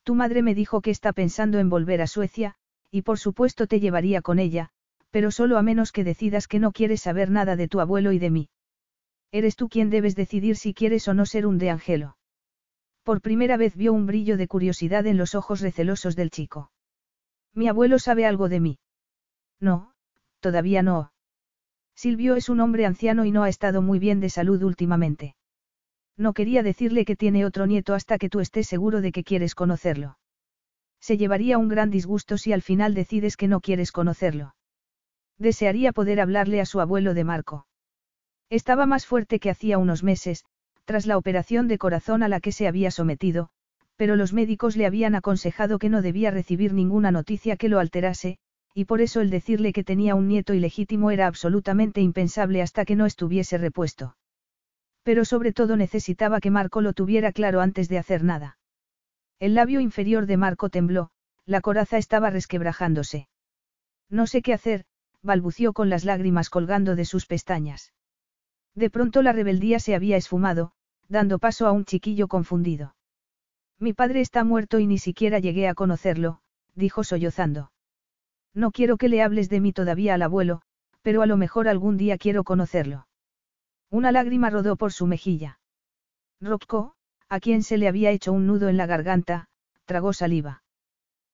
Tu 0.03 0.13
madre 0.13 0.41
me 0.41 0.55
dijo 0.55 0.81
que 0.81 0.91
está 0.91 1.13
pensando 1.13 1.59
en 1.59 1.69
volver 1.69 2.01
a 2.01 2.07
Suecia, 2.07 2.57
y 2.91 3.01
por 3.03 3.19
supuesto 3.19 3.67
te 3.67 3.79
llevaría 3.79 4.21
con 4.21 4.39
ella, 4.39 4.69
pero 5.11 5.31
solo 5.31 5.57
a 5.57 5.61
menos 5.61 5.91
que 5.91 6.03
decidas 6.03 6.47
que 6.47 6.59
no 6.59 6.71
quieres 6.71 7.01
saber 7.01 7.31
nada 7.31 7.55
de 7.55 7.67
tu 7.67 7.79
abuelo 7.79 8.11
y 8.11 8.19
de 8.19 8.29
mí. 8.29 8.49
Eres 9.31 9.55
tú 9.55 9.69
quien 9.69 9.89
debes 9.89 10.15
decidir 10.15 10.55
si 10.55 10.73
quieres 10.73 11.07
o 11.07 11.13
no 11.13 11.25
ser 11.25 11.45
un 11.45 11.57
de 11.57 11.69
Angelo. 11.69 12.17
Por 13.03 13.21
primera 13.21 13.57
vez 13.57 13.75
vio 13.75 13.93
un 13.93 14.05
brillo 14.05 14.37
de 14.37 14.47
curiosidad 14.47 15.07
en 15.07 15.17
los 15.17 15.35
ojos 15.35 15.61
recelosos 15.61 16.15
del 16.15 16.29
chico. 16.29 16.71
Mi 17.53 17.67
abuelo 17.67 17.99
sabe 17.99 18.25
algo 18.25 18.49
de 18.49 18.59
mí. 18.59 18.79
No, 19.59 19.93
todavía 20.39 20.83
no. 20.83 21.11
Silvio 21.95 22.35
es 22.35 22.49
un 22.49 22.59
hombre 22.59 22.85
anciano 22.85 23.25
y 23.25 23.31
no 23.31 23.43
ha 23.43 23.49
estado 23.49 23.81
muy 23.81 23.99
bien 23.99 24.19
de 24.19 24.29
salud 24.29 24.61
últimamente. 24.63 25.35
No 26.15 26.33
quería 26.33 26.63
decirle 26.63 27.03
que 27.03 27.15
tiene 27.15 27.45
otro 27.45 27.65
nieto 27.65 27.93
hasta 27.93 28.17
que 28.17 28.29
tú 28.29 28.41
estés 28.41 28.67
seguro 28.67 29.01
de 29.01 29.11
que 29.11 29.23
quieres 29.23 29.55
conocerlo. 29.55 30.18
Se 31.01 31.17
llevaría 31.17 31.57
un 31.57 31.69
gran 31.69 31.89
disgusto 31.89 32.37
si 32.37 32.53
al 32.53 32.61
final 32.61 32.93
decides 32.93 33.37
que 33.37 33.47
no 33.47 33.61
quieres 33.61 33.91
conocerlo. 33.91 34.55
Desearía 35.37 35.93
poder 35.93 36.19
hablarle 36.19 36.61
a 36.61 36.65
su 36.65 36.81
abuelo 36.81 37.13
de 37.13 37.23
Marco. 37.23 37.65
Estaba 38.49 38.85
más 38.85 39.05
fuerte 39.05 39.39
que 39.39 39.49
hacía 39.49 39.77
unos 39.77 40.03
meses, 40.03 40.43
tras 40.85 41.05
la 41.05 41.17
operación 41.17 41.67
de 41.67 41.77
corazón 41.77 42.23
a 42.23 42.27
la 42.27 42.39
que 42.39 42.51
se 42.51 42.67
había 42.67 42.91
sometido, 42.91 43.49
pero 43.95 44.15
los 44.15 44.33
médicos 44.33 44.75
le 44.75 44.85
habían 44.85 45.15
aconsejado 45.15 45.79
que 45.79 45.89
no 45.89 46.01
debía 46.01 46.31
recibir 46.31 46.73
ninguna 46.73 47.11
noticia 47.11 47.57
que 47.57 47.69
lo 47.69 47.79
alterase, 47.79 48.37
y 48.73 48.85
por 48.85 49.01
eso 49.01 49.21
el 49.21 49.29
decirle 49.29 49.73
que 49.73 49.83
tenía 49.83 50.15
un 50.15 50.27
nieto 50.27 50.53
ilegítimo 50.53 51.11
era 51.11 51.27
absolutamente 51.27 52.01
impensable 52.01 52.61
hasta 52.61 52.85
que 52.85 52.95
no 52.95 53.05
estuviese 53.05 53.57
repuesto. 53.57 54.15
Pero 55.03 55.25
sobre 55.25 55.53
todo 55.53 55.75
necesitaba 55.75 56.39
que 56.39 56.51
Marco 56.51 56.81
lo 56.81 56.93
tuviera 56.93 57.31
claro 57.31 57.61
antes 57.61 57.89
de 57.89 57.97
hacer 57.97 58.23
nada. 58.23 58.58
El 59.39 59.55
labio 59.55 59.79
inferior 59.79 60.25
de 60.25 60.35
Marco 60.35 60.69
tembló, 60.69 61.11
la 61.45 61.61
coraza 61.61 61.97
estaba 61.97 62.29
resquebrajándose. 62.29 63.29
No 64.09 64.27
sé 64.27 64.41
qué 64.41 64.53
hacer, 64.53 64.85
balbució 65.21 65.71
con 65.73 65.89
las 65.89 66.03
lágrimas 66.03 66.49
colgando 66.49 66.95
de 66.95 67.05
sus 67.05 67.25
pestañas. 67.25 67.93
De 68.75 68.89
pronto 68.89 69.21
la 69.21 69.31
rebeldía 69.31 69.79
se 69.79 69.95
había 69.95 70.17
esfumado, 70.17 70.73
dando 71.07 71.39
paso 71.39 71.67
a 71.67 71.71
un 71.71 71.85
chiquillo 71.85 72.27
confundido. 72.27 72.95
Mi 73.79 73.93
padre 73.93 74.21
está 74.21 74.43
muerto 74.43 74.79
y 74.79 74.87
ni 74.87 74.97
siquiera 74.97 75.39
llegué 75.39 75.67
a 75.67 75.73
conocerlo, 75.73 76.41
dijo 76.75 77.03
sollozando. 77.03 77.71
No 78.53 78.71
quiero 78.71 78.97
que 78.97 79.09
le 79.09 79.21
hables 79.21 79.49
de 79.49 79.61
mí 79.61 79.71
todavía 79.71 80.15
al 80.15 80.21
abuelo, 80.21 80.61
pero 81.01 81.21
a 81.21 81.25
lo 81.25 81.37
mejor 81.37 81.67
algún 81.67 81.95
día 81.97 82.17
quiero 82.17 82.43
conocerlo. 82.43 83.07
Una 83.89 84.11
lágrima 84.11 84.49
rodó 84.49 84.75
por 84.75 84.91
su 84.91 85.07
mejilla. 85.07 85.59
Rocco, 86.41 86.93
a 87.29 87.39
quien 87.39 87.63
se 87.63 87.77
le 87.77 87.87
había 87.87 88.11
hecho 88.11 88.33
un 88.33 88.47
nudo 88.47 88.69
en 88.69 88.77
la 88.77 88.87
garganta, 88.87 89.47
tragó 89.85 90.13
saliva. 90.13 90.63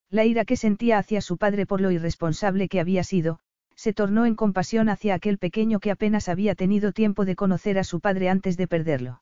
La 0.09 0.25
ira 0.25 0.45
que 0.45 0.57
sentía 0.57 0.97
hacia 0.97 1.21
su 1.21 1.37
padre 1.37 1.65
por 1.65 1.81
lo 1.81 1.91
irresponsable 1.91 2.67
que 2.67 2.79
había 2.79 3.03
sido, 3.03 3.39
se 3.75 3.93
tornó 3.93 4.25
en 4.25 4.35
compasión 4.35 4.89
hacia 4.89 5.15
aquel 5.15 5.37
pequeño 5.37 5.79
que 5.79 5.91
apenas 5.91 6.29
había 6.29 6.55
tenido 6.55 6.91
tiempo 6.91 7.25
de 7.25 7.35
conocer 7.35 7.77
a 7.77 7.83
su 7.83 7.99
padre 7.99 8.29
antes 8.29 8.57
de 8.57 8.67
perderlo. 8.67 9.21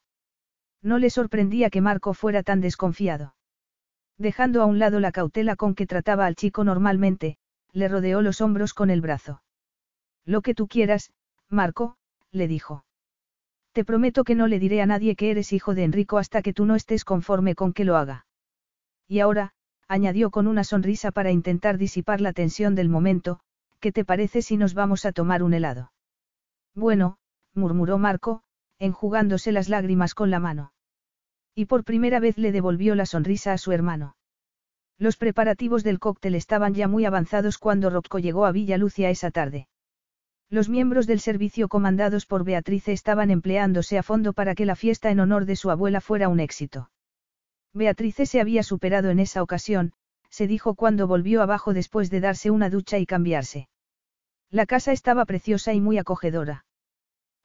No 0.82 1.00
le 1.00 1.10
sorprendía 1.10 1.70
que 1.70 1.82
Marco 1.82 2.14
fuera 2.14 2.44
tan 2.44 2.60
desconfiado. 2.60 3.36
Dejando 4.18 4.62
a 4.62 4.66
un 4.66 4.80
lado 4.80 5.00
la 5.00 5.12
cautela 5.12 5.56
con 5.56 5.76
que 5.76 5.88
trataba 5.88 6.26
al 6.26 6.36
chico 6.36 6.64
normalmente, 6.64 7.38
le 7.72 7.88
rodeó 7.88 8.22
los 8.22 8.42
hombros 8.42 8.74
con 8.74 8.90
el 8.90 9.02
brazo. 9.02 9.42
Lo 10.26 10.42
que 10.42 10.54
tú 10.54 10.68
quieras, 10.68 11.12
Marco, 11.50 11.98
le 12.32 12.48
dijo. 12.48 12.86
Te 13.74 13.84
prometo 13.84 14.24
que 14.24 14.36
no 14.36 14.48
le 14.48 14.60
diré 14.60 14.82
a 14.82 14.86
nadie 14.86 15.16
que 15.16 15.32
eres 15.32 15.52
hijo 15.52 15.74
de 15.74 15.84
Enrico 15.84 16.20
hasta 16.20 16.44
que 16.44 16.54
tú 16.54 16.66
no 16.66 16.76
estés 16.76 17.04
conforme 17.04 17.56
con 17.56 17.74
que 17.74 17.86
lo 17.86 17.98
haga. 17.98 18.28
Y 19.08 19.20
ahora, 19.20 19.54
añadió 19.88 20.30
con 20.30 20.46
una 20.46 20.64
sonrisa 20.64 21.12
para 21.12 21.32
intentar 21.32 21.80
disipar 21.80 22.22
la 22.22 22.34
tensión 22.34 22.76
del 22.76 22.88
momento, 22.88 23.40
¿qué 23.80 23.92
te 23.92 24.06
parece 24.06 24.44
si 24.44 24.58
nos 24.58 24.76
vamos 24.76 25.06
a 25.06 25.12
tomar 25.12 25.42
un 25.42 25.56
helado? 25.56 25.92
Bueno, 26.76 27.18
murmuró 27.56 27.98
Marco, 27.98 28.44
enjugándose 28.78 29.52
las 29.52 29.70
lágrimas 29.70 30.14
con 30.14 30.30
la 30.30 30.40
mano. 30.40 30.72
Y 31.56 31.66
por 31.66 31.84
primera 31.84 32.20
vez 32.20 32.38
le 32.38 32.52
devolvió 32.52 32.94
la 32.94 33.08
sonrisa 33.08 33.54
a 33.54 33.58
su 33.58 33.72
hermano. 33.72 34.16
Los 35.00 35.18
preparativos 35.18 35.84
del 35.84 36.00
cóctel 36.00 36.36
estaban 36.36 36.76
ya 36.76 36.88
muy 36.88 37.06
avanzados 37.06 37.58
cuando 37.58 37.90
Rocco 37.90 38.20
llegó 38.20 38.46
a 38.46 38.52
Villa 38.52 38.78
Lucia 38.78 39.10
esa 39.10 39.32
tarde. 39.32 39.68
Los 40.54 40.70
miembros 40.70 41.08
del 41.08 41.20
servicio 41.20 41.68
comandados 41.68 42.28
por 42.28 42.44
Beatrice 42.44 42.92
estaban 42.92 43.32
empleándose 43.32 43.98
a 43.98 44.04
fondo 44.04 44.34
para 44.34 44.54
que 44.54 44.68
la 44.68 44.76
fiesta 44.76 45.10
en 45.10 45.20
honor 45.20 45.46
de 45.46 45.56
su 45.56 45.72
abuela 45.72 46.00
fuera 46.00 46.30
un 46.30 46.40
éxito. 46.40 46.92
Beatrice 47.74 48.28
se 48.28 48.40
había 48.40 48.62
superado 48.62 49.10
en 49.10 49.18
esa 49.18 49.42
ocasión, 49.42 49.94
se 50.30 50.46
dijo 50.46 50.76
cuando 50.76 51.08
volvió 51.08 51.42
abajo 51.42 51.74
después 51.74 52.12
de 52.12 52.20
darse 52.20 52.52
una 52.52 52.70
ducha 52.70 53.00
y 53.00 53.08
cambiarse. 53.08 53.68
La 54.52 54.68
casa 54.68 54.92
estaba 54.92 55.26
preciosa 55.26 55.74
y 55.74 55.82
muy 55.82 55.98
acogedora. 55.98 56.66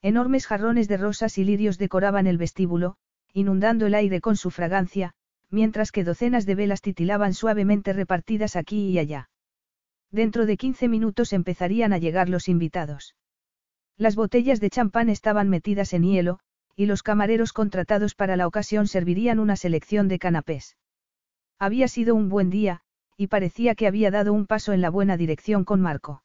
Enormes 0.02 0.46
jarrones 0.46 0.86
de 0.86 0.98
rosas 0.98 1.38
y 1.38 1.44
lirios 1.44 1.78
decoraban 1.78 2.26
el 2.26 2.36
vestíbulo, 2.36 2.98
inundando 3.32 3.86
el 3.86 3.94
aire 3.94 4.20
con 4.20 4.36
su 4.36 4.50
fragancia, 4.50 5.14
mientras 5.48 5.92
que 5.92 6.04
docenas 6.04 6.44
de 6.44 6.56
velas 6.56 6.82
titilaban 6.82 7.32
suavemente 7.32 7.94
repartidas 7.94 8.54
aquí 8.54 8.90
y 8.90 8.98
allá. 8.98 9.30
Dentro 10.10 10.46
de 10.46 10.56
15 10.56 10.88
minutos 10.88 11.32
empezarían 11.32 11.92
a 11.92 11.98
llegar 11.98 12.28
los 12.28 12.48
invitados. 12.48 13.14
Las 13.96 14.16
botellas 14.16 14.60
de 14.60 14.70
champán 14.70 15.08
estaban 15.08 15.48
metidas 15.48 15.92
en 15.92 16.04
hielo, 16.04 16.38
y 16.76 16.86
los 16.86 17.02
camareros 17.02 17.52
contratados 17.52 18.14
para 18.14 18.36
la 18.36 18.46
ocasión 18.46 18.86
servirían 18.86 19.38
una 19.38 19.56
selección 19.56 20.08
de 20.08 20.18
canapés. 20.18 20.76
Había 21.58 21.88
sido 21.88 22.14
un 22.14 22.28
buen 22.28 22.50
día, 22.50 22.80
y 23.16 23.26
parecía 23.26 23.74
que 23.74 23.88
había 23.88 24.10
dado 24.10 24.32
un 24.32 24.46
paso 24.46 24.72
en 24.72 24.80
la 24.80 24.90
buena 24.90 25.16
dirección 25.16 25.64
con 25.64 25.80
Marco. 25.80 26.22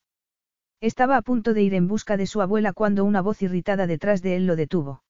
Estaba 0.79 1.17
a 1.17 1.21
punto 1.23 1.53
de 1.53 1.63
ir 1.63 1.73
en 1.73 1.87
busca 1.87 2.17
de 2.17 2.27
su 2.27 2.41
abuela 2.41 2.71
cuando 2.71 3.03
una 3.03 3.21
voz 3.21 3.41
irritada 3.41 3.87
detrás 3.87 4.21
de 4.21 4.35
él 4.35 4.45
lo 4.45 4.55
detuvo. 4.55 5.03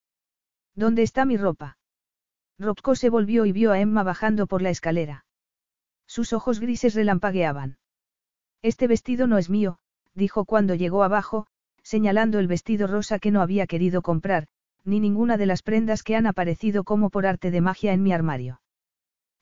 ¿Dónde 0.75 1.03
está 1.03 1.25
mi 1.25 1.35
ropa? 1.35 1.77
Rocco 2.57 2.95
se 2.95 3.09
volvió 3.09 3.45
y 3.45 3.51
vio 3.51 3.71
a 3.71 3.79
Emma 3.79 4.03
bajando 4.03 4.47
por 4.47 4.61
la 4.61 4.69
escalera. 4.69 5.25
Sus 6.07 6.31
ojos 6.31 6.59
grises 6.59 6.95
relampagueaban. 6.95 7.77
Este 8.63 8.87
vestido 8.87 9.27
no 9.27 9.37
es 9.37 9.49
mío, 9.49 9.77
dijo 10.15 10.45
cuando 10.45 10.73
llegó 10.73 11.03
abajo, 11.03 11.47
señalando 11.83 12.39
el 12.39 12.47
vestido 12.47 12.87
rosa 12.87 13.19
que 13.19 13.29
no 13.29 13.41
había 13.41 13.67
querido 13.67 14.01
comprar, 14.01 14.47
ni 14.85 15.01
ninguna 15.01 15.35
de 15.35 15.45
las 15.45 15.61
prendas 15.63 16.01
que 16.01 16.15
han 16.15 16.25
aparecido 16.25 16.85
como 16.85 17.09
por 17.09 17.25
arte 17.25 17.51
de 17.51 17.59
magia 17.59 17.91
en 17.91 18.01
mi 18.01 18.13
armario. 18.13 18.61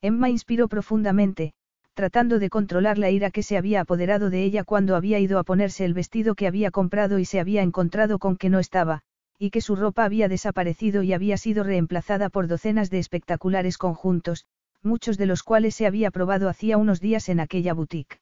Emma 0.02 0.32
inspiró 0.32 0.68
profundamente, 0.68 1.54
tratando 1.94 2.40
de 2.40 2.50
controlar 2.50 2.98
la 2.98 3.12
ira 3.12 3.30
que 3.30 3.44
se 3.44 3.58
había 3.58 3.82
apoderado 3.82 4.32
de 4.32 4.44
ella 4.44 4.64
cuando 4.64 4.96
había 4.96 5.20
ido 5.20 5.38
a 5.38 5.44
ponerse 5.44 5.86
el 5.86 5.94
vestido 5.94 6.34
que 6.34 6.48
había 6.48 6.72
comprado 6.72 7.20
y 7.20 7.26
se 7.26 7.40
había 7.40 7.62
encontrado 7.62 8.18
con 8.18 8.38
que 8.38 8.50
no 8.50 8.58
estaba, 8.58 9.02
y 9.38 9.52
que 9.52 9.62
su 9.62 9.76
ropa 9.76 10.04
había 10.04 10.30
desaparecido 10.30 11.04
y 11.04 11.14
había 11.14 11.38
sido 11.38 11.64
reemplazada 11.64 12.30
por 12.30 12.48
docenas 12.48 12.90
de 12.90 12.98
espectaculares 12.98 13.78
conjuntos, 13.78 14.46
muchos 14.82 15.20
de 15.20 15.28
los 15.28 15.44
cuales 15.44 15.76
se 15.76 15.86
había 15.86 16.10
probado 16.10 16.50
hacía 16.50 16.78
unos 16.78 17.00
días 17.02 17.30
en 17.30 17.40
aquella 17.40 17.76
boutique. 17.76 18.21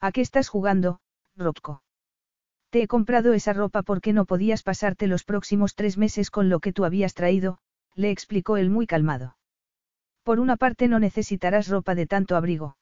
¿A 0.00 0.12
qué 0.12 0.20
estás 0.20 0.48
jugando, 0.48 1.00
Rocco? 1.36 1.82
Te 2.70 2.82
he 2.82 2.86
comprado 2.86 3.32
esa 3.32 3.52
ropa 3.52 3.82
porque 3.82 4.12
no 4.12 4.26
podías 4.26 4.62
pasarte 4.62 5.08
los 5.08 5.24
próximos 5.24 5.74
tres 5.74 5.98
meses 5.98 6.30
con 6.30 6.48
lo 6.48 6.60
que 6.60 6.72
tú 6.72 6.84
habías 6.84 7.14
traído, 7.14 7.58
le 7.94 8.10
explicó 8.10 8.56
él 8.56 8.70
muy 8.70 8.86
calmado. 8.86 9.36
Por 10.22 10.38
una 10.38 10.56
parte 10.56 10.86
no 10.86 11.00
necesitarás 11.00 11.68
ropa 11.68 11.94
de 11.96 12.06
tanto 12.06 12.36
abrigo. 12.36 12.76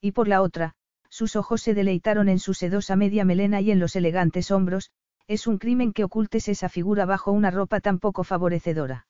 Y 0.00 0.12
por 0.12 0.28
la 0.28 0.40
otra, 0.40 0.74
sus 1.10 1.36
ojos 1.36 1.60
se 1.60 1.74
deleitaron 1.74 2.28
en 2.28 2.38
su 2.38 2.54
sedosa 2.54 2.96
media 2.96 3.24
melena 3.24 3.60
y 3.60 3.70
en 3.70 3.80
los 3.80 3.94
elegantes 3.94 4.50
hombros, 4.50 4.90
es 5.26 5.46
un 5.46 5.58
crimen 5.58 5.92
que 5.92 6.04
ocultes 6.04 6.48
esa 6.48 6.68
figura 6.68 7.04
bajo 7.04 7.32
una 7.32 7.50
ropa 7.50 7.80
tan 7.80 7.98
poco 7.98 8.24
favorecedora. 8.24 9.06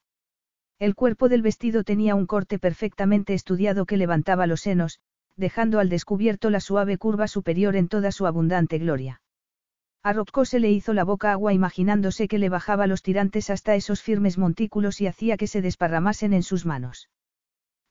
El 0.79 0.95
cuerpo 0.95 1.29
del 1.29 1.43
vestido 1.43 1.83
tenía 1.83 2.15
un 2.15 2.25
corte 2.25 2.59
perfectamente 2.59 3.35
estudiado 3.35 3.85
que 3.85 3.97
levantaba 3.97 4.47
los 4.47 4.61
senos, 4.61 4.99
dejando 5.37 5.79
al 5.79 5.89
descubierto 5.89 6.49
la 6.49 6.59
suave 6.59 6.97
curva 6.97 7.27
superior 7.27 7.75
en 7.75 7.87
toda 7.87 8.11
su 8.11 8.25
abundante 8.25 8.77
gloria. 8.77 9.21
A 10.03 10.13
Rocco 10.13 10.45
se 10.45 10.59
le 10.59 10.71
hizo 10.71 10.93
la 10.93 11.03
boca 11.03 11.31
agua 11.31 11.53
imaginándose 11.53 12.27
que 12.27 12.39
le 12.39 12.49
bajaba 12.49 12.87
los 12.87 13.03
tirantes 13.03 13.49
hasta 13.49 13.75
esos 13.75 14.01
firmes 14.01 14.37
montículos 14.37 14.99
y 14.99 15.07
hacía 15.07 15.37
que 15.37 15.47
se 15.47 15.61
desparramasen 15.61 16.33
en 16.33 16.41
sus 16.41 16.65
manos. 16.65 17.09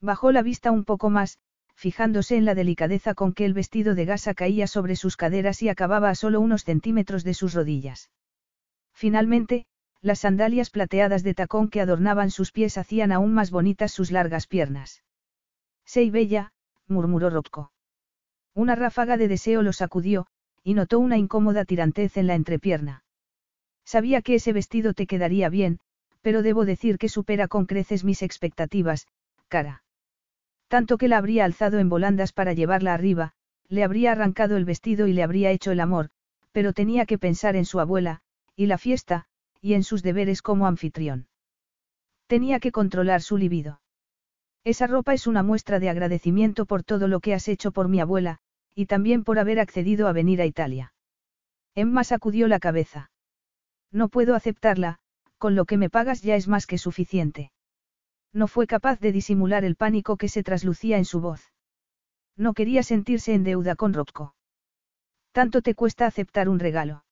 Bajó 0.01 0.31
la 0.31 0.41
vista 0.41 0.71
un 0.71 0.83
poco 0.83 1.09
más, 1.09 1.39
fijándose 1.73 2.35
en 2.35 2.45
la 2.45 2.53
delicadeza 2.53 3.13
con 3.13 3.33
que 3.33 3.45
el 3.45 3.53
vestido 3.53 3.95
de 3.95 4.05
gasa 4.05 4.33
caía 4.33 4.67
sobre 4.67 4.95
sus 4.95 5.15
caderas 5.15 5.61
y 5.61 5.69
acababa 5.69 6.09
a 6.09 6.15
solo 6.15 6.41
unos 6.41 6.63
centímetros 6.63 7.23
de 7.23 7.33
sus 7.33 7.53
rodillas. 7.53 8.11
Finalmente, 8.93 9.65
las 10.01 10.19
sandalias 10.19 10.69
plateadas 10.69 11.23
de 11.23 11.33
tacón 11.33 11.69
que 11.69 11.79
adornaban 11.79 12.29
sus 12.29 12.51
pies 12.51 12.77
hacían 12.77 13.11
aún 13.11 13.33
más 13.33 13.51
bonitas 13.51 13.91
sus 13.91 14.11
largas 14.11 14.47
piernas. 14.47 15.03
Sei 15.85 16.09
bella, 16.09 16.51
murmuró 16.87 17.29
Rocco. 17.29 17.71
Una 18.53 18.75
ráfaga 18.75 19.17
de 19.17 19.27
deseo 19.27 19.61
lo 19.61 19.73
sacudió, 19.73 20.27
y 20.63 20.73
notó 20.73 20.99
una 20.99 21.17
incómoda 21.17 21.65
tirantez 21.65 22.17
en 22.17 22.27
la 22.27 22.35
entrepierna. 22.35 23.03
Sabía 23.85 24.21
que 24.21 24.35
ese 24.35 24.53
vestido 24.53 24.93
te 24.93 25.07
quedaría 25.07 25.49
bien, 25.49 25.79
pero 26.21 26.43
debo 26.43 26.65
decir 26.65 26.97
que 26.97 27.09
supera 27.09 27.47
con 27.47 27.65
creces 27.65 28.03
mis 28.03 28.21
expectativas, 28.21 29.07
cara. 29.47 29.83
Tanto 30.67 30.97
que 30.97 31.07
la 31.07 31.17
habría 31.17 31.45
alzado 31.45 31.79
en 31.79 31.89
volandas 31.89 32.31
para 32.31 32.53
llevarla 32.53 32.93
arriba, 32.93 33.33
le 33.67 33.83
habría 33.83 34.11
arrancado 34.11 34.57
el 34.57 34.65
vestido 34.65 35.07
y 35.07 35.13
le 35.13 35.23
habría 35.23 35.51
hecho 35.51 35.71
el 35.71 35.79
amor, 35.79 36.09
pero 36.51 36.73
tenía 36.73 37.05
que 37.05 37.17
pensar 37.17 37.55
en 37.55 37.65
su 37.65 37.79
abuela, 37.79 38.21
y 38.55 38.67
la 38.67 38.77
fiesta, 38.77 39.25
y 39.61 39.73
en 39.73 39.83
sus 39.83 40.03
deberes 40.03 40.41
como 40.41 40.67
anfitrión. 40.67 41.27
Tenía 42.27 42.59
que 42.59 42.71
controlar 42.71 43.21
su 43.21 43.37
libido. 43.37 43.81
Esa 44.63 44.85
ropa 44.85 45.13
es 45.13 45.25
una 45.25 45.41
muestra 45.41 45.79
de 45.79 45.89
agradecimiento 45.89 46.65
por 46.65 46.83
todo 46.83 47.07
lo 47.07 47.19
que 47.19 47.33
has 47.33 47.47
hecho 47.47 47.71
por 47.71 47.87
mi 47.87 47.99
abuela, 47.99 48.37
y 48.75 48.85
también 48.85 49.23
por 49.23 49.39
haber 49.39 49.59
accedido 49.59 50.07
a 50.07 50.13
venir 50.13 50.39
a 50.41 50.45
Italia. 50.45 50.93
Emma 51.73 52.03
sacudió 52.03 52.47
la 52.47 52.59
cabeza. 52.59 53.09
No 53.91 54.07
puedo 54.07 54.35
aceptarla, 54.35 54.99
con 55.37 55.55
lo 55.55 55.65
que 55.65 55.77
me 55.77 55.89
pagas 55.89 56.21
ya 56.21 56.35
es 56.35 56.47
más 56.47 56.67
que 56.67 56.77
suficiente. 56.77 57.51
No 58.33 58.47
fue 58.47 58.67
capaz 58.67 58.99
de 58.99 59.11
disimular 59.11 59.65
el 59.65 59.75
pánico 59.75 60.15
que 60.15 60.29
se 60.29 60.43
traslucía 60.43 60.97
en 60.97 61.05
su 61.05 61.21
voz. 61.21 61.51
No 62.37 62.53
quería 62.53 62.83
sentirse 62.83 63.33
en 63.33 63.43
deuda 63.43 63.75
con 63.75 63.93
Rocco. 63.93 64.35
Tanto 65.31 65.61
te 65.61 65.75
cuesta 65.75 66.05
aceptar 66.05 66.47
un 66.49 66.59
regalo. 66.59 67.03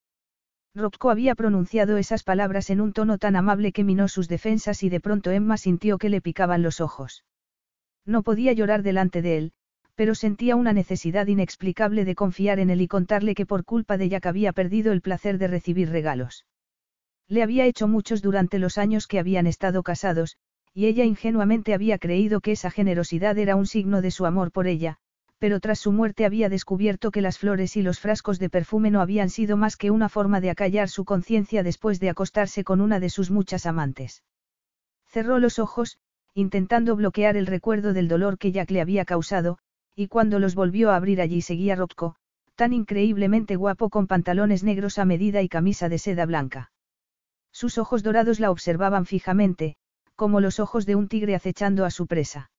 Rocco 0.75 1.09
había 1.09 1.35
pronunciado 1.35 1.97
esas 1.97 2.23
palabras 2.23 2.69
en 2.69 2.79
un 2.79 2.93
tono 2.93 3.17
tan 3.17 3.35
amable 3.35 3.71
que 3.71 3.83
minó 3.83 4.07
sus 4.07 4.27
defensas 4.27 4.83
y 4.83 4.89
de 4.89 4.99
pronto 4.99 5.31
Emma 5.31 5.57
sintió 5.57 5.97
que 5.97 6.09
le 6.09 6.21
picaban 6.21 6.61
los 6.61 6.79
ojos. 6.79 7.23
No 8.09 8.23
podía 8.23 8.53
llorar 8.53 8.81
delante 8.81 9.21
de 9.21 9.37
él, 9.37 9.51
pero 9.93 10.15
sentía 10.15 10.55
una 10.55 10.73
necesidad 10.73 11.27
inexplicable 11.27 12.05
de 12.05 12.15
confiar 12.15 12.59
en 12.59 12.71
él 12.71 12.81
y 12.81 12.87
contarle 12.87 13.35
que 13.35 13.45
por 13.45 13.65
culpa 13.65 13.97
de 13.99 14.09
Jack 14.09 14.25
había 14.25 14.51
perdido 14.51 14.91
el 14.93 15.01
placer 15.01 15.37
de 15.37 15.47
recibir 15.47 15.91
regalos. 15.91 16.47
Le 17.27 17.43
había 17.43 17.67
hecho 17.67 17.87
muchos 17.87 18.23
durante 18.23 18.57
los 18.57 18.79
años 18.79 19.05
que 19.05 19.19
habían 19.19 19.45
estado 19.45 19.83
casados, 19.83 20.37
y 20.73 20.87
ella 20.87 21.05
ingenuamente 21.05 21.75
había 21.75 21.99
creído 21.99 22.41
que 22.41 22.53
esa 22.53 22.71
generosidad 22.71 23.37
era 23.37 23.55
un 23.55 23.67
signo 23.67 24.01
de 24.01 24.09
su 24.09 24.25
amor 24.25 24.51
por 24.51 24.65
ella, 24.65 24.97
pero 25.37 25.59
tras 25.59 25.77
su 25.77 25.91
muerte 25.91 26.25
había 26.25 26.49
descubierto 26.49 27.11
que 27.11 27.21
las 27.21 27.37
flores 27.37 27.77
y 27.77 27.83
los 27.83 27.99
frascos 27.99 28.39
de 28.39 28.49
perfume 28.49 28.89
no 28.89 29.01
habían 29.01 29.29
sido 29.29 29.55
más 29.55 29.77
que 29.77 29.91
una 29.91 30.09
forma 30.09 30.41
de 30.41 30.49
acallar 30.49 30.89
su 30.89 31.05
conciencia 31.05 31.61
después 31.61 31.99
de 31.99 32.09
acostarse 32.09 32.63
con 32.63 32.81
una 32.81 32.99
de 32.99 33.11
sus 33.11 33.29
muchas 33.29 33.67
amantes. 33.67 34.23
Cerró 35.05 35.37
los 35.37 35.59
ojos, 35.59 35.99
intentando 36.33 36.95
bloquear 36.95 37.37
el 37.37 37.47
recuerdo 37.47 37.93
del 37.93 38.07
dolor 38.07 38.37
que 38.37 38.51
Jack 38.51 38.71
le 38.71 38.81
había 38.81 39.05
causado, 39.05 39.57
y 39.95 40.07
cuando 40.07 40.39
los 40.39 40.55
volvió 40.55 40.91
a 40.91 40.95
abrir 40.95 41.21
allí 41.21 41.41
seguía 41.41 41.75
Rocco, 41.75 42.15
tan 42.55 42.73
increíblemente 42.73 43.55
guapo 43.55 43.89
con 43.89 44.07
pantalones 44.07 44.63
negros 44.63 44.99
a 44.99 45.05
medida 45.05 45.41
y 45.41 45.49
camisa 45.49 45.89
de 45.89 45.97
seda 45.97 46.25
blanca. 46.25 46.71
Sus 47.51 47.77
ojos 47.77 48.03
dorados 48.03 48.39
la 48.39 48.51
observaban 48.51 49.05
fijamente, 49.05 49.75
como 50.15 50.41
los 50.41 50.59
ojos 50.59 50.85
de 50.85 50.95
un 50.95 51.07
tigre 51.07 51.35
acechando 51.35 51.85
a 51.85 51.91
su 51.91 52.05
presa. 52.05 52.51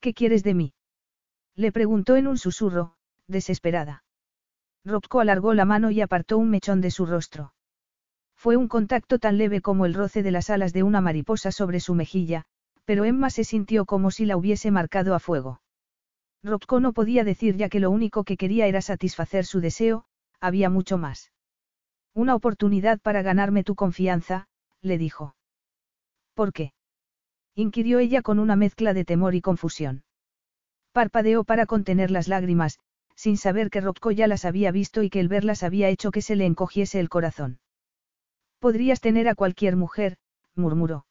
¿Qué 0.00 0.14
quieres 0.14 0.42
de 0.42 0.54
mí? 0.54 0.74
Le 1.54 1.72
preguntó 1.72 2.16
en 2.16 2.26
un 2.26 2.38
susurro, 2.38 2.94
desesperada. 3.28 4.04
Rocco 4.84 5.20
alargó 5.20 5.54
la 5.54 5.64
mano 5.64 5.90
y 5.90 6.00
apartó 6.00 6.38
un 6.38 6.50
mechón 6.50 6.80
de 6.80 6.90
su 6.90 7.06
rostro. 7.06 7.54
Fue 8.34 8.56
un 8.56 8.66
contacto 8.66 9.18
tan 9.18 9.38
leve 9.38 9.60
como 9.60 9.86
el 9.86 9.94
roce 9.94 10.22
de 10.22 10.32
las 10.32 10.50
alas 10.50 10.72
de 10.72 10.82
una 10.82 11.00
mariposa 11.00 11.52
sobre 11.52 11.78
su 11.78 11.94
mejilla, 11.94 12.44
pero 12.84 13.04
Emma 13.04 13.30
se 13.30 13.44
sintió 13.44 13.84
como 13.84 14.10
si 14.10 14.26
la 14.26 14.36
hubiese 14.36 14.70
marcado 14.70 15.14
a 15.14 15.20
fuego. 15.20 15.60
Rocco 16.42 16.80
no 16.80 16.92
podía 16.92 17.24
decir 17.24 17.56
ya 17.56 17.68
que 17.68 17.80
lo 17.80 17.90
único 17.90 18.24
que 18.24 18.36
quería 18.36 18.66
era 18.66 18.82
satisfacer 18.82 19.44
su 19.44 19.60
deseo, 19.60 20.04
había 20.40 20.68
mucho 20.70 20.98
más. 20.98 21.32
Una 22.14 22.34
oportunidad 22.34 23.00
para 23.00 23.22
ganarme 23.22 23.62
tu 23.62 23.74
confianza, 23.74 24.48
le 24.80 24.98
dijo. 24.98 25.36
¿Por 26.34 26.52
qué? 26.52 26.72
inquirió 27.54 27.98
ella 28.00 28.22
con 28.22 28.38
una 28.38 28.56
mezcla 28.56 28.92
de 28.92 29.04
temor 29.04 29.34
y 29.34 29.40
confusión. 29.40 30.04
Parpadeó 30.92 31.44
para 31.44 31.66
contener 31.66 32.10
las 32.10 32.28
lágrimas, 32.28 32.80
sin 33.14 33.36
saber 33.36 33.70
que 33.70 33.80
Rocco 33.80 34.10
ya 34.10 34.26
las 34.26 34.44
había 34.44 34.72
visto 34.72 35.02
y 35.02 35.10
que 35.10 35.20
el 35.20 35.28
verlas 35.28 35.62
había 35.62 35.88
hecho 35.88 36.10
que 36.10 36.22
se 36.22 36.34
le 36.34 36.44
encogiese 36.44 36.98
el 36.98 37.08
corazón. 37.08 37.60
Podrías 38.58 39.00
tener 39.00 39.28
a 39.28 39.34
cualquier 39.34 39.76
mujer, 39.76 40.16
murmuró. 40.54 41.06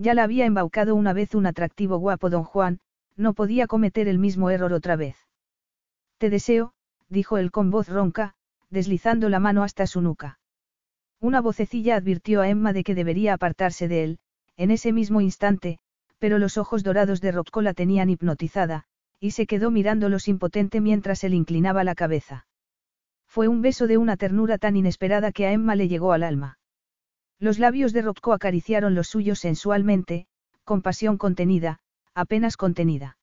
Ya 0.00 0.14
la 0.14 0.22
había 0.22 0.46
embaucado 0.46 0.94
una 0.94 1.12
vez 1.12 1.34
un 1.34 1.44
atractivo 1.44 1.98
guapo 1.98 2.30
don 2.30 2.42
Juan, 2.42 2.80
no 3.16 3.34
podía 3.34 3.66
cometer 3.66 4.08
el 4.08 4.18
mismo 4.18 4.48
error 4.48 4.72
otra 4.72 4.96
vez. 4.96 5.14
Te 6.16 6.30
deseo, 6.30 6.72
dijo 7.10 7.36
él 7.36 7.50
con 7.50 7.70
voz 7.70 7.86
ronca, 7.86 8.32
deslizando 8.70 9.28
la 9.28 9.40
mano 9.40 9.62
hasta 9.62 9.86
su 9.86 10.00
nuca. 10.00 10.38
Una 11.20 11.42
vocecilla 11.42 11.96
advirtió 11.96 12.40
a 12.40 12.48
Emma 12.48 12.72
de 12.72 12.82
que 12.82 12.94
debería 12.94 13.34
apartarse 13.34 13.88
de 13.88 14.04
él, 14.04 14.18
en 14.56 14.70
ese 14.70 14.90
mismo 14.94 15.20
instante, 15.20 15.80
pero 16.18 16.38
los 16.38 16.56
ojos 16.56 16.82
dorados 16.82 17.20
de 17.20 17.32
Rocco 17.32 17.60
la 17.60 17.74
tenían 17.74 18.08
hipnotizada, 18.08 18.84
y 19.18 19.32
se 19.32 19.46
quedó 19.46 19.70
mirándolos 19.70 20.28
impotente 20.28 20.80
mientras 20.80 21.24
él 21.24 21.34
inclinaba 21.34 21.84
la 21.84 21.94
cabeza. 21.94 22.46
Fue 23.26 23.48
un 23.48 23.60
beso 23.60 23.86
de 23.86 23.98
una 23.98 24.16
ternura 24.16 24.56
tan 24.56 24.76
inesperada 24.76 25.30
que 25.30 25.46
a 25.46 25.52
Emma 25.52 25.76
le 25.76 25.88
llegó 25.88 26.14
al 26.14 26.22
alma. 26.22 26.59
Los 27.40 27.58
labios 27.58 27.94
de 27.94 28.02
Rocco 28.02 28.34
acariciaron 28.34 28.94
los 28.94 29.08
suyos 29.08 29.38
sensualmente, 29.38 30.26
con 30.64 30.82
pasión 30.82 31.16
contenida, 31.16 31.80
apenas 32.14 32.58
contenida. 32.58 33.16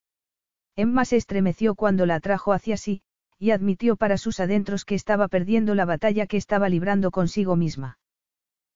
Emma 0.75 1.05
se 1.05 1.17
estremeció 1.17 1.75
cuando 1.75 2.07
la 2.07 2.15
atrajo 2.15 2.51
hacia 2.51 2.77
sí, 2.77 3.03
y 3.37 3.51
admitió 3.51 3.95
para 3.95 4.17
sus 4.17 4.39
adentros 4.39 4.85
que 4.85 4.95
estaba 4.95 5.27
perdiendo 5.27 5.75
la 5.75 5.85
batalla 5.85 6.25
que 6.25 6.37
estaba 6.37 6.67
librando 6.67 7.11
consigo 7.11 7.55
misma. 7.55 7.99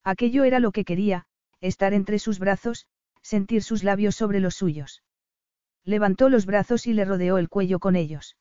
Aquello 0.03 0.43
era 0.43 0.59
lo 0.59 0.71
que 0.71 0.85
quería, 0.85 1.25
estar 1.59 1.93
entre 1.95 2.19
sus 2.19 2.37
brazos, 2.37 2.85
sentir 3.23 3.63
sus 3.63 3.83
labios 3.83 4.15
sobre 4.15 4.39
los 4.39 4.53
suyos. 4.53 5.03
Levantó 5.83 6.29
los 6.29 6.45
brazos 6.45 6.85
y 6.85 6.93
le 6.93 7.05
rodeó 7.05 7.39
el 7.39 7.49
cuello 7.49 7.79
con 7.79 7.95
ellos. 7.95 8.37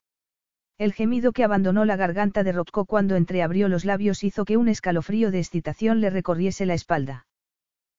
El 0.81 0.94
gemido 0.94 1.33
que 1.33 1.44
abandonó 1.44 1.84
la 1.84 1.97
garganta 1.97 2.42
de 2.42 2.52
Rocco 2.52 2.86
cuando 2.86 3.17
entreabrió 3.17 3.68
los 3.68 3.84
labios 3.84 4.25
hizo 4.25 4.47
que 4.47 4.57
un 4.57 4.67
escalofrío 4.67 5.31
de 5.31 5.39
excitación 5.39 6.00
le 6.00 6.09
recorriese 6.09 6.65
la 6.65 6.73
espalda. 6.73 7.26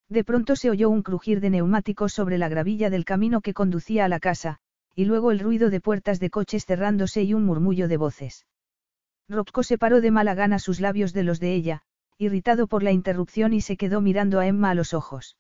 De 0.10 0.24
pronto 0.24 0.56
se 0.56 0.72
oyó 0.72 0.90
un 0.90 1.03
crujir 1.03 1.42
de 1.42 1.51
neumáticos 1.51 2.11
sobre 2.11 2.40
la 2.40 2.50
gravilla 2.50 2.90
del 2.90 3.06
camino 3.06 3.42
que 3.42 3.53
conducía 3.53 4.06
a 4.06 4.08
la 4.08 4.19
casa, 4.19 4.58
y 4.95 5.06
luego 5.06 5.30
el 5.30 5.38
ruido 5.38 5.69
de 5.69 5.80
puertas 5.80 6.19
de 6.19 6.32
coches 6.32 6.66
cerrándose 6.66 7.22
y 7.22 7.35
un 7.35 7.45
murmullo 7.45 7.88
de 7.88 7.98
voces. 7.98 8.48
Rocco 9.30 9.61
separó 9.61 10.01
de 10.01 10.10
mala 10.10 10.34
gana 10.34 10.58
sus 10.58 10.80
labios 10.80 11.14
de 11.14 11.22
los 11.22 11.40
de 11.40 11.53
ella, 11.53 11.84
irritado 12.18 12.66
por 12.66 12.82
la 12.82 12.92
interrupción 12.92 13.53
y 13.53 13.61
se 13.61 13.77
quedó 13.77 14.01
mirando 14.01 14.40
a 14.40 14.48
Emma 14.48 14.72
a 14.72 14.74
los 14.74 14.95
ojos. 14.95 15.38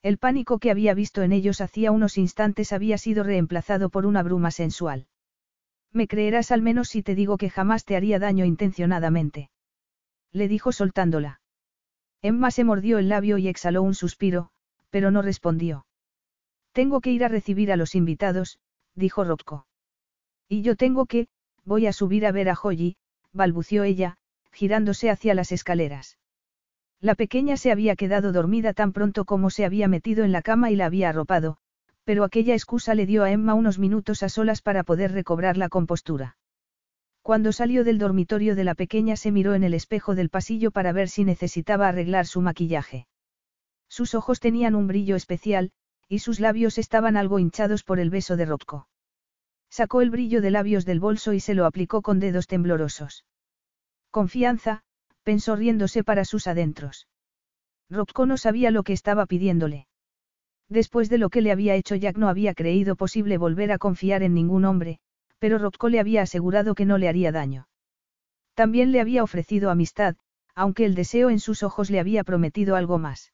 El 0.00 0.16
pánico 0.16 0.58
que 0.58 0.70
había 0.70 0.94
visto 0.94 1.20
en 1.20 1.32
ellos 1.32 1.60
hacía 1.60 1.92
unos 1.92 2.16
instantes 2.16 2.72
había 2.72 2.96
sido 2.96 3.22
reemplazado 3.22 3.90
por 3.90 4.06
una 4.06 4.22
bruma 4.22 4.50
sensual. 4.50 5.08
Me 5.94 6.08
creerás 6.08 6.50
al 6.50 6.60
menos 6.60 6.88
si 6.88 7.02
te 7.02 7.14
digo 7.14 7.38
que 7.38 7.48
jamás 7.48 7.84
te 7.84 7.94
haría 7.94 8.18
daño 8.18 8.44
intencionadamente. 8.44 9.50
Le 10.32 10.48
dijo 10.48 10.72
soltándola. 10.72 11.40
Emma 12.20 12.50
se 12.50 12.64
mordió 12.64 12.98
el 12.98 13.08
labio 13.08 13.38
y 13.38 13.46
exhaló 13.46 13.82
un 13.82 13.94
suspiro, 13.94 14.50
pero 14.90 15.12
no 15.12 15.22
respondió. 15.22 15.86
Tengo 16.72 17.00
que 17.00 17.12
ir 17.12 17.24
a 17.24 17.28
recibir 17.28 17.70
a 17.70 17.76
los 17.76 17.94
invitados, 17.94 18.58
dijo 18.96 19.22
Rocco. 19.22 19.66
Y 20.48 20.62
yo 20.62 20.74
tengo 20.74 21.06
que, 21.06 21.28
voy 21.64 21.86
a 21.86 21.92
subir 21.92 22.26
a 22.26 22.32
ver 22.32 22.48
a 22.48 22.58
Holly, 22.60 22.96
balbució 23.32 23.84
ella, 23.84 24.16
girándose 24.50 25.10
hacia 25.10 25.34
las 25.34 25.52
escaleras. 25.52 26.18
La 27.00 27.14
pequeña 27.14 27.56
se 27.56 27.70
había 27.70 27.94
quedado 27.94 28.32
dormida 28.32 28.72
tan 28.72 28.92
pronto 28.92 29.24
como 29.24 29.50
se 29.50 29.64
había 29.64 29.86
metido 29.86 30.24
en 30.24 30.32
la 30.32 30.42
cama 30.42 30.72
y 30.72 30.76
la 30.76 30.86
había 30.86 31.10
arropado, 31.10 31.58
pero 32.04 32.24
aquella 32.24 32.54
excusa 32.54 32.94
le 32.94 33.06
dio 33.06 33.24
a 33.24 33.30
Emma 33.30 33.54
unos 33.54 33.78
minutos 33.78 34.22
a 34.22 34.28
solas 34.28 34.62
para 34.62 34.84
poder 34.84 35.12
recobrar 35.12 35.56
la 35.56 35.68
compostura. 35.68 36.36
Cuando 37.22 37.52
salió 37.52 37.84
del 37.84 37.98
dormitorio 37.98 38.54
de 38.54 38.64
la 38.64 38.74
pequeña 38.74 39.16
se 39.16 39.32
miró 39.32 39.54
en 39.54 39.64
el 39.64 39.72
espejo 39.72 40.14
del 40.14 40.28
pasillo 40.28 40.70
para 40.70 40.92
ver 40.92 41.08
si 41.08 41.24
necesitaba 41.24 41.88
arreglar 41.88 42.26
su 42.26 42.42
maquillaje. 42.42 43.06
Sus 43.88 44.14
ojos 44.14 44.40
tenían 44.40 44.74
un 44.74 44.86
brillo 44.86 45.16
especial, 45.16 45.72
y 46.08 46.18
sus 46.18 46.40
labios 46.40 46.76
estaban 46.76 47.16
algo 47.16 47.38
hinchados 47.38 47.82
por 47.82 47.98
el 47.98 48.10
beso 48.10 48.36
de 48.36 48.44
Rocco. 48.44 48.88
Sacó 49.70 50.02
el 50.02 50.10
brillo 50.10 50.42
de 50.42 50.50
labios 50.50 50.84
del 50.84 51.00
bolso 51.00 51.32
y 51.32 51.40
se 51.40 51.54
lo 51.54 51.64
aplicó 51.64 52.02
con 52.02 52.20
dedos 52.20 52.46
temblorosos. 52.46 53.24
Confianza, 54.10 54.82
pensó 55.22 55.56
riéndose 55.56 56.04
para 56.04 56.24
sus 56.24 56.46
adentros. 56.46 57.08
Rocco 57.88 58.26
no 58.26 58.36
sabía 58.36 58.70
lo 58.70 58.82
que 58.82 58.92
estaba 58.92 59.26
pidiéndole. 59.26 59.86
Después 60.68 61.10
de 61.10 61.18
lo 61.18 61.30
que 61.30 61.40
le 61.40 61.52
había 61.52 61.74
hecho 61.74 61.94
Jack 61.94 62.16
no 62.16 62.28
había 62.28 62.54
creído 62.54 62.96
posible 62.96 63.38
volver 63.38 63.72
a 63.72 63.78
confiar 63.78 64.22
en 64.22 64.34
ningún 64.34 64.64
hombre, 64.64 64.98
pero 65.38 65.58
Rocco 65.58 65.88
le 65.88 66.00
había 66.00 66.22
asegurado 66.22 66.74
que 66.74 66.86
no 66.86 66.98
le 66.98 67.08
haría 67.08 67.32
daño. 67.32 67.68
También 68.54 68.92
le 68.92 69.00
había 69.00 69.22
ofrecido 69.22 69.70
amistad, 69.70 70.16
aunque 70.54 70.84
el 70.84 70.94
deseo 70.94 71.30
en 71.30 71.40
sus 71.40 71.62
ojos 71.62 71.90
le 71.90 72.00
había 72.00 72.24
prometido 72.24 72.76
algo 72.76 72.98
más. 72.98 73.32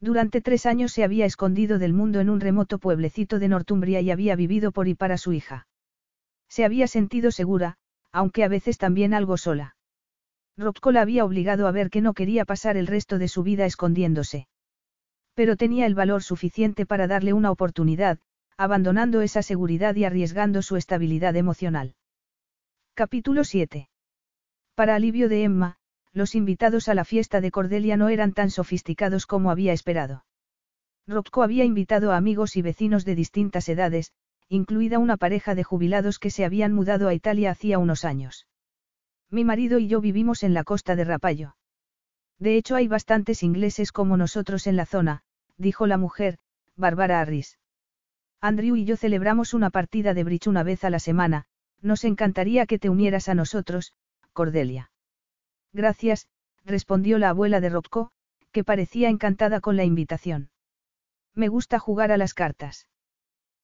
Durante 0.00 0.40
tres 0.40 0.64
años 0.64 0.92
se 0.92 1.04
había 1.04 1.26
escondido 1.26 1.78
del 1.78 1.92
mundo 1.92 2.20
en 2.20 2.30
un 2.30 2.40
remoto 2.40 2.78
pueblecito 2.78 3.38
de 3.38 3.48
Northumbria 3.48 4.00
y 4.00 4.10
había 4.10 4.34
vivido 4.34 4.72
por 4.72 4.88
y 4.88 4.94
para 4.94 5.18
su 5.18 5.34
hija. 5.34 5.68
Se 6.48 6.64
había 6.64 6.88
sentido 6.88 7.30
segura, 7.30 7.76
aunque 8.10 8.42
a 8.42 8.48
veces 8.48 8.78
también 8.78 9.12
algo 9.12 9.36
sola. 9.36 9.76
Rocco 10.56 10.90
la 10.90 11.02
había 11.02 11.24
obligado 11.24 11.66
a 11.68 11.70
ver 11.70 11.90
que 11.90 12.00
no 12.00 12.14
quería 12.14 12.44
pasar 12.44 12.76
el 12.76 12.86
resto 12.86 13.18
de 13.18 13.28
su 13.28 13.42
vida 13.42 13.66
escondiéndose. 13.66 14.48
Pero 15.34 15.56
tenía 15.56 15.86
el 15.86 15.94
valor 15.94 16.22
suficiente 16.22 16.86
para 16.86 17.06
darle 17.06 17.32
una 17.32 17.50
oportunidad, 17.50 18.18
abandonando 18.56 19.22
esa 19.22 19.42
seguridad 19.42 19.94
y 19.94 20.04
arriesgando 20.04 20.62
su 20.62 20.76
estabilidad 20.76 21.36
emocional. 21.36 21.94
Capítulo 22.94 23.44
7. 23.44 23.88
Para 24.74 24.94
alivio 24.94 25.28
de 25.28 25.44
Emma, 25.44 25.76
los 26.12 26.34
invitados 26.34 26.88
a 26.88 26.94
la 26.94 27.04
fiesta 27.04 27.40
de 27.40 27.50
Cordelia 27.50 27.96
no 27.96 28.08
eran 28.08 28.32
tan 28.32 28.50
sofisticados 28.50 29.26
como 29.26 29.50
había 29.50 29.72
esperado. 29.72 30.24
Rocco 31.06 31.42
había 31.42 31.64
invitado 31.64 32.12
a 32.12 32.16
amigos 32.16 32.56
y 32.56 32.62
vecinos 32.62 33.04
de 33.04 33.14
distintas 33.14 33.68
edades, 33.68 34.12
incluida 34.48 34.98
una 34.98 35.16
pareja 35.16 35.54
de 35.54 35.64
jubilados 35.64 36.18
que 36.18 36.30
se 36.30 36.44
habían 36.44 36.72
mudado 36.72 37.08
a 37.08 37.14
Italia 37.14 37.52
hacía 37.52 37.78
unos 37.78 38.04
años. 38.04 38.46
Mi 39.30 39.44
marido 39.44 39.78
y 39.78 39.86
yo 39.86 40.00
vivimos 40.00 40.42
en 40.42 40.54
la 40.54 40.64
costa 40.64 40.96
de 40.96 41.04
Rapallo. 41.04 41.54
De 42.40 42.56
hecho 42.56 42.74
hay 42.74 42.88
bastantes 42.88 43.42
ingleses 43.42 43.92
como 43.92 44.16
nosotros 44.16 44.66
en 44.66 44.74
la 44.74 44.86
zona, 44.86 45.22
dijo 45.58 45.86
la 45.86 45.98
mujer, 45.98 46.38
Bárbara 46.74 47.20
Harris. 47.20 47.58
Andrew 48.40 48.76
y 48.76 48.86
yo 48.86 48.96
celebramos 48.96 49.52
una 49.52 49.68
partida 49.68 50.14
de 50.14 50.24
bridge 50.24 50.46
una 50.46 50.62
vez 50.62 50.82
a 50.84 50.90
la 50.90 50.98
semana, 50.98 51.44
nos 51.82 52.04
encantaría 52.04 52.64
que 52.64 52.78
te 52.78 52.88
unieras 52.88 53.28
a 53.28 53.34
nosotros, 53.34 53.92
Cordelia. 54.32 54.90
Gracias, 55.74 56.28
respondió 56.64 57.18
la 57.18 57.28
abuela 57.28 57.60
de 57.60 57.68
Rocco, 57.68 58.10
que 58.52 58.64
parecía 58.64 59.10
encantada 59.10 59.60
con 59.60 59.76
la 59.76 59.84
invitación. 59.84 60.48
Me 61.34 61.48
gusta 61.48 61.78
jugar 61.78 62.10
a 62.10 62.16
las 62.16 62.32
cartas. 62.32 62.88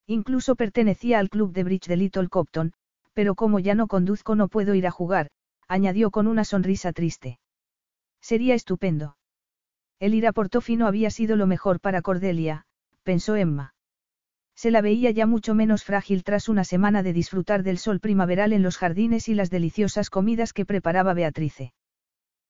Incluso 0.07 0.55
pertenecía 0.55 1.19
al 1.19 1.31
club 1.31 1.53
de 1.53 1.65
bridge 1.65 1.89
de 1.89 1.97
Little 1.97 2.29
Copton, 2.29 2.75
pero 3.15 3.35
como 3.35 3.59
ya 3.59 3.75
no 3.75 3.87
conduzco 3.87 4.37
no 4.37 4.49
puedo 4.49 4.75
ir 4.75 4.87
a 4.87 4.91
jugar, 4.91 5.31
añadió 5.67 6.11
con 6.11 6.27
una 6.27 6.45
sonrisa 6.45 6.93
triste. 6.93 7.39
Sería 8.27 8.57
estupendo. 8.57 9.17
El 10.01 10.13
ir 10.13 10.27
a 10.27 10.33
Portofino 10.33 10.89
había 10.89 11.11
sido 11.11 11.37
lo 11.37 11.47
mejor 11.47 11.79
para 11.79 12.03
Cordelia, 12.03 12.65
pensó 13.05 13.37
Emma. 13.37 13.77
Se 14.57 14.73
la 14.73 14.81
veía 14.81 15.13
ya 15.13 15.27
mucho 15.27 15.55
menos 15.55 15.85
frágil 15.85 16.25
tras 16.25 16.49
una 16.49 16.65
semana 16.65 17.05
de 17.05 17.13
disfrutar 17.13 17.63
del 17.63 17.79
sol 17.79 18.01
primaveral 18.01 18.53
en 18.53 18.65
los 18.65 18.79
jardines 18.79 19.29
y 19.29 19.35
las 19.35 19.49
deliciosas 19.49 20.11
comidas 20.11 20.53
que 20.53 20.67
preparaba 20.67 21.15
Beatrice. 21.15 21.73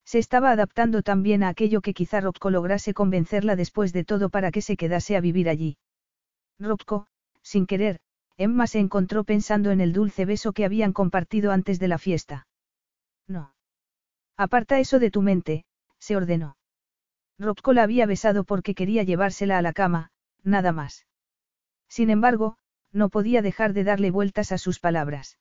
Se 0.06 0.18
estaba 0.18 0.50
adaptando 0.50 1.02
también 1.02 1.42
a 1.42 1.48
aquello 1.48 1.82
que 1.82 1.92
quizá 1.92 2.22
Rocco 2.22 2.48
lograse 2.48 2.94
convencerla 2.94 3.54
después 3.54 3.92
de 3.92 4.02
todo 4.02 4.30
para 4.30 4.52
que 4.52 4.62
se 4.62 4.78
quedase 4.78 5.14
a 5.14 5.20
vivir 5.20 5.46
allí. 5.46 5.76
Rocco, 6.58 7.06
sin 7.42 7.66
querer, 7.66 8.00
Emma 8.38 8.66
se 8.66 8.78
encontró 8.78 9.24
pensando 9.24 9.70
en 9.72 9.82
el 9.82 9.92
dulce 9.92 10.24
beso 10.24 10.54
que 10.54 10.64
habían 10.64 10.94
compartido 10.94 11.52
antes 11.52 11.78
de 11.78 11.88
la 11.88 11.98
fiesta. 11.98 12.46
No. 13.28 13.55
Aparta 14.36 14.78
eso 14.78 14.98
de 14.98 15.10
tu 15.10 15.22
mente, 15.22 15.64
se 15.98 16.16
ordenó. 16.16 16.56
Rocco 17.38 17.72
la 17.72 17.82
había 17.82 18.06
besado 18.06 18.44
porque 18.44 18.74
quería 18.74 19.02
llevársela 19.02 19.58
a 19.58 19.62
la 19.62 19.72
cama, 19.72 20.10
nada 20.42 20.72
más. 20.72 21.06
Sin 21.88 22.10
embargo, 22.10 22.56
no 22.92 23.08
podía 23.08 23.42
dejar 23.42 23.72
de 23.72 23.84
darle 23.84 24.10
vueltas 24.10 24.52
a 24.52 24.58
sus 24.58 24.80
palabras. 24.80 25.38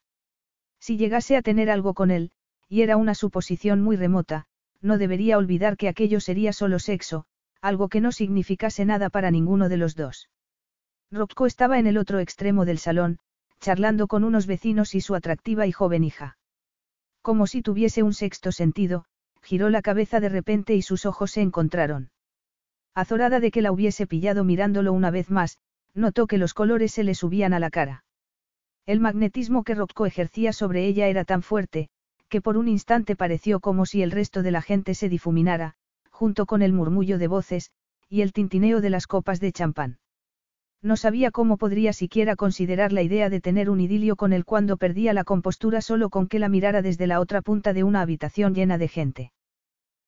Si 0.79 0.97
llegase 0.97 1.37
a 1.37 1.41
tener 1.41 1.69
algo 1.69 1.93
con 1.93 2.11
él, 2.11 2.31
y 2.67 2.81
era 2.81 2.97
una 2.97 3.15
suposición 3.15 3.81
muy 3.81 3.95
remota, 3.95 4.45
no 4.81 4.97
debería 4.97 5.37
olvidar 5.37 5.77
que 5.77 5.87
aquello 5.87 6.19
sería 6.19 6.53
solo 6.53 6.79
sexo, 6.79 7.25
algo 7.61 7.89
que 7.89 8.01
no 8.01 8.11
significase 8.11 8.85
nada 8.85 9.09
para 9.09 9.31
ninguno 9.31 9.69
de 9.69 9.77
los 9.77 9.95
dos. 9.95 10.29
Rocco 11.11 11.45
estaba 11.45 11.79
en 11.79 11.87
el 11.87 11.97
otro 11.97 12.19
extremo 12.19 12.65
del 12.65 12.77
salón, 12.77 13.19
charlando 13.59 14.07
con 14.07 14.23
unos 14.23 14.47
vecinos 14.47 14.95
y 14.95 15.01
su 15.01 15.15
atractiva 15.15 15.65
y 15.65 15.71
joven 15.71 16.03
hija. 16.03 16.37
Como 17.25 17.47
si 17.47 17.63
tuviese 17.63 18.03
un 18.03 18.13
sexto 18.13 18.51
sentido, 18.51 19.05
giró 19.41 19.71
la 19.71 19.81
cabeza 19.81 20.19
de 20.19 20.29
repente 20.29 20.75
y 20.75 20.83
sus 20.83 21.07
ojos 21.07 21.31
se 21.31 21.41
encontraron. 21.41 22.11
Azorada 22.93 23.39
de 23.39 23.49
que 23.49 23.63
la 23.63 23.71
hubiese 23.71 24.05
pillado 24.05 24.43
mirándolo 24.43 24.93
una 24.93 25.09
vez 25.09 25.31
más, 25.31 25.57
notó 25.95 26.27
que 26.27 26.37
los 26.37 26.53
colores 26.53 26.91
se 26.91 27.03
le 27.03 27.15
subían 27.15 27.53
a 27.53 27.59
la 27.59 27.71
cara. 27.71 28.05
El 28.85 28.99
magnetismo 28.99 29.63
que 29.63 29.73
Rocco 29.73 30.05
ejercía 30.05 30.53
sobre 30.53 30.85
ella 30.85 31.07
era 31.07 31.25
tan 31.25 31.41
fuerte, 31.41 31.89
que 32.29 32.41
por 32.41 32.57
un 32.57 32.67
instante 32.67 33.15
pareció 33.15 33.59
como 33.59 33.87
si 33.87 34.03
el 34.03 34.11
resto 34.11 34.43
de 34.43 34.51
la 34.51 34.61
gente 34.61 34.93
se 34.93 35.09
difuminara, 35.09 35.73
junto 36.11 36.45
con 36.45 36.61
el 36.61 36.73
murmullo 36.73 37.17
de 37.17 37.27
voces, 37.27 37.71
y 38.07 38.21
el 38.21 38.33
tintineo 38.33 38.81
de 38.81 38.91
las 38.91 39.07
copas 39.07 39.39
de 39.39 39.51
champán. 39.51 39.97
No 40.85 40.97
sabía 40.97 41.31
cómo 41.31 41.57
podría 41.57 41.93
siquiera 41.93 42.35
considerar 42.35 42.93
la 42.93 43.01
idea 43.01 43.31
de 43.31 43.41
tener 43.41 43.71
un 43.71 43.81
idilio 43.81 44.15
con 44.15 44.33
él 44.33 44.45
cuando 44.45 44.77
perdía 44.77 45.13
la 45.13 45.23
compostura 45.23 45.81
solo 45.81 46.11
con 46.11 46.27
que 46.27 46.37
la 46.37 46.47
mirara 46.47 46.83
desde 46.83 47.07
la 47.07 47.19
otra 47.19 47.41
punta 47.41 47.73
de 47.73 47.83
una 47.83 48.01
habitación 48.01 48.53
llena 48.53 48.77
de 48.77 48.87
gente. 48.87 49.31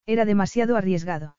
Era 0.05 0.23
demasiado 0.23 0.77
arriesgado. 0.77 1.35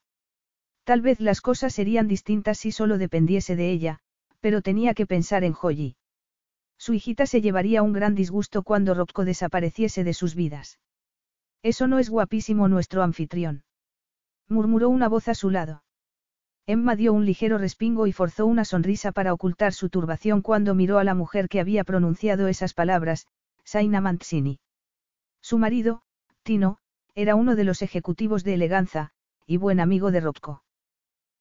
Tal 0.82 1.02
vez 1.02 1.20
las 1.20 1.40
cosas 1.40 1.72
serían 1.72 2.08
distintas 2.08 2.58
si 2.58 2.72
solo 2.72 2.98
dependiese 2.98 3.54
de 3.54 3.70
ella, 3.70 4.00
pero 4.40 4.60
tenía 4.60 4.92
que 4.92 5.06
pensar 5.06 5.44
en 5.44 5.52
Joyi. 5.52 5.94
Su 6.76 6.94
hijita 6.94 7.24
se 7.24 7.40
llevaría 7.40 7.84
un 7.84 7.92
gran 7.92 8.16
disgusto 8.16 8.64
cuando 8.64 8.92
Rocco 8.92 9.24
desapareciese 9.24 10.02
de 10.02 10.14
sus 10.14 10.34
vidas. 10.34 10.80
Eso 11.62 11.86
no 11.86 12.00
es 12.00 12.10
guapísimo 12.10 12.66
nuestro 12.66 13.04
anfitrión. 13.04 13.62
Murmuró 14.48 14.88
una 14.88 15.08
voz 15.08 15.28
a 15.28 15.34
su 15.34 15.50
lado. 15.50 15.84
Emma 16.70 16.96
dio 16.96 17.14
un 17.14 17.24
ligero 17.24 17.56
respingo 17.56 18.06
y 18.06 18.12
forzó 18.12 18.44
una 18.44 18.66
sonrisa 18.66 19.10
para 19.10 19.32
ocultar 19.32 19.72
su 19.72 19.88
turbación 19.88 20.42
cuando 20.42 20.74
miró 20.74 20.98
a 20.98 21.04
la 21.04 21.14
mujer 21.14 21.48
que 21.48 21.60
había 21.60 21.82
pronunciado 21.82 22.46
esas 22.46 22.74
palabras, 22.74 23.26
Saina 23.64 24.02
Manzini. 24.02 24.60
Su 25.40 25.56
marido, 25.56 26.02
Tino, 26.42 26.76
era 27.14 27.36
uno 27.36 27.56
de 27.56 27.64
los 27.64 27.80
ejecutivos 27.80 28.44
de 28.44 28.52
eleganza, 28.52 29.12
y 29.46 29.56
buen 29.56 29.80
amigo 29.80 30.10
de 30.10 30.20
Rocco. 30.20 30.62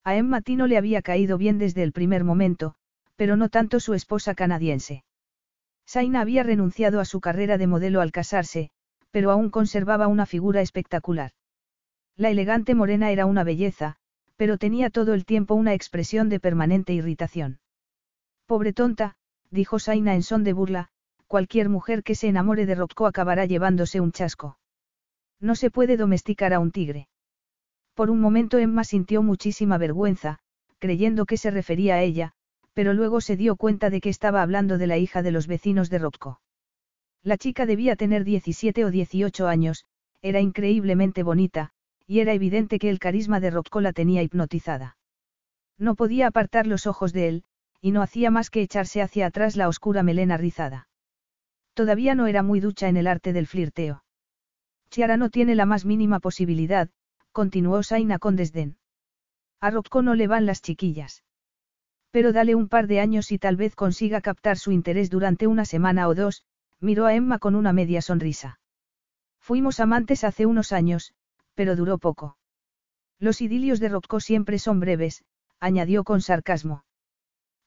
A 0.05 0.15
Emma 0.15 0.39
Tino 0.39 0.65
le 0.65 0.77
había 0.77 1.01
caído 1.01 1.37
bien 1.37 1.57
desde 1.57 1.83
el 1.83 1.91
primer 1.91 2.23
momento, 2.23 2.75
pero 3.17 3.35
no 3.35 3.49
tanto 3.49 3.81
su 3.81 3.95
esposa 3.95 4.33
canadiense. 4.33 5.03
Saina 5.85 6.21
había 6.21 6.43
renunciado 6.43 7.01
a 7.01 7.05
su 7.05 7.19
carrera 7.19 7.57
de 7.57 7.67
modelo 7.67 7.99
al 7.99 8.13
casarse, 8.13 8.69
pero 9.11 9.31
aún 9.31 9.49
conservaba 9.49 10.07
una 10.07 10.25
figura 10.25 10.61
espectacular. 10.61 11.31
La 12.15 12.29
elegante 12.29 12.75
morena 12.75 13.11
era 13.11 13.25
una 13.25 13.43
belleza, 13.43 13.97
pero 14.37 14.57
tenía 14.57 14.89
todo 14.89 15.13
el 15.13 15.25
tiempo 15.25 15.55
una 15.55 15.73
expresión 15.73 16.29
de 16.29 16.39
permanente 16.39 16.93
irritación. 16.93 17.59
Pobre 18.45 18.71
tonta, 18.71 19.15
dijo 19.51 19.79
Saina 19.79 20.15
en 20.15 20.23
son 20.23 20.43
de 20.43 20.53
burla, 20.53 20.87
cualquier 21.25 21.67
mujer 21.69 22.03
que 22.03 22.15
se 22.15 22.27
enamore 22.29 22.65
de 22.65 22.75
Rocco 22.75 23.07
acabará 23.07 23.45
llevándose 23.45 23.99
un 23.99 24.11
chasco. 24.11 24.57
No 25.39 25.55
se 25.55 25.69
puede 25.69 25.97
domesticar 25.97 26.53
a 26.53 26.59
un 26.59 26.71
tigre. 26.71 27.09
Por 27.93 28.09
un 28.09 28.21
momento 28.21 28.57
Emma 28.57 28.83
sintió 28.83 29.23
muchísima 29.23 29.77
vergüenza, 29.77 30.39
creyendo 30.79 31.25
que 31.25 31.37
se 31.37 31.51
refería 31.51 31.95
a 31.95 32.01
ella, 32.01 32.33
pero 32.73 32.93
luego 32.93 33.21
se 33.21 33.35
dio 33.35 33.55
cuenta 33.55 33.89
de 33.89 34.01
que 34.01 34.09
estaba 34.09 34.43
hablando 34.43 34.77
de 34.77 34.87
la 34.87 34.97
hija 34.97 35.23
de 35.23 35.31
los 35.31 35.47
vecinos 35.47 35.89
de 35.89 35.97
Rocco. 35.97 36.41
La 37.23 37.37
chica 37.37 37.65
debía 37.65 37.95
tener 37.95 38.23
17 38.23 38.85
o 38.85 38.91
18 38.91 39.47
años, 39.47 39.85
era 40.21 40.39
increíblemente 40.39 41.23
bonita, 41.23 41.71
y 42.07 42.21
era 42.21 42.33
evidente 42.33 42.79
que 42.79 42.89
el 42.89 42.99
carisma 42.99 43.39
de 43.39 43.51
Rocco 43.51 43.81
la 43.81 43.93
tenía 43.93 44.23
hipnotizada. 44.23 44.97
No 45.77 45.95
podía 45.95 46.27
apartar 46.27 46.65
los 46.65 46.87
ojos 46.87 47.13
de 47.13 47.27
él, 47.27 47.43
y 47.81 47.91
no 47.91 48.01
hacía 48.01 48.31
más 48.31 48.49
que 48.49 48.61
echarse 48.61 49.01
hacia 49.01 49.27
atrás 49.27 49.55
la 49.55 49.67
oscura 49.67 50.01
melena 50.01 50.37
rizada. 50.37 50.87
Todavía 51.73 52.15
no 52.15 52.25
era 52.25 52.41
muy 52.41 52.59
ducha 52.59 52.87
en 52.87 52.97
el 52.97 53.05
arte 53.05 53.33
del 53.33 53.45
flirteo. 53.45 54.03
Chiara 54.89 55.17
no 55.17 55.29
tiene 55.29 55.53
la 55.53 55.65
más 55.65 55.85
mínima 55.85 56.19
posibilidad, 56.19 56.89
continuó 57.31 57.83
Saina 57.83 58.17
con 58.17 58.35
desdén. 58.35 58.77
A 59.59 59.69
Rocco 59.69 60.01
no 60.01 60.15
le 60.15 60.27
van 60.27 60.45
las 60.45 60.61
chiquillas. 60.61 61.23
Pero 62.09 62.31
dale 62.31 62.55
un 62.55 62.69
par 62.69 62.87
de 62.87 62.99
años 62.99 63.31
y 63.31 63.37
tal 63.37 63.57
vez 63.57 63.75
consiga 63.75 64.21
captar 64.21 64.57
su 64.57 64.71
interés 64.71 65.09
durante 65.09 65.45
una 65.45 65.65
semana 65.65 66.07
o 66.07 66.15
dos, 66.15 66.43
miró 66.79 67.05
a 67.05 67.13
Emma 67.13 67.37
con 67.37 67.53
una 67.53 67.73
media 67.73 68.01
sonrisa. 68.01 68.59
Fuimos 69.39 69.79
amantes 69.79 70.23
hace 70.23 70.45
unos 70.45 70.71
años, 70.71 71.13
pero 71.57 71.75
duró 71.75 71.97
poco. 71.97 72.37
Los 73.19 73.41
idilios 73.41 73.79
de 73.79 73.89
Rocco 73.89 74.19
siempre 74.19 74.59
son 74.59 74.79
breves, 74.79 75.25
añadió 75.59 76.03
con 76.03 76.21
sarcasmo. 76.21 76.85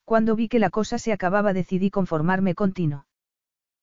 Cuando 0.04 0.36
vi 0.36 0.48
que 0.48 0.60
la 0.60 0.70
cosa 0.70 0.96
se 0.98 1.12
acababa 1.12 1.52
decidí 1.52 1.90
conformarme 1.90 2.54
continuo. 2.54 3.04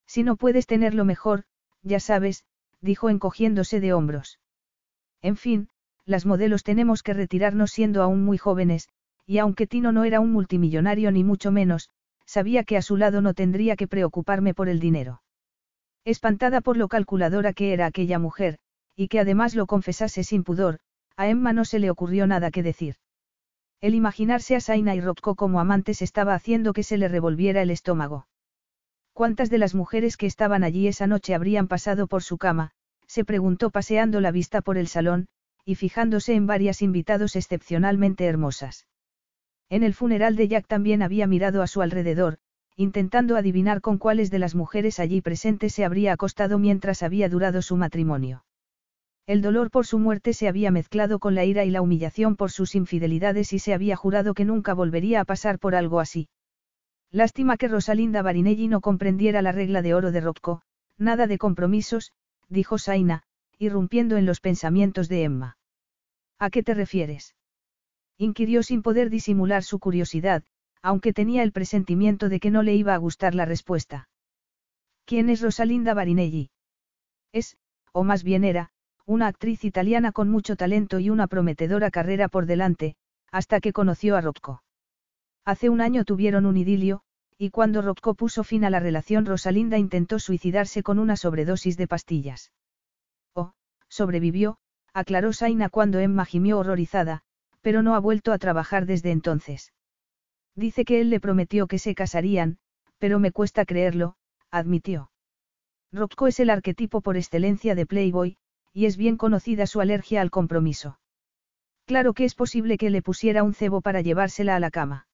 Si 0.06 0.24
no 0.24 0.38
puedes 0.38 0.66
tenerlo 0.66 1.04
mejor, 1.04 1.44
ya 1.82 2.00
sabes, 2.00 2.46
dijo 2.80 3.10
encogiéndose 3.10 3.82
de 3.82 3.92
hombros. 3.92 4.40
En 5.22 5.36
fin, 5.36 5.68
las 6.06 6.26
modelos 6.26 6.64
tenemos 6.64 7.04
que 7.04 7.14
retirarnos 7.14 7.72
siendo 7.72 8.02
aún 8.02 8.24
muy 8.24 8.38
jóvenes, 8.38 8.88
y 9.26 9.40
aunque 9.40 9.68
Tino 9.68 9.92
no 9.92 10.06
era 10.06 10.22
un 10.22 10.32
multimillonario 10.32 11.12
ni 11.12 11.26
mucho 11.26 11.52
menos, 11.52 11.90
sabía 12.26 12.64
que 12.64 12.78
a 12.78 12.82
su 12.82 12.96
lado 12.96 13.22
no 13.22 13.34
tendría 13.34 13.76
que 13.76 13.90
preocuparme 13.90 14.54
por 14.54 14.70
el 14.70 14.80
dinero. 14.80 15.22
Espantada 16.06 16.62
por 16.62 16.78
lo 16.78 16.88
calculadora 16.88 17.52
que 17.52 17.74
era 17.74 17.86
aquella 17.88 18.20
mujer, 18.20 18.60
y 18.98 19.08
que 19.08 19.20
además 19.20 19.56
lo 19.56 19.68
confesase 19.68 20.24
sin 20.24 20.44
pudor, 20.44 20.80
a 21.16 21.28
Emma 21.28 21.54
no 21.54 21.66
se 21.66 21.78
le 21.78 21.92
ocurrió 21.92 22.26
nada 22.26 22.50
que 22.52 22.64
decir. 22.64 22.96
El 23.80 23.94
imaginarse 23.94 24.56
a 24.56 24.60
Saina 24.60 24.96
y 24.96 25.02
Rocco 25.02 25.36
como 25.36 25.60
amantes 25.60 26.02
estaba 26.02 26.34
haciendo 26.34 26.74
que 26.74 26.82
se 26.82 26.98
le 26.98 27.08
revolviera 27.08 27.62
el 27.62 27.70
estómago. 27.70 28.28
¿Cuántas 29.14 29.52
de 29.52 29.60
las 29.60 29.76
mujeres 29.76 30.18
que 30.18 30.26
estaban 30.26 30.64
allí 30.64 30.88
esa 30.88 31.06
noche 31.06 31.36
habrían 31.36 31.68
pasado 31.68 32.08
por 32.08 32.24
su 32.24 32.40
cama? 32.40 32.72
se 33.06 33.24
preguntó 33.24 33.70
paseando 33.70 34.20
la 34.20 34.32
vista 34.32 34.62
por 34.62 34.78
el 34.78 34.88
salón, 34.88 35.28
y 35.64 35.76
fijándose 35.76 36.34
en 36.34 36.48
varias 36.48 36.82
invitados 36.82 37.36
excepcionalmente 37.36 38.26
hermosas. 38.26 38.88
En 39.70 39.84
el 39.84 39.94
funeral 39.94 40.36
de 40.36 40.48
Jack 40.48 40.66
también 40.66 41.04
había 41.04 41.28
mirado 41.28 41.62
a 41.62 41.68
su 41.68 41.84
alrededor, 41.84 42.40
intentando 42.76 43.38
adivinar 43.38 43.82
con 43.82 44.00
cuáles 44.00 44.32
de 44.32 44.40
las 44.40 44.56
mujeres 44.56 45.00
allí 45.00 45.22
presentes 45.22 45.74
se 45.74 45.86
habría 45.86 46.14
acostado 46.14 46.58
mientras 46.58 47.04
había 47.04 47.30
durado 47.30 47.62
su 47.62 47.76
matrimonio. 47.76 48.44
El 49.28 49.42
dolor 49.42 49.72
por 49.72 49.86
su 49.86 50.00
muerte 50.00 50.32
se 50.32 50.48
había 50.48 50.72
mezclado 50.72 51.20
con 51.20 51.36
la 51.36 51.44
ira 51.44 51.66
y 51.66 51.70
la 51.70 51.82
humillación 51.82 52.38
por 52.38 52.50
sus 52.50 52.76
infidelidades 52.76 53.52
y 53.52 53.60
se 53.60 53.74
había 53.74 53.98
jurado 53.98 54.34
que 54.34 54.46
nunca 54.46 54.74
volvería 54.74 55.20
a 55.20 55.26
pasar 55.26 55.60
por 55.60 55.76
algo 55.76 56.00
así. 56.00 56.30
Lástima 57.12 57.58
que 57.58 57.68
Rosalinda 57.68 58.22
Barinelli 58.22 58.70
no 58.70 58.80
comprendiera 58.80 59.42
la 59.42 59.52
regla 59.52 59.82
de 59.82 59.94
oro 59.94 60.14
de 60.14 60.22
Rocco, 60.22 60.62
nada 60.98 61.28
de 61.28 61.38
compromisos, 61.38 62.14
dijo 62.48 62.78
Saina, 62.78 63.24
irrumpiendo 63.60 64.16
en 64.16 64.26
los 64.26 64.40
pensamientos 64.40 65.10
de 65.10 65.24
Emma. 65.24 65.58
¿A 66.40 66.50
qué 66.50 66.64
te 66.64 66.74
refieres? 66.74 67.36
inquirió 68.18 68.64
sin 68.64 68.82
poder 68.82 69.10
disimular 69.10 69.64
su 69.64 69.78
curiosidad, 69.78 70.44
aunque 70.82 71.12
tenía 71.12 71.44
el 71.44 71.52
presentimiento 71.52 72.30
de 72.30 72.40
que 72.40 72.50
no 72.50 72.64
le 72.64 72.76
iba 72.76 72.94
a 72.94 72.98
gustar 72.98 73.36
la 73.36 73.44
respuesta. 73.44 74.08
¿Quién 75.04 75.30
es 75.30 75.42
Rosalinda 75.42 75.94
Barinelli? 75.94 76.50
Es, 77.34 77.58
o 77.92 78.04
más 78.04 78.24
bien 78.24 78.44
era, 78.44 78.72
una 79.08 79.28
actriz 79.28 79.64
italiana 79.64 80.12
con 80.12 80.30
mucho 80.30 80.58
talento 80.58 81.00
y 81.00 81.10
una 81.10 81.28
prometedora 81.28 81.90
carrera 81.92 82.28
por 82.28 82.46
delante, 82.46 82.98
hasta 83.32 83.62
que 83.62 83.72
conoció 83.72 84.18
a 84.18 84.22
Rocco. 84.22 84.64
Hace 85.46 85.70
un 85.70 85.80
año 85.80 86.04
tuvieron 86.04 86.46
un 86.46 86.58
idilio, 86.58 87.04
y 87.38 87.50
cuando 87.50 87.82
Rocco 87.82 88.16
puso 88.16 88.44
fin 88.44 88.66
a 88.66 88.70
la 88.70 88.82
relación 88.82 89.26
Rosalinda 89.26 89.78
intentó 89.78 90.20
suicidarse 90.20 90.84
con 90.84 91.00
una 91.00 91.16
sobredosis 91.16 91.78
de 91.78 91.88
pastillas. 91.88 92.52
Oh, 93.34 93.54
sobrevivió, 93.88 94.58
aclaró 94.94 95.32
Saina 95.32 95.70
cuando 95.70 96.00
Emma 96.00 96.26
gimió 96.26 96.60
horrorizada, 96.60 97.22
pero 97.62 97.84
no 97.84 97.96
ha 97.96 98.00
vuelto 98.00 98.34
a 98.34 98.38
trabajar 98.38 98.86
desde 98.86 99.12
entonces. 99.12 99.72
Dice 100.54 100.84
que 100.84 101.00
él 101.00 101.10
le 101.10 101.22
prometió 101.22 101.68
que 101.68 101.80
se 101.80 101.96
casarían, 101.96 102.58
pero 102.98 103.20
me 103.20 103.32
cuesta 103.32 103.64
creerlo, 103.64 104.18
admitió. 104.52 105.12
Rocco 105.94 106.28
es 106.28 106.42
el 106.42 106.50
arquetipo 106.50 107.00
por 107.00 107.16
excelencia 107.16 107.74
de 107.74 107.86
Playboy, 107.86 108.38
y 108.78 108.86
es 108.86 108.96
bien 108.96 109.18
conocida 109.18 109.66
su 109.66 109.82
alergia 109.82 110.22
al 110.22 110.30
compromiso. 110.30 111.00
Claro 111.88 112.14
que 112.14 112.26
es 112.26 112.36
posible 112.36 112.78
que 112.78 112.92
le 112.92 113.02
pusiera 113.02 113.42
un 113.42 113.56
cebo 113.56 113.82
para 113.82 114.02
llevársela 114.02 114.56
a 114.56 114.60
la 114.60 114.70
cama. 114.70 115.08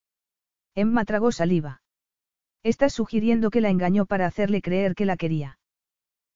Emma 0.74 1.06
tragó 1.06 1.32
saliva. 1.32 1.80
Estás 2.62 2.92
sugiriendo 2.92 3.48
que 3.48 3.62
la 3.62 3.70
engañó 3.70 4.04
para 4.04 4.26
hacerle 4.26 4.60
creer 4.60 4.94
que 4.94 5.06
la 5.06 5.16
quería. 5.16 5.58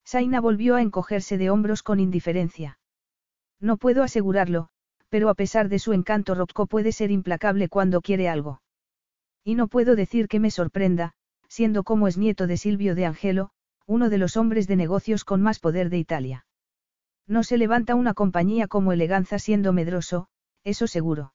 Saina 0.06 0.40
volvió 0.40 0.76
a 0.76 0.80
encogerse 0.80 1.36
de 1.36 1.50
hombros 1.50 1.82
con 1.82 2.00
indiferencia. 2.00 2.78
No 3.60 3.76
puedo 3.76 4.02
asegurarlo, 4.02 4.70
pero 5.10 5.28
a 5.28 5.34
pesar 5.34 5.68
de 5.68 5.80
su 5.80 5.92
encanto 5.92 6.34
Rocco 6.34 6.66
puede 6.66 6.92
ser 6.92 7.10
implacable 7.10 7.68
cuando 7.68 8.00
quiere 8.00 8.30
algo. 8.30 8.62
Y 9.44 9.54
no 9.54 9.68
puedo 9.68 9.96
decir 9.96 10.28
que 10.28 10.40
me 10.40 10.50
sorprenda, 10.50 11.12
siendo 11.46 11.84
como 11.84 12.08
es 12.08 12.16
nieto 12.16 12.46
de 12.46 12.56
Silvio 12.56 12.94
de 12.94 13.04
Angelo, 13.04 13.50
uno 13.84 14.08
de 14.08 14.16
los 14.16 14.38
hombres 14.38 14.66
de 14.66 14.76
negocios 14.76 15.26
con 15.26 15.42
más 15.42 15.58
poder 15.58 15.90
de 15.90 15.98
Italia. 15.98 16.46
No 17.28 17.42
se 17.44 17.58
levanta 17.58 17.94
una 17.94 18.14
compañía 18.14 18.66
como 18.68 18.92
Eleganza 18.92 19.38
siendo 19.38 19.74
medroso, 19.74 20.28
eso 20.64 20.86
seguro. 20.86 21.34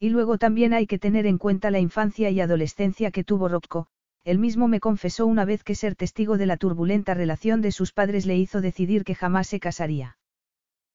Y 0.00 0.08
luego 0.08 0.38
también 0.38 0.72
hay 0.72 0.86
que 0.86 0.98
tener 0.98 1.26
en 1.26 1.36
cuenta 1.36 1.70
la 1.70 1.78
infancia 1.78 2.30
y 2.30 2.40
adolescencia 2.40 3.10
que 3.10 3.22
tuvo 3.22 3.46
Rocco, 3.48 3.86
él 4.24 4.38
mismo 4.38 4.68
me 4.68 4.80
confesó 4.80 5.26
una 5.26 5.44
vez 5.44 5.64
que 5.64 5.74
ser 5.74 5.96
testigo 5.96 6.38
de 6.38 6.46
la 6.46 6.56
turbulenta 6.56 7.12
relación 7.12 7.60
de 7.60 7.72
sus 7.72 7.92
padres 7.92 8.24
le 8.24 8.38
hizo 8.38 8.60
decidir 8.60 9.04
que 9.04 9.14
jamás 9.14 9.48
se 9.48 9.60
casaría. 9.60 10.16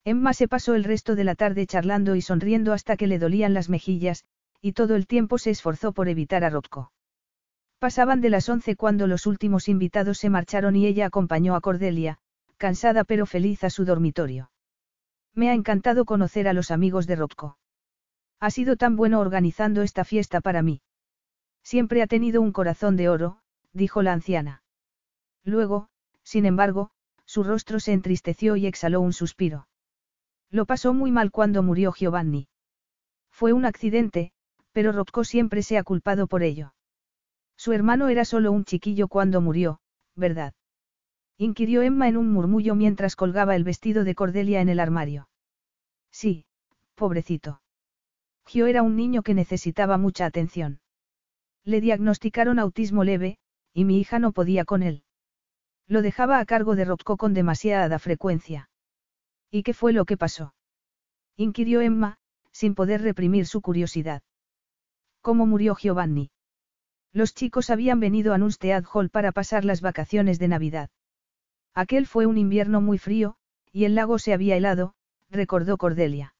Emma 0.04 0.34
se 0.34 0.48
pasó 0.48 0.74
el 0.74 0.84
resto 0.84 1.16
de 1.16 1.24
la 1.24 1.36
tarde 1.36 1.68
charlando 1.68 2.16
y 2.16 2.22
sonriendo 2.22 2.74
hasta 2.74 2.98
que 2.98 3.08
le 3.08 3.20
dolían 3.20 3.54
las 3.54 3.70
mejillas, 3.70 4.24
y 4.62 4.72
todo 4.72 4.96
el 4.96 5.06
tiempo 5.06 5.38
se 5.38 5.52
esforzó 5.52 5.92
por 5.92 6.08
evitar 6.10 6.44
a 6.44 6.50
Rocco. 6.50 6.92
Pasaban 7.80 8.22
de 8.22 8.30
las 8.30 8.50
once 8.50 8.76
cuando 8.76 9.06
los 9.06 9.28
últimos 9.28 9.68
invitados 9.68 10.18
se 10.18 10.30
marcharon 10.30 10.76
y 10.76 10.88
ella 10.88 11.06
acompañó 11.06 11.56
a 11.56 11.62
Cordelia, 11.62 12.18
cansada 12.58 13.04
pero 13.04 13.26
feliz 13.26 13.64
a 13.64 13.70
su 13.70 13.86
dormitorio. 13.86 14.52
Me 15.34 15.50
ha 15.50 15.54
encantado 15.54 16.06
conocer 16.06 16.48
a 16.48 16.54
los 16.54 16.72
amigos 16.72 17.08
de 17.08 17.16
Rocco. 17.16 17.58
Ha 18.40 18.52
sido 18.52 18.76
tan 18.76 18.96
bueno 18.96 19.20
organizando 19.20 19.82
esta 19.82 20.04
fiesta 20.04 20.42
para 20.42 20.62
mí. 20.62 20.82
Siempre 21.64 22.02
ha 22.02 22.08
tenido 22.08 22.42
un 22.42 22.52
corazón 22.52 22.96
de 22.96 23.10
oro, 23.10 23.40
dijo 23.74 24.02
la 24.02 24.14
anciana. 24.14 24.64
Luego, 25.44 25.90
sin 26.24 26.46
embargo, 26.46 26.92
su 27.26 27.44
rostro 27.44 27.80
se 27.80 27.94
entristeció 27.94 28.56
y 28.56 28.66
exhaló 28.66 29.02
un 29.02 29.14
suspiro. 29.14 29.68
Lo 30.50 30.66
pasó 30.66 30.94
muy 30.94 31.12
mal 31.12 31.32
cuando 31.32 31.62
murió 31.62 31.94
Giovanni. 31.94 32.48
Fue 33.32 33.54
un 33.54 33.66
accidente, 33.66 34.32
pero 34.72 34.92
Rocco 34.92 35.24
siempre 35.24 35.62
se 35.62 35.78
ha 35.78 35.84
culpado 35.84 36.28
por 36.28 36.42
ello. 36.42 36.74
Su 37.58 37.74
hermano 37.74 38.08
era 38.08 38.26
solo 38.26 38.52
un 38.52 38.64
chiquillo 38.64 39.08
cuando 39.08 39.42
murió, 39.42 39.80
¿verdad? 40.16 40.54
Inquirió 41.40 41.84
Emma 41.84 42.08
en 42.08 42.18
un 42.18 42.32
murmullo 42.32 42.74
mientras 42.74 43.16
colgaba 43.16 43.56
el 43.56 43.64
vestido 43.64 44.04
de 44.04 44.16
Cordelia 44.16 44.60
en 44.60 44.70
el 44.70 44.80
armario. 44.80 45.30
Sí, 46.12 46.46
pobrecito. 46.96 47.62
Gio 48.48 48.66
era 48.66 48.82
un 48.82 48.96
niño 48.96 49.22
que 49.22 49.36
necesitaba 49.36 49.98
mucha 49.98 50.26
atención. 50.26 50.80
Le 51.64 51.80
diagnosticaron 51.80 52.58
autismo 52.58 53.04
leve, 53.04 53.38
y 53.74 53.86
mi 53.86 54.00
hija 54.00 54.18
no 54.18 54.32
podía 54.32 54.66
con 54.66 54.82
él. 54.82 55.04
Lo 55.86 56.02
dejaba 56.02 56.40
a 56.40 56.46
cargo 56.46 56.76
de 56.76 56.86
Rocco 56.86 57.18
con 57.18 57.34
demasiada 57.34 58.00
frecuencia. 58.00 58.70
¿Y 59.52 59.62
qué 59.62 59.74
fue 59.74 59.94
lo 59.94 60.06
que 60.06 60.18
pasó? 60.18 60.56
inquirió 61.36 61.82
Emma, 61.82 62.18
sin 62.52 62.74
poder 62.74 63.04
reprimir 63.04 63.46
su 63.46 63.62
curiosidad. 63.62 64.24
¿Cómo 65.22 65.46
murió 65.46 65.76
Giovanni? 65.76 66.32
Los 67.14 67.36
chicos 67.36 67.70
habían 67.70 68.00
venido 68.00 68.34
a 68.34 68.40
Nunstead 68.40 68.84
Hall 68.92 69.10
para 69.10 69.32
pasar 69.32 69.66
las 69.66 69.82
vacaciones 69.82 70.40
de 70.40 70.48
Navidad. 70.48 70.90
Aquel 71.78 72.08
fue 72.08 72.26
un 72.26 72.40
invierno 72.40 72.82
muy 72.82 72.98
frío, 72.98 73.36
y 73.72 73.86
el 73.86 73.94
lago 73.94 74.18
se 74.18 74.34
había 74.34 74.56
helado, 74.56 74.96
recordó 75.30 75.78
Cordelia. 75.78 76.34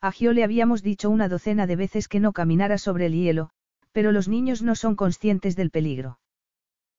A 0.00 0.12
Gio 0.12 0.32
le 0.32 0.44
habíamos 0.44 0.84
dicho 0.84 1.10
una 1.10 1.28
docena 1.28 1.66
de 1.66 1.74
veces 1.74 2.06
que 2.06 2.20
no 2.20 2.32
caminara 2.32 2.78
sobre 2.78 3.06
el 3.06 3.14
hielo, 3.14 3.50
pero 3.90 4.12
los 4.12 4.28
niños 4.28 4.62
no 4.62 4.76
son 4.76 4.94
conscientes 4.94 5.56
del 5.56 5.72
peligro. 5.72 6.20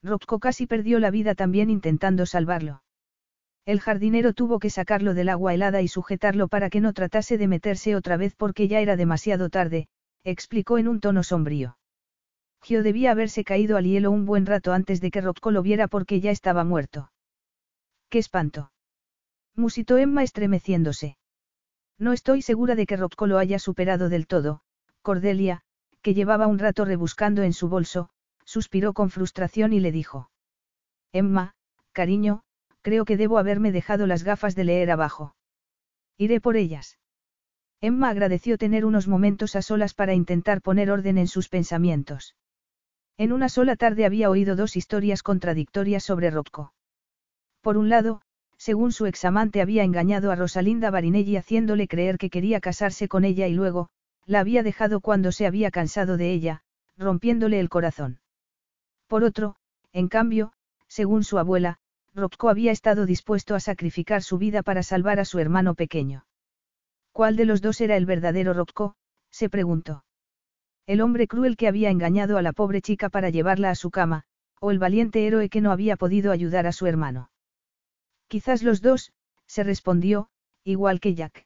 Rocco 0.03 0.40
casi 0.40 0.67
perdió 0.67 1.00
la 1.00 1.09
vida 1.09 1.35
también 1.35 1.69
intentando 1.69 2.25
salvarlo. 2.25 2.83
El 3.66 3.80
jardinero 3.80 4.33
tuvo 4.33 4.59
que 4.59 4.69
sacarlo 4.69 5.14
del 5.14 5.30
agua 5.30 5.53
helada 5.53 5.82
y 5.82 5.88
sujetarlo 5.88 6.50
para 6.50 6.69
que 6.69 6.82
no 6.82 6.92
tratase 6.92 7.38
de 7.38 7.48
meterse 7.48 7.95
otra 7.95 8.17
vez 8.17 8.35
porque 8.35 8.67
ya 8.67 8.82
era 8.82 8.98
demasiado 8.98 9.50
tarde, 9.50 9.88
explicó 10.25 10.80
en 10.80 10.90
un 10.90 11.00
tono 11.00 11.24
sombrío. 11.24 11.77
Gio 12.61 12.83
debía 12.83 13.11
haberse 13.11 13.45
caído 13.45 13.77
al 13.77 13.85
hielo 13.85 14.11
un 14.11 14.25
buen 14.25 14.45
rato 14.45 14.74
antes 14.74 15.00
de 15.00 15.11
que 15.11 15.22
Rocco 15.22 15.50
lo 15.50 15.61
viera 15.61 15.88
porque 15.88 16.19
ya 16.19 16.32
estaba 16.32 16.66
muerto. 16.66 17.12
¡Qué 18.14 18.19
espanto! 18.19 18.72
musitó 19.56 19.98
Emma 19.98 20.22
estremeciéndose. 20.22 21.17
No 21.98 22.14
estoy 22.14 22.43
segura 22.43 22.75
de 22.75 22.85
que 22.85 22.95
Rocco 22.95 23.25
lo 23.25 23.40
haya 23.40 23.58
superado 23.58 24.08
del 24.08 24.27
todo, 24.27 24.61
Cordelia, 25.01 25.64
que 26.03 26.14
llevaba 26.14 26.45
un 26.45 26.59
rato 26.59 26.85
rebuscando 26.85 27.42
en 27.42 27.53
su 27.53 27.69
bolso, 27.69 28.11
suspiró 28.45 28.93
con 28.93 29.09
frustración 29.09 29.74
y 29.74 29.80
le 29.80 29.92
dijo. 29.92 30.30
Emma, 31.11 31.56
cariño, 31.92 32.43
creo 32.83 33.03
que 33.03 33.17
debo 33.17 33.40
haberme 33.40 33.72
dejado 33.72 34.06
las 34.06 34.22
gafas 34.22 34.53
de 34.53 34.66
leer 34.66 34.92
abajo. 34.92 35.35
Iré 36.16 36.40
por 36.40 36.56
ellas. 36.56 37.00
Emma 37.82 38.09
agradeció 38.09 38.59
tener 38.59 38.85
unos 38.85 39.08
momentos 39.08 39.56
a 39.56 39.64
solas 39.64 39.95
para 39.95 40.14
intentar 40.14 40.61
poner 40.61 40.92
orden 40.92 41.17
en 41.17 41.27
sus 41.27 41.50
pensamientos. 41.50 42.35
En 43.17 43.33
una 43.33 43.50
sola 43.50 43.75
tarde 43.75 44.06
había 44.06 44.30
oído 44.30 44.56
dos 44.56 44.75
historias 44.75 45.24
contradictorias 45.24 46.03
sobre 46.03 46.30
Rocco. 46.30 46.75
Por 47.64 47.77
un 47.77 47.88
lado, 47.88 48.22
según 48.58 48.92
su 48.92 49.06
examante 49.06 49.61
había 49.61 49.85
engañado 49.85 50.32
a 50.32 50.35
Rosalinda 50.35 50.92
Barinelli 50.92 51.38
haciéndole 51.38 51.88
creer 51.88 52.17
que 52.17 52.30
quería 52.30 52.59
casarse 52.59 53.08
con 53.08 53.24
ella 53.24 53.48
y 53.48 53.53
luego, 53.53 53.90
la 54.25 54.42
había 54.42 54.64
dejado 54.64 55.00
cuando 55.00 55.32
se 55.32 55.48
había 55.48 55.72
cansado 55.72 56.17
de 56.17 56.33
ella, 56.33 56.64
rompiéndole 56.98 57.61
el 57.61 57.69
corazón. 57.69 58.19
Por 59.08 59.24
otro, 59.24 59.56
en 59.93 60.09
cambio, 60.09 60.51
según 60.90 61.24
su 61.24 61.40
abuela, 61.40 61.80
Rocco 62.14 62.50
había 62.50 62.74
estado 62.74 63.06
dispuesto 63.06 63.56
a 63.56 63.61
sacrificar 63.61 64.24
su 64.24 64.38
vida 64.38 64.61
para 64.61 64.83
salvar 64.83 65.22
a 65.22 65.25
su 65.25 65.40
hermano 65.40 65.74
pequeño. 65.74 66.25
¿Cuál 67.14 67.38
de 67.38 67.45
los 67.45 67.61
dos 67.61 67.80
era 67.80 67.95
el 67.95 68.06
verdadero 68.06 68.53
Rocco? 68.53 68.95
se 69.32 69.50
preguntó. 69.50 70.03
El 70.85 71.00
hombre 71.00 71.27
cruel 71.27 71.56
que 71.56 71.69
había 71.69 71.92
engañado 71.92 72.38
a 72.38 72.42
la 72.42 72.51
pobre 72.51 72.82
chica 72.82 73.08
para 73.08 73.30
llevarla 73.30 73.69
a 73.69 73.75
su 73.75 73.90
cama, 73.90 74.25
o 74.59 74.72
el 74.72 74.80
valiente 74.80 75.25
héroe 75.25 75.48
que 75.48 75.61
no 75.61 75.72
había 75.72 75.95
podido 75.95 76.33
ayudar 76.33 76.67
a 76.67 76.74
su 76.74 76.88
hermano. 76.88 77.30
Quizás 78.34 78.64
los 78.64 78.82
dos, 78.82 79.14
se 79.45 79.64
respondió, 79.64 80.28
igual 80.64 81.00
que 81.00 81.14
Jack. 81.14 81.45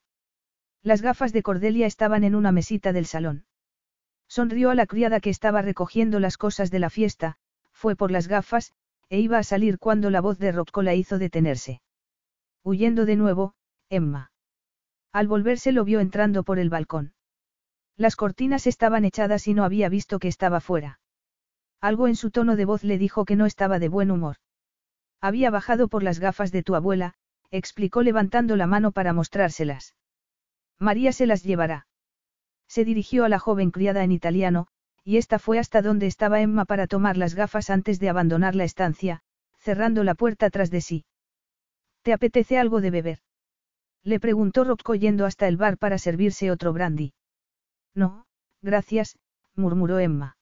Las 0.82 1.02
gafas 1.02 1.34
de 1.34 1.44
Cordelia 1.44 1.86
estaban 1.86 2.24
en 2.24 2.34
una 2.34 2.54
mesita 2.54 2.94
del 2.94 3.06
salón. 3.06 3.46
Sonrió 4.30 4.70
a 4.70 4.76
la 4.76 4.86
criada 4.86 5.20
que 5.20 5.30
estaba 5.30 5.62
recogiendo 5.62 6.22
las 6.22 6.38
cosas 6.38 6.72
de 6.72 6.80
la 6.80 6.90
fiesta, 6.90 7.36
fue 7.74 7.98
por 7.98 8.10
las 8.10 8.30
gafas, 8.30 8.72
e 9.10 9.20
iba 9.20 9.38
a 9.38 9.44
salir 9.44 9.80
cuando 9.80 10.10
la 10.10 10.22
voz 10.22 10.40
de 10.40 10.54
Rocco 10.54 10.82
la 10.82 10.96
hizo 10.96 11.18
detenerse. 11.18 11.82
Huyendo 12.64 13.06
de 13.06 13.18
nuevo, 13.18 13.54
Emma. 13.90 14.32
Al 15.12 15.28
volverse 15.28 15.74
lo 15.74 15.84
vio 15.84 16.00
entrando 16.00 16.44
por 16.44 16.58
el 16.58 16.70
balcón. 16.70 17.14
Las 17.98 18.16
cortinas 18.16 18.66
estaban 18.66 19.04
echadas 19.04 19.46
y 19.50 19.54
no 19.54 19.66
había 19.66 19.90
visto 19.90 20.20
que 20.20 20.30
estaba 20.30 20.62
fuera. 20.62 21.02
Algo 21.82 22.08
en 22.08 22.16
su 22.16 22.32
tono 22.32 22.56
de 22.56 22.64
voz 22.64 22.86
le 22.86 22.98
dijo 22.98 23.26
que 23.26 23.36
no 23.36 23.46
estaba 23.46 23.78
de 23.78 23.90
buen 23.90 24.10
humor. 24.10 24.38
Había 25.22 25.50
bajado 25.50 25.88
por 25.88 26.04
las 26.04 26.20
gafas 26.20 26.52
de 26.52 26.64
tu 26.64 26.76
abuela, 26.76 27.14
explicó 27.52 28.04
levantando 28.04 28.56
la 28.56 28.68
mano 28.68 28.92
para 28.92 29.14
mostrárselas. 29.14 29.96
María 30.80 31.12
se 31.12 31.26
las 31.26 31.44
llevará. 31.44 31.88
Se 32.68 32.86
dirigió 32.86 33.26
a 33.26 33.30
la 33.30 33.40
joven 33.40 33.72
criada 33.72 34.04
en 34.04 34.12
italiano, 34.12 34.68
y 35.04 35.18
esta 35.18 35.40
fue 35.40 35.58
hasta 35.58 35.82
donde 35.82 36.06
estaba 36.06 36.42
Emma 36.42 36.66
para 36.66 36.86
tomar 36.86 37.18
las 37.18 37.34
gafas 37.34 37.70
antes 37.70 38.00
de 38.00 38.10
abandonar 38.10 38.56
la 38.56 38.66
estancia, 38.66 39.22
cerrando 39.58 40.04
la 40.04 40.16
puerta 40.16 40.50
tras 40.50 40.70
de 40.70 40.82
sí. 40.82 41.06
¿Te 42.02 42.14
apetece 42.14 42.60
algo 42.60 42.82
de 42.82 42.92
beber? 42.92 43.20
Le 44.04 44.20
preguntó 44.20 44.64
Rocco 44.64 44.96
yendo 44.96 45.26
hasta 45.26 45.48
el 45.48 45.58
bar 45.58 45.78
para 45.78 45.98
servirse 45.98 46.52
otro 46.52 46.74
brandy. 46.74 47.14
No, 47.94 48.26
gracias, 48.62 49.18
murmuró 49.56 50.00
Emma. 50.00 50.37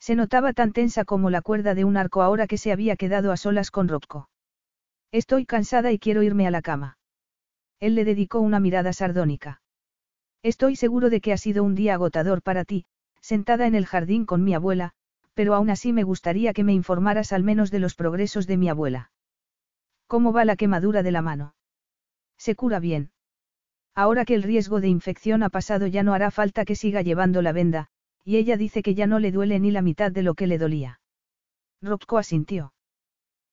Se 0.00 0.14
notaba 0.14 0.52
tan 0.52 0.72
tensa 0.72 1.04
como 1.04 1.30
la 1.30 1.42
cuerda 1.42 1.74
de 1.74 1.84
un 1.84 1.96
arco 1.96 2.22
ahora 2.22 2.46
que 2.46 2.58
se 2.58 2.72
había 2.72 2.96
quedado 2.96 3.32
a 3.32 3.36
solas 3.36 3.70
con 3.70 3.88
Rocco. 3.88 4.28
Estoy 5.12 5.46
cansada 5.46 5.92
y 5.92 5.98
quiero 5.98 6.22
irme 6.22 6.46
a 6.46 6.50
la 6.50 6.62
cama. 6.62 6.98
Él 7.80 7.94
le 7.94 8.04
dedicó 8.04 8.40
una 8.40 8.60
mirada 8.60 8.92
sardónica. 8.92 9.62
Estoy 10.42 10.76
seguro 10.76 11.10
de 11.10 11.20
que 11.20 11.32
ha 11.32 11.36
sido 11.36 11.64
un 11.64 11.74
día 11.74 11.94
agotador 11.94 12.42
para 12.42 12.64
ti, 12.64 12.84
sentada 13.20 13.66
en 13.66 13.74
el 13.74 13.86
jardín 13.86 14.24
con 14.26 14.44
mi 14.44 14.54
abuela, 14.54 14.92
pero 15.34 15.54
aún 15.54 15.70
así 15.70 15.92
me 15.92 16.02
gustaría 16.02 16.52
que 16.52 16.64
me 16.64 16.72
informaras 16.72 17.32
al 17.32 17.44
menos 17.44 17.70
de 17.70 17.78
los 17.78 17.94
progresos 17.94 18.46
de 18.46 18.56
mi 18.56 18.68
abuela. 18.68 19.10
¿Cómo 20.06 20.32
va 20.32 20.44
la 20.44 20.56
quemadura 20.56 21.02
de 21.02 21.12
la 21.12 21.22
mano? 21.22 21.54
Se 22.38 22.54
cura 22.54 22.80
bien. 22.80 23.10
Ahora 23.94 24.24
que 24.24 24.34
el 24.34 24.42
riesgo 24.42 24.80
de 24.80 24.88
infección 24.88 25.42
ha 25.42 25.50
pasado 25.50 25.86
ya 25.86 26.02
no 26.02 26.14
hará 26.14 26.30
falta 26.30 26.64
que 26.64 26.76
siga 26.76 27.02
llevando 27.02 27.42
la 27.42 27.52
venda, 27.52 27.88
y 28.28 28.36
ella 28.36 28.58
dice 28.58 28.82
que 28.82 28.94
ya 28.94 29.06
no 29.06 29.20
le 29.20 29.32
duele 29.32 29.58
ni 29.58 29.70
la 29.70 29.80
mitad 29.80 30.12
de 30.12 30.22
lo 30.22 30.34
que 30.34 30.46
le 30.46 30.58
dolía. 30.58 31.00
Rocco 31.80 32.18
asintió. 32.18 32.74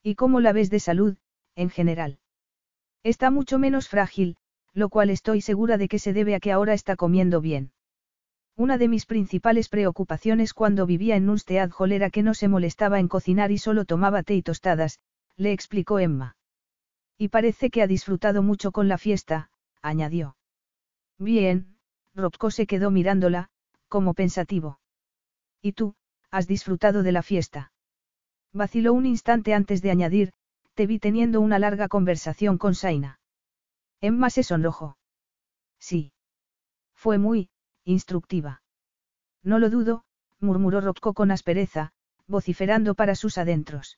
¿Y 0.03 0.15
cómo 0.15 0.41
la 0.41 0.51
ves 0.51 0.69
de 0.69 0.81
salud, 0.81 1.15
en 1.55 1.69
general? 1.69 2.19
Está 3.01 3.31
mucho 3.31 3.57
menos 3.57 3.87
frágil, 3.87 4.35
lo 4.73 4.89
cual 4.89 5.11
estoy 5.11 5.39
segura 5.39 5.77
de 5.77 5.87
que 5.87 5.97
se 5.97 6.11
debe 6.11 6.35
a 6.35 6.41
que 6.41 6.51
ahora 6.51 6.73
está 6.73 6.97
comiendo 6.97 7.39
bien. 7.39 7.71
Una 8.57 8.77
de 8.77 8.89
mis 8.89 9.05
principales 9.05 9.69
preocupaciones 9.69 10.53
cuando 10.53 10.85
vivía 10.85 11.15
en 11.15 11.25
Nunstead 11.25 11.71
Hall 11.79 11.93
era 11.93 12.09
que 12.09 12.21
no 12.21 12.33
se 12.33 12.49
molestaba 12.49 12.99
en 12.99 13.07
cocinar 13.07 13.53
y 13.53 13.57
solo 13.57 13.85
tomaba 13.85 14.23
té 14.23 14.35
y 14.35 14.41
tostadas, 14.41 14.99
le 15.37 15.53
explicó 15.53 15.99
Emma. 15.99 16.35
Y 17.17 17.29
parece 17.29 17.69
que 17.69 17.81
ha 17.81 17.87
disfrutado 17.87 18.43
mucho 18.43 18.73
con 18.73 18.89
la 18.89 18.97
fiesta, 18.97 19.51
añadió. 19.81 20.35
Bien, 21.17 21.77
Rocco 22.13 22.51
se 22.51 22.67
quedó 22.67 22.91
mirándola, 22.91 23.51
como 23.95 24.13
pensativo. 24.13 24.81
¿Y 25.61 25.71
tú, 25.71 25.95
has 26.29 26.47
disfrutado 26.47 27.01
de 27.01 27.13
la 27.13 27.23
fiesta? 27.23 27.71
Vaciló 28.51 28.91
un 28.91 29.05
instante 29.05 29.53
antes 29.53 29.81
de 29.81 29.89
añadir, 29.89 30.33
te 30.73 30.85
vi 30.85 30.99
teniendo 30.99 31.39
una 31.39 31.59
larga 31.59 31.87
conversación 31.87 32.57
con 32.57 32.75
Saina. 32.75 33.21
Emma 34.01 34.29
se 34.29 34.43
sonrojó. 34.43 34.97
Sí. 35.79 36.11
Fue 36.93 37.17
muy, 37.17 37.47
instructiva. 37.85 38.63
No 39.43 39.59
lo 39.59 39.69
dudo, 39.69 40.03
murmuró 40.41 40.81
Rocco 40.81 41.13
con 41.13 41.31
aspereza, 41.31 41.93
vociferando 42.27 42.95
para 42.95 43.15
sus 43.15 43.37
adentros. 43.37 43.97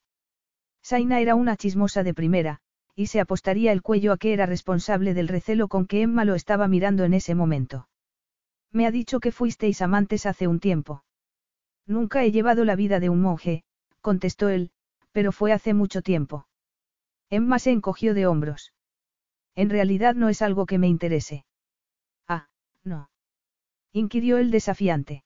Saina 0.83 1.21
era 1.21 1.33
una 1.33 1.57
chismosa 1.57 2.03
de 2.03 2.13
primera, 2.13 2.59
y 2.93 3.07
se 3.07 3.19
apostaría 3.19 3.71
el 3.71 3.81
cuello 3.81 4.13
a 4.13 4.17
que 4.17 4.31
era 4.33 4.45
responsable 4.45 5.15
del 5.15 5.27
recelo 5.27 5.67
con 5.67 5.87
que 5.87 6.03
Emma 6.03 6.23
lo 6.23 6.35
estaba 6.35 6.67
mirando 6.67 7.03
en 7.03 7.15
ese 7.15 7.33
momento. 7.33 7.87
Me 8.77 8.85
ha 8.85 8.91
dicho 8.91 9.19
que 9.19 9.31
fuisteis 9.31 9.81
amantes 9.81 10.27
hace 10.27 10.47
un 10.47 10.59
tiempo. 10.59 11.03
Nunca 11.87 12.23
he 12.23 12.31
llevado 12.31 12.63
la 12.63 12.75
vida 12.75 12.99
de 12.99 13.09
un 13.09 13.21
monje, 13.21 13.63
contestó 14.01 14.49
él, 14.49 14.69
pero 15.11 15.31
fue 15.31 15.51
hace 15.51 15.73
mucho 15.73 16.03
tiempo. 16.03 16.47
Emma 17.31 17.57
se 17.57 17.71
encogió 17.71 18.13
de 18.13 18.27
hombros. 18.27 18.73
En 19.55 19.71
realidad 19.71 20.13
no 20.13 20.29
es 20.29 20.43
algo 20.43 20.67
que 20.67 20.77
me 20.77 20.87
interese. 20.87 21.43
Ah, 22.27 22.49
no. 22.83 23.09
Inquirió 23.93 24.37
el 24.37 24.51
desafiante. 24.51 25.23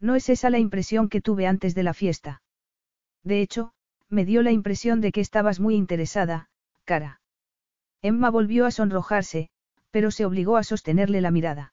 No 0.00 0.14
es 0.14 0.30
esa 0.30 0.48
la 0.48 0.58
impresión 0.58 1.10
que 1.10 1.20
tuve 1.20 1.46
antes 1.46 1.74
de 1.74 1.82
la 1.82 1.92
fiesta. 1.92 2.40
De 3.22 3.42
hecho, 3.42 3.74
me 4.08 4.24
dio 4.24 4.40
la 4.40 4.50
impresión 4.50 5.02
de 5.02 5.12
que 5.12 5.20
estabas 5.20 5.60
muy 5.60 5.74
interesada, 5.74 6.48
cara. 6.86 7.20
Emma 8.00 8.30
volvió 8.30 8.64
a 8.64 8.70
sonrojarse, 8.70 9.50
pero 9.90 10.10
se 10.10 10.24
obligó 10.24 10.56
a 10.56 10.64
sostenerle 10.64 11.20
la 11.20 11.30
mirada. 11.30 11.71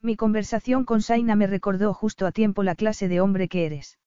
Mi 0.00 0.16
conversación 0.16 0.84
con 0.84 1.02
Saina 1.02 1.34
me 1.34 1.46
recordó 1.46 1.92
justo 1.92 2.26
a 2.26 2.32
tiempo 2.32 2.62
la 2.62 2.74
clase 2.74 3.08
de 3.08 3.20
hombre 3.20 3.48
que 3.48 3.66
eres. 3.66 3.98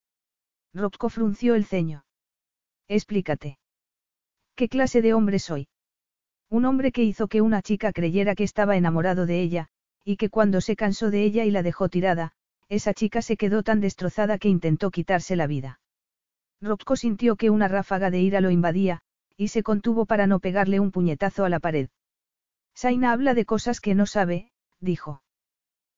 Rocco 0.74 1.10
frunció 1.10 1.56
el 1.56 1.66
ceño. 1.66 2.06
Explícate. 2.88 3.60
¿Qué 4.56 4.70
clase 4.70 5.02
de 5.02 5.14
hombre 5.14 5.40
soy? 5.40 5.68
Un 6.50 6.66
hombre 6.66 6.92
que 6.92 7.04
hizo 7.04 7.28
que 7.28 7.42
una 7.42 7.62
chica 7.62 7.92
creyera 7.92 8.36
que 8.36 8.44
estaba 8.44 8.78
enamorado 8.78 9.26
de 9.26 9.42
ella, 9.42 9.68
y 10.04 10.18
que 10.18 10.30
cuando 10.30 10.62
se 10.62 10.76
cansó 10.76 11.12
de 11.12 11.24
ella 11.24 11.46
y 11.46 11.52
la 11.52 11.64
dejó 11.64 11.90
tirada, 11.90 12.34
esa 12.70 12.94
chica 12.94 13.22
se 13.22 13.36
quedó 13.36 13.64
tan 13.64 13.82
destrozada 13.82 14.38
que 14.38 14.50
intentó 14.50 14.92
quitarse 14.92 15.36
la 15.36 15.48
vida. 15.48 15.80
Rocco 16.62 16.96
sintió 16.96 17.36
que 17.36 17.50
una 17.50 17.68
ráfaga 17.68 18.12
de 18.12 18.22
ira 18.22 18.40
lo 18.40 18.50
invadía, 18.50 19.02
y 19.36 19.50
se 19.50 19.64
contuvo 19.64 20.06
para 20.06 20.28
no 20.28 20.40
pegarle 20.40 20.80
un 20.80 20.92
puñetazo 20.92 21.44
a 21.44 21.50
la 21.50 21.60
pared. 21.60 21.90
Saina 22.76 23.12
habla 23.12 23.34
de 23.34 23.46
cosas 23.46 23.82
que 23.82 23.96
no 23.96 24.06
sabe, 24.06 24.52
dijo. 24.80 25.22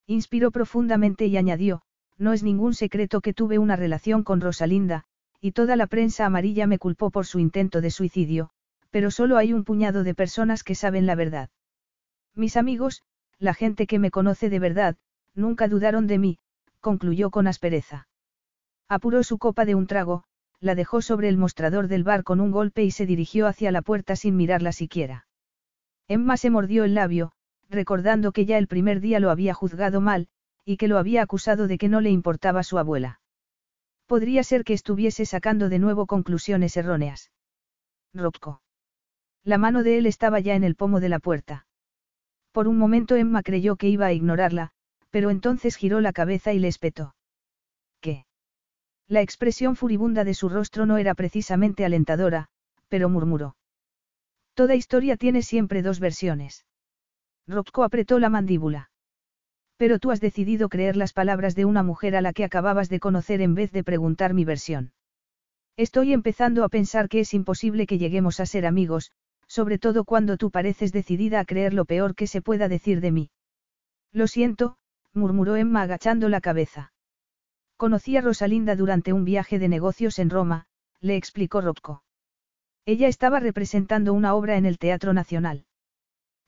Inspiró 0.07 0.51
profundamente 0.51 1.25
y 1.27 1.38
añadió, 1.38 1.82
no 2.17 2.33
es 2.33 2.43
ningún 2.43 2.73
secreto 2.73 3.22
que 3.22 3.33
tuve 3.33 3.57
una 3.57 3.75
relación 3.75 4.23
con 4.23 4.41
Rosalinda, 4.41 5.06
y 5.40 5.51
toda 5.51 5.75
la 5.75 5.88
prensa 5.88 6.25
amarilla 6.25 6.67
me 6.67 6.80
culpó 6.80 7.09
por 7.09 7.25
su 7.25 7.40
intento 7.40 7.82
de 7.82 7.91
suicidio, 7.91 8.49
pero 8.91 9.11
solo 9.11 9.38
hay 9.38 9.53
un 9.53 9.64
puñado 9.64 10.03
de 10.03 10.15
personas 10.15 10.64
que 10.64 10.75
saben 10.75 11.06
la 11.06 11.15
verdad. 11.15 11.49
Mis 12.35 12.57
amigos, 12.57 13.03
la 13.40 13.53
gente 13.53 13.88
que 13.88 13.99
me 13.99 14.11
conoce 14.11 14.49
de 14.49 14.59
verdad, 14.59 14.95
nunca 15.33 15.67
dudaron 15.67 16.07
de 16.07 16.17
mí, 16.17 16.40
concluyó 16.80 17.30
con 17.30 17.48
aspereza. 17.48 18.07
Apuró 18.88 19.23
su 19.23 19.38
copa 19.38 19.65
de 19.65 19.75
un 19.75 19.88
trago, 19.88 20.25
la 20.59 20.75
dejó 20.75 21.01
sobre 21.01 21.27
el 21.30 21.38
mostrador 21.38 21.88
del 21.88 22.03
bar 22.03 22.23
con 22.23 22.40
un 22.40 22.51
golpe 22.51 22.83
y 22.83 22.91
se 22.91 23.06
dirigió 23.06 23.48
hacia 23.48 23.72
la 23.72 23.82
puerta 23.82 24.15
sin 24.15 24.35
mirarla 24.35 24.72
siquiera. 24.72 25.27
Emma 26.07 26.38
se 26.38 26.49
mordió 26.49 26.83
el 26.83 26.93
labio, 26.93 27.33
recordando 27.74 28.32
que 28.32 28.45
ya 28.45 28.58
el 28.58 28.68
primer 28.68 29.02
día 29.02 29.19
lo 29.19 29.30
había 29.30 29.53
juzgado 29.53 30.00
mal, 30.00 30.27
y 30.66 30.77
que 30.77 30.88
lo 30.88 30.98
había 30.98 31.22
acusado 31.22 31.68
de 31.68 31.77
que 31.77 31.90
no 31.90 32.00
le 32.00 32.10
importaba 32.10 32.64
su 32.64 32.77
abuela. 32.77 33.19
Podría 34.06 34.43
ser 34.43 34.64
que 34.64 34.74
estuviese 34.74 35.26
sacando 35.26 35.69
de 35.69 35.80
nuevo 35.80 36.06
conclusiones 36.06 36.77
erróneas. 36.77 37.32
Rocco. 38.14 38.61
La 39.43 39.58
mano 39.58 39.84
de 39.84 39.98
él 39.98 40.06
estaba 40.06 40.40
ya 40.40 40.56
en 40.56 40.64
el 40.64 40.76
pomo 40.76 41.00
de 41.00 41.10
la 41.10 41.19
puerta. 41.19 41.66
Por 42.52 42.68
un 42.68 42.77
momento 42.77 43.16
Emma 43.16 43.42
creyó 43.42 43.76
que 43.76 43.90
iba 43.90 44.06
a 44.06 44.14
ignorarla, 44.14 44.72
pero 45.10 45.32
entonces 45.32 45.76
giró 45.76 46.00
la 46.00 46.14
cabeza 46.14 46.53
y 46.53 46.60
le 46.60 46.68
espetó. 46.68 47.16
¿Qué? 48.00 48.26
La 49.08 49.22
expresión 49.22 49.76
furibunda 49.76 50.24
de 50.24 50.34
su 50.34 50.50
rostro 50.50 50.85
no 50.85 50.98
era 50.98 51.14
precisamente 51.14 51.84
alentadora, 51.84 52.48
pero 52.88 53.10
murmuró. 53.10 53.56
Toda 54.53 54.76
historia 54.76 55.18
tiene 55.18 55.42
siempre 55.42 55.82
dos 55.82 56.00
versiones. 56.00 56.66
Rocco 57.47 57.83
apretó 57.83 58.19
la 58.19 58.30
mandíbula. 58.30 58.89
Pero 59.77 59.99
tú 59.99 60.11
has 60.11 60.22
decidido 60.22 60.69
creer 60.69 60.95
las 60.95 61.13
palabras 61.13 61.55
de 61.55 61.65
una 61.65 61.83
mujer 61.83 62.15
a 62.15 62.22
la 62.22 62.33
que 62.33 62.43
acababas 62.43 62.89
de 62.89 62.99
conocer 62.99 63.41
en 63.41 63.55
vez 63.55 63.72
de 63.72 63.83
preguntar 63.83 64.33
mi 64.33 64.45
versión. 64.45 64.93
Estoy 65.75 66.13
empezando 66.13 66.63
a 66.63 66.69
pensar 66.69 67.09
que 67.09 67.19
es 67.19 67.33
imposible 67.33 67.88
que 67.88 67.97
lleguemos 67.97 68.39
a 68.39 68.45
ser 68.45 68.65
amigos, 68.65 69.11
sobre 69.47 69.80
todo 69.80 70.05
cuando 70.05 70.38
tú 70.38 70.51
pareces 70.51 70.91
decidida 70.91 71.39
a 71.39 71.45
creer 71.45 71.73
lo 71.73 71.85
peor 71.85 72.15
que 72.15 72.27
se 72.27 72.41
pueda 72.41 72.67
decir 72.67 73.01
de 73.01 73.11
mí. 73.11 73.30
Lo 74.11 74.27
siento, 74.27 74.77
murmuró 75.13 75.55
Emma 75.55 75.81
agachando 75.81 76.30
la 76.30 76.41
cabeza. 76.41 76.93
Conocí 77.75 78.15
a 78.15 78.22
Rosalinda 78.22 78.75
durante 78.75 79.13
un 79.13 79.25
viaje 79.25 79.59
de 79.59 79.67
negocios 79.67 80.19
en 80.19 80.30
Roma, 80.30 80.67
le 81.01 81.15
explicó 81.15 81.59
Rocco. 81.59 82.03
Ella 82.85 83.07
estaba 83.07 83.39
representando 83.39 84.13
una 84.13 84.35
obra 84.35 84.57
en 84.57 84.65
el 84.65 84.77
Teatro 84.77 85.13
Nacional. 85.13 85.65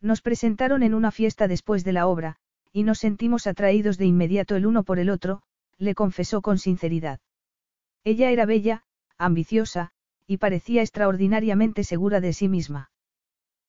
Nos 0.05 0.21
presentaron 0.21 0.83
en 0.83 0.93
una 0.93 1.09
fiesta 1.09 1.47
después 1.47 1.83
de 1.83 1.91
la 1.91 2.05
obra, 2.05 2.35
y 2.71 2.83
nos 2.83 2.99
sentimos 2.99 3.47
atraídos 3.47 3.97
de 3.97 4.05
inmediato 4.05 4.55
el 4.55 4.67
uno 4.67 4.83
por 4.83 4.99
el 4.99 5.09
otro, 5.09 5.41
le 5.79 5.95
confesó 5.95 6.43
con 6.43 6.59
sinceridad. 6.59 7.19
Ella 8.03 8.29
era 8.29 8.45
bella, 8.45 8.83
ambiciosa, 9.17 9.93
y 10.27 10.37
parecía 10.37 10.83
extraordinariamente 10.83 11.83
segura 11.83 12.21
de 12.21 12.33
sí 12.33 12.47
misma. 12.47 12.91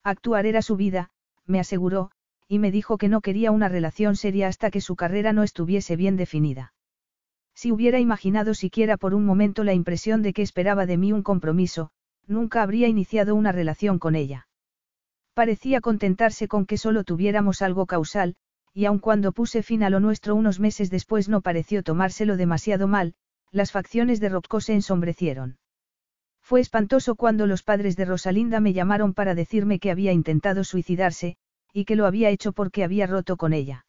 Actuar 0.03 0.45
era 0.45 0.61
su 0.61 0.75
vida, 0.75 1.09
me 1.47 1.59
aseguró, 1.59 2.11
y 2.47 2.59
me 2.59 2.69
dijo 2.69 2.99
que 2.99 3.09
no 3.09 3.21
quería 3.21 3.49
una 3.49 3.67
relación 3.67 4.15
seria 4.15 4.47
hasta 4.47 4.69
que 4.69 4.79
su 4.79 4.95
carrera 4.95 5.33
no 5.33 5.41
estuviese 5.41 5.95
bien 5.95 6.17
definida. 6.17 6.75
Si 7.55 7.71
hubiera 7.71 7.97
imaginado 7.99 8.53
siquiera 8.53 8.97
por 8.97 9.15
un 9.15 9.25
momento 9.25 9.63
la 9.63 9.73
impresión 9.73 10.21
de 10.21 10.33
que 10.33 10.43
esperaba 10.43 10.85
de 10.85 10.97
mí 10.97 11.11
un 11.13 11.23
compromiso, 11.23 11.89
nunca 12.27 12.61
habría 12.61 12.87
iniciado 12.87 13.33
una 13.33 13.51
relación 13.51 13.97
con 13.97 14.13
ella. 14.13 14.46
Parecía 15.37 15.81
contentarse 15.81 16.47
con 16.47 16.65
que 16.65 16.79
solo 16.79 17.03
tuviéramos 17.03 17.61
algo 17.61 17.85
causal, 17.85 18.33
y 18.73 18.85
aun 18.85 18.97
cuando 18.97 19.33
puse 19.33 19.61
fin 19.61 19.83
a 19.83 19.91
lo 19.91 19.99
nuestro 19.99 20.33
unos 20.33 20.59
meses 20.59 20.89
después 20.89 21.29
no 21.29 21.41
pareció 21.41 21.83
tomárselo 21.83 22.37
demasiado 22.37 22.87
mal, 22.87 23.13
las 23.51 23.71
facciones 23.71 24.19
de 24.19 24.29
Rocco 24.29 24.61
se 24.61 24.73
ensombrecieron. 24.73 25.59
Fue 26.41 26.59
espantoso 26.59 27.13
cuando 27.13 27.45
los 27.45 27.61
padres 27.61 27.95
de 27.95 28.05
Rosalinda 28.05 28.59
me 28.61 28.73
llamaron 28.73 29.13
para 29.13 29.35
decirme 29.35 29.77
que 29.77 29.91
había 29.91 30.11
intentado 30.11 30.63
suicidarse, 30.63 31.37
y 31.71 31.85
que 31.85 31.95
lo 31.95 32.07
había 32.07 32.31
hecho 32.31 32.51
porque 32.51 32.83
había 32.83 33.05
roto 33.05 33.37
con 33.37 33.53
ella. 33.53 33.85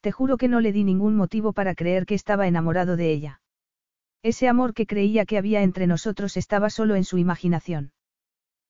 Te 0.00 0.10
juro 0.10 0.36
que 0.36 0.48
no 0.48 0.60
le 0.60 0.72
di 0.72 0.82
ningún 0.82 1.14
motivo 1.14 1.52
para 1.52 1.76
creer 1.76 2.06
que 2.06 2.16
estaba 2.16 2.48
enamorado 2.48 2.96
de 2.96 3.12
ella. 3.12 3.40
Ese 4.24 4.48
amor 4.48 4.74
que 4.74 4.88
creía 4.88 5.26
que 5.26 5.38
había 5.38 5.62
entre 5.62 5.86
nosotros 5.86 6.36
estaba 6.36 6.70
solo 6.70 6.96
en 6.96 7.04
su 7.04 7.18
imaginación. 7.18 7.92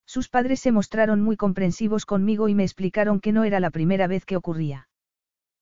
Sus 0.06 0.28
padres 0.28 0.60
se 0.60 0.72
mostraron 0.72 1.20
muy 1.20 1.36
comprensivos 1.36 2.06
conmigo 2.06 2.48
y 2.48 2.54
me 2.54 2.62
explicaron 2.62 3.20
que 3.20 3.32
no 3.32 3.44
era 3.44 3.60
la 3.60 3.70
primera 3.70 4.06
vez 4.06 4.24
que 4.24 4.36
ocurría. 4.36 4.88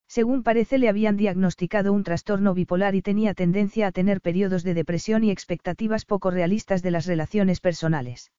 Según 0.06 0.42
parece 0.42 0.78
le 0.78 0.88
habían 0.88 1.16
diagnosticado 1.16 1.92
un 1.92 2.04
trastorno 2.04 2.54
bipolar 2.54 2.94
y 2.94 3.02
tenía 3.02 3.34
tendencia 3.34 3.86
a 3.86 3.92
tener 3.92 4.20
periodos 4.20 4.62
de 4.62 4.74
depresión 4.74 5.24
y 5.24 5.30
expectativas 5.30 6.04
poco 6.04 6.30
realistas 6.30 6.82
de 6.82 6.90
las 6.90 7.06
relaciones 7.06 7.60
personales. 7.60 8.30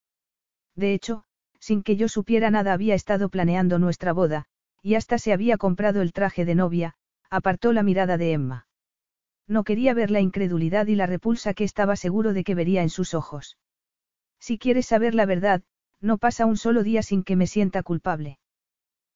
De 0.75 0.93
hecho, 0.93 1.24
sin 1.59 1.82
que 1.82 1.95
yo 1.95 2.08
supiera 2.08 2.51
nada 2.51 2.74
había 2.74 2.93
estado 2.93 3.30
planeando 3.30 3.80
nuestra 3.80 4.14
boda, 4.14 4.45
y 4.84 4.95
hasta 4.95 5.17
se 5.17 5.34
había 5.34 5.58
comprado 5.58 6.01
el 6.03 6.14
traje 6.14 6.45
de 6.45 6.53
novia, 6.53 6.95
apartó 7.32 7.74
la 7.74 7.82
mirada 7.82 8.17
de 8.17 8.34
Emma. 8.34 8.67
No 9.48 9.64
quería 9.64 9.95
ver 9.95 10.11
la 10.11 10.22
incredulidad 10.22 10.85
y 10.88 10.95
la 10.95 11.08
repulsa 11.08 11.56
que 11.56 11.64
estaba 11.64 11.95
seguro 11.95 12.34
de 12.34 12.43
que 12.43 12.56
vería 12.56 12.84
en 12.84 12.90
sus 12.90 13.16
ojos. 13.16 13.58
Si 14.40 14.59
quieres 14.59 14.85
saber 14.85 15.16
la 15.16 15.25
verdad, 15.25 15.64
no 16.06 16.19
pasa 16.19 16.45
un 16.45 16.56
solo 16.56 16.84
día 16.84 17.01
sin 17.01 17.24
que 17.24 17.35
me 17.35 17.48
sienta 17.48 17.82
culpable. 17.82 18.38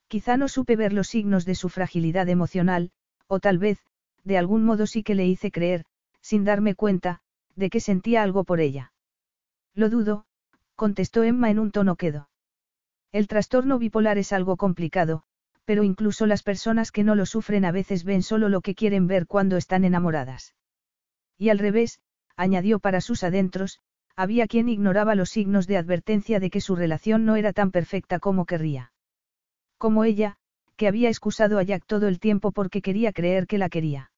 Quizá 0.08 0.38
no 0.38 0.48
supe 0.48 0.76
ver 0.76 0.92
los 0.92 1.08
signos 1.08 1.45
de 1.45 1.53
su 1.53 1.69
fragilidad 1.69 2.27
emocional, 2.30 2.92
o 3.27 3.40
tal 3.40 3.59
vez, 3.59 3.77
de 4.24 4.40
algún 4.40 4.66
modo 4.66 4.88
sí 4.88 5.03
que 5.03 5.14
le 5.14 5.27
hice 5.27 5.51
creer, 5.51 5.85
sin 6.19 6.43
darme 6.43 6.74
cuenta, 6.74 7.22
de 7.56 7.69
que 7.69 7.80
sentía 7.80 8.24
algo 8.24 8.43
por 8.43 8.59
ella. 8.59 8.92
Lo 9.76 9.90
dudo, 9.90 10.26
contestó 10.76 11.22
Emma 11.24 11.51
en 11.51 11.59
un 11.59 11.72
tono 11.72 11.95
quedo. 11.95 12.27
El 13.11 13.27
trastorno 13.27 13.77
bipolar 13.77 14.18
es 14.18 14.34
algo 14.34 14.58
complicado, 14.58 15.24
pero 15.66 15.84
incluso 15.84 16.26
las 16.26 16.42
personas 16.42 16.92
que 16.92 17.03
no 17.03 17.14
lo 17.14 17.27
sufren 17.27 17.66
a 17.66 17.72
veces 17.72 18.03
ven 18.03 18.24
solo 18.24 18.50
lo 18.50 18.61
que 18.61 18.74
quieren 18.74 19.06
ver 19.06 19.27
cuando 19.27 19.58
están 19.58 19.84
enamoradas. 19.84 20.56
Y 21.38 21.50
al 21.50 21.59
revés, 21.59 22.00
añadió 22.35 22.80
para 22.80 23.00
sus 23.00 23.24
adentros, 23.24 23.80
había 24.19 24.48
quien 24.48 24.67
ignoraba 24.67 25.15
los 25.15 25.30
signos 25.30 25.65
de 25.65 25.77
advertencia 25.77 26.41
de 26.41 26.49
que 26.49 26.59
su 26.59 26.75
relación 26.75 27.23
no 27.23 27.38
era 27.38 27.53
tan 27.53 27.72
perfecta 27.72 28.19
como 28.19 28.45
querría. 28.45 28.91
Como 29.77 30.03
ella, 30.03 30.35
que 30.75 30.89
había 30.89 31.07
excusado 31.07 31.57
a 31.57 31.64
Jack 31.64 31.85
todo 31.85 32.09
el 32.09 32.19
tiempo 32.19 32.51
porque 32.51 32.81
quería 32.81 33.14
creer 33.14 33.48
que 33.48 33.57
la 33.57 33.69
quería. 33.69 34.11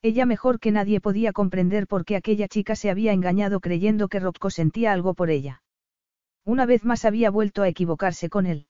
Ella 0.00 0.24
mejor 0.24 0.60
que 0.60 0.72
nadie 0.72 1.02
podía 1.02 1.34
comprender 1.34 1.86
por 1.86 2.06
qué 2.06 2.16
aquella 2.16 2.48
chica 2.48 2.74
se 2.74 2.88
había 2.88 3.12
engañado 3.12 3.60
creyendo 3.60 4.08
que 4.08 4.18
Rocco 4.18 4.48
sentía 4.48 4.94
algo 4.94 5.12
por 5.12 5.28
ella. 5.28 5.62
Una 6.46 6.64
vez 6.64 6.86
más 6.86 7.04
había 7.04 7.30
vuelto 7.30 7.60
a 7.60 7.68
equivocarse 7.68 8.30
con 8.30 8.46
él. 8.46 8.66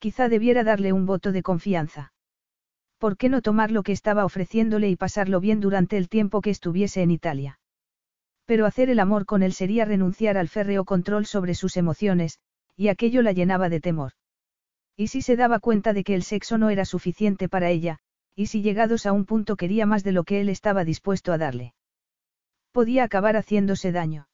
Quizá 0.00 0.28
debiera 0.28 0.64
darle 0.64 0.92
un 0.92 1.06
voto 1.06 1.32
de 1.32 1.42
confianza. 1.42 2.12
¿Por 2.98 3.16
qué 3.16 3.30
no 3.30 3.40
tomar 3.40 3.70
lo 3.70 3.84
que 3.84 3.92
estaba 3.92 4.26
ofreciéndole 4.26 4.90
y 4.90 4.96
pasarlo 4.96 5.40
bien 5.40 5.60
durante 5.60 5.96
el 5.96 6.10
tiempo 6.10 6.42
que 6.42 6.50
estuviese 6.50 7.00
en 7.00 7.10
Italia? 7.10 7.58
Pero 8.52 8.66
hacer 8.66 8.90
el 8.90 9.00
amor 9.00 9.24
con 9.24 9.42
él 9.42 9.54
sería 9.54 9.86
renunciar 9.86 10.36
al 10.36 10.46
férreo 10.46 10.84
control 10.84 11.24
sobre 11.24 11.54
sus 11.54 11.78
emociones, 11.78 12.38
y 12.76 12.88
aquello 12.88 13.22
la 13.22 13.32
llenaba 13.32 13.70
de 13.70 13.80
temor. 13.80 14.12
Y 14.94 15.06
si 15.06 15.22
se 15.22 15.36
daba 15.36 15.58
cuenta 15.58 15.94
de 15.94 16.04
que 16.04 16.14
el 16.14 16.22
sexo 16.22 16.58
no 16.58 16.68
era 16.68 16.84
suficiente 16.84 17.48
para 17.48 17.70
ella, 17.70 18.00
y 18.36 18.48
si 18.48 18.60
llegados 18.60 19.06
a 19.06 19.12
un 19.12 19.24
punto 19.24 19.56
quería 19.56 19.86
más 19.86 20.04
de 20.04 20.12
lo 20.12 20.24
que 20.24 20.42
él 20.42 20.50
estaba 20.50 20.84
dispuesto 20.84 21.32
a 21.32 21.38
darle. 21.38 21.72
Podía 22.72 23.04
acabar 23.04 23.38
haciéndose 23.38 23.90
daño. 23.90 24.28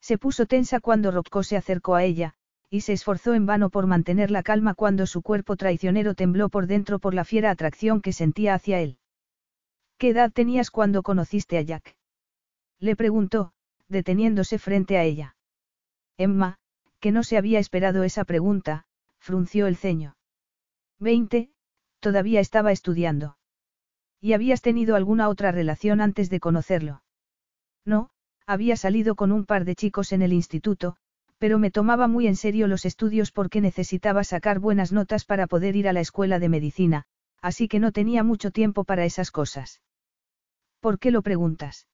Se 0.00 0.18
puso 0.18 0.46
tensa 0.46 0.78
cuando 0.78 1.10
Rocco 1.10 1.42
se 1.42 1.56
acercó 1.56 1.96
a 1.96 2.04
ella, 2.04 2.34
y 2.70 2.82
se 2.82 2.92
esforzó 2.92 3.34
en 3.34 3.44
vano 3.44 3.70
por 3.70 3.88
mantener 3.88 4.30
la 4.30 4.44
calma 4.44 4.74
cuando 4.74 5.04
su 5.04 5.20
cuerpo 5.20 5.56
traicionero 5.56 6.14
tembló 6.14 6.48
por 6.48 6.68
dentro 6.68 7.00
por 7.00 7.12
la 7.12 7.24
fiera 7.24 7.50
atracción 7.50 8.02
que 8.02 8.12
sentía 8.12 8.54
hacia 8.54 8.78
él. 8.78 8.98
¿Qué 9.98 10.10
edad 10.10 10.30
tenías 10.30 10.70
cuando 10.70 11.02
conociste 11.02 11.58
a 11.58 11.62
Jack? 11.62 11.96
Le 12.82 12.96
preguntó, 12.96 13.52
deteniéndose 13.88 14.58
frente 14.58 14.98
a 14.98 15.04
ella. 15.04 15.36
Emma, 16.18 16.58
que 16.98 17.12
no 17.12 17.22
se 17.22 17.36
había 17.36 17.60
esperado 17.60 18.02
esa 18.02 18.24
pregunta, 18.24 18.86
frunció 19.20 19.68
el 19.68 19.76
ceño. 19.76 20.16
Veinte, 20.98 21.52
todavía 22.00 22.40
estaba 22.40 22.72
estudiando. 22.72 23.36
¿Y 24.20 24.32
habías 24.32 24.62
tenido 24.62 24.96
alguna 24.96 25.28
otra 25.28 25.52
relación 25.52 26.00
antes 26.00 26.28
de 26.28 26.40
conocerlo? 26.40 27.04
No, 27.84 28.10
había 28.46 28.74
salido 28.74 29.14
con 29.14 29.30
un 29.30 29.46
par 29.46 29.64
de 29.64 29.76
chicos 29.76 30.10
en 30.10 30.22
el 30.22 30.32
instituto, 30.32 30.96
pero 31.38 31.60
me 31.60 31.70
tomaba 31.70 32.08
muy 32.08 32.26
en 32.26 32.34
serio 32.34 32.66
los 32.66 32.84
estudios 32.84 33.30
porque 33.30 33.60
necesitaba 33.60 34.24
sacar 34.24 34.58
buenas 34.58 34.90
notas 34.90 35.24
para 35.24 35.46
poder 35.46 35.76
ir 35.76 35.86
a 35.86 35.92
la 35.92 36.00
escuela 36.00 36.40
de 36.40 36.48
medicina, 36.48 37.04
así 37.40 37.68
que 37.68 37.78
no 37.78 37.92
tenía 37.92 38.24
mucho 38.24 38.50
tiempo 38.50 38.82
para 38.82 39.04
esas 39.04 39.30
cosas. 39.30 39.82
¿Por 40.80 40.98
qué 40.98 41.12
lo 41.12 41.22
preguntas? 41.22 41.86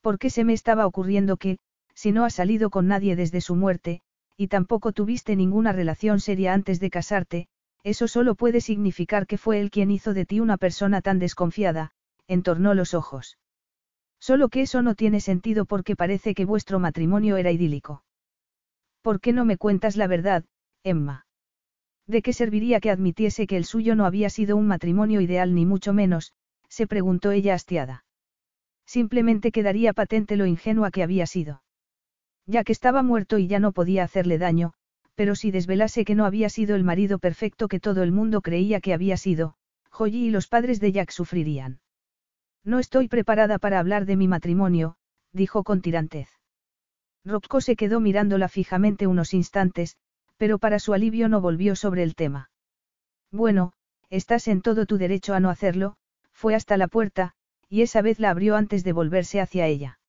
Porque 0.00 0.30
se 0.30 0.44
me 0.44 0.52
estaba 0.52 0.86
ocurriendo 0.86 1.36
que, 1.36 1.58
si 1.94 2.12
no 2.12 2.24
has 2.24 2.34
salido 2.34 2.70
con 2.70 2.86
nadie 2.86 3.16
desde 3.16 3.40
su 3.40 3.54
muerte, 3.54 4.00
y 4.36 4.48
tampoco 4.48 4.92
tuviste 4.92 5.36
ninguna 5.36 5.72
relación 5.72 6.20
seria 6.20 6.54
antes 6.54 6.80
de 6.80 6.90
casarte, 6.90 7.48
eso 7.82 8.08
solo 8.08 8.34
puede 8.34 8.60
significar 8.60 9.26
que 9.26 9.38
fue 9.38 9.60
él 9.60 9.70
quien 9.70 9.90
hizo 9.90 10.14
de 10.14 10.26
ti 10.26 10.40
una 10.40 10.56
persona 10.56 11.02
tan 11.02 11.18
desconfiada, 11.18 11.92
entornó 12.26 12.74
los 12.74 12.94
ojos. 12.94 13.38
Solo 14.18 14.48
que 14.48 14.62
eso 14.62 14.82
no 14.82 14.94
tiene 14.94 15.20
sentido 15.20 15.64
porque 15.64 15.96
parece 15.96 16.34
que 16.34 16.44
vuestro 16.44 16.78
matrimonio 16.78 17.36
era 17.36 17.50
idílico. 17.50 18.04
¿Por 19.02 19.20
qué 19.20 19.32
no 19.32 19.44
me 19.44 19.56
cuentas 19.56 19.96
la 19.96 20.06
verdad, 20.06 20.44
Emma? 20.84 21.26
¿De 22.06 22.22
qué 22.22 22.32
serviría 22.32 22.80
que 22.80 22.90
admitiese 22.90 23.46
que 23.46 23.56
el 23.56 23.64
suyo 23.64 23.94
no 23.94 24.04
había 24.04 24.28
sido 24.28 24.56
un 24.56 24.66
matrimonio 24.66 25.20
ideal 25.20 25.54
ni 25.54 25.64
mucho 25.64 25.92
menos? 25.92 26.34
se 26.68 26.86
preguntó 26.86 27.30
ella 27.30 27.54
hastiada. 27.54 28.04
Simplemente 28.96 29.52
quedaría 29.56 29.92
patente 30.00 30.36
lo 30.36 30.46
ingenua 30.46 30.90
que 30.90 31.02
había 31.04 31.26
sido 31.34 31.62
ya 32.50 32.64
que 32.64 32.72
estaba 32.72 33.02
muerto 33.02 33.38
y 33.38 33.46
ya 33.46 33.60
no 33.60 33.72
podía 33.72 34.02
hacerle 34.02 34.36
daño, 34.36 34.72
pero 35.14 35.34
si 35.34 35.50
desvelase 35.50 36.04
que 36.04 36.14
no 36.14 36.24
había 36.24 36.48
sido 36.48 36.74
el 36.74 36.84
marido 36.84 37.18
perfecto 37.18 37.68
que 37.68 37.80
todo 37.80 38.02
el 38.02 38.12
mundo 38.12 38.42
creía 38.42 38.80
que 38.80 38.92
había 38.92 39.16
sido, 39.16 39.54
Joyi 39.90 40.26
y 40.26 40.30
los 40.30 40.48
padres 40.48 40.80
de 40.80 40.92
Jack 40.92 41.10
sufrirían. 41.10 41.80
No 42.64 42.78
estoy 42.78 43.08
preparada 43.08 43.58
para 43.58 43.78
hablar 43.78 44.04
de 44.04 44.16
mi 44.16 44.28
matrimonio, 44.28 44.96
dijo 45.32 45.62
con 45.62 45.80
tirantez. 45.80 46.28
Rocco 47.24 47.60
se 47.60 47.76
quedó 47.76 48.00
mirándola 48.00 48.48
fijamente 48.48 49.06
unos 49.06 49.34
instantes, 49.34 49.96
pero 50.36 50.58
para 50.58 50.78
su 50.78 50.94
alivio 50.94 51.28
no 51.28 51.40
volvió 51.40 51.76
sobre 51.76 52.02
el 52.02 52.14
tema. 52.14 52.50
Bueno, 53.30 53.72
estás 54.08 54.48
en 54.48 54.62
todo 54.62 54.86
tu 54.86 54.96
derecho 54.98 55.34
a 55.34 55.40
no 55.40 55.50
hacerlo, 55.50 55.96
fue 56.32 56.54
hasta 56.54 56.76
la 56.76 56.88
puerta, 56.88 57.34
y 57.70 57.82
esa 57.82 58.02
vez 58.02 58.18
la 58.18 58.30
abrió 58.30 58.56
antes 58.56 58.84
de 58.84 58.92
volverse 58.92 59.40
hacia 59.40 59.66
ella. 59.66 60.00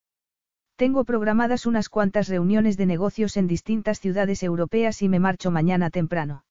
Tengo 0.75 1.05
programadas 1.05 1.67
unas 1.67 1.89
cuantas 1.89 2.27
reuniones 2.27 2.75
de 2.75 2.87
negocios 2.87 3.37
en 3.37 3.45
distintas 3.45 3.99
ciudades 3.99 4.41
europeas 4.41 5.03
y 5.03 5.09
me 5.09 5.19
marcho 5.19 5.51
mañana 5.51 5.91
temprano. 5.91 6.43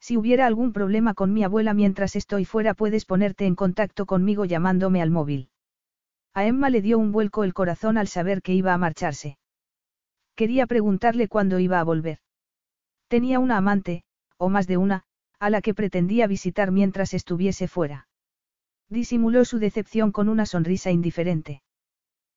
Si 0.00 0.16
hubiera 0.16 0.46
algún 0.46 0.72
problema 0.72 1.14
con 1.14 1.32
mi 1.32 1.44
abuela 1.44 1.72
mientras 1.72 2.16
estoy 2.16 2.44
fuera 2.44 2.74
puedes 2.74 3.04
ponerte 3.04 3.46
en 3.46 3.54
contacto 3.54 4.06
conmigo 4.06 4.44
llamándome 4.44 5.00
al 5.00 5.10
móvil. 5.10 5.50
A 6.34 6.44
Emma 6.44 6.68
le 6.68 6.82
dio 6.82 6.98
un 6.98 7.12
vuelco 7.12 7.44
el 7.44 7.54
corazón 7.54 7.96
al 7.96 8.08
saber 8.08 8.42
que 8.42 8.52
iba 8.52 8.74
a 8.74 8.78
marcharse. 8.78 9.38
Quería 10.34 10.66
preguntarle 10.66 11.28
cuándo 11.28 11.60
iba 11.60 11.78
a 11.78 11.84
volver. 11.84 12.18
Tenía 13.06 13.38
una 13.38 13.56
amante, 13.56 14.02
o 14.36 14.48
más 14.48 14.66
de 14.66 14.78
una, 14.78 15.04
a 15.38 15.48
la 15.48 15.62
que 15.62 15.74
pretendía 15.74 16.26
visitar 16.26 16.72
mientras 16.72 17.14
estuviese 17.14 17.68
fuera. 17.68 18.08
Disimuló 18.94 19.44
su 19.44 19.58
decepción 19.58 20.12
con 20.12 20.28
una 20.28 20.46
sonrisa 20.46 20.92
indiferente. 20.92 21.62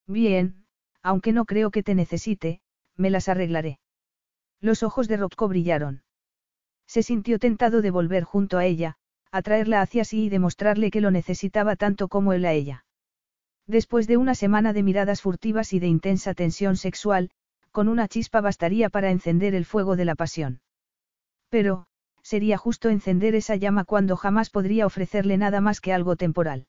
Bien, 0.07 0.65
aunque 1.03 1.31
no 1.31 1.45
creo 1.45 1.69
que 1.69 1.83
te 1.83 1.93
necesite, 1.93 2.61
me 2.95 3.11
las 3.11 3.29
arreglaré. 3.29 3.79
Los 4.59 4.81
ojos 4.81 5.07
de 5.07 5.17
Rocco 5.17 5.47
brillaron. 5.47 6.01
Se 6.87 7.03
sintió 7.03 7.37
tentado 7.37 7.83
de 7.83 7.91
volver 7.91 8.23
junto 8.23 8.57
a 8.57 8.65
ella, 8.65 8.97
atraerla 9.31 9.81
hacia 9.81 10.03
sí 10.03 10.23
y 10.23 10.29
demostrarle 10.29 10.89
que 10.89 10.99
lo 10.99 11.11
necesitaba 11.11 11.75
tanto 11.75 12.07
como 12.07 12.33
él 12.33 12.43
a 12.43 12.53
ella. 12.53 12.85
Después 13.67 14.07
de 14.07 14.17
una 14.17 14.33
semana 14.33 14.73
de 14.73 14.81
miradas 14.81 15.21
furtivas 15.21 15.73
y 15.73 15.79
de 15.79 15.87
intensa 15.87 16.33
tensión 16.33 16.75
sexual, 16.75 17.29
con 17.69 17.87
una 17.87 18.07
chispa 18.07 18.41
bastaría 18.41 18.89
para 18.89 19.11
encender 19.11 19.53
el 19.53 19.65
fuego 19.65 19.95
de 19.95 20.05
la 20.05 20.15
pasión. 20.15 20.61
Pero, 21.49 21.85
sería 22.27 22.57
justo 22.57 22.89
encender 22.89 23.35
esa 23.35 23.55
llama 23.55 23.85
cuando 23.85 24.17
jamás 24.17 24.49
podría 24.49 24.85
ofrecerle 24.85 25.37
nada 25.37 25.61
más 25.61 25.79
que 25.79 25.93
algo 25.93 26.17
temporal. 26.17 26.67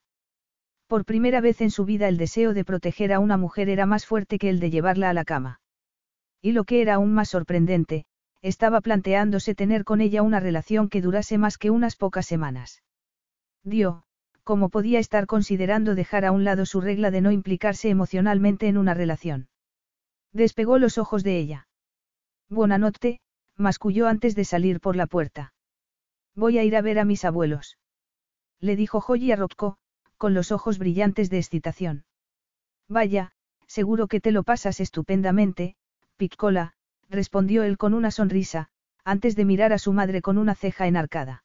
Por 0.87 1.05
primera 1.05 1.41
vez 1.41 1.61
en 1.61 1.73
su 1.73 1.85
vida 1.85 2.07
el 2.07 2.17
deseo 2.17 2.55
de 2.55 2.65
proteger 2.65 3.13
a 3.13 3.19
una 3.19 3.37
mujer 3.37 3.69
era 3.69 3.85
más 3.85 4.07
fuerte 4.07 4.39
que 4.39 4.51
el 4.51 4.61
de 4.61 4.71
llevarla 4.71 5.11
a 5.11 5.15
la 5.15 5.25
cama. 5.25 5.61
Y 6.41 6.53
lo 6.53 6.63
que 6.63 6.81
era 6.81 6.95
aún 6.95 7.13
más 7.13 7.31
sorprendente, 7.31 8.05
estaba 8.41 8.81
planteándose 8.81 9.57
tener 9.57 9.83
con 9.83 10.01
ella 10.01 10.23
una 10.23 10.39
relación 10.39 10.89
que 10.89 11.03
durase 11.03 11.39
más 11.39 11.59
que 11.59 11.71
unas 11.71 11.97
pocas 11.97 12.25
semanas. 12.25 12.85
Dio, 13.65 14.05
como 14.45 14.69
podía 14.69 15.01
estar 15.01 15.27
considerando 15.27 15.97
dejar 15.97 16.25
a 16.25 16.31
un 16.31 16.45
lado 16.45 16.67
su 16.67 16.81
regla 16.81 17.11
de 17.11 17.21
no 17.21 17.33
implicarse 17.33 17.89
emocionalmente 17.89 18.69
en 18.69 18.79
una 18.79 18.95
relación. 18.95 19.49
Despegó 20.33 20.79
los 20.79 20.99
ojos 20.99 21.25
de 21.25 21.37
ella. 21.37 21.67
Buena 22.49 22.79
noche, 22.79 23.19
masculló 23.59 24.07
antes 24.07 24.35
de 24.35 24.45
salir 24.45 24.81
por 24.81 24.97
la 24.97 25.07
puerta. 25.07 25.53
Voy 26.35 26.59
a 26.59 26.65
ir 26.65 26.77
a 26.77 26.81
ver 26.81 26.99
a 26.99 27.05
mis 27.05 27.25
abuelos. 27.25 27.77
Le 28.61 28.77
dijo 28.77 29.01
Joy 29.01 29.33
a 29.33 29.37
Rocco, 29.37 29.77
con 30.17 30.33
los 30.33 30.53
ojos 30.53 30.79
brillantes 30.79 31.31
de 31.31 31.39
excitación. 31.39 32.05
Vaya, 32.89 33.33
seguro 33.67 34.07
que 34.07 34.21
te 34.21 34.33
lo 34.33 34.45
pasas 34.45 34.81
estupendamente, 34.81 35.77
Piccola, 36.17 36.73
respondió 37.11 37.63
él 37.65 37.77
con 37.77 37.95
una 37.95 38.11
sonrisa, 38.11 38.69
antes 39.05 39.37
de 39.37 39.45
mirar 39.45 39.73
a 39.73 39.79
su 39.79 39.93
madre 39.93 40.23
con 40.23 40.39
una 40.39 40.55
ceja 40.55 40.87
enarcada. 40.87 41.45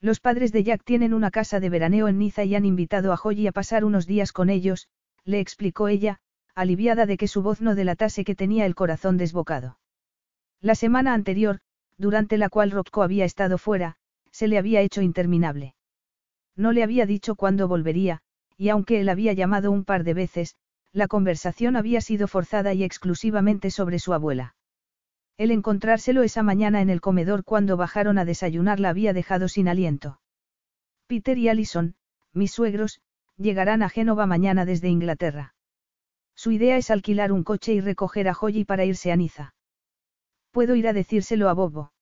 Los 0.00 0.20
padres 0.20 0.52
de 0.52 0.64
Jack 0.64 0.84
tienen 0.84 1.14
una 1.14 1.30
casa 1.30 1.60
de 1.60 1.70
veraneo 1.70 2.08
en 2.08 2.18
Niza 2.18 2.44
y 2.44 2.54
han 2.54 2.64
invitado 2.64 3.12
a 3.12 3.20
Holly 3.22 3.46
a 3.46 3.52
pasar 3.52 3.84
unos 3.84 4.06
días 4.06 4.32
con 4.32 4.50
ellos, 4.50 4.88
le 5.24 5.40
explicó 5.40 5.88
ella, 5.88 6.20
aliviada 6.54 7.06
de 7.06 7.16
que 7.16 7.28
su 7.28 7.42
voz 7.42 7.60
no 7.60 7.74
delatase 7.74 8.24
que 8.24 8.34
tenía 8.34 8.66
el 8.66 8.74
corazón 8.74 9.16
desbocado. 9.16 9.78
La 10.64 10.74
semana 10.74 11.12
anterior, 11.12 11.58
durante 11.98 12.38
la 12.38 12.48
cual 12.48 12.70
Rocco 12.70 13.02
había 13.02 13.26
estado 13.26 13.58
fuera, 13.58 13.96
se 14.30 14.48
le 14.48 14.56
había 14.56 14.80
hecho 14.80 15.02
interminable. 15.02 15.74
No 16.56 16.72
le 16.72 16.82
había 16.82 17.04
dicho 17.04 17.34
cuándo 17.34 17.68
volvería, 17.68 18.22
y 18.56 18.70
aunque 18.70 18.98
él 18.98 19.10
había 19.10 19.34
llamado 19.34 19.70
un 19.70 19.84
par 19.84 20.04
de 20.04 20.14
veces, 20.14 20.56
la 20.90 21.06
conversación 21.06 21.76
había 21.76 22.00
sido 22.00 22.28
forzada 22.28 22.72
y 22.72 22.82
exclusivamente 22.82 23.70
sobre 23.70 23.98
su 23.98 24.14
abuela. 24.14 24.56
El 25.36 25.50
encontrárselo 25.50 26.22
esa 26.22 26.42
mañana 26.42 26.80
en 26.80 26.88
el 26.88 27.02
comedor 27.02 27.44
cuando 27.44 27.76
bajaron 27.76 28.16
a 28.16 28.24
desayunar 28.24 28.80
la 28.80 28.88
había 28.88 29.12
dejado 29.12 29.48
sin 29.48 29.68
aliento. 29.68 30.18
Peter 31.08 31.36
y 31.36 31.50
Allison, 31.50 31.94
mis 32.32 32.52
suegros, 32.52 33.02
llegarán 33.36 33.82
a 33.82 33.90
Génova 33.90 34.24
mañana 34.24 34.64
desde 34.64 34.88
Inglaterra. 34.88 35.54
Su 36.34 36.52
idea 36.52 36.78
es 36.78 36.90
alquilar 36.90 37.32
un 37.32 37.44
coche 37.44 37.74
y 37.74 37.82
recoger 37.82 38.28
a 38.28 38.32
Holly 38.40 38.64
para 38.64 38.86
irse 38.86 39.12
a 39.12 39.16
Niza. 39.16 39.52
¿Puedo 40.54 40.76
ir 40.76 40.86
a 40.86 40.92
decírselo 40.92 41.48
a 41.48 41.52
Bobo? 41.52 41.92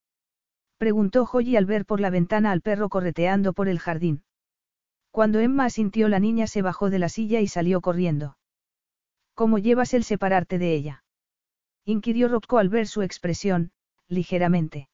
Preguntó 0.77 1.25
Holly 1.25 1.57
al 1.57 1.65
ver 1.65 1.87
por 1.87 2.01
la 2.01 2.11
ventana 2.11 2.53
al 2.53 2.61
perro 2.61 2.91
correteando 2.91 3.55
por 3.55 3.67
el 3.67 3.79
jardín. 3.79 4.25
Cuando 5.11 5.41
Emma 5.41 5.65
asintió 5.65 6.07
la 6.11 6.21
niña 6.21 6.47
se 6.47 6.61
bajó 6.61 6.91
de 6.91 6.99
la 6.99 7.09
silla 7.09 7.41
y 7.41 7.49
salió 7.49 7.81
corriendo. 7.81 8.37
¿Cómo 9.33 9.57
llevas 9.57 9.95
el 9.95 10.05
separarte 10.05 10.59
de 10.59 10.75
ella? 10.75 11.03
Inquirió 11.87 12.29
Rocco 12.29 12.59
al 12.59 12.69
ver 12.69 12.87
su 12.89 13.01
expresión, 13.01 13.73
ligeramente. 14.07 14.91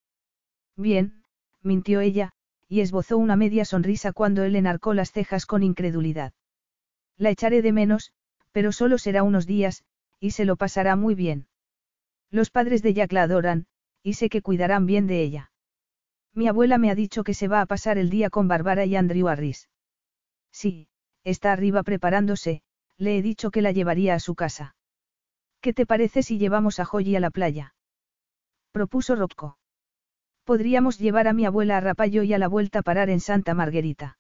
Bien, 0.77 1.25
mintió 1.61 2.01
ella, 2.01 2.31
y 2.69 2.83
esbozó 2.83 3.19
una 3.19 3.35
media 3.35 3.65
sonrisa 3.65 4.13
cuando 4.13 4.45
él 4.45 4.55
enarcó 4.55 4.95
las 4.95 5.11
cejas 5.11 5.47
con 5.47 5.65
incredulidad. 5.65 6.33
La 7.17 7.31
echaré 7.31 7.61
de 7.63 7.73
menos, 7.73 8.13
pero 8.53 8.71
solo 8.71 8.99
será 8.99 9.25
unos 9.25 9.49
días, 9.49 9.83
y 10.21 10.31
se 10.31 10.45
lo 10.45 10.55
pasará 10.55 10.95
muy 10.95 11.17
bien. 11.17 11.48
Los 12.31 12.51
padres 12.51 12.83
de 12.83 12.95
Jack 12.95 13.13
la 13.13 13.23
adoran, 13.23 13.67
y 14.03 14.15
sé 14.15 14.29
que 14.29 14.43
cuidarán 14.43 14.87
bien 14.87 15.07
de 15.07 15.23
ella. 15.23 15.51
Mi 16.35 16.47
abuela 16.47 16.79
me 16.79 16.91
ha 16.91 16.95
dicho 16.95 17.25
que 17.25 17.35
se 17.35 17.49
va 17.49 17.61
a 17.61 17.67
pasar 17.67 17.99
el 17.99 18.11
día 18.11 18.31
con 18.31 18.49
Bárbara 18.49 18.85
y 18.85 18.97
Andrew 18.97 19.29
Harris. 19.29 19.69
Sí, 20.53 20.89
está 21.25 21.53
arriba 21.53 21.83
preparándose, 21.83 22.63
le 22.97 23.19
he 23.19 23.23
dicho 23.23 23.51
que 23.51 23.63
la 23.63 23.73
llevaría 23.73 24.15
a 24.15 24.21
su 24.21 24.35
casa. 24.35 24.77
¿Qué 25.61 25.73
te 25.73 25.87
parece 25.87 26.23
si 26.23 26.39
llevamos 26.39 26.79
a 26.79 26.89
Holly 26.91 27.17
a 27.17 27.21
la 27.21 27.31
playa? 27.31 27.75
Propuso 28.73 29.17
Rocco. 29.17 29.59
Podríamos 30.45 30.99
llevar 30.99 31.29
a 31.29 31.33
mi 31.33 31.45
abuela 31.45 31.79
a 31.79 31.81
Rapallo 31.81 32.23
y 32.23 32.33
a 32.33 32.39
la 32.39 32.49
vuelta 32.49 32.83
parar 32.83 33.11
en 33.11 33.21
Santa 33.21 33.55
Margarita. 33.55 34.19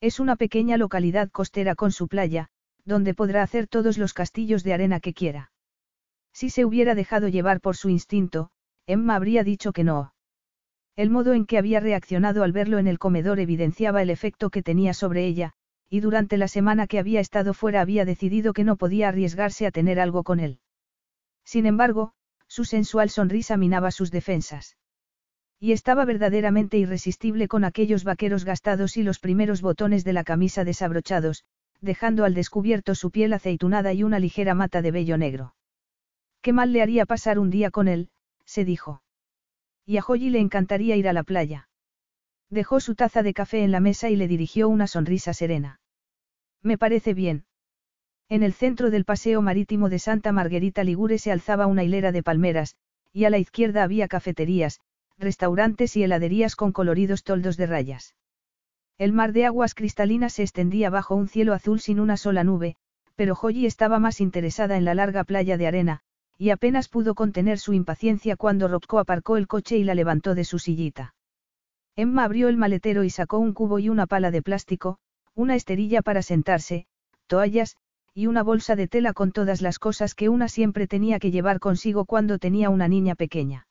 Es 0.00 0.20
una 0.20 0.36
pequeña 0.36 0.76
localidad 0.76 1.30
costera 1.30 1.74
con 1.74 1.92
su 1.92 2.08
playa, 2.08 2.48
donde 2.84 3.14
podrá 3.14 3.42
hacer 3.42 3.66
todos 3.66 3.98
los 3.98 4.14
castillos 4.14 4.64
de 4.64 4.74
arena 4.74 5.00
que 5.00 5.14
quiera. 5.14 5.49
Si 6.32 6.50
se 6.50 6.64
hubiera 6.64 6.94
dejado 6.94 7.28
llevar 7.28 7.60
por 7.60 7.76
su 7.76 7.88
instinto, 7.88 8.50
Emma 8.86 9.14
habría 9.14 9.44
dicho 9.44 9.72
que 9.72 9.84
no. 9.84 10.14
El 10.96 11.10
modo 11.10 11.32
en 11.32 11.46
que 11.46 11.58
había 11.58 11.80
reaccionado 11.80 12.42
al 12.42 12.52
verlo 12.52 12.78
en 12.78 12.86
el 12.86 12.98
comedor 12.98 13.40
evidenciaba 13.40 14.02
el 14.02 14.10
efecto 14.10 14.50
que 14.50 14.62
tenía 14.62 14.92
sobre 14.94 15.26
ella, 15.26 15.52
y 15.88 16.00
durante 16.00 16.36
la 16.36 16.48
semana 16.48 16.86
que 16.86 16.98
había 16.98 17.20
estado 17.20 17.54
fuera 17.54 17.80
había 17.80 18.04
decidido 18.04 18.52
que 18.52 18.64
no 18.64 18.76
podía 18.76 19.08
arriesgarse 19.08 19.66
a 19.66 19.70
tener 19.70 19.98
algo 19.98 20.22
con 20.22 20.40
él. 20.40 20.60
Sin 21.44 21.66
embargo, 21.66 22.12
su 22.48 22.64
sensual 22.64 23.10
sonrisa 23.10 23.56
minaba 23.56 23.90
sus 23.90 24.10
defensas. 24.10 24.76
Y 25.58 25.72
estaba 25.72 26.04
verdaderamente 26.04 26.78
irresistible 26.78 27.48
con 27.48 27.64
aquellos 27.64 28.04
vaqueros 28.04 28.44
gastados 28.44 28.96
y 28.96 29.02
los 29.02 29.18
primeros 29.18 29.62
botones 29.62 30.04
de 30.04 30.12
la 30.12 30.24
camisa 30.24 30.64
desabrochados, 30.64 31.44
dejando 31.80 32.24
al 32.24 32.34
descubierto 32.34 32.94
su 32.94 33.10
piel 33.10 33.32
aceitunada 33.32 33.92
y 33.92 34.02
una 34.02 34.18
ligera 34.18 34.54
mata 34.54 34.82
de 34.82 34.90
vello 34.90 35.18
negro. 35.18 35.54
Qué 36.42 36.52
mal 36.52 36.72
le 36.72 36.82
haría 36.82 37.06
pasar 37.06 37.38
un 37.38 37.50
día 37.50 37.70
con 37.70 37.88
él, 37.88 38.08
se 38.44 38.64
dijo. 38.64 39.02
Y 39.84 39.98
a 39.98 40.04
Holly 40.06 40.30
le 40.30 40.38
encantaría 40.38 40.96
ir 40.96 41.08
a 41.08 41.12
la 41.12 41.22
playa. 41.22 41.68
Dejó 42.48 42.80
su 42.80 42.94
taza 42.94 43.22
de 43.22 43.34
café 43.34 43.62
en 43.62 43.70
la 43.70 43.80
mesa 43.80 44.10
y 44.10 44.16
le 44.16 44.26
dirigió 44.26 44.68
una 44.68 44.86
sonrisa 44.86 45.34
serena. 45.34 45.80
Me 46.62 46.78
parece 46.78 47.14
bien. 47.14 47.44
En 48.28 48.42
el 48.42 48.52
centro 48.52 48.90
del 48.90 49.04
paseo 49.04 49.42
marítimo 49.42 49.88
de 49.88 49.98
Santa 49.98 50.32
Margarita 50.32 50.84
Ligure 50.84 51.18
se 51.18 51.32
alzaba 51.32 51.66
una 51.66 51.84
hilera 51.84 52.12
de 52.12 52.22
palmeras, 52.22 52.76
y 53.12 53.24
a 53.24 53.30
la 53.30 53.38
izquierda 53.38 53.82
había 53.82 54.08
cafeterías, 54.08 54.80
restaurantes 55.18 55.96
y 55.96 56.04
heladerías 56.04 56.56
con 56.56 56.72
coloridos 56.72 57.24
toldos 57.24 57.56
de 57.56 57.66
rayas. 57.66 58.14
El 58.98 59.12
mar 59.12 59.32
de 59.32 59.46
aguas 59.46 59.74
cristalinas 59.74 60.34
se 60.34 60.42
extendía 60.42 60.90
bajo 60.90 61.14
un 61.14 61.28
cielo 61.28 61.54
azul 61.54 61.80
sin 61.80 62.00
una 62.00 62.16
sola 62.16 62.44
nube, 62.44 62.76
pero 63.16 63.34
Holly 63.40 63.66
estaba 63.66 63.98
más 63.98 64.20
interesada 64.20 64.76
en 64.76 64.84
la 64.84 64.94
larga 64.94 65.24
playa 65.24 65.56
de 65.56 65.66
arena, 65.66 66.02
y 66.40 66.48
apenas 66.48 66.88
pudo 66.88 67.14
contener 67.14 67.58
su 67.58 67.74
impaciencia 67.74 68.34
cuando 68.34 68.66
Rocco 68.66 68.98
aparcó 68.98 69.36
el 69.36 69.46
coche 69.46 69.76
y 69.76 69.84
la 69.84 69.94
levantó 69.94 70.34
de 70.34 70.44
su 70.44 70.58
sillita. 70.58 71.14
Emma 71.96 72.24
abrió 72.24 72.48
el 72.48 72.56
maletero 72.56 73.04
y 73.04 73.10
sacó 73.10 73.38
un 73.38 73.52
cubo 73.52 73.78
y 73.78 73.90
una 73.90 74.06
pala 74.06 74.30
de 74.30 74.40
plástico, 74.40 74.96
una 75.34 75.54
esterilla 75.54 76.00
para 76.00 76.22
sentarse, 76.22 76.86
toallas, 77.26 77.76
y 78.14 78.26
una 78.26 78.42
bolsa 78.42 78.74
de 78.74 78.88
tela 78.88 79.12
con 79.12 79.32
todas 79.32 79.60
las 79.60 79.78
cosas 79.78 80.14
que 80.14 80.30
una 80.30 80.48
siempre 80.48 80.86
tenía 80.86 81.18
que 81.18 81.30
llevar 81.30 81.60
consigo 81.60 82.06
cuando 82.06 82.38
tenía 82.38 82.70
una 82.70 82.88
niña 82.88 83.16
pequeña. 83.16 83.66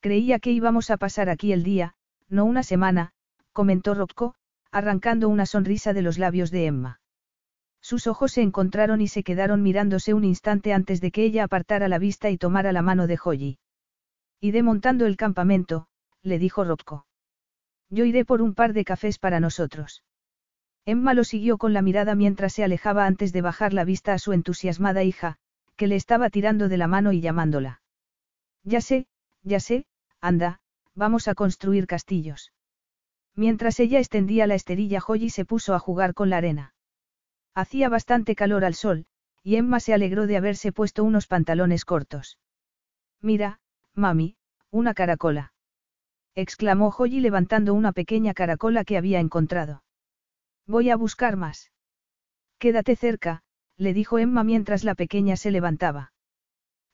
Creía 0.00 0.40
que 0.40 0.50
íbamos 0.50 0.90
a 0.90 0.98
pasar 0.98 1.30
aquí 1.30 1.54
el 1.54 1.62
día, 1.62 1.94
no 2.28 2.44
una 2.44 2.64
semana, 2.64 3.12
comentó 3.54 3.94
Rocco, 3.94 4.34
arrancando 4.70 5.30
una 5.30 5.46
sonrisa 5.46 5.94
de 5.94 6.02
los 6.02 6.18
labios 6.18 6.50
de 6.50 6.66
Emma. 6.66 7.00
Sus 7.88 8.06
ojos 8.06 8.32
se 8.32 8.42
encontraron 8.42 9.00
y 9.00 9.08
se 9.08 9.22
quedaron 9.22 9.62
mirándose 9.62 10.12
un 10.12 10.22
instante 10.22 10.74
antes 10.74 11.00
de 11.00 11.10
que 11.10 11.24
ella 11.24 11.44
apartara 11.44 11.88
la 11.88 11.98
vista 11.98 12.28
y 12.28 12.36
tomara 12.36 12.70
la 12.70 12.82
mano 12.82 13.06
de 13.06 13.18
Holly. 13.24 13.58
Iré 14.42 14.62
montando 14.62 15.06
el 15.06 15.16
campamento, 15.16 15.86
le 16.22 16.38
dijo 16.38 16.64
Rocco. 16.64 17.06
Yo 17.88 18.04
iré 18.04 18.26
por 18.26 18.42
un 18.42 18.54
par 18.54 18.74
de 18.74 18.84
cafés 18.84 19.18
para 19.18 19.40
nosotros. 19.40 20.04
Emma 20.84 21.14
lo 21.14 21.24
siguió 21.24 21.56
con 21.56 21.72
la 21.72 21.80
mirada 21.80 22.14
mientras 22.14 22.52
se 22.52 22.62
alejaba 22.62 23.06
antes 23.06 23.32
de 23.32 23.40
bajar 23.40 23.72
la 23.72 23.84
vista 23.84 24.12
a 24.12 24.18
su 24.18 24.34
entusiasmada 24.34 25.02
hija, 25.02 25.38
que 25.74 25.86
le 25.86 25.96
estaba 25.96 26.28
tirando 26.28 26.68
de 26.68 26.76
la 26.76 26.88
mano 26.88 27.12
y 27.12 27.22
llamándola. 27.22 27.80
Ya 28.64 28.82
sé, 28.82 29.06
ya 29.44 29.60
sé, 29.60 29.86
anda, 30.20 30.60
vamos 30.94 31.26
a 31.26 31.34
construir 31.34 31.86
castillos. 31.86 32.52
Mientras 33.34 33.80
ella 33.80 33.98
extendía 33.98 34.46
la 34.46 34.56
esterilla 34.56 35.00
Holly 35.06 35.30
se 35.30 35.46
puso 35.46 35.74
a 35.74 35.78
jugar 35.78 36.12
con 36.12 36.28
la 36.28 36.36
arena. 36.36 36.74
Hacía 37.58 37.88
bastante 37.88 38.36
calor 38.36 38.64
al 38.64 38.76
sol, 38.76 39.06
y 39.42 39.56
Emma 39.56 39.80
se 39.80 39.92
alegró 39.92 40.28
de 40.28 40.36
haberse 40.36 40.70
puesto 40.70 41.02
unos 41.02 41.26
pantalones 41.26 41.84
cortos. 41.84 42.38
Mira, 43.20 43.58
mami, 43.94 44.36
una 44.70 44.94
caracola. 44.94 45.52
exclamó 46.36 46.94
Holly 46.96 47.18
levantando 47.18 47.74
una 47.74 47.90
pequeña 47.90 48.32
caracola 48.32 48.84
que 48.84 48.96
había 48.96 49.18
encontrado. 49.18 49.82
Voy 50.68 50.88
a 50.90 50.94
buscar 50.94 51.34
más. 51.34 51.72
Quédate 52.60 52.94
cerca, 52.94 53.42
le 53.76 53.92
dijo 53.92 54.20
Emma 54.20 54.44
mientras 54.44 54.84
la 54.84 54.94
pequeña 54.94 55.34
se 55.34 55.50
levantaba. 55.50 56.12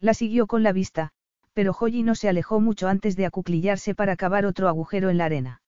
La 0.00 0.14
siguió 0.14 0.46
con 0.46 0.62
la 0.62 0.72
vista, 0.72 1.10
pero 1.52 1.76
Holly 1.78 2.02
no 2.02 2.14
se 2.14 2.30
alejó 2.30 2.58
mucho 2.58 2.88
antes 2.88 3.16
de 3.16 3.26
acuclillarse 3.26 3.94
para 3.94 4.16
cavar 4.16 4.46
otro 4.46 4.68
agujero 4.68 5.10
en 5.10 5.18
la 5.18 5.26
arena. 5.26 5.60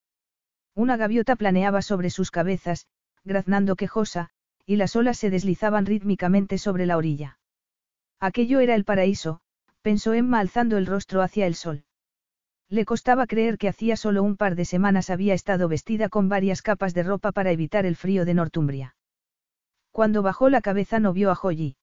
Una 0.75 0.97
gaviota 0.97 1.37
planeaba 1.37 1.83
sobre 1.83 2.09
sus 2.09 2.31
cabezas, 2.31 2.87
graznando 3.25 3.77
quejosa, 3.77 4.31
y 4.67 4.77
las 4.77 4.97
olas 4.97 5.17
se 5.17 5.31
deslizaban 5.31 5.87
rítmicamente 5.87 6.59
sobre 6.59 6.87
la 6.87 6.97
orilla. 6.97 7.39
Aquello 8.21 8.61
era 8.61 8.75
el 8.75 8.85
paraíso, 8.85 9.41
pensó 9.81 10.13
Emma 10.13 10.41
alzando 10.41 10.77
el 10.77 10.87
rostro 10.87 11.23
hacia 11.23 11.47
el 11.47 11.55
sol. 11.55 11.85
Le 12.69 12.85
costaba 12.85 13.27
creer 13.27 13.59
que 13.59 13.69
hacía 13.69 13.97
solo 13.97 14.25
un 14.25 14.37
par 14.37 14.57
de 14.57 14.65
semanas 14.65 15.09
había 15.09 15.35
estado 15.35 15.69
vestida 15.69 16.09
con 16.09 16.29
varias 16.29 16.63
capas 16.63 16.95
de 16.95 17.05
ropa 17.05 17.31
para 17.31 17.53
evitar 17.53 17.87
el 17.87 17.95
frío 17.95 18.25
de 18.25 18.35
Northumbria. 18.35 18.97
Cuando 19.93 20.23
bajó 20.23 20.51
la 20.51 20.61
cabeza 20.61 20.99
no 20.99 21.13
vio 21.13 21.31
a 21.31 21.39
Holly. 21.41 21.77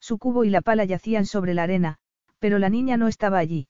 Su 0.00 0.16
cubo 0.18 0.44
y 0.44 0.50
la 0.50 0.62
pala 0.62 0.84
yacían 0.84 1.26
sobre 1.26 1.52
la 1.52 1.64
arena, 1.64 1.98
pero 2.38 2.58
la 2.58 2.70
niña 2.70 2.96
no 2.96 3.08
estaba 3.08 3.38
allí. 3.38 3.68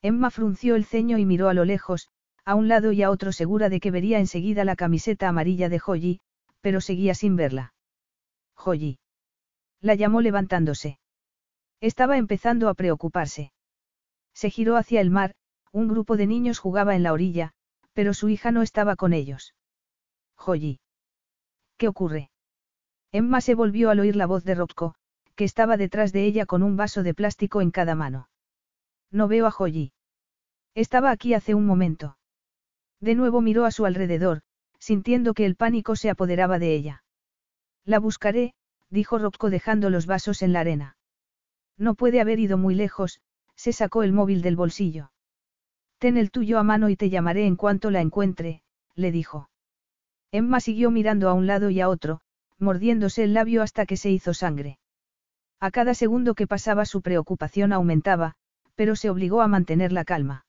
Emma 0.00 0.30
frunció 0.30 0.76
el 0.76 0.86
ceño 0.86 1.18
y 1.18 1.26
miró 1.26 1.50
a 1.50 1.54
lo 1.54 1.66
lejos, 1.66 2.08
a 2.46 2.54
un 2.54 2.68
lado 2.68 2.92
y 2.92 3.02
a 3.02 3.10
otro 3.10 3.32
segura 3.32 3.68
de 3.68 3.80
que 3.80 3.90
vería 3.90 4.18
enseguida 4.18 4.64
la 4.64 4.76
camiseta 4.76 5.28
amarilla 5.28 5.68
de 5.68 5.80
Holly, 5.84 6.20
pero 6.60 6.80
seguía 6.80 7.14
sin 7.14 7.36
verla. 7.36 7.74
Holly. 8.56 8.98
La 9.80 9.94
llamó 9.94 10.20
levantándose. 10.20 10.98
Estaba 11.80 12.18
empezando 12.18 12.68
a 12.68 12.74
preocuparse. 12.74 13.52
Se 14.34 14.50
giró 14.50 14.76
hacia 14.76 15.00
el 15.00 15.10
mar, 15.10 15.34
un 15.72 15.88
grupo 15.88 16.16
de 16.16 16.26
niños 16.26 16.58
jugaba 16.58 16.94
en 16.94 17.02
la 17.02 17.12
orilla, 17.12 17.52
pero 17.92 18.14
su 18.14 18.28
hija 18.28 18.52
no 18.52 18.62
estaba 18.62 18.96
con 18.96 19.12
ellos. 19.12 19.54
Holly. 20.36 20.80
¿Qué 21.76 21.88
ocurre? 21.88 22.30
Emma 23.12 23.40
se 23.40 23.54
volvió 23.54 23.90
al 23.90 24.00
oír 24.00 24.16
la 24.16 24.26
voz 24.26 24.44
de 24.44 24.54
Rocco, 24.54 24.94
que 25.34 25.44
estaba 25.44 25.76
detrás 25.76 26.12
de 26.12 26.24
ella 26.24 26.46
con 26.46 26.62
un 26.62 26.76
vaso 26.76 27.02
de 27.02 27.14
plástico 27.14 27.60
en 27.60 27.70
cada 27.70 27.94
mano. 27.94 28.28
No 29.10 29.26
veo 29.26 29.46
a 29.46 29.54
Holly. 29.56 29.92
Estaba 30.74 31.10
aquí 31.10 31.34
hace 31.34 31.54
un 31.54 31.66
momento. 31.66 32.18
De 33.00 33.14
nuevo 33.14 33.40
miró 33.40 33.64
a 33.64 33.70
su 33.70 33.86
alrededor, 33.86 34.42
sintiendo 34.80 35.34
que 35.34 35.46
el 35.46 35.54
pánico 35.54 35.94
se 35.94 36.10
apoderaba 36.10 36.58
de 36.58 36.74
ella. 36.74 37.04
La 37.84 38.00
buscaré, 38.00 38.54
dijo 38.88 39.18
Rocco 39.18 39.50
dejando 39.50 39.88
los 39.88 40.06
vasos 40.06 40.42
en 40.42 40.52
la 40.52 40.60
arena. 40.60 40.96
No 41.78 41.94
puede 41.94 42.20
haber 42.20 42.40
ido 42.40 42.58
muy 42.58 42.74
lejos, 42.74 43.20
se 43.54 43.72
sacó 43.72 44.02
el 44.02 44.12
móvil 44.12 44.42
del 44.42 44.56
bolsillo. 44.56 45.12
Ten 45.98 46.16
el 46.16 46.30
tuyo 46.30 46.58
a 46.58 46.62
mano 46.62 46.88
y 46.88 46.96
te 46.96 47.10
llamaré 47.10 47.46
en 47.46 47.56
cuanto 47.56 47.90
la 47.90 48.00
encuentre, 48.00 48.62
le 48.94 49.12
dijo. 49.12 49.50
Emma 50.32 50.60
siguió 50.60 50.90
mirando 50.90 51.28
a 51.28 51.34
un 51.34 51.46
lado 51.46 51.70
y 51.70 51.80
a 51.80 51.88
otro, 51.88 52.20
mordiéndose 52.58 53.24
el 53.24 53.34
labio 53.34 53.62
hasta 53.62 53.86
que 53.86 53.96
se 53.96 54.10
hizo 54.10 54.32
sangre. 54.32 54.78
A 55.60 55.70
cada 55.70 55.94
segundo 55.94 56.34
que 56.34 56.46
pasaba 56.46 56.86
su 56.86 57.02
preocupación 57.02 57.72
aumentaba, 57.72 58.34
pero 58.74 58.96
se 58.96 59.10
obligó 59.10 59.42
a 59.42 59.48
mantener 59.48 59.92
la 59.92 60.04
calma. 60.04 60.46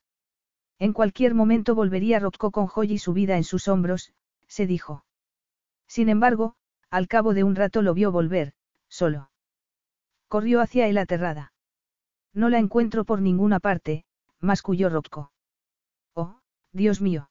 En 0.78 0.92
cualquier 0.92 1.34
momento 1.34 1.74
volvería 1.74 2.18
Rocco 2.18 2.50
con 2.50 2.66
Joy 2.66 2.92
y 2.92 2.98
su 2.98 3.12
vida 3.12 3.36
en 3.36 3.44
sus 3.44 3.68
hombros, 3.68 4.12
se 4.52 4.66
dijo. 4.66 5.04
Sin 5.88 6.10
embargo, 6.10 6.56
al 6.90 7.08
cabo 7.08 7.32
de 7.32 7.42
un 7.42 7.56
rato 7.56 7.80
lo 7.80 7.94
vio 7.94 8.12
volver, 8.12 8.52
solo. 8.88 9.30
Corrió 10.28 10.60
hacia 10.60 10.88
él 10.88 10.98
aterrada. 10.98 11.54
No 12.34 12.50
la 12.50 12.58
encuentro 12.58 13.04
por 13.04 13.22
ninguna 13.22 13.60
parte, 13.60 14.04
masculló 14.40 14.90
Rocco. 14.90 15.32
Oh, 16.14 16.38
Dios 16.70 17.00
mío. 17.00 17.30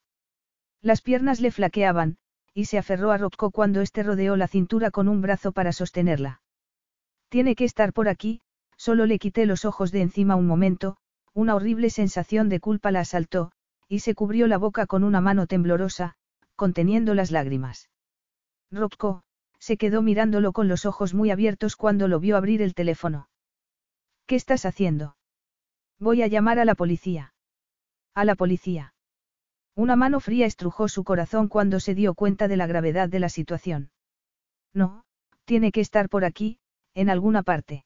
Las 0.81 1.01
piernas 1.01 1.41
le 1.41 1.51
flaqueaban, 1.51 2.17
y 2.55 2.65
se 2.65 2.79
aferró 2.79 3.11
a 3.11 3.17
Rocco 3.17 3.51
cuando 3.51 3.81
éste 3.81 4.01
rodeó 4.01 4.35
la 4.35 4.47
cintura 4.47 4.89
con 4.89 5.07
un 5.07 5.21
brazo 5.21 5.51
para 5.51 5.73
sostenerla. 5.73 6.41
Tiene 7.29 7.55
que 7.55 7.65
estar 7.65 7.93
por 7.93 8.09
aquí, 8.09 8.41
solo 8.77 9.05
le 9.05 9.19
quité 9.19 9.45
los 9.45 9.63
ojos 9.63 9.91
de 9.91 10.01
encima 10.01 10.35
un 10.35 10.47
momento, 10.47 10.97
una 11.33 11.53
horrible 11.53 11.91
sensación 11.91 12.49
de 12.49 12.59
culpa 12.59 12.89
la 12.89 13.01
asaltó, 13.01 13.51
y 13.87 13.99
se 13.99 14.15
cubrió 14.15 14.47
la 14.47 14.57
boca 14.57 14.87
con 14.87 15.03
una 15.03 15.21
mano 15.21 15.45
temblorosa, 15.45 16.15
conteniendo 16.55 17.13
las 17.13 17.31
lágrimas. 17.31 17.89
Rocco, 18.71 19.23
se 19.59 19.77
quedó 19.77 20.01
mirándolo 20.01 20.53
con 20.53 20.67
los 20.67 20.85
ojos 20.85 21.13
muy 21.13 21.29
abiertos 21.31 21.75
cuando 21.75 22.07
lo 22.07 22.19
vio 22.19 22.37
abrir 22.37 22.61
el 22.61 22.73
teléfono. 22.73 23.29
¿Qué 24.25 24.35
estás 24.35 24.65
haciendo? 24.65 25.17
Voy 25.99 26.23
a 26.23 26.27
llamar 26.27 26.57
a 26.57 26.65
la 26.65 26.75
policía. 26.75 27.33
A 28.15 28.25
la 28.25 28.35
policía. 28.35 28.93
Una 29.75 29.95
mano 29.95 30.19
fría 30.19 30.45
estrujó 30.45 30.87
su 30.87 31.03
corazón 31.03 31.47
cuando 31.47 31.79
se 31.79 31.95
dio 31.95 32.13
cuenta 32.13 32.47
de 32.47 32.57
la 32.57 32.67
gravedad 32.67 33.07
de 33.07 33.19
la 33.19 33.29
situación. 33.29 33.91
No, 34.73 35.03
tiene 35.45 35.71
que 35.71 35.81
estar 35.81 36.09
por 36.09 36.25
aquí, 36.25 36.59
en 36.93 37.09
alguna 37.09 37.43
parte. 37.43 37.85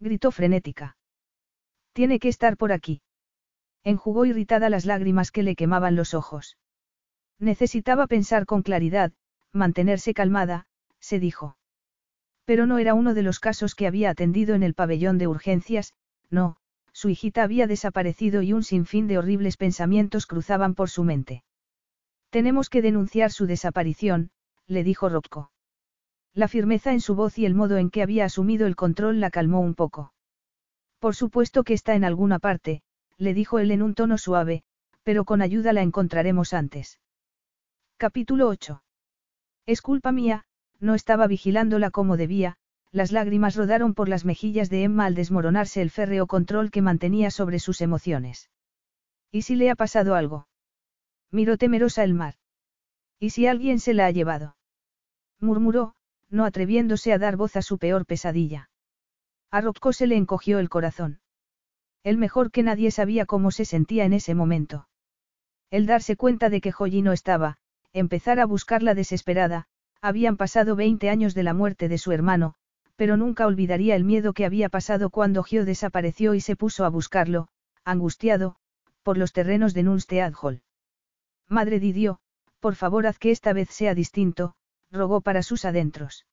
Gritó 0.00 0.30
frenética. 0.30 0.96
Tiene 1.92 2.18
que 2.18 2.28
estar 2.28 2.56
por 2.56 2.72
aquí. 2.72 3.02
Enjugó 3.84 4.24
irritada 4.24 4.70
las 4.70 4.86
lágrimas 4.86 5.30
que 5.30 5.42
le 5.42 5.56
quemaban 5.56 5.96
los 5.96 6.14
ojos. 6.14 6.56
Necesitaba 7.38 8.06
pensar 8.06 8.46
con 8.46 8.62
claridad, 8.62 9.12
mantenerse 9.52 10.14
calmada, 10.14 10.66
se 11.00 11.18
dijo. 11.18 11.56
Pero 12.44 12.66
no 12.66 12.78
era 12.78 12.94
uno 12.94 13.14
de 13.14 13.22
los 13.22 13.40
casos 13.40 13.74
que 13.74 13.86
había 13.86 14.10
atendido 14.10 14.54
en 14.54 14.62
el 14.62 14.74
pabellón 14.74 15.18
de 15.18 15.28
urgencias, 15.28 15.94
no, 16.30 16.56
su 16.92 17.08
hijita 17.08 17.42
había 17.42 17.66
desaparecido 17.66 18.42
y 18.42 18.52
un 18.52 18.62
sinfín 18.62 19.08
de 19.08 19.18
horribles 19.18 19.56
pensamientos 19.56 20.26
cruzaban 20.26 20.74
por 20.74 20.90
su 20.90 21.04
mente. 21.04 21.42
Tenemos 22.30 22.68
que 22.68 22.82
denunciar 22.82 23.30
su 23.30 23.46
desaparición, 23.46 24.30
le 24.66 24.84
dijo 24.84 25.08
Rocco. 25.08 25.50
La 26.34 26.48
firmeza 26.48 26.92
en 26.92 27.00
su 27.00 27.14
voz 27.14 27.38
y 27.38 27.46
el 27.46 27.54
modo 27.54 27.76
en 27.76 27.90
que 27.90 28.02
había 28.02 28.24
asumido 28.24 28.66
el 28.66 28.76
control 28.76 29.20
la 29.20 29.30
calmó 29.30 29.60
un 29.60 29.74
poco. 29.74 30.12
Por 30.98 31.14
supuesto 31.14 31.64
que 31.64 31.74
está 31.74 31.94
en 31.94 32.04
alguna 32.04 32.38
parte, 32.38 32.82
le 33.18 33.34
dijo 33.34 33.58
él 33.58 33.70
en 33.70 33.82
un 33.82 33.94
tono 33.94 34.18
suave, 34.18 34.64
pero 35.02 35.24
con 35.24 35.42
ayuda 35.42 35.72
la 35.72 35.82
encontraremos 35.82 36.52
antes. 36.52 36.98
Capítulo 37.96 38.48
8. 38.48 38.82
Es 39.66 39.80
culpa 39.80 40.10
mía, 40.10 40.44
no 40.80 40.96
estaba 40.96 41.28
vigilándola 41.28 41.92
como 41.92 42.16
debía, 42.16 42.56
las 42.90 43.12
lágrimas 43.12 43.54
rodaron 43.54 43.94
por 43.94 44.08
las 44.08 44.24
mejillas 44.24 44.68
de 44.68 44.82
Emma 44.82 45.04
al 45.04 45.14
desmoronarse 45.14 45.80
el 45.80 45.90
férreo 45.90 46.26
control 46.26 46.72
que 46.72 46.82
mantenía 46.82 47.30
sobre 47.30 47.60
sus 47.60 47.80
emociones. 47.80 48.50
¿Y 49.30 49.42
si 49.42 49.54
le 49.54 49.70
ha 49.70 49.76
pasado 49.76 50.16
algo? 50.16 50.48
Miró 51.30 51.56
temerosa 51.56 52.02
el 52.02 52.14
mar. 52.14 52.34
¿Y 53.20 53.30
si 53.30 53.46
alguien 53.46 53.78
se 53.78 53.94
la 53.94 54.06
ha 54.06 54.10
llevado? 54.10 54.56
murmuró, 55.38 55.94
no 56.30 56.44
atreviéndose 56.44 57.12
a 57.12 57.18
dar 57.18 57.36
voz 57.36 57.54
a 57.54 57.62
su 57.62 57.78
peor 57.78 58.06
pesadilla. 58.06 58.70
A 59.52 59.60
Rocco 59.60 59.92
se 59.92 60.08
le 60.08 60.16
encogió 60.16 60.58
el 60.58 60.68
corazón. 60.68 61.20
El 62.02 62.18
mejor 62.18 62.50
que 62.50 62.64
nadie 62.64 62.90
sabía 62.90 63.24
cómo 63.24 63.52
se 63.52 63.64
sentía 63.64 64.04
en 64.04 64.14
ese 64.14 64.34
momento. 64.34 64.88
El 65.70 65.86
darse 65.86 66.16
cuenta 66.16 66.50
de 66.50 66.60
que 66.60 66.72
Joyi 66.72 67.00
no 67.00 67.12
estaba, 67.12 67.58
empezar 67.94 68.40
a 68.40 68.44
buscarla 68.44 68.94
desesperada, 68.94 69.66
habían 70.02 70.36
pasado 70.36 70.76
20 70.76 71.08
años 71.08 71.34
de 71.34 71.44
la 71.44 71.54
muerte 71.54 71.88
de 71.88 71.96
su 71.96 72.12
hermano, 72.12 72.56
pero 72.96 73.16
nunca 73.16 73.46
olvidaría 73.46 73.96
el 73.96 74.04
miedo 74.04 74.34
que 74.34 74.44
había 74.44 74.68
pasado 74.68 75.08
cuando 75.08 75.42
Gio 75.42 75.64
desapareció 75.64 76.34
y 76.34 76.40
se 76.40 76.56
puso 76.56 76.84
a 76.84 76.90
buscarlo, 76.90 77.48
angustiado, 77.84 78.56
por 79.02 79.16
los 79.16 79.32
terrenos 79.32 79.72
de 79.74 79.84
Nunstead 79.84 80.34
Hall. 80.40 80.62
Madre 81.48 81.78
Didio, 81.80 82.18
por 82.60 82.74
favor 82.74 83.06
haz 83.06 83.18
que 83.18 83.30
esta 83.30 83.52
vez 83.52 83.70
sea 83.70 83.94
distinto, 83.94 84.54
rogó 84.90 85.20
para 85.20 85.42
sus 85.42 85.64
adentros. 85.64 86.26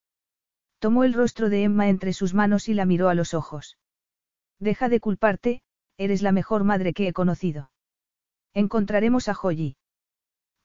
Tomó 0.79 1.03
el 1.03 1.13
rostro 1.13 1.49
de 1.49 1.63
Emma 1.63 1.89
entre 1.89 2.11
sus 2.11 2.33
manos 2.33 2.67
y 2.69 2.73
la 2.73 2.85
miró 2.85 3.09
a 3.09 3.13
los 3.13 3.33
ojos. 3.33 3.77
Deja 4.59 4.89
de 4.89 4.99
culparte, 4.99 5.61
eres 5.97 6.21
la 6.23 6.31
mejor 6.31 6.63
madre 6.63 6.93
que 6.93 7.07
he 7.07 7.13
conocido. 7.13 7.69
Encontraremos 8.53 9.27
a 9.29 9.35
Joyi. 9.35 9.77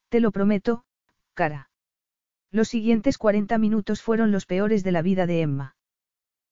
Te 0.09 0.21
lo 0.21 0.31
prometo, 0.31 0.85
cara. 1.37 1.71
Los 2.51 2.67
siguientes 2.67 3.17
40 3.17 3.57
minutos 3.59 4.03
fueron 4.03 4.33
los 4.33 4.45
peores 4.45 4.83
de 4.83 4.91
la 4.91 5.03
vida 5.03 5.29
de 5.29 5.43
Emma 5.43 5.77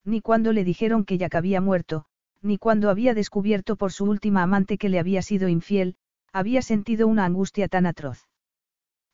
ni 0.05 0.21
cuando 0.21 0.53
le 0.53 0.65
dijeron 0.65 1.05
que 1.05 1.19
Jack 1.19 1.35
había 1.35 1.61
muerto, 1.61 2.05
ni 2.43 2.59
cuando 2.59 2.91
había 2.91 3.15
descubierto 3.15 3.77
por 3.77 3.91
su 3.91 4.05
última 4.05 4.43
amante 4.43 4.77
que 4.77 4.91
le 4.91 4.99
había 4.99 5.23
sido 5.23 5.49
infiel, 5.49 5.97
había 6.33 6.63
sentido 6.63 7.09
una 7.09 7.25
angustia 7.25 7.69
tan 7.69 7.87
atroz. 7.87 8.29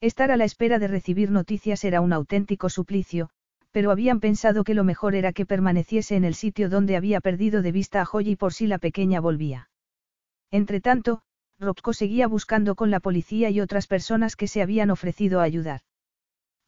Estar 0.00 0.30
a 0.30 0.36
la 0.36 0.44
espera 0.44 0.78
de 0.78 0.88
recibir 0.88 1.30
noticias 1.30 1.84
era 1.84 2.00
un 2.00 2.12
auténtico 2.12 2.68
suplicio, 2.68 3.30
pero 3.70 3.92
habían 3.92 4.18
pensado 4.18 4.64
que 4.64 4.74
lo 4.74 4.82
mejor 4.82 5.14
era 5.14 5.32
que 5.32 5.46
permaneciese 5.46 6.16
en 6.16 6.24
el 6.24 6.34
sitio 6.34 6.68
donde 6.68 6.96
había 6.96 7.20
perdido 7.20 7.62
de 7.62 7.70
vista 7.70 8.00
a 8.00 8.06
Joy 8.06 8.34
por 8.34 8.52
si 8.52 8.66
la 8.66 8.78
pequeña 8.78 9.20
volvía. 9.20 9.70
Entretanto, 10.50 11.22
Rocco 11.60 11.92
seguía 11.92 12.26
buscando 12.26 12.74
con 12.74 12.90
la 12.90 13.00
policía 13.00 13.50
y 13.50 13.60
otras 13.60 13.86
personas 13.86 14.34
que 14.34 14.48
se 14.48 14.62
habían 14.62 14.90
ofrecido 14.90 15.40
a 15.40 15.42
ayudar. 15.42 15.82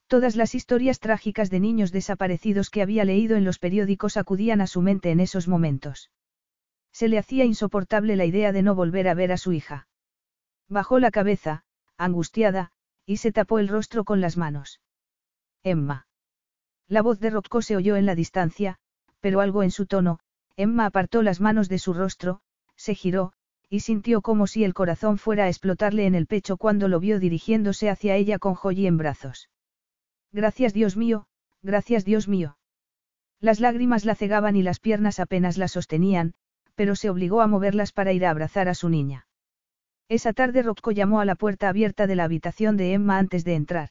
Todas 0.07 0.37
las 0.37 0.55
historias 0.55 1.01
trágicas 1.01 1.49
de 1.49 1.61
niños 1.61 1.93
desaparecidos 1.93 2.69
que 2.69 2.83
había 2.83 3.07
leído 3.07 3.37
en 3.37 3.45
los 3.45 3.59
periódicos 3.59 4.19
acudían 4.19 4.61
a 4.61 4.67
su 4.67 4.83
mente 4.83 5.11
en 5.11 5.21
esos 5.21 5.49
momentos. 5.49 6.11
Se 6.93 7.09
le 7.09 7.17
hacía 7.17 7.47
insoportable 7.47 8.17
la 8.17 8.27
idea 8.27 8.53
de 8.53 8.61
no 8.61 8.75
volver 8.75 9.09
a 9.09 9.15
ver 9.15 9.33
a 9.33 9.39
su 9.39 9.53
hija. 9.53 9.89
Bajó 10.69 10.99
la 10.99 11.11
cabeza, 11.11 11.65
angustiada, 11.97 12.73
y 13.07 13.17
se 13.17 13.33
tapó 13.33 13.59
el 13.59 13.69
rostro 13.69 14.05
con 14.05 14.21
las 14.21 14.37
manos. 14.37 14.83
Emma. 15.62 16.07
La 16.87 17.01
voz 17.01 17.19
de 17.19 17.31
Rocco 17.31 17.62
se 17.62 17.77
oyó 17.77 17.97
en 17.97 18.05
la 18.05 18.15
distancia, 18.15 18.77
pero 19.21 19.41
algo 19.41 19.62
en 19.62 19.71
su 19.71 19.87
tono, 19.87 20.19
Emma 20.57 20.85
apartó 20.85 21.23
las 21.23 21.41
manos 21.41 21.71
de 21.71 21.79
su 21.79 21.95
rostro, 21.95 22.43
se 22.77 22.95
giró, 22.95 23.33
y 23.73 23.81
sintió 23.81 24.20
como 24.20 24.47
si 24.47 24.65
el 24.65 24.75
corazón 24.75 25.17
fuera 25.17 25.44
a 25.44 25.49
explotarle 25.49 26.05
en 26.05 26.15
el 26.15 26.26
pecho 26.26 26.59
cuando 26.59 26.89
lo 26.89 27.01
vio 27.01 27.18
dirigiéndose 27.18 27.89
hacia 27.89 28.17
ella 28.17 28.39
con 28.39 28.55
Joy 28.55 28.86
en 28.86 28.99
brazos. 28.99 29.49
Gracias 30.31 30.75
Dios 30.75 30.99
mío, 30.99 31.25
gracias 31.62 32.05
Dios 32.05 32.28
mío. 32.28 32.59
Las 33.41 33.60
lágrimas 33.60 34.05
la 34.05 34.15
cegaban 34.15 34.57
y 34.57 34.62
las 34.62 34.78
piernas 34.78 35.18
apenas 35.18 35.57
la 35.57 35.68
sostenían, 35.68 36.34
pero 36.75 36.97
se 36.97 37.09
obligó 37.09 37.41
a 37.41 37.47
moverlas 37.47 37.92
para 37.92 38.12
ir 38.12 38.26
a 38.26 38.31
abrazar 38.31 38.68
a 38.68 38.75
su 38.75 38.91
niña. 38.91 39.26
Esa 40.07 40.34
tarde 40.34 40.60
Rocco 40.60 40.91
llamó 40.91 41.20
a 41.20 41.25
la 41.25 41.34
puerta 41.34 41.70
abierta 41.70 42.07
de 42.07 42.15
la 42.15 42.25
habitación 42.25 42.76
de 42.76 42.92
Emma 42.92 43.17
antes 43.17 43.42
de 43.42 43.55
entrar. 43.55 43.89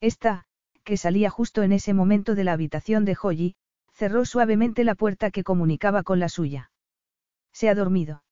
Esta, 0.00 0.46
que 0.82 0.96
salía 0.96 1.30
justo 1.30 1.62
en 1.62 1.70
ese 1.70 1.94
momento 1.94 2.34
de 2.34 2.42
la 2.42 2.52
habitación 2.52 3.04
de 3.04 3.14
Joyi, 3.14 3.54
cerró 3.92 4.24
suavemente 4.24 4.82
la 4.82 4.96
puerta 4.96 5.30
que 5.30 5.44
comunicaba 5.44 6.02
con 6.02 6.18
la 6.18 6.28
suya. 6.28 6.72
¿Se 7.52 7.68
ha 7.68 7.76
dormido? 7.76 8.24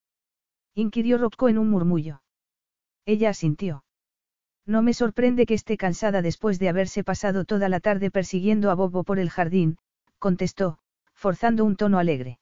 Inquirió 0.76 1.16
Rocco 1.16 1.48
en 1.48 1.56
un 1.56 1.70
murmullo. 1.70 2.20
Ella 3.06 3.30
asintió. 3.30 3.84
No 4.66 4.82
me 4.82 4.92
sorprende 4.92 5.46
que 5.46 5.55
esté 5.55 5.78
cansada 5.78 6.20
después 6.20 6.58
de 6.58 6.68
haberse 6.68 7.02
pasado 7.02 7.46
toda 7.46 7.70
la 7.70 7.80
tarde 7.80 8.10
persiguiendo 8.10 8.70
a 8.70 8.74
Bobo 8.74 9.02
por 9.02 9.18
el 9.18 9.30
jardín, 9.30 9.78
contestó, 10.18 10.78
forzando 11.14 11.64
un 11.64 11.76
tono 11.76 11.98
alegre. 11.98 12.40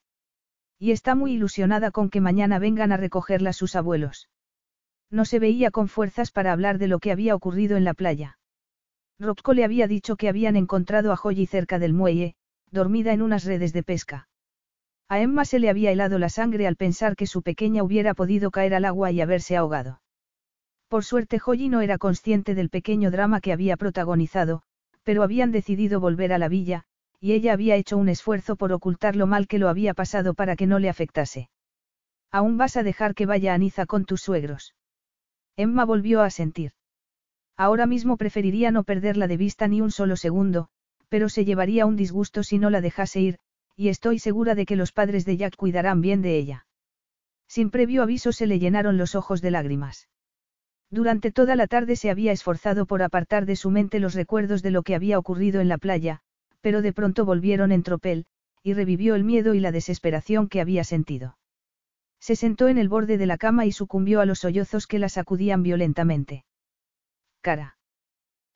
Y 0.81 0.91
está 0.91 1.15
muy 1.15 1.35
ilusionada 1.35 1.93
con 1.93 2.11
que 2.11 2.21
mañana 2.21 2.59
vengan 2.59 2.91
a 2.91 2.97
recogerla 2.97 3.53
sus 3.53 3.77
abuelos. 3.77 4.29
No 5.11 5.25
se 5.25 5.39
veía 5.39 5.71
con 5.71 5.87
fuerzas 5.87 6.33
para 6.33 6.53
hablar 6.53 6.79
de 6.79 6.89
lo 6.89 6.99
que 6.99 7.13
había 7.13 7.37
ocurrido 7.37 7.77
en 7.77 7.85
la 7.85 7.95
playa. 7.95 8.39
Rocco 9.21 9.55
le 9.55 9.63
había 9.63 9.87
dicho 9.87 10.17
que 10.17 10.29
habían 10.29 10.57
encontrado 10.57 11.13
a 11.13 11.17
Joyi 11.17 11.47
cerca 11.47 11.79
del 11.79 11.93
muelle, 11.93 12.35
dormida 12.73 13.13
en 13.13 13.23
unas 13.23 13.45
redes 13.45 13.73
de 13.73 13.85
pesca. 13.85 14.29
A 15.09 15.21
Emma 15.21 15.45
se 15.45 15.59
le 15.59 15.69
había 15.69 15.91
helado 15.91 16.19
la 16.19 16.29
sangre 16.29 16.67
al 16.67 16.77
pensar 16.77 17.17
que 17.17 17.27
su 17.27 17.43
pequeña 17.43 17.83
hubiera 17.83 18.15
podido 18.15 18.51
caer 18.51 18.75
al 18.75 18.85
agua 18.85 19.11
y 19.11 19.21
haberse 19.21 19.57
ahogado. 19.57 20.01
Por 20.89 21.05
suerte 21.05 21.39
Joyi 21.39 21.69
no 21.69 21.81
era 21.81 21.99
consciente 21.99 22.55
del 22.55 22.71
pequeño 22.71 23.11
drama 23.11 23.41
que 23.41 23.53
había 23.53 23.77
protagonizado, 23.77 24.63
pero 25.03 25.23
habían 25.23 25.53
decidido 25.53 26.01
volver 26.01 26.33
a 26.33 26.39
la 26.39 26.49
villa, 26.49 26.85
y 27.21 27.33
ella 27.33 27.53
había 27.53 27.77
hecho 27.77 27.97
un 27.97 28.09
esfuerzo 28.09 28.57
por 28.57 28.73
ocultar 28.73 29.17
lo 29.17 29.27
mal 29.27 29.47
que 29.47 29.59
lo 29.59 29.69
había 29.69 29.95
pasado 29.95 30.35
para 30.35 30.57
que 30.57 30.67
no 30.67 30.79
le 30.79 30.89
afectase. 30.89 31.49
¿Aún 32.31 32.57
vas 32.57 32.77
a 32.77 32.83
dejar 32.83 33.15
que 33.15 33.27
vaya 33.27 33.55
a 33.55 33.59
Niza 33.59 33.87
con 33.87 34.05
tus 34.05 34.23
suegros? 34.23 34.75
Emma 35.57 35.85
volvió 35.85 36.23
a 36.23 36.31
sentir. 36.31 36.73
Ahora 37.57 37.87
mismo 37.87 38.17
preferiría 38.17 38.71
no 38.71 38.83
perderla 38.85 39.29
de 39.29 39.37
vista 39.37 39.69
ni 39.69 39.81
un 39.81 39.91
solo 39.91 40.17
segundo, 40.17 40.69
pero 41.09 41.29
se 41.29 41.45
llevaría 41.45 41.87
un 41.87 41.97
disgusto 41.97 42.43
si 42.43 42.59
no 42.59 42.71
la 42.71 42.81
dejase 42.81 43.21
ir, 43.21 43.39
y 43.77 43.89
estoy 43.89 44.19
segura 44.19 44.55
de 44.55 44.67
que 44.67 44.77
los 44.77 44.93
padres 44.93 45.25
de 45.25 45.37
Jack 45.37 45.57
cuidarán 45.57 46.01
bien 46.01 46.23
de 46.23 46.37
ella. 46.37 46.67
Sin 47.49 47.71
previo 47.71 48.03
aviso 48.03 48.33
se 48.33 48.47
le 48.47 48.59
llenaron 48.59 48.99
los 48.99 49.15
ojos 49.15 49.41
de 49.43 49.51
lágrimas. 49.51 50.09
Durante 50.91 51.33
toda 51.33 51.57
la 51.57 51.67
tarde 51.67 51.97
se 51.97 52.11
había 52.11 52.33
esforzado 52.33 52.87
por 52.87 53.03
apartar 53.03 53.47
de 53.47 53.57
su 53.57 53.71
mente 53.71 53.99
los 53.99 54.15
recuerdos 54.15 54.63
de 54.63 54.71
lo 54.71 54.83
que 54.83 54.95
había 54.95 55.19
ocurrido 55.19 55.61
en 55.61 55.69
la 55.69 55.79
playa, 55.79 56.21
pero 56.61 56.83
de 56.83 56.93
pronto 56.93 57.25
volvieron 57.25 57.73
en 57.73 57.83
tropel, 57.83 58.27
y 58.63 58.75
revivió 58.75 59.15
el 59.15 59.25
miedo 59.25 59.55
y 59.55 59.61
la 59.61 59.73
desesperación 59.73 60.49
que 60.49 60.61
había 60.61 60.85
sentido. 60.85 61.37
Se 62.21 62.37
sentó 62.37 62.69
en 62.69 62.79
el 62.79 62.89
borde 62.89 63.19
de 63.19 63.27
la 63.27 63.37
cama 63.37 63.67
y 63.67 63.73
sucumbió 63.73 64.21
a 64.21 64.27
los 64.27 64.39
sollozos 64.39 64.87
que 64.87 64.99
la 64.99 65.11
sacudían 65.11 65.63
violentamente. 65.63 66.45
Cara. 67.43 67.77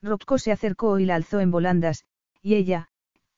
Rocco 0.00 0.38
se 0.38 0.52
acercó 0.52 0.98
y 0.98 1.04
la 1.04 1.16
alzó 1.16 1.40
en 1.40 1.50
volandas, 1.50 2.04
y 2.40 2.54
ella, 2.54 2.88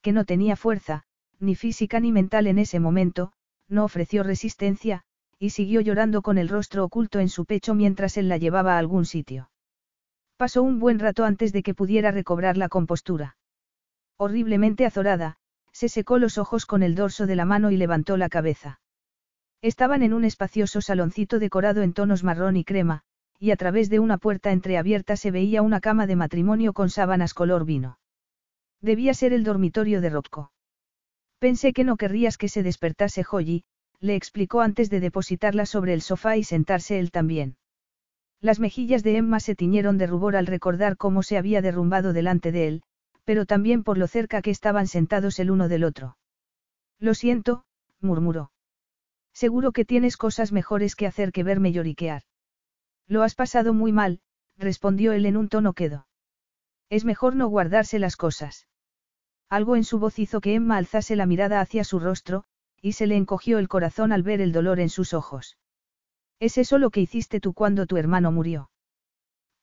que 0.03 0.13
no 0.13 0.25
tenía 0.25 0.55
fuerza, 0.55 1.05
ni 1.41 1.55
física 1.55 2.01
ni 2.01 2.13
mental 2.13 2.47
en 2.47 2.59
ese 2.59 2.81
momento, 2.81 3.33
no 3.69 3.85
ofreció 3.85 4.23
resistencia, 4.23 5.03
y 5.39 5.51
siguió 5.51 5.81
llorando 5.81 6.23
con 6.23 6.39
el 6.39 6.49
rostro 6.49 6.85
oculto 6.85 7.19
en 7.19 7.29
su 7.29 7.47
pecho 7.47 7.75
mientras 7.75 8.17
él 8.17 8.29
la 8.29 8.37
llevaba 8.37 8.75
a 8.75 8.79
algún 8.79 9.07
sitio. 9.07 9.51
Pasó 10.37 10.63
un 10.63 10.79
buen 10.79 10.99
rato 10.99 11.25
antes 11.25 11.53
de 11.53 11.63
que 11.63 11.75
pudiera 11.75 12.11
recobrar 12.11 12.57
la 12.57 12.69
compostura. 12.69 13.37
Horriblemente 14.17 14.85
azorada, 14.85 15.37
se 15.73 15.89
secó 15.89 16.19
los 16.19 16.37
ojos 16.37 16.67
con 16.67 16.83
el 16.83 16.95
dorso 16.95 17.27
de 17.27 17.37
la 17.37 17.45
mano 17.45 17.71
y 17.71 17.77
levantó 17.77 18.17
la 18.17 18.29
cabeza. 18.29 18.81
Estaban 19.63 20.03
en 20.03 20.13
un 20.13 20.25
espacioso 20.25 20.81
saloncito 20.81 21.39
decorado 21.39 21.83
en 21.83 21.93
tonos 21.93 22.25
marrón 22.25 22.57
y 22.57 22.65
crema, 22.65 23.03
y 23.39 23.51
a 23.51 23.57
través 23.57 23.89
de 23.89 23.99
una 23.99 24.19
puerta 24.19 24.53
entreabierta 24.53 25.17
se 25.17 25.31
veía 25.31 25.63
una 25.63 25.81
cama 25.81 26.07
de 26.07 26.17
matrimonio 26.17 26.75
con 26.75 26.91
sábanas 26.91 27.33
color 27.33 27.65
vino. 27.65 27.99
Debía 28.83 29.15
ser 29.15 29.33
el 29.33 29.45
dormitorio 29.45 30.01
de 30.01 30.11
Rocco. 30.11 30.53
Pensé 31.41 31.73
que 31.73 31.85
no 31.85 31.97
querrías 31.97 32.37
que 32.37 32.49
se 32.49 32.63
despertase 32.63 33.25
Joyi, 33.25 33.65
le 33.99 34.15
explicó 34.15 34.61
antes 34.61 34.91
de 34.91 35.01
depositarla 35.01 35.65
sobre 35.65 35.95
el 35.95 36.03
sofá 36.03 36.37
y 36.37 36.45
sentarse 36.45 36.99
él 36.99 37.11
también. 37.11 37.57
Las 38.43 38.61
mejillas 38.61 39.03
de 39.03 39.17
Emma 39.17 39.41
se 39.41 39.55
tiñeron 39.55 39.97
de 39.97 40.07
rubor 40.07 40.37
al 40.37 40.47
recordar 40.47 40.99
cómo 40.99 41.23
se 41.23 41.39
había 41.39 41.63
derrumbado 41.63 42.13
delante 42.13 42.53
de 42.53 42.69
él, 42.69 42.83
pero 43.25 43.47
también 43.47 43.85
por 43.85 43.97
lo 43.97 44.07
cerca 44.07 44.43
que 44.43 44.51
estaban 44.51 44.87
sentados 44.87 45.39
el 45.39 45.51
uno 45.51 45.69
del 45.69 45.85
otro. 45.85 46.19
Lo 46.99 47.15
siento, 47.15 47.65
murmuró. 48.01 48.53
Seguro 49.33 49.73
que 49.73 49.87
tienes 49.87 50.19
cosas 50.19 50.53
mejores 50.53 50.95
que 50.95 51.07
hacer 51.07 51.33
que 51.33 51.43
verme 51.43 51.73
lloriquear. 51.73 52.23
Lo 53.07 53.23
has 53.23 53.35
pasado 53.35 53.73
muy 53.73 53.93
mal, 53.93 54.21
respondió 54.59 55.13
él 55.13 55.25
en 55.25 55.39
un 55.39 55.49
tono 55.49 55.73
quedo. 55.73 56.07
Es 56.91 57.07
mejor 57.07 57.35
no 57.35 57.49
guardarse 57.49 57.99
las 57.99 58.17
cosas. 58.17 58.67
Algo 59.51 59.75
en 59.75 59.83
su 59.83 59.99
voz 59.99 60.21
hizo 60.21 60.41
que 60.41 60.55
Emma 60.55 60.77
alzase 60.77 61.17
la 61.17 61.27
mirada 61.27 61.61
hacia 61.61 61.83
su 61.83 61.99
rostro, 61.99 62.45
y 62.81 62.93
se 62.93 63.09
le 63.09 63.17
encogió 63.17 63.59
el 63.59 63.67
corazón 63.67 64.13
al 64.13 64.23
ver 64.23 64.41
el 64.41 64.53
dolor 64.53 64.79
en 64.79 64.89
sus 64.89 65.13
ojos. 65.13 65.59
¿Es 66.39 66.57
eso 66.57 66.79
lo 66.79 66.91
que 66.91 67.01
hiciste 67.01 67.41
tú 67.41 67.53
cuando 67.53 67.87
tu 67.87 67.97
hermano 67.97 68.31
murió? 68.31 68.71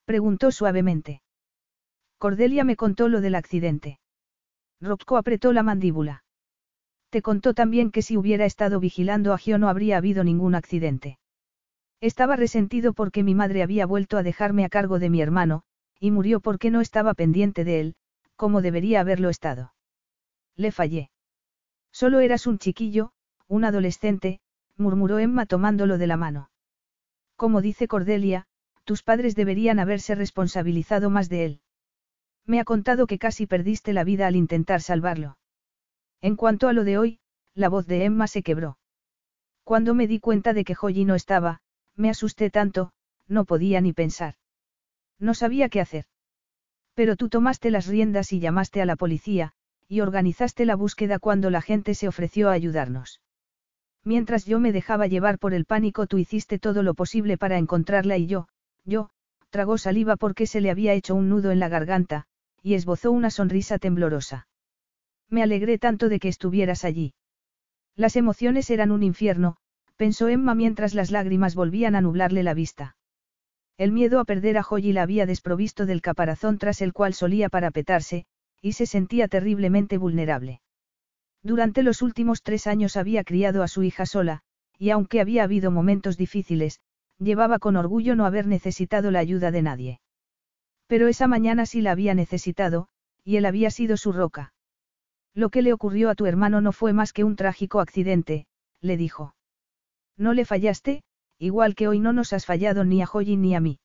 Preguntó 0.05 0.51
suavemente. 0.51 1.21
Cordelia 2.17 2.65
me 2.65 2.75
contó 2.75 3.07
lo 3.07 3.21
del 3.21 3.35
accidente. 3.35 3.99
Rocco 4.81 5.15
apretó 5.15 5.53
la 5.53 5.63
mandíbula. 5.63 6.23
Te 7.09 7.21
contó 7.21 7.53
también 7.53 7.89
que 7.89 8.01
si 8.01 8.17
hubiera 8.17 8.45
estado 8.45 8.81
vigilando 8.81 9.33
a 9.33 9.37
Gio 9.37 9.57
no 9.57 9.69
habría 9.69 9.97
habido 9.97 10.25
ningún 10.25 10.53
accidente. 10.53 11.17
Estaba 12.01 12.35
resentido 12.35 12.93
porque 12.93 13.23
mi 13.23 13.33
madre 13.35 13.63
había 13.63 13.85
vuelto 13.85 14.17
a 14.17 14.23
dejarme 14.23 14.65
a 14.65 14.69
cargo 14.69 14.99
de 14.99 15.09
mi 15.09 15.21
hermano, 15.21 15.63
y 15.99 16.11
murió 16.11 16.41
porque 16.41 16.71
no 16.71 16.81
estaba 16.81 17.13
pendiente 17.13 17.63
de 17.63 17.79
él, 17.79 17.95
como 18.35 18.61
debería 18.61 18.99
haberlo 18.99 19.29
estado. 19.29 19.73
Le 20.57 20.71
fallé. 20.71 21.11
Solo 21.91 22.19
eras 22.19 22.47
un 22.47 22.57
chiquillo, 22.57 23.13
un 23.47 23.63
adolescente, 23.63 24.41
murmuró 24.75 25.19
Emma 25.19 25.45
tomándolo 25.45 25.97
de 25.97 26.07
la 26.07 26.17
mano. 26.17 26.49
Como 27.35 27.61
dice 27.61 27.87
Cordelia, 27.87 28.47
tus 28.83 29.03
padres 29.03 29.35
deberían 29.35 29.79
haberse 29.79 30.15
responsabilizado 30.15 31.09
más 31.09 31.29
de 31.29 31.45
él. 31.45 31.61
Me 32.45 32.59
ha 32.59 32.63
contado 32.63 33.05
que 33.07 33.19
casi 33.19 33.45
perdiste 33.45 33.93
la 33.93 34.03
vida 34.03 34.27
al 34.27 34.35
intentar 34.35 34.81
salvarlo. 34.81 35.37
En 36.21 36.35
cuanto 36.35 36.67
a 36.67 36.73
lo 36.73 36.83
de 36.83 36.97
hoy, 36.97 37.19
la 37.53 37.69
voz 37.69 37.85
de 37.85 38.05
Emma 38.05 38.27
se 38.27 38.43
quebró. 38.43 38.77
Cuando 39.63 39.93
me 39.93 40.07
di 40.07 40.19
cuenta 40.19 40.53
de 40.53 40.63
que 40.63 40.75
Joyi 40.75 41.05
no 41.05 41.15
estaba, 41.15 41.61
me 41.95 42.09
asusté 42.09 42.49
tanto, 42.49 42.93
no 43.27 43.45
podía 43.45 43.81
ni 43.81 43.93
pensar. 43.93 44.35
No 45.19 45.33
sabía 45.33 45.67
qué 45.69 45.81
hacer. 45.81 46.05
Pero 46.93 47.15
tú 47.15 47.27
tomaste 47.27 47.69
las 47.69 47.87
riendas 47.87 48.31
y 48.31 48.39
llamaste 48.39 48.81
a 48.81 48.85
la 48.85 48.95
policía, 48.95 49.53
y 49.87 50.01
organizaste 50.01 50.65
la 50.65 50.75
búsqueda 50.75 51.19
cuando 51.19 51.49
la 51.49 51.61
gente 51.61 51.95
se 51.95 52.07
ofreció 52.07 52.49
a 52.49 52.53
ayudarnos. 52.53 53.21
Mientras 54.03 54.45
yo 54.45 54.59
me 54.59 54.71
dejaba 54.71 55.07
llevar 55.07 55.39
por 55.39 55.53
el 55.53 55.65
pánico, 55.65 56.07
tú 56.07 56.17
hiciste 56.17 56.59
todo 56.59 56.83
lo 56.83 56.93
posible 56.93 57.37
para 57.37 57.57
encontrarla 57.57 58.17
y 58.17 58.27
yo, 58.27 58.47
yo, 58.85 59.09
tragó 59.49 59.77
saliva 59.77 60.15
porque 60.15 60.47
se 60.47 60.61
le 60.61 60.71
había 60.71 60.93
hecho 60.93 61.15
un 61.15 61.29
nudo 61.29 61.51
en 61.51 61.59
la 61.59 61.69
garganta, 61.69 62.25
y 62.61 62.73
esbozó 62.73 63.11
una 63.11 63.29
sonrisa 63.29 63.79
temblorosa. 63.79 64.47
Me 65.29 65.43
alegré 65.43 65.77
tanto 65.77 66.09
de 66.09 66.19
que 66.19 66.29
estuvieras 66.29 66.85
allí. 66.85 67.13
Las 67.95 68.15
emociones 68.15 68.69
eran 68.69 68.91
un 68.91 69.03
infierno, 69.03 69.57
pensó 69.95 70.27
Emma 70.29 70.55
mientras 70.55 70.93
las 70.93 71.11
lágrimas 71.11 71.55
volvían 71.55 71.95
a 71.95 72.01
nublarle 72.01 72.43
la 72.43 72.53
vista. 72.53 72.95
El 73.77 73.91
miedo 73.91 74.19
a 74.19 74.25
perder 74.25 74.57
a 74.57 74.63
Joyi 74.63 74.93
la 74.93 75.03
había 75.03 75.25
desprovisto 75.25 75.85
del 75.85 76.01
caparazón 76.01 76.57
tras 76.57 76.81
el 76.81 76.93
cual 76.93 77.13
solía 77.13 77.49
parapetarse, 77.49 78.25
y 78.61 78.73
se 78.73 78.85
sentía 78.85 79.27
terriblemente 79.27 79.97
vulnerable. 79.97 80.61
Durante 81.43 81.83
los 81.83 82.01
últimos 82.01 82.43
tres 82.43 82.67
años 82.67 82.97
había 82.97 83.23
criado 83.23 83.63
a 83.63 83.67
su 83.67 83.83
hija 83.83 84.05
sola, 84.05 84.41
y 84.77 84.89
aunque 84.89 85.21
había 85.21 85.43
habido 85.43 85.71
momentos 85.71 86.17
difíciles, 86.17 86.81
llevaba 87.19 87.59
con 87.59 87.75
orgullo 87.75 88.15
no 88.15 88.25
haber 88.25 88.47
necesitado 88.47 89.11
la 89.11 89.19
ayuda 89.19 89.51
de 89.51 89.61
nadie. 89.61 90.01
Pero 90.87 91.07
esa 91.07 91.27
mañana 91.27 91.65
sí 91.65 91.81
la 91.81 91.91
había 91.91 92.13
necesitado, 92.13 92.87
y 93.23 93.37
él 93.37 93.45
había 93.45 93.71
sido 93.71 93.97
su 93.97 94.11
roca. 94.11 94.53
Lo 95.33 95.49
que 95.49 95.61
le 95.61 95.73
ocurrió 95.73 96.09
a 96.09 96.15
tu 96.15 96.25
hermano 96.25 96.61
no 96.61 96.71
fue 96.71 96.93
más 96.93 97.13
que 97.13 97.23
un 97.23 97.35
trágico 97.35 97.79
accidente, 97.79 98.47
le 98.81 98.97
dijo. 98.97 99.35
No 100.17 100.33
le 100.33 100.45
fallaste, 100.45 101.03
igual 101.37 101.75
que 101.75 101.87
hoy 101.87 101.99
no 101.99 102.13
nos 102.13 102.33
has 102.33 102.45
fallado 102.45 102.83
ni 102.83 103.01
a 103.01 103.05
Joyin 103.05 103.41
ni 103.41 103.53
a 103.53 103.59
mí. 103.59 103.79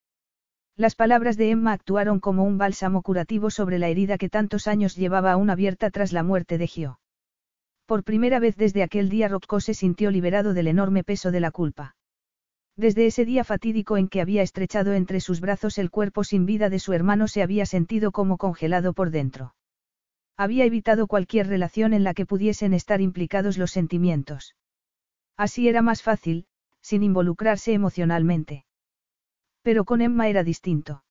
Las 0.82 0.96
palabras 0.96 1.36
de 1.36 1.50
Emma 1.50 1.72
actuaron 1.72 2.18
como 2.18 2.42
un 2.42 2.58
bálsamo 2.58 3.02
curativo 3.02 3.50
sobre 3.50 3.78
la 3.78 3.86
herida 3.86 4.18
que 4.18 4.28
tantos 4.28 4.66
años 4.66 4.96
llevaba 4.96 5.30
aún 5.30 5.48
abierta 5.48 5.92
tras 5.92 6.12
la 6.12 6.24
muerte 6.24 6.58
de 6.58 6.66
Gio. 6.66 6.98
Por 7.86 8.02
primera 8.02 8.40
vez 8.40 8.56
desde 8.56 8.82
aquel 8.82 9.08
día 9.08 9.28
Rocco 9.28 9.60
se 9.60 9.74
sintió 9.74 10.10
liberado 10.10 10.54
del 10.54 10.66
enorme 10.66 11.04
peso 11.04 11.30
de 11.30 11.38
la 11.38 11.52
culpa. 11.52 11.94
Desde 12.76 13.06
ese 13.06 13.24
día 13.24 13.44
fatídico 13.44 13.96
en 13.96 14.08
que 14.08 14.20
había 14.20 14.42
estrechado 14.42 14.92
entre 14.94 15.20
sus 15.20 15.40
brazos 15.40 15.78
el 15.78 15.88
cuerpo 15.88 16.24
sin 16.24 16.46
vida 16.46 16.68
de 16.68 16.80
su 16.80 16.92
hermano 16.92 17.28
se 17.28 17.44
había 17.44 17.64
sentido 17.64 18.10
como 18.10 18.36
congelado 18.36 18.92
por 18.92 19.10
dentro. 19.10 19.54
Había 20.36 20.64
evitado 20.64 21.06
cualquier 21.06 21.46
relación 21.46 21.94
en 21.94 22.02
la 22.02 22.12
que 22.12 22.26
pudiesen 22.26 22.74
estar 22.74 23.00
implicados 23.00 23.56
los 23.56 23.70
sentimientos. 23.70 24.56
Así 25.36 25.68
era 25.68 25.80
más 25.80 26.02
fácil, 26.02 26.46
sin 26.80 27.04
involucrarse 27.04 27.72
emocionalmente. 27.72 28.64
Pero 29.62 29.84
con 29.84 30.00
Emma 30.00 30.28
era 30.28 30.44
distinto. 30.44 31.04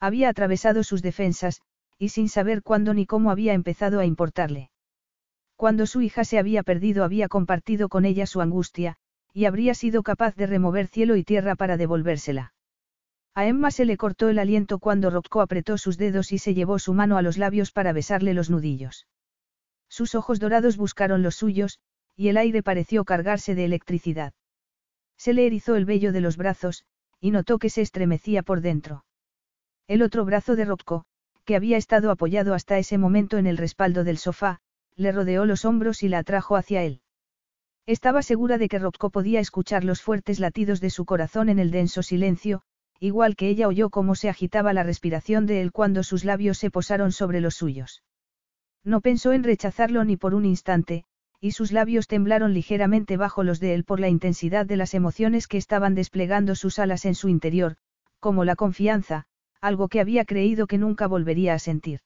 Había 0.00 0.28
atravesado 0.28 0.82
sus 0.82 1.02
defensas, 1.02 1.60
y 1.98 2.10
sin 2.10 2.28
saber 2.28 2.62
cuándo 2.62 2.94
ni 2.94 3.06
cómo 3.06 3.30
había 3.30 3.54
empezado 3.54 4.00
a 4.00 4.04
importarle. 4.04 4.70
Cuando 5.56 5.86
su 5.86 6.02
hija 6.02 6.24
se 6.24 6.38
había 6.38 6.62
perdido 6.62 7.04
había 7.04 7.28
compartido 7.28 7.88
con 7.88 8.04
ella 8.04 8.26
su 8.26 8.40
angustia, 8.40 8.96
y 9.32 9.46
habría 9.46 9.74
sido 9.74 10.02
capaz 10.02 10.34
de 10.36 10.46
remover 10.46 10.86
cielo 10.86 11.16
y 11.16 11.24
tierra 11.24 11.56
para 11.56 11.76
devolvérsela. 11.76 12.52
A 13.34 13.46
Emma 13.46 13.70
se 13.70 13.84
le 13.84 13.98
cortó 13.98 14.30
el 14.30 14.38
aliento 14.38 14.78
cuando 14.78 15.10
Rocco 15.10 15.42
apretó 15.42 15.76
sus 15.76 15.98
dedos 15.98 16.32
y 16.32 16.38
se 16.38 16.54
llevó 16.54 16.78
su 16.78 16.94
mano 16.94 17.18
a 17.18 17.22
los 17.22 17.36
labios 17.36 17.70
para 17.70 17.92
besarle 17.92 18.32
los 18.32 18.48
nudillos. 18.48 19.06
Sus 19.88 20.14
ojos 20.14 20.40
dorados 20.40 20.78
buscaron 20.78 21.22
los 21.22 21.36
suyos, 21.36 21.78
y 22.16 22.28
el 22.28 22.38
aire 22.38 22.62
pareció 22.62 23.04
cargarse 23.04 23.54
de 23.54 23.66
electricidad. 23.66 24.32
Se 25.18 25.34
le 25.34 25.46
erizó 25.46 25.76
el 25.76 25.84
vello 25.84 26.12
de 26.12 26.22
los 26.22 26.38
brazos, 26.38 26.84
y 27.20 27.30
notó 27.30 27.58
que 27.58 27.70
se 27.70 27.82
estremecía 27.82 28.42
por 28.42 28.60
dentro. 28.60 29.04
El 29.88 30.02
otro 30.02 30.24
brazo 30.24 30.56
de 30.56 30.64
Rocco, 30.64 31.04
que 31.44 31.56
había 31.56 31.76
estado 31.76 32.10
apoyado 32.10 32.54
hasta 32.54 32.78
ese 32.78 32.98
momento 32.98 33.38
en 33.38 33.46
el 33.46 33.56
respaldo 33.56 34.04
del 34.04 34.18
sofá, 34.18 34.60
le 34.96 35.12
rodeó 35.12 35.46
los 35.46 35.64
hombros 35.64 36.02
y 36.02 36.08
la 36.08 36.18
atrajo 36.18 36.56
hacia 36.56 36.82
él. 36.82 37.00
Estaba 37.86 38.22
segura 38.22 38.58
de 38.58 38.68
que 38.68 38.80
Rocco 38.80 39.10
podía 39.10 39.38
escuchar 39.38 39.84
los 39.84 40.02
fuertes 40.02 40.40
latidos 40.40 40.80
de 40.80 40.90
su 40.90 41.04
corazón 41.04 41.48
en 41.48 41.60
el 41.60 41.70
denso 41.70 42.02
silencio, 42.02 42.62
igual 42.98 43.36
que 43.36 43.48
ella 43.48 43.68
oyó 43.68 43.90
cómo 43.90 44.14
se 44.16 44.28
agitaba 44.28 44.72
la 44.72 44.82
respiración 44.82 45.46
de 45.46 45.60
él 45.60 45.70
cuando 45.70 46.02
sus 46.02 46.24
labios 46.24 46.58
se 46.58 46.70
posaron 46.70 47.12
sobre 47.12 47.40
los 47.40 47.54
suyos. 47.54 48.02
No 48.82 49.00
pensó 49.00 49.32
en 49.32 49.44
rechazarlo 49.44 50.04
ni 50.04 50.16
por 50.16 50.34
un 50.34 50.44
instante, 50.44 51.04
y 51.40 51.52
sus 51.52 51.72
labios 51.72 52.06
temblaron 52.06 52.54
ligeramente 52.54 53.16
bajo 53.16 53.42
los 53.42 53.60
de 53.60 53.74
él 53.74 53.84
por 53.84 54.00
la 54.00 54.08
intensidad 54.08 54.66
de 54.66 54.76
las 54.76 54.94
emociones 54.94 55.46
que 55.48 55.58
estaban 55.58 55.94
desplegando 55.94 56.54
sus 56.54 56.78
alas 56.78 57.04
en 57.04 57.14
su 57.14 57.28
interior, 57.28 57.76
como 58.20 58.44
la 58.44 58.56
confianza, 58.56 59.26
algo 59.60 59.88
que 59.88 60.00
había 60.00 60.24
creído 60.24 60.66
que 60.66 60.78
nunca 60.78 61.06
volvería 61.06 61.54
a 61.54 61.58
sentir. 61.58 62.00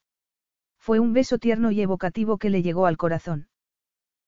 Fue 0.78 0.98
un 0.98 1.12
beso 1.12 1.38
tierno 1.38 1.70
y 1.70 1.80
evocativo 1.80 2.38
que 2.38 2.50
le 2.50 2.62
llegó 2.62 2.86
al 2.86 2.96
corazón. 2.96 3.48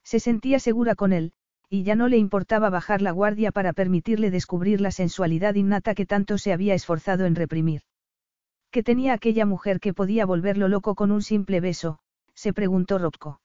Se 0.05 0.21
sentía 0.21 0.59
segura 0.59 0.95
con 0.95 1.13
él, 1.13 1.33
y 1.69 1.85
ya 1.85 1.95
no 1.95 2.09
le 2.09 2.19
importaba 2.19 2.71
bajar 2.71 3.01
la 3.01 3.13
guardia 3.13 3.53
para 3.53 3.73
permitirle 3.73 4.31
descubrir 4.31 4.81
la 4.81 4.91
sensualidad 4.91 5.55
innata 5.55 5.95
que 5.95 6.07
tanto 6.07 6.37
se 6.39 6.53
había 6.53 6.75
esforzado 6.75 7.25
en 7.25 7.35
reprimir. 7.35 7.83
¿Qué 8.71 8.83
tenía 8.83 9.13
aquella 9.13 9.47
mujer 9.47 9.81
que 9.81 9.93
podía 9.93 10.27
volverlo 10.27 10.69
loco 10.69 10.95
con 10.95 11.11
un 11.11 11.23
simple 11.23 11.61
beso? 11.61 11.99
se 12.35 12.53
preguntó 12.53 12.99
Rocco. 12.99 13.42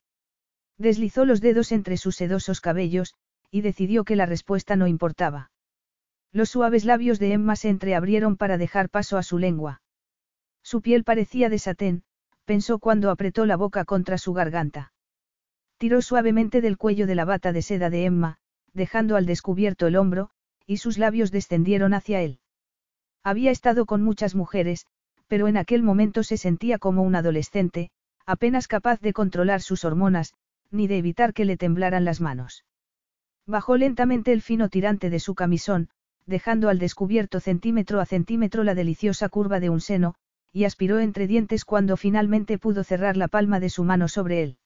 Deslizó 0.77 1.25
los 1.25 1.41
dedos 1.41 1.72
entre 1.72 1.97
sus 1.97 2.15
sedosos 2.15 2.61
cabellos, 2.61 3.15
y 3.49 3.61
decidió 3.61 4.03
que 4.03 4.15
la 4.15 4.25
respuesta 4.25 4.75
no 4.75 4.88
importaba. 4.88 5.51
Los 6.31 6.49
suaves 6.49 6.85
labios 6.85 7.19
de 7.19 7.33
Emma 7.33 7.56
se 7.56 7.69
entreabrieron 7.69 8.38
para 8.38 8.57
dejar 8.57 8.89
paso 8.89 9.17
a 9.17 9.23
su 9.23 9.39
lengua. 9.39 9.81
Su 10.61 10.81
piel 10.81 11.03
parecía 11.03 11.49
de 11.49 11.59
satén, 11.59 12.03
pensó 12.45 12.80
cuando 12.80 13.09
apretó 13.09 13.45
la 13.45 13.56
boca 13.56 13.85
contra 13.85 14.17
su 14.17 14.33
garganta. 14.33 14.91
Tiró 15.77 16.01
suavemente 16.01 16.61
del 16.61 16.77
cuello 16.77 17.07
de 17.07 17.15
la 17.15 17.25
bata 17.25 17.53
de 17.53 17.61
seda 17.61 17.89
de 17.89 18.06
Emma, 18.06 18.38
dejando 18.73 19.15
al 19.15 19.25
descubierto 19.25 19.88
el 19.88 19.95
hombro, 19.95 20.30
y 20.65 20.77
sus 20.77 20.97
labios 20.97 21.31
descendieron 21.31 21.93
hacia 21.93 22.22
él. 22.22 22.39
Había 23.23 23.51
estado 23.51 23.85
con 23.85 24.03
muchas 24.03 24.35
mujeres, 24.35 24.85
pero 25.27 25.47
en 25.47 25.57
aquel 25.57 25.83
momento 25.83 26.23
se 26.23 26.38
sentía 26.38 26.77
como 26.77 27.03
un 27.03 27.15
adolescente, 27.15 27.89
apenas 28.25 28.67
capaz 28.67 28.99
de 29.01 29.14
controlar 29.14 29.61
sus 29.61 29.85
hormonas, 29.85 30.33
ni 30.71 30.87
de 30.87 30.97
evitar 30.97 31.33
que 31.33 31.45
le 31.45 31.57
temblaran 31.57 32.05
las 32.05 32.21
manos. 32.21 32.65
Bajó 33.45 33.77
lentamente 33.77 34.33
el 34.33 34.41
fino 34.41 34.69
tirante 34.69 35.09
de 35.09 35.19
su 35.19 35.35
camisón, 35.35 35.89
dejando 36.25 36.69
al 36.69 36.79
descubierto 36.79 37.39
centímetro 37.39 38.01
a 38.01 38.05
centímetro 38.05 38.63
la 38.63 38.75
deliciosa 38.75 39.29
curva 39.29 39.59
de 39.59 39.69
un 39.69 39.79
seno, 39.79 40.15
y 40.51 40.65
aspiró 40.65 40.99
entre 40.99 41.27
dientes 41.27 41.65
cuando 41.65 41.97
finalmente 41.97 42.57
pudo 42.57 42.83
cerrar 42.83 43.15
la 43.15 43.27
palma 43.27 43.59
de 43.59 43.69
su 43.69 43.83
mano 43.83 44.07
sobre 44.07 44.43
él. 44.43 44.57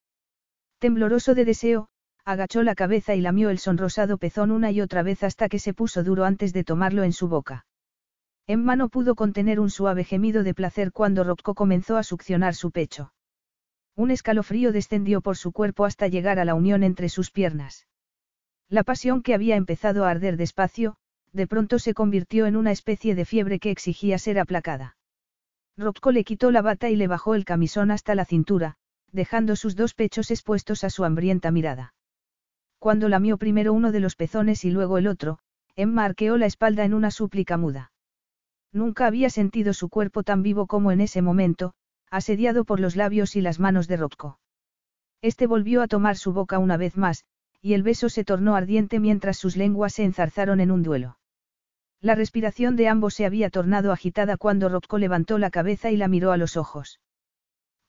Tembloroso 0.79 1.35
de 1.35 1.45
deseo, 1.45 1.89
agachó 2.25 2.63
la 2.63 2.75
cabeza 2.75 3.13
y 3.15 3.21
lamió 3.21 3.49
el 3.49 3.59
sonrosado 3.59 4.17
pezón 4.17 4.51
una 4.51 4.71
y 4.71 4.81
otra 4.81 5.03
vez 5.03 5.23
hasta 5.23 5.49
que 5.49 5.59
se 5.59 5.73
puso 5.73 6.03
duro 6.03 6.25
antes 6.25 6.53
de 6.53 6.63
tomarlo 6.63 7.03
en 7.03 7.13
su 7.13 7.27
boca. 7.27 7.65
Emma 8.47 8.75
no 8.75 8.89
pudo 8.89 9.15
contener 9.15 9.59
un 9.59 9.69
suave 9.69 10.03
gemido 10.03 10.43
de 10.43 10.53
placer 10.53 10.91
cuando 10.91 11.23
Rocco 11.23 11.53
comenzó 11.53 11.97
a 11.97 12.03
succionar 12.03 12.55
su 12.55 12.71
pecho. 12.71 13.13
Un 14.01 14.09
escalofrío 14.09 14.71
descendió 14.71 15.21
por 15.21 15.37
su 15.37 15.51
cuerpo 15.51 15.85
hasta 15.85 16.07
llegar 16.07 16.39
a 16.39 16.43
la 16.43 16.55
unión 16.55 16.81
entre 16.81 17.07
sus 17.07 17.29
piernas. 17.29 17.85
La 18.67 18.83
pasión 18.83 19.21
que 19.21 19.35
había 19.35 19.55
empezado 19.55 20.05
a 20.05 20.09
arder 20.09 20.37
despacio, 20.37 20.95
de 21.33 21.45
pronto 21.45 21.77
se 21.77 21.93
convirtió 21.93 22.47
en 22.47 22.55
una 22.55 22.71
especie 22.71 23.13
de 23.13 23.25
fiebre 23.25 23.59
que 23.59 23.69
exigía 23.69 24.17
ser 24.17 24.39
aplacada. 24.39 24.97
Rocco 25.77 26.11
le 26.11 26.23
quitó 26.23 26.49
la 26.49 26.63
bata 26.63 26.89
y 26.89 26.95
le 26.95 27.05
bajó 27.05 27.35
el 27.35 27.45
camisón 27.45 27.91
hasta 27.91 28.15
la 28.15 28.25
cintura, 28.25 28.73
dejando 29.11 29.55
sus 29.55 29.75
dos 29.75 29.93
pechos 29.93 30.31
expuestos 30.31 30.83
a 30.83 30.89
su 30.89 31.05
hambrienta 31.05 31.51
mirada. 31.51 31.93
Cuando 32.79 33.07
lamió 33.07 33.37
primero 33.37 33.71
uno 33.71 33.91
de 33.91 33.99
los 33.99 34.15
pezones 34.15 34.65
y 34.65 34.71
luego 34.71 34.97
el 34.97 35.05
otro, 35.05 35.37
Emma 35.75 36.05
arqueó 36.05 36.37
la 36.37 36.47
espalda 36.47 36.85
en 36.85 36.95
una 36.95 37.11
súplica 37.11 37.55
muda. 37.55 37.91
Nunca 38.73 39.05
había 39.05 39.29
sentido 39.29 39.73
su 39.73 39.89
cuerpo 39.89 40.23
tan 40.23 40.41
vivo 40.41 40.65
como 40.65 40.91
en 40.91 41.01
ese 41.01 41.21
momento, 41.21 41.75
asediado 42.11 42.65
por 42.65 42.79
los 42.79 42.95
labios 42.95 43.35
y 43.35 43.41
las 43.41 43.59
manos 43.59 43.87
de 43.87 43.97
Rocco. 43.97 44.39
Este 45.21 45.47
volvió 45.47 45.81
a 45.81 45.87
tomar 45.87 46.17
su 46.17 46.33
boca 46.33 46.59
una 46.59 46.77
vez 46.77 46.97
más, 46.97 47.25
y 47.61 47.73
el 47.73 47.83
beso 47.83 48.09
se 48.09 48.23
tornó 48.23 48.55
ardiente 48.55 48.99
mientras 48.99 49.37
sus 49.37 49.55
lenguas 49.55 49.93
se 49.93 50.03
enzarzaron 50.03 50.59
en 50.59 50.71
un 50.71 50.83
duelo. 50.83 51.17
La 52.01 52.15
respiración 52.15 52.75
de 52.75 52.89
ambos 52.89 53.13
se 53.13 53.25
había 53.25 53.49
tornado 53.49 53.91
agitada 53.91 54.35
cuando 54.35 54.67
Rocco 54.67 54.97
levantó 54.97 55.37
la 55.37 55.51
cabeza 55.51 55.91
y 55.91 55.97
la 55.97 56.07
miró 56.07 56.31
a 56.31 56.37
los 56.37 56.57
ojos. 56.57 56.99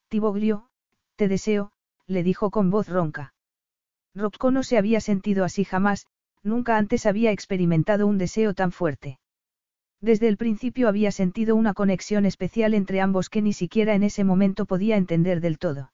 Tiboglio, 0.09 0.69
te 1.17 1.29
deseo, 1.29 1.73
le 2.07 2.23
dijo 2.23 2.51
con 2.51 2.71
voz 2.71 2.89
ronca. 2.89 3.35
Rocco 4.15 4.51
no 4.51 4.63
se 4.63 4.77
había 4.77 5.01
sentido 5.01 5.45
así 5.45 5.65
jamás, 5.65 6.07
nunca 6.43 6.77
antes 6.77 7.07
había 7.07 7.33
experimentado 7.33 8.07
un 8.07 8.19
deseo 8.19 8.53
tan 8.53 8.71
fuerte. 8.71 9.19
Desde 10.03 10.27
el 10.27 10.37
principio 10.37 10.89
había 10.89 11.13
sentido 11.13 11.55
una 11.55 11.75
conexión 11.75 12.27
especial 12.27 12.75
entre 12.75 13.01
ambos 13.01 13.31
que 13.31 13.41
ni 13.41 13.53
siquiera 13.53 13.95
en 13.95 14.03
ese 14.03 14.25
momento 14.25 14.67
podía 14.67 14.97
entender 14.97 15.41
del 15.41 15.59
todo. 15.59 15.93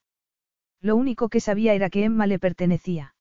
Lo 0.81 0.97
único 0.97 1.29
que 1.29 1.41
sabía 1.41 1.75
era 1.75 1.91
que 1.91 2.05
Emma 2.05 2.27
le 2.27 2.39
pertenecía. 2.39 3.15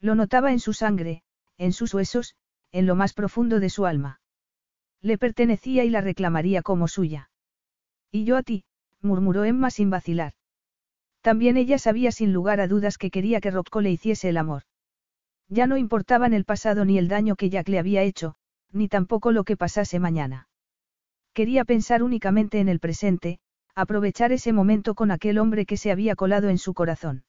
Lo 0.00 0.14
notaba 0.14 0.52
en 0.52 0.60
su 0.60 0.74
sangre, 0.74 1.22
en 1.56 1.72
sus 1.72 1.94
huesos, 1.94 2.36
en 2.72 2.84
lo 2.84 2.94
más 2.94 3.14
profundo 3.14 3.58
de 3.58 3.70
su 3.70 3.86
alma. 3.86 4.20
Le 5.00 5.16
pertenecía 5.16 5.82
y 5.84 5.88
la 5.88 6.02
reclamaría 6.02 6.60
como 6.60 6.88
suya. 6.88 7.30
Y 8.10 8.24
yo 8.24 8.36
a 8.36 8.42
ti, 8.42 8.64
murmuró 9.00 9.44
Emma 9.44 9.70
sin 9.70 9.88
vacilar. 9.88 10.34
También 11.22 11.56
ella 11.56 11.78
sabía 11.78 12.12
sin 12.12 12.34
lugar 12.34 12.60
a 12.60 12.68
dudas 12.68 12.98
que 12.98 13.10
quería 13.10 13.40
que 13.40 13.50
Rocco 13.50 13.80
le 13.80 13.90
hiciese 13.90 14.28
el 14.28 14.36
amor. 14.36 14.64
Ya 15.48 15.66
no 15.66 15.78
importaban 15.78 16.34
el 16.34 16.44
pasado 16.44 16.84
ni 16.84 16.98
el 16.98 17.08
daño 17.08 17.34
que 17.34 17.48
Jack 17.48 17.68
le 17.68 17.78
había 17.78 18.02
hecho, 18.02 18.34
ni 18.72 18.88
tampoco 18.88 19.32
lo 19.32 19.44
que 19.44 19.56
pasase 19.56 19.98
mañana. 19.98 20.48
Quería 21.34 21.64
pensar 21.64 22.02
únicamente 22.02 22.60
en 22.60 22.68
el 22.68 22.80
presente, 22.80 23.38
aprovechar 23.74 24.32
ese 24.32 24.52
momento 24.52 24.94
con 24.94 25.10
aquel 25.10 25.38
hombre 25.38 25.64
que 25.66 25.76
se 25.76 25.90
había 25.90 26.14
colado 26.14 26.48
en 26.48 26.58
su 26.58 26.74
corazón. 26.74 27.24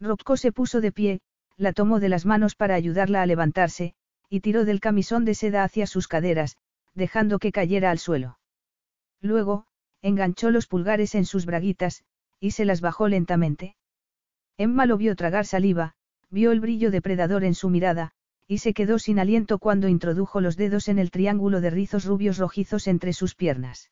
Rocco 0.00 0.36
se 0.36 0.52
puso 0.52 0.80
de 0.80 0.92
pie, 0.92 1.20
la 1.56 1.72
tomó 1.72 2.00
de 2.00 2.08
las 2.08 2.26
manos 2.26 2.54
para 2.54 2.74
ayudarla 2.74 3.22
a 3.22 3.26
levantarse, 3.26 3.94
y 4.28 4.40
tiró 4.40 4.64
del 4.64 4.80
camisón 4.80 5.24
de 5.24 5.34
seda 5.34 5.64
hacia 5.64 5.86
sus 5.86 6.08
caderas, 6.08 6.56
dejando 6.94 7.38
que 7.38 7.52
cayera 7.52 7.90
al 7.90 7.98
suelo. 7.98 8.38
Luego, 9.20 9.66
enganchó 10.02 10.50
los 10.50 10.66
pulgares 10.66 11.14
en 11.14 11.24
sus 11.24 11.46
braguitas, 11.46 12.04
y 12.40 12.50
se 12.50 12.64
las 12.64 12.80
bajó 12.80 13.08
lentamente. 13.08 13.76
Emma 14.58 14.86
lo 14.86 14.98
vio 14.98 15.16
tragar 15.16 15.46
saliva, 15.46 15.94
vio 16.30 16.52
el 16.52 16.60
brillo 16.60 16.90
depredador 16.90 17.44
en 17.44 17.54
su 17.54 17.70
mirada, 17.70 18.12
y 18.46 18.58
se 18.58 18.74
quedó 18.74 18.98
sin 18.98 19.18
aliento 19.18 19.58
cuando 19.58 19.88
introdujo 19.88 20.40
los 20.40 20.56
dedos 20.56 20.88
en 20.88 20.98
el 20.98 21.10
triángulo 21.10 21.60
de 21.60 21.70
rizos 21.70 22.04
rubios 22.04 22.38
rojizos 22.38 22.86
entre 22.86 23.12
sus 23.12 23.34
piernas. 23.34 23.90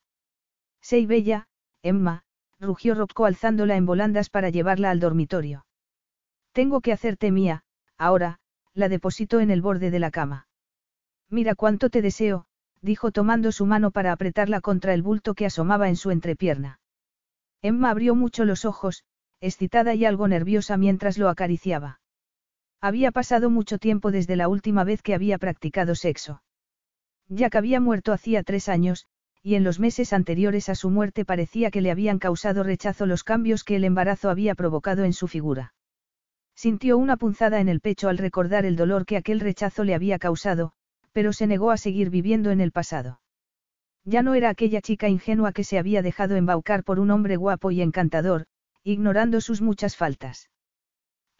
Sei 0.80 1.06
bella, 1.06 1.46
Emma, 1.82 2.24
rugió 2.60 2.94
Rocco 2.94 3.24
alzándola 3.24 3.76
en 3.76 3.86
volandas 3.86 4.28
para 4.28 4.50
llevarla 4.50 4.90
al 4.90 5.00
dormitorio. 5.00 5.66
Tengo 6.52 6.80
que 6.80 6.92
hacerte 6.92 7.30
mía, 7.30 7.64
ahora, 7.96 8.40
la 8.74 8.88
depositó 8.88 9.40
en 9.40 9.50
el 9.50 9.62
borde 9.62 9.90
de 9.90 9.98
la 9.98 10.10
cama. 10.10 10.48
Mira 11.30 11.54
cuánto 11.54 11.88
te 11.88 12.02
deseo, 12.02 12.46
dijo 12.82 13.10
tomando 13.10 13.52
su 13.52 13.64
mano 13.64 13.90
para 13.90 14.12
apretarla 14.12 14.60
contra 14.60 14.92
el 14.92 15.02
bulto 15.02 15.34
que 15.34 15.46
asomaba 15.46 15.88
en 15.88 15.96
su 15.96 16.10
entrepierna. 16.10 16.80
Emma 17.62 17.90
abrió 17.90 18.14
mucho 18.14 18.44
los 18.44 18.64
ojos, 18.64 19.04
excitada 19.40 19.94
y 19.94 20.04
algo 20.04 20.28
nerviosa 20.28 20.76
mientras 20.76 21.16
lo 21.16 21.28
acariciaba. 21.28 22.01
Había 22.84 23.12
pasado 23.12 23.48
mucho 23.48 23.78
tiempo 23.78 24.10
desde 24.10 24.34
la 24.34 24.48
última 24.48 24.82
vez 24.82 25.02
que 25.02 25.14
había 25.14 25.38
practicado 25.38 25.94
sexo. 25.94 26.42
Jack 27.28 27.54
había 27.54 27.78
muerto 27.78 28.12
hacía 28.12 28.42
tres 28.42 28.68
años, 28.68 29.06
y 29.40 29.54
en 29.54 29.62
los 29.62 29.78
meses 29.78 30.12
anteriores 30.12 30.68
a 30.68 30.74
su 30.74 30.90
muerte 30.90 31.24
parecía 31.24 31.70
que 31.70 31.80
le 31.80 31.92
habían 31.92 32.18
causado 32.18 32.64
rechazo 32.64 33.06
los 33.06 33.22
cambios 33.22 33.62
que 33.62 33.76
el 33.76 33.84
embarazo 33.84 34.30
había 34.30 34.56
provocado 34.56 35.04
en 35.04 35.12
su 35.12 35.28
figura. 35.28 35.74
Sintió 36.56 36.98
una 36.98 37.16
punzada 37.16 37.60
en 37.60 37.68
el 37.68 37.80
pecho 37.80 38.08
al 38.08 38.18
recordar 38.18 38.66
el 38.66 38.74
dolor 38.74 39.06
que 39.06 39.16
aquel 39.16 39.38
rechazo 39.38 39.84
le 39.84 39.94
había 39.94 40.18
causado, 40.18 40.72
pero 41.12 41.32
se 41.32 41.46
negó 41.46 41.70
a 41.70 41.76
seguir 41.76 42.10
viviendo 42.10 42.50
en 42.50 42.60
el 42.60 42.72
pasado. 42.72 43.20
Ya 44.04 44.24
no 44.24 44.34
era 44.34 44.48
aquella 44.48 44.80
chica 44.80 45.08
ingenua 45.08 45.52
que 45.52 45.62
se 45.62 45.78
había 45.78 46.02
dejado 46.02 46.34
embaucar 46.34 46.82
por 46.82 46.98
un 46.98 47.12
hombre 47.12 47.36
guapo 47.36 47.70
y 47.70 47.80
encantador, 47.80 48.46
ignorando 48.82 49.40
sus 49.40 49.62
muchas 49.62 49.96
faltas. 49.96 50.48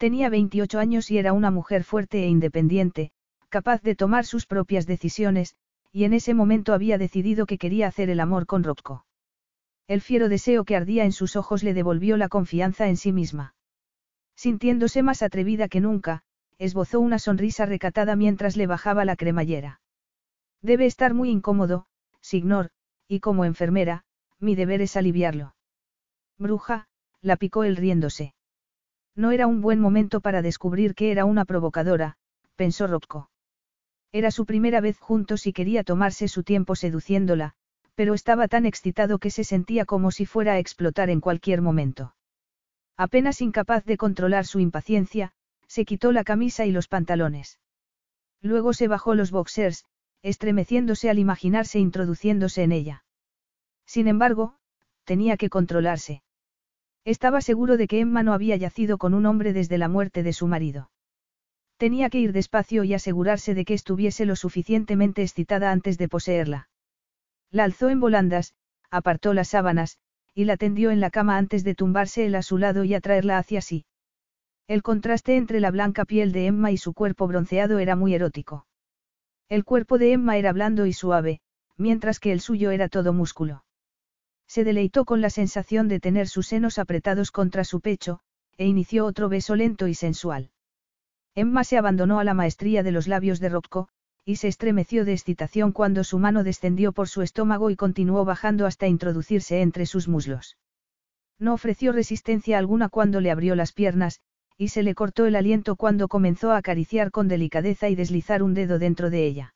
Tenía 0.03 0.27
28 0.27 0.79
años 0.79 1.09
y 1.11 1.17
era 1.17 1.31
una 1.31 1.49
mujer 1.49 1.85
fuerte 1.85 2.25
e 2.25 2.27
independiente, 2.27 3.13
capaz 3.47 3.81
de 3.83 3.95
tomar 3.95 4.25
sus 4.25 4.45
propias 4.45 4.85
decisiones, 4.85 5.55
y 5.93 6.03
en 6.03 6.11
ese 6.11 6.33
momento 6.33 6.73
había 6.73 6.97
decidido 6.97 7.45
que 7.45 7.57
quería 7.57 7.87
hacer 7.87 8.09
el 8.09 8.19
amor 8.19 8.45
con 8.45 8.65
Rocco. 8.65 9.05
El 9.87 10.01
fiero 10.01 10.27
deseo 10.27 10.65
que 10.65 10.75
ardía 10.75 11.05
en 11.05 11.13
sus 11.13 11.37
ojos 11.37 11.63
le 11.63 11.73
devolvió 11.73 12.17
la 12.17 12.27
confianza 12.27 12.89
en 12.89 12.97
sí 12.97 13.13
misma. 13.13 13.55
Sintiéndose 14.35 15.03
más 15.03 15.23
atrevida 15.23 15.69
que 15.69 15.79
nunca, 15.79 16.23
esbozó 16.57 16.99
una 16.99 17.17
sonrisa 17.17 17.65
recatada 17.65 18.17
mientras 18.17 18.57
le 18.57 18.67
bajaba 18.67 19.05
la 19.05 19.15
cremallera. 19.15 19.79
Debe 20.61 20.85
estar 20.85 21.13
muy 21.13 21.29
incómodo, 21.29 21.85
Signor, 22.19 22.71
y 23.07 23.21
como 23.21 23.45
enfermera, 23.45 24.03
mi 24.37 24.55
deber 24.55 24.81
es 24.81 24.97
aliviarlo. 24.97 25.55
Bruja, 26.37 26.89
la 27.21 27.37
picó 27.37 27.63
él 27.63 27.77
riéndose. 27.77 28.33
No 29.15 29.31
era 29.31 29.47
un 29.47 29.61
buen 29.61 29.79
momento 29.79 30.21
para 30.21 30.41
descubrir 30.41 30.95
que 30.95 31.11
era 31.11 31.25
una 31.25 31.45
provocadora, 31.45 32.17
pensó 32.55 32.87
Rocco. 32.87 33.29
Era 34.11 34.31
su 34.31 34.45
primera 34.45 34.81
vez 34.81 34.99
juntos 34.99 35.47
y 35.47 35.53
quería 35.53 35.83
tomarse 35.83 36.27
su 36.27 36.43
tiempo 36.43 36.75
seduciéndola, 36.75 37.53
pero 37.95 38.13
estaba 38.13 38.47
tan 38.47 38.65
excitado 38.65 39.19
que 39.19 39.31
se 39.31 39.43
sentía 39.43 39.85
como 39.85 40.11
si 40.11 40.25
fuera 40.25 40.53
a 40.53 40.59
explotar 40.59 41.09
en 41.09 41.19
cualquier 41.19 41.61
momento. 41.61 42.15
Apenas 42.97 43.41
incapaz 43.41 43.85
de 43.85 43.97
controlar 43.97 44.45
su 44.45 44.59
impaciencia, 44.59 45.33
se 45.67 45.85
quitó 45.85 46.11
la 46.11 46.23
camisa 46.23 46.65
y 46.65 46.71
los 46.71 46.87
pantalones. 46.87 47.59
Luego 48.41 48.73
se 48.73 48.87
bajó 48.87 49.15
los 49.15 49.31
boxers, 49.31 49.85
estremeciéndose 50.21 51.09
al 51.09 51.19
imaginarse 51.19 51.79
introduciéndose 51.79 52.63
en 52.63 52.71
ella. 52.71 53.05
Sin 53.85 54.07
embargo, 54.07 54.57
tenía 55.05 55.37
que 55.37 55.49
controlarse. 55.49 56.23
Estaba 57.05 57.41
seguro 57.41 57.75
de 57.77 57.87
que 57.87 57.99
Emma 57.99 58.23
no 58.23 58.33
había 58.33 58.55
yacido 58.55 58.97
con 58.97 59.13
un 59.13 59.25
hombre 59.25 59.51
desde 59.51 59.77
la 59.77 59.89
muerte 59.89 60.23
de 60.23 60.33
su 60.33 60.47
marido. 60.47 60.89
Tenía 61.77 62.09
que 62.09 62.19
ir 62.19 62.31
despacio 62.31 62.83
y 62.85 62.93
asegurarse 62.93 63.53
de 63.53 63.65
que 63.65 63.73
estuviese 63.73 64.25
lo 64.25 64.35
suficientemente 64.35 65.21
excitada 65.21 65.71
antes 65.71 65.97
de 65.97 66.07
poseerla. 66.07 66.69
La 67.51 67.65
alzó 67.65 67.89
en 67.89 67.99
volandas, 67.99 68.53
apartó 68.89 69.33
las 69.33 69.49
sábanas, 69.49 69.97
y 70.33 70.45
la 70.45 70.55
tendió 70.55 70.91
en 70.91 70.99
la 70.99 71.09
cama 71.09 71.37
antes 71.37 71.63
de 71.63 71.75
tumbarse 71.75 72.25
él 72.25 72.35
a 72.35 72.41
su 72.41 72.57
lado 72.57 72.83
y 72.83 72.93
atraerla 72.93 73.37
hacia 73.37 73.61
sí. 73.61 73.85
El 74.67 74.81
contraste 74.81 75.35
entre 75.35 75.59
la 75.59 75.71
blanca 75.71 76.05
piel 76.05 76.31
de 76.31 76.47
Emma 76.47 76.71
y 76.71 76.77
su 76.77 76.93
cuerpo 76.93 77.27
bronceado 77.27 77.79
era 77.79 77.95
muy 77.95 78.13
erótico. 78.13 78.65
El 79.49 79.65
cuerpo 79.65 79.97
de 79.97 80.13
Emma 80.13 80.37
era 80.37 80.53
blando 80.53 80.85
y 80.85 80.93
suave, 80.93 81.41
mientras 81.77 82.19
que 82.19 82.31
el 82.31 82.39
suyo 82.39 82.71
era 82.71 82.87
todo 82.87 83.11
músculo. 83.11 83.65
Se 84.47 84.63
deleitó 84.63 85.05
con 85.05 85.21
la 85.21 85.29
sensación 85.29 85.87
de 85.87 85.99
tener 85.99 86.27
sus 86.27 86.47
senos 86.47 86.79
apretados 86.79 87.31
contra 87.31 87.63
su 87.63 87.81
pecho, 87.81 88.19
e 88.57 88.65
inició 88.65 89.05
otro 89.05 89.29
beso 89.29 89.55
lento 89.55 89.87
y 89.87 89.95
sensual. 89.95 90.51
Emma 91.35 91.63
se 91.63 91.77
abandonó 91.77 92.19
a 92.19 92.23
la 92.23 92.33
maestría 92.33 92.83
de 92.83 92.91
los 92.91 93.07
labios 93.07 93.39
de 93.39 93.49
Rocco, 93.49 93.89
y 94.25 94.37
se 94.37 94.47
estremeció 94.47 95.03
de 95.03 95.13
excitación 95.13 95.71
cuando 95.71 96.03
su 96.03 96.19
mano 96.19 96.43
descendió 96.43 96.93
por 96.93 97.09
su 97.09 97.21
estómago 97.21 97.69
y 97.69 97.75
continuó 97.75 98.23
bajando 98.23 98.65
hasta 98.65 98.87
introducirse 98.87 99.61
entre 99.61 99.85
sus 99.85 100.07
muslos. 100.07 100.57
No 101.39 101.53
ofreció 101.53 101.91
resistencia 101.91 102.57
alguna 102.57 102.89
cuando 102.89 103.19
le 103.19 103.31
abrió 103.31 103.55
las 103.55 103.73
piernas, 103.73 104.21
y 104.57 104.69
se 104.69 104.83
le 104.83 104.95
cortó 104.95 105.25
el 105.25 105.35
aliento 105.35 105.75
cuando 105.75 106.07
comenzó 106.07 106.51
a 106.51 106.57
acariciar 106.57 107.11
con 107.11 107.27
delicadeza 107.27 107.89
y 107.89 107.95
deslizar 107.95 108.43
un 108.43 108.53
dedo 108.53 108.79
dentro 108.79 109.09
de 109.09 109.25
ella. 109.25 109.55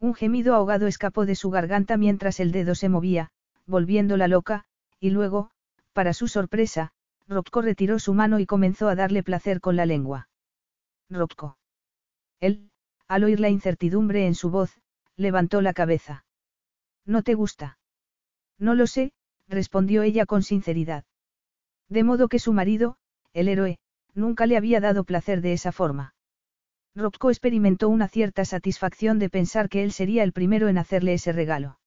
Un 0.00 0.14
gemido 0.14 0.54
ahogado 0.54 0.86
escapó 0.86 1.26
de 1.26 1.34
su 1.34 1.50
garganta 1.50 1.96
mientras 1.96 2.40
el 2.40 2.50
dedo 2.50 2.74
se 2.74 2.88
movía, 2.88 3.30
volviéndola 3.66 4.28
loca, 4.28 4.64
y 5.00 5.10
luego, 5.10 5.50
para 5.92 6.12
su 6.12 6.28
sorpresa, 6.28 6.92
Rocco 7.28 7.62
retiró 7.62 7.98
su 7.98 8.14
mano 8.14 8.38
y 8.38 8.46
comenzó 8.46 8.88
a 8.88 8.94
darle 8.94 9.22
placer 9.22 9.60
con 9.60 9.76
la 9.76 9.86
lengua. 9.86 10.28
Rocco. 11.10 11.58
Él, 12.40 12.70
al 13.08 13.24
oír 13.24 13.40
la 13.40 13.48
incertidumbre 13.48 14.26
en 14.26 14.34
su 14.34 14.50
voz, 14.50 14.78
levantó 15.16 15.60
la 15.60 15.72
cabeza. 15.72 16.24
¿No 17.04 17.22
te 17.22 17.34
gusta? 17.34 17.78
No 18.58 18.74
lo 18.74 18.86
sé, 18.86 19.12
respondió 19.48 20.02
ella 20.02 20.26
con 20.26 20.42
sinceridad. 20.42 21.04
De 21.88 22.04
modo 22.04 22.28
que 22.28 22.38
su 22.38 22.52
marido, 22.52 22.96
el 23.32 23.48
héroe, 23.48 23.78
nunca 24.14 24.46
le 24.46 24.56
había 24.56 24.80
dado 24.80 25.04
placer 25.04 25.40
de 25.40 25.52
esa 25.52 25.72
forma. 25.72 26.14
Rocco 26.94 27.30
experimentó 27.30 27.88
una 27.88 28.08
cierta 28.08 28.44
satisfacción 28.44 29.18
de 29.18 29.28
pensar 29.28 29.68
que 29.68 29.84
él 29.84 29.92
sería 29.92 30.22
el 30.22 30.32
primero 30.32 30.68
en 30.68 30.78
hacerle 30.78 31.14
ese 31.14 31.32
regalo. 31.32 31.78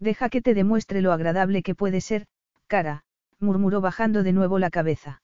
Deja 0.00 0.28
que 0.28 0.42
te 0.42 0.54
demuestre 0.54 1.00
lo 1.00 1.12
agradable 1.12 1.62
que 1.62 1.74
puede 1.74 2.00
ser, 2.00 2.26
cara, 2.66 3.04
murmuró 3.38 3.80
bajando 3.80 4.22
de 4.22 4.32
nuevo 4.32 4.58
la 4.58 4.70
cabeza. 4.70 5.22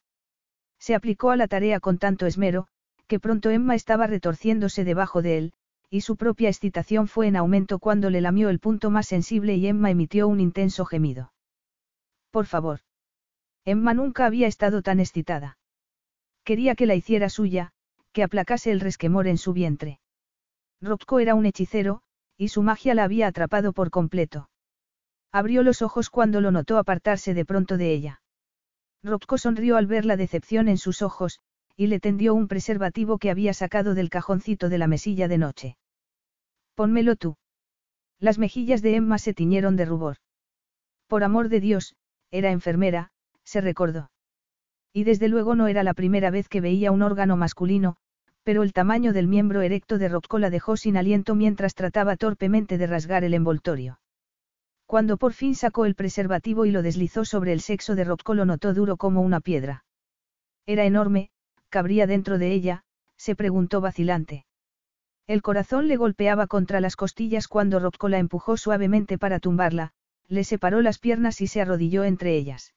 Se 0.79 0.95
aplicó 0.95 1.31
a 1.31 1.37
la 1.37 1.49
tarea 1.49 1.81
con 1.81 1.99
tanto 1.99 2.27
esmero, 2.27 2.67
que 3.07 3.21
pronto 3.21 3.51
Emma 3.51 3.75
estaba 3.75 4.07
retorciéndose 4.07 4.85
debajo 4.85 5.21
de 5.21 5.39
él, 5.39 5.53
y 5.91 6.03
su 6.03 6.17
propia 6.17 6.49
excitación 6.49 7.09
fue 7.09 7.27
en 7.27 7.37
aumento 7.37 7.81
cuando 7.81 8.11
le 8.11 8.21
lamió 8.21 8.49
el 8.49 8.61
punto 8.61 8.91
más 8.91 9.07
sensible 9.09 9.57
y 9.57 9.67
Emma 9.67 9.91
emitió 9.91 10.29
un 10.29 10.41
intenso 10.41 10.85
gemido. 10.85 11.33
Por 12.31 12.47
favor. 12.47 12.81
Emma 13.65 13.93
nunca 13.93 14.27
había 14.27 14.47
estado 14.47 14.83
tan 14.83 15.01
excitada. 15.01 15.59
Quería 16.45 16.77
que 16.77 16.87
la 16.87 16.95
hiciera 16.95 17.29
suya, 17.29 17.73
que 18.13 18.23
aplacase 18.23 18.71
el 18.71 18.81
resquemor 18.81 19.27
en 19.27 19.37
su 19.37 19.53
vientre. 19.53 20.01
Rocco 20.81 21.19
era 21.19 21.35
un 21.35 21.45
hechicero, 21.45 22.03
y 22.37 22.49
su 22.49 22.63
magia 22.63 22.95
la 22.95 23.05
había 23.05 23.27
atrapado 23.27 23.73
por 23.73 23.91
completo. 23.91 24.49
Abrió 25.33 25.63
los 25.63 25.83
ojos 25.83 26.11
cuando 26.11 26.41
lo 26.41 26.51
notó 26.51 26.79
apartarse 26.79 27.35
de 27.35 27.45
pronto 27.45 27.77
de 27.77 27.93
ella. 27.93 28.23
Rocco 29.03 29.39
sonrió 29.39 29.77
al 29.77 29.87
ver 29.87 30.05
la 30.05 30.17
decepción 30.17 30.69
en 30.69 30.77
sus 30.77 31.03
ojos, 31.03 31.41
y 31.77 31.87
le 31.87 32.01
tendió 32.01 32.35
un 32.35 32.49
preservativo 32.49 33.19
que 33.19 33.31
había 33.31 33.55
sacado 33.55 33.95
del 33.95 34.11
cajoncito 34.11 34.69
de 34.69 34.79
la 34.79 34.87
mesilla 34.87 35.29
de 35.29 35.39
noche. 35.39 35.77
Pónmelo 36.75 37.17
tú. 37.17 37.37
Las 38.19 38.39
mejillas 38.39 38.83
de 38.83 38.97
Emma 38.97 39.19
se 39.19 39.33
tiñeron 39.33 39.77
de 39.77 39.87
rubor. 39.87 40.17
Por 41.07 41.25
amor 41.25 41.49
de 41.49 41.61
Dios, 41.61 41.95
era 42.31 42.51
enfermera, 42.51 43.13
se 43.45 43.61
recordó. 43.61 44.11
Y 44.93 45.05
desde 45.05 45.29
luego 45.29 45.55
no 45.55 45.69
era 45.69 45.83
la 45.83 45.95
primera 45.95 46.31
vez 46.31 46.49
que 46.49 46.61
veía 46.61 46.93
un 46.93 47.03
órgano 47.03 47.37
masculino, 47.37 47.97
pero 48.43 48.63
el 48.63 48.73
tamaño 48.73 49.13
del 49.13 49.29
miembro 49.29 49.63
erecto 49.63 49.97
de 49.97 50.09
Rocco 50.09 50.39
la 50.39 50.51
dejó 50.51 50.77
sin 50.77 50.97
aliento 50.97 51.35
mientras 51.35 51.75
trataba 51.75 52.17
torpemente 52.17 52.77
de 52.77 52.87
rasgar 52.87 53.25
el 53.25 53.35
envoltorio. 53.35 54.01
Cuando 54.91 55.19
por 55.19 55.35
fin 55.35 55.55
sacó 55.55 55.87
el 55.87 55.95
preservativo 55.95 56.67
y 56.67 56.73
lo 56.73 56.83
deslizó 56.83 57.25
sobre 57.25 57.53
el 57.53 57.61
sexo 57.61 57.95
de 57.95 58.03
Rocco 58.03 58.35
lo 58.35 58.45
notó 58.45 58.75
duro 58.75 58.97
como 58.97 59.21
una 59.21 59.39
piedra. 59.39 59.85
Era 60.67 60.85
enorme, 60.85 61.31
cabría 61.69 62.09
dentro 62.09 62.39
de 62.39 62.51
ella? 62.51 62.83
se 63.17 63.37
preguntó 63.37 63.81
vacilante. 63.81 64.47
El 65.29 65.43
corazón 65.43 65.87
le 65.87 65.97
golpeaba 65.97 66.49
contra 66.49 66.81
las 66.81 66.97
costillas 66.97 67.47
cuando 67.47 67.79
Rocco 67.79 68.09
la 68.09 68.19
empujó 68.19 68.57
suavemente 68.57 69.17
para 69.17 69.39
tumbarla, 69.39 69.93
le 70.27 70.43
separó 70.43 70.83
las 70.83 70.99
piernas 70.99 71.41
y 71.41 71.47
se 71.47 71.61
arrodilló 71.61 72.03
entre 72.03 72.35
ellas. 72.35 72.75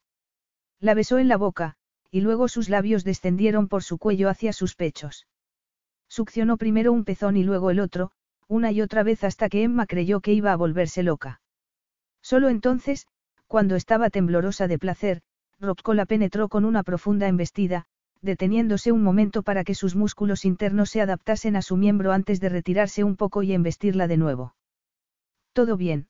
La 0.79 0.93
besó 0.93 1.17
en 1.17 1.27
la 1.27 1.37
boca, 1.37 1.77
y 2.11 2.21
luego 2.21 2.47
sus 2.47 2.69
labios 2.69 3.03
descendieron 3.03 3.67
por 3.67 3.81
su 3.81 3.97
cuello 3.97 4.29
hacia 4.29 4.53
sus 4.53 4.75
pechos. 4.75 5.25
Succionó 6.09 6.57
primero 6.57 6.93
un 6.93 7.05
pezón 7.05 7.37
y 7.37 7.43
luego 7.43 7.71
el 7.71 7.79
otro, 7.79 8.11
una 8.47 8.71
y 8.71 8.83
otra 8.83 9.01
vez 9.01 9.23
hasta 9.23 9.49
que 9.49 9.63
Emma 9.63 9.87
creyó 9.87 10.21
que 10.21 10.33
iba 10.33 10.51
a 10.51 10.57
volverse 10.57 11.01
loca. 11.01 11.39
Solo 12.23 12.49
entonces, 12.49 13.05
cuando 13.47 13.75
estaba 13.75 14.09
temblorosa 14.09 14.67
de 14.67 14.79
placer, 14.79 15.21
Rocco 15.59 15.93
la 15.93 16.05
penetró 16.05 16.49
con 16.49 16.65
una 16.65 16.81
profunda 16.81 17.27
embestida, 17.27 17.85
deteniéndose 18.21 18.91
un 18.93 19.03
momento 19.03 19.43
para 19.43 19.63
que 19.63 19.75
sus 19.75 19.95
músculos 19.95 20.45
internos 20.45 20.89
se 20.89 21.01
adaptasen 21.01 21.57
a 21.57 21.61
su 21.61 21.75
miembro 21.75 22.13
antes 22.13 22.39
de 22.39 22.49
retirarse 22.49 23.03
un 23.03 23.17
poco 23.17 23.43
y 23.43 23.53
embestirla 23.53 24.07
de 24.07 24.17
nuevo. 24.17 24.55
¿Todo 25.51 25.77
bien? 25.77 26.07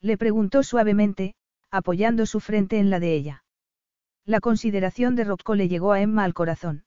Le 0.00 0.18
preguntó 0.18 0.62
suavemente, 0.62 1.34
apoyando 1.70 2.26
su 2.26 2.38
frente 2.38 2.78
en 2.78 2.90
la 2.90 3.00
de 3.00 3.14
ella. 3.14 3.44
La 4.26 4.40
consideración 4.40 5.16
de 5.16 5.24
Rocco 5.24 5.54
le 5.54 5.68
llegó 5.68 5.92
a 5.92 6.00
Emma 6.00 6.24
al 6.24 6.34
corazón. 6.34 6.84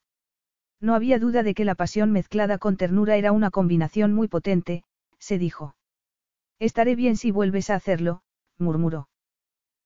No 0.80 0.94
había 0.94 1.18
duda 1.18 1.42
de 1.42 1.56
que 1.56 1.66
la 1.66 1.76
pasión 1.76 2.12
mezclada 2.12 2.60
con 2.60 2.78
ternura 2.78 3.16
era 3.16 3.32
una 3.32 3.50
combinación 3.50 4.14
muy 4.14 4.28
potente, 4.28 4.84
se 5.18 5.40
dijo. 5.40 5.76
Estaré 6.60 6.96
bien 6.96 7.18
si 7.18 7.32
vuelves 7.32 7.70
a 7.70 7.76
hacerlo, 7.76 8.22
murmuró. 8.58 9.10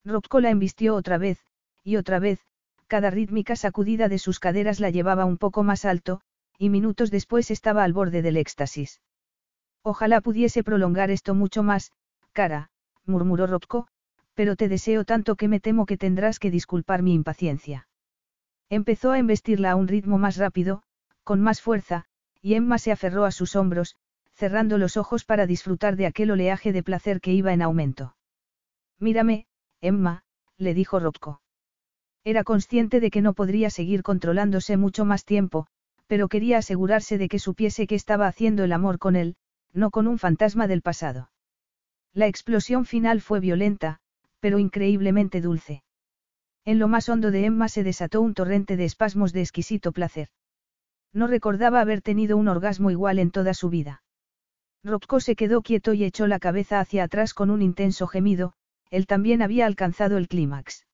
Rocco 0.06 0.40
la 0.40 0.50
embistió 0.50 0.96
otra 0.96 1.18
vez, 1.18 1.40
y 1.84 1.98
otra 1.98 2.20
vez, 2.20 2.40
cada 2.88 3.10
rítmica 3.10 3.56
sacudida 3.56 4.10
de 4.10 4.18
sus 4.18 4.40
caderas 4.40 4.80
la 4.80 4.90
llevaba 4.90 5.26
un 5.26 5.38
poco 5.38 5.64
más 5.64 5.86
alto, 5.86 6.22
y 6.58 6.70
minutos 6.70 7.12
después 7.12 7.52
estaba 7.52 7.84
al 7.84 7.94
borde 7.94 8.22
del 8.22 8.38
éxtasis. 8.38 9.02
Ojalá 9.84 10.22
pudiese 10.22 10.64
prolongar 10.64 11.12
esto 11.12 11.36
mucho 11.36 11.64
más, 11.64 11.92
cara, 12.34 12.70
murmuró 13.06 13.48
Rocco, 13.48 13.88
pero 14.34 14.56
te 14.56 14.70
deseo 14.70 15.06
tanto 15.06 15.36
que 15.36 15.48
me 15.48 15.60
temo 15.60 15.86
que 15.86 15.98
tendrás 15.98 16.40
que 16.40 16.52
disculpar 16.52 17.02
mi 17.02 17.14
impaciencia. 17.14 17.88
Empezó 18.70 19.12
a 19.12 19.20
embestirla 19.20 19.72
a 19.72 19.76
un 19.76 19.88
ritmo 19.88 20.18
más 20.18 20.38
rápido, 20.38 20.84
con 21.24 21.42
más 21.42 21.62
fuerza, 21.62 22.06
y 22.42 22.54
Emma 22.54 22.78
se 22.78 22.92
aferró 22.92 23.26
a 23.26 23.32
sus 23.32 23.56
hombros, 23.56 23.96
cerrando 24.34 24.78
los 24.78 24.96
ojos 24.96 25.26
para 25.26 25.46
disfrutar 25.46 25.96
de 25.96 26.06
aquel 26.06 26.32
oleaje 26.32 26.72
de 26.72 26.84
placer 26.84 27.20
que 27.20 27.34
iba 27.34 27.52
en 27.52 27.62
aumento. 27.62 28.16
Mírame, 29.00 29.46
Emma, 29.82 30.24
le 30.58 30.74
dijo 30.74 31.00
Rocco. 31.00 31.42
Era 32.24 32.44
consciente 32.44 33.00
de 33.00 33.12
que 33.12 33.22
no 33.22 33.34
podría 33.34 33.70
seguir 33.70 34.04
controlándose 34.04 34.76
mucho 34.76 35.06
más 35.06 35.24
tiempo, 35.24 35.68
pero 36.08 36.28
quería 36.28 36.58
asegurarse 36.58 37.18
de 37.18 37.30
que 37.30 37.40
supiese 37.40 37.88
que 37.88 37.96
estaba 37.96 38.28
haciendo 38.28 38.64
el 38.64 38.74
amor 38.74 39.00
con 39.00 39.16
él, 39.16 39.36
no 39.74 39.90
con 39.90 40.08
un 40.08 40.18
fantasma 40.18 40.68
del 40.68 40.82
pasado. 40.82 41.32
La 42.14 42.28
explosión 42.28 42.86
final 42.86 43.22
fue 43.22 43.40
violenta, 43.40 44.00
pero 44.40 44.60
increíblemente 44.60 45.42
dulce. 45.42 45.84
En 46.66 46.80
lo 46.80 46.88
más 46.88 47.08
hondo 47.08 47.32
de 47.32 47.46
Emma 47.46 47.70
se 47.70 47.84
desató 47.84 48.22
un 48.22 48.34
torrente 48.34 48.76
de 48.76 48.86
espasmos 48.86 49.32
de 49.32 49.42
exquisito 49.42 49.92
placer. 49.92 50.30
No 51.14 51.28
recordaba 51.28 51.80
haber 51.80 52.02
tenido 52.02 52.38
un 52.38 52.48
orgasmo 52.48 52.92
igual 52.92 53.20
en 53.20 53.32
toda 53.32 53.54
su 53.54 53.70
vida. 53.70 54.04
Rocco 54.84 55.20
se 55.20 55.36
quedó 55.36 55.62
quieto 55.62 55.94
y 55.94 56.04
echó 56.04 56.28
la 56.28 56.40
cabeza 56.40 56.80
hacia 56.80 57.04
atrás 57.04 57.34
con 57.34 57.50
un 57.50 57.62
intenso 57.62 58.08
gemido, 58.08 58.54
él 58.90 59.08
también 59.08 59.42
había 59.42 59.66
alcanzado 59.66 60.18
el 60.18 60.28
clímax. 60.28 60.86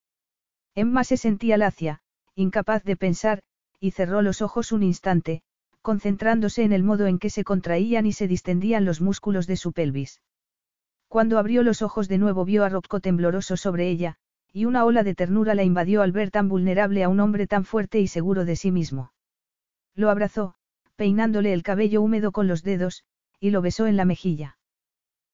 Emma 0.75 1.03
se 1.03 1.17
sentía 1.17 1.57
lacia, 1.57 2.01
incapaz 2.35 2.83
de 2.83 2.97
pensar, 2.97 3.41
y 3.79 3.91
cerró 3.91 4.21
los 4.21 4.41
ojos 4.41 4.71
un 4.71 4.83
instante, 4.83 5.41
concentrándose 5.81 6.63
en 6.63 6.73
el 6.73 6.83
modo 6.83 7.07
en 7.07 7.19
que 7.19 7.29
se 7.29 7.43
contraían 7.43 8.05
y 8.05 8.11
se 8.11 8.27
distendían 8.27 8.85
los 8.85 9.01
músculos 9.01 9.47
de 9.47 9.55
su 9.55 9.71
pelvis. 9.71 10.21
Cuando 11.07 11.37
abrió 11.37 11.63
los 11.63 11.81
ojos 11.81 12.07
de 12.07 12.17
nuevo 12.17 12.43
vio 12.43 12.65
a 12.65 12.69
Rocco 12.69 12.99
tembloroso 12.99 13.55
sobre 13.55 13.87
ella, 13.87 14.17
y 14.51 14.65
una 14.65 14.83
ola 14.85 15.03
de 15.03 15.15
ternura 15.15 15.53
la 15.53 15.63
invadió 15.63 16.01
al 16.01 16.11
ver 16.11 16.31
tan 16.31 16.49
vulnerable 16.49 17.03
a 17.03 17.09
un 17.09 17.19
hombre 17.19 17.47
tan 17.47 17.65
fuerte 17.65 17.99
y 17.99 18.07
seguro 18.07 18.45
de 18.45 18.55
sí 18.55 18.71
mismo. 18.71 19.13
Lo 19.93 20.09
abrazó, 20.09 20.55
peinándole 20.95 21.53
el 21.53 21.63
cabello 21.63 22.01
húmedo 22.01 22.31
con 22.31 22.47
los 22.47 22.63
dedos, 22.63 23.03
y 23.39 23.51
lo 23.51 23.61
besó 23.61 23.85
en 23.87 23.95
la 23.95 24.05
mejilla. 24.05 24.57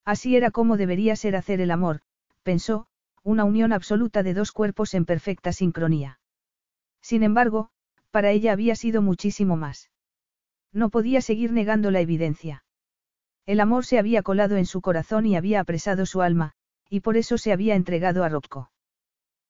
Así 0.03 0.35
era 0.35 0.51
como 0.51 0.77
debería 0.77 1.15
ser 1.15 1.35
hacer 1.35 1.61
el 1.61 1.72
amor, 1.72 2.01
pensó, 2.43 2.87
una 3.23 3.43
unión 3.43 3.73
absoluta 3.73 4.23
de 4.23 4.33
dos 4.33 4.51
cuerpos 4.51 4.93
en 4.93 5.05
perfecta 5.05 5.53
sincronía. 5.53 6.19
Sin 7.01 7.23
embargo, 7.23 7.69
para 8.09 8.31
ella 8.31 8.51
había 8.51 8.75
sido 8.75 9.01
muchísimo 9.01 9.55
más. 9.55 9.89
No 10.73 10.89
podía 10.89 11.21
seguir 11.21 11.51
negando 11.51 11.91
la 11.91 12.01
evidencia. 12.01 12.63
El 13.45 13.59
amor 13.59 13.85
se 13.85 13.99
había 13.99 14.23
colado 14.23 14.57
en 14.57 14.65
su 14.65 14.81
corazón 14.81 15.25
y 15.25 15.35
había 15.35 15.59
apresado 15.59 16.05
su 16.05 16.21
alma, 16.21 16.53
y 16.89 16.99
por 16.99 17.17
eso 17.17 17.37
se 17.37 17.51
había 17.51 17.75
entregado 17.75 18.23
a 18.23 18.29
Rocco. 18.29 18.71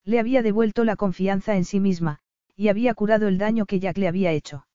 Le 0.04 0.18
había 0.18 0.42
devuelto 0.42 0.84
la 0.84 0.96
confianza 0.96 1.56
en 1.56 1.64
sí 1.64 1.80
misma, 1.80 2.20
y 2.56 2.68
había 2.68 2.94
curado 2.94 3.28
el 3.28 3.38
daño 3.38 3.66
que 3.66 3.80
Jack 3.80 3.98
le 3.98 4.08
había 4.08 4.32
hecho. 4.32 4.66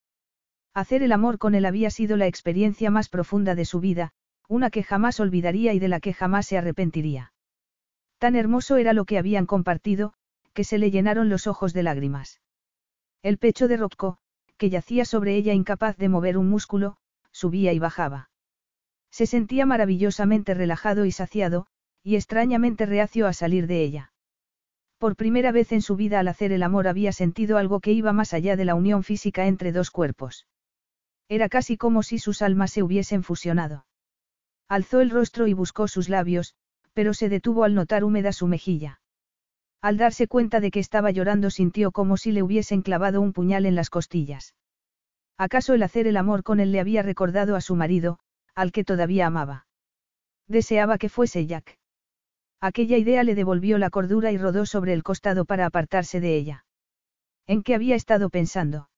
Hacer 0.74 1.04
el 1.04 1.12
amor 1.12 1.38
con 1.38 1.56
él 1.56 1.66
había 1.66 1.90
sido 1.90 2.18
la 2.18 2.28
experiencia 2.28 2.92
más 2.92 3.10
profunda 3.10 3.56
de 3.56 3.66
su 3.66 3.80
vida, 3.80 4.12
una 4.48 4.70
que 4.70 4.84
jamás 4.84 5.20
olvidaría 5.20 5.74
y 5.74 5.80
de 5.80 5.88
la 5.88 6.00
que 6.00 6.14
jamás 6.14 6.46
se 6.46 6.58
arrepentiría. 6.58 7.34
Tan 8.18 8.36
hermoso 8.36 8.78
era 8.78 8.94
lo 8.94 9.06
que 9.06 9.18
habían 9.18 9.46
compartido, 9.46 10.14
que 10.54 10.64
se 10.64 10.78
le 10.78 10.92
llenaron 10.92 11.30
los 11.30 11.46
ojos 11.46 11.74
de 11.74 11.84
lágrimas. 11.84 12.42
El 13.22 13.38
pecho 13.38 13.68
de 13.68 13.78
Rocco, 13.78 14.18
que 14.58 14.70
yacía 14.70 15.06
sobre 15.06 15.36
ella 15.36 15.54
incapaz 15.54 15.98
de 15.98 16.10
mover 16.10 16.38
un 16.38 16.50
músculo, 16.50 16.98
subía 17.32 17.74
y 17.74 17.80
bajaba. 17.80 18.30
Se 19.12 19.26
sentía 19.26 19.66
maravillosamente 19.66 20.54
relajado 20.54 21.06
y 21.06 21.12
saciado, 21.12 21.68
y 22.04 22.16
extrañamente 22.16 22.86
reacio 22.86 23.28
a 23.28 23.34
salir 23.34 23.68
de 23.68 23.84
ella. 23.84 24.14
Por 24.98 25.16
primera 25.16 25.52
vez 25.52 25.72
en 25.72 25.84
su 25.84 25.96
vida 25.96 26.20
al 26.20 26.28
hacer 26.28 26.52
el 26.52 26.64
amor 26.64 26.88
había 26.88 27.12
sentido 27.12 27.58
algo 27.58 27.80
que 27.80 27.92
iba 27.92 28.14
más 28.14 28.34
allá 28.34 28.56
de 28.56 28.66
la 28.66 28.74
unión 28.74 29.04
física 29.04 29.46
entre 29.46 29.72
dos 29.72 29.92
cuerpos. 29.92 30.48
Era 31.30 31.50
casi 31.50 31.78
como 31.78 32.02
si 32.02 32.18
sus 32.18 32.42
almas 32.42 32.72
se 32.72 32.82
hubiesen 32.82 33.22
fusionado. 33.22 33.86
Alzó 34.68 35.02
el 35.02 35.12
rostro 35.12 35.46
y 35.48 35.54
buscó 35.54 35.88
sus 35.88 36.10
labios, 36.10 36.56
pero 36.98 37.14
se 37.14 37.30
detuvo 37.30 37.64
al 37.64 37.76
notar 37.76 38.04
húmeda 38.04 38.32
su 38.34 38.48
mejilla. 38.48 39.02
Al 39.84 39.98
darse 39.98 40.28
cuenta 40.28 40.60
de 40.60 40.72
que 40.72 40.80
estaba 40.80 41.12
llorando 41.12 41.52
sintió 41.52 41.92
como 41.92 42.18
si 42.18 42.32
le 42.32 42.42
hubiesen 42.42 42.82
clavado 42.82 43.22
un 43.22 43.34
puñal 43.34 43.68
en 43.68 43.76
las 43.76 43.92
costillas. 43.92 44.56
¿Acaso 45.38 45.76
el 45.76 45.84
hacer 45.84 46.08
el 46.08 46.18
amor 46.18 46.42
con 46.42 46.60
él 46.60 46.72
le 46.72 46.80
había 46.80 47.04
recordado 47.04 47.56
a 47.56 47.62
su 47.62 47.76
marido, 47.76 48.18
al 48.56 48.72
que 48.72 48.84
todavía 48.84 49.28
amaba? 49.28 49.68
Deseaba 50.48 50.98
que 50.98 51.08
fuese 51.08 51.46
Jack. 51.46 51.78
Aquella 52.62 52.98
idea 52.98 53.22
le 53.22 53.36
devolvió 53.36 53.78
la 53.78 53.92
cordura 53.92 54.32
y 54.32 54.40
rodó 54.40 54.66
sobre 54.66 54.94
el 54.94 55.04
costado 55.04 55.46
para 55.46 55.68
apartarse 55.68 56.20
de 56.20 56.36
ella. 56.36 56.66
¿En 57.46 57.62
qué 57.62 57.76
había 57.76 57.94
estado 57.94 58.32
pensando? 58.32 58.90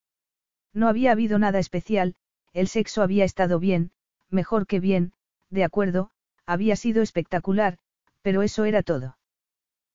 No 0.73 0.87
había 0.87 1.11
habido 1.11 1.37
nada 1.37 1.59
especial, 1.59 2.15
el 2.53 2.69
sexo 2.69 3.01
había 3.01 3.25
estado 3.25 3.59
bien, 3.59 3.91
mejor 4.29 4.67
que 4.67 4.79
bien, 4.79 5.11
de 5.49 5.65
acuerdo, 5.65 6.11
había 6.45 6.77
sido 6.77 7.01
espectacular, 7.01 7.77
pero 8.21 8.41
eso 8.41 8.65
era 8.65 8.83
todo. 8.83 9.17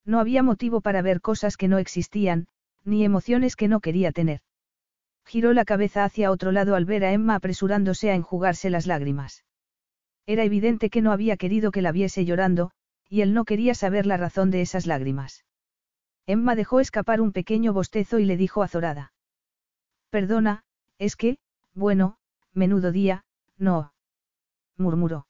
No 0.05 0.21
había 0.21 0.43
motivo 0.43 0.81
para 0.81 1.03
ver 1.03 1.21
cosas 1.21 1.57
que 1.57 1.69
no 1.69 1.79
existían, 1.79 2.47
ni 2.85 3.05
emociones 3.05 3.57
que 3.57 3.69
no 3.69 3.81
quería 3.81 4.13
tener. 4.13 4.41
Giró 5.25 5.53
la 5.53 5.65
cabeza 5.65 6.05
hacia 6.05 6.31
otro 6.31 6.53
lado 6.53 6.75
al 6.75 6.85
ver 6.85 7.05
a 7.05 7.13
Emma 7.13 7.37
apresurándose 7.37 8.11
a 8.11 8.15
enjugarse 8.15 8.69
las 8.69 8.87
lágrimas. 8.87 9.45
Era 10.27 10.45
evidente 10.45 10.91
que 10.91 11.03
no 11.03 11.13
había 11.13 11.37
querido 11.37 11.71
que 11.71 11.83
la 11.83 11.93
viese 11.93 12.25
llorando, 12.25 12.71
y 13.09 13.23
él 13.23 13.33
no 13.35 13.45
quería 13.45 13.75
saber 13.75 14.07
la 14.07 14.17
razón 14.17 14.51
de 14.51 14.61
esas 14.61 14.87
lágrimas. 14.87 15.45
Emma 16.27 16.55
dejó 16.55 16.81
escapar 16.81 17.21
un 17.21 17.33
pequeño 17.33 17.73
bostezo 17.73 18.19
y 18.19 18.25
le 18.25 18.37
dijo 18.37 18.63
azorada. 18.63 19.13
Perdona, 20.11 20.65
es 20.99 21.17
que, 21.17 21.39
bueno, 21.75 22.17
menudo 22.53 22.93
día, 22.93 23.25
no. 23.59 23.93
murmuró. 24.77 25.27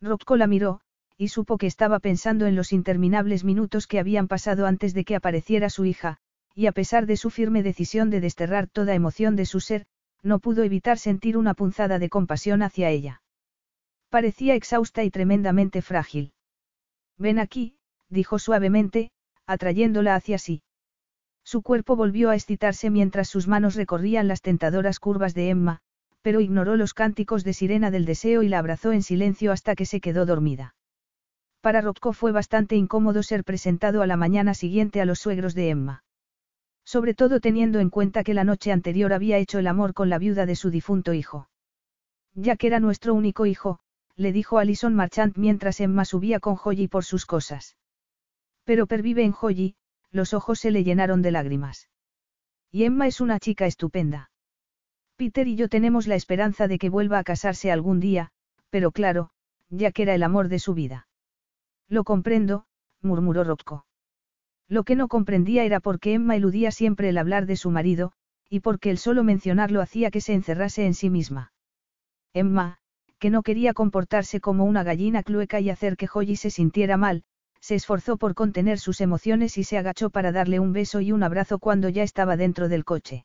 Rocco 0.00 0.36
la 0.36 0.46
miró, 0.46 0.80
y 1.18 1.28
supo 1.28 1.58
que 1.58 1.66
estaba 1.66 1.98
pensando 1.98 2.46
en 2.46 2.56
los 2.56 2.72
interminables 2.72 3.44
minutos 3.44 3.86
que 3.86 3.98
habían 3.98 4.28
pasado 4.28 4.66
antes 4.66 4.94
de 4.94 5.04
que 5.04 5.16
apareciera 5.16 5.70
su 5.70 5.84
hija, 5.84 6.18
y 6.54 6.66
a 6.66 6.72
pesar 6.72 7.06
de 7.06 7.16
su 7.16 7.30
firme 7.30 7.62
decisión 7.62 8.10
de 8.10 8.20
desterrar 8.20 8.66
toda 8.66 8.94
emoción 8.94 9.36
de 9.36 9.46
su 9.46 9.60
ser, 9.60 9.86
no 10.22 10.38
pudo 10.38 10.62
evitar 10.62 10.98
sentir 10.98 11.36
una 11.36 11.54
punzada 11.54 11.98
de 11.98 12.08
compasión 12.08 12.62
hacia 12.62 12.90
ella. 12.90 13.22
Parecía 14.10 14.54
exhausta 14.54 15.04
y 15.04 15.10
tremendamente 15.10 15.82
frágil. 15.82 16.32
Ven 17.18 17.38
aquí, 17.38 17.76
dijo 18.08 18.38
suavemente, 18.38 19.10
atrayéndola 19.46 20.14
hacia 20.14 20.38
sí. 20.38 20.62
Su 21.44 21.62
cuerpo 21.62 21.96
volvió 21.96 22.30
a 22.30 22.34
excitarse 22.34 22.90
mientras 22.90 23.28
sus 23.28 23.46
manos 23.46 23.74
recorrían 23.74 24.28
las 24.28 24.42
tentadoras 24.42 24.98
curvas 24.98 25.34
de 25.34 25.50
Emma, 25.50 25.80
pero 26.22 26.40
ignoró 26.40 26.76
los 26.76 26.92
cánticos 26.92 27.44
de 27.44 27.52
sirena 27.52 27.90
del 27.90 28.04
deseo 28.04 28.42
y 28.42 28.48
la 28.48 28.58
abrazó 28.58 28.92
en 28.92 29.02
silencio 29.02 29.52
hasta 29.52 29.76
que 29.76 29.86
se 29.86 30.00
quedó 30.00 30.26
dormida. 30.26 30.74
Para 31.60 31.80
Rocco 31.80 32.12
fue 32.12 32.32
bastante 32.32 32.76
incómodo 32.76 33.22
ser 33.22 33.44
presentado 33.44 34.02
a 34.02 34.06
la 34.06 34.16
mañana 34.16 34.54
siguiente 34.54 35.00
a 35.00 35.04
los 35.04 35.18
suegros 35.18 35.54
de 35.54 35.70
Emma. 35.70 36.04
Sobre 36.84 37.14
todo 37.14 37.40
teniendo 37.40 37.80
en 37.80 37.90
cuenta 37.90 38.22
que 38.22 38.34
la 38.34 38.44
noche 38.44 38.70
anterior 38.70 39.12
había 39.12 39.38
hecho 39.38 39.58
el 39.58 39.66
amor 39.66 39.92
con 39.92 40.08
la 40.08 40.18
viuda 40.18 40.46
de 40.46 40.54
su 40.54 40.70
difunto 40.70 41.12
hijo. 41.12 41.48
Ya 42.34 42.56
que 42.56 42.68
era 42.68 42.80
nuestro 42.80 43.14
único 43.14 43.46
hijo, 43.46 43.80
le 44.14 44.32
dijo 44.32 44.58
Alison 44.58 44.94
Marchant 44.94 45.36
mientras 45.36 45.80
Emma 45.80 46.04
subía 46.04 46.40
con 46.40 46.56
Holly 46.62 46.88
por 46.88 47.04
sus 47.04 47.26
cosas. 47.26 47.76
Pero 48.64 48.86
pervive 48.86 49.24
en 49.24 49.34
Holly, 49.38 49.74
los 50.10 50.34
ojos 50.34 50.60
se 50.60 50.70
le 50.70 50.84
llenaron 50.84 51.22
de 51.22 51.30
lágrimas. 51.30 51.88
Y 52.70 52.84
Emma 52.84 53.06
es 53.06 53.20
una 53.20 53.38
chica 53.38 53.66
estupenda. 53.66 54.30
Peter 55.16 55.48
y 55.48 55.56
yo 55.56 55.68
tenemos 55.68 56.06
la 56.06 56.14
esperanza 56.14 56.68
de 56.68 56.78
que 56.78 56.90
vuelva 56.90 57.18
a 57.18 57.24
casarse 57.24 57.72
algún 57.72 58.00
día, 58.00 58.30
pero 58.70 58.92
claro, 58.92 59.30
ya 59.70 59.92
que 59.92 60.02
era 60.02 60.14
el 60.14 60.22
amor 60.22 60.48
de 60.48 60.58
su 60.58 60.74
vida. 60.74 61.08
Lo 61.88 62.04
comprendo, 62.04 62.66
murmuró 63.00 63.44
Rocco. 63.44 63.86
Lo 64.68 64.82
que 64.82 64.96
no 64.96 65.08
comprendía 65.08 65.64
era 65.64 65.80
por 65.80 66.00
qué 66.00 66.14
Emma 66.14 66.34
eludía 66.34 66.70
siempre 66.70 67.08
el 67.08 67.18
hablar 67.18 67.46
de 67.46 67.56
su 67.56 67.70
marido, 67.70 68.12
y 68.50 68.60
porque 68.60 68.90
el 68.90 68.98
solo 68.98 69.22
mencionarlo 69.22 69.80
hacía 69.80 70.10
que 70.10 70.20
se 70.20 70.34
encerrase 70.34 70.86
en 70.86 70.94
sí 70.94 71.10
misma. 71.10 71.52
Emma, 72.32 72.78
que 73.18 73.30
no 73.30 73.42
quería 73.42 73.72
comportarse 73.72 74.40
como 74.40 74.64
una 74.64 74.82
gallina 74.82 75.22
clueca 75.22 75.60
y 75.60 75.70
hacer 75.70 75.96
que 75.96 76.08
Holly 76.12 76.36
se 76.36 76.50
sintiera 76.50 76.96
mal, 76.96 77.22
se 77.60 77.74
esforzó 77.74 78.16
por 78.16 78.34
contener 78.34 78.78
sus 78.78 79.00
emociones 79.00 79.56
y 79.58 79.64
se 79.64 79.78
agachó 79.78 80.10
para 80.10 80.32
darle 80.32 80.60
un 80.60 80.72
beso 80.72 81.00
y 81.00 81.12
un 81.12 81.22
abrazo 81.22 81.58
cuando 81.58 81.88
ya 81.88 82.02
estaba 82.02 82.36
dentro 82.36 82.68
del 82.68 82.84
coche. 82.84 83.24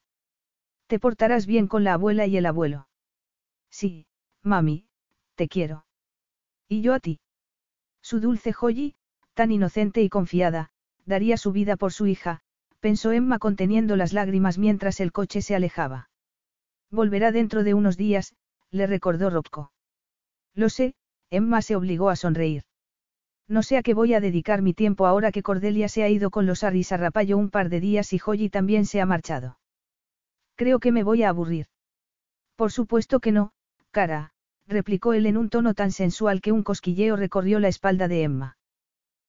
Te 0.87 0.99
portarás 0.99 1.45
bien 1.45 1.67
con 1.67 1.83
la 1.83 1.93
abuela 1.93 2.25
y 2.25 2.37
el 2.37 2.45
abuelo. 2.45 2.87
Sí, 3.69 4.07
mami, 4.43 4.87
te 5.35 5.47
quiero. 5.47 5.85
Y 6.67 6.81
yo 6.81 6.93
a 6.93 6.99
ti. 6.99 7.19
Su 8.11 8.19
dulce 8.19 8.53
Holly, 8.59 8.93
tan 9.35 9.53
inocente 9.53 10.01
y 10.01 10.09
confiada, 10.09 10.69
daría 11.05 11.37
su 11.37 11.53
vida 11.53 11.77
por 11.77 11.93
su 11.93 12.07
hija, 12.07 12.41
pensó 12.81 13.13
Emma 13.13 13.39
conteniendo 13.39 13.95
las 13.95 14.11
lágrimas 14.11 14.57
mientras 14.57 14.99
el 14.99 15.13
coche 15.13 15.41
se 15.41 15.55
alejaba. 15.55 16.09
Volverá 16.89 17.31
dentro 17.31 17.63
de 17.63 17.73
unos 17.73 17.95
días, 17.95 18.35
le 18.69 18.85
recordó 18.85 19.29
Rocco. 19.29 19.71
Lo 20.53 20.67
sé, 20.67 20.93
Emma 21.29 21.61
se 21.61 21.77
obligó 21.77 22.09
a 22.09 22.17
sonreír. 22.17 22.63
No 23.47 23.63
sé 23.63 23.77
a 23.77 23.81
qué 23.81 23.93
voy 23.93 24.13
a 24.13 24.19
dedicar 24.19 24.61
mi 24.61 24.73
tiempo 24.73 25.05
ahora 25.05 25.31
que 25.31 25.41
Cordelia 25.41 25.87
se 25.87 26.03
ha 26.03 26.09
ido 26.09 26.31
con 26.31 26.45
los 26.45 26.65
Arris 26.65 26.91
a 26.91 26.97
Rapallo 26.97 27.37
un 27.37 27.49
par 27.49 27.69
de 27.69 27.79
días 27.79 28.11
y 28.11 28.19
Holly 28.19 28.49
también 28.49 28.85
se 28.85 28.99
ha 28.99 29.05
marchado. 29.05 29.57
Creo 30.57 30.81
que 30.81 30.91
me 30.91 31.03
voy 31.03 31.23
a 31.23 31.29
aburrir. 31.29 31.67
Por 32.57 32.73
supuesto 32.73 33.21
que 33.21 33.31
no, 33.31 33.53
cara, 33.91 34.33
replicó 34.71 35.13
él 35.13 35.27
en 35.27 35.37
un 35.37 35.49
tono 35.49 35.73
tan 35.75 35.91
sensual 35.91 36.41
que 36.41 36.51
un 36.51 36.63
cosquilleo 36.63 37.15
recorrió 37.15 37.59
la 37.59 37.67
espalda 37.67 38.07
de 38.07 38.23
Emma. 38.23 38.57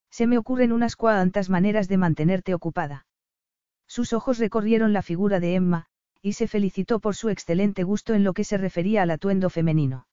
Se 0.09 0.25
me 0.25 0.37
ocurren 0.37 0.71
unas 0.71 0.95
cuantas 0.95 1.49
maneras 1.49 1.87
de 1.87 1.97
mantenerte 1.97 2.53
ocupada. 2.53 3.05
Sus 3.87 4.13
ojos 4.13 4.39
recorrieron 4.39 4.93
la 4.93 5.01
figura 5.01 5.39
de 5.39 5.55
Emma, 5.55 5.85
y 6.21 6.33
se 6.33 6.47
felicitó 6.47 6.99
por 6.99 7.15
su 7.15 7.29
excelente 7.29 7.83
gusto 7.83 8.13
en 8.13 8.23
lo 8.23 8.33
que 8.33 8.43
se 8.43 8.57
refería 8.57 9.03
al 9.03 9.11
atuendo 9.11 9.49
femenino. 9.49 10.07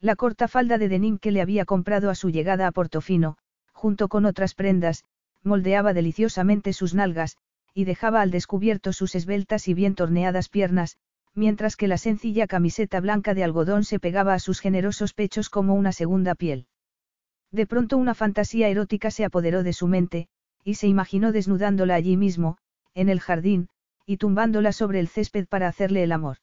La 0.00 0.16
corta 0.16 0.48
falda 0.48 0.78
de 0.78 0.88
denim 0.88 1.18
que 1.18 1.32
le 1.32 1.40
había 1.40 1.64
comprado 1.64 2.08
a 2.10 2.14
su 2.14 2.30
llegada 2.30 2.66
a 2.66 2.72
Portofino, 2.72 3.36
junto 3.72 4.08
con 4.08 4.24
otras 4.26 4.54
prendas, 4.54 5.04
moldeaba 5.42 5.92
deliciosamente 5.92 6.72
sus 6.72 6.94
nalgas, 6.94 7.36
y 7.74 7.84
dejaba 7.84 8.20
al 8.20 8.30
descubierto 8.30 8.92
sus 8.92 9.14
esbeltas 9.14 9.66
y 9.66 9.74
bien 9.74 9.94
torneadas 9.94 10.48
piernas, 10.48 10.96
mientras 11.34 11.76
que 11.76 11.88
la 11.88 11.98
sencilla 11.98 12.46
camiseta 12.46 13.00
blanca 13.00 13.34
de 13.34 13.44
algodón 13.44 13.84
se 13.84 13.98
pegaba 13.98 14.34
a 14.34 14.38
sus 14.38 14.60
generosos 14.60 15.14
pechos 15.14 15.50
como 15.50 15.74
una 15.74 15.92
segunda 15.92 16.34
piel. 16.34 16.66
De 17.50 17.66
pronto 17.66 17.96
una 17.96 18.14
fantasía 18.14 18.68
erótica 18.68 19.10
se 19.10 19.24
apoderó 19.24 19.62
de 19.62 19.72
su 19.72 19.86
mente, 19.86 20.28
y 20.64 20.74
se 20.74 20.86
imaginó 20.86 21.32
desnudándola 21.32 21.94
allí 21.94 22.16
mismo, 22.16 22.58
en 22.94 23.08
el 23.08 23.20
jardín, 23.20 23.68
y 24.06 24.16
tumbándola 24.16 24.72
sobre 24.72 25.00
el 25.00 25.08
césped 25.08 25.46
para 25.46 25.68
hacerle 25.68 26.02
el 26.02 26.12
amor. 26.12 26.38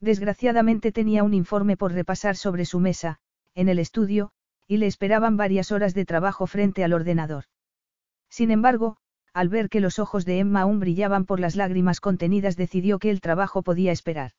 Desgraciadamente 0.00 0.92
tenía 0.92 1.22
un 1.22 1.34
informe 1.34 1.76
por 1.76 1.92
repasar 1.92 2.36
sobre 2.36 2.64
su 2.64 2.80
mesa, 2.80 3.18
en 3.54 3.68
el 3.68 3.78
estudio, 3.78 4.30
y 4.66 4.78
le 4.78 4.86
esperaban 4.86 5.36
varias 5.36 5.70
horas 5.70 5.94
de 5.94 6.04
trabajo 6.04 6.46
frente 6.46 6.82
al 6.82 6.92
ordenador. 6.92 7.44
Sin 8.28 8.50
embargo, 8.50 8.96
al 9.34 9.48
ver 9.48 9.68
que 9.68 9.80
los 9.80 9.98
ojos 9.98 10.24
de 10.24 10.38
Emma 10.38 10.62
aún 10.62 10.78
brillaban 10.80 11.24
por 11.24 11.40
las 11.40 11.56
lágrimas 11.56 12.00
contenidas, 12.00 12.56
decidió 12.56 12.98
que 12.98 13.10
el 13.10 13.20
trabajo 13.20 13.62
podía 13.62 13.92
esperar. 13.92 14.32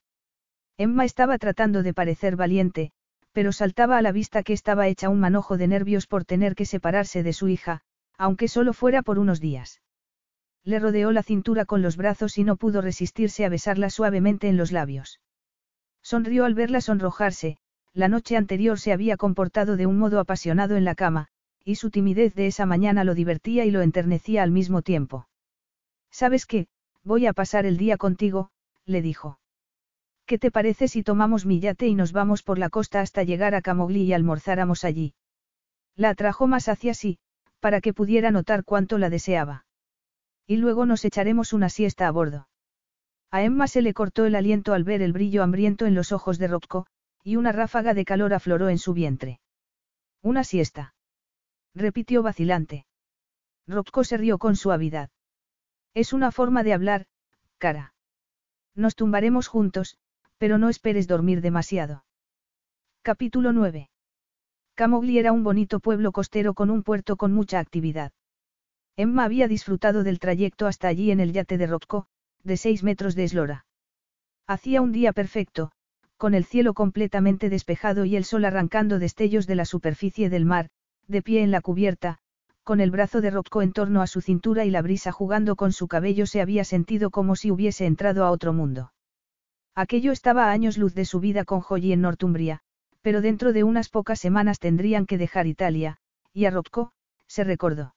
Emma 0.78 1.06
estaba 1.06 1.38
tratando 1.38 1.84
de 1.84 1.94
parecer 1.94 2.36
valiente, 2.36 2.92
pero 3.32 3.52
saltaba 3.52 3.98
a 3.98 4.02
la 4.02 4.12
vista 4.12 4.44
que 4.44 4.54
estaba 4.54 4.88
hecha 4.88 5.10
un 5.10 5.20
manojo 5.20 5.58
de 5.58 5.68
nervios 5.68 6.08
por 6.08 6.26
tener 6.26 6.56
que 6.56 6.66
separarse 6.66 7.24
de 7.24 7.34
su 7.34 7.48
hija, 7.48 7.82
aunque 8.18 8.48
solo 8.48 8.74
fuera 8.74 9.02
por 9.02 9.20
unos 9.20 9.40
días. 9.40 9.82
Le 10.64 10.80
rodeó 10.80 11.12
la 11.12 11.24
cintura 11.24 11.66
con 11.66 11.82
los 11.82 11.98
brazos 11.98 12.38
y 12.38 12.44
no 12.44 12.56
pudo 12.56 12.82
resistirse 12.82 13.46
a 13.46 13.50
besarla 13.50 13.90
suavemente 13.90 14.48
en 14.48 14.58
los 14.58 14.72
labios. 14.72 15.20
Sonrió 16.02 16.46
al 16.46 16.54
verla 16.54 16.80
sonrojarse, 16.82 17.58
la 17.94 18.08
noche 18.08 18.38
anterior 18.38 18.80
se 18.80 18.94
había 18.94 19.18
comportado 19.18 19.78
de 19.78 19.86
un 19.86 19.98
modo 19.98 20.20
apasionado 20.20 20.76
en 20.76 20.86
la 20.86 20.96
cama, 20.96 21.28
y 21.64 21.76
su 21.76 21.90
timidez 21.92 22.36
de 22.36 22.48
esa 22.48 22.66
mañana 22.66 23.04
lo 23.04 23.16
divertía 23.16 23.66
y 23.66 23.72
lo 23.72 23.82
enternecía 23.82 24.44
al 24.44 24.52
mismo 24.52 24.82
tiempo. 24.82 25.28
¿Sabes 26.12 26.46
qué? 26.46 26.68
Voy 27.04 27.26
a 27.26 27.34
pasar 27.34 27.66
el 27.66 27.78
día 27.78 27.98
contigo, 27.98 28.50
le 28.86 29.02
dijo. 29.02 29.40
¿Qué 30.26 30.38
te 30.38 30.52
parece 30.52 30.88
si 30.88 31.04
tomamos 31.04 31.46
mi 31.46 31.60
yate 31.60 31.88
y 31.88 31.96
nos 31.96 32.14
vamos 32.14 32.44
por 32.44 32.58
la 32.58 32.70
costa 32.70 33.02
hasta 33.02 33.24
llegar 33.24 33.56
a 33.56 33.62
Camogli 33.62 34.04
y 34.04 34.14
almorzáramos 34.14 34.84
allí? 34.84 35.16
La 35.96 36.10
atrajo 36.10 36.48
más 36.48 36.70
hacia 36.70 36.94
sí, 36.94 37.20
para 37.60 37.82
que 37.82 37.94
pudiera 37.94 38.32
notar 38.32 38.64
cuánto 38.64 38.98
la 38.98 39.10
deseaba. 39.10 39.66
Y 40.48 40.58
luego 40.58 40.86
nos 40.86 41.06
echaremos 41.06 41.54
una 41.54 41.70
siesta 41.70 42.08
a 42.08 42.12
bordo. 42.12 42.48
A 43.32 43.44
Emma 43.44 43.68
se 43.68 43.82
le 43.82 43.94
cortó 43.94 44.26
el 44.26 44.36
aliento 44.36 44.74
al 44.74 44.84
ver 44.84 45.02
el 45.02 45.14
brillo 45.14 45.44
hambriento 45.44 45.86
en 45.86 45.96
los 45.96 46.12
ojos 46.12 46.38
de 46.38 46.48
Rocco, 46.48 46.86
y 47.24 47.36
una 47.36 47.52
ráfaga 47.52 47.94
de 47.94 48.06
calor 48.06 48.34
afloró 48.34 48.70
en 48.70 48.78
su 48.78 48.94
vientre. 48.94 49.40
Una 50.22 50.44
siesta. 50.44 50.93
Repitió 51.76 52.22
vacilante. 52.22 52.86
Rocco 53.68 54.04
se 54.04 54.18
rió 54.18 54.38
con 54.38 54.56
suavidad. 54.56 55.10
Es 55.94 56.14
una 56.14 56.32
forma 56.32 56.64
de 56.64 56.74
hablar, 56.74 57.06
cara. 57.58 57.94
Nos 58.76 58.96
tumbaremos 58.96 59.48
juntos, 59.48 59.98
pero 60.38 60.58
no 60.58 60.70
esperes 60.70 61.08
dormir 61.08 61.42
demasiado. 61.42 62.06
Capítulo 63.02 63.54
9. 63.54 63.90
Camogli 64.76 65.18
era 65.18 65.32
un 65.32 65.44
bonito 65.44 65.80
pueblo 65.80 66.12
costero 66.12 66.54
con 66.54 66.70
un 66.70 66.84
puerto 66.84 67.16
con 67.16 67.34
mucha 67.34 67.60
actividad. 67.60 68.12
Emma 68.96 69.24
había 69.24 69.48
disfrutado 69.48 70.04
del 70.04 70.20
trayecto 70.20 70.68
hasta 70.68 70.88
allí 70.88 71.12
en 71.12 71.20
el 71.20 71.34
yate 71.34 71.58
de 71.58 71.68
Rocco, 71.68 72.08
de 72.44 72.58
seis 72.58 72.84
metros 72.84 73.16
de 73.16 73.24
eslora. 73.24 73.66
Hacía 74.46 74.82
un 74.82 74.92
día 74.92 75.14
perfecto, 75.14 75.72
con 76.18 76.34
el 76.34 76.46
cielo 76.46 76.74
completamente 76.74 77.50
despejado 77.50 78.06
y 78.06 78.16
el 78.16 78.26
sol 78.26 78.46
arrancando 78.46 79.00
destellos 79.00 79.48
de 79.48 79.56
la 79.56 79.66
superficie 79.66 80.30
del 80.30 80.46
mar, 80.46 80.70
de 81.08 81.22
pie 81.22 81.44
en 81.44 81.52
la 81.52 81.62
cubierta, 81.62 82.20
con 82.64 82.80
el 82.80 82.92
brazo 82.92 83.22
de 83.22 83.30
Rocco 83.30 83.62
en 83.62 83.74
torno 83.74 84.02
a 84.02 84.08
su 84.08 84.22
cintura 84.22 84.66
y 84.66 84.72
la 84.72 84.82
brisa 84.82 85.12
jugando 85.12 85.56
con 85.56 85.74
su 85.74 85.88
cabello 85.88 86.26
se 86.26 86.42
había 86.42 86.64
sentido 86.64 87.10
como 87.10 87.36
si 87.36 87.52
hubiese 87.52 87.86
entrado 87.86 88.24
a 88.24 88.32
otro 88.32 88.54
mundo. 88.54 88.94
Aquello 89.76 90.12
estaba 90.12 90.46
a 90.46 90.52
años 90.52 90.78
luz 90.78 90.94
de 90.94 91.06
su 91.06 91.20
vida 91.20 91.46
con 91.46 91.60
Joyi 91.60 91.94
en 91.94 92.02
Northumbria, 92.02 92.62
pero 93.02 93.22
dentro 93.22 93.54
de 93.54 93.64
unas 93.64 93.90
pocas 93.90 94.20
semanas 94.20 94.60
tendrían 94.60 95.06
que 95.06 95.18
dejar 95.18 95.46
Italia, 95.48 95.98
y 96.32 96.46
a 96.46 96.52
Rocco, 96.52 96.92
se 97.28 97.44
recordó. 97.44 97.96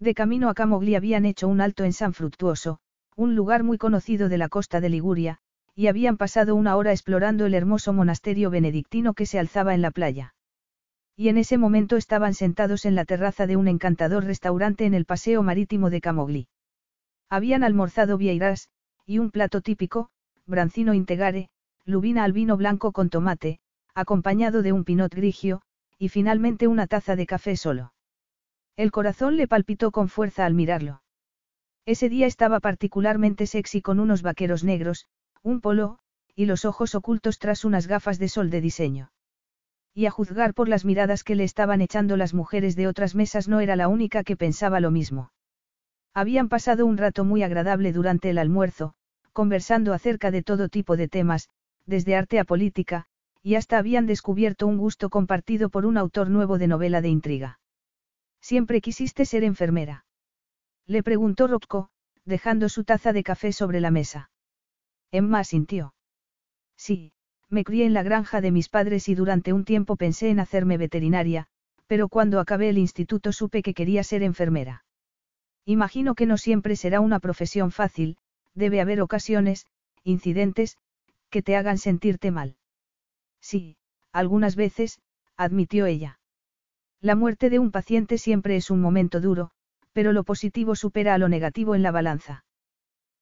De 0.00 0.14
camino 0.14 0.48
a 0.48 0.54
Camogli 0.54 0.94
habían 0.94 1.24
hecho 1.24 1.48
un 1.48 1.60
alto 1.60 1.84
en 1.84 1.92
San 1.92 2.12
Fructuoso, 2.12 2.80
un 3.14 3.34
lugar 3.34 3.62
muy 3.62 3.78
conocido 3.78 4.28
de 4.28 4.38
la 4.38 4.48
costa 4.48 4.80
de 4.80 4.90
Liguria, 4.90 5.38
y 5.74 5.86
habían 5.86 6.16
pasado 6.16 6.54
una 6.54 6.76
hora 6.76 6.92
explorando 6.92 7.46
el 7.46 7.54
hermoso 7.54 7.92
monasterio 7.92 8.50
benedictino 8.50 9.14
que 9.14 9.26
se 9.26 9.38
alzaba 9.38 9.74
en 9.74 9.82
la 9.82 9.90
playa. 9.90 10.34
Y 11.16 11.30
en 11.30 11.38
ese 11.38 11.56
momento 11.56 11.96
estaban 11.96 12.34
sentados 12.34 12.84
en 12.84 12.94
la 12.94 13.06
terraza 13.06 13.46
de 13.46 13.56
un 13.56 13.68
encantador 13.68 14.24
restaurante 14.24 14.84
en 14.84 14.92
el 14.92 15.06
paseo 15.06 15.42
marítimo 15.42 15.88
de 15.88 16.02
Camogli. 16.02 16.48
Habían 17.30 17.64
almorzado 17.64 18.18
vieiras, 18.18 18.68
y 19.06 19.18
un 19.18 19.30
plato 19.30 19.62
típico, 19.62 20.10
brancino 20.44 20.92
integare, 20.92 21.48
lubina 21.86 22.22
al 22.24 22.32
vino 22.32 22.56
blanco 22.56 22.92
con 22.92 23.08
tomate, 23.08 23.60
acompañado 23.94 24.62
de 24.62 24.72
un 24.72 24.84
pinot 24.84 25.14
grigio, 25.14 25.62
y 25.98 26.10
finalmente 26.10 26.66
una 26.66 26.86
taza 26.86 27.16
de 27.16 27.26
café 27.26 27.56
solo. 27.56 27.94
El 28.76 28.90
corazón 28.90 29.38
le 29.38 29.48
palpitó 29.48 29.90
con 29.90 30.10
fuerza 30.10 30.44
al 30.44 30.52
mirarlo. 30.52 31.02
Ese 31.86 32.10
día 32.10 32.26
estaba 32.26 32.60
particularmente 32.60 33.46
sexy 33.46 33.80
con 33.80 34.00
unos 34.00 34.20
vaqueros 34.20 34.64
negros, 34.64 35.06
un 35.42 35.62
polo, 35.62 35.98
y 36.34 36.44
los 36.44 36.66
ojos 36.66 36.94
ocultos 36.94 37.38
tras 37.38 37.64
unas 37.64 37.86
gafas 37.86 38.18
de 38.18 38.28
sol 38.28 38.50
de 38.50 38.60
diseño. 38.60 39.12
Y 39.96 40.04
a 40.04 40.10
juzgar 40.10 40.52
por 40.52 40.68
las 40.68 40.84
miradas 40.84 41.24
que 41.24 41.34
le 41.34 41.44
estaban 41.44 41.80
echando 41.80 42.18
las 42.18 42.34
mujeres 42.34 42.76
de 42.76 42.86
otras 42.86 43.14
mesas 43.14 43.48
no 43.48 43.60
era 43.60 43.76
la 43.76 43.88
única 43.88 44.24
que 44.24 44.36
pensaba 44.36 44.78
lo 44.78 44.90
mismo. 44.90 45.32
Habían 46.12 46.50
pasado 46.50 46.84
un 46.84 46.98
rato 46.98 47.24
muy 47.24 47.42
agradable 47.42 47.94
durante 47.94 48.28
el 48.28 48.36
almuerzo, 48.36 48.92
conversando 49.32 49.94
acerca 49.94 50.30
de 50.30 50.42
todo 50.42 50.68
tipo 50.68 50.98
de 50.98 51.08
temas, 51.08 51.48
desde 51.86 52.14
arte 52.14 52.38
a 52.38 52.44
política, 52.44 53.06
y 53.42 53.54
hasta 53.54 53.78
habían 53.78 54.04
descubierto 54.04 54.66
un 54.66 54.76
gusto 54.76 55.08
compartido 55.08 55.70
por 55.70 55.86
un 55.86 55.96
autor 55.96 56.28
nuevo 56.28 56.58
de 56.58 56.66
novela 56.66 57.00
de 57.00 57.08
intriga. 57.08 57.58
Siempre 58.42 58.82
quisiste 58.82 59.24
ser 59.24 59.44
enfermera. 59.44 60.04
Le 60.86 61.02
preguntó 61.02 61.46
Rocco, 61.46 61.88
dejando 62.26 62.68
su 62.68 62.84
taza 62.84 63.14
de 63.14 63.22
café 63.22 63.50
sobre 63.50 63.80
la 63.80 63.90
mesa. 63.90 64.30
Emma 65.10 65.42
sintió. 65.42 65.94
Sí, 66.76 67.14
me 67.48 67.64
crié 67.64 67.84
en 67.86 67.94
la 67.94 68.02
granja 68.02 68.40
de 68.40 68.50
mis 68.50 68.68
padres 68.68 69.08
y 69.08 69.14
durante 69.14 69.52
un 69.52 69.64
tiempo 69.64 69.96
pensé 69.96 70.30
en 70.30 70.40
hacerme 70.40 70.78
veterinaria, 70.78 71.46
pero 71.86 72.08
cuando 72.08 72.40
acabé 72.40 72.68
el 72.68 72.78
instituto 72.78 73.32
supe 73.32 73.62
que 73.62 73.74
quería 73.74 74.02
ser 74.02 74.22
enfermera. 74.22 74.84
Imagino 75.64 76.14
que 76.14 76.26
no 76.26 76.38
siempre 76.38 76.76
será 76.76 77.00
una 77.00 77.20
profesión 77.20 77.70
fácil, 77.70 78.16
debe 78.54 78.80
haber 78.80 79.00
ocasiones, 79.00 79.66
incidentes, 80.02 80.78
que 81.30 81.42
te 81.42 81.56
hagan 81.56 81.78
sentirte 81.78 82.30
mal. 82.30 82.56
Sí, 83.40 83.76
algunas 84.12 84.56
veces, 84.56 85.00
admitió 85.36 85.86
ella. 85.86 86.18
La 87.00 87.14
muerte 87.14 87.50
de 87.50 87.58
un 87.58 87.70
paciente 87.70 88.18
siempre 88.18 88.56
es 88.56 88.70
un 88.70 88.80
momento 88.80 89.20
duro, 89.20 89.50
pero 89.92 90.12
lo 90.12 90.24
positivo 90.24 90.74
supera 90.74 91.14
a 91.14 91.18
lo 91.18 91.28
negativo 91.28 91.74
en 91.74 91.82
la 91.82 91.90
balanza. 91.90 92.44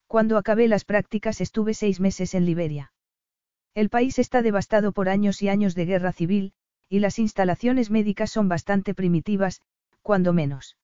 Cuando 0.07 0.39
acabé 0.39 0.69
las 0.69 0.85
prácticas 0.85 1.41
estuve 1.41 1.75
seis 1.75 2.01
meses 2.01 2.35
en 2.35 2.47
Liberia. 2.47 2.94
El 3.75 3.91
país 3.91 4.21
está 4.21 4.41
devastado 4.41 4.93
por 4.93 5.09
años 5.09 5.43
y 5.43 5.49
años 5.49 5.75
de 5.75 5.85
guerra 5.85 6.13
civil, 6.13 6.53
y 6.89 7.01
las 7.01 7.19
instalaciones 7.19 7.91
médicas 7.91 8.31
son 8.31 8.49
bastante 8.49 8.95
primitivas, 8.95 9.63
cuando 10.01 10.33
menos. 10.33 10.77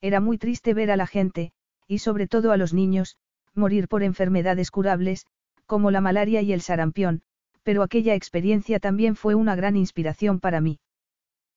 Era 0.00 0.20
muy 0.20 0.38
triste 0.38 0.72
ver 0.72 0.90
a 0.90 0.96
la 0.96 1.06
gente, 1.06 1.52
y 1.86 1.98
sobre 1.98 2.26
todo 2.26 2.52
a 2.52 2.56
los 2.56 2.72
niños, 2.72 3.18
morir 3.54 3.86
por 3.86 4.02
enfermedades 4.02 4.70
curables, 4.70 5.26
como 5.66 5.90
la 5.90 6.00
malaria 6.00 6.40
y 6.40 6.54
el 6.54 6.62
sarampión, 6.62 7.22
pero 7.62 7.82
aquella 7.82 8.14
experiencia 8.14 8.80
también 8.80 9.14
fue 9.14 9.34
una 9.34 9.54
gran 9.54 9.76
inspiración 9.76 10.40
para 10.40 10.62
mí. 10.62 10.78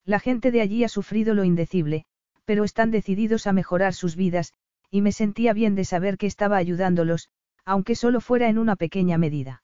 La 0.03 0.19
gente 0.19 0.51
de 0.51 0.59
allí 0.59 0.83
ha 0.83 0.89
sufrido 0.89 1.33
lo 1.33 1.45
indecible, 1.45 2.05
pero 2.43 2.65
están 2.65 2.91
decididos 2.91 3.47
a 3.47 3.53
mejorar 3.53 3.93
sus 3.93 4.17
vidas, 4.17 4.53
y 4.91 5.01
me 5.01 5.13
sentía 5.13 5.53
bien 5.53 5.75
de 5.75 5.85
saber 5.85 6.17
que 6.17 6.27
estaba 6.27 6.57
ayudándolos, 6.57 7.29
aunque 7.63 7.95
solo 7.95 8.19
fuera 8.19 8.49
en 8.49 8.57
una 8.57 8.75
pequeña 8.75 9.17
medida. 9.17 9.61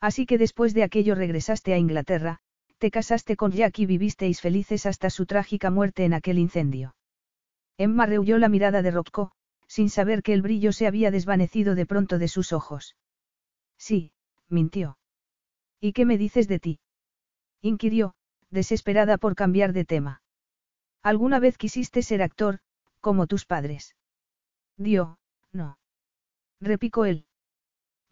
Así 0.00 0.26
que 0.26 0.38
después 0.38 0.74
de 0.74 0.82
aquello 0.82 1.14
regresaste 1.14 1.72
a 1.72 1.78
Inglaterra, 1.78 2.38
te 2.78 2.90
casaste 2.90 3.36
con 3.36 3.52
Jack 3.52 3.78
y 3.78 3.86
vivisteis 3.86 4.40
felices 4.40 4.86
hasta 4.86 5.10
su 5.10 5.26
trágica 5.26 5.70
muerte 5.70 6.04
en 6.04 6.14
aquel 6.14 6.38
incendio. 6.38 6.94
Emma 7.78 8.06
rehuyó 8.06 8.38
la 8.38 8.48
mirada 8.48 8.82
de 8.82 8.90
Rocco, 8.90 9.32
sin 9.66 9.90
saber 9.90 10.22
que 10.22 10.32
el 10.32 10.42
brillo 10.42 10.72
se 10.72 10.86
había 10.86 11.10
desvanecido 11.10 11.74
de 11.74 11.86
pronto 11.86 12.18
de 12.18 12.28
sus 12.28 12.52
ojos. 12.52 12.96
Sí, 13.78 14.12
mintió. 14.48 14.98
¿Y 15.80 15.92
qué 15.92 16.04
me 16.04 16.18
dices 16.18 16.48
de 16.48 16.58
ti? 16.58 16.80
inquirió, 17.60 18.14
desesperada 18.50 19.18
por 19.18 19.34
cambiar 19.34 19.72
de 19.72 19.84
tema. 19.84 20.22
¿Alguna 21.02 21.38
vez 21.38 21.58
quisiste 21.58 22.02
ser 22.02 22.22
actor, 22.22 22.60
como 23.00 23.26
tus 23.26 23.44
padres? 23.44 23.96
Dio, 24.76 25.18
no. 25.52 25.78
Repicó 26.60 27.04
él. 27.04 27.26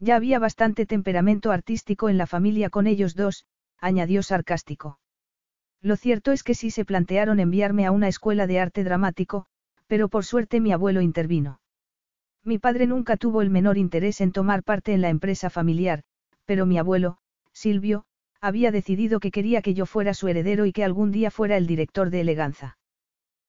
Ya 0.01 0.17
había 0.17 0.39
bastante 0.39 0.87
temperamento 0.87 1.53
artístico 1.53 2.09
en 2.09 2.19
la 2.19 2.27
familia 2.27 2.71
con 2.71 2.87
ellos 2.87 3.15
dos, 3.15 3.47
añadió 3.79 4.23
sarcástico. 4.23 4.99
Lo 5.81 5.97
cierto 5.97 6.33
es 6.33 6.43
que 6.43 6.55
sí 6.55 6.71
se 6.71 6.85
plantearon 6.85 7.41
enviarme 7.41 7.87
a 7.87 7.91
una 7.91 8.09
escuela 8.09 8.47
de 8.47 8.59
arte 8.59 8.85
dramático, 8.85 9.47
pero 9.87 10.09
por 10.09 10.25
suerte 10.25 10.61
mi 10.61 10.73
abuelo 10.73 11.01
intervino. 11.01 11.61
Mi 12.43 12.59
padre 12.59 12.87
nunca 12.87 13.17
tuvo 13.17 13.43
el 13.43 13.51
menor 13.51 13.79
interés 13.79 14.21
en 14.21 14.33
tomar 14.33 14.63
parte 14.63 14.93
en 14.93 15.01
la 15.01 15.09
empresa 15.09 15.51
familiar, 15.51 16.03
pero 16.45 16.67
mi 16.67 16.79
abuelo, 16.79 17.19
Silvio, 17.53 18.05
había 18.41 18.71
decidido 18.71 19.21
que 19.21 19.31
quería 19.31 19.63
que 19.63 19.75
yo 19.75 19.87
fuera 19.87 20.13
su 20.13 20.29
heredero 20.29 20.67
y 20.67 20.73
que 20.73 20.85
algún 20.85 21.11
día 21.11 21.31
fuera 21.31 21.57
el 21.57 21.67
director 21.67 22.11
de 22.11 22.21
eleganza. 22.21 22.77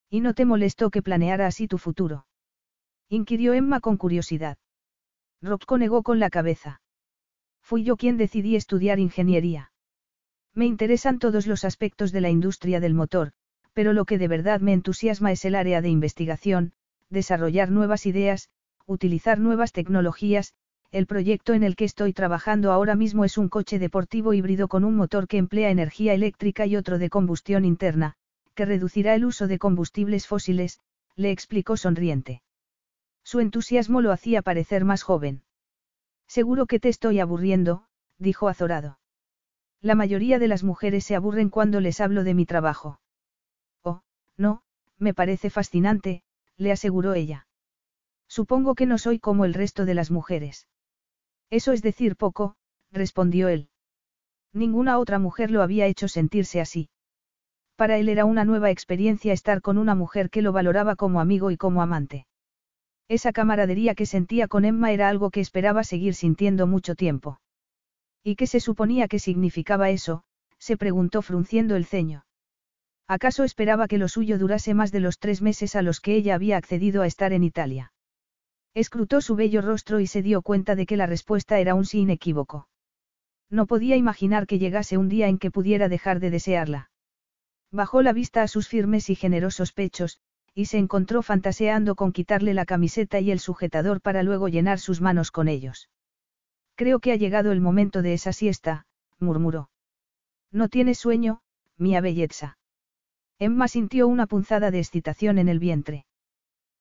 ¿Y 0.09 0.21
no 0.21 0.33
te 0.33 0.45
molestó 0.45 0.89
que 0.91 1.01
planeara 1.01 1.47
así 1.47 1.67
tu 1.67 1.77
futuro? 1.77 2.27
Inquirió 3.09 3.53
Emma 3.53 3.81
con 3.81 3.97
curiosidad. 3.97 4.57
Rocco 5.41 5.77
negó 5.77 6.03
con 6.03 6.19
la 6.19 6.29
cabeza. 6.29 6.81
Fui 7.61 7.83
yo 7.83 7.97
quien 7.97 8.17
decidí 8.17 8.55
estudiar 8.55 8.99
ingeniería. 8.99 9.71
Me 10.53 10.65
interesan 10.65 11.19
todos 11.19 11.47
los 11.47 11.65
aspectos 11.65 12.11
de 12.11 12.21
la 12.21 12.29
industria 12.29 12.79
del 12.79 12.93
motor, 12.93 13.31
pero 13.73 13.91
lo 13.91 14.05
que 14.05 14.17
de 14.17 14.27
verdad 14.27 14.61
me 14.61 14.73
entusiasma 14.73 15.31
es 15.31 15.43
el 15.45 15.55
área 15.55 15.81
de 15.81 15.89
investigación, 15.89 16.73
desarrollar 17.09 17.71
nuevas 17.71 18.05
ideas, 18.05 18.49
utilizar 18.85 19.39
nuevas 19.39 19.71
tecnologías, 19.73 20.53
el 20.91 21.07
proyecto 21.07 21.53
en 21.53 21.63
el 21.63 21.75
que 21.75 21.83
estoy 21.83 22.13
trabajando 22.13 22.71
ahora 22.71 22.95
mismo 22.95 23.25
es 23.25 23.37
un 23.37 23.49
coche 23.49 23.79
deportivo 23.79 24.33
híbrido 24.33 24.69
con 24.69 24.85
un 24.85 24.95
motor 24.95 25.27
que 25.27 25.37
emplea 25.37 25.69
energía 25.69 26.13
eléctrica 26.13 26.65
y 26.65 26.77
otro 26.77 26.99
de 26.99 27.09
combustión 27.09 27.65
interna, 27.65 28.13
que 28.53 28.63
reducirá 28.63 29.13
el 29.15 29.25
uso 29.25 29.47
de 29.47 29.59
combustibles 29.59 30.25
fósiles, 30.25 30.79
le 31.17 31.31
explicó 31.31 31.75
sonriente. 31.75 32.43
Su 33.25 33.39
entusiasmo 33.39 34.01
lo 34.01 34.11
hacía 34.11 34.43
parecer 34.43 34.85
más 34.85 35.01
joven. 35.01 35.41
Seguro 36.27 36.67
que 36.67 36.79
te 36.79 36.89
estoy 36.89 37.19
aburriendo, 37.19 37.87
dijo 38.19 38.47
azorado. 38.47 38.99
La 39.81 39.95
mayoría 39.95 40.37
de 40.37 40.47
las 40.47 40.63
mujeres 40.63 41.03
se 41.05 41.15
aburren 41.15 41.49
cuando 41.49 41.81
les 41.81 41.99
hablo 41.99 42.23
de 42.23 42.35
mi 42.35 42.45
trabajo. 42.45 43.01
Oh, 43.83 44.01
no, 44.37 44.61
me 44.99 45.15
parece 45.15 45.49
fascinante, 45.49 46.23
le 46.55 46.71
aseguró 46.71 47.15
ella. 47.15 47.47
Supongo 48.27 48.75
que 48.75 48.85
no 48.85 48.99
soy 48.99 49.19
como 49.19 49.43
el 49.43 49.55
resto 49.55 49.85
de 49.85 49.95
las 49.95 50.11
mujeres. 50.11 50.67
Eso 51.49 51.71
es 51.71 51.81
decir 51.81 52.15
poco, 52.15 52.55
respondió 52.91 53.47
él. 53.47 53.69
Ninguna 54.53 54.99
otra 54.99 55.17
mujer 55.17 55.49
lo 55.49 55.63
había 55.63 55.87
hecho 55.87 56.07
sentirse 56.07 56.61
así. 56.61 56.89
Para 57.75 57.97
él 57.97 58.07
era 58.07 58.25
una 58.25 58.45
nueva 58.45 58.69
experiencia 58.69 59.33
estar 59.33 59.61
con 59.61 59.79
una 59.79 59.95
mujer 59.95 60.29
que 60.29 60.43
lo 60.43 60.53
valoraba 60.53 60.95
como 60.95 61.19
amigo 61.19 61.49
y 61.49 61.57
como 61.57 61.81
amante. 61.81 62.27
Esa 63.07 63.31
camaradería 63.31 63.93
que 63.93 64.05
sentía 64.05 64.47
con 64.47 64.65
Emma 64.65 64.91
era 64.91 65.09
algo 65.09 65.29
que 65.29 65.39
esperaba 65.39 65.83
seguir 65.83 66.15
sintiendo 66.15 66.65
mucho 66.65 66.95
tiempo. 66.95 67.39
¿Y 68.23 68.35
qué 68.35 68.47
se 68.47 68.59
suponía 68.59 69.07
que 69.07 69.19
significaba 69.19 69.91
eso? 69.91 70.23
se 70.57 70.77
preguntó 70.77 71.21
frunciendo 71.21 71.75
el 71.75 71.85
ceño. 71.85 72.25
¿Acaso 73.07 73.43
esperaba 73.43 73.87
que 73.87 73.99
lo 73.99 74.07
suyo 74.07 74.39
durase 74.39 74.73
más 74.73 74.91
de 74.91 74.99
los 74.99 75.19
tres 75.19 75.43
meses 75.43 75.75
a 75.75 75.83
los 75.83 75.99
que 75.99 76.15
ella 76.15 76.33
había 76.33 76.57
accedido 76.57 77.03
a 77.03 77.07
estar 77.07 77.33
en 77.33 77.43
Italia? 77.43 77.93
Escrutó 78.73 79.21
su 79.21 79.35
bello 79.35 79.61
rostro 79.61 79.99
y 79.99 80.07
se 80.07 80.23
dio 80.23 80.41
cuenta 80.41 80.75
de 80.75 80.87
que 80.87 80.97
la 80.97 81.05
respuesta 81.05 81.59
era 81.59 81.75
un 81.75 81.85
sí 81.85 81.99
inequívoco. 81.99 82.67
No 83.49 83.67
podía 83.67 83.95
imaginar 83.95 84.47
que 84.47 84.57
llegase 84.57 84.97
un 84.97 85.07
día 85.07 85.27
en 85.27 85.37
que 85.37 85.51
pudiera 85.51 85.87
dejar 85.87 86.19
de 86.19 86.31
desearla. 86.31 86.89
Bajó 87.71 88.01
la 88.01 88.11
vista 88.11 88.41
a 88.41 88.47
sus 88.47 88.67
firmes 88.67 89.11
y 89.11 89.15
generosos 89.15 89.71
pechos, 89.71 90.19
y 90.55 90.65
se 90.65 90.77
encontró 90.77 91.21
fantaseando 91.21 91.95
con 91.95 92.13
quitarle 92.13 92.53
la 92.53 92.65
camiseta 92.65 93.19
y 93.19 93.29
el 93.29 93.39
sujetador 93.39 93.99
para 93.99 94.23
luego 94.23 94.47
llenar 94.47 94.79
sus 94.79 95.01
manos 95.01 95.29
con 95.29 95.49
ellos. 95.49 95.89
Creo 96.75 96.99
que 96.99 97.11
ha 97.11 97.17
llegado 97.17 97.51
el 97.51 97.59
momento 97.59 98.01
de 98.01 98.13
esa 98.13 98.31
siesta, 98.31 98.85
murmuró. 99.19 99.69
No 100.51 100.69
tienes 100.69 100.97
sueño, 100.97 101.41
mía 101.77 101.99
belleza. 101.99 102.57
Emma 103.37 103.67
sintió 103.67 104.07
una 104.07 104.27
punzada 104.27 104.71
de 104.71 104.79
excitación 104.79 105.37
en 105.39 105.49
el 105.49 105.59
vientre. 105.59 106.05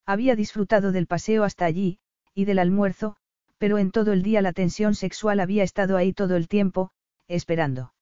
Había 0.06 0.36
disfrutado 0.36 0.92
del 0.92 1.08
paseo 1.08 1.42
hasta 1.42 1.64
allí, 1.64 1.98
y 2.32 2.44
del 2.44 2.60
almuerzo, 2.60 3.16
pero 3.58 3.78
en 3.78 3.90
todo 3.90 4.12
el 4.12 4.22
día 4.22 4.40
la 4.40 4.52
tensión 4.52 4.94
sexual 4.94 5.40
había 5.40 5.64
estado 5.64 5.96
ahí 5.96 6.12
todo 6.12 6.36
el 6.36 6.46
tiempo, 6.46 6.92
esperando. 7.26 7.92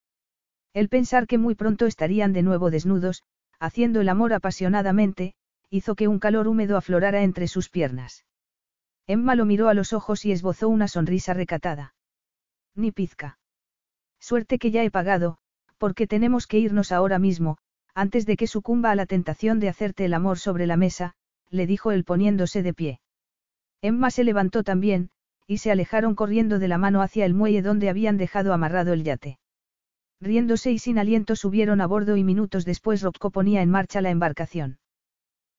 El 0.74 0.90
pensar 0.90 1.26
que 1.26 1.38
muy 1.38 1.54
pronto 1.54 1.86
estarían 1.86 2.34
de 2.34 2.42
nuevo 2.42 2.70
desnudos, 2.70 3.22
haciendo 3.58 4.00
el 4.00 4.08
amor 4.10 4.34
apasionadamente, 4.34 5.34
hizo 5.72 5.94
que 5.94 6.06
un 6.06 6.18
calor 6.18 6.48
húmedo 6.48 6.76
aflorara 6.76 7.22
entre 7.22 7.48
sus 7.48 7.70
piernas. 7.70 8.26
Emma 9.06 9.34
lo 9.34 9.46
miró 9.46 9.70
a 9.70 9.74
los 9.74 9.94
ojos 9.94 10.26
y 10.26 10.30
esbozó 10.30 10.68
una 10.68 10.86
sonrisa 10.86 11.32
recatada. 11.32 11.94
Ni 12.74 12.92
pizca. 12.92 13.38
Suerte 14.20 14.58
que 14.58 14.70
ya 14.70 14.84
he 14.84 14.90
pagado, 14.90 15.38
porque 15.78 16.06
tenemos 16.06 16.46
que 16.46 16.58
irnos 16.58 16.92
ahora 16.92 17.18
mismo, 17.18 17.56
antes 17.94 18.26
de 18.26 18.36
que 18.36 18.46
sucumba 18.46 18.90
a 18.90 18.94
la 18.94 19.06
tentación 19.06 19.60
de 19.60 19.70
hacerte 19.70 20.04
el 20.04 20.12
amor 20.12 20.38
sobre 20.38 20.66
la 20.66 20.76
mesa, 20.76 21.14
le 21.48 21.66
dijo 21.66 21.90
él 21.90 22.04
poniéndose 22.04 22.62
de 22.62 22.74
pie. 22.74 23.00
Emma 23.80 24.10
se 24.10 24.24
levantó 24.24 24.64
también, 24.64 25.08
y 25.46 25.58
se 25.58 25.70
alejaron 25.72 26.14
corriendo 26.14 26.58
de 26.58 26.68
la 26.68 26.76
mano 26.76 27.00
hacia 27.00 27.24
el 27.24 27.32
muelle 27.32 27.62
donde 27.62 27.88
habían 27.88 28.18
dejado 28.18 28.52
amarrado 28.52 28.92
el 28.92 29.04
yate. 29.04 29.38
Riéndose 30.20 30.70
y 30.70 30.78
sin 30.78 30.98
aliento 30.98 31.34
subieron 31.34 31.80
a 31.80 31.86
bordo 31.86 32.18
y 32.18 32.24
minutos 32.24 32.66
después 32.66 33.00
Rocco 33.00 33.30
ponía 33.30 33.62
en 33.62 33.70
marcha 33.70 34.02
la 34.02 34.10
embarcación. 34.10 34.78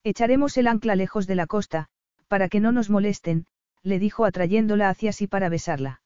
Echaremos 0.04 0.58
el 0.58 0.68
ancla 0.68 0.96
lejos 0.96 1.28
de 1.28 1.36
la 1.36 1.48
costa, 1.48 1.88
para 2.28 2.50
que 2.50 2.60
no 2.60 2.72
nos 2.72 2.90
molesten, 2.90 3.46
le 3.84 4.00
dijo 4.00 4.26
atrayéndola 4.26 4.90
hacia 4.90 5.14
sí 5.14 5.28
para 5.28 5.50
besarla. 5.50 6.02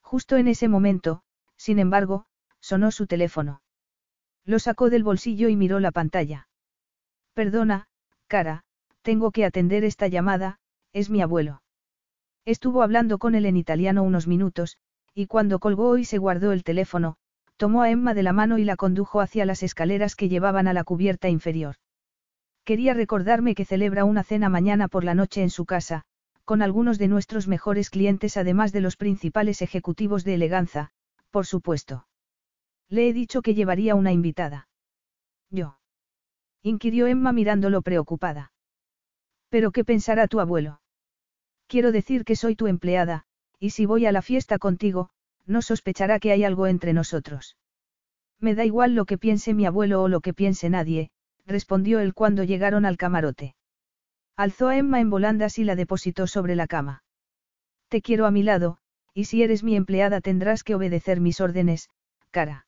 Justo 0.00 0.36
en 0.36 0.48
ese 0.48 0.68
momento, 0.68 1.22
sin 1.56 1.78
embargo, 1.78 2.26
sonó 2.60 2.90
su 2.90 3.06
teléfono. 3.06 3.62
Lo 4.44 4.58
sacó 4.58 4.90
del 4.90 5.04
bolsillo 5.04 5.48
y 5.48 5.56
miró 5.56 5.78
la 5.78 5.92
pantalla. 5.92 6.48
Perdona, 7.34 7.86
cara, 8.26 8.64
tengo 9.02 9.30
que 9.30 9.44
atender 9.44 9.84
esta 9.84 10.08
llamada, 10.08 10.58
es 10.92 11.08
mi 11.08 11.22
abuelo. 11.22 11.62
Estuvo 12.44 12.82
hablando 12.82 13.18
con 13.18 13.36
él 13.36 13.46
en 13.46 13.56
italiano 13.56 14.02
unos 14.02 14.26
minutos, 14.26 14.78
y 15.14 15.26
cuando 15.26 15.60
colgó 15.60 15.96
y 15.96 16.04
se 16.04 16.18
guardó 16.18 16.50
el 16.50 16.64
teléfono, 16.64 17.16
tomó 17.56 17.82
a 17.82 17.90
Emma 17.90 18.14
de 18.14 18.24
la 18.24 18.32
mano 18.32 18.58
y 18.58 18.64
la 18.64 18.76
condujo 18.76 19.20
hacia 19.20 19.46
las 19.46 19.62
escaleras 19.62 20.16
que 20.16 20.28
llevaban 20.28 20.66
a 20.66 20.72
la 20.72 20.82
cubierta 20.82 21.28
inferior. 21.28 21.76
Quería 22.64 22.94
recordarme 22.94 23.54
que 23.54 23.64
celebra 23.64 24.04
una 24.04 24.22
cena 24.22 24.48
mañana 24.48 24.88
por 24.88 25.04
la 25.04 25.14
noche 25.14 25.42
en 25.42 25.50
su 25.50 25.64
casa, 25.64 26.04
con 26.44 26.62
algunos 26.62 26.98
de 26.98 27.08
nuestros 27.08 27.48
mejores 27.48 27.90
clientes 27.90 28.36
además 28.36 28.72
de 28.72 28.80
los 28.80 28.96
principales 28.96 29.62
ejecutivos 29.62 30.24
de 30.24 30.34
eleganza, 30.34 30.90
por 31.30 31.46
supuesto. 31.46 32.06
Le 32.88 33.08
he 33.08 33.12
dicho 33.12 33.42
que 33.42 33.54
llevaría 33.54 33.94
una 33.94 34.12
invitada. 34.12 34.68
Yo. 35.50 35.78
Inquirió 36.62 37.06
Emma 37.06 37.32
mirándolo 37.32 37.82
preocupada. 37.82 38.52
¿Pero 39.48 39.72
qué 39.72 39.84
pensará 39.84 40.28
tu 40.28 40.40
abuelo? 40.40 40.80
Quiero 41.66 41.90
decir 41.90 42.24
que 42.24 42.36
soy 42.36 42.54
tu 42.54 42.66
empleada, 42.66 43.24
y 43.58 43.70
si 43.70 43.86
voy 43.86 44.06
a 44.06 44.12
la 44.12 44.22
fiesta 44.22 44.58
contigo, 44.58 45.10
no 45.46 45.62
sospechará 45.62 46.20
que 46.20 46.32
hay 46.32 46.44
algo 46.44 46.66
entre 46.66 46.92
nosotros. 46.92 47.56
Me 48.38 48.54
da 48.54 48.64
igual 48.64 48.94
lo 48.94 49.04
que 49.04 49.18
piense 49.18 49.54
mi 49.54 49.66
abuelo 49.66 50.02
o 50.02 50.08
lo 50.08 50.20
que 50.20 50.34
piense 50.34 50.68
nadie, 50.70 51.10
respondió 51.46 52.00
él 52.00 52.14
cuando 52.14 52.44
llegaron 52.44 52.84
al 52.84 52.96
camarote. 52.96 53.54
Alzó 54.36 54.68
a 54.68 54.76
Emma 54.76 55.00
en 55.00 55.10
volandas 55.10 55.58
y 55.58 55.64
la 55.64 55.76
depositó 55.76 56.26
sobre 56.26 56.56
la 56.56 56.66
cama. 56.66 57.02
Te 57.88 58.00
quiero 58.00 58.26
a 58.26 58.30
mi 58.30 58.42
lado, 58.42 58.78
y 59.14 59.24
si 59.24 59.42
eres 59.42 59.62
mi 59.62 59.76
empleada 59.76 60.20
tendrás 60.20 60.64
que 60.64 60.74
obedecer 60.74 61.20
mis 61.20 61.40
órdenes, 61.40 61.90
cara. 62.30 62.66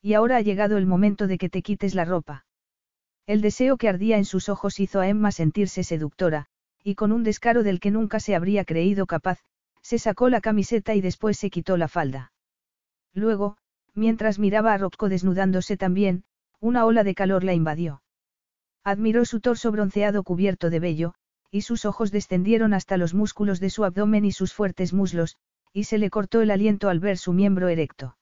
Y 0.00 0.14
ahora 0.14 0.36
ha 0.36 0.40
llegado 0.42 0.76
el 0.76 0.86
momento 0.86 1.26
de 1.26 1.38
que 1.38 1.48
te 1.48 1.62
quites 1.62 1.94
la 1.94 2.04
ropa. 2.04 2.46
El 3.26 3.40
deseo 3.40 3.76
que 3.76 3.88
ardía 3.88 4.18
en 4.18 4.24
sus 4.24 4.48
ojos 4.48 4.78
hizo 4.78 5.00
a 5.00 5.08
Emma 5.08 5.32
sentirse 5.32 5.82
seductora, 5.82 6.46
y 6.84 6.94
con 6.94 7.10
un 7.10 7.24
descaro 7.24 7.64
del 7.64 7.80
que 7.80 7.90
nunca 7.90 8.20
se 8.20 8.36
habría 8.36 8.64
creído 8.64 9.06
capaz, 9.06 9.40
se 9.82 9.98
sacó 9.98 10.28
la 10.28 10.40
camiseta 10.40 10.94
y 10.94 11.00
después 11.00 11.36
se 11.36 11.50
quitó 11.50 11.76
la 11.76 11.88
falda. 11.88 12.32
Luego, 13.12 13.56
mientras 13.94 14.38
miraba 14.38 14.74
a 14.74 14.78
Rocco 14.78 15.08
desnudándose 15.08 15.76
también, 15.76 16.22
una 16.60 16.84
ola 16.84 17.04
de 17.04 17.14
calor 17.14 17.44
la 17.44 17.54
invadió. 17.54 18.02
Admiró 18.84 19.24
su 19.24 19.40
torso 19.40 19.72
bronceado 19.72 20.22
cubierto 20.22 20.70
de 20.70 20.80
vello, 20.80 21.14
y 21.50 21.62
sus 21.62 21.84
ojos 21.84 22.10
descendieron 22.12 22.74
hasta 22.74 22.96
los 22.96 23.14
músculos 23.14 23.60
de 23.60 23.70
su 23.70 23.84
abdomen 23.84 24.24
y 24.24 24.32
sus 24.32 24.52
fuertes 24.52 24.92
muslos, 24.92 25.36
y 25.72 25.84
se 25.84 25.98
le 25.98 26.10
cortó 26.10 26.40
el 26.40 26.50
aliento 26.50 26.88
al 26.88 27.00
ver 27.00 27.18
su 27.18 27.32
miembro 27.32 27.68
erecto. 27.68 28.16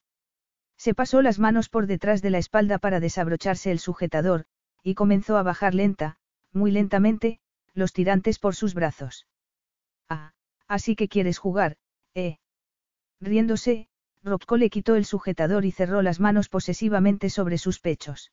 Se 0.76 0.94
pasó 0.94 1.22
las 1.22 1.38
manos 1.38 1.68
por 1.68 1.86
detrás 1.86 2.22
de 2.22 2.30
la 2.30 2.38
espalda 2.38 2.78
para 2.78 3.00
desabrocharse 3.00 3.70
el 3.70 3.78
sujetador, 3.78 4.46
y 4.82 4.94
comenzó 4.94 5.36
a 5.36 5.42
bajar 5.42 5.74
lenta, 5.74 6.16
muy 6.52 6.70
lentamente, 6.70 7.40
los 7.74 7.92
tirantes 7.92 8.38
por 8.38 8.54
sus 8.54 8.74
brazos. 8.74 9.26
Ah, 10.08 10.32
así 10.68 10.96
que 10.96 11.08
quieres 11.08 11.38
jugar, 11.38 11.76
¿eh? 12.14 12.38
Riéndose, 13.20 13.88
Rocco 14.24 14.56
le 14.56 14.70
quitó 14.70 14.96
el 14.96 15.04
sujetador 15.04 15.66
y 15.66 15.70
cerró 15.70 16.00
las 16.00 16.18
manos 16.18 16.48
posesivamente 16.48 17.28
sobre 17.28 17.58
sus 17.58 17.78
pechos. 17.78 18.32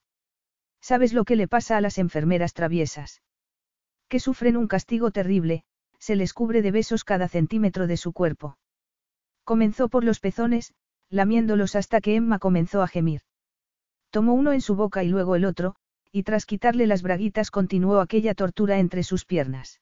¿Sabes 0.80 1.12
lo 1.12 1.26
que 1.26 1.36
le 1.36 1.50
pasa 1.50 1.76
a 1.76 1.82
las 1.82 1.98
enfermeras 1.98 2.54
traviesas? 2.54 3.22
Que 4.08 4.22
sufren 4.22 4.56
un 4.56 4.68
castigo 4.68 5.12
terrible, 5.12 5.66
se 6.00 6.16
les 6.16 6.34
cubre 6.34 6.62
de 6.62 6.72
besos 6.72 7.04
cada 7.04 7.28
centímetro 7.28 7.88
de 7.88 7.98
su 7.98 8.14
cuerpo. 8.14 8.58
Comenzó 9.44 9.90
por 9.90 10.06
los 10.06 10.22
pezones, 10.22 10.74
lamiéndolos 11.10 11.76
hasta 11.76 12.00
que 12.00 12.16
Emma 12.16 12.40
comenzó 12.40 12.82
a 12.82 12.88
gemir. 12.88 13.22
Tomó 14.12 14.34
uno 14.34 14.54
en 14.54 14.62
su 14.62 14.76
boca 14.76 15.04
y 15.04 15.10
luego 15.10 15.36
el 15.36 15.44
otro, 15.44 15.76
y 16.12 16.24
tras 16.24 16.46
quitarle 16.46 16.88
las 16.88 17.02
braguitas 17.02 17.52
continuó 17.52 18.00
aquella 18.00 18.34
tortura 18.34 18.80
entre 18.80 19.04
sus 19.04 19.26
piernas. 19.26 19.82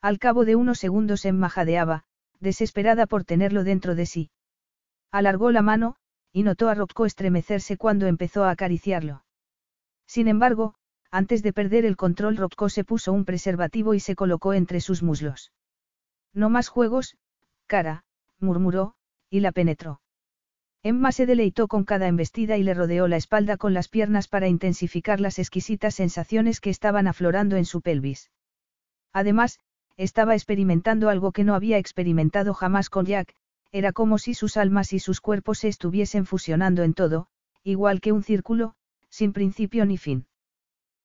Al 0.00 0.18
cabo 0.18 0.44
de 0.44 0.56
unos 0.56 0.80
segundos 0.80 1.24
Emma 1.24 1.48
jadeaba, 1.48 2.02
desesperada 2.40 3.06
por 3.06 3.24
tenerlo 3.24 3.62
dentro 3.62 3.94
de 3.94 4.06
sí. 4.06 4.30
Alargó 5.12 5.50
la 5.50 5.62
mano, 5.62 5.96
y 6.32 6.42
notó 6.42 6.68
a 6.68 6.74
Rocco 6.74 7.06
estremecerse 7.06 7.76
cuando 7.76 8.06
empezó 8.06 8.44
a 8.44 8.50
acariciarlo. 8.50 9.24
Sin 10.06 10.28
embargo, 10.28 10.74
antes 11.10 11.42
de 11.42 11.52
perder 11.52 11.84
el 11.84 11.96
control 11.96 12.36
Rocco 12.36 12.68
se 12.68 12.84
puso 12.84 13.12
un 13.12 13.24
preservativo 13.24 13.94
y 13.94 14.00
se 14.00 14.14
colocó 14.14 14.54
entre 14.54 14.80
sus 14.80 15.02
muslos. 15.02 15.52
No 16.32 16.50
más 16.50 16.68
juegos, 16.68 17.16
cara, 17.66 18.04
murmuró, 18.38 18.94
y 19.28 19.40
la 19.40 19.50
penetró. 19.50 20.00
Emma 20.82 21.12
se 21.12 21.26
deleitó 21.26 21.68
con 21.68 21.84
cada 21.84 22.06
embestida 22.06 22.56
y 22.56 22.62
le 22.62 22.72
rodeó 22.72 23.06
la 23.06 23.16
espalda 23.16 23.56
con 23.56 23.74
las 23.74 23.88
piernas 23.88 24.28
para 24.28 24.48
intensificar 24.48 25.20
las 25.20 25.38
exquisitas 25.38 25.96
sensaciones 25.96 26.60
que 26.60 26.70
estaban 26.70 27.06
aflorando 27.06 27.56
en 27.56 27.66
su 27.66 27.82
pelvis. 27.82 28.30
Además, 29.12 29.58
estaba 29.96 30.34
experimentando 30.34 31.10
algo 31.10 31.32
que 31.32 31.44
no 31.44 31.54
había 31.54 31.76
experimentado 31.76 32.54
jamás 32.54 32.88
con 32.88 33.04
Jack, 33.04 33.34
era 33.72 33.92
como 33.92 34.18
si 34.18 34.34
sus 34.34 34.56
almas 34.56 34.92
y 34.92 34.98
sus 34.98 35.20
cuerpos 35.20 35.58
se 35.58 35.68
estuviesen 35.68 36.26
fusionando 36.26 36.82
en 36.82 36.94
todo, 36.94 37.28
igual 37.62 38.00
que 38.00 38.12
un 38.12 38.22
círculo, 38.22 38.74
sin 39.08 39.32
principio 39.32 39.86
ni 39.86 39.96
fin. 39.96 40.26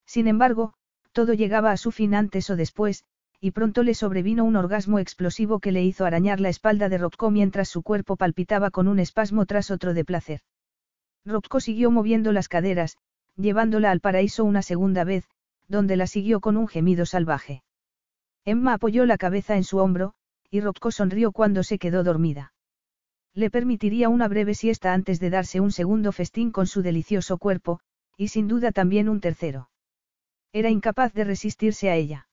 Sin 0.06 0.28
embargo, 0.28 0.74
todo 1.12 1.34
llegaba 1.34 1.72
a 1.72 1.78
su 1.78 1.92
fin 1.92 2.16
antes 2.16 2.50
o 2.50 2.56
después, 2.56 3.04
y 3.40 3.52
pronto 3.52 3.84
le 3.84 3.94
sobrevino 3.94 4.44
un 4.44 4.56
orgasmo 4.56 5.00
explosivo 5.00 5.60
que 5.60 5.72
le 5.72 5.84
hizo 5.84 6.06
arañar 6.06 6.40
la 6.40 6.50
espalda 6.50 6.90
de 6.90 6.98
Rocco 6.98 7.30
mientras 7.30 7.70
su 7.70 7.84
cuerpo 7.84 8.16
palpitaba 8.16 8.72
con 8.72 8.88
un 8.88 9.00
espasmo 9.00 9.46
tras 9.46 9.70
otro 9.70 9.94
de 9.94 10.04
placer. 10.04 10.42
Rocco 11.26 11.60
siguió 11.60 11.92
moviendo 11.92 12.32
las 12.32 12.48
caderas, 12.48 12.98
llevándola 13.36 13.92
al 13.92 14.00
paraíso 14.00 14.44
una 14.46 14.62
segunda 14.62 15.04
vez, 15.04 15.26
donde 15.68 15.98
la 15.98 16.08
siguió 16.08 16.40
con 16.40 16.58
un 16.58 16.68
gemido 16.68 17.06
salvaje. 17.06 17.64
Emma 18.46 18.74
apoyó 18.74 19.06
la 19.06 19.18
cabeza 19.18 19.56
en 19.56 19.64
su 19.64 19.78
hombro, 19.78 20.14
y 20.50 20.62
Rocco 20.62 20.92
sonrió 20.92 21.32
cuando 21.32 21.64
se 21.64 21.80
quedó 21.80 22.04
dormida. 22.04 22.54
Le 23.36 23.50
permitiría 23.50 24.08
una 24.08 24.30
breve 24.30 24.56
siesta 24.56 24.94
antes 24.94 25.20
de 25.20 25.30
darse 25.30 25.60
un 25.60 25.74
segundo 25.74 26.14
festín 26.14 26.52
con 26.52 26.68
su 26.68 26.82
delicioso 26.82 27.38
cuerpo, 27.38 27.82
y 28.18 28.30
sin 28.30 28.48
duda 28.48 28.72
también 28.72 29.10
un 29.10 29.20
tercero. 29.20 29.70
Era 30.54 30.70
incapaz 30.70 31.14
de 31.14 31.26
resistirse 31.26 31.90
a 31.90 31.96
ella. 31.96 32.30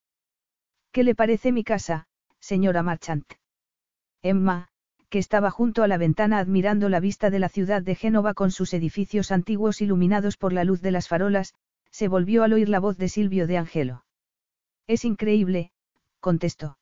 ¿Qué 0.93 1.03
le 1.03 1.17
parece 1.17 1.51
mi 1.51 1.65
casa, 1.65 2.07
señora 2.39 2.85
Marchant? 2.85 3.27
Emma, 4.23 4.69
que 5.09 5.19
estaba 5.19 5.51
junto 5.51 5.83
a 5.83 5.89
la 5.89 5.99
ventana 5.99 6.39
admirando 6.39 6.89
la 6.89 7.01
vista 7.01 7.31
de 7.31 7.41
la 7.41 7.49
ciudad 7.49 7.83
de 7.83 7.97
Génova 7.97 8.33
con 8.33 8.53
sus 8.53 8.73
edificios 8.73 9.33
antiguos 9.33 9.81
iluminados 9.81 10.37
por 10.37 10.53
la 10.53 10.63
luz 10.63 10.81
de 10.83 10.93
las 10.93 11.09
farolas, 11.09 11.53
se 11.91 12.07
volvió 12.07 12.45
al 12.45 12.53
oír 12.53 12.69
la 12.69 12.79
voz 12.79 12.97
de 12.97 13.09
Silvio 13.09 13.49
de 13.49 13.59
Angelo. 13.59 14.05
Es 14.87 15.05
increíble, 15.05 15.73
contestó. 16.21 16.79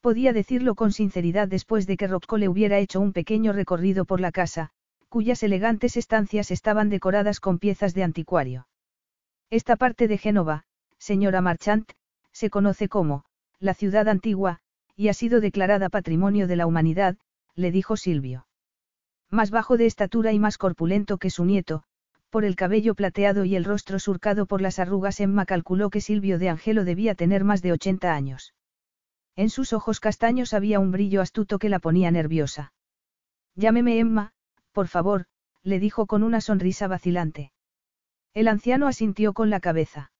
Podía 0.00 0.32
decirlo 0.32 0.74
con 0.74 0.92
sinceridad 0.92 1.48
después 1.48 1.86
de 1.86 1.96
que 1.96 2.06
Rocco 2.06 2.38
le 2.38 2.48
hubiera 2.48 2.78
hecho 2.78 3.00
un 3.00 3.12
pequeño 3.12 3.52
recorrido 3.52 4.04
por 4.04 4.20
la 4.20 4.30
casa, 4.30 4.70
cuyas 5.08 5.42
elegantes 5.42 5.96
estancias 5.96 6.50
estaban 6.50 6.88
decoradas 6.88 7.40
con 7.40 7.58
piezas 7.58 7.94
de 7.94 8.04
anticuario. 8.04 8.68
Esta 9.50 9.76
parte 9.76 10.06
de 10.06 10.18
Génova, 10.18 10.64
señora 10.98 11.40
Marchant, 11.40 11.90
se 12.32 12.50
conoce 12.50 12.88
como, 12.88 13.24
la 13.58 13.74
ciudad 13.74 14.08
antigua, 14.08 14.60
y 14.94 15.08
ha 15.08 15.14
sido 15.14 15.40
declarada 15.40 15.88
Patrimonio 15.88 16.46
de 16.46 16.56
la 16.56 16.66
Humanidad, 16.66 17.16
le 17.54 17.72
dijo 17.72 17.96
Silvio. 17.96 18.46
Más 19.30 19.50
bajo 19.50 19.76
de 19.76 19.86
estatura 19.86 20.32
y 20.32 20.38
más 20.38 20.58
corpulento 20.58 21.18
que 21.18 21.30
su 21.30 21.44
nieto, 21.44 21.82
por 22.30 22.44
el 22.44 22.56
cabello 22.56 22.94
plateado 22.94 23.44
y 23.44 23.56
el 23.56 23.64
rostro 23.64 23.98
surcado 23.98 24.46
por 24.46 24.60
las 24.60 24.78
arrugas 24.78 25.18
Emma 25.18 25.46
calculó 25.46 25.90
que 25.90 26.00
Silvio 26.00 26.38
de 26.38 26.50
Angelo 26.50 26.84
debía 26.84 27.14
tener 27.14 27.42
más 27.42 27.62
de 27.62 27.72
80 27.72 28.14
años. 28.14 28.54
En 29.38 29.50
sus 29.50 29.72
ojos 29.72 30.00
castaños 30.00 30.52
había 30.52 30.80
un 30.80 30.90
brillo 30.90 31.20
astuto 31.20 31.60
que 31.60 31.68
la 31.68 31.78
ponía 31.78 32.10
nerviosa. 32.10 32.72
Llámeme 33.54 34.00
Emma, 34.00 34.32
por 34.72 34.88
favor, 34.88 35.26
le 35.62 35.78
dijo 35.78 36.06
con 36.06 36.24
una 36.24 36.40
sonrisa 36.40 36.88
vacilante. 36.88 37.52
El 38.34 38.48
anciano 38.48 38.88
asintió 38.88 39.34
con 39.34 39.48
la 39.48 39.60
cabeza. 39.60 40.10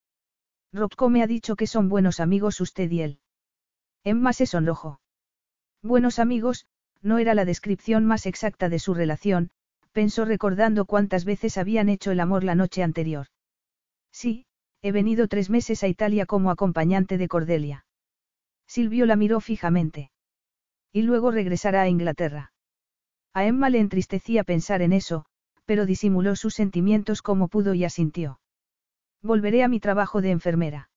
Rocco 0.72 1.08
me 1.08 1.24
ha 1.24 1.26
dicho 1.26 1.56
que 1.56 1.66
son 1.66 1.88
buenos 1.88 2.20
amigos 2.20 2.60
usted 2.60 2.88
y 2.92 3.02
él. 3.02 3.18
Emma 4.04 4.32
se 4.32 4.46
sonrojó. 4.46 5.00
Buenos 5.82 6.20
amigos, 6.20 6.68
no 7.02 7.18
era 7.18 7.34
la 7.34 7.44
descripción 7.44 8.06
más 8.06 8.24
exacta 8.24 8.68
de 8.68 8.78
su 8.78 8.94
relación, 8.94 9.50
pensó 9.90 10.26
recordando 10.26 10.84
cuántas 10.84 11.24
veces 11.24 11.58
habían 11.58 11.88
hecho 11.88 12.12
el 12.12 12.20
amor 12.20 12.44
la 12.44 12.54
noche 12.54 12.84
anterior. 12.84 13.26
Sí, 14.12 14.46
he 14.80 14.92
venido 14.92 15.26
tres 15.26 15.50
meses 15.50 15.82
a 15.82 15.88
Italia 15.88 16.24
como 16.24 16.52
acompañante 16.52 17.18
de 17.18 17.26
Cordelia. 17.26 17.84
Silvio 18.68 19.06
la 19.06 19.16
miró 19.16 19.40
fijamente. 19.40 20.12
Y 20.92 21.02
luego 21.02 21.30
regresará 21.30 21.82
a 21.82 21.88
Inglaterra. 21.88 22.52
A 23.34 23.44
Emma 23.44 23.70
le 23.70 23.80
entristecía 23.80 24.44
pensar 24.44 24.82
en 24.82 24.92
eso, 24.92 25.24
pero 25.64 25.86
disimuló 25.86 26.36
sus 26.36 26.54
sentimientos 26.54 27.22
como 27.22 27.48
pudo 27.48 27.74
y 27.74 27.84
asintió. 27.84 28.40
Volveré 29.22 29.64
a 29.64 29.68
mi 29.68 29.80
trabajo 29.80 30.20
de 30.20 30.30
enfermera. 30.30 30.90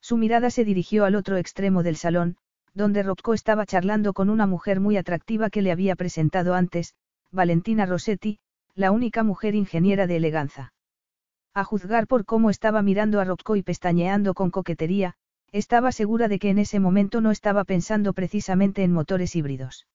Su 0.00 0.16
mirada 0.16 0.50
se 0.50 0.64
dirigió 0.64 1.04
al 1.04 1.14
otro 1.14 1.36
extremo 1.36 1.82
del 1.82 1.96
salón, 1.96 2.36
donde 2.74 3.02
Rocco 3.02 3.34
estaba 3.34 3.66
charlando 3.66 4.12
con 4.12 4.28
una 4.28 4.46
mujer 4.46 4.80
muy 4.80 4.96
atractiva 4.96 5.50
que 5.50 5.62
le 5.62 5.72
había 5.72 5.96
presentado 5.96 6.54
antes, 6.54 6.94
Valentina 7.30 7.86
Rossetti, 7.86 8.38
la 8.74 8.90
única 8.90 9.22
mujer 9.22 9.54
ingeniera 9.54 10.06
de 10.06 10.16
eleganza. 10.16 10.72
A 11.54 11.64
juzgar 11.64 12.06
por 12.06 12.24
cómo 12.24 12.50
estaba 12.50 12.82
mirando 12.82 13.20
a 13.20 13.24
Rocco 13.24 13.56
y 13.56 13.62
pestañeando 13.62 14.34
con 14.34 14.50
coquetería, 14.50 15.14
estaba 15.52 15.92
segura 15.92 16.28
de 16.28 16.38
que 16.38 16.50
en 16.50 16.58
ese 16.58 16.80
momento 16.80 17.20
no 17.20 17.30
estaba 17.30 17.64
pensando 17.64 18.12
precisamente 18.12 18.82
en 18.82 18.92
motores 18.92 19.34
híbridos. 19.34 19.86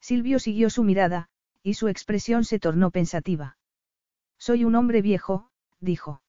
Silvio 0.00 0.38
siguió 0.38 0.70
su 0.70 0.82
mirada, 0.82 1.28
y 1.62 1.74
su 1.74 1.88
expresión 1.88 2.44
se 2.44 2.58
tornó 2.58 2.90
pensativa. 2.90 3.58
Soy 4.38 4.64
un 4.64 4.74
hombre 4.74 5.02
viejo, 5.02 5.50
dijo. 5.80 6.22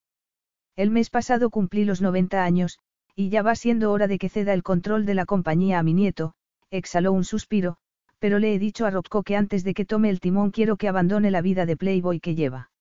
El 0.75 0.91
mes 0.91 1.09
pasado 1.09 1.49
cumplí 1.49 1.85
los 1.85 2.01
90 2.01 2.43
años, 2.43 2.79
y 3.15 3.29
ya 3.29 3.41
va 3.41 3.55
siendo 3.55 3.91
hora 3.91 4.07
de 4.07 4.17
que 4.17 4.29
ceda 4.29 4.53
el 4.53 4.63
control 4.63 5.05
de 5.05 5.15
la 5.15 5.25
compañía 5.25 5.79
a 5.79 5.83
mi 5.83 5.93
nieto, 5.93 6.33
exhaló 6.69 7.13
un 7.13 7.23
suspiro, 7.23 7.77
pero 8.19 8.39
le 8.39 8.53
he 8.53 8.59
dicho 8.59 8.85
a 8.85 8.89
Rocco 8.89 9.23
que 9.23 9.35
antes 9.35 9.63
de 9.63 9.73
que 9.73 9.85
tome 9.85 10.09
el 10.09 10.19
timón 10.19 10.51
quiero 10.51 10.77
que 10.77 10.87
abandone 10.87 11.31
la 11.31 11.41
vida 11.41 11.65
de 11.65 11.77
Playboy 11.77 12.19
que 12.19 12.35
lleva. 12.35 12.71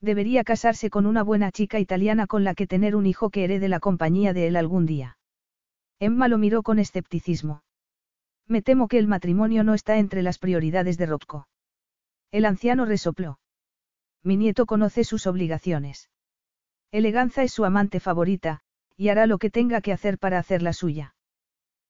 Debería 0.00 0.44
casarse 0.44 0.88
con 0.88 1.06
una 1.06 1.22
buena 1.22 1.52
chica 1.52 1.78
italiana 1.78 2.26
con 2.26 2.42
la 2.42 2.54
que 2.54 2.66
tener 2.66 2.96
un 2.96 3.06
hijo 3.06 3.30
que 3.30 3.44
herede 3.44 3.68
la 3.68 3.80
compañía 3.80 4.32
de 4.32 4.46
él 4.46 4.56
algún 4.56 4.86
día. 4.86 5.18
Emma 5.98 6.28
lo 6.28 6.38
miró 6.38 6.62
con 6.62 6.78
escepticismo. 6.78 7.62
Me 8.46 8.62
temo 8.62 8.88
que 8.88 8.98
el 8.98 9.06
matrimonio 9.06 9.62
no 9.62 9.74
está 9.74 9.98
entre 9.98 10.22
las 10.22 10.38
prioridades 10.38 10.96
de 10.96 11.06
Rocco. 11.06 11.46
El 12.32 12.46
anciano 12.46 12.86
resopló. 12.86 13.38
Mi 14.22 14.36
nieto 14.36 14.66
conoce 14.66 15.04
sus 15.04 15.26
obligaciones. 15.26 16.10
Eleganza 16.90 17.42
es 17.42 17.52
su 17.52 17.64
amante 17.64 18.00
favorita, 18.00 18.60
y 18.96 19.08
hará 19.08 19.26
lo 19.26 19.38
que 19.38 19.50
tenga 19.50 19.80
que 19.80 19.92
hacer 19.92 20.18
para 20.18 20.38
hacer 20.38 20.62
la 20.62 20.72
suya. 20.72 21.14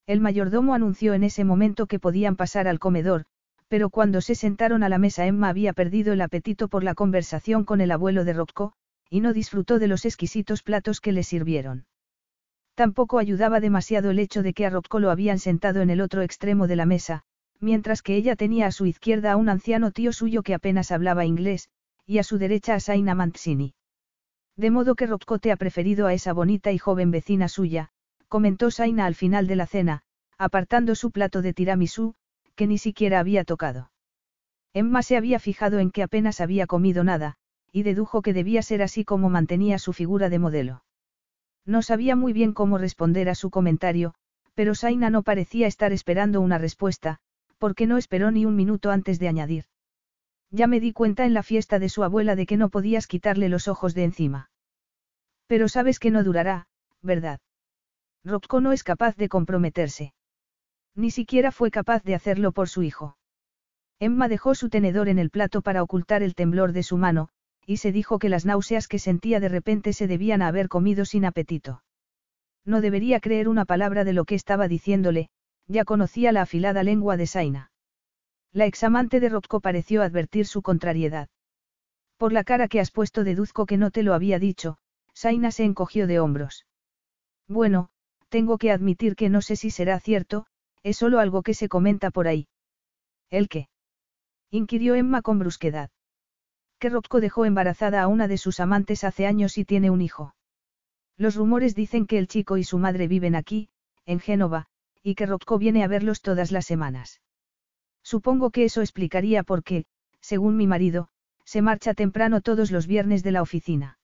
El 0.06 0.20
mayordomo 0.20 0.74
anunció 0.74 1.14
en 1.14 1.24
ese 1.24 1.44
momento 1.44 1.86
que 1.86 1.98
podían 1.98 2.36
pasar 2.36 2.68
al 2.68 2.78
comedor, 2.78 3.26
pero 3.70 3.88
cuando 3.88 4.20
se 4.20 4.34
sentaron 4.34 4.82
a 4.82 4.88
la 4.88 4.98
mesa 4.98 5.26
Emma 5.26 5.48
había 5.48 5.72
perdido 5.72 6.12
el 6.12 6.22
apetito 6.22 6.66
por 6.66 6.82
la 6.82 6.94
conversación 6.94 7.64
con 7.64 7.80
el 7.80 7.92
abuelo 7.92 8.24
de 8.24 8.32
Rocco, 8.32 8.72
y 9.08 9.20
no 9.20 9.32
disfrutó 9.32 9.78
de 9.78 9.86
los 9.86 10.04
exquisitos 10.04 10.64
platos 10.64 11.00
que 11.00 11.12
le 11.12 11.22
sirvieron. 11.22 11.86
Tampoco 12.74 13.20
ayudaba 13.20 13.60
demasiado 13.60 14.10
el 14.10 14.18
hecho 14.18 14.42
de 14.42 14.54
que 14.54 14.66
a 14.66 14.70
Rocco 14.70 14.98
lo 14.98 15.12
habían 15.12 15.38
sentado 15.38 15.82
en 15.82 15.90
el 15.90 16.00
otro 16.00 16.22
extremo 16.22 16.66
de 16.66 16.74
la 16.74 16.84
mesa, 16.84 17.22
mientras 17.60 18.02
que 18.02 18.16
ella 18.16 18.34
tenía 18.34 18.66
a 18.66 18.72
su 18.72 18.86
izquierda 18.86 19.30
a 19.30 19.36
un 19.36 19.48
anciano 19.48 19.92
tío 19.92 20.12
suyo 20.12 20.42
que 20.42 20.54
apenas 20.54 20.90
hablaba 20.90 21.24
inglés, 21.24 21.68
y 22.06 22.18
a 22.18 22.24
su 22.24 22.38
derecha 22.38 22.74
a 22.74 22.80
Saina 22.80 23.14
Manzini. 23.14 23.74
De 24.56 24.72
modo 24.72 24.96
que 24.96 25.06
Rocco 25.06 25.38
te 25.38 25.52
ha 25.52 25.56
preferido 25.56 26.08
a 26.08 26.12
esa 26.12 26.32
bonita 26.32 26.72
y 26.72 26.78
joven 26.78 27.12
vecina 27.12 27.46
suya, 27.46 27.90
comentó 28.26 28.72
Saina 28.72 29.06
al 29.06 29.14
final 29.14 29.46
de 29.46 29.54
la 29.54 29.66
cena, 29.66 30.02
apartando 30.38 30.96
su 30.96 31.12
plato 31.12 31.40
de 31.40 31.52
tiramisú, 31.52 32.16
que 32.60 32.66
ni 32.66 32.76
siquiera 32.76 33.20
había 33.20 33.44
tocado. 33.44 33.90
Emma 34.74 35.02
se 35.02 35.16
había 35.16 35.38
fijado 35.38 35.78
en 35.78 35.90
que 35.90 36.02
apenas 36.02 36.42
había 36.42 36.66
comido 36.66 37.04
nada, 37.04 37.36
y 37.72 37.84
dedujo 37.84 38.20
que 38.20 38.34
debía 38.34 38.60
ser 38.60 38.82
así 38.82 39.02
como 39.02 39.30
mantenía 39.30 39.78
su 39.78 39.94
figura 39.94 40.28
de 40.28 40.38
modelo. 40.38 40.84
No 41.64 41.80
sabía 41.80 42.16
muy 42.16 42.34
bien 42.34 42.52
cómo 42.52 42.76
responder 42.76 43.30
a 43.30 43.34
su 43.34 43.48
comentario, 43.48 44.12
pero 44.52 44.74
Saina 44.74 45.08
no 45.08 45.22
parecía 45.22 45.66
estar 45.66 45.94
esperando 45.94 46.42
una 46.42 46.58
respuesta, 46.58 47.16
porque 47.56 47.86
no 47.86 47.96
esperó 47.96 48.30
ni 48.30 48.44
un 48.44 48.56
minuto 48.56 48.90
antes 48.90 49.18
de 49.18 49.28
añadir. 49.28 49.64
Ya 50.50 50.66
me 50.66 50.80
di 50.80 50.92
cuenta 50.92 51.24
en 51.24 51.32
la 51.32 51.42
fiesta 51.42 51.78
de 51.78 51.88
su 51.88 52.04
abuela 52.04 52.36
de 52.36 52.44
que 52.44 52.58
no 52.58 52.68
podías 52.68 53.06
quitarle 53.06 53.48
los 53.48 53.68
ojos 53.68 53.94
de 53.94 54.04
encima. 54.04 54.50
Pero 55.46 55.66
sabes 55.70 55.98
que 55.98 56.10
no 56.10 56.22
durará, 56.24 56.66
¿verdad? 57.00 57.40
Rocco 58.22 58.60
no 58.60 58.72
es 58.72 58.84
capaz 58.84 59.16
de 59.16 59.30
comprometerse. 59.30 60.12
Ni 60.94 61.10
siquiera 61.10 61.52
fue 61.52 61.70
capaz 61.70 62.02
de 62.02 62.14
hacerlo 62.14 62.52
por 62.52 62.68
su 62.68 62.82
hijo. 62.82 63.16
Emma 63.98 64.28
dejó 64.28 64.54
su 64.54 64.68
tenedor 64.70 65.08
en 65.08 65.18
el 65.18 65.30
plato 65.30 65.62
para 65.62 65.82
ocultar 65.82 66.22
el 66.22 66.34
temblor 66.34 66.72
de 66.72 66.82
su 66.82 66.96
mano, 66.96 67.28
y 67.66 67.76
se 67.76 67.92
dijo 67.92 68.18
que 68.18 68.28
las 68.28 68.46
náuseas 68.46 68.88
que 68.88 68.98
sentía 68.98 69.40
de 69.40 69.48
repente 69.48 69.92
se 69.92 70.06
debían 70.06 70.42
a 70.42 70.48
haber 70.48 70.68
comido 70.68 71.04
sin 71.04 71.24
apetito. 71.24 71.82
No 72.64 72.80
debería 72.80 73.20
creer 73.20 73.48
una 73.48 73.64
palabra 73.64 74.04
de 74.04 74.12
lo 74.12 74.24
que 74.24 74.34
estaba 74.34 74.68
diciéndole, 74.68 75.28
ya 75.66 75.84
conocía 75.84 76.32
la 76.32 76.42
afilada 76.42 76.82
lengua 76.82 77.16
de 77.16 77.26
Saina. 77.26 77.70
La 78.52 78.66
examante 78.66 79.20
de 79.20 79.28
Rocco 79.28 79.60
pareció 79.60 80.02
advertir 80.02 80.46
su 80.46 80.62
contrariedad. 80.62 81.28
Por 82.16 82.32
la 82.32 82.42
cara 82.42 82.68
que 82.68 82.80
has 82.80 82.90
puesto 82.90 83.22
deduzco 83.22 83.66
que 83.66 83.76
no 83.76 83.90
te 83.90 84.02
lo 84.02 84.14
había 84.14 84.38
dicho, 84.38 84.78
Saina 85.14 85.52
se 85.52 85.64
encogió 85.64 86.06
de 86.06 86.18
hombros. 86.18 86.66
Bueno, 87.46 87.90
tengo 88.28 88.58
que 88.58 88.72
admitir 88.72 89.14
que 89.14 89.28
no 89.28 89.42
sé 89.42 89.56
si 89.56 89.70
será 89.70 90.00
cierto, 90.00 90.46
es 90.82 90.96
solo 90.96 91.20
algo 91.20 91.42
que 91.42 91.54
se 91.54 91.68
comenta 91.68 92.10
por 92.10 92.28
ahí. 92.28 92.48
¿El 93.30 93.48
qué? 93.48 93.68
Inquirió 94.50 94.94
Emma 94.94 95.22
con 95.22 95.38
brusquedad. 95.38 95.90
Que 96.78 96.88
Rocco 96.88 97.20
dejó 97.20 97.44
embarazada 97.44 98.02
a 98.02 98.08
una 98.08 98.26
de 98.26 98.38
sus 98.38 98.58
amantes 98.58 99.04
hace 99.04 99.26
años 99.26 99.58
y 99.58 99.64
tiene 99.64 99.90
un 99.90 100.00
hijo. 100.00 100.34
Los 101.16 101.36
rumores 101.36 101.74
dicen 101.74 102.06
que 102.06 102.18
el 102.18 102.26
chico 102.26 102.56
y 102.56 102.64
su 102.64 102.78
madre 102.78 103.06
viven 103.06 103.34
aquí, 103.34 103.68
en 104.06 104.18
Génova, 104.18 104.66
y 105.02 105.14
que 105.14 105.26
Rocco 105.26 105.58
viene 105.58 105.84
a 105.84 105.88
verlos 105.88 106.22
todas 106.22 106.50
las 106.50 106.66
semanas. 106.66 107.20
Supongo 108.02 108.50
que 108.50 108.64
eso 108.64 108.80
explicaría 108.80 109.42
por 109.42 109.62
qué, 109.62 109.84
según 110.20 110.56
mi 110.56 110.66
marido, 110.66 111.08
se 111.44 111.62
marcha 111.62 111.94
temprano 111.94 112.40
todos 112.40 112.70
los 112.70 112.86
viernes 112.86 113.22
de 113.22 113.32
la 113.32 113.42
oficina. 113.42 113.98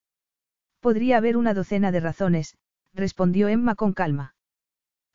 Podría 0.81 1.17
haber 1.17 1.37
una 1.37 1.55
docena 1.55 1.91
de 1.91 2.01
razones, 2.01 2.57
respondió 2.93 3.49
Emma 3.49 3.75
con 3.75 3.95
calma. 3.95 4.36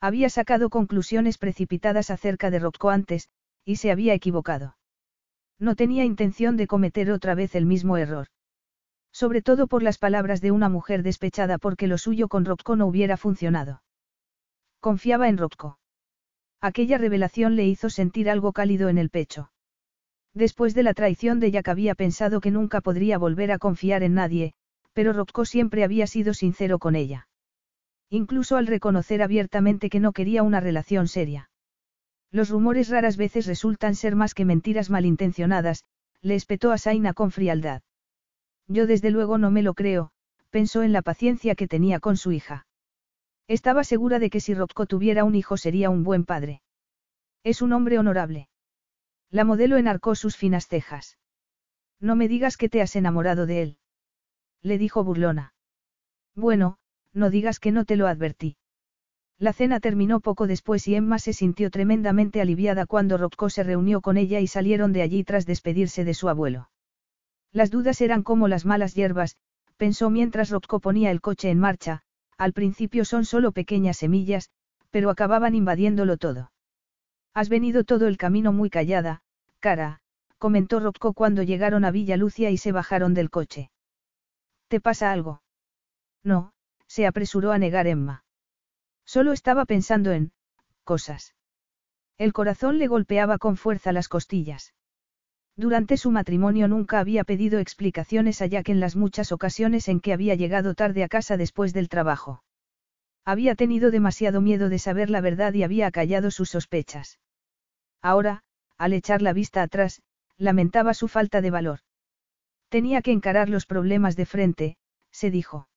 Había 0.02 0.30
sacado 0.30 0.72
conclusiones 0.72 1.38
precipitadas 1.38 2.10
acerca 2.10 2.50
de 2.50 2.58
Rocco 2.58 2.90
antes, 2.90 3.30
y 3.64 3.76
se 3.76 3.92
había 3.92 4.16
equivocado. 4.16 4.76
No 5.60 5.76
tenía 5.76 6.04
intención 6.04 6.58
de 6.58 6.66
cometer 6.66 7.12
otra 7.12 7.36
vez 7.36 7.54
el 7.54 7.68
mismo 7.68 7.98
error. 7.98 8.28
Sobre 9.12 9.44
todo 9.44 9.68
por 9.68 9.84
las 9.84 10.00
palabras 10.00 10.42
de 10.42 10.50
una 10.50 10.70
mujer 10.70 11.04
despechada 11.04 11.60
porque 11.60 11.86
lo 11.86 12.00
suyo 12.00 12.30
con 12.30 12.46
Rocco 12.46 12.76
no 12.76 12.88
hubiera 12.88 13.16
funcionado. 13.16 13.84
Confiaba 14.80 15.30
en 15.30 15.38
Rocco. 15.38 15.78
Aquella 16.62 16.98
revelación 16.98 17.56
le 17.56 17.68
hizo 17.68 17.92
sentir 17.92 18.28
algo 18.28 18.54
cálido 18.54 18.90
en 18.90 18.98
el 18.98 19.12
pecho. 19.12 19.52
Después 20.34 20.74
de 20.74 20.82
la 20.82 20.96
traición 20.96 21.40
de 21.40 21.52
Jack 21.52 21.68
había 21.68 21.94
pensado 21.94 22.42
que 22.42 22.50
nunca 22.50 22.82
podría 22.82 23.20
volver 23.20 23.52
a 23.52 23.60
confiar 23.60 24.02
en 24.02 24.16
nadie, 24.16 24.54
pero 24.94 25.14
Rocco 25.14 25.46
siempre 25.46 25.84
había 25.84 26.08
sido 26.08 26.34
sincero 26.34 26.80
con 26.80 26.96
ella. 26.96 27.28
Incluso 28.14 28.58
al 28.58 28.68
reconocer 28.68 29.22
abiertamente 29.22 29.90
que 29.90 30.02
no 30.02 30.12
quería 30.12 30.44
una 30.44 30.60
relación 30.60 31.08
seria. 31.08 31.50
Los 32.30 32.50
rumores 32.50 32.90
raras 32.90 33.16
veces 33.16 33.46
resultan 33.46 33.96
ser 33.96 34.18
más 34.18 34.34
que 34.34 34.44
mentiras 34.44 34.90
malintencionadas, 34.90 35.86
le 36.22 36.36
espetó 36.36 36.72
a 36.72 36.78
Saina 36.78 37.14
con 37.14 37.32
frialdad. 37.32 37.84
Yo 38.68 38.86
desde 38.86 39.12
luego 39.12 39.38
no 39.38 39.50
me 39.50 39.64
lo 39.64 39.74
creo, 39.74 40.12
pensó 40.50 40.84
en 40.84 40.92
la 40.92 41.02
paciencia 41.02 41.56
que 41.56 41.70
tenía 41.70 42.02
con 42.02 42.18
su 42.18 42.34
hija. 42.34 42.68
Estaba 43.48 43.86
segura 43.86 44.20
de 44.20 44.30
que 44.30 44.42
si 44.42 44.54
Rocco 44.54 44.86
tuviera 44.88 45.24
un 45.24 45.34
hijo 45.34 45.56
sería 45.56 45.90
un 45.90 46.04
buen 46.04 46.26
padre. 46.26 46.62
Es 47.46 47.62
un 47.62 47.72
hombre 47.72 47.98
honorable. 47.98 48.50
La 49.30 49.46
modelo 49.46 49.78
enarcó 49.78 50.16
sus 50.16 50.36
finas 50.36 50.68
cejas. 50.68 51.18
No 52.02 52.18
me 52.18 52.28
digas 52.28 52.58
que 52.58 52.68
te 52.68 52.82
has 52.82 52.98
enamorado 52.98 53.46
de 53.46 53.62
él. 53.62 53.78
Le 54.62 54.78
dijo 54.78 55.06
burlona. 55.06 55.54
Bueno, 56.36 56.78
no 57.14 57.30
digas 57.30 57.60
que 57.60 57.72
no 57.72 57.86
te 57.86 57.96
lo 57.96 58.08
advertí. 58.08 58.58
La 59.38 59.54
cena 59.54 59.80
terminó 59.80 60.20
poco 60.20 60.46
después 60.46 60.88
y 60.88 60.96
Emma 60.96 61.18
se 61.18 61.34
sintió 61.34 61.72
tremendamente 61.72 62.42
aliviada 62.42 62.86
cuando 62.86 63.18
Rocco 63.18 63.50
se 63.50 63.64
reunió 63.64 64.02
con 64.02 64.18
ella 64.18 64.40
y 64.40 64.48
salieron 64.48 64.94
de 64.94 65.02
allí 65.02 65.24
tras 65.24 65.46
despedirse 65.46 66.06
de 66.06 66.14
su 66.14 66.30
abuelo. 66.30 66.70
Las 67.52 67.72
dudas 67.72 68.02
eran 68.02 68.22
como 68.22 68.48
las 68.48 68.66
malas 68.66 68.94
hierbas, 68.94 69.38
pensó 69.78 70.12
mientras 70.12 70.52
Rocco 70.52 70.80
ponía 70.80 71.10
el 71.10 71.22
coche 71.22 71.50
en 71.50 71.60
marcha, 71.60 72.04
al 72.38 72.54
principio 72.54 73.04
son 73.04 73.26
solo 73.26 73.52
pequeñas 73.52 73.98
semillas, 73.98 74.52
pero 74.92 75.10
acababan 75.10 75.56
invadiéndolo 75.56 76.18
todo. 76.18 76.52
Has 77.34 77.50
venido 77.50 77.84
todo 77.84 78.08
el 78.08 78.18
camino 78.18 78.54
muy 78.54 78.70
callada, 78.70 79.22
cara, 79.60 80.02
comentó 80.38 80.80
Rocco 80.80 81.14
cuando 81.14 81.44
llegaron 81.44 81.84
a 81.84 81.92
Villa 81.92 82.16
Lucia 82.16 82.52
y 82.52 82.58
se 82.58 82.72
bajaron 82.72 83.14
del 83.14 83.30
coche. 83.30 83.72
¿Te 84.68 84.80
pasa 84.80 85.12
algo? 85.12 85.42
No, 86.24 86.54
se 86.92 87.08
apresuró 87.08 87.54
a 87.54 87.58
negar 87.58 87.88
Emma. 87.88 88.26
Solo 89.06 89.32
estaba 89.32 89.64
pensando 89.64 90.12
en, 90.12 90.34
cosas. 90.84 91.36
El 92.18 92.34
corazón 92.34 92.80
le 92.80 92.88
golpeaba 92.88 93.38
con 93.38 93.56
fuerza 93.56 93.94
las 93.94 94.10
costillas. 94.10 94.74
Durante 95.56 95.96
su 95.96 96.12
matrimonio 96.12 96.68
nunca 96.68 97.00
había 97.00 97.24
pedido 97.24 97.60
explicaciones 97.60 98.42
a 98.42 98.48
Jack 98.48 98.68
en 98.68 98.82
las 98.82 98.98
muchas 98.98 99.32
ocasiones 99.32 99.88
en 99.88 100.02
que 100.02 100.12
había 100.12 100.36
llegado 100.36 100.74
tarde 100.74 101.06
a 101.06 101.08
casa 101.08 101.38
después 101.38 101.72
del 101.72 101.88
trabajo. 101.88 102.44
Había 103.24 103.56
tenido 103.56 103.90
demasiado 103.90 104.42
miedo 104.42 104.68
de 104.68 104.78
saber 104.78 105.10
la 105.10 105.22
verdad 105.22 105.54
y 105.54 105.64
había 105.64 105.92
callado 105.92 106.30
sus 106.30 106.50
sospechas. 106.50 107.20
Ahora, 108.02 108.44
al 108.78 108.92
echar 108.92 109.22
la 109.22 109.32
vista 109.32 109.62
atrás, 109.62 110.02
lamentaba 110.36 110.94
su 110.94 111.08
falta 111.08 111.40
de 111.40 111.52
valor. 111.52 111.80
Tenía 112.68 113.02
que 113.02 113.14
encarar 113.14 113.48
los 113.48 113.66
problemas 113.66 114.18
de 114.18 114.26
frente, 114.26 114.78
se 115.10 115.32
dijo. 115.32 115.70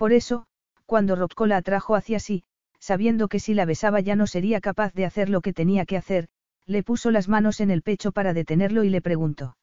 Por 0.00 0.14
eso, 0.14 0.46
cuando 0.86 1.14
Rocco 1.14 1.44
la 1.46 1.58
atrajo 1.58 1.94
hacia 1.94 2.20
sí, 2.20 2.42
sabiendo 2.78 3.28
que 3.28 3.38
si 3.38 3.52
la 3.52 3.66
besaba 3.66 4.00
ya 4.00 4.16
no 4.16 4.26
sería 4.26 4.62
capaz 4.62 4.94
de 4.94 5.04
hacer 5.04 5.28
lo 5.28 5.42
que 5.42 5.52
tenía 5.52 5.84
que 5.84 5.98
hacer, 5.98 6.26
le 6.64 6.82
puso 6.82 7.10
las 7.10 7.28
manos 7.28 7.60
en 7.60 7.70
el 7.70 7.82
pecho 7.82 8.10
para 8.10 8.32
detenerlo 8.32 8.82
y 8.82 8.88
le 8.88 9.02
preguntó. 9.02 9.58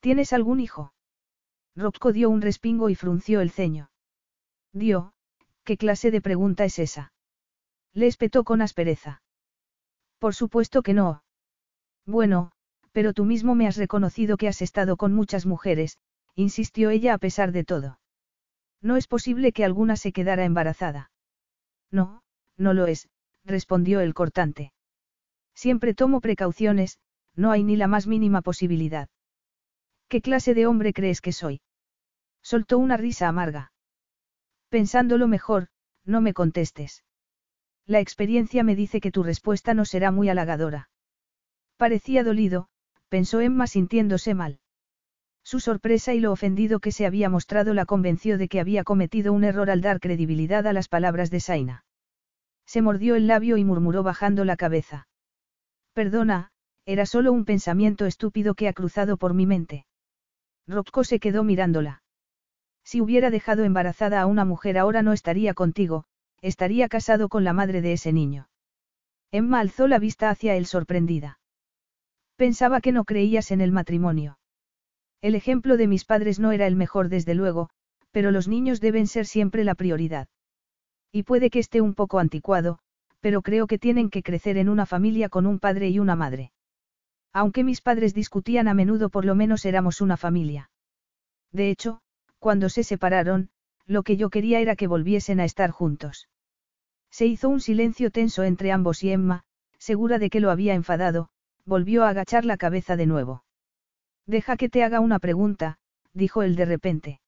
¿Tienes 0.00 0.32
algún 0.32 0.58
hijo? 0.58 0.94
Rocco 1.76 2.12
dio 2.12 2.28
un 2.28 2.42
respingo 2.42 2.90
y 2.90 2.96
frunció 2.96 3.40
el 3.40 3.52
ceño. 3.52 3.88
Dio, 4.72 5.12
¿qué 5.62 5.76
clase 5.76 6.10
de 6.10 6.20
pregunta 6.20 6.64
es 6.64 6.80
esa? 6.80 7.12
Le 7.92 8.08
espetó 8.08 8.42
con 8.42 8.62
aspereza. 8.62 9.22
Por 10.18 10.34
supuesto 10.34 10.82
que 10.82 10.92
no. 10.92 11.22
Bueno, 12.04 12.50
pero 12.90 13.12
tú 13.12 13.24
mismo 13.24 13.54
me 13.54 13.68
has 13.68 13.76
reconocido 13.76 14.38
que 14.38 14.48
has 14.48 14.60
estado 14.60 14.96
con 14.96 15.12
muchas 15.12 15.46
mujeres, 15.46 15.98
insistió 16.34 16.90
ella 16.90 17.14
a 17.14 17.18
pesar 17.18 17.52
de 17.52 17.62
todo. 17.62 18.00
No 18.80 18.96
es 18.96 19.06
posible 19.06 19.52
que 19.52 19.64
alguna 19.64 19.96
se 19.96 20.12
quedara 20.12 20.44
embarazada. 20.44 21.10
No, 21.90 22.22
no 22.56 22.74
lo 22.74 22.86
es, 22.86 23.08
respondió 23.44 24.00
el 24.00 24.14
cortante. 24.14 24.72
Siempre 25.54 25.94
tomo 25.94 26.20
precauciones, 26.20 26.98
no 27.34 27.50
hay 27.50 27.64
ni 27.64 27.76
la 27.76 27.86
más 27.86 28.06
mínima 28.06 28.42
posibilidad. 28.42 29.08
¿Qué 30.08 30.20
clase 30.20 30.54
de 30.54 30.66
hombre 30.66 30.92
crees 30.92 31.20
que 31.20 31.32
soy? 31.32 31.60
Soltó 32.42 32.78
una 32.78 32.96
risa 32.96 33.28
amarga. 33.28 33.72
Pensándolo 34.68 35.26
mejor, 35.26 35.68
no 36.04 36.20
me 36.20 36.32
contestes. 36.32 37.04
La 37.86 38.00
experiencia 38.00 38.62
me 38.62 38.76
dice 38.76 39.00
que 39.00 39.10
tu 39.10 39.22
respuesta 39.22 39.74
no 39.74 39.84
será 39.84 40.10
muy 40.10 40.28
halagadora. 40.28 40.90
Parecía 41.76 42.24
dolido, 42.24 42.68
pensó 43.08 43.40
Emma 43.40 43.66
sintiéndose 43.66 44.34
mal. 44.34 44.60
Su 45.46 45.60
sorpresa 45.60 46.12
y 46.12 46.18
lo 46.18 46.32
ofendido 46.32 46.80
que 46.80 46.90
se 46.90 47.06
había 47.06 47.30
mostrado 47.30 47.72
la 47.72 47.86
convenció 47.86 48.36
de 48.36 48.48
que 48.48 48.58
había 48.58 48.82
cometido 48.82 49.32
un 49.32 49.44
error 49.44 49.70
al 49.70 49.80
dar 49.80 50.00
credibilidad 50.00 50.66
a 50.66 50.72
las 50.72 50.88
palabras 50.88 51.30
de 51.30 51.38
Saina. 51.38 51.84
Se 52.66 52.82
mordió 52.82 53.14
el 53.14 53.28
labio 53.28 53.56
y 53.56 53.62
murmuró 53.62 54.02
bajando 54.02 54.44
la 54.44 54.56
cabeza. 54.56 55.06
Perdona, 55.92 56.50
era 56.84 57.06
solo 57.06 57.30
un 57.30 57.44
pensamiento 57.44 58.06
estúpido 58.06 58.56
que 58.56 58.66
ha 58.66 58.72
cruzado 58.72 59.18
por 59.18 59.34
mi 59.34 59.46
mente. 59.46 59.86
Rocco 60.66 61.04
se 61.04 61.20
quedó 61.20 61.44
mirándola. 61.44 62.02
Si 62.82 63.00
hubiera 63.00 63.30
dejado 63.30 63.62
embarazada 63.62 64.20
a 64.20 64.26
una 64.26 64.44
mujer 64.44 64.76
ahora 64.76 65.02
no 65.02 65.12
estaría 65.12 65.54
contigo, 65.54 66.06
estaría 66.42 66.88
casado 66.88 67.28
con 67.28 67.44
la 67.44 67.52
madre 67.52 67.82
de 67.82 67.92
ese 67.92 68.12
niño. 68.12 68.48
Emma 69.30 69.60
alzó 69.60 69.86
la 69.86 70.00
vista 70.00 70.28
hacia 70.28 70.56
él 70.56 70.66
sorprendida. 70.66 71.38
Pensaba 72.34 72.80
que 72.80 72.90
no 72.90 73.04
creías 73.04 73.52
en 73.52 73.60
el 73.60 73.70
matrimonio. 73.70 74.38
El 75.20 75.34
ejemplo 75.34 75.76
de 75.76 75.86
mis 75.86 76.04
padres 76.04 76.38
no 76.38 76.52
era 76.52 76.66
el 76.66 76.76
mejor 76.76 77.08
desde 77.08 77.34
luego, 77.34 77.70
pero 78.10 78.30
los 78.30 78.48
niños 78.48 78.80
deben 78.80 79.06
ser 79.06 79.26
siempre 79.26 79.64
la 79.64 79.74
prioridad. 79.74 80.28
Y 81.12 81.22
puede 81.22 81.50
que 81.50 81.58
esté 81.58 81.80
un 81.80 81.94
poco 81.94 82.18
anticuado, 82.18 82.78
pero 83.20 83.42
creo 83.42 83.66
que 83.66 83.78
tienen 83.78 84.10
que 84.10 84.22
crecer 84.22 84.58
en 84.58 84.68
una 84.68 84.86
familia 84.86 85.28
con 85.28 85.46
un 85.46 85.58
padre 85.58 85.88
y 85.88 85.98
una 85.98 86.16
madre. 86.16 86.52
Aunque 87.32 87.64
mis 87.64 87.80
padres 87.80 88.14
discutían 88.14 88.68
a 88.68 88.74
menudo 88.74 89.08
por 89.08 89.24
lo 89.24 89.34
menos 89.34 89.64
éramos 89.64 90.00
una 90.00 90.16
familia. 90.16 90.70
De 91.52 91.70
hecho, 91.70 92.00
cuando 92.38 92.68
se 92.68 92.84
separaron, 92.84 93.50
lo 93.86 94.02
que 94.02 94.16
yo 94.16 94.30
quería 94.30 94.60
era 94.60 94.76
que 94.76 94.86
volviesen 94.86 95.40
a 95.40 95.44
estar 95.44 95.70
juntos. 95.70 96.28
Se 97.10 97.26
hizo 97.26 97.48
un 97.48 97.60
silencio 97.60 98.10
tenso 98.10 98.42
entre 98.42 98.72
ambos 98.72 99.02
y 99.02 99.10
Emma, 99.10 99.44
segura 99.78 100.18
de 100.18 100.28
que 100.30 100.40
lo 100.40 100.50
había 100.50 100.74
enfadado, 100.74 101.28
volvió 101.64 102.04
a 102.04 102.10
agachar 102.10 102.44
la 102.44 102.56
cabeza 102.56 102.96
de 102.96 103.06
nuevo. 103.06 103.45
Deja 104.26 104.56
que 104.56 104.68
te 104.68 104.82
haga 104.82 105.00
una 105.00 105.18
pregunta, 105.18 105.78
dijo 106.12 106.42
él 106.42 106.56
de 106.56 106.64
repente. 106.64 107.20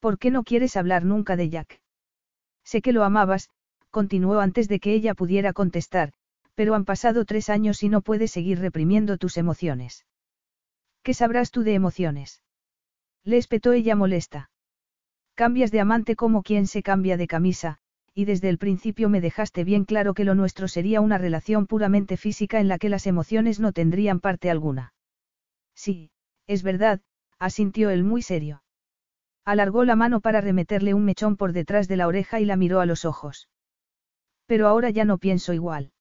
¿Por 0.00 0.18
qué 0.18 0.30
no 0.30 0.44
quieres 0.44 0.76
hablar 0.76 1.04
nunca 1.04 1.36
de 1.36 1.50
Jack? 1.50 1.80
Sé 2.64 2.80
que 2.80 2.92
lo 2.92 3.04
amabas, 3.04 3.50
continuó 3.90 4.40
antes 4.40 4.68
de 4.68 4.80
que 4.80 4.92
ella 4.92 5.14
pudiera 5.14 5.52
contestar, 5.52 6.12
pero 6.54 6.74
han 6.74 6.84
pasado 6.84 7.24
tres 7.24 7.50
años 7.50 7.82
y 7.82 7.88
no 7.88 8.00
puedes 8.00 8.30
seguir 8.30 8.58
reprimiendo 8.58 9.18
tus 9.18 9.36
emociones. 9.36 10.06
¿Qué 11.02 11.14
sabrás 11.14 11.50
tú 11.50 11.62
de 11.62 11.74
emociones? 11.74 12.42
Le 13.24 13.36
espetó 13.36 13.72
ella 13.72 13.94
molesta. 13.94 14.50
Cambias 15.34 15.70
de 15.70 15.80
amante 15.80 16.16
como 16.16 16.42
quien 16.42 16.66
se 16.66 16.82
cambia 16.82 17.16
de 17.16 17.26
camisa, 17.26 17.78
y 18.14 18.24
desde 18.24 18.48
el 18.48 18.58
principio 18.58 19.08
me 19.08 19.20
dejaste 19.20 19.62
bien 19.62 19.84
claro 19.84 20.14
que 20.14 20.24
lo 20.24 20.34
nuestro 20.34 20.68
sería 20.68 21.00
una 21.00 21.18
relación 21.18 21.66
puramente 21.66 22.16
física 22.16 22.60
en 22.60 22.68
la 22.68 22.78
que 22.78 22.88
las 22.88 23.06
emociones 23.06 23.60
no 23.60 23.72
tendrían 23.72 24.20
parte 24.20 24.50
alguna. 24.50 24.92
Sí, 25.78 26.10
es 26.48 26.64
verdad, 26.64 27.00
asintió 27.38 27.90
él 27.90 28.02
muy 28.02 28.20
serio. 28.20 28.64
Alargó 29.44 29.84
la 29.84 29.94
mano 29.94 30.20
para 30.20 30.40
remeterle 30.40 30.92
un 30.92 31.04
mechón 31.04 31.36
por 31.36 31.52
detrás 31.52 31.86
de 31.86 31.96
la 31.96 32.08
oreja 32.08 32.40
y 32.40 32.44
la 32.46 32.56
miró 32.56 32.80
a 32.80 32.86
los 32.86 33.04
ojos. 33.04 33.48
Pero 34.46 34.66
ahora 34.66 34.90
ya 34.90 35.04
no 35.04 35.18
pienso 35.18 35.52
igual. 35.52 35.92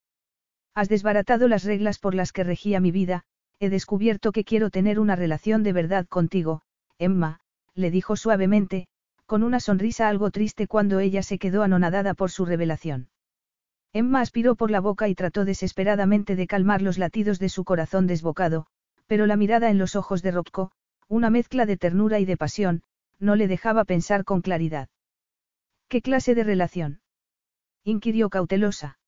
Has 0.74 0.90
desbaratado 0.90 1.48
las 1.48 1.64
reglas 1.64 2.00
por 2.00 2.16
las 2.16 2.32
que 2.32 2.44
regía 2.44 2.80
mi 2.80 2.90
vida, 2.90 3.24
he 3.60 3.70
descubierto 3.70 4.32
que 4.32 4.44
quiero 4.44 4.72
tener 4.72 5.00
una 5.00 5.16
relación 5.16 5.62
de 5.62 5.74
verdad 5.74 6.08
contigo, 6.08 6.64
Emma, 6.98 7.40
le 7.76 7.92
dijo 7.92 8.16
suavemente, 8.16 8.88
con 9.28 9.44
una 9.44 9.60
sonrisa 9.60 10.10
algo 10.10 10.32
triste 10.32 10.66
cuando 10.66 11.00
ella 11.00 11.22
se 11.22 11.38
quedó 11.38 11.62
anonadada 11.62 12.16
por 12.16 12.32
su 12.32 12.46
revelación. 12.46 13.10
Emma 13.94 14.22
aspiró 14.22 14.56
por 14.56 14.72
la 14.72 14.80
boca 14.80 15.08
y 15.08 15.14
trató 15.14 15.46
desesperadamente 15.46 16.36
de 16.36 16.48
calmar 16.48 16.82
los 16.82 16.98
latidos 16.98 17.38
de 17.38 17.50
su 17.50 17.64
corazón 17.64 18.08
desbocado, 18.08 18.66
pero 19.08 19.26
la 19.26 19.36
mirada 19.36 19.70
en 19.70 19.78
los 19.78 19.96
ojos 19.96 20.22
de 20.22 20.32
Rocco, 20.32 20.72
una 21.08 21.30
mezcla 21.30 21.66
de 21.66 21.78
ternura 21.78 22.20
y 22.20 22.26
de 22.26 22.38
pasión, 22.38 22.84
no 23.20 23.36
le 23.36 23.48
dejaba 23.48 23.86
pensar 23.86 24.24
con 24.24 24.42
claridad. 24.42 24.90
¿Qué 25.88 26.02
clase 26.02 26.36
de 26.36 26.44
relación? 26.44 27.02
inquirió 27.84 28.30
cautelosa. 28.30 29.00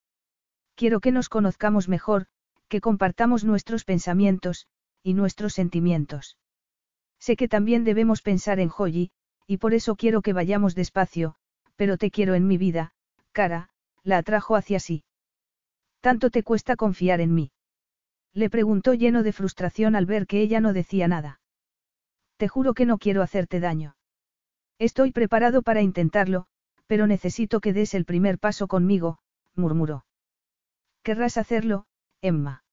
Quiero 0.76 1.02
que 1.02 1.12
nos 1.12 1.28
conozcamos 1.28 1.90
mejor, 1.90 2.28
que 2.70 2.80
compartamos 2.80 3.44
nuestros 3.44 3.84
pensamientos, 3.84 4.68
y 5.04 5.14
nuestros 5.14 5.54
sentimientos. 5.54 6.38
Sé 7.20 7.36
que 7.36 7.50
también 7.50 7.84
debemos 7.84 8.22
pensar 8.22 8.60
en 8.60 8.70
Joyi, 8.70 9.12
y 9.46 9.58
por 9.58 9.74
eso 9.74 9.96
quiero 9.96 10.22
que 10.22 10.32
vayamos 10.32 10.76
despacio, 10.76 11.36
pero 11.76 11.98
te 11.98 12.12
quiero 12.12 12.36
en 12.36 12.48
mi 12.48 12.58
vida, 12.58 12.94
cara, 13.34 13.70
la 14.04 14.18
atrajo 14.18 14.56
hacia 14.56 14.80
sí. 14.80 15.04
¿Tanto 16.00 16.30
te 16.30 16.44
cuesta 16.44 16.78
confiar 16.78 17.20
en 17.20 17.34
mí? 17.34 17.52
Le 18.34 18.50
preguntó 18.50 18.94
lleno 18.94 19.24
de 19.24 19.34
frustración 19.34 19.96
al 19.96 20.06
ver 20.06 20.28
que 20.28 20.42
ella 20.42 20.60
no 20.60 20.74
decía 20.74 21.08
nada. 21.08 21.42
Te 22.38 22.48
juro 22.48 22.74
que 22.74 22.86
no 22.86 22.98
quiero 22.98 23.22
hacerte 23.22 23.60
daño. 23.60 23.96
Estoy 24.78 25.12
preparado 25.12 25.62
para 25.62 25.82
intentarlo, 25.82 26.46
pero 26.88 27.06
necesito 27.06 27.60
que 27.60 27.74
des 27.74 27.94
el 27.94 28.06
primer 28.06 28.40
paso 28.40 28.68
conmigo, 28.68 29.20
murmuró. 29.56 30.06
Querrás 31.04 31.38
hacerlo, 31.38 31.86
Emma. 32.22 32.64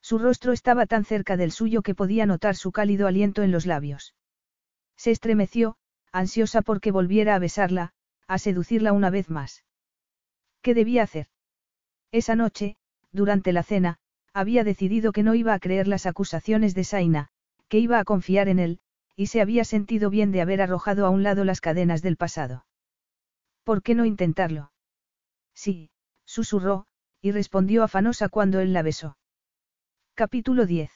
Su 0.00 0.18
rostro 0.18 0.52
estaba 0.52 0.86
tan 0.86 1.04
cerca 1.04 1.36
del 1.36 1.50
suyo 1.50 1.82
que 1.82 1.94
podía 1.94 2.26
notar 2.26 2.56
su 2.56 2.72
cálido 2.72 3.06
aliento 3.06 3.42
en 3.42 3.50
los 3.50 3.66
labios. 3.66 4.14
Se 4.96 5.10
estremeció, 5.10 5.76
ansiosa 6.12 6.62
porque 6.62 6.90
volviera 6.90 7.34
a 7.34 7.38
besarla, 7.38 7.92
a 8.26 8.38
seducirla 8.38 8.92
una 8.92 9.10
vez 9.10 9.30
más. 9.30 9.64
¿Qué 10.62 10.74
debía 10.74 11.02
hacer? 11.02 11.28
Esa 12.12 12.34
noche, 12.34 12.76
durante 13.12 13.52
la 13.52 13.62
cena, 13.62 13.98
había 14.36 14.64
decidido 14.64 15.12
que 15.12 15.22
no 15.22 15.34
iba 15.34 15.54
a 15.54 15.58
creer 15.58 15.88
las 15.88 16.04
acusaciones 16.04 16.74
de 16.74 16.84
Saina, 16.84 17.28
que 17.68 17.78
iba 17.78 17.98
a 17.98 18.04
confiar 18.04 18.48
en 18.48 18.58
él, 18.58 18.80
y 19.16 19.28
se 19.28 19.40
había 19.40 19.64
sentido 19.64 20.10
bien 20.10 20.30
de 20.30 20.42
haber 20.42 20.60
arrojado 20.60 21.06
a 21.06 21.10
un 21.10 21.22
lado 21.22 21.42
las 21.42 21.62
cadenas 21.62 22.02
del 22.02 22.18
pasado. 22.18 22.66
¿Por 23.64 23.82
qué 23.82 23.94
no 23.94 24.04
intentarlo? 24.04 24.72
Sí, 25.54 25.88
susurró, 26.26 26.86
y 27.22 27.32
respondió 27.32 27.82
afanosa 27.82 28.28
cuando 28.28 28.60
él 28.60 28.74
la 28.74 28.82
besó. 28.82 29.16
Capítulo 30.14 30.66
10. 30.66 30.90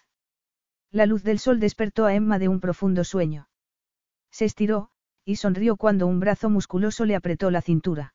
La 0.91 1.07
luz 1.07 1.23
del 1.23 1.39
sol 1.39 1.61
despertó 1.61 2.05
a 2.05 2.15
Emma 2.15 2.39
de 2.39 2.49
un 2.49 2.61
profundo 2.61 3.05
sueño. 3.05 3.49
Se 4.31 4.45
estiró, 4.45 4.91
y 5.25 5.37
sonrió 5.37 5.77
cuando 5.77 6.07
un 6.07 6.21
brazo 6.21 6.51
musculoso 6.51 7.07
le 7.07 7.17
apretó 7.17 7.51
la 7.51 7.63
cintura. 7.63 8.13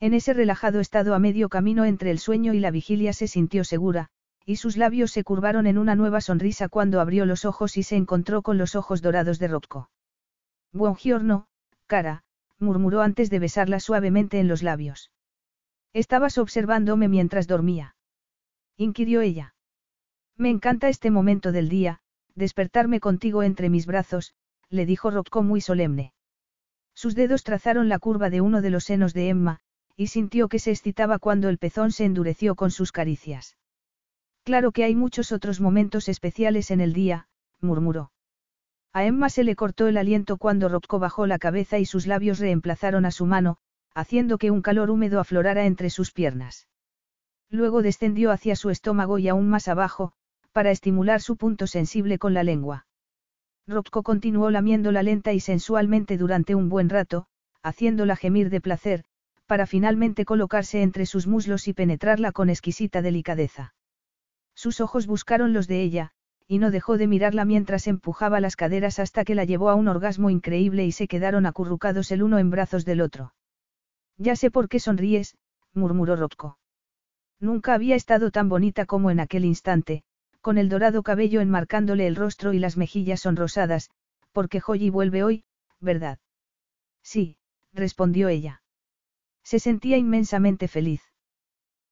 En 0.00 0.12
ese 0.12 0.34
relajado 0.34 0.80
estado 0.80 1.14
a 1.14 1.18
medio 1.18 1.48
camino 1.48 1.86
entre 1.86 2.10
el 2.10 2.18
sueño 2.18 2.52
y 2.52 2.60
la 2.60 2.70
vigilia 2.70 3.14
se 3.14 3.26
sintió 3.26 3.64
segura, 3.64 4.10
y 4.44 4.56
sus 4.56 4.76
labios 4.76 5.10
se 5.10 5.24
curvaron 5.24 5.66
en 5.66 5.78
una 5.78 5.94
nueva 5.94 6.20
sonrisa 6.20 6.68
cuando 6.68 7.00
abrió 7.00 7.24
los 7.26 7.44
ojos 7.44 7.76
y 7.76 7.82
se 7.82 7.96
encontró 7.96 8.42
con 8.42 8.58
los 8.58 8.74
ojos 8.74 9.00
dorados 9.00 9.38
de 9.38 9.48
Rocco. 9.48 9.90
Buongiorno, 10.72 11.46
cara, 11.86 12.24
murmuró 12.58 13.00
antes 13.00 13.30
de 13.30 13.38
besarla 13.38 13.80
suavemente 13.80 14.38
en 14.40 14.48
los 14.48 14.62
labios. 14.62 15.10
Estabas 15.92 16.38
observándome 16.38 17.08
mientras 17.08 17.46
dormía. 17.46 17.96
Inquirió 18.76 19.20
ella. 19.20 19.54
Me 20.36 20.50
encanta 20.50 20.88
este 20.88 21.10
momento 21.10 21.52
del 21.52 21.68
día, 21.68 22.00
despertarme 22.34 23.00
contigo 23.00 23.42
entre 23.42 23.70
mis 23.70 23.86
brazos, 23.86 24.34
le 24.68 24.84
dijo 24.86 25.10
Rocco 25.10 25.42
muy 25.42 25.60
solemne. 25.60 26.12
Sus 26.92 27.14
dedos 27.14 27.44
trazaron 27.44 27.88
la 27.88 27.98
curva 27.98 28.30
de 28.30 28.40
uno 28.40 28.60
de 28.60 28.70
los 28.70 28.84
senos 28.84 29.14
de 29.14 29.28
Emma, 29.28 29.60
y 29.96 30.08
sintió 30.08 30.48
que 30.48 30.58
se 30.58 30.72
excitaba 30.72 31.18
cuando 31.18 31.48
el 31.48 31.58
pezón 31.58 31.92
se 31.92 32.04
endureció 32.04 32.56
con 32.56 32.70
sus 32.70 32.90
caricias. 32.90 33.56
Claro 34.44 34.72
que 34.72 34.84
hay 34.84 34.94
muchos 34.94 35.32
otros 35.32 35.60
momentos 35.60 36.08
especiales 36.08 36.70
en 36.70 36.82
el 36.82 36.92
día, 36.92 37.28
murmuró. 37.62 38.12
A 38.92 39.04
Emma 39.04 39.30
se 39.30 39.42
le 39.42 39.56
cortó 39.56 39.88
el 39.88 39.96
aliento 39.96 40.36
cuando 40.36 40.68
Rocco 40.68 40.98
bajó 40.98 41.26
la 41.26 41.38
cabeza 41.38 41.78
y 41.78 41.86
sus 41.86 42.06
labios 42.06 42.38
reemplazaron 42.38 43.06
a 43.06 43.10
su 43.10 43.24
mano, 43.24 43.56
haciendo 43.94 44.36
que 44.36 44.50
un 44.50 44.60
calor 44.60 44.90
húmedo 44.90 45.18
aflorara 45.18 45.64
entre 45.64 45.88
sus 45.88 46.12
piernas. 46.12 46.68
Luego 47.48 47.80
descendió 47.80 48.30
hacia 48.30 48.54
su 48.54 48.68
estómago 48.68 49.18
y 49.18 49.28
aún 49.28 49.48
más 49.48 49.66
abajo, 49.66 50.12
para 50.52 50.70
estimular 50.70 51.22
su 51.22 51.36
punto 51.36 51.66
sensible 51.66 52.18
con 52.18 52.34
la 52.34 52.44
lengua. 52.44 52.86
Rocco 53.66 54.02
continuó 54.02 54.50
lamiéndola 54.50 55.02
lenta 55.02 55.32
y 55.32 55.40
sensualmente 55.40 56.18
durante 56.18 56.54
un 56.54 56.68
buen 56.68 56.90
rato, 56.90 57.26
haciéndola 57.62 58.14
gemir 58.14 58.50
de 58.50 58.60
placer, 58.60 59.04
para 59.46 59.66
finalmente 59.66 60.26
colocarse 60.26 60.82
entre 60.82 61.06
sus 61.06 61.26
muslos 61.26 61.66
y 61.66 61.72
penetrarla 61.72 62.30
con 62.32 62.50
exquisita 62.50 63.00
delicadeza. 63.00 63.74
Sus 64.54 64.80
ojos 64.80 65.06
buscaron 65.06 65.52
los 65.52 65.66
de 65.66 65.82
ella, 65.82 66.12
y 66.46 66.58
no 66.58 66.70
dejó 66.70 66.98
de 66.98 67.06
mirarla 67.06 67.44
mientras 67.44 67.86
empujaba 67.86 68.40
las 68.40 68.56
caderas 68.56 68.98
hasta 68.98 69.24
que 69.24 69.34
la 69.34 69.44
llevó 69.44 69.70
a 69.70 69.74
un 69.74 69.88
orgasmo 69.88 70.30
increíble 70.30 70.84
y 70.84 70.92
se 70.92 71.08
quedaron 71.08 71.46
acurrucados 71.46 72.10
el 72.12 72.22
uno 72.22 72.38
en 72.38 72.50
brazos 72.50 72.84
del 72.84 73.00
otro. 73.00 73.34
Ya 74.18 74.36
sé 74.36 74.50
por 74.50 74.68
qué 74.68 74.78
sonríes, 74.78 75.36
murmuró 75.72 76.16
Rocco. 76.16 76.58
Nunca 77.40 77.74
había 77.74 77.96
estado 77.96 78.30
tan 78.30 78.48
bonita 78.48 78.86
como 78.86 79.10
en 79.10 79.20
aquel 79.20 79.44
instante, 79.44 80.04
con 80.40 80.58
el 80.58 80.68
dorado 80.68 81.02
cabello 81.02 81.40
enmarcándole 81.40 82.06
el 82.06 82.16
rostro 82.16 82.52
y 82.52 82.58
las 82.58 82.76
mejillas 82.76 83.20
sonrosadas, 83.20 83.90
porque 84.32 84.60
Joyi 84.60 84.90
vuelve 84.90 85.24
hoy, 85.24 85.44
¿verdad? 85.80 86.18
Sí, 87.02 87.38
respondió 87.72 88.28
ella. 88.28 88.62
Se 89.42 89.58
sentía 89.58 89.96
inmensamente 89.96 90.68
feliz. 90.68 91.13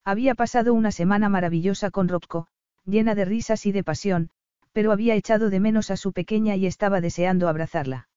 Había 0.05 0.35
pasado 0.35 0.75
una 0.75 0.91
semana 0.91 1.29
maravillosa 1.29 1.91
con 1.91 2.09
Rocco, 2.09 2.49
llena 2.85 3.15
de 3.15 3.25
risas 3.25 3.67
y 3.67 3.73
de 3.73 3.85
pasión, 3.85 4.31
pero 4.73 4.91
había 4.91 5.15
echado 5.15 5.49
de 5.51 5.61
menos 5.61 5.91
a 5.91 5.97
su 5.97 6.13
pequeña 6.13 6.57
y 6.57 6.67
estaba 6.67 7.01
deseando 7.01 7.49
abrazarla. 7.49 8.09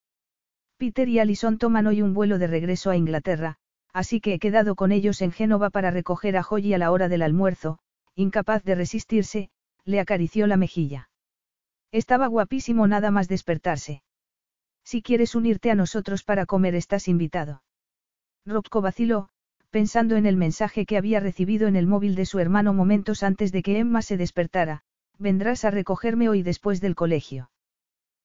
Peter 0.78 1.08
y 1.08 1.20
Alison 1.20 1.58
toman 1.58 1.86
hoy 1.86 2.02
un 2.02 2.12
vuelo 2.12 2.38
de 2.38 2.48
regreso 2.48 2.90
a 2.90 2.96
Inglaterra, 2.96 3.56
así 3.92 4.20
que 4.20 4.34
he 4.34 4.38
quedado 4.38 4.74
con 4.74 4.92
ellos 4.92 5.22
en 5.22 5.32
Génova 5.32 5.70
para 5.70 5.90
recoger 5.90 6.36
a 6.36 6.42
Joyi 6.42 6.74
a 6.74 6.78
la 6.78 6.90
hora 6.90 7.08
del 7.08 7.22
almuerzo, 7.22 7.78
incapaz 8.14 8.64
de 8.64 8.74
resistirse, 8.74 9.50
le 9.84 10.00
acarició 10.00 10.46
la 10.46 10.56
mejilla. 10.56 11.08
Estaba 11.92 12.26
guapísimo 12.26 12.86
nada 12.88 13.10
más 13.10 13.28
despertarse. 13.28 14.02
Si 14.84 15.02
quieres 15.02 15.34
unirte 15.34 15.70
a 15.70 15.74
nosotros 15.74 16.24
para 16.24 16.46
comer 16.46 16.74
estás 16.74 17.08
invitado. 17.08 17.62
Rocco 18.44 18.80
vaciló, 18.80 19.30
pensando 19.70 20.16
en 20.16 20.26
el 20.26 20.36
mensaje 20.36 20.86
que 20.86 20.96
había 20.96 21.20
recibido 21.20 21.68
en 21.68 21.76
el 21.76 21.86
móvil 21.86 22.14
de 22.14 22.26
su 22.26 22.38
hermano 22.38 22.72
momentos 22.72 23.22
antes 23.22 23.52
de 23.52 23.62
que 23.62 23.78
Emma 23.78 24.02
se 24.02 24.16
despertara, 24.16 24.82
vendrás 25.18 25.64
a 25.64 25.70
recogerme 25.70 26.28
hoy 26.28 26.42
después 26.42 26.80
del 26.80 26.94
colegio. 26.94 27.50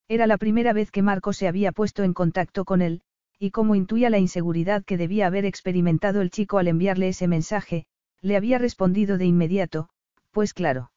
Era 0.08 0.28
la 0.28 0.38
primera 0.38 0.74
vez 0.74 0.92
que 0.92 1.02
Marco 1.02 1.34
se 1.34 1.48
había 1.48 1.72
puesto 1.72 2.04
en 2.04 2.14
contacto 2.14 2.66
con 2.66 2.82
él, 2.82 3.02
y 3.40 3.52
como 3.52 3.76
intuía 3.76 4.10
la 4.10 4.20
inseguridad 4.20 4.84
que 4.84 4.98
debía 4.98 5.28
haber 5.28 5.46
experimentado 5.46 6.22
el 6.22 6.30
chico 6.30 6.58
al 6.58 6.68
enviarle 6.68 7.08
ese 7.08 7.28
mensaje, 7.28 7.86
le 8.22 8.36
había 8.36 8.58
respondido 8.58 9.18
de 9.18 9.26
inmediato, 9.26 9.90
pues 10.32 10.54
claro. 10.54 10.92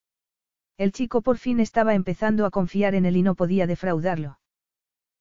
El 0.77 0.93
chico 0.93 1.23
por 1.23 1.39
fin 1.39 1.61
estaba 1.61 1.95
empezando 1.95 2.45
a 2.45 2.51
confiar 2.51 2.95
en 2.95 3.07
él 3.07 3.17
y 3.17 3.23
no 3.23 3.35
podía 3.35 3.67
defraudarlo. 3.67 4.39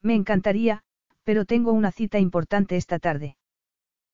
Me 0.01 0.15
encantaría, 0.15 0.83
pero 1.23 1.45
tengo 1.45 1.71
una 1.71 1.91
cita 1.91 2.19
importante 2.19 2.75
esta 2.75 2.99
tarde. 2.99 3.37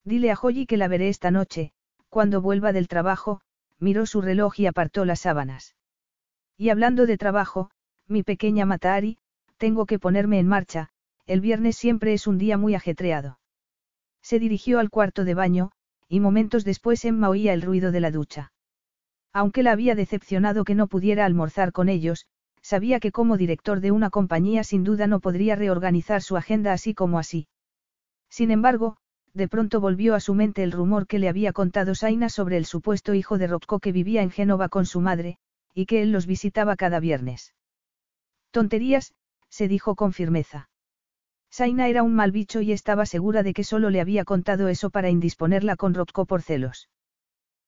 Dile 0.04 0.32
a 0.32 0.36
Joyi 0.36 0.66
que 0.66 0.78
la 0.78 0.88
veré 0.88 1.10
esta 1.10 1.32
noche, 1.32 1.72
cuando 2.10 2.42
vuelva 2.42 2.74
del 2.74 2.88
trabajo, 2.88 3.42
miró 3.80 4.06
su 4.06 4.22
reloj 4.22 4.60
y 4.60 4.66
apartó 4.66 5.06
las 5.06 5.22
sábanas. 5.22 5.76
Y 6.58 6.70
hablando 6.70 7.06
de 7.06 7.18
trabajo, 7.18 7.70
mi 8.08 8.24
pequeña 8.24 8.66
Matari, 8.66 9.18
tengo 9.58 9.86
que 9.86 10.00
ponerme 10.00 10.40
en 10.40 10.48
marcha, 10.48 10.90
el 11.26 11.42
viernes 11.42 11.78
siempre 11.78 12.14
es 12.14 12.28
un 12.28 12.38
día 12.38 12.58
muy 12.58 12.76
ajetreado. 12.76 13.40
Se 14.22 14.40
dirigió 14.40 14.80
al 14.80 14.90
cuarto 14.90 15.26
de 15.26 15.34
baño, 15.34 15.72
y 16.08 16.20
momentos 16.20 16.66
después 16.66 17.06
Emma 17.06 17.30
oía 17.30 17.54
el 17.54 17.62
ruido 17.62 17.92
de 17.92 18.00
la 18.00 18.12
ducha. 18.12 18.52
Aunque 19.32 19.64
la 19.64 19.72
había 19.72 19.96
decepcionado 19.96 20.64
que 20.64 20.76
no 20.76 20.88
pudiera 20.88 21.26
almorzar 21.26 21.72
con 21.72 21.88
ellos, 21.88 22.26
sabía 22.62 23.00
que 23.00 23.12
como 23.12 23.38
director 23.38 23.80
de 23.80 23.92
una 23.92 24.10
compañía 24.10 24.64
sin 24.64 24.84
duda 24.84 25.08
no 25.08 25.20
podría 25.20 25.56
reorganizar 25.56 26.22
su 26.22 26.36
agenda 26.36 26.74
así 26.74 26.94
como 26.94 27.20
así. 27.20 27.48
Sin 28.30 28.52
embargo, 28.52 28.98
de 29.34 29.48
pronto 29.48 29.80
volvió 29.80 30.16
a 30.16 30.20
su 30.20 30.34
mente 30.34 30.64
el 30.64 30.72
rumor 30.72 31.08
que 31.08 31.20
le 31.20 31.30
había 31.30 31.54
contado 31.54 31.96
Saina 31.96 32.30
sobre 32.30 32.58
el 32.58 32.66
supuesto 32.66 33.14
hijo 33.14 33.38
de 33.38 33.48
Rocco 33.48 33.80
que 33.80 33.92
vivía 33.92 34.22
en 34.22 34.32
Génova 34.32 34.70
con 34.70 34.86
su 34.86 35.02
madre, 35.02 35.38
y 35.74 35.86
que 35.86 36.02
él 36.02 36.12
los 36.12 36.26
visitaba 36.26 36.76
cada 36.76 37.00
viernes. 37.00 37.54
Tonterías, 38.52 39.14
se 39.50 39.68
dijo 39.68 39.96
con 39.96 40.14
firmeza. 40.14 40.70
Saina 41.52 41.88
era 41.88 42.04
un 42.04 42.16
mal 42.16 42.32
bicho 42.32 42.62
y 42.62 42.72
estaba 42.72 43.06
segura 43.06 43.44
de 43.44 43.54
que 43.54 43.64
solo 43.64 43.90
le 43.90 44.02
había 44.02 44.24
contado 44.24 44.68
eso 44.68 44.90
para 44.90 45.10
indisponerla 45.10 45.76
con 45.76 45.94
Rocco 45.94 46.26
por 46.26 46.42
celos. 46.42 46.90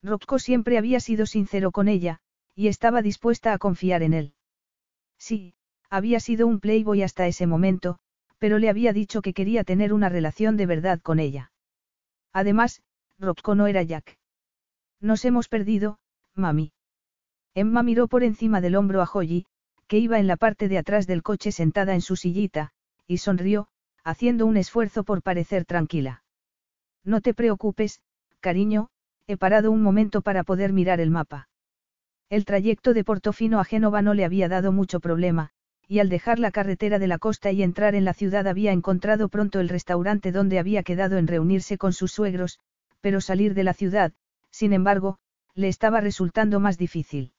Rocco 0.03 0.39
siempre 0.39 0.77
había 0.77 0.99
sido 0.99 1.25
sincero 1.25 1.71
con 1.71 1.87
ella, 1.87 2.19
y 2.55 2.67
estaba 2.67 3.01
dispuesta 3.01 3.53
a 3.53 3.57
confiar 3.57 4.03
en 4.03 4.13
él. 4.13 4.33
Sí, 5.17 5.53
había 5.89 6.19
sido 6.19 6.47
un 6.47 6.59
playboy 6.59 7.03
hasta 7.03 7.27
ese 7.27 7.47
momento, 7.47 7.99
pero 8.39 8.57
le 8.57 8.69
había 8.69 8.93
dicho 8.93 9.21
que 9.21 9.33
quería 9.33 9.63
tener 9.63 9.93
una 9.93 10.09
relación 10.09 10.57
de 10.57 10.65
verdad 10.65 10.99
con 11.01 11.19
ella. 11.19 11.50
Además, 12.33 12.81
Rocco 13.19 13.55
no 13.55 13.67
era 13.67 13.83
Jack. 13.83 14.17
Nos 14.99 15.25
hemos 15.25 15.47
perdido, 15.47 15.99
mami. 16.35 16.71
Emma 17.53 17.83
miró 17.83 18.07
por 18.07 18.23
encima 18.23 18.61
del 18.61 18.75
hombro 18.75 19.01
a 19.01 19.09
Holly, 19.11 19.45
que 19.87 19.97
iba 19.97 20.19
en 20.19 20.27
la 20.27 20.37
parte 20.37 20.69
de 20.69 20.77
atrás 20.77 21.07
del 21.07 21.23
coche 21.23 21.51
sentada 21.51 21.93
en 21.93 22.01
su 22.01 22.15
sillita, 22.15 22.71
y 23.07 23.17
sonrió, 23.17 23.67
haciendo 24.03 24.45
un 24.45 24.57
esfuerzo 24.57 25.03
por 25.03 25.21
parecer 25.21 25.65
tranquila. 25.65 26.23
No 27.03 27.19
te 27.19 27.33
preocupes, 27.33 28.01
cariño, 28.39 28.89
he 29.27 29.37
parado 29.37 29.71
un 29.71 29.81
momento 29.81 30.21
para 30.21 30.43
poder 30.43 30.71
mirar 30.71 31.01
el 31.01 31.11
mapa. 31.11 31.49
El 32.29 32.45
trayecto 32.45 32.93
de 32.93 33.03
Portofino 33.03 33.59
a 33.59 33.65
Génova 33.65 34.01
no 34.01 34.13
le 34.13 34.23
había 34.23 34.47
dado 34.47 34.71
mucho 34.71 34.99
problema, 34.99 35.51
y 35.91 35.99
al 35.99 36.07
dejar 36.07 36.39
la 36.39 36.51
carretera 36.51 36.99
de 36.99 37.07
la 37.07 37.17
costa 37.17 37.51
y 37.51 37.63
entrar 37.63 37.95
en 37.95 38.05
la 38.05 38.13
ciudad 38.13 38.47
había 38.47 38.71
encontrado 38.71 39.27
pronto 39.27 39.59
el 39.59 39.67
restaurante 39.67 40.31
donde 40.31 40.57
había 40.57 40.83
quedado 40.83 41.17
en 41.17 41.27
reunirse 41.27 41.77
con 41.77 41.91
sus 41.91 42.13
suegros, 42.13 42.59
pero 43.01 43.19
salir 43.19 43.53
de 43.55 43.65
la 43.65 43.73
ciudad, 43.73 44.13
sin 44.51 44.71
embargo, 44.71 45.17
le 45.53 45.67
estaba 45.67 45.99
resultando 45.99 46.61
más 46.61 46.77
difícil. 46.77 47.33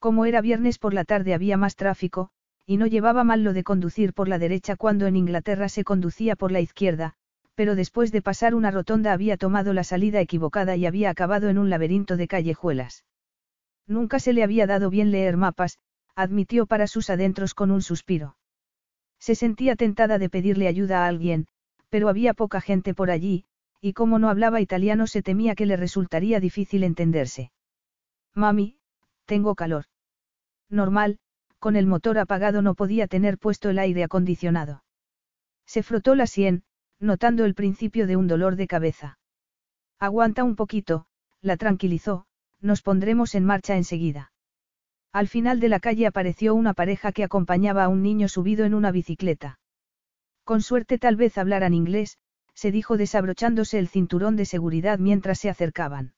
Como 0.00 0.26
era 0.26 0.40
viernes 0.40 0.80
por 0.80 0.94
la 0.94 1.04
tarde 1.04 1.32
había 1.32 1.56
más 1.56 1.76
tráfico, 1.76 2.30
y 2.66 2.76
no 2.76 2.88
llevaba 2.88 3.22
mal 3.22 3.44
lo 3.44 3.52
de 3.52 3.62
conducir 3.62 4.14
por 4.14 4.26
la 4.26 4.40
derecha 4.40 4.74
cuando 4.74 5.06
en 5.06 5.14
Inglaterra 5.14 5.68
se 5.68 5.84
conducía 5.84 6.34
por 6.34 6.50
la 6.50 6.60
izquierda, 6.60 7.14
pero 7.54 7.76
después 7.76 8.10
de 8.10 8.20
pasar 8.20 8.56
una 8.56 8.72
rotonda 8.72 9.12
había 9.12 9.36
tomado 9.36 9.72
la 9.74 9.84
salida 9.84 10.20
equivocada 10.20 10.74
y 10.74 10.86
había 10.86 11.08
acabado 11.08 11.48
en 11.48 11.56
un 11.56 11.70
laberinto 11.70 12.16
de 12.16 12.26
callejuelas. 12.26 13.04
Nunca 13.86 14.18
se 14.18 14.32
le 14.32 14.42
había 14.42 14.66
dado 14.66 14.90
bien 14.90 15.12
leer 15.12 15.36
mapas, 15.36 15.78
admitió 16.14 16.66
para 16.66 16.86
sus 16.86 17.10
adentros 17.10 17.54
con 17.54 17.70
un 17.70 17.82
suspiro. 17.82 18.36
Se 19.18 19.34
sentía 19.34 19.76
tentada 19.76 20.18
de 20.18 20.30
pedirle 20.30 20.66
ayuda 20.66 21.04
a 21.04 21.06
alguien, 21.06 21.46
pero 21.88 22.08
había 22.08 22.34
poca 22.34 22.60
gente 22.60 22.94
por 22.94 23.10
allí, 23.10 23.44
y 23.80 23.92
como 23.92 24.18
no 24.18 24.28
hablaba 24.28 24.60
italiano 24.60 25.06
se 25.06 25.22
temía 25.22 25.54
que 25.54 25.66
le 25.66 25.76
resultaría 25.76 26.40
difícil 26.40 26.84
entenderse. 26.84 27.52
Mami, 28.34 28.78
tengo 29.24 29.54
calor. 29.54 29.84
Normal, 30.68 31.18
con 31.58 31.76
el 31.76 31.86
motor 31.86 32.18
apagado 32.18 32.62
no 32.62 32.74
podía 32.74 33.06
tener 33.06 33.38
puesto 33.38 33.70
el 33.70 33.78
aire 33.78 34.04
acondicionado. 34.04 34.84
Se 35.66 35.82
frotó 35.82 36.14
la 36.14 36.26
sien, 36.26 36.64
notando 36.98 37.44
el 37.44 37.54
principio 37.54 38.06
de 38.06 38.16
un 38.16 38.26
dolor 38.26 38.56
de 38.56 38.66
cabeza. 38.66 39.18
Aguanta 39.98 40.44
un 40.44 40.56
poquito, 40.56 41.06
la 41.42 41.56
tranquilizó, 41.56 42.26
nos 42.60 42.82
pondremos 42.82 43.34
en 43.34 43.44
marcha 43.44 43.76
enseguida. 43.76 44.32
Al 45.12 45.26
final 45.26 45.58
de 45.58 45.68
la 45.68 45.80
calle 45.80 46.06
apareció 46.06 46.54
una 46.54 46.72
pareja 46.72 47.10
que 47.10 47.24
acompañaba 47.24 47.84
a 47.84 47.88
un 47.88 48.02
niño 48.02 48.28
subido 48.28 48.64
en 48.64 48.74
una 48.74 48.92
bicicleta. 48.92 49.58
Con 50.44 50.62
suerte 50.62 50.98
tal 50.98 51.16
vez 51.16 51.36
hablaran 51.36 51.74
inglés, 51.74 52.18
se 52.54 52.70
dijo 52.70 52.96
desabrochándose 52.96 53.78
el 53.78 53.88
cinturón 53.88 54.36
de 54.36 54.44
seguridad 54.44 54.98
mientras 54.98 55.38
se 55.38 55.50
acercaban. 55.50 56.14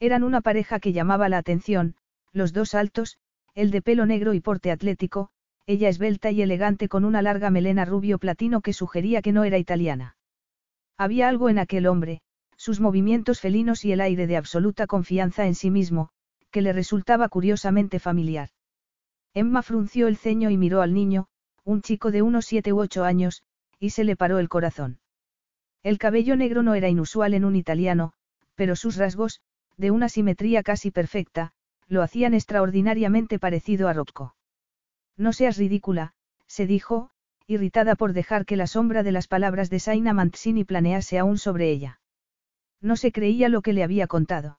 Eran 0.00 0.24
una 0.24 0.40
pareja 0.40 0.80
que 0.80 0.92
llamaba 0.92 1.28
la 1.28 1.38
atención, 1.38 1.96
los 2.32 2.52
dos 2.52 2.74
altos, 2.74 3.18
el 3.54 3.70
de 3.70 3.82
pelo 3.82 4.04
negro 4.06 4.34
y 4.34 4.40
porte 4.40 4.70
atlético, 4.70 5.30
ella 5.66 5.88
esbelta 5.88 6.30
y 6.30 6.42
elegante 6.42 6.88
con 6.88 7.04
una 7.04 7.22
larga 7.22 7.50
melena 7.50 7.84
rubio 7.84 8.18
platino 8.18 8.60
que 8.60 8.72
sugería 8.72 9.22
que 9.22 9.32
no 9.32 9.44
era 9.44 9.58
italiana. 9.58 10.16
Había 10.98 11.28
algo 11.28 11.48
en 11.48 11.58
aquel 11.58 11.86
hombre, 11.86 12.20
sus 12.56 12.80
movimientos 12.80 13.40
felinos 13.40 13.84
y 13.84 13.92
el 13.92 14.00
aire 14.00 14.26
de 14.26 14.36
absoluta 14.36 14.86
confianza 14.86 15.46
en 15.46 15.54
sí 15.54 15.70
mismo, 15.70 16.10
que 16.52 16.62
le 16.62 16.72
resultaba 16.72 17.28
curiosamente 17.28 17.98
familiar. 17.98 18.50
Emma 19.34 19.62
frunció 19.62 20.06
el 20.06 20.16
ceño 20.16 20.50
y 20.50 20.56
miró 20.56 20.82
al 20.82 20.94
niño, 20.94 21.26
un 21.64 21.82
chico 21.82 22.12
de 22.12 22.22
unos 22.22 22.46
siete 22.46 22.72
u 22.72 22.78
ocho 22.78 23.02
años, 23.02 23.42
y 23.80 23.90
se 23.90 24.04
le 24.04 24.14
paró 24.14 24.38
el 24.38 24.48
corazón. 24.48 25.00
El 25.82 25.98
cabello 25.98 26.36
negro 26.36 26.62
no 26.62 26.74
era 26.74 26.88
inusual 26.88 27.34
en 27.34 27.44
un 27.44 27.56
italiano, 27.56 28.12
pero 28.54 28.76
sus 28.76 28.96
rasgos, 28.96 29.40
de 29.76 29.90
una 29.90 30.08
simetría 30.08 30.62
casi 30.62 30.90
perfecta, 30.90 31.52
lo 31.88 32.02
hacían 32.02 32.34
extraordinariamente 32.34 33.38
parecido 33.38 33.88
a 33.88 33.92
Rocco. 33.92 34.36
No 35.16 35.32
seas 35.32 35.56
ridícula, 35.56 36.14
se 36.46 36.66
dijo, 36.66 37.10
irritada 37.46 37.96
por 37.96 38.12
dejar 38.12 38.44
que 38.44 38.56
la 38.56 38.66
sombra 38.66 39.02
de 39.02 39.12
las 39.12 39.26
palabras 39.26 39.70
de 39.70 39.80
Saina 39.80 40.12
Manzini 40.12 40.64
planease 40.64 41.18
aún 41.18 41.38
sobre 41.38 41.70
ella. 41.70 42.00
No 42.80 42.96
se 42.96 43.10
creía 43.12 43.48
lo 43.48 43.62
que 43.62 43.72
le 43.72 43.82
había 43.82 44.06
contado. 44.06 44.58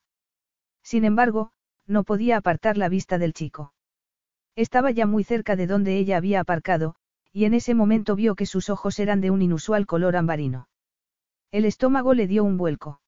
Sin 0.81 1.05
embargo, 1.05 1.51
no 1.87 2.03
podía 2.03 2.37
apartar 2.37 2.77
la 2.77 2.89
vista 2.89 3.17
del 3.17 3.33
chico. 3.33 3.73
Estaba 4.55 4.91
ya 4.91 5.05
muy 5.05 5.23
cerca 5.23 5.55
de 5.55 5.67
donde 5.67 5.97
ella 5.97 6.17
había 6.17 6.39
aparcado, 6.39 6.95
y 7.31 7.45
en 7.45 7.53
ese 7.53 7.73
momento 7.73 8.15
vio 8.15 8.35
que 8.35 8.45
sus 8.45 8.69
ojos 8.69 8.99
eran 8.99 9.19
de 9.21 9.31
un 9.31 9.41
inusual 9.41 9.85
color 9.87 10.15
ambarino. 10.15 10.67
El 11.51 11.65
estómago 11.65 12.13
le 12.13 12.27
dio 12.27 12.43
un 12.43 12.57
vuelco. 12.57 13.01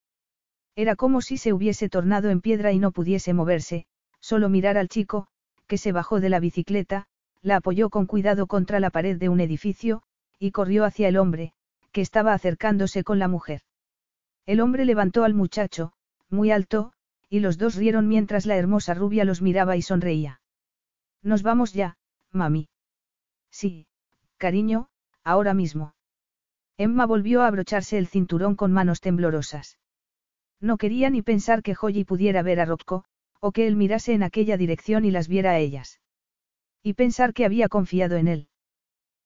Era 0.75 0.95
como 0.95 1.21
si 1.21 1.37
se 1.37 1.53
hubiese 1.53 1.89
tornado 1.89 2.29
en 2.29 2.41
piedra 2.41 2.71
y 2.71 2.79
no 2.79 2.91
pudiese 2.91 3.33
moverse, 3.33 3.85
solo 4.19 4.49
mirar 4.49 4.77
al 4.77 4.89
chico, 4.89 5.27
que 5.67 5.77
se 5.77 5.91
bajó 5.91 6.19
de 6.19 6.29
la 6.29 6.39
bicicleta, 6.39 7.05
la 7.41 7.57
apoyó 7.57 7.89
con 7.89 8.07
cuidado 8.07 8.47
contra 8.47 8.79
la 8.79 8.89
pared 8.89 9.17
de 9.17 9.29
un 9.29 9.39
edificio, 9.39 10.01
y 10.39 10.51
corrió 10.51 10.83
hacia 10.83 11.07
el 11.07 11.17
hombre, 11.17 11.53
que 11.91 12.01
estaba 12.01 12.33
acercándose 12.33 13.03
con 13.03 13.19
la 13.19 13.27
mujer. 13.27 13.61
El 14.45 14.59
hombre 14.59 14.85
levantó 14.85 15.23
al 15.23 15.33
muchacho, 15.33 15.93
muy 16.29 16.51
alto, 16.51 16.91
y 17.35 17.41
los 17.41 17.57
dos 17.57 17.75
rieron 17.75 18.07
mientras 18.07 18.45
la 18.45 18.55
hermosa 18.55 18.93
rubia 18.93 19.25
los 19.25 19.41
miraba 19.41 19.75
y 19.75 19.81
sonreía. 19.81 20.39
Nos 21.21 21.43
vamos 21.43 21.73
ya, 21.73 21.97
mami. 22.31 22.69
Sí, 23.51 23.87
cariño, 24.37 24.87
ahora 25.21 25.53
mismo. 25.53 25.95
Emma 26.77 27.05
volvió 27.05 27.41
a 27.41 27.47
abrocharse 27.47 27.97
el 27.97 28.07
cinturón 28.07 28.55
con 28.55 28.71
manos 28.71 29.01
temblorosas. 29.01 29.79
No 30.61 30.77
quería 30.77 31.09
ni 31.09 31.23
pensar 31.23 31.61
que 31.61 31.75
Holly 31.77 32.05
pudiera 32.05 32.41
ver 32.41 32.61
a 32.61 32.65
Rocco, 32.65 33.03
o 33.41 33.51
que 33.51 33.67
él 33.67 33.75
mirase 33.75 34.13
en 34.13 34.23
aquella 34.23 34.55
dirección 34.55 35.03
y 35.03 35.11
las 35.11 35.27
viera 35.27 35.51
a 35.51 35.59
ellas. 35.59 35.99
Y 36.83 36.93
pensar 36.93 37.33
que 37.33 37.43
había 37.43 37.67
confiado 37.67 38.15
en 38.15 38.29
él. 38.29 38.47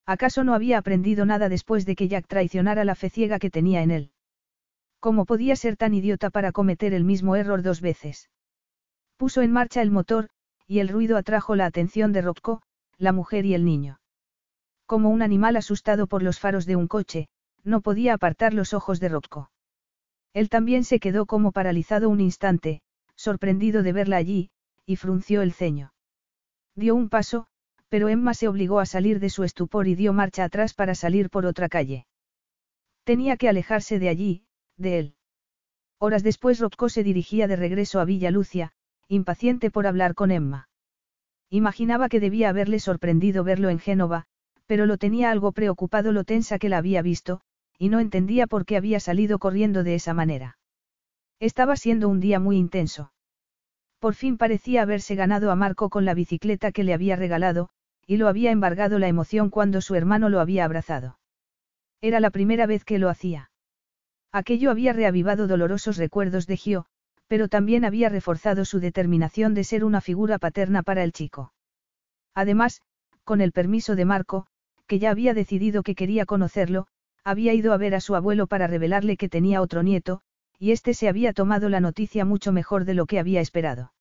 ¿Acaso 0.07 0.43
no 0.43 0.55
había 0.55 0.79
aprendido 0.79 1.27
nada 1.27 1.47
después 1.47 1.85
de 1.85 1.95
que 1.95 2.07
Jack 2.07 2.25
traicionara 2.25 2.85
la 2.85 2.95
fe 2.95 3.11
ciega 3.11 3.37
que 3.37 3.51
tenía 3.51 3.83
en 3.83 3.91
él? 3.91 4.11
¿Cómo 4.99 5.25
podía 5.25 5.55
ser 5.55 5.77
tan 5.77 5.93
idiota 5.93 6.29
para 6.29 6.51
cometer 6.51 6.93
el 6.93 7.05
mismo 7.05 7.35
error 7.35 7.61
dos 7.61 7.79
veces? 7.79 8.29
Puso 9.17 9.41
en 9.41 9.51
marcha 9.51 9.81
el 9.81 9.91
motor, 9.91 10.29
y 10.67 10.79
el 10.79 10.89
ruido 10.89 11.17
atrajo 11.17 11.55
la 11.55 11.65
atención 11.65 12.11
de 12.11 12.21
Rocco, 12.21 12.61
la 12.97 13.11
mujer 13.11 13.45
y 13.45 13.53
el 13.53 13.65
niño. 13.65 13.99
Como 14.85 15.09
un 15.09 15.21
animal 15.21 15.55
asustado 15.55 16.07
por 16.07 16.21
los 16.21 16.39
faros 16.39 16.65
de 16.65 16.75
un 16.75 16.87
coche, 16.87 17.27
no 17.63 17.81
podía 17.81 18.13
apartar 18.13 18.53
los 18.53 18.73
ojos 18.73 18.99
de 18.99 19.09
Rocco. 19.09 19.51
Él 20.33 20.49
también 20.49 20.83
se 20.83 20.99
quedó 20.99 21.25
como 21.25 21.51
paralizado 21.51 22.09
un 22.09 22.19
instante, 22.19 22.81
sorprendido 23.15 23.83
de 23.83 23.93
verla 23.93 24.17
allí, 24.17 24.51
y 24.85 24.95
frunció 24.95 25.41
el 25.41 25.53
ceño. 25.53 25.93
Dio 26.75 26.95
un 26.95 27.09
paso, 27.09 27.47
pero 27.89 28.09
Emma 28.09 28.33
se 28.33 28.47
obligó 28.47 28.79
a 28.79 28.85
salir 28.85 29.19
de 29.19 29.29
su 29.29 29.43
estupor 29.43 29.87
y 29.87 29.95
dio 29.95 30.13
marcha 30.13 30.43
atrás 30.43 30.73
para 30.73 30.93
salir 30.93 31.29
por 31.29 31.45
otra 31.45 31.69
calle. 31.69 32.05
Tenía 33.03 33.37
que 33.37 33.49
alejarse 33.49 33.97
de 33.97 34.09
allí, 34.09 34.43
de 34.79 34.99
él. 34.99 35.15
Horas 35.99 36.23
después 36.23 36.59
Rocco 36.59 36.89
se 36.89 37.03
dirigía 37.03 37.47
de 37.47 37.55
regreso 37.55 37.99
a 37.99 38.05
Villa 38.05 38.31
Lucia, 38.31 38.71
impaciente 39.07 39.69
por 39.69 39.85
hablar 39.85 40.15
con 40.15 40.31
Emma. 40.31 40.69
Imaginaba 41.49 42.09
que 42.09 42.19
debía 42.19 42.49
haberle 42.49 42.79
sorprendido 42.79 43.43
verlo 43.43 43.69
en 43.69 43.79
Génova, 43.79 44.25
pero 44.65 44.85
lo 44.85 44.97
tenía 44.97 45.31
algo 45.31 45.51
preocupado 45.51 46.11
lo 46.11 46.23
tensa 46.23 46.59
que 46.59 46.69
la 46.69 46.77
había 46.77 47.01
visto, 47.01 47.41
y 47.77 47.89
no 47.89 47.99
entendía 47.99 48.47
por 48.47 48.65
qué 48.65 48.77
había 48.77 48.99
salido 48.99 49.39
corriendo 49.39 49.83
de 49.83 49.95
esa 49.95 50.13
manera. 50.13 50.57
Estaba 51.39 51.75
siendo 51.75 52.07
un 52.07 52.19
día 52.19 52.39
muy 52.39 52.57
intenso. 52.57 53.11
Por 53.99 54.13
fin 54.13 54.37
parecía 54.37 54.83
haberse 54.83 55.15
ganado 55.15 55.51
a 55.51 55.55
Marco 55.55 55.89
con 55.89 56.05
la 56.05 56.13
bicicleta 56.13 56.71
que 56.71 56.83
le 56.83 56.93
había 56.93 57.15
regalado, 57.15 57.69
y 58.05 58.17
lo 58.17 58.27
había 58.27 58.51
embargado 58.51 58.99
la 58.99 59.07
emoción 59.07 59.49
cuando 59.49 59.81
su 59.81 59.95
hermano 59.95 60.29
lo 60.29 60.39
había 60.39 60.65
abrazado. 60.65 61.19
Era 62.01 62.19
la 62.19 62.29
primera 62.29 62.65
vez 62.65 62.85
que 62.85 62.99
lo 62.99 63.09
hacía. 63.09 63.51
Aquello 64.31 64.69
había 64.69 64.93
reavivado 64.93 65.47
dolorosos 65.47 65.97
recuerdos 65.97 66.45
de 66.45 66.57
Gio, 66.57 66.85
pero 67.27 67.47
también 67.47 67.85
había 67.85 68.09
reforzado 68.09 68.65
su 68.65 68.79
determinación 68.79 69.53
de 69.53 69.63
ser 69.63 69.83
una 69.83 70.01
figura 70.01 70.37
paterna 70.37 70.83
para 70.83 71.03
el 71.03 71.11
chico. 71.11 71.53
Además, 72.35 72.81
con 73.23 73.41
el 73.41 73.51
permiso 73.51 73.95
de 73.95 74.05
Marco, 74.05 74.47
que 74.87 74.99
ya 74.99 75.11
había 75.11 75.33
decidido 75.33 75.83
que 75.83 75.95
quería 75.95 76.25
conocerlo, 76.25 76.87
había 77.23 77.53
ido 77.53 77.73
a 77.73 77.77
ver 77.77 77.95
a 77.95 78.01
su 78.01 78.15
abuelo 78.15 78.47
para 78.47 78.67
revelarle 78.67 79.17
que 79.17 79.29
tenía 79.29 79.61
otro 79.61 79.83
nieto, 79.83 80.21
y 80.57 80.71
este 80.71 80.93
se 80.93 81.07
había 81.07 81.33
tomado 81.33 81.69
la 81.69 81.79
noticia 81.79 82.25
mucho 82.25 82.51
mejor 82.51 82.85
de 82.85 82.95
lo 82.95 83.05
que 83.05 83.19
había 83.19 83.41
esperado. 83.41 83.93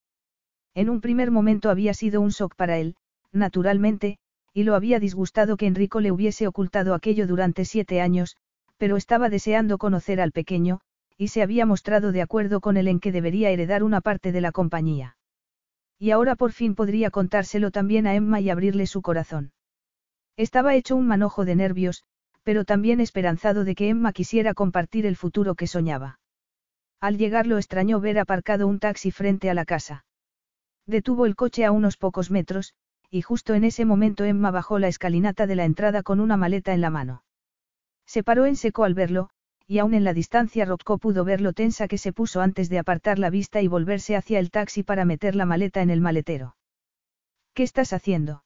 En 0.75 0.89
un 0.89 1.01
primer 1.01 1.31
momento 1.31 1.71
había 1.71 1.95
sido 1.95 2.21
un 2.21 2.31
shock 2.31 2.55
para 2.55 2.79
él, 2.79 2.97
naturalmente, 3.33 4.19
y 4.55 4.63
lo 4.65 4.75
había 4.75 4.99
disgustado 4.99 5.57
que 5.57 5.67
Enrico 5.67 6.01
le 6.01 6.11
hubiese 6.11 6.47
ocultado 6.47 6.95
aquello 6.95 7.27
durante 7.27 7.65
siete 7.65 8.01
años, 8.01 8.37
pero 8.79 8.97
estaba 8.97 9.29
deseando 9.29 9.77
conocer 9.77 10.21
al 10.21 10.33
pequeño, 10.33 10.81
y 11.17 11.29
se 11.29 11.43
había 11.43 11.67
mostrado 11.67 12.13
de 12.13 12.23
acuerdo 12.23 12.61
con 12.61 12.77
él 12.77 12.89
en 12.89 13.01
que 13.01 13.13
debería 13.13 13.51
heredar 13.51 13.83
una 13.83 14.01
parte 14.01 14.33
de 14.33 14.41
la 14.41 14.53
compañía. 14.53 15.17
Y 15.99 16.13
ahora 16.13 16.37
por 16.37 16.53
fin 16.53 16.77
podría 16.77 17.11
contárselo 17.11 17.73
también 17.73 18.07
a 18.07 18.15
Emma 18.15 18.41
y 18.41 18.51
abrirle 18.51 18.87
su 18.87 19.03
corazón. 19.03 19.53
Estaba 20.37 20.77
hecho 20.77 20.95
un 20.95 21.09
manojo 21.09 21.45
de 21.45 21.57
nervios, 21.57 22.05
pero 22.45 22.65
también 22.65 23.01
esperanzado 23.01 23.65
de 23.65 23.75
que 23.75 23.89
Emma 23.89 24.13
quisiera 24.13 24.55
compartir 24.55 25.07
el 25.07 25.17
futuro 25.17 25.57
que 25.57 25.67
soñaba. 25.67 26.21
Al 27.01 27.19
llegar 27.19 27.49
lo 27.49 27.59
extrañó 27.59 28.01
ver 28.01 28.19
aparcado 28.19 28.69
un 28.69 28.79
taxi 28.79 29.11
frente 29.11 29.51
a 29.51 29.55
la 29.55 29.65
casa. 29.65 30.05
Detuvo 30.87 31.27
el 31.27 31.35
coche 31.35 31.65
a 31.65 31.73
unos 31.73 31.97
pocos 31.97 32.31
metros, 32.31 32.75
y 33.11 33.23
justo 33.23 33.55
en 33.55 33.65
ese 33.65 33.85
momento 33.85 34.25
Emma 34.25 34.53
bajó 34.53 34.79
la 34.79 34.89
escalinata 34.89 35.49
de 35.49 35.57
la 35.57 35.65
entrada 35.65 36.03
con 36.05 36.21
una 36.21 36.37
maleta 36.37 36.73
en 36.73 36.81
la 36.81 36.91
mano. 36.91 37.25
Se 38.09 38.23
paró 38.23 38.47
en 38.47 38.57
seco 38.57 38.85
al 38.85 38.95
verlo, 38.95 39.29
y 39.67 39.81
aún 39.81 39.93
en 39.93 40.03
la 40.03 40.15
distancia 40.15 40.65
Rocco 40.65 40.97
pudo 40.97 41.25
ver 41.25 41.43
lo 41.43 41.53
tensa 41.53 41.89
que 41.89 41.99
se 41.99 42.15
puso 42.15 42.41
antes 42.41 42.71
de 42.71 42.79
apartar 42.79 43.19
la 43.19 43.29
vista 43.29 43.61
y 43.61 43.69
volverse 43.69 44.17
hacia 44.17 44.39
el 44.39 44.51
taxi 44.51 44.83
para 44.83 45.05
meter 45.05 45.37
la 45.37 45.45
maleta 45.45 45.83
en 45.83 45.91
el 45.91 46.01
maletero. 46.01 46.57
¿Qué 47.53 47.65
estás 47.65 47.93
haciendo? 47.93 48.45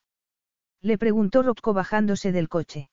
Le 0.81 0.97
preguntó 0.97 1.43
Rocco 1.43 1.73
bajándose 1.73 2.33
del 2.33 2.49
coche. 2.49 2.89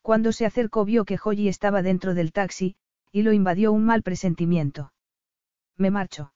Cuando 0.00 0.30
se 0.30 0.46
acercó 0.46 0.84
vio 0.84 1.04
que 1.04 1.18
Holly 1.22 1.48
estaba 1.48 1.82
dentro 1.82 2.14
del 2.14 2.30
taxi, 2.30 2.76
y 3.10 3.22
lo 3.22 3.32
invadió 3.32 3.72
un 3.72 3.84
mal 3.84 4.02
presentimiento. 4.02 4.92
Me 5.76 5.90
marcho. 5.90 6.32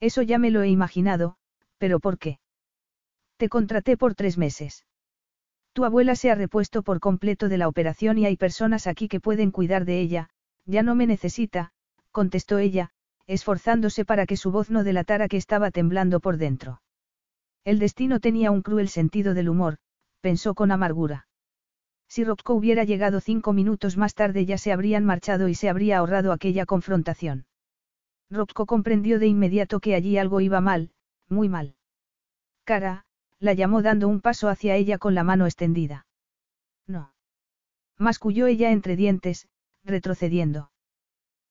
Eso 0.00 0.20
ya 0.22 0.38
me 0.38 0.50
lo 0.50 0.62
he 0.62 0.68
imaginado, 0.68 1.36
pero 1.78 2.00
¿por 2.00 2.18
qué? 2.18 2.40
Te 3.36 3.48
contraté 3.48 3.96
por 3.96 4.16
tres 4.16 4.36
meses. 4.36 4.84
Tu 5.74 5.84
abuela 5.84 6.14
se 6.14 6.30
ha 6.30 6.36
repuesto 6.36 6.82
por 6.84 7.00
completo 7.00 7.48
de 7.48 7.58
la 7.58 7.66
operación 7.66 8.16
y 8.16 8.26
hay 8.26 8.36
personas 8.36 8.86
aquí 8.86 9.08
que 9.08 9.18
pueden 9.18 9.50
cuidar 9.50 9.84
de 9.84 10.00
ella, 10.00 10.30
ya 10.66 10.84
no 10.84 10.94
me 10.94 11.08
necesita, 11.08 11.72
contestó 12.12 12.58
ella, 12.58 12.90
esforzándose 13.26 14.04
para 14.04 14.24
que 14.24 14.36
su 14.36 14.52
voz 14.52 14.70
no 14.70 14.84
delatara 14.84 15.26
que 15.26 15.36
estaba 15.36 15.72
temblando 15.72 16.20
por 16.20 16.36
dentro. 16.36 16.80
El 17.64 17.80
destino 17.80 18.20
tenía 18.20 18.52
un 18.52 18.62
cruel 18.62 18.88
sentido 18.88 19.34
del 19.34 19.48
humor, 19.48 19.78
pensó 20.20 20.54
con 20.54 20.70
amargura. 20.70 21.26
Si 22.06 22.22
Rocco 22.22 22.54
hubiera 22.54 22.84
llegado 22.84 23.20
cinco 23.20 23.52
minutos 23.52 23.96
más 23.96 24.14
tarde 24.14 24.46
ya 24.46 24.58
se 24.58 24.70
habrían 24.70 25.04
marchado 25.04 25.48
y 25.48 25.56
se 25.56 25.68
habría 25.68 25.98
ahorrado 25.98 26.30
aquella 26.30 26.66
confrontación. 26.66 27.46
Rocco 28.30 28.66
comprendió 28.66 29.18
de 29.18 29.26
inmediato 29.26 29.80
que 29.80 29.96
allí 29.96 30.18
algo 30.18 30.40
iba 30.40 30.60
mal, 30.60 30.92
muy 31.28 31.48
mal. 31.48 31.74
Cara, 32.64 33.03
la 33.38 33.54
llamó 33.54 33.82
dando 33.82 34.08
un 34.08 34.20
paso 34.20 34.48
hacia 34.48 34.76
ella 34.76 34.98
con 34.98 35.14
la 35.14 35.24
mano 35.24 35.46
extendida. 35.46 36.06
No. 36.86 37.12
Masculló 37.98 38.46
ella 38.46 38.70
entre 38.70 38.96
dientes, 38.96 39.48
retrocediendo. 39.84 40.70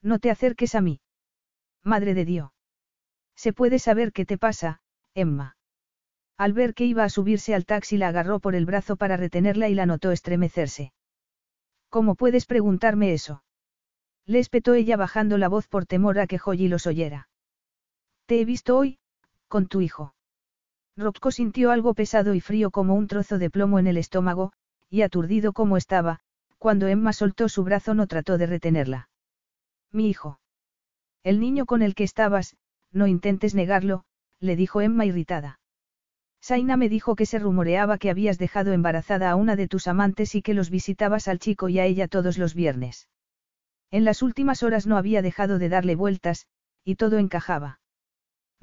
No 0.01 0.19
te 0.19 0.31
acerques 0.31 0.75
a 0.75 0.81
mí. 0.81 1.01
Madre 1.83 2.13
de 2.13 2.25
Dios. 2.25 2.51
¿Se 3.35 3.53
puede 3.53 3.79
saber 3.79 4.11
qué 4.11 4.25
te 4.25 4.37
pasa, 4.37 4.81
Emma? 5.13 5.57
Al 6.37 6.53
ver 6.53 6.73
que 6.73 6.85
iba 6.85 7.03
a 7.03 7.09
subirse 7.09 7.53
al 7.53 7.65
taxi 7.65 7.97
la 7.97 8.09
agarró 8.09 8.39
por 8.39 8.55
el 8.55 8.65
brazo 8.65 8.95
para 8.95 9.17
retenerla 9.17 9.69
y 9.69 9.75
la 9.75 9.85
notó 9.85 10.11
estremecerse. 10.11 10.93
¿Cómo 11.89 12.15
puedes 12.15 12.45
preguntarme 12.45 13.13
eso? 13.13 13.43
Le 14.25 14.39
espetó 14.39 14.73
ella 14.73 14.97
bajando 14.97 15.37
la 15.37 15.47
voz 15.47 15.67
por 15.67 15.85
temor 15.85 16.19
a 16.19 16.27
que 16.27 16.39
Joyi 16.39 16.67
los 16.67 16.87
oyera. 16.87 17.29
Te 18.25 18.41
he 18.41 18.45
visto 18.45 18.77
hoy, 18.77 18.99
con 19.47 19.67
tu 19.67 19.81
hijo. 19.81 20.15
Rocco 20.95 21.31
sintió 21.31 21.71
algo 21.71 21.93
pesado 21.93 22.35
y 22.35 22.39
frío 22.39 22.69
como 22.69 22.95
un 22.95 23.07
trozo 23.07 23.39
de 23.39 23.49
plomo 23.49 23.79
en 23.79 23.87
el 23.87 23.97
estómago, 23.97 24.53
y 24.89 25.01
aturdido 25.01 25.53
como 25.53 25.77
estaba, 25.77 26.19
cuando 26.59 26.87
Emma 26.87 27.13
soltó 27.13 27.49
su 27.49 27.63
brazo 27.63 27.93
no 27.93 28.07
trató 28.07 28.37
de 28.37 28.45
retenerla. 28.45 29.09
Mi 29.91 30.07
hijo. 30.07 30.39
El 31.23 31.39
niño 31.39 31.65
con 31.65 31.81
el 31.81 31.95
que 31.95 32.03
estabas, 32.03 32.55
no 32.91 33.07
intentes 33.07 33.55
negarlo, 33.55 34.05
le 34.39 34.55
dijo 34.55 34.81
Emma 34.81 35.05
irritada. 35.05 35.59
Saina 36.41 36.77
me 36.77 36.89
dijo 36.89 37.15
que 37.15 37.25
se 37.25 37.39
rumoreaba 37.39 37.97
que 37.97 38.09
habías 38.09 38.37
dejado 38.37 38.73
embarazada 38.73 39.31
a 39.31 39.35
una 39.35 39.55
de 39.55 39.67
tus 39.67 39.87
amantes 39.87 40.35
y 40.35 40.41
que 40.41 40.53
los 40.53 40.69
visitabas 40.69 41.27
al 41.27 41.39
chico 41.39 41.69
y 41.69 41.79
a 41.79 41.85
ella 41.85 42.07
todos 42.07 42.37
los 42.37 42.53
viernes. 42.53 43.07
En 43.89 44.03
las 44.03 44.21
últimas 44.21 44.61
horas 44.61 44.85
no 44.85 44.97
había 44.97 45.21
dejado 45.21 45.57
de 45.57 45.69
darle 45.69 45.95
vueltas, 45.95 46.47
y 46.83 46.95
todo 46.95 47.17
encajaba. 47.17 47.79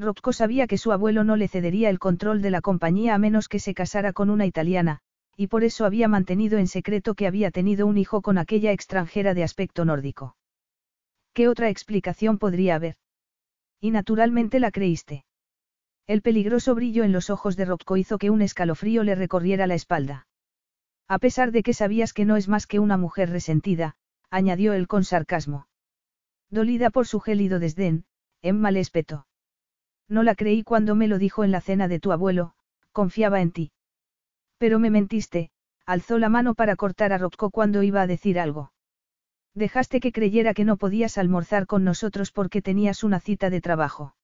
Rocco 0.00 0.32
sabía 0.32 0.66
que 0.66 0.78
su 0.78 0.92
abuelo 0.92 1.24
no 1.24 1.36
le 1.36 1.46
cedería 1.46 1.90
el 1.90 1.98
control 1.98 2.40
de 2.40 2.50
la 2.50 2.62
compañía 2.62 3.14
a 3.14 3.18
menos 3.18 3.48
que 3.48 3.58
se 3.58 3.74
casara 3.74 4.14
con 4.14 4.30
una 4.30 4.46
italiana, 4.46 5.00
y 5.36 5.48
por 5.48 5.62
eso 5.62 5.84
había 5.84 6.08
mantenido 6.08 6.58
en 6.58 6.68
secreto 6.68 7.14
que 7.14 7.26
había 7.26 7.50
tenido 7.50 7.86
un 7.86 7.98
hijo 7.98 8.22
con 8.22 8.38
aquella 8.38 8.72
extranjera 8.72 9.34
de 9.34 9.44
aspecto 9.44 9.84
nórdico. 9.84 10.36
¿Qué 11.34 11.48
otra 11.48 11.68
explicación 11.68 12.38
podría 12.38 12.76
haber? 12.76 12.96
Y 13.78 13.90
naturalmente 13.90 14.58
la 14.58 14.70
creíste. 14.70 15.26
El 16.06 16.22
peligroso 16.22 16.74
brillo 16.74 17.04
en 17.04 17.12
los 17.12 17.28
ojos 17.28 17.56
de 17.56 17.66
Rocco 17.66 17.98
hizo 17.98 18.16
que 18.16 18.30
un 18.30 18.40
escalofrío 18.40 19.04
le 19.04 19.14
recorriera 19.14 19.66
la 19.66 19.74
espalda. 19.74 20.26
A 21.08 21.18
pesar 21.18 21.52
de 21.52 21.62
que 21.62 21.74
sabías 21.74 22.14
que 22.14 22.24
no 22.24 22.36
es 22.36 22.48
más 22.48 22.66
que 22.66 22.78
una 22.78 22.96
mujer 22.96 23.28
resentida, 23.28 23.96
añadió 24.30 24.72
él 24.72 24.88
con 24.88 25.04
sarcasmo. 25.04 25.66
Dolida 26.48 26.88
por 26.88 27.06
su 27.06 27.20
gélido 27.20 27.58
desdén, 27.58 28.06
Emma 28.40 28.70
le 28.70 28.80
espetó. 28.80 29.26
No 30.10 30.24
la 30.24 30.34
creí 30.34 30.64
cuando 30.64 30.96
me 30.96 31.06
lo 31.06 31.18
dijo 31.18 31.44
en 31.44 31.52
la 31.52 31.60
cena 31.60 31.86
de 31.86 32.00
tu 32.00 32.10
abuelo, 32.10 32.54
confiaba 32.90 33.40
en 33.40 33.52
ti. 33.52 33.72
Pero 34.58 34.80
me 34.80 34.90
mentiste, 34.90 35.52
alzó 35.86 36.18
la 36.18 36.28
mano 36.28 36.54
para 36.54 36.74
cortar 36.74 37.12
a 37.12 37.18
Rocco 37.18 37.50
cuando 37.50 37.84
iba 37.84 38.02
a 38.02 38.08
decir 38.08 38.40
algo. 38.40 38.72
Dejaste 39.54 40.00
que 40.00 40.10
creyera 40.10 40.52
que 40.52 40.64
no 40.64 40.76
podías 40.76 41.16
almorzar 41.16 41.66
con 41.66 41.84
nosotros 41.84 42.32
porque 42.32 42.60
tenías 42.60 43.04
una 43.04 43.20
cita 43.20 43.50
de 43.50 43.60
trabajo. 43.60 44.16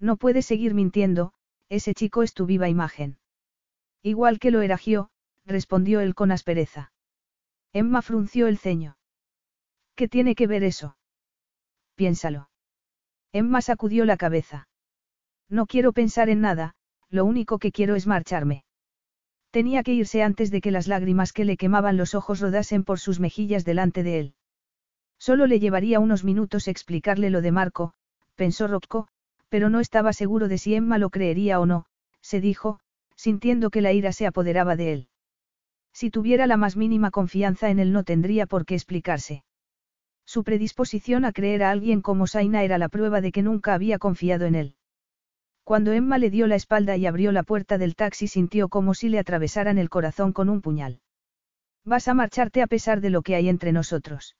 No 0.00 0.16
puedes 0.16 0.46
seguir 0.46 0.72
mintiendo, 0.72 1.34
ese 1.68 1.92
chico 1.94 2.22
es 2.22 2.32
tu 2.32 2.46
viva 2.46 2.70
imagen. 2.70 3.18
Igual 4.02 4.38
que 4.38 4.50
lo 4.50 4.62
era 4.62 4.78
Gio, 4.78 5.10
respondió 5.44 6.00
él 6.00 6.14
con 6.14 6.32
aspereza. 6.32 6.92
Emma 7.74 8.00
frunció 8.00 8.46
el 8.48 8.56
ceño. 8.56 8.96
¿Qué 9.94 10.08
tiene 10.08 10.34
que 10.34 10.46
ver 10.46 10.64
eso? 10.64 10.96
Piénsalo. 11.96 12.48
Emma 13.32 13.60
sacudió 13.60 14.04
la 14.06 14.16
cabeza. 14.16 14.68
No 15.52 15.66
quiero 15.66 15.92
pensar 15.92 16.30
en 16.30 16.40
nada, 16.40 16.72
lo 17.10 17.26
único 17.26 17.58
que 17.58 17.72
quiero 17.72 17.94
es 17.94 18.06
marcharme. 18.06 18.64
Tenía 19.50 19.82
que 19.82 19.92
irse 19.92 20.22
antes 20.22 20.50
de 20.50 20.62
que 20.62 20.70
las 20.70 20.88
lágrimas 20.88 21.34
que 21.34 21.44
le 21.44 21.58
quemaban 21.58 21.98
los 21.98 22.14
ojos 22.14 22.40
rodasen 22.40 22.84
por 22.84 22.98
sus 22.98 23.20
mejillas 23.20 23.66
delante 23.66 24.02
de 24.02 24.18
él. 24.18 24.34
Solo 25.18 25.46
le 25.46 25.60
llevaría 25.60 26.00
unos 26.00 26.24
minutos 26.24 26.68
explicarle 26.68 27.28
lo 27.28 27.42
de 27.42 27.52
Marco, 27.52 27.92
pensó 28.34 28.66
Rocco, 28.66 29.08
pero 29.50 29.68
no 29.68 29.80
estaba 29.80 30.14
seguro 30.14 30.48
de 30.48 30.56
si 30.56 30.74
Emma 30.74 30.96
lo 30.96 31.10
creería 31.10 31.60
o 31.60 31.66
no, 31.66 31.84
se 32.22 32.40
dijo, 32.40 32.80
sintiendo 33.14 33.68
que 33.68 33.82
la 33.82 33.92
ira 33.92 34.12
se 34.12 34.26
apoderaba 34.26 34.74
de 34.74 34.92
él. 34.94 35.08
Si 35.92 36.10
tuviera 36.10 36.46
la 36.46 36.56
más 36.56 36.78
mínima 36.78 37.10
confianza 37.10 37.68
en 37.68 37.78
él 37.78 37.92
no 37.92 38.04
tendría 38.04 38.46
por 38.46 38.64
qué 38.64 38.74
explicarse. 38.74 39.44
Su 40.24 40.44
predisposición 40.44 41.26
a 41.26 41.32
creer 41.32 41.62
a 41.62 41.70
alguien 41.70 42.00
como 42.00 42.26
Saina 42.26 42.62
era 42.62 42.78
la 42.78 42.88
prueba 42.88 43.20
de 43.20 43.32
que 43.32 43.42
nunca 43.42 43.74
había 43.74 43.98
confiado 43.98 44.46
en 44.46 44.54
él. 44.54 44.76
Cuando 45.64 45.92
Emma 45.92 46.18
le 46.18 46.30
dio 46.30 46.46
la 46.46 46.56
espalda 46.56 46.96
y 46.96 47.06
abrió 47.06 47.30
la 47.32 47.44
puerta 47.44 47.78
del 47.78 47.94
taxi 47.94 48.26
sintió 48.26 48.68
como 48.68 48.94
si 48.94 49.08
le 49.08 49.18
atravesaran 49.18 49.78
el 49.78 49.90
corazón 49.90 50.32
con 50.32 50.48
un 50.48 50.60
puñal. 50.60 51.00
Vas 51.84 52.08
a 52.08 52.14
marcharte 52.14 52.62
a 52.62 52.66
pesar 52.66 53.00
de 53.00 53.10
lo 53.10 53.22
que 53.22 53.34
hay 53.36 53.48
entre 53.48 53.72
nosotros. 53.72 54.36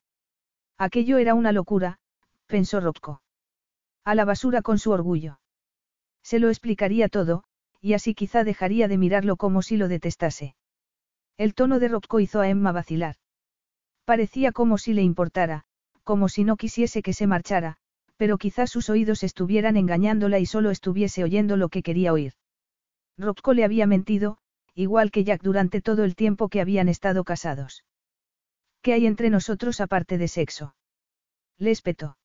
Aquello 0.78 1.18
era 1.18 1.34
una 1.34 1.52
locura, 1.52 1.98
pensó 2.46 2.80
Rocco. 2.80 3.22
A 4.04 4.14
la 4.14 4.24
basura 4.24 4.62
con 4.62 4.78
su 4.78 4.90
orgullo. 4.90 5.38
Se 6.22 6.38
lo 6.38 6.48
explicaría 6.48 7.08
todo, 7.08 7.44
y 7.80 7.94
así 7.94 8.14
quizá 8.14 8.44
dejaría 8.44 8.88
de 8.88 8.98
mirarlo 8.98 9.36
como 9.36 9.62
si 9.62 9.76
lo 9.76 9.88
detestase. 9.88 10.56
El 11.36 11.54
tono 11.54 11.78
de 11.78 11.88
Rocco 11.88 12.20
hizo 12.20 12.40
a 12.40 12.48
Emma 12.48 12.72
vacilar. 12.72 13.16
Parecía 14.04 14.52
como 14.52 14.78
si 14.78 14.92
le 14.92 15.02
importara, 15.02 15.64
como 16.02 16.28
si 16.28 16.44
no 16.44 16.56
quisiese 16.56 17.02
que 17.02 17.12
se 17.12 17.26
marchara, 17.26 17.78
pero 18.22 18.38
quizá 18.38 18.68
sus 18.68 18.88
oídos 18.88 19.24
estuvieran 19.24 19.76
engañándola 19.76 20.38
y 20.38 20.46
solo 20.46 20.70
estuviese 20.70 21.24
oyendo 21.24 21.56
lo 21.56 21.68
que 21.70 21.82
quería 21.82 22.12
oír. 22.12 22.34
Rocco 23.18 23.52
le 23.52 23.64
había 23.64 23.88
mentido, 23.88 24.38
igual 24.76 25.10
que 25.10 25.24
Jack 25.24 25.42
durante 25.42 25.80
todo 25.80 26.04
el 26.04 26.14
tiempo 26.14 26.48
que 26.48 26.60
habían 26.60 26.88
estado 26.88 27.24
casados. 27.24 27.84
¿Qué 28.80 28.92
hay 28.92 29.06
entre 29.06 29.28
nosotros 29.28 29.80
aparte 29.80 30.18
de 30.18 30.28
sexo? 30.28 30.76
Le 31.58 31.72
espetó. 31.72 32.16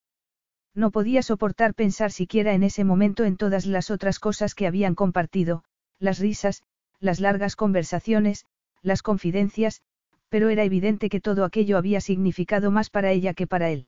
No 0.76 0.92
podía 0.92 1.24
soportar 1.24 1.74
pensar 1.74 2.12
siquiera 2.12 2.54
en 2.54 2.62
ese 2.62 2.84
momento 2.84 3.24
en 3.24 3.36
todas 3.36 3.66
las 3.66 3.90
otras 3.90 4.20
cosas 4.20 4.54
que 4.54 4.68
habían 4.68 4.94
compartido, 4.94 5.64
las 5.98 6.20
risas, 6.20 6.62
las 7.00 7.20
largas 7.20 7.56
conversaciones, 7.56 8.46
las 8.84 9.02
confidencias, 9.02 9.82
pero 10.30 10.50
era 10.50 10.64
evidente 10.64 11.10
que 11.10 11.22
todo 11.22 11.44
aquello 11.44 11.76
había 11.76 12.02
significado 12.02 12.70
más 12.70 12.92
para 12.92 13.12
ella 13.14 13.34
que 13.34 13.48
para 13.48 13.72
él. 13.72 13.88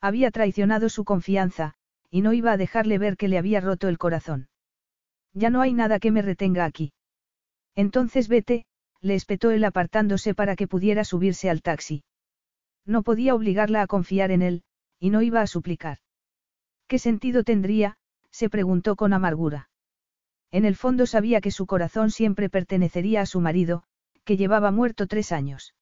Había 0.00 0.30
traicionado 0.30 0.88
su 0.88 1.04
confianza, 1.04 1.74
y 2.10 2.22
no 2.22 2.32
iba 2.32 2.52
a 2.52 2.56
dejarle 2.56 2.98
ver 2.98 3.16
que 3.16 3.28
le 3.28 3.38
había 3.38 3.60
roto 3.60 3.88
el 3.88 3.98
corazón. 3.98 4.48
Ya 5.32 5.50
no 5.50 5.60
hay 5.60 5.72
nada 5.72 5.98
que 5.98 6.10
me 6.10 6.22
retenga 6.22 6.64
aquí. 6.64 6.92
Entonces 7.74 8.28
vete, 8.28 8.66
le 9.00 9.14
espetó 9.14 9.50
él 9.50 9.64
apartándose 9.64 10.34
para 10.34 10.56
que 10.56 10.66
pudiera 10.66 11.04
subirse 11.04 11.50
al 11.50 11.62
taxi. 11.62 12.04
No 12.84 13.02
podía 13.02 13.34
obligarla 13.34 13.82
a 13.82 13.86
confiar 13.86 14.30
en 14.30 14.42
él, 14.42 14.62
y 14.98 15.10
no 15.10 15.22
iba 15.22 15.40
a 15.42 15.46
suplicar. 15.46 15.98
¿Qué 16.86 16.98
sentido 16.98 17.44
tendría? 17.44 17.98
se 18.30 18.48
preguntó 18.48 18.96
con 18.96 19.12
amargura. 19.12 19.68
En 20.50 20.64
el 20.64 20.76
fondo 20.76 21.06
sabía 21.06 21.40
que 21.40 21.50
su 21.50 21.66
corazón 21.66 22.10
siempre 22.10 22.48
pertenecería 22.48 23.20
a 23.22 23.26
su 23.26 23.40
marido, 23.40 23.82
que 24.24 24.36
llevaba 24.36 24.70
muerto 24.70 25.06
tres 25.06 25.32
años. 25.32 25.74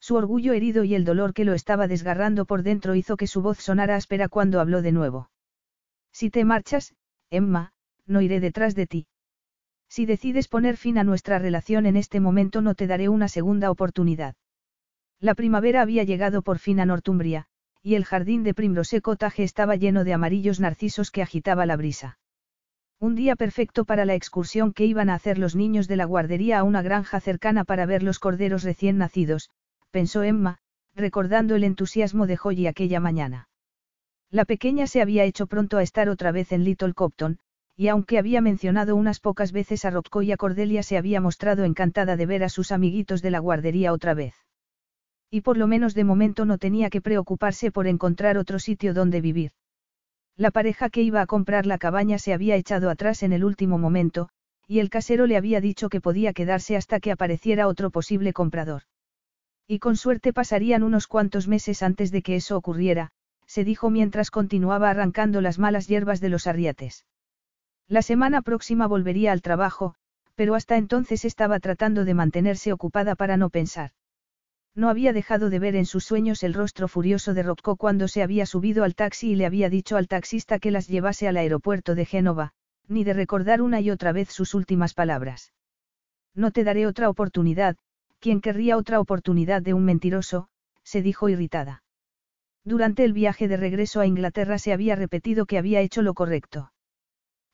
Su 0.00 0.16
orgullo 0.16 0.54
herido 0.54 0.82
y 0.84 0.94
el 0.94 1.04
dolor 1.04 1.34
que 1.34 1.44
lo 1.44 1.52
estaba 1.52 1.86
desgarrando 1.86 2.46
por 2.46 2.62
dentro 2.62 2.94
hizo 2.94 3.16
que 3.16 3.26
su 3.26 3.42
voz 3.42 3.58
sonara 3.58 3.96
áspera 3.96 4.28
cuando 4.28 4.58
habló 4.58 4.80
de 4.80 4.92
nuevo. 4.92 5.30
Si 6.10 6.30
te 6.30 6.44
marchas, 6.44 6.94
Emma, 7.28 7.72
no 8.06 8.22
iré 8.22 8.40
detrás 8.40 8.74
de 8.74 8.86
ti. 8.86 9.06
Si 9.88 10.06
decides 10.06 10.48
poner 10.48 10.76
fin 10.76 10.98
a 10.98 11.04
nuestra 11.04 11.38
relación 11.38 11.84
en 11.84 11.96
este 11.96 12.18
momento 12.18 12.62
no 12.62 12.74
te 12.74 12.86
daré 12.86 13.08
una 13.08 13.28
segunda 13.28 13.70
oportunidad. 13.70 14.36
La 15.20 15.34
primavera 15.34 15.82
había 15.82 16.04
llegado 16.04 16.42
por 16.42 16.58
fin 16.58 16.80
a 16.80 16.86
Northumbria, 16.86 17.46
y 17.82 17.94
el 17.94 18.04
jardín 18.04 18.42
de 18.42 18.54
Primrose 18.54 19.02
Cottage 19.02 19.42
estaba 19.42 19.76
lleno 19.76 20.04
de 20.04 20.14
amarillos 20.14 20.60
narcisos 20.60 21.10
que 21.10 21.22
agitaba 21.22 21.66
la 21.66 21.76
brisa. 21.76 22.18
Un 22.98 23.14
día 23.14 23.36
perfecto 23.36 23.84
para 23.84 24.04
la 24.04 24.14
excursión 24.14 24.72
que 24.72 24.86
iban 24.86 25.10
a 25.10 25.14
hacer 25.14 25.38
los 25.38 25.56
niños 25.56 25.88
de 25.88 25.96
la 25.96 26.04
guardería 26.04 26.58
a 26.58 26.62
una 26.62 26.82
granja 26.82 27.20
cercana 27.20 27.64
para 27.64 27.86
ver 27.86 28.02
los 28.02 28.18
corderos 28.18 28.62
recién 28.62 28.98
nacidos, 28.98 29.50
pensó 29.90 30.22
Emma, 30.22 30.58
recordando 30.94 31.54
el 31.56 31.64
entusiasmo 31.64 32.26
de 32.26 32.38
Holly 32.42 32.66
aquella 32.66 33.00
mañana. 33.00 33.48
La 34.30 34.44
pequeña 34.44 34.86
se 34.86 35.02
había 35.02 35.24
hecho 35.24 35.46
pronto 35.46 35.76
a 35.76 35.82
estar 35.82 36.08
otra 36.08 36.32
vez 36.32 36.52
en 36.52 36.64
Little 36.64 36.94
Copton, 36.94 37.38
y 37.76 37.88
aunque 37.88 38.18
había 38.18 38.40
mencionado 38.40 38.94
unas 38.94 39.20
pocas 39.20 39.52
veces 39.52 39.84
a 39.84 39.90
Rocco 39.90 40.22
y 40.22 40.32
a 40.32 40.36
Cordelia 40.36 40.82
se 40.82 40.96
había 40.96 41.20
mostrado 41.20 41.64
encantada 41.64 42.16
de 42.16 42.26
ver 42.26 42.44
a 42.44 42.48
sus 42.48 42.72
amiguitos 42.72 43.22
de 43.22 43.30
la 43.30 43.38
guardería 43.38 43.92
otra 43.92 44.14
vez. 44.14 44.34
Y 45.30 45.40
por 45.40 45.56
lo 45.56 45.66
menos 45.66 45.94
de 45.94 46.04
momento 46.04 46.44
no 46.44 46.58
tenía 46.58 46.90
que 46.90 47.00
preocuparse 47.00 47.72
por 47.72 47.86
encontrar 47.86 48.36
otro 48.36 48.58
sitio 48.58 48.94
donde 48.94 49.20
vivir. 49.20 49.52
La 50.36 50.50
pareja 50.50 50.90
que 50.90 51.02
iba 51.02 51.22
a 51.22 51.26
comprar 51.26 51.66
la 51.66 51.78
cabaña 51.78 52.18
se 52.18 52.32
había 52.32 52.56
echado 52.56 52.90
atrás 52.90 53.22
en 53.22 53.32
el 53.32 53.44
último 53.44 53.78
momento, 53.78 54.28
y 54.66 54.78
el 54.78 54.90
casero 54.90 55.26
le 55.26 55.36
había 55.36 55.60
dicho 55.60 55.88
que 55.88 56.00
podía 56.00 56.32
quedarse 56.32 56.76
hasta 56.76 57.00
que 57.00 57.10
apareciera 57.12 57.66
otro 57.66 57.90
posible 57.90 58.32
comprador. 58.32 58.82
Y 59.72 59.78
con 59.78 59.96
suerte 59.96 60.32
pasarían 60.32 60.82
unos 60.82 61.06
cuantos 61.06 61.46
meses 61.46 61.84
antes 61.84 62.10
de 62.10 62.22
que 62.22 62.34
eso 62.34 62.56
ocurriera, 62.56 63.12
se 63.46 63.62
dijo 63.62 63.88
mientras 63.88 64.32
continuaba 64.32 64.90
arrancando 64.90 65.40
las 65.40 65.60
malas 65.60 65.86
hierbas 65.86 66.20
de 66.20 66.28
los 66.28 66.48
arriates. 66.48 67.06
La 67.86 68.02
semana 68.02 68.42
próxima 68.42 68.88
volvería 68.88 69.30
al 69.30 69.42
trabajo, 69.42 69.94
pero 70.34 70.56
hasta 70.56 70.76
entonces 70.76 71.24
estaba 71.24 71.60
tratando 71.60 72.04
de 72.04 72.14
mantenerse 72.14 72.72
ocupada 72.72 73.14
para 73.14 73.36
no 73.36 73.48
pensar. 73.48 73.92
No 74.74 74.88
había 74.88 75.12
dejado 75.12 75.50
de 75.50 75.60
ver 75.60 75.76
en 75.76 75.86
sus 75.86 76.02
sueños 76.02 76.42
el 76.42 76.52
rostro 76.52 76.88
furioso 76.88 77.32
de 77.32 77.44
Rocco 77.44 77.76
cuando 77.76 78.08
se 78.08 78.24
había 78.24 78.46
subido 78.46 78.82
al 78.82 78.96
taxi 78.96 79.30
y 79.30 79.36
le 79.36 79.46
había 79.46 79.70
dicho 79.70 79.96
al 79.96 80.08
taxista 80.08 80.58
que 80.58 80.72
las 80.72 80.88
llevase 80.88 81.28
al 81.28 81.36
aeropuerto 81.36 81.94
de 81.94 82.06
Génova, 82.06 82.54
ni 82.88 83.04
de 83.04 83.12
recordar 83.12 83.62
una 83.62 83.80
y 83.80 83.92
otra 83.92 84.10
vez 84.10 84.30
sus 84.30 84.52
últimas 84.52 84.94
palabras. 84.94 85.52
No 86.34 86.50
te 86.50 86.64
daré 86.64 86.88
otra 86.88 87.08
oportunidad, 87.08 87.76
quien 88.20 88.40
querría 88.40 88.76
otra 88.76 89.00
oportunidad 89.00 89.62
de 89.62 89.74
un 89.74 89.84
mentiroso, 89.84 90.48
se 90.84 91.02
dijo 91.02 91.28
irritada. 91.28 91.82
Durante 92.64 93.04
el 93.04 93.12
viaje 93.12 93.48
de 93.48 93.56
regreso 93.56 94.00
a 94.00 94.06
Inglaterra 94.06 94.58
se 94.58 94.72
había 94.72 94.94
repetido 94.94 95.46
que 95.46 95.58
había 95.58 95.80
hecho 95.80 96.02
lo 96.02 96.14
correcto. 96.14 96.72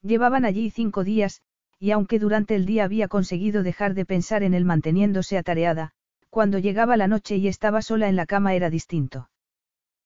Llevaban 0.03 0.45
allí 0.45 0.71
cinco 0.71 1.05
días, 1.05 1.43
y 1.79 1.93
aunque 1.93 2.19
durante 2.19 2.55
el 2.57 2.67
día 2.67 2.85
había 2.85 3.09
conseguido 3.09 3.63
dejar 3.63 3.95
de 3.95 4.05
pensar 4.05 4.43
en 4.43 4.55
él 4.55 4.65
manteniéndose 4.65 5.39
atareada, 5.39 5.93
cuando 6.31 6.59
llegaba 6.59 6.97
la 6.97 7.07
noche 7.07 7.37
y 7.37 7.49
estaba 7.49 7.83
sola 7.83 8.09
en 8.09 8.17
la 8.17 8.27
cama 8.27 8.55
era 8.55 8.69
distinto. 8.69 9.31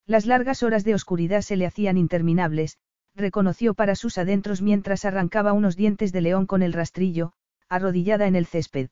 Las 0.07 0.27
largas 0.27 0.63
horas 0.63 0.85
de 0.85 0.95
oscuridad 0.95 1.43
se 1.43 1.57
le 1.57 1.67
hacían 1.67 1.97
interminables, 1.97 2.79
reconoció 3.15 3.75
para 3.75 3.95
sus 3.95 4.19
adentros 4.19 4.63
mientras 4.63 5.05
arrancaba 5.05 5.53
unos 5.53 5.77
dientes 5.77 6.13
de 6.13 6.21
león 6.21 6.47
con 6.47 6.63
el 6.63 6.73
rastrillo, 6.73 7.33
arrodillada 7.69 8.27
en 8.27 8.37
el 8.37 8.47
césped. 8.47 8.91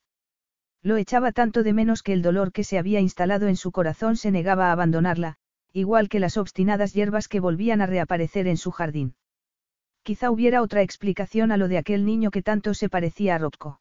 Lo 0.82 0.96
echaba 0.96 1.32
tanto 1.32 1.62
de 1.62 1.72
menos 1.72 2.02
que 2.02 2.12
el 2.12 2.22
dolor 2.22 2.52
que 2.52 2.64
se 2.64 2.78
había 2.78 3.00
instalado 3.00 3.48
en 3.48 3.56
su 3.56 3.72
corazón 3.72 4.16
se 4.16 4.30
negaba 4.30 4.68
a 4.68 4.72
abandonarla, 4.72 5.36
igual 5.72 6.08
que 6.08 6.20
las 6.20 6.36
obstinadas 6.36 6.94
hierbas 6.94 7.28
que 7.28 7.40
volvían 7.40 7.80
a 7.80 7.86
reaparecer 7.86 8.46
en 8.46 8.56
su 8.56 8.70
jardín. 8.70 9.14
Quizá 10.02 10.30
hubiera 10.30 10.62
otra 10.62 10.82
explicación 10.82 11.52
a 11.52 11.56
lo 11.56 11.68
de 11.68 11.78
aquel 11.78 12.06
niño 12.06 12.30
que 12.30 12.42
tanto 12.42 12.74
se 12.74 12.88
parecía 12.88 13.34
a 13.34 13.38
Rocco. 13.38 13.80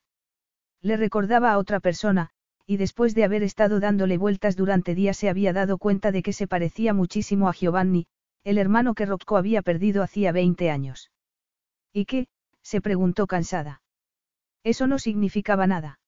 Le 0.82 0.98
recordaba 0.98 1.52
a 1.52 1.58
otra 1.58 1.80
persona, 1.80 2.32
y 2.66 2.78
después 2.78 3.16
de 3.16 3.24
haber 3.24 3.44
estado 3.44 3.80
dándole 3.80 4.18
vueltas 4.18 4.56
durante 4.56 4.94
días 4.94 5.18
se 5.18 5.30
había 5.30 5.54
dado 5.54 5.78
cuenta 5.78 6.12
de 6.12 6.22
que 6.22 6.34
se 6.34 6.48
parecía 6.48 6.94
muchísimo 6.94 7.48
a 7.48 7.54
Giovanni, 7.54 8.08
el 8.44 8.58
hermano 8.58 8.94
que 8.94 9.06
Rocco 9.06 9.38
había 9.38 9.62
perdido 9.62 10.04
hacía 10.04 10.32
20 10.32 10.70
años. 10.70 11.12
¿Y 11.94 12.06
qué? 12.06 12.28
se 12.62 12.82
preguntó 12.82 13.28
cansada. 13.28 13.82
Eso 14.64 14.88
no 14.88 15.00
significaba 15.00 15.68
nada. 15.68 16.00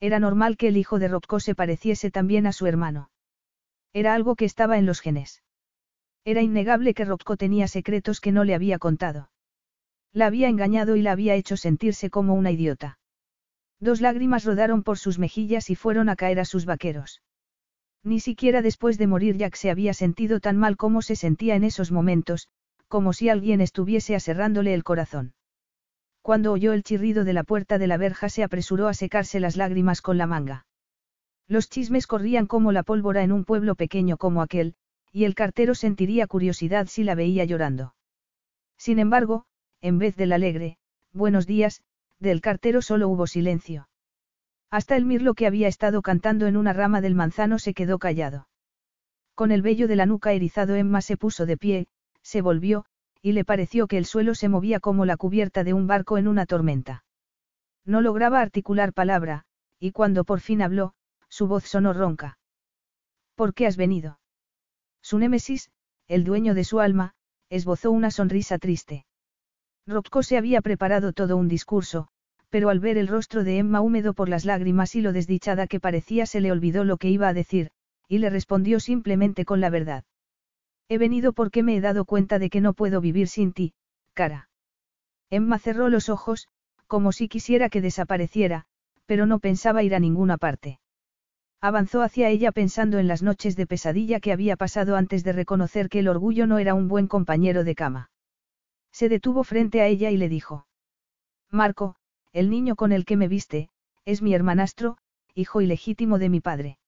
Era 0.00 0.18
normal 0.18 0.56
que 0.56 0.68
el 0.68 0.76
hijo 0.76 0.98
de 0.98 1.08
Rocco 1.08 1.40
se 1.40 1.54
pareciese 1.54 2.10
también 2.10 2.46
a 2.46 2.52
su 2.52 2.66
hermano. 2.66 3.10
Era 3.92 4.14
algo 4.14 4.36
que 4.36 4.44
estaba 4.44 4.76
en 4.78 4.86
los 4.86 5.00
genes. 5.00 5.42
Era 6.24 6.42
innegable 6.42 6.92
que 6.92 7.04
Rocco 7.04 7.36
tenía 7.36 7.68
secretos 7.68 8.20
que 8.20 8.32
no 8.32 8.44
le 8.44 8.54
había 8.54 8.78
contado. 8.78 9.30
La 10.12 10.26
había 10.26 10.48
engañado 10.48 10.96
y 10.96 11.02
la 11.02 11.12
había 11.12 11.34
hecho 11.34 11.56
sentirse 11.56 12.10
como 12.10 12.34
una 12.34 12.50
idiota. 12.50 12.98
Dos 13.78 14.00
lágrimas 14.00 14.44
rodaron 14.44 14.82
por 14.82 14.98
sus 14.98 15.18
mejillas 15.18 15.70
y 15.70 15.76
fueron 15.76 16.08
a 16.08 16.16
caer 16.16 16.40
a 16.40 16.44
sus 16.44 16.64
vaqueros. 16.64 17.22
Ni 18.02 18.20
siquiera 18.20 18.60
después 18.60 18.98
de 18.98 19.06
morir 19.06 19.36
Jack 19.36 19.54
se 19.54 19.70
había 19.70 19.94
sentido 19.94 20.40
tan 20.40 20.56
mal 20.56 20.76
como 20.76 21.00
se 21.00 21.16
sentía 21.16 21.54
en 21.54 21.64
esos 21.64 21.92
momentos, 21.92 22.48
como 22.88 23.12
si 23.12 23.28
alguien 23.28 23.60
estuviese 23.60 24.14
aserrándole 24.14 24.74
el 24.74 24.84
corazón. 24.84 25.34
Cuando 26.26 26.50
oyó 26.50 26.72
el 26.72 26.82
chirrido 26.82 27.22
de 27.22 27.32
la 27.32 27.44
puerta 27.44 27.78
de 27.78 27.86
la 27.86 27.98
verja 27.98 28.28
se 28.28 28.42
apresuró 28.42 28.88
a 28.88 28.94
secarse 28.94 29.38
las 29.38 29.56
lágrimas 29.56 30.02
con 30.02 30.18
la 30.18 30.26
manga. 30.26 30.66
Los 31.46 31.70
chismes 31.70 32.08
corrían 32.08 32.48
como 32.48 32.72
la 32.72 32.82
pólvora 32.82 33.22
en 33.22 33.30
un 33.30 33.44
pueblo 33.44 33.76
pequeño 33.76 34.16
como 34.16 34.42
aquel, 34.42 34.74
y 35.12 35.22
el 35.22 35.36
cartero 35.36 35.76
sentiría 35.76 36.26
curiosidad 36.26 36.88
si 36.88 37.04
la 37.04 37.14
veía 37.14 37.44
llorando. 37.44 37.94
Sin 38.76 38.98
embargo, 38.98 39.44
en 39.80 39.98
vez 39.98 40.16
del 40.16 40.32
alegre, 40.32 40.78
buenos 41.12 41.46
días, 41.46 41.82
del 42.18 42.40
cartero 42.40 42.82
solo 42.82 43.08
hubo 43.08 43.28
silencio. 43.28 43.88
Hasta 44.68 44.96
el 44.96 45.04
mirlo 45.04 45.34
que 45.34 45.46
había 45.46 45.68
estado 45.68 46.02
cantando 46.02 46.48
en 46.48 46.56
una 46.56 46.72
rama 46.72 47.00
del 47.00 47.14
manzano 47.14 47.60
se 47.60 47.72
quedó 47.72 48.00
callado. 48.00 48.48
Con 49.36 49.52
el 49.52 49.62
vello 49.62 49.86
de 49.86 49.94
la 49.94 50.06
nuca 50.06 50.32
erizado 50.32 50.74
Emma 50.74 51.02
se 51.02 51.16
puso 51.16 51.46
de 51.46 51.56
pie, 51.56 51.86
se 52.22 52.42
volvió, 52.42 52.84
y 53.26 53.32
le 53.32 53.44
pareció 53.44 53.88
que 53.88 53.98
el 53.98 54.06
suelo 54.06 54.36
se 54.36 54.48
movía 54.48 54.78
como 54.78 55.04
la 55.04 55.16
cubierta 55.16 55.64
de 55.64 55.72
un 55.72 55.88
barco 55.88 56.16
en 56.16 56.28
una 56.28 56.46
tormenta. 56.46 57.02
No 57.84 58.00
lograba 58.00 58.40
articular 58.40 58.92
palabra, 58.92 59.46
y 59.80 59.90
cuando 59.90 60.22
por 60.22 60.38
fin 60.38 60.62
habló, 60.62 60.94
su 61.28 61.48
voz 61.48 61.64
sonó 61.64 61.92
ronca. 61.92 62.38
¿Por 63.34 63.52
qué 63.52 63.66
has 63.66 63.76
venido? 63.76 64.20
Su 65.02 65.18
némesis, 65.18 65.72
el 66.06 66.22
dueño 66.22 66.54
de 66.54 66.62
su 66.62 66.78
alma, 66.78 67.14
esbozó 67.50 67.90
una 67.90 68.12
sonrisa 68.12 68.58
triste. 68.58 69.06
Rocco 69.88 70.22
se 70.22 70.38
había 70.38 70.60
preparado 70.60 71.12
todo 71.12 71.36
un 71.36 71.48
discurso, 71.48 72.06
pero 72.48 72.68
al 72.68 72.78
ver 72.78 72.96
el 72.96 73.08
rostro 73.08 73.42
de 73.42 73.58
Emma 73.58 73.80
húmedo 73.80 74.14
por 74.14 74.28
las 74.28 74.44
lágrimas 74.44 74.94
y 74.94 75.00
lo 75.00 75.12
desdichada 75.12 75.66
que 75.66 75.80
parecía 75.80 76.26
se 76.26 76.40
le 76.40 76.52
olvidó 76.52 76.84
lo 76.84 76.96
que 76.96 77.10
iba 77.10 77.26
a 77.26 77.34
decir, 77.34 77.72
y 78.06 78.18
le 78.18 78.30
respondió 78.30 78.78
simplemente 78.78 79.44
con 79.44 79.60
la 79.60 79.70
verdad. 79.70 80.04
He 80.88 80.98
venido 80.98 81.32
porque 81.32 81.62
me 81.62 81.76
he 81.76 81.80
dado 81.80 82.04
cuenta 82.04 82.38
de 82.38 82.50
que 82.50 82.60
no 82.60 82.74
puedo 82.74 83.00
vivir 83.00 83.28
sin 83.28 83.52
ti, 83.52 83.74
cara. 84.14 84.48
Emma 85.30 85.58
cerró 85.58 85.88
los 85.88 86.08
ojos, 86.08 86.48
como 86.86 87.12
si 87.12 87.28
quisiera 87.28 87.68
que 87.68 87.80
desapareciera, 87.80 88.66
pero 89.06 89.26
no 89.26 89.38
pensaba 89.38 89.82
ir 89.82 89.94
a 89.94 90.00
ninguna 90.00 90.36
parte. 90.36 90.80
Avanzó 91.60 92.02
hacia 92.02 92.28
ella 92.28 92.52
pensando 92.52 92.98
en 92.98 93.08
las 93.08 93.22
noches 93.22 93.56
de 93.56 93.66
pesadilla 93.66 94.20
que 94.20 94.32
había 94.32 94.56
pasado 94.56 94.96
antes 94.96 95.24
de 95.24 95.32
reconocer 95.32 95.88
que 95.88 96.00
el 96.00 96.08
orgullo 96.08 96.46
no 96.46 96.58
era 96.58 96.74
un 96.74 96.86
buen 96.86 97.08
compañero 97.08 97.64
de 97.64 97.74
cama. 97.74 98.10
Se 98.92 99.08
detuvo 99.08 99.42
frente 99.42 99.80
a 99.80 99.86
ella 99.86 100.10
y 100.10 100.16
le 100.16 100.28
dijo. 100.28 100.66
Marco, 101.50 101.96
el 102.32 102.50
niño 102.50 102.76
con 102.76 102.92
el 102.92 103.04
que 103.04 103.16
me 103.16 103.28
viste, 103.28 103.70
es 104.04 104.22
mi 104.22 104.34
hermanastro, 104.34 104.98
hijo 105.34 105.60
ilegítimo 105.60 106.18
de 106.18 106.28
mi 106.28 106.40
padre. 106.40 106.78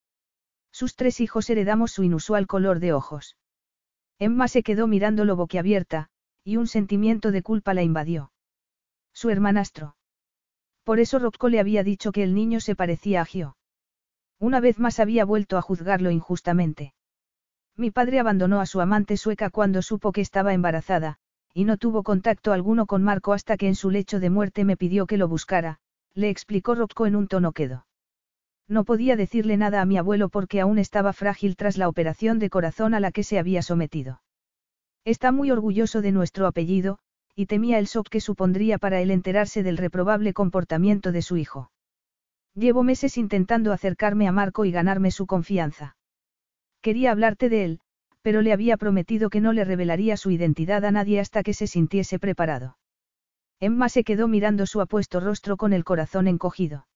Sus 0.70 0.94
tres 0.94 1.20
hijos 1.20 1.48
heredamos 1.50 1.90
su 1.90 2.04
inusual 2.04 2.46
color 2.46 2.78
de 2.78 2.92
ojos. 2.92 3.36
Emma 4.18 4.48
se 4.48 4.62
quedó 4.62 4.86
mirándolo 4.86 5.36
boquiabierta, 5.36 6.08
y 6.44 6.56
un 6.56 6.66
sentimiento 6.66 7.30
de 7.30 7.42
culpa 7.42 7.74
la 7.74 7.82
invadió. 7.82 8.32
Su 9.12 9.30
hermanastro. 9.30 9.97
Por 10.84 11.00
eso 11.00 11.18
Rocco 11.18 11.48
le 11.48 11.60
había 11.60 11.82
dicho 11.82 12.12
que 12.12 12.22
el 12.22 12.34
niño 12.34 12.60
se 12.60 12.74
parecía 12.74 13.20
a 13.20 13.24
Gio. 13.24 13.56
Una 14.38 14.60
vez 14.60 14.78
más 14.78 15.00
había 15.00 15.24
vuelto 15.24 15.58
a 15.58 15.62
juzgarlo 15.62 16.10
injustamente. 16.10 16.94
Mi 17.76 17.90
padre 17.90 18.20
abandonó 18.20 18.60
a 18.60 18.66
su 18.66 18.80
amante 18.80 19.16
sueca 19.16 19.50
cuando 19.50 19.82
supo 19.82 20.12
que 20.12 20.20
estaba 20.20 20.55
embarazada, 20.55 21.18
y 21.52 21.64
no 21.64 21.76
tuvo 21.76 22.02
contacto 22.02 22.52
alguno 22.52 22.86
con 22.86 23.02
Marco 23.02 23.32
hasta 23.32 23.56
que 23.56 23.68
en 23.68 23.74
su 23.74 23.90
lecho 23.90 24.20
de 24.20 24.30
muerte 24.30 24.64
me 24.64 24.76
pidió 24.76 25.06
que 25.06 25.16
lo 25.16 25.28
buscara, 25.28 25.80
le 26.14 26.30
explicó 26.30 26.74
Rocco 26.74 27.06
en 27.06 27.16
un 27.16 27.28
tono 27.28 27.52
quedo. 27.52 27.88
No 28.68 28.84
podía 28.84 29.16
decirle 29.16 29.56
nada 29.56 29.80
a 29.80 29.86
mi 29.86 29.97
abuelo 29.97 30.28
porque 30.28 30.60
aún 30.60 30.78
estaba 30.78 31.14
frágil 31.14 31.56
tras 31.56 31.78
la 31.78 31.88
operación 31.88 32.38
de 32.38 32.50
corazón 32.50 32.94
a 32.94 33.00
la 33.00 33.12
que 33.12 33.24
se 33.24 33.38
había 33.38 33.62
sometido. 33.62 34.20
Está 35.05 35.32
muy 35.32 35.50
orgulloso 35.50 36.02
de 36.02 36.12
nuestro 36.12 36.47
apellido, 36.47 36.98
y 37.34 37.47
temía 37.47 37.78
el 37.78 37.86
shock 37.86 38.08
que 38.08 38.20
supondría 38.20 38.78
para 38.78 39.00
él 39.00 39.10
enterarse 39.10 39.62
del 39.62 39.76
reprobable 39.76 40.34
comportamiento 40.34 41.12
de 41.12 41.22
su 41.22 41.36
hijo. 41.36 41.70
Llevo 42.55 42.82
meses 42.82 43.16
intentando 43.16 43.72
acercarme 43.72 44.28
a 44.28 44.32
Marco 44.32 44.64
y 44.64 44.72
ganarme 44.72 45.12
su 45.12 45.26
confianza. 45.26 45.97
Quería 46.82 47.12
hablarte 47.12 47.48
de 47.48 47.64
él, 47.64 47.80
pero 48.20 48.42
le 48.42 48.52
había 48.52 48.76
prometido 48.76 49.30
que 49.30 49.40
no 49.40 49.52
le 49.52 49.64
revelaría 49.64 50.16
su 50.16 50.30
identidad 50.32 50.84
a 50.84 50.90
nadie 50.90 51.20
hasta 51.20 51.42
que 51.42 51.55
se 51.55 51.68
sintiese 51.68 52.18
preparado. 52.18 52.76
Emma 53.60 53.88
se 53.88 54.05
quedó 54.05 54.28
mirando 54.28 54.66
su 54.66 54.80
apuesto 54.80 55.20
rostro 55.20 55.56
con 55.56 55.72
el 55.72 55.84
corazón 55.84 56.26
encogido. 56.26 56.88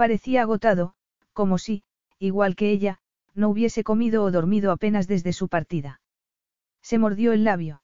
Parecía 0.00 0.40
agotado, 0.40 0.94
como 1.34 1.58
si, 1.58 1.82
igual 2.18 2.56
que 2.56 2.70
ella, 2.70 3.00
no 3.34 3.50
hubiese 3.50 3.84
comido 3.84 4.24
o 4.24 4.30
dormido 4.30 4.72
apenas 4.72 5.06
desde 5.06 5.34
su 5.34 5.48
partida. 5.48 6.00
Se 6.80 6.96
mordió 6.96 7.34
el 7.34 7.44
labio. 7.44 7.82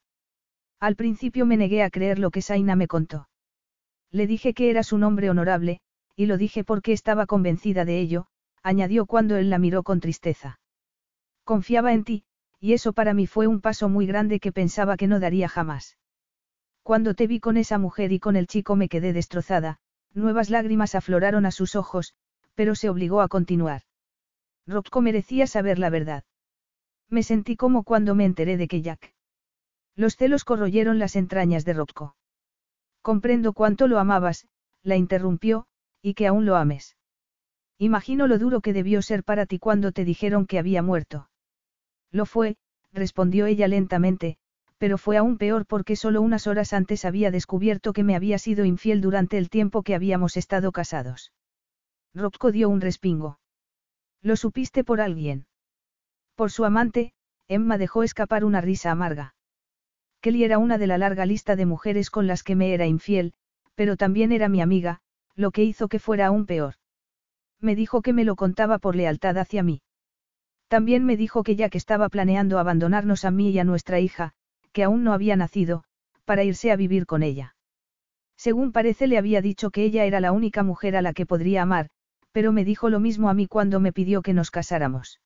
Al 0.81 0.97
principio 0.97 1.45
me 1.45 1.59
negué 1.59 1.83
a 1.83 1.91
creer 1.91 2.19
lo 2.19 2.31
que 2.31 2.41
Saina 2.41 2.75
me 2.75 2.89
contó. 2.89 3.29
Le 4.11 4.27
dije 4.27 4.55
que 4.55 4.71
eras 4.71 4.95
un 4.95 5.03
hombre 5.03 5.29
honorable, 5.29 5.81
y 6.17 6.25
lo 6.25 6.39
dije 6.39 6.65
porque 6.65 6.95
estaba 6.95 7.27
convencida 7.27 7.85
de 7.85 8.01
ello, 8.01 8.29
añadió 8.63 9.05
cuando 9.05 9.37
él 9.37 9.51
la 9.51 9.59
miró 9.59 9.83
con 9.83 10.01
tristeza. 10.01 10.59
Confiaba 11.45 11.93
en 11.93 12.05
ti, 12.05 12.25
y 12.59 12.73
eso 12.73 12.95
para 12.95 13.13
mí 13.13 13.27
fue 13.27 13.47
un 13.47 13.61
paso 13.61 13.91
muy 13.91 14.07
grande 14.07 14.41
que 14.41 14.53
pensaba 14.53 14.97
que 14.97 15.07
no 15.07 15.21
daría 15.21 15.51
jamás. 15.51 15.99
Cuando 16.83 17.13
te 17.13 17.27
vi 17.27 17.41
con 17.41 17.59
esa 17.59 17.77
mujer 17.77 18.11
y 18.11 18.21
con 18.21 18.37
el 18.37 18.47
chico 18.47 18.75
me 18.75 18.89
quedé 18.89 19.13
destrozada, 19.13 19.81
nuevas 20.17 20.51
lágrimas 20.51 20.95
afloraron 20.95 21.47
a 21.47 21.51
sus 21.51 21.77
ojos, 21.77 22.15
pero 22.55 22.75
se 22.75 22.89
obligó 22.89 23.21
a 23.21 23.29
continuar. 23.29 23.83
Rocco 24.67 25.01
merecía 25.01 25.47
saber 25.47 25.79
la 25.79 25.91
verdad. 25.91 26.25
Me 27.09 27.23
sentí 27.23 27.57
como 27.57 27.85
cuando 27.85 28.15
me 28.15 28.25
enteré 28.25 28.57
de 28.57 28.67
que 28.67 28.83
Jack. 28.83 29.15
Los 29.95 30.17
celos 30.17 30.45
corroyeron 30.45 30.99
las 30.99 31.17
entrañas 31.17 31.65
de 31.65 31.75
Rocco. 31.75 32.17
Comprendo 33.01 33.53
cuánto 33.53 33.87
lo 33.87 33.99
amabas, 33.99 34.49
la 34.83 34.97
interrumpió, 34.97 35.67
y 36.03 36.15
que 36.15 36.27
aún 36.27 36.45
lo 36.45 36.57
ames. 36.57 36.97
Imagino 37.79 38.27
lo 38.27 38.39
duro 38.39 38.61
que 38.61 38.73
debió 38.73 39.03
ser 39.03 39.23
para 39.23 39.47
ti 39.47 39.59
cuando 39.59 39.93
te 39.93 40.05
dijeron 40.05 40.47
que 40.47 40.59
había 40.59 40.83
muerto. 40.83 41.29
Lo 42.11 42.27
fue, 42.27 42.57
respondió 42.93 43.47
ella 43.47 43.69
lentamente, 43.69 44.39
pero 44.79 44.99
fue 44.99 45.17
aún 45.17 45.39
peor 45.39 45.67
porque 45.67 45.97
solo 45.97 46.21
unas 46.21 46.47
horas 46.47 46.73
antes 46.73 47.05
había 47.05 47.31
descubierto 47.31 47.93
que 47.93 48.05
me 48.05 48.15
había 48.15 48.39
sido 48.39 48.65
infiel 48.65 49.01
durante 49.01 49.39
el 49.39 49.49
tiempo 49.49 49.83
que 49.83 49.95
habíamos 49.95 50.37
estado 50.37 50.73
casados. 50.73 51.33
Rocco 52.15 52.53
dio 52.53 52.69
un 52.69 52.81
respingo. 52.81 53.39
¿Lo 54.23 54.37
supiste 54.37 54.85
por 54.85 55.01
alguien? 55.01 55.47
Por 56.35 56.51
su 56.51 56.65
amante, 56.65 57.13
Emma 57.49 57.79
dejó 57.79 58.03
escapar 58.03 58.45
una 58.45 58.61
risa 58.61 58.91
amarga. 58.91 59.35
Kelly 60.21 60.45
era 60.45 60.59
una 60.59 60.79
de 60.79 60.87
la 60.87 60.99
larga 60.99 61.27
lista 61.27 61.57
de 61.57 61.67
mujeres 61.67 62.11
con 62.11 62.27
las 62.27 62.43
que 62.43 62.57
me 62.57 62.75
era 62.75 62.87
infiel, 62.87 63.33
pero 63.75 63.97
también 63.97 64.33
era 64.33 64.49
mi 64.49 64.61
amiga, 64.61 65.01
lo 65.35 65.51
que 65.51 65.63
hizo 65.63 65.89
que 65.89 65.99
fuera 65.99 66.27
aún 66.27 66.47
peor. 66.47 66.75
Me 67.61 67.77
dijo 67.77 68.03
que 68.03 68.13
me 68.13 68.25
lo 68.25 68.37
contaba 68.37 68.79
por 68.79 68.97
lealtad 68.97 69.39
hacia 69.39 69.63
mí. 69.63 69.83
También 70.69 71.05
me 71.05 71.17
dijo 71.17 71.43
que 71.43 71.55
ya 71.55 71.69
que 71.69 71.79
estaba 71.79 72.09
planeando 72.09 72.59
abandonarnos 72.59 73.25
a 73.25 73.31
mí 73.31 73.51
y 73.51 73.59
a 73.59 73.65
nuestra 73.65 74.01
hija, 74.01 74.35
que 74.77 74.85
aún 74.85 75.05
no 75.05 75.15
había 75.15 75.37
nacido, 75.37 75.85
para 76.27 76.45
irse 76.45 76.71
a 76.71 76.77
vivir 76.77 77.07
con 77.07 77.23
ella. 77.23 77.57
Según 78.37 78.73
parece 78.73 79.07
le 79.07 79.17
había 79.17 79.41
dicho 79.41 79.71
que 79.71 79.85
ella 79.85 80.05
era 80.05 80.21
la 80.21 80.33
única 80.33 80.63
mujer 80.63 80.97
a 80.97 81.01
la 81.01 81.15
que 81.15 81.25
podría 81.25 81.63
amar, 81.63 81.89
pero 82.31 82.53
me 82.53 82.63
dijo 82.63 82.91
lo 82.91 83.01
mismo 83.01 83.31
a 83.31 83.33
mí 83.33 83.47
cuando 83.47 83.81
me 83.81 83.95
pidió 83.95 84.21
que 84.21 84.35
nos 84.35 84.51
casáramos. 84.51 85.23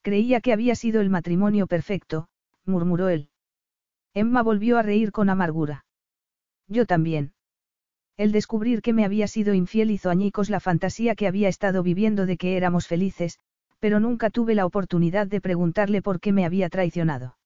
Creía 0.00 0.40
que 0.40 0.54
había 0.54 0.74
sido 0.74 1.02
el 1.02 1.10
matrimonio 1.10 1.66
perfecto, 1.66 2.28
murmuró 2.64 3.10
él. 3.10 3.28
Emma 4.14 4.42
volvió 4.42 4.78
a 4.78 4.82
reír 4.82 5.12
con 5.12 5.28
amargura. 5.28 5.84
Yo 6.66 6.86
también. 6.86 7.34
El 8.16 8.32
descubrir 8.32 8.80
que 8.80 8.94
me 8.94 9.04
había 9.04 9.28
sido 9.28 9.52
infiel 9.52 9.90
hizo 9.90 10.08
añicos 10.08 10.48
la 10.48 10.60
fantasía 10.60 11.14
que 11.14 11.26
había 11.26 11.50
estado 11.50 11.82
viviendo 11.82 12.24
de 12.24 12.38
que 12.38 12.56
éramos 12.56 12.86
felices, 12.86 13.38
pero 13.80 14.00
nunca 14.00 14.30
tuve 14.30 14.54
la 14.54 14.64
oportunidad 14.64 15.26
de 15.26 15.42
preguntarle 15.42 16.00
por 16.00 16.20
qué 16.20 16.32
me 16.32 16.46
había 16.46 16.70
traicionado. 16.70 17.36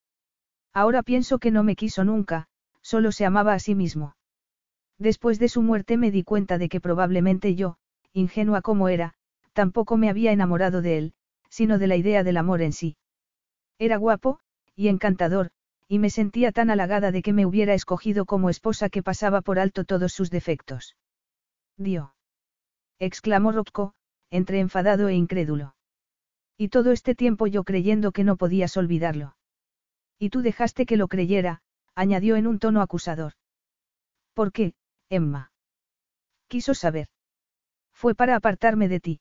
Ahora 0.77 1.03
pienso 1.03 1.39
que 1.39 1.51
no 1.51 1.63
me 1.63 1.75
quiso 1.75 2.05
nunca, 2.05 2.49
solo 2.83 3.11
se 3.11 3.25
amaba 3.25 3.55
a 3.55 3.59
sí 3.59 3.75
mismo. 3.75 4.15
Después 4.99 5.39
de 5.39 5.49
su 5.49 5.63
muerte 5.63 5.97
me 5.97 6.11
di 6.11 6.23
cuenta 6.23 6.59
de 6.59 6.69
que 6.69 6.83
probablemente 6.83 7.55
yo, 7.55 7.79
ingenua 8.13 8.61
como 8.61 8.91
era, 8.91 9.15
tampoco 9.55 9.97
me 9.97 10.11
había 10.11 10.33
enamorado 10.33 10.83
de 10.83 10.99
él, 10.99 11.15
sino 11.49 11.79
de 11.79 11.87
la 11.87 11.97
idea 11.97 12.25
del 12.25 12.37
amor 12.37 12.61
en 12.61 12.75
sí. 12.75 12.99
Era 13.79 13.97
guapo, 13.97 14.39
y 14.75 14.89
encantador, 14.89 15.49
y 15.89 15.99
me 15.99 16.11
sentía 16.11 16.53
tan 16.53 16.69
halagada 16.69 17.11
de 17.11 17.23
que 17.23 17.33
me 17.33 17.47
hubiera 17.47 17.73
escogido 17.73 18.27
como 18.27 18.51
esposa 18.51 18.91
que 18.91 19.03
pasaba 19.03 19.41
por 19.41 19.59
alto 19.59 19.85
todos 19.85 20.13
sus 20.13 20.29
defectos. 20.29 20.95
Dio. 21.79 22.15
exclamó 22.99 23.51
Rocco, 23.51 23.95
entre 24.29 24.61
enfadado 24.61 25.09
e 25.09 25.15
incrédulo. 25.15 25.75
Y 26.59 26.69
todo 26.69 26.93
este 26.93 27.15
tiempo 27.15 27.47
yo 27.47 27.65
creyendo 27.65 28.13
que 28.13 28.25
no 28.25 28.37
podías 28.37 28.77
olvidarlo. 28.77 29.35
Y 30.19 30.31
tú 30.31 30.43
dejaste 30.43 30.86
que 30.86 30.97
lo 30.97 31.09
creyera, 31.09 31.62
añadió 31.95 32.36
en 32.36 32.47
un 32.47 32.59
tono 32.59 32.81
acusador. 32.81 33.33
¿Por 34.35 34.53
qué, 34.53 34.75
Emma? 35.09 35.53
Quiso 36.49 36.75
saber. 36.75 37.09
Fue 37.93 38.15
para 38.15 38.36
apartarme 38.36 38.89
de 38.89 39.01
ti. 39.01 39.20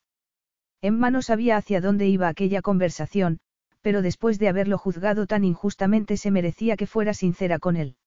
Emma 0.82 1.10
no 1.10 1.22
sabía 1.22 1.58
hacia 1.58 1.82
dónde 1.82 2.08
iba 2.08 2.28
aquella 2.28 2.62
conversación, 2.62 3.40
pero 3.82 4.02
después 4.02 4.40
de 4.40 4.50
haberlo 4.50 4.78
juzgado 4.78 5.26
tan 5.28 5.44
injustamente 5.44 6.18
se 6.18 6.32
merecía 6.32 6.76
que 6.76 6.88
fuera 6.88 7.14
sincera 7.14 7.60
con 7.60 7.76
él. 7.76 7.98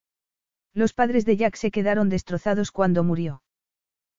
Los 0.75 0.93
padres 0.93 1.25
de 1.25 1.37
Jack 1.37 1.57
se 1.57 1.71
quedaron 1.71 2.09
destrozados 2.09 2.71
cuando 2.71 3.05
murió. 3.05 3.43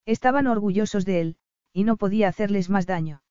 Estaban 0.06 0.48
orgullosos 0.48 1.06
de 1.06 1.22
él, 1.22 1.38
y 1.72 1.84
no 1.84 1.98
podía 1.98 2.28
hacerles 2.28 2.70
más 2.70 2.86
daño. 2.86 3.22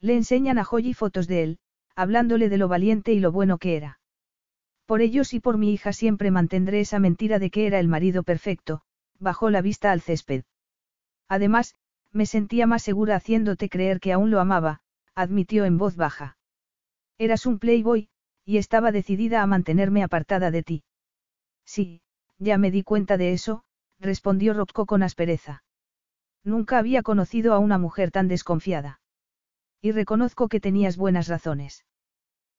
Le 0.00 0.14
enseñan 0.14 0.58
a 0.58 0.64
Joy 0.64 0.94
fotos 0.94 1.26
de 1.26 1.42
él, 1.42 1.58
hablándole 1.96 2.48
de 2.48 2.58
lo 2.58 2.68
valiente 2.68 3.12
y 3.12 3.20
lo 3.20 3.32
bueno 3.32 3.58
que 3.58 3.76
era. 3.76 3.98
Por 4.86 5.00
ellos 5.00 5.32
y 5.32 5.40
por 5.40 5.56
mi 5.56 5.72
hija 5.72 5.92
siempre 5.92 6.30
mantendré 6.30 6.80
esa 6.80 6.98
mentira 6.98 7.38
de 7.38 7.50
que 7.50 7.66
era 7.66 7.78
el 7.80 7.88
marido 7.88 8.22
perfecto, 8.22 8.82
bajó 9.18 9.50
la 9.50 9.62
vista 9.62 9.92
al 9.92 10.00
césped. 10.00 10.44
Además, 11.28 11.74
me 12.12 12.26
sentía 12.26 12.66
más 12.66 12.82
segura 12.82 13.16
haciéndote 13.16 13.68
creer 13.68 13.98
que 13.98 14.12
aún 14.12 14.30
lo 14.30 14.40
amaba, 14.40 14.80
admitió 15.14 15.64
en 15.64 15.78
voz 15.78 15.96
baja. 15.96 16.36
Eras 17.18 17.46
un 17.46 17.58
playboy, 17.58 18.08
y 18.44 18.58
estaba 18.58 18.92
decidida 18.92 19.42
a 19.42 19.46
mantenerme 19.46 20.02
apartada 20.02 20.50
de 20.50 20.62
ti. 20.62 20.84
Sí, 21.64 22.02
ya 22.38 22.58
me 22.58 22.70
di 22.70 22.82
cuenta 22.82 23.16
de 23.16 23.32
eso, 23.32 23.64
respondió 23.98 24.52
Rocco 24.52 24.84
con 24.84 25.02
aspereza. 25.02 25.64
Nunca 26.44 26.78
había 26.78 27.02
conocido 27.02 27.54
a 27.54 27.58
una 27.58 27.78
mujer 27.78 28.10
tan 28.10 28.28
desconfiada. 28.28 29.00
Y 29.80 29.92
reconozco 29.92 30.48
que 30.48 30.60
tenías 30.60 30.96
buenas 30.96 31.28
razones. 31.28 31.84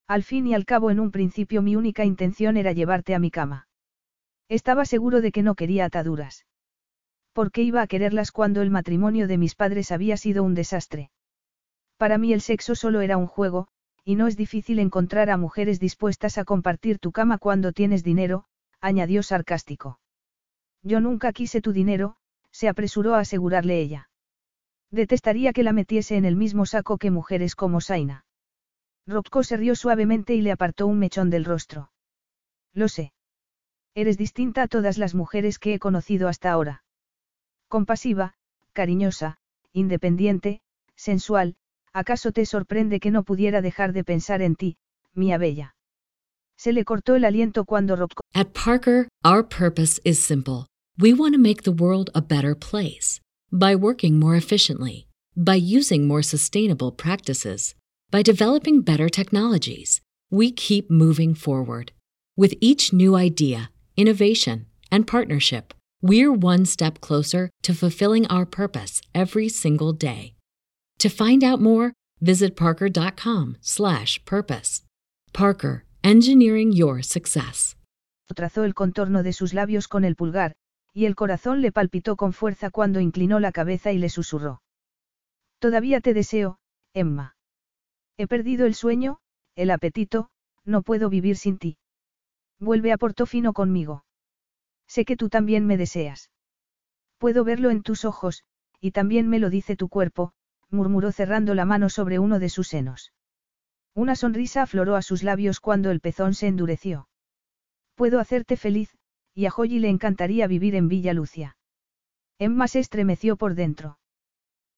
Al 0.08 0.24
fin 0.24 0.46
y 0.46 0.54
al 0.54 0.66
cabo 0.66 0.92
en 0.92 1.00
un 1.00 1.12
principio 1.12 1.62
mi 1.62 1.76
única 1.76 2.06
intención 2.06 2.58
era 2.58 2.74
llevarte 2.74 3.16
a 3.16 3.20
mi 3.20 3.32
cama. 3.32 3.68
Estaba 4.50 4.86
seguro 4.86 5.22
de 5.22 5.32
que 5.32 5.42
no 5.42 5.56
quería 5.56 5.86
ataduras. 5.86 6.46
¿Por 7.34 7.52
qué 7.52 7.64
iba 7.64 7.82
a 7.82 7.88
quererlas 7.88 8.32
cuando 8.32 8.62
el 8.62 8.70
matrimonio 8.70 9.28
de 9.28 9.38
mis 9.38 9.56
padres 9.56 9.92
había 9.92 10.16
sido 10.16 10.44
un 10.44 10.54
desastre? 10.54 11.10
Para 11.98 12.18
mí 12.18 12.34
el 12.34 12.42
sexo 12.42 12.76
solo 12.76 13.02
era 13.02 13.18
un 13.18 13.26
juego, 13.26 13.68
y 14.04 14.16
no 14.16 14.28
es 14.28 14.38
difícil 14.38 14.80
encontrar 14.80 15.32
a 15.32 15.38
mujeres 15.38 15.80
dispuestas 15.80 16.38
a 16.38 16.46
compartir 16.46 17.00
tu 17.00 17.12
cama 17.12 17.40
cuando 17.40 17.72
tienes 17.72 18.04
dinero, 18.04 18.46
añadió 18.80 19.24
sarcástico. 19.24 20.00
Yo 20.84 21.00
nunca 21.00 21.34
quise 21.34 21.62
tu 21.62 21.74
dinero, 21.74 22.18
se 22.52 22.70
apresuró 22.70 23.16
a 23.16 23.20
asegurarle 23.20 23.80
ella. 23.80 24.10
Detestaría 24.92 25.52
que 25.52 25.64
la 25.64 25.74
metiese 25.74 26.16
en 26.16 26.26
el 26.26 26.36
mismo 26.36 26.68
saco 26.68 27.00
que 27.00 27.10
mujeres 27.10 27.56
como 27.56 27.82
Saina. 27.82 28.26
Rocco 29.08 29.44
se 29.44 29.58
rió 29.58 29.76
suavemente 29.76 30.34
y 30.34 30.42
le 30.42 30.52
apartó 30.52 30.88
un 30.88 30.98
mechón 30.98 31.30
del 31.30 31.46
rostro. 31.46 31.92
Lo 32.74 32.88
sé. 32.88 33.14
Eres 33.94 34.18
distinta 34.18 34.64
a 34.64 34.68
todas 34.68 34.98
las 34.98 35.14
mujeres 35.14 35.60
que 35.60 35.74
he 35.74 35.80
conocido 35.80 36.28
hasta 36.28 36.52
ahora. 36.52 36.84
Compasiva, 37.68 38.36
cariñosa, 38.74 39.38
independiente, 39.74 40.62
sensual, 40.96 41.56
¿acaso 41.94 42.32
te 42.32 42.46
sorprende 42.46 43.00
que 43.00 43.12
no 43.12 43.24
pudiera 43.24 43.62
dejar 43.62 43.94
de 43.94 44.04
pensar 44.04 44.42
en 44.42 44.56
ti, 44.56 44.78
mía 45.14 45.38
bella? 45.38 45.76
Se 46.58 46.74
le 46.74 46.84
cortó 46.84 47.16
el 47.16 47.26
aliento 47.26 47.66
cuando 47.66 47.96
Rob... 47.96 48.10
At 48.34 48.54
Parker, 48.54 49.08
our 49.24 49.48
purpose 49.48 50.02
is 50.04 50.20
simple. 50.20 50.68
We 50.98 51.14
want 51.14 51.36
to 51.36 51.40
make 51.40 51.64
the 51.64 51.72
world 51.72 52.10
a 52.14 52.22
better 52.22 52.56
place. 52.56 53.22
By 53.52 53.76
working 53.76 54.18
more 54.18 54.36
efficiently, 54.36 55.08
by 55.36 55.56
using 55.56 56.08
more 56.08 56.24
sustainable 56.24 56.92
practices, 56.92 57.76
by 58.12 58.22
developing 58.22 58.82
better 58.82 59.10
technologies, 59.10 60.02
we 60.30 60.52
keep 60.52 60.90
moving 60.90 61.34
forward. 61.34 61.92
With 62.38 62.54
each 62.62 62.94
new 62.94 63.16
idea, 63.16 63.72
innovation, 63.96 64.68
and 64.92 65.08
partnership, 65.08 65.74
we're 66.02 66.32
one 66.32 66.66
step 66.66 67.02
closer 67.02 67.50
to 67.64 67.74
fulfilling 67.74 68.26
our 68.28 68.46
purpose 68.46 69.02
every 69.14 69.50
single 69.50 69.92
day. 69.94 70.36
To 71.00 71.10
find 71.10 71.44
out 71.44 71.62
more, 71.62 71.94
visit 72.22 72.56
parker.com/purpose. 72.56 74.84
Parker, 75.34 75.86
engineering 76.04 76.72
your 76.72 77.04
success. 77.04 77.76
trazó 78.34 78.64
el 78.64 78.74
contorno 78.74 79.24
de 79.24 79.34
sus 79.34 79.54
labios 79.54 79.88
con 79.88 80.04
el 80.04 80.16
pulgar, 80.16 80.56
y 80.94 81.06
el 81.06 81.16
corazón 81.16 81.62
le 81.62 81.72
palpitó 81.72 82.16
con 82.16 82.34
fuerza 82.34 82.72
cuando 82.72 83.00
inclinó 83.00 83.40
la 83.40 83.52
cabeza 83.52 83.92
y 83.92 83.98
le 83.98 84.10
susurró. 84.10 84.62
Todavía 85.60 86.02
te 86.02 86.14
deseo, 86.14 86.58
Emma. 86.94 87.35
He 88.18 88.28
perdido 88.28 88.66
el 88.66 88.76
sueño, 88.76 89.20
el 89.56 89.72
apetito, 89.72 90.30
no 90.64 90.82
puedo 90.82 91.10
vivir 91.10 91.38
sin 91.38 91.58
ti. 91.58 91.78
Vuelve 92.60 92.92
a 92.92 92.98
Portofino 92.98 93.54
conmigo. 93.54 94.06
Sé 94.88 95.06
que 95.06 95.18
tú 95.18 95.30
también 95.30 95.66
me 95.66 95.78
deseas. 95.78 96.32
Puedo 97.18 97.44
verlo 97.44 97.70
en 97.70 97.82
tus 97.82 98.06
ojos, 98.06 98.44
y 98.80 98.92
también 98.92 99.28
me 99.28 99.40
lo 99.40 99.50
dice 99.50 99.76
tu 99.76 99.90
cuerpo, 99.90 100.34
murmuró 100.70 101.12
cerrando 101.12 101.54
la 101.56 101.66
mano 101.66 101.90
sobre 101.90 102.20
uno 102.20 102.40
de 102.40 102.50
sus 102.50 102.68
senos. 102.68 103.14
Una 103.94 104.16
sonrisa 104.16 104.64
afloró 104.64 104.96
a 104.96 105.02
sus 105.02 105.24
labios 105.24 105.60
cuando 105.60 105.92
el 105.92 106.02
pezón 106.02 106.34
se 106.34 106.48
endureció. 106.48 107.08
Puedo 107.96 108.20
hacerte 108.20 108.58
feliz, 108.58 108.98
y 109.34 109.46
a 109.46 109.52
Joyi 109.52 109.80
le 109.80 109.90
encantaría 109.90 110.48
vivir 110.48 110.76
en 110.76 110.88
Villa 110.88 111.14
Lucia. 111.14 111.58
Emma 112.38 112.68
se 112.68 112.80
estremeció 112.80 113.38
por 113.38 113.56
dentro. 113.56 113.98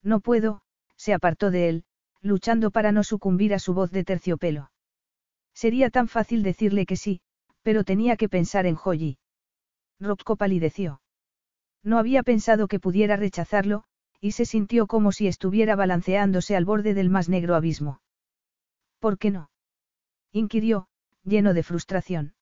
No 0.03 0.19
puedo, 0.19 0.61
se 0.95 1.13
apartó 1.13 1.49
de 1.49 1.69
él, 1.69 1.85
luchando 2.27 2.71
para 2.71 2.91
no 2.91 3.03
sucumbir 3.03 3.53
a 3.53 3.59
su 3.59 3.73
voz 3.73 3.91
de 3.91 4.03
terciopelo. 4.03 4.71
Sería 5.53 5.89
tan 5.89 6.07
fácil 6.07 6.43
decirle 6.43 6.85
que 6.85 6.97
sí, 6.97 7.21
pero 7.63 7.83
tenía 7.83 8.17
que 8.17 8.29
pensar 8.29 8.65
en 8.65 8.75
Joyi. 8.75 9.17
Rocco 9.99 10.35
palideció. 10.35 11.01
No 11.83 11.97
había 11.97 12.21
pensado 12.21 12.67
que 12.67 12.79
pudiera 12.79 13.15
rechazarlo, 13.15 13.83
y 14.19 14.31
se 14.31 14.45
sintió 14.45 14.87
como 14.87 15.11
si 15.11 15.27
estuviera 15.27 15.75
balanceándose 15.75 16.55
al 16.55 16.65
borde 16.65 16.93
del 16.93 17.09
más 17.09 17.29
negro 17.29 17.55
abismo. 17.55 18.01
¿Por 18.99 19.17
qué 19.17 19.31
no? 19.31 19.49
inquirió, 20.31 20.87
lleno 21.23 21.53
de 21.53 21.63
frustración. 21.63 22.35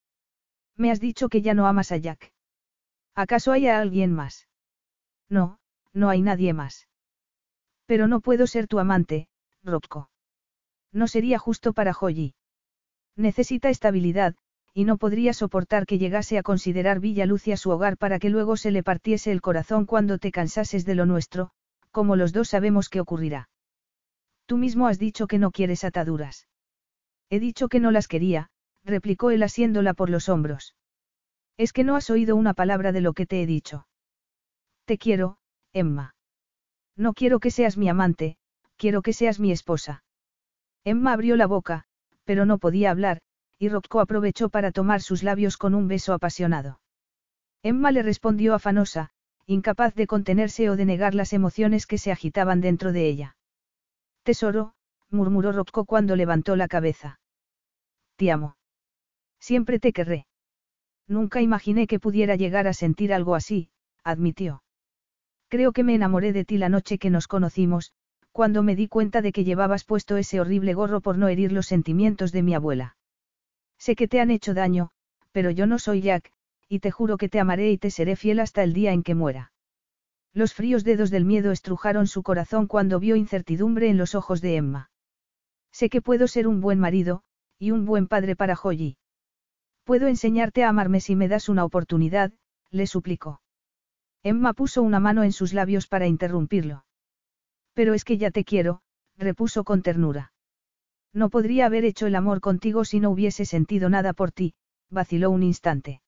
Me 0.76 0.92
has 0.92 1.00
dicho 1.00 1.30
que 1.30 1.42
ya 1.42 1.54
no 1.54 1.68
amas 1.68 1.92
a 1.92 1.98
Jack. 1.98 2.34
¿Acaso 3.14 3.52
hay 3.52 3.68
a 3.68 3.80
alguien 3.80 4.12
más? 4.14 4.48
No, 5.30 5.60
no 5.94 6.10
hay 6.10 6.22
nadie 6.22 6.54
más. 6.54 6.88
Pero 7.86 8.08
no 8.08 8.20
puedo 8.20 8.48
ser 8.48 8.68
tu 8.68 8.80
amante, 8.80 9.28
No 10.92 11.08
sería 11.08 11.40
justo 11.40 11.74
para 11.74 11.94
Joyi. 11.94 12.36
Necesita 13.16 13.70
estabilidad, 13.70 14.36
y 14.74 14.84
no 14.84 14.98
podría 14.98 15.34
soportar 15.34 15.86
que 15.86 15.98
llegase 15.98 16.38
a 16.38 16.44
considerar 16.44 17.00
Villa 17.00 17.26
Lucia 17.26 17.58
su 17.58 17.72
hogar 17.72 17.98
para 17.98 18.20
que 18.20 18.30
luego 18.30 18.58
se 18.58 18.72
le 18.72 18.84
partiese 18.84 19.32
el 19.32 19.42
corazón 19.42 19.86
cuando 19.86 20.18
te 20.18 20.32
cansases 20.32 20.86
de 20.86 20.96
lo 20.96 21.06
nuestro, 21.06 21.52
como 21.92 22.16
los 22.16 22.34
dos 22.34 22.50
sabemos 22.50 22.90
que 22.90 23.00
ocurrirá. 23.00 23.50
Tú 24.46 24.58
mismo 24.58 24.88
has 24.88 25.00
dicho 25.00 25.28
que 25.28 25.40
no 25.40 25.52
quieres 25.52 25.84
ataduras. 25.84 26.48
He 27.30 27.40
dicho 27.40 27.70
que 27.70 27.80
no 27.80 27.92
las 27.92 28.08
quería, 28.08 28.50
replicó 28.84 29.32
él 29.32 29.44
asiéndola 29.44 29.94
por 29.94 30.10
los 30.10 30.30
hombros. 30.30 30.76
Es 31.58 31.72
que 31.72 31.84
no 31.86 31.96
has 31.96 32.10
oído 32.10 32.36
una 32.36 32.54
palabra 32.54 32.92
de 32.92 33.02
lo 33.02 33.14
que 33.14 33.26
te 33.26 33.42
he 33.42 33.46
dicho. 33.46 33.88
Te 34.84 34.98
quiero, 34.98 35.38
Emma. 35.74 36.16
No 36.98 37.14
quiero 37.14 37.40
que 37.40 37.50
seas 37.50 37.78
mi 37.78 37.90
amante, 37.90 38.38
quiero 38.78 39.02
que 39.02 39.14
seas 39.14 39.40
mi 39.40 39.52
esposa. 39.52 40.04
Emma 40.84 41.14
abrió 41.14 41.36
la 41.36 41.48
boca, 41.48 41.86
pero 42.24 42.46
no 42.46 42.58
podía 42.58 42.92
hablar, 42.92 43.22
y 43.58 43.70
Rocco 43.70 44.00
aprovechó 44.00 44.50
para 44.50 44.72
tomar 44.72 45.02
sus 45.02 45.24
labios 45.24 45.58
con 45.58 45.76
un 45.76 45.88
beso 45.88 46.14
apasionado. 46.14 46.80
Emma 47.64 47.92
le 47.92 48.04
respondió 48.04 48.54
afanosa, 48.54 49.10
incapaz 49.48 49.96
de 49.96 50.08
contenerse 50.08 50.70
o 50.70 50.76
de 50.76 50.86
negar 50.86 51.16
las 51.16 51.34
emociones 51.34 51.88
que 51.88 51.98
se 51.98 52.12
agitaban 52.12 52.62
dentro 52.62 52.92
de 52.92 53.08
ella. 53.08 53.38
Tesoro, 54.24 54.74
murmuró 55.10 55.52
Rocco 55.52 55.86
cuando 55.86 56.16
levantó 56.16 56.56
la 56.56 56.68
cabeza. 56.68 57.20
Te 58.18 58.32
amo. 58.32 58.58
Siempre 59.40 59.80
te 59.80 59.94
querré. 59.94 60.28
Nunca 61.08 61.42
imaginé 61.42 61.88
que 61.88 62.00
pudiera 62.00 62.36
llegar 62.36 62.68
a 62.68 62.74
sentir 62.74 63.14
algo 63.14 63.36
así, 63.36 63.70
admitió. 64.04 64.64
Creo 65.48 65.72
que 65.72 65.84
me 65.84 65.96
enamoré 65.96 66.34
de 66.34 66.46
ti 66.46 66.58
la 66.58 66.70
noche 66.70 66.98
que 66.98 67.12
nos 67.12 67.28
conocimos, 67.28 67.94
cuando 68.36 68.64
me 68.64 68.76
di 68.76 68.90
cuenta 68.90 69.22
de 69.22 69.32
que 69.32 69.46
llevabas 69.46 69.86
puesto 69.86 70.18
ese 70.18 70.42
horrible 70.42 70.74
gorro 70.74 71.00
por 71.00 71.18
no 71.18 71.30
herir 71.30 71.54
los 71.54 71.68
sentimientos 71.68 72.34
de 72.34 72.44
mi 72.44 72.54
abuela. 72.54 72.98
Sé 73.78 73.96
que 73.96 74.10
te 74.10 74.20
han 74.20 74.30
hecho 74.30 74.54
daño, 74.54 74.90
pero 75.32 75.52
yo 75.52 75.68
no 75.68 75.80
soy 75.80 76.02
Jack, 76.02 76.34
y 76.68 76.80
te 76.80 76.92
juro 76.92 77.16
que 77.16 77.30
te 77.30 77.40
amaré 77.40 77.72
y 77.72 77.78
te 77.78 77.92
seré 77.92 78.18
fiel 78.18 78.42
hasta 78.42 78.62
el 78.62 78.74
día 78.74 78.92
en 78.92 79.04
que 79.04 79.16
muera. 79.16 79.54
Los 80.34 80.54
fríos 80.54 80.84
dedos 80.84 81.12
del 81.12 81.24
miedo 81.24 81.54
estrujaron 81.54 82.08
su 82.08 82.24
corazón 82.24 82.68
cuando 82.68 83.00
vio 83.00 83.16
incertidumbre 83.16 83.88
en 83.88 83.98
los 83.98 84.16
ojos 84.16 84.42
de 84.42 84.58
Emma. 84.58 84.92
Sé 85.72 85.90
que 85.90 86.02
puedo 86.02 86.28
ser 86.28 86.46
un 86.46 86.60
buen 86.60 86.78
marido, 86.78 87.24
y 87.58 87.72
un 87.72 87.86
buen 87.86 88.06
padre 88.06 88.36
para 88.36 88.58
Joyi. 88.58 88.98
Puedo 89.86 90.08
enseñarte 90.08 90.66
a 90.66 90.68
amarme 90.68 91.00
si 91.00 91.16
me 91.16 91.30
das 91.30 91.48
una 91.48 91.64
oportunidad, 91.64 92.34
le 92.70 92.86
suplicó. 92.86 93.40
Emma 94.24 94.52
puso 94.52 94.84
una 94.84 95.00
mano 95.00 95.24
en 95.24 95.32
sus 95.32 95.54
labios 95.54 95.88
para 95.88 96.08
interrumpirlo. 96.08 96.85
Pero 97.76 97.94
es 97.94 98.04
que 98.04 98.18
ya 98.18 98.32
te 98.32 98.44
quiero, 98.44 98.82
repuso 99.18 99.64
con 99.64 99.84
ternura. 99.84 100.32
No 101.14 101.30
podría 101.30 101.68
haber 101.68 101.86
hecho 101.86 102.08
el 102.08 102.16
amor 102.16 102.42
contigo 102.42 102.84
si 102.84 103.00
no 103.00 103.12
hubiese 103.12 103.46
sentido 103.46 103.90
nada 103.90 104.14
por 104.14 104.32
ti, 104.32 104.56
vaciló 104.90 105.30
un 105.30 105.44
instante. 105.44 106.02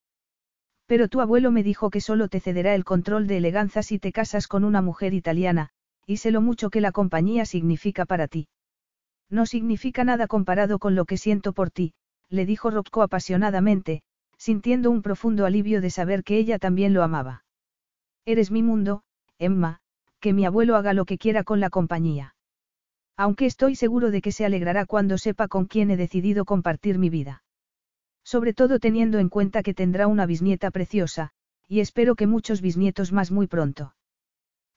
Pero 0.87 1.09
tu 1.09 1.21
abuelo 1.21 1.51
me 1.51 1.63
dijo 1.63 1.89
que 1.89 2.01
solo 2.01 2.29
te 2.29 2.39
cederá 2.39 2.73
el 2.73 2.85
control 2.85 3.27
de 3.27 3.37
eleganza 3.37 3.83
si 3.83 3.99
te 3.99 4.11
casas 4.11 4.47
con 4.47 4.63
una 4.63 4.81
mujer 4.81 5.13
italiana, 5.13 5.69
y 6.05 6.17
sé 6.17 6.31
lo 6.31 6.41
mucho 6.41 6.69
que 6.69 6.81
la 6.81 6.93
compañía 6.93 7.45
significa 7.45 8.05
para 8.05 8.27
ti. 8.27 8.47
No 9.29 9.45
significa 9.45 10.05
nada 10.05 10.27
comparado 10.27 10.79
con 10.79 10.95
lo 10.95 11.03
que 11.03 11.17
siento 11.17 11.51
por 11.51 11.69
ti, 11.69 11.93
le 12.29 12.45
dijo 12.45 12.69
Rocco 12.69 13.01
apasionadamente, 13.01 14.01
sintiendo 14.37 14.89
un 14.89 15.01
profundo 15.01 15.45
alivio 15.45 15.81
de 15.81 15.89
saber 15.89 16.23
que 16.23 16.37
ella 16.37 16.59
también 16.59 16.93
lo 16.93 17.03
amaba. 17.03 17.43
Eres 18.25 18.51
mi 18.51 18.63
mundo, 18.63 19.03
Emma, 19.37 19.81
que 20.27 20.33
mi 20.33 20.43
abuelo 20.43 20.75
haga 20.75 20.91
lo 20.91 21.05
que 21.05 21.17
quiera 21.17 21.45
con 21.45 21.61
la 21.61 21.69
compañía. 21.69 22.35
Aunque 23.15 23.45
estoy 23.45 23.77
seguro 23.77 24.11
de 24.11 24.21
que 24.21 24.33
se 24.33 24.43
alegrará 24.43 24.85
cuando 24.85 25.17
sepa 25.17 25.47
con 25.47 25.67
quién 25.67 25.89
he 25.89 25.95
decidido 25.95 26.43
compartir 26.43 26.99
mi 26.99 27.09
vida. 27.09 27.43
Sobre 28.25 28.53
todo 28.53 28.77
teniendo 28.77 29.19
en 29.19 29.29
cuenta 29.29 29.63
que 29.63 29.73
tendrá 29.73 30.05
una 30.07 30.25
bisnieta 30.25 30.69
preciosa, 30.69 31.31
y 31.65 31.79
espero 31.79 32.15
que 32.15 32.27
muchos 32.27 32.59
bisnietos 32.59 33.13
más 33.13 33.31
muy 33.31 33.47
pronto. 33.47 33.95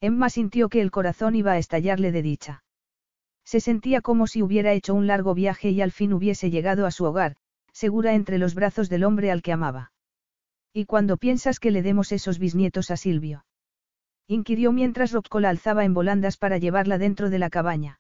Emma 0.00 0.30
sintió 0.30 0.68
que 0.68 0.82
el 0.82 0.92
corazón 0.92 1.34
iba 1.34 1.50
a 1.50 1.58
estallarle 1.58 2.12
de 2.12 2.22
dicha. 2.22 2.62
Se 3.44 3.58
sentía 3.58 4.00
como 4.00 4.28
si 4.28 4.40
hubiera 4.40 4.72
hecho 4.72 4.94
un 4.94 5.08
largo 5.08 5.34
viaje 5.34 5.70
y 5.70 5.80
al 5.80 5.90
fin 5.90 6.12
hubiese 6.12 6.50
llegado 6.50 6.86
a 6.86 6.92
su 6.92 7.06
hogar, 7.06 7.34
segura 7.72 8.14
entre 8.14 8.38
los 8.38 8.54
brazos 8.54 8.88
del 8.88 9.02
hombre 9.02 9.32
al 9.32 9.42
que 9.42 9.50
amaba. 9.50 9.90
¿Y 10.72 10.84
cuando 10.84 11.16
piensas 11.16 11.58
que 11.58 11.72
le 11.72 11.82
demos 11.82 12.12
esos 12.12 12.38
bisnietos 12.38 12.92
a 12.92 12.96
Silvio? 12.96 13.44
Inquirió 14.30 14.70
mientras 14.70 15.10
Rocco 15.10 15.40
la 15.40 15.48
alzaba 15.48 15.84
en 15.84 15.92
volandas 15.92 16.36
para 16.36 16.56
llevarla 16.56 16.98
dentro 16.98 17.30
de 17.30 17.40
la 17.40 17.50
cabaña. 17.50 17.98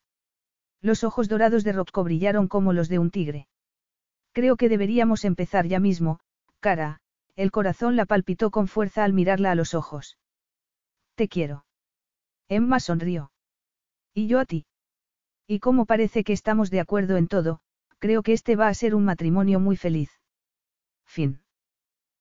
Los 0.80 1.02
ojos 1.02 1.28
dorados 1.28 1.64
de 1.64 1.72
Rocco 1.72 2.04
brillaron 2.04 2.46
como 2.46 2.72
los 2.72 2.88
de 2.88 3.00
un 3.00 3.10
tigre. 3.10 3.48
Creo 4.30 4.56
que 4.56 4.68
deberíamos 4.68 5.24
empezar 5.24 5.66
ya 5.66 5.80
mismo, 5.80 6.20
cara, 6.60 7.00
el 7.34 7.50
corazón 7.50 7.96
la 7.96 8.06
palpitó 8.06 8.52
con 8.52 8.68
fuerza 8.68 9.02
al 9.02 9.12
mirarla 9.12 9.50
a 9.50 9.56
los 9.56 9.74
ojos. 9.74 10.18
Te 11.16 11.26
quiero. 11.26 11.64
Emma 12.48 12.78
sonrió. 12.78 13.32
¿Y 14.14 14.28
yo 14.28 14.38
a 14.38 14.44
ti? 14.44 14.66
Y 15.48 15.58
como 15.58 15.84
parece 15.84 16.22
que 16.22 16.32
estamos 16.32 16.70
de 16.70 16.78
acuerdo 16.78 17.16
en 17.16 17.26
todo, 17.26 17.58
creo 17.98 18.22
que 18.22 18.34
este 18.34 18.54
va 18.54 18.68
a 18.68 18.74
ser 18.74 18.94
un 18.94 19.04
matrimonio 19.04 19.58
muy 19.58 19.76
feliz. 19.76 20.10
Fin. 21.06 21.42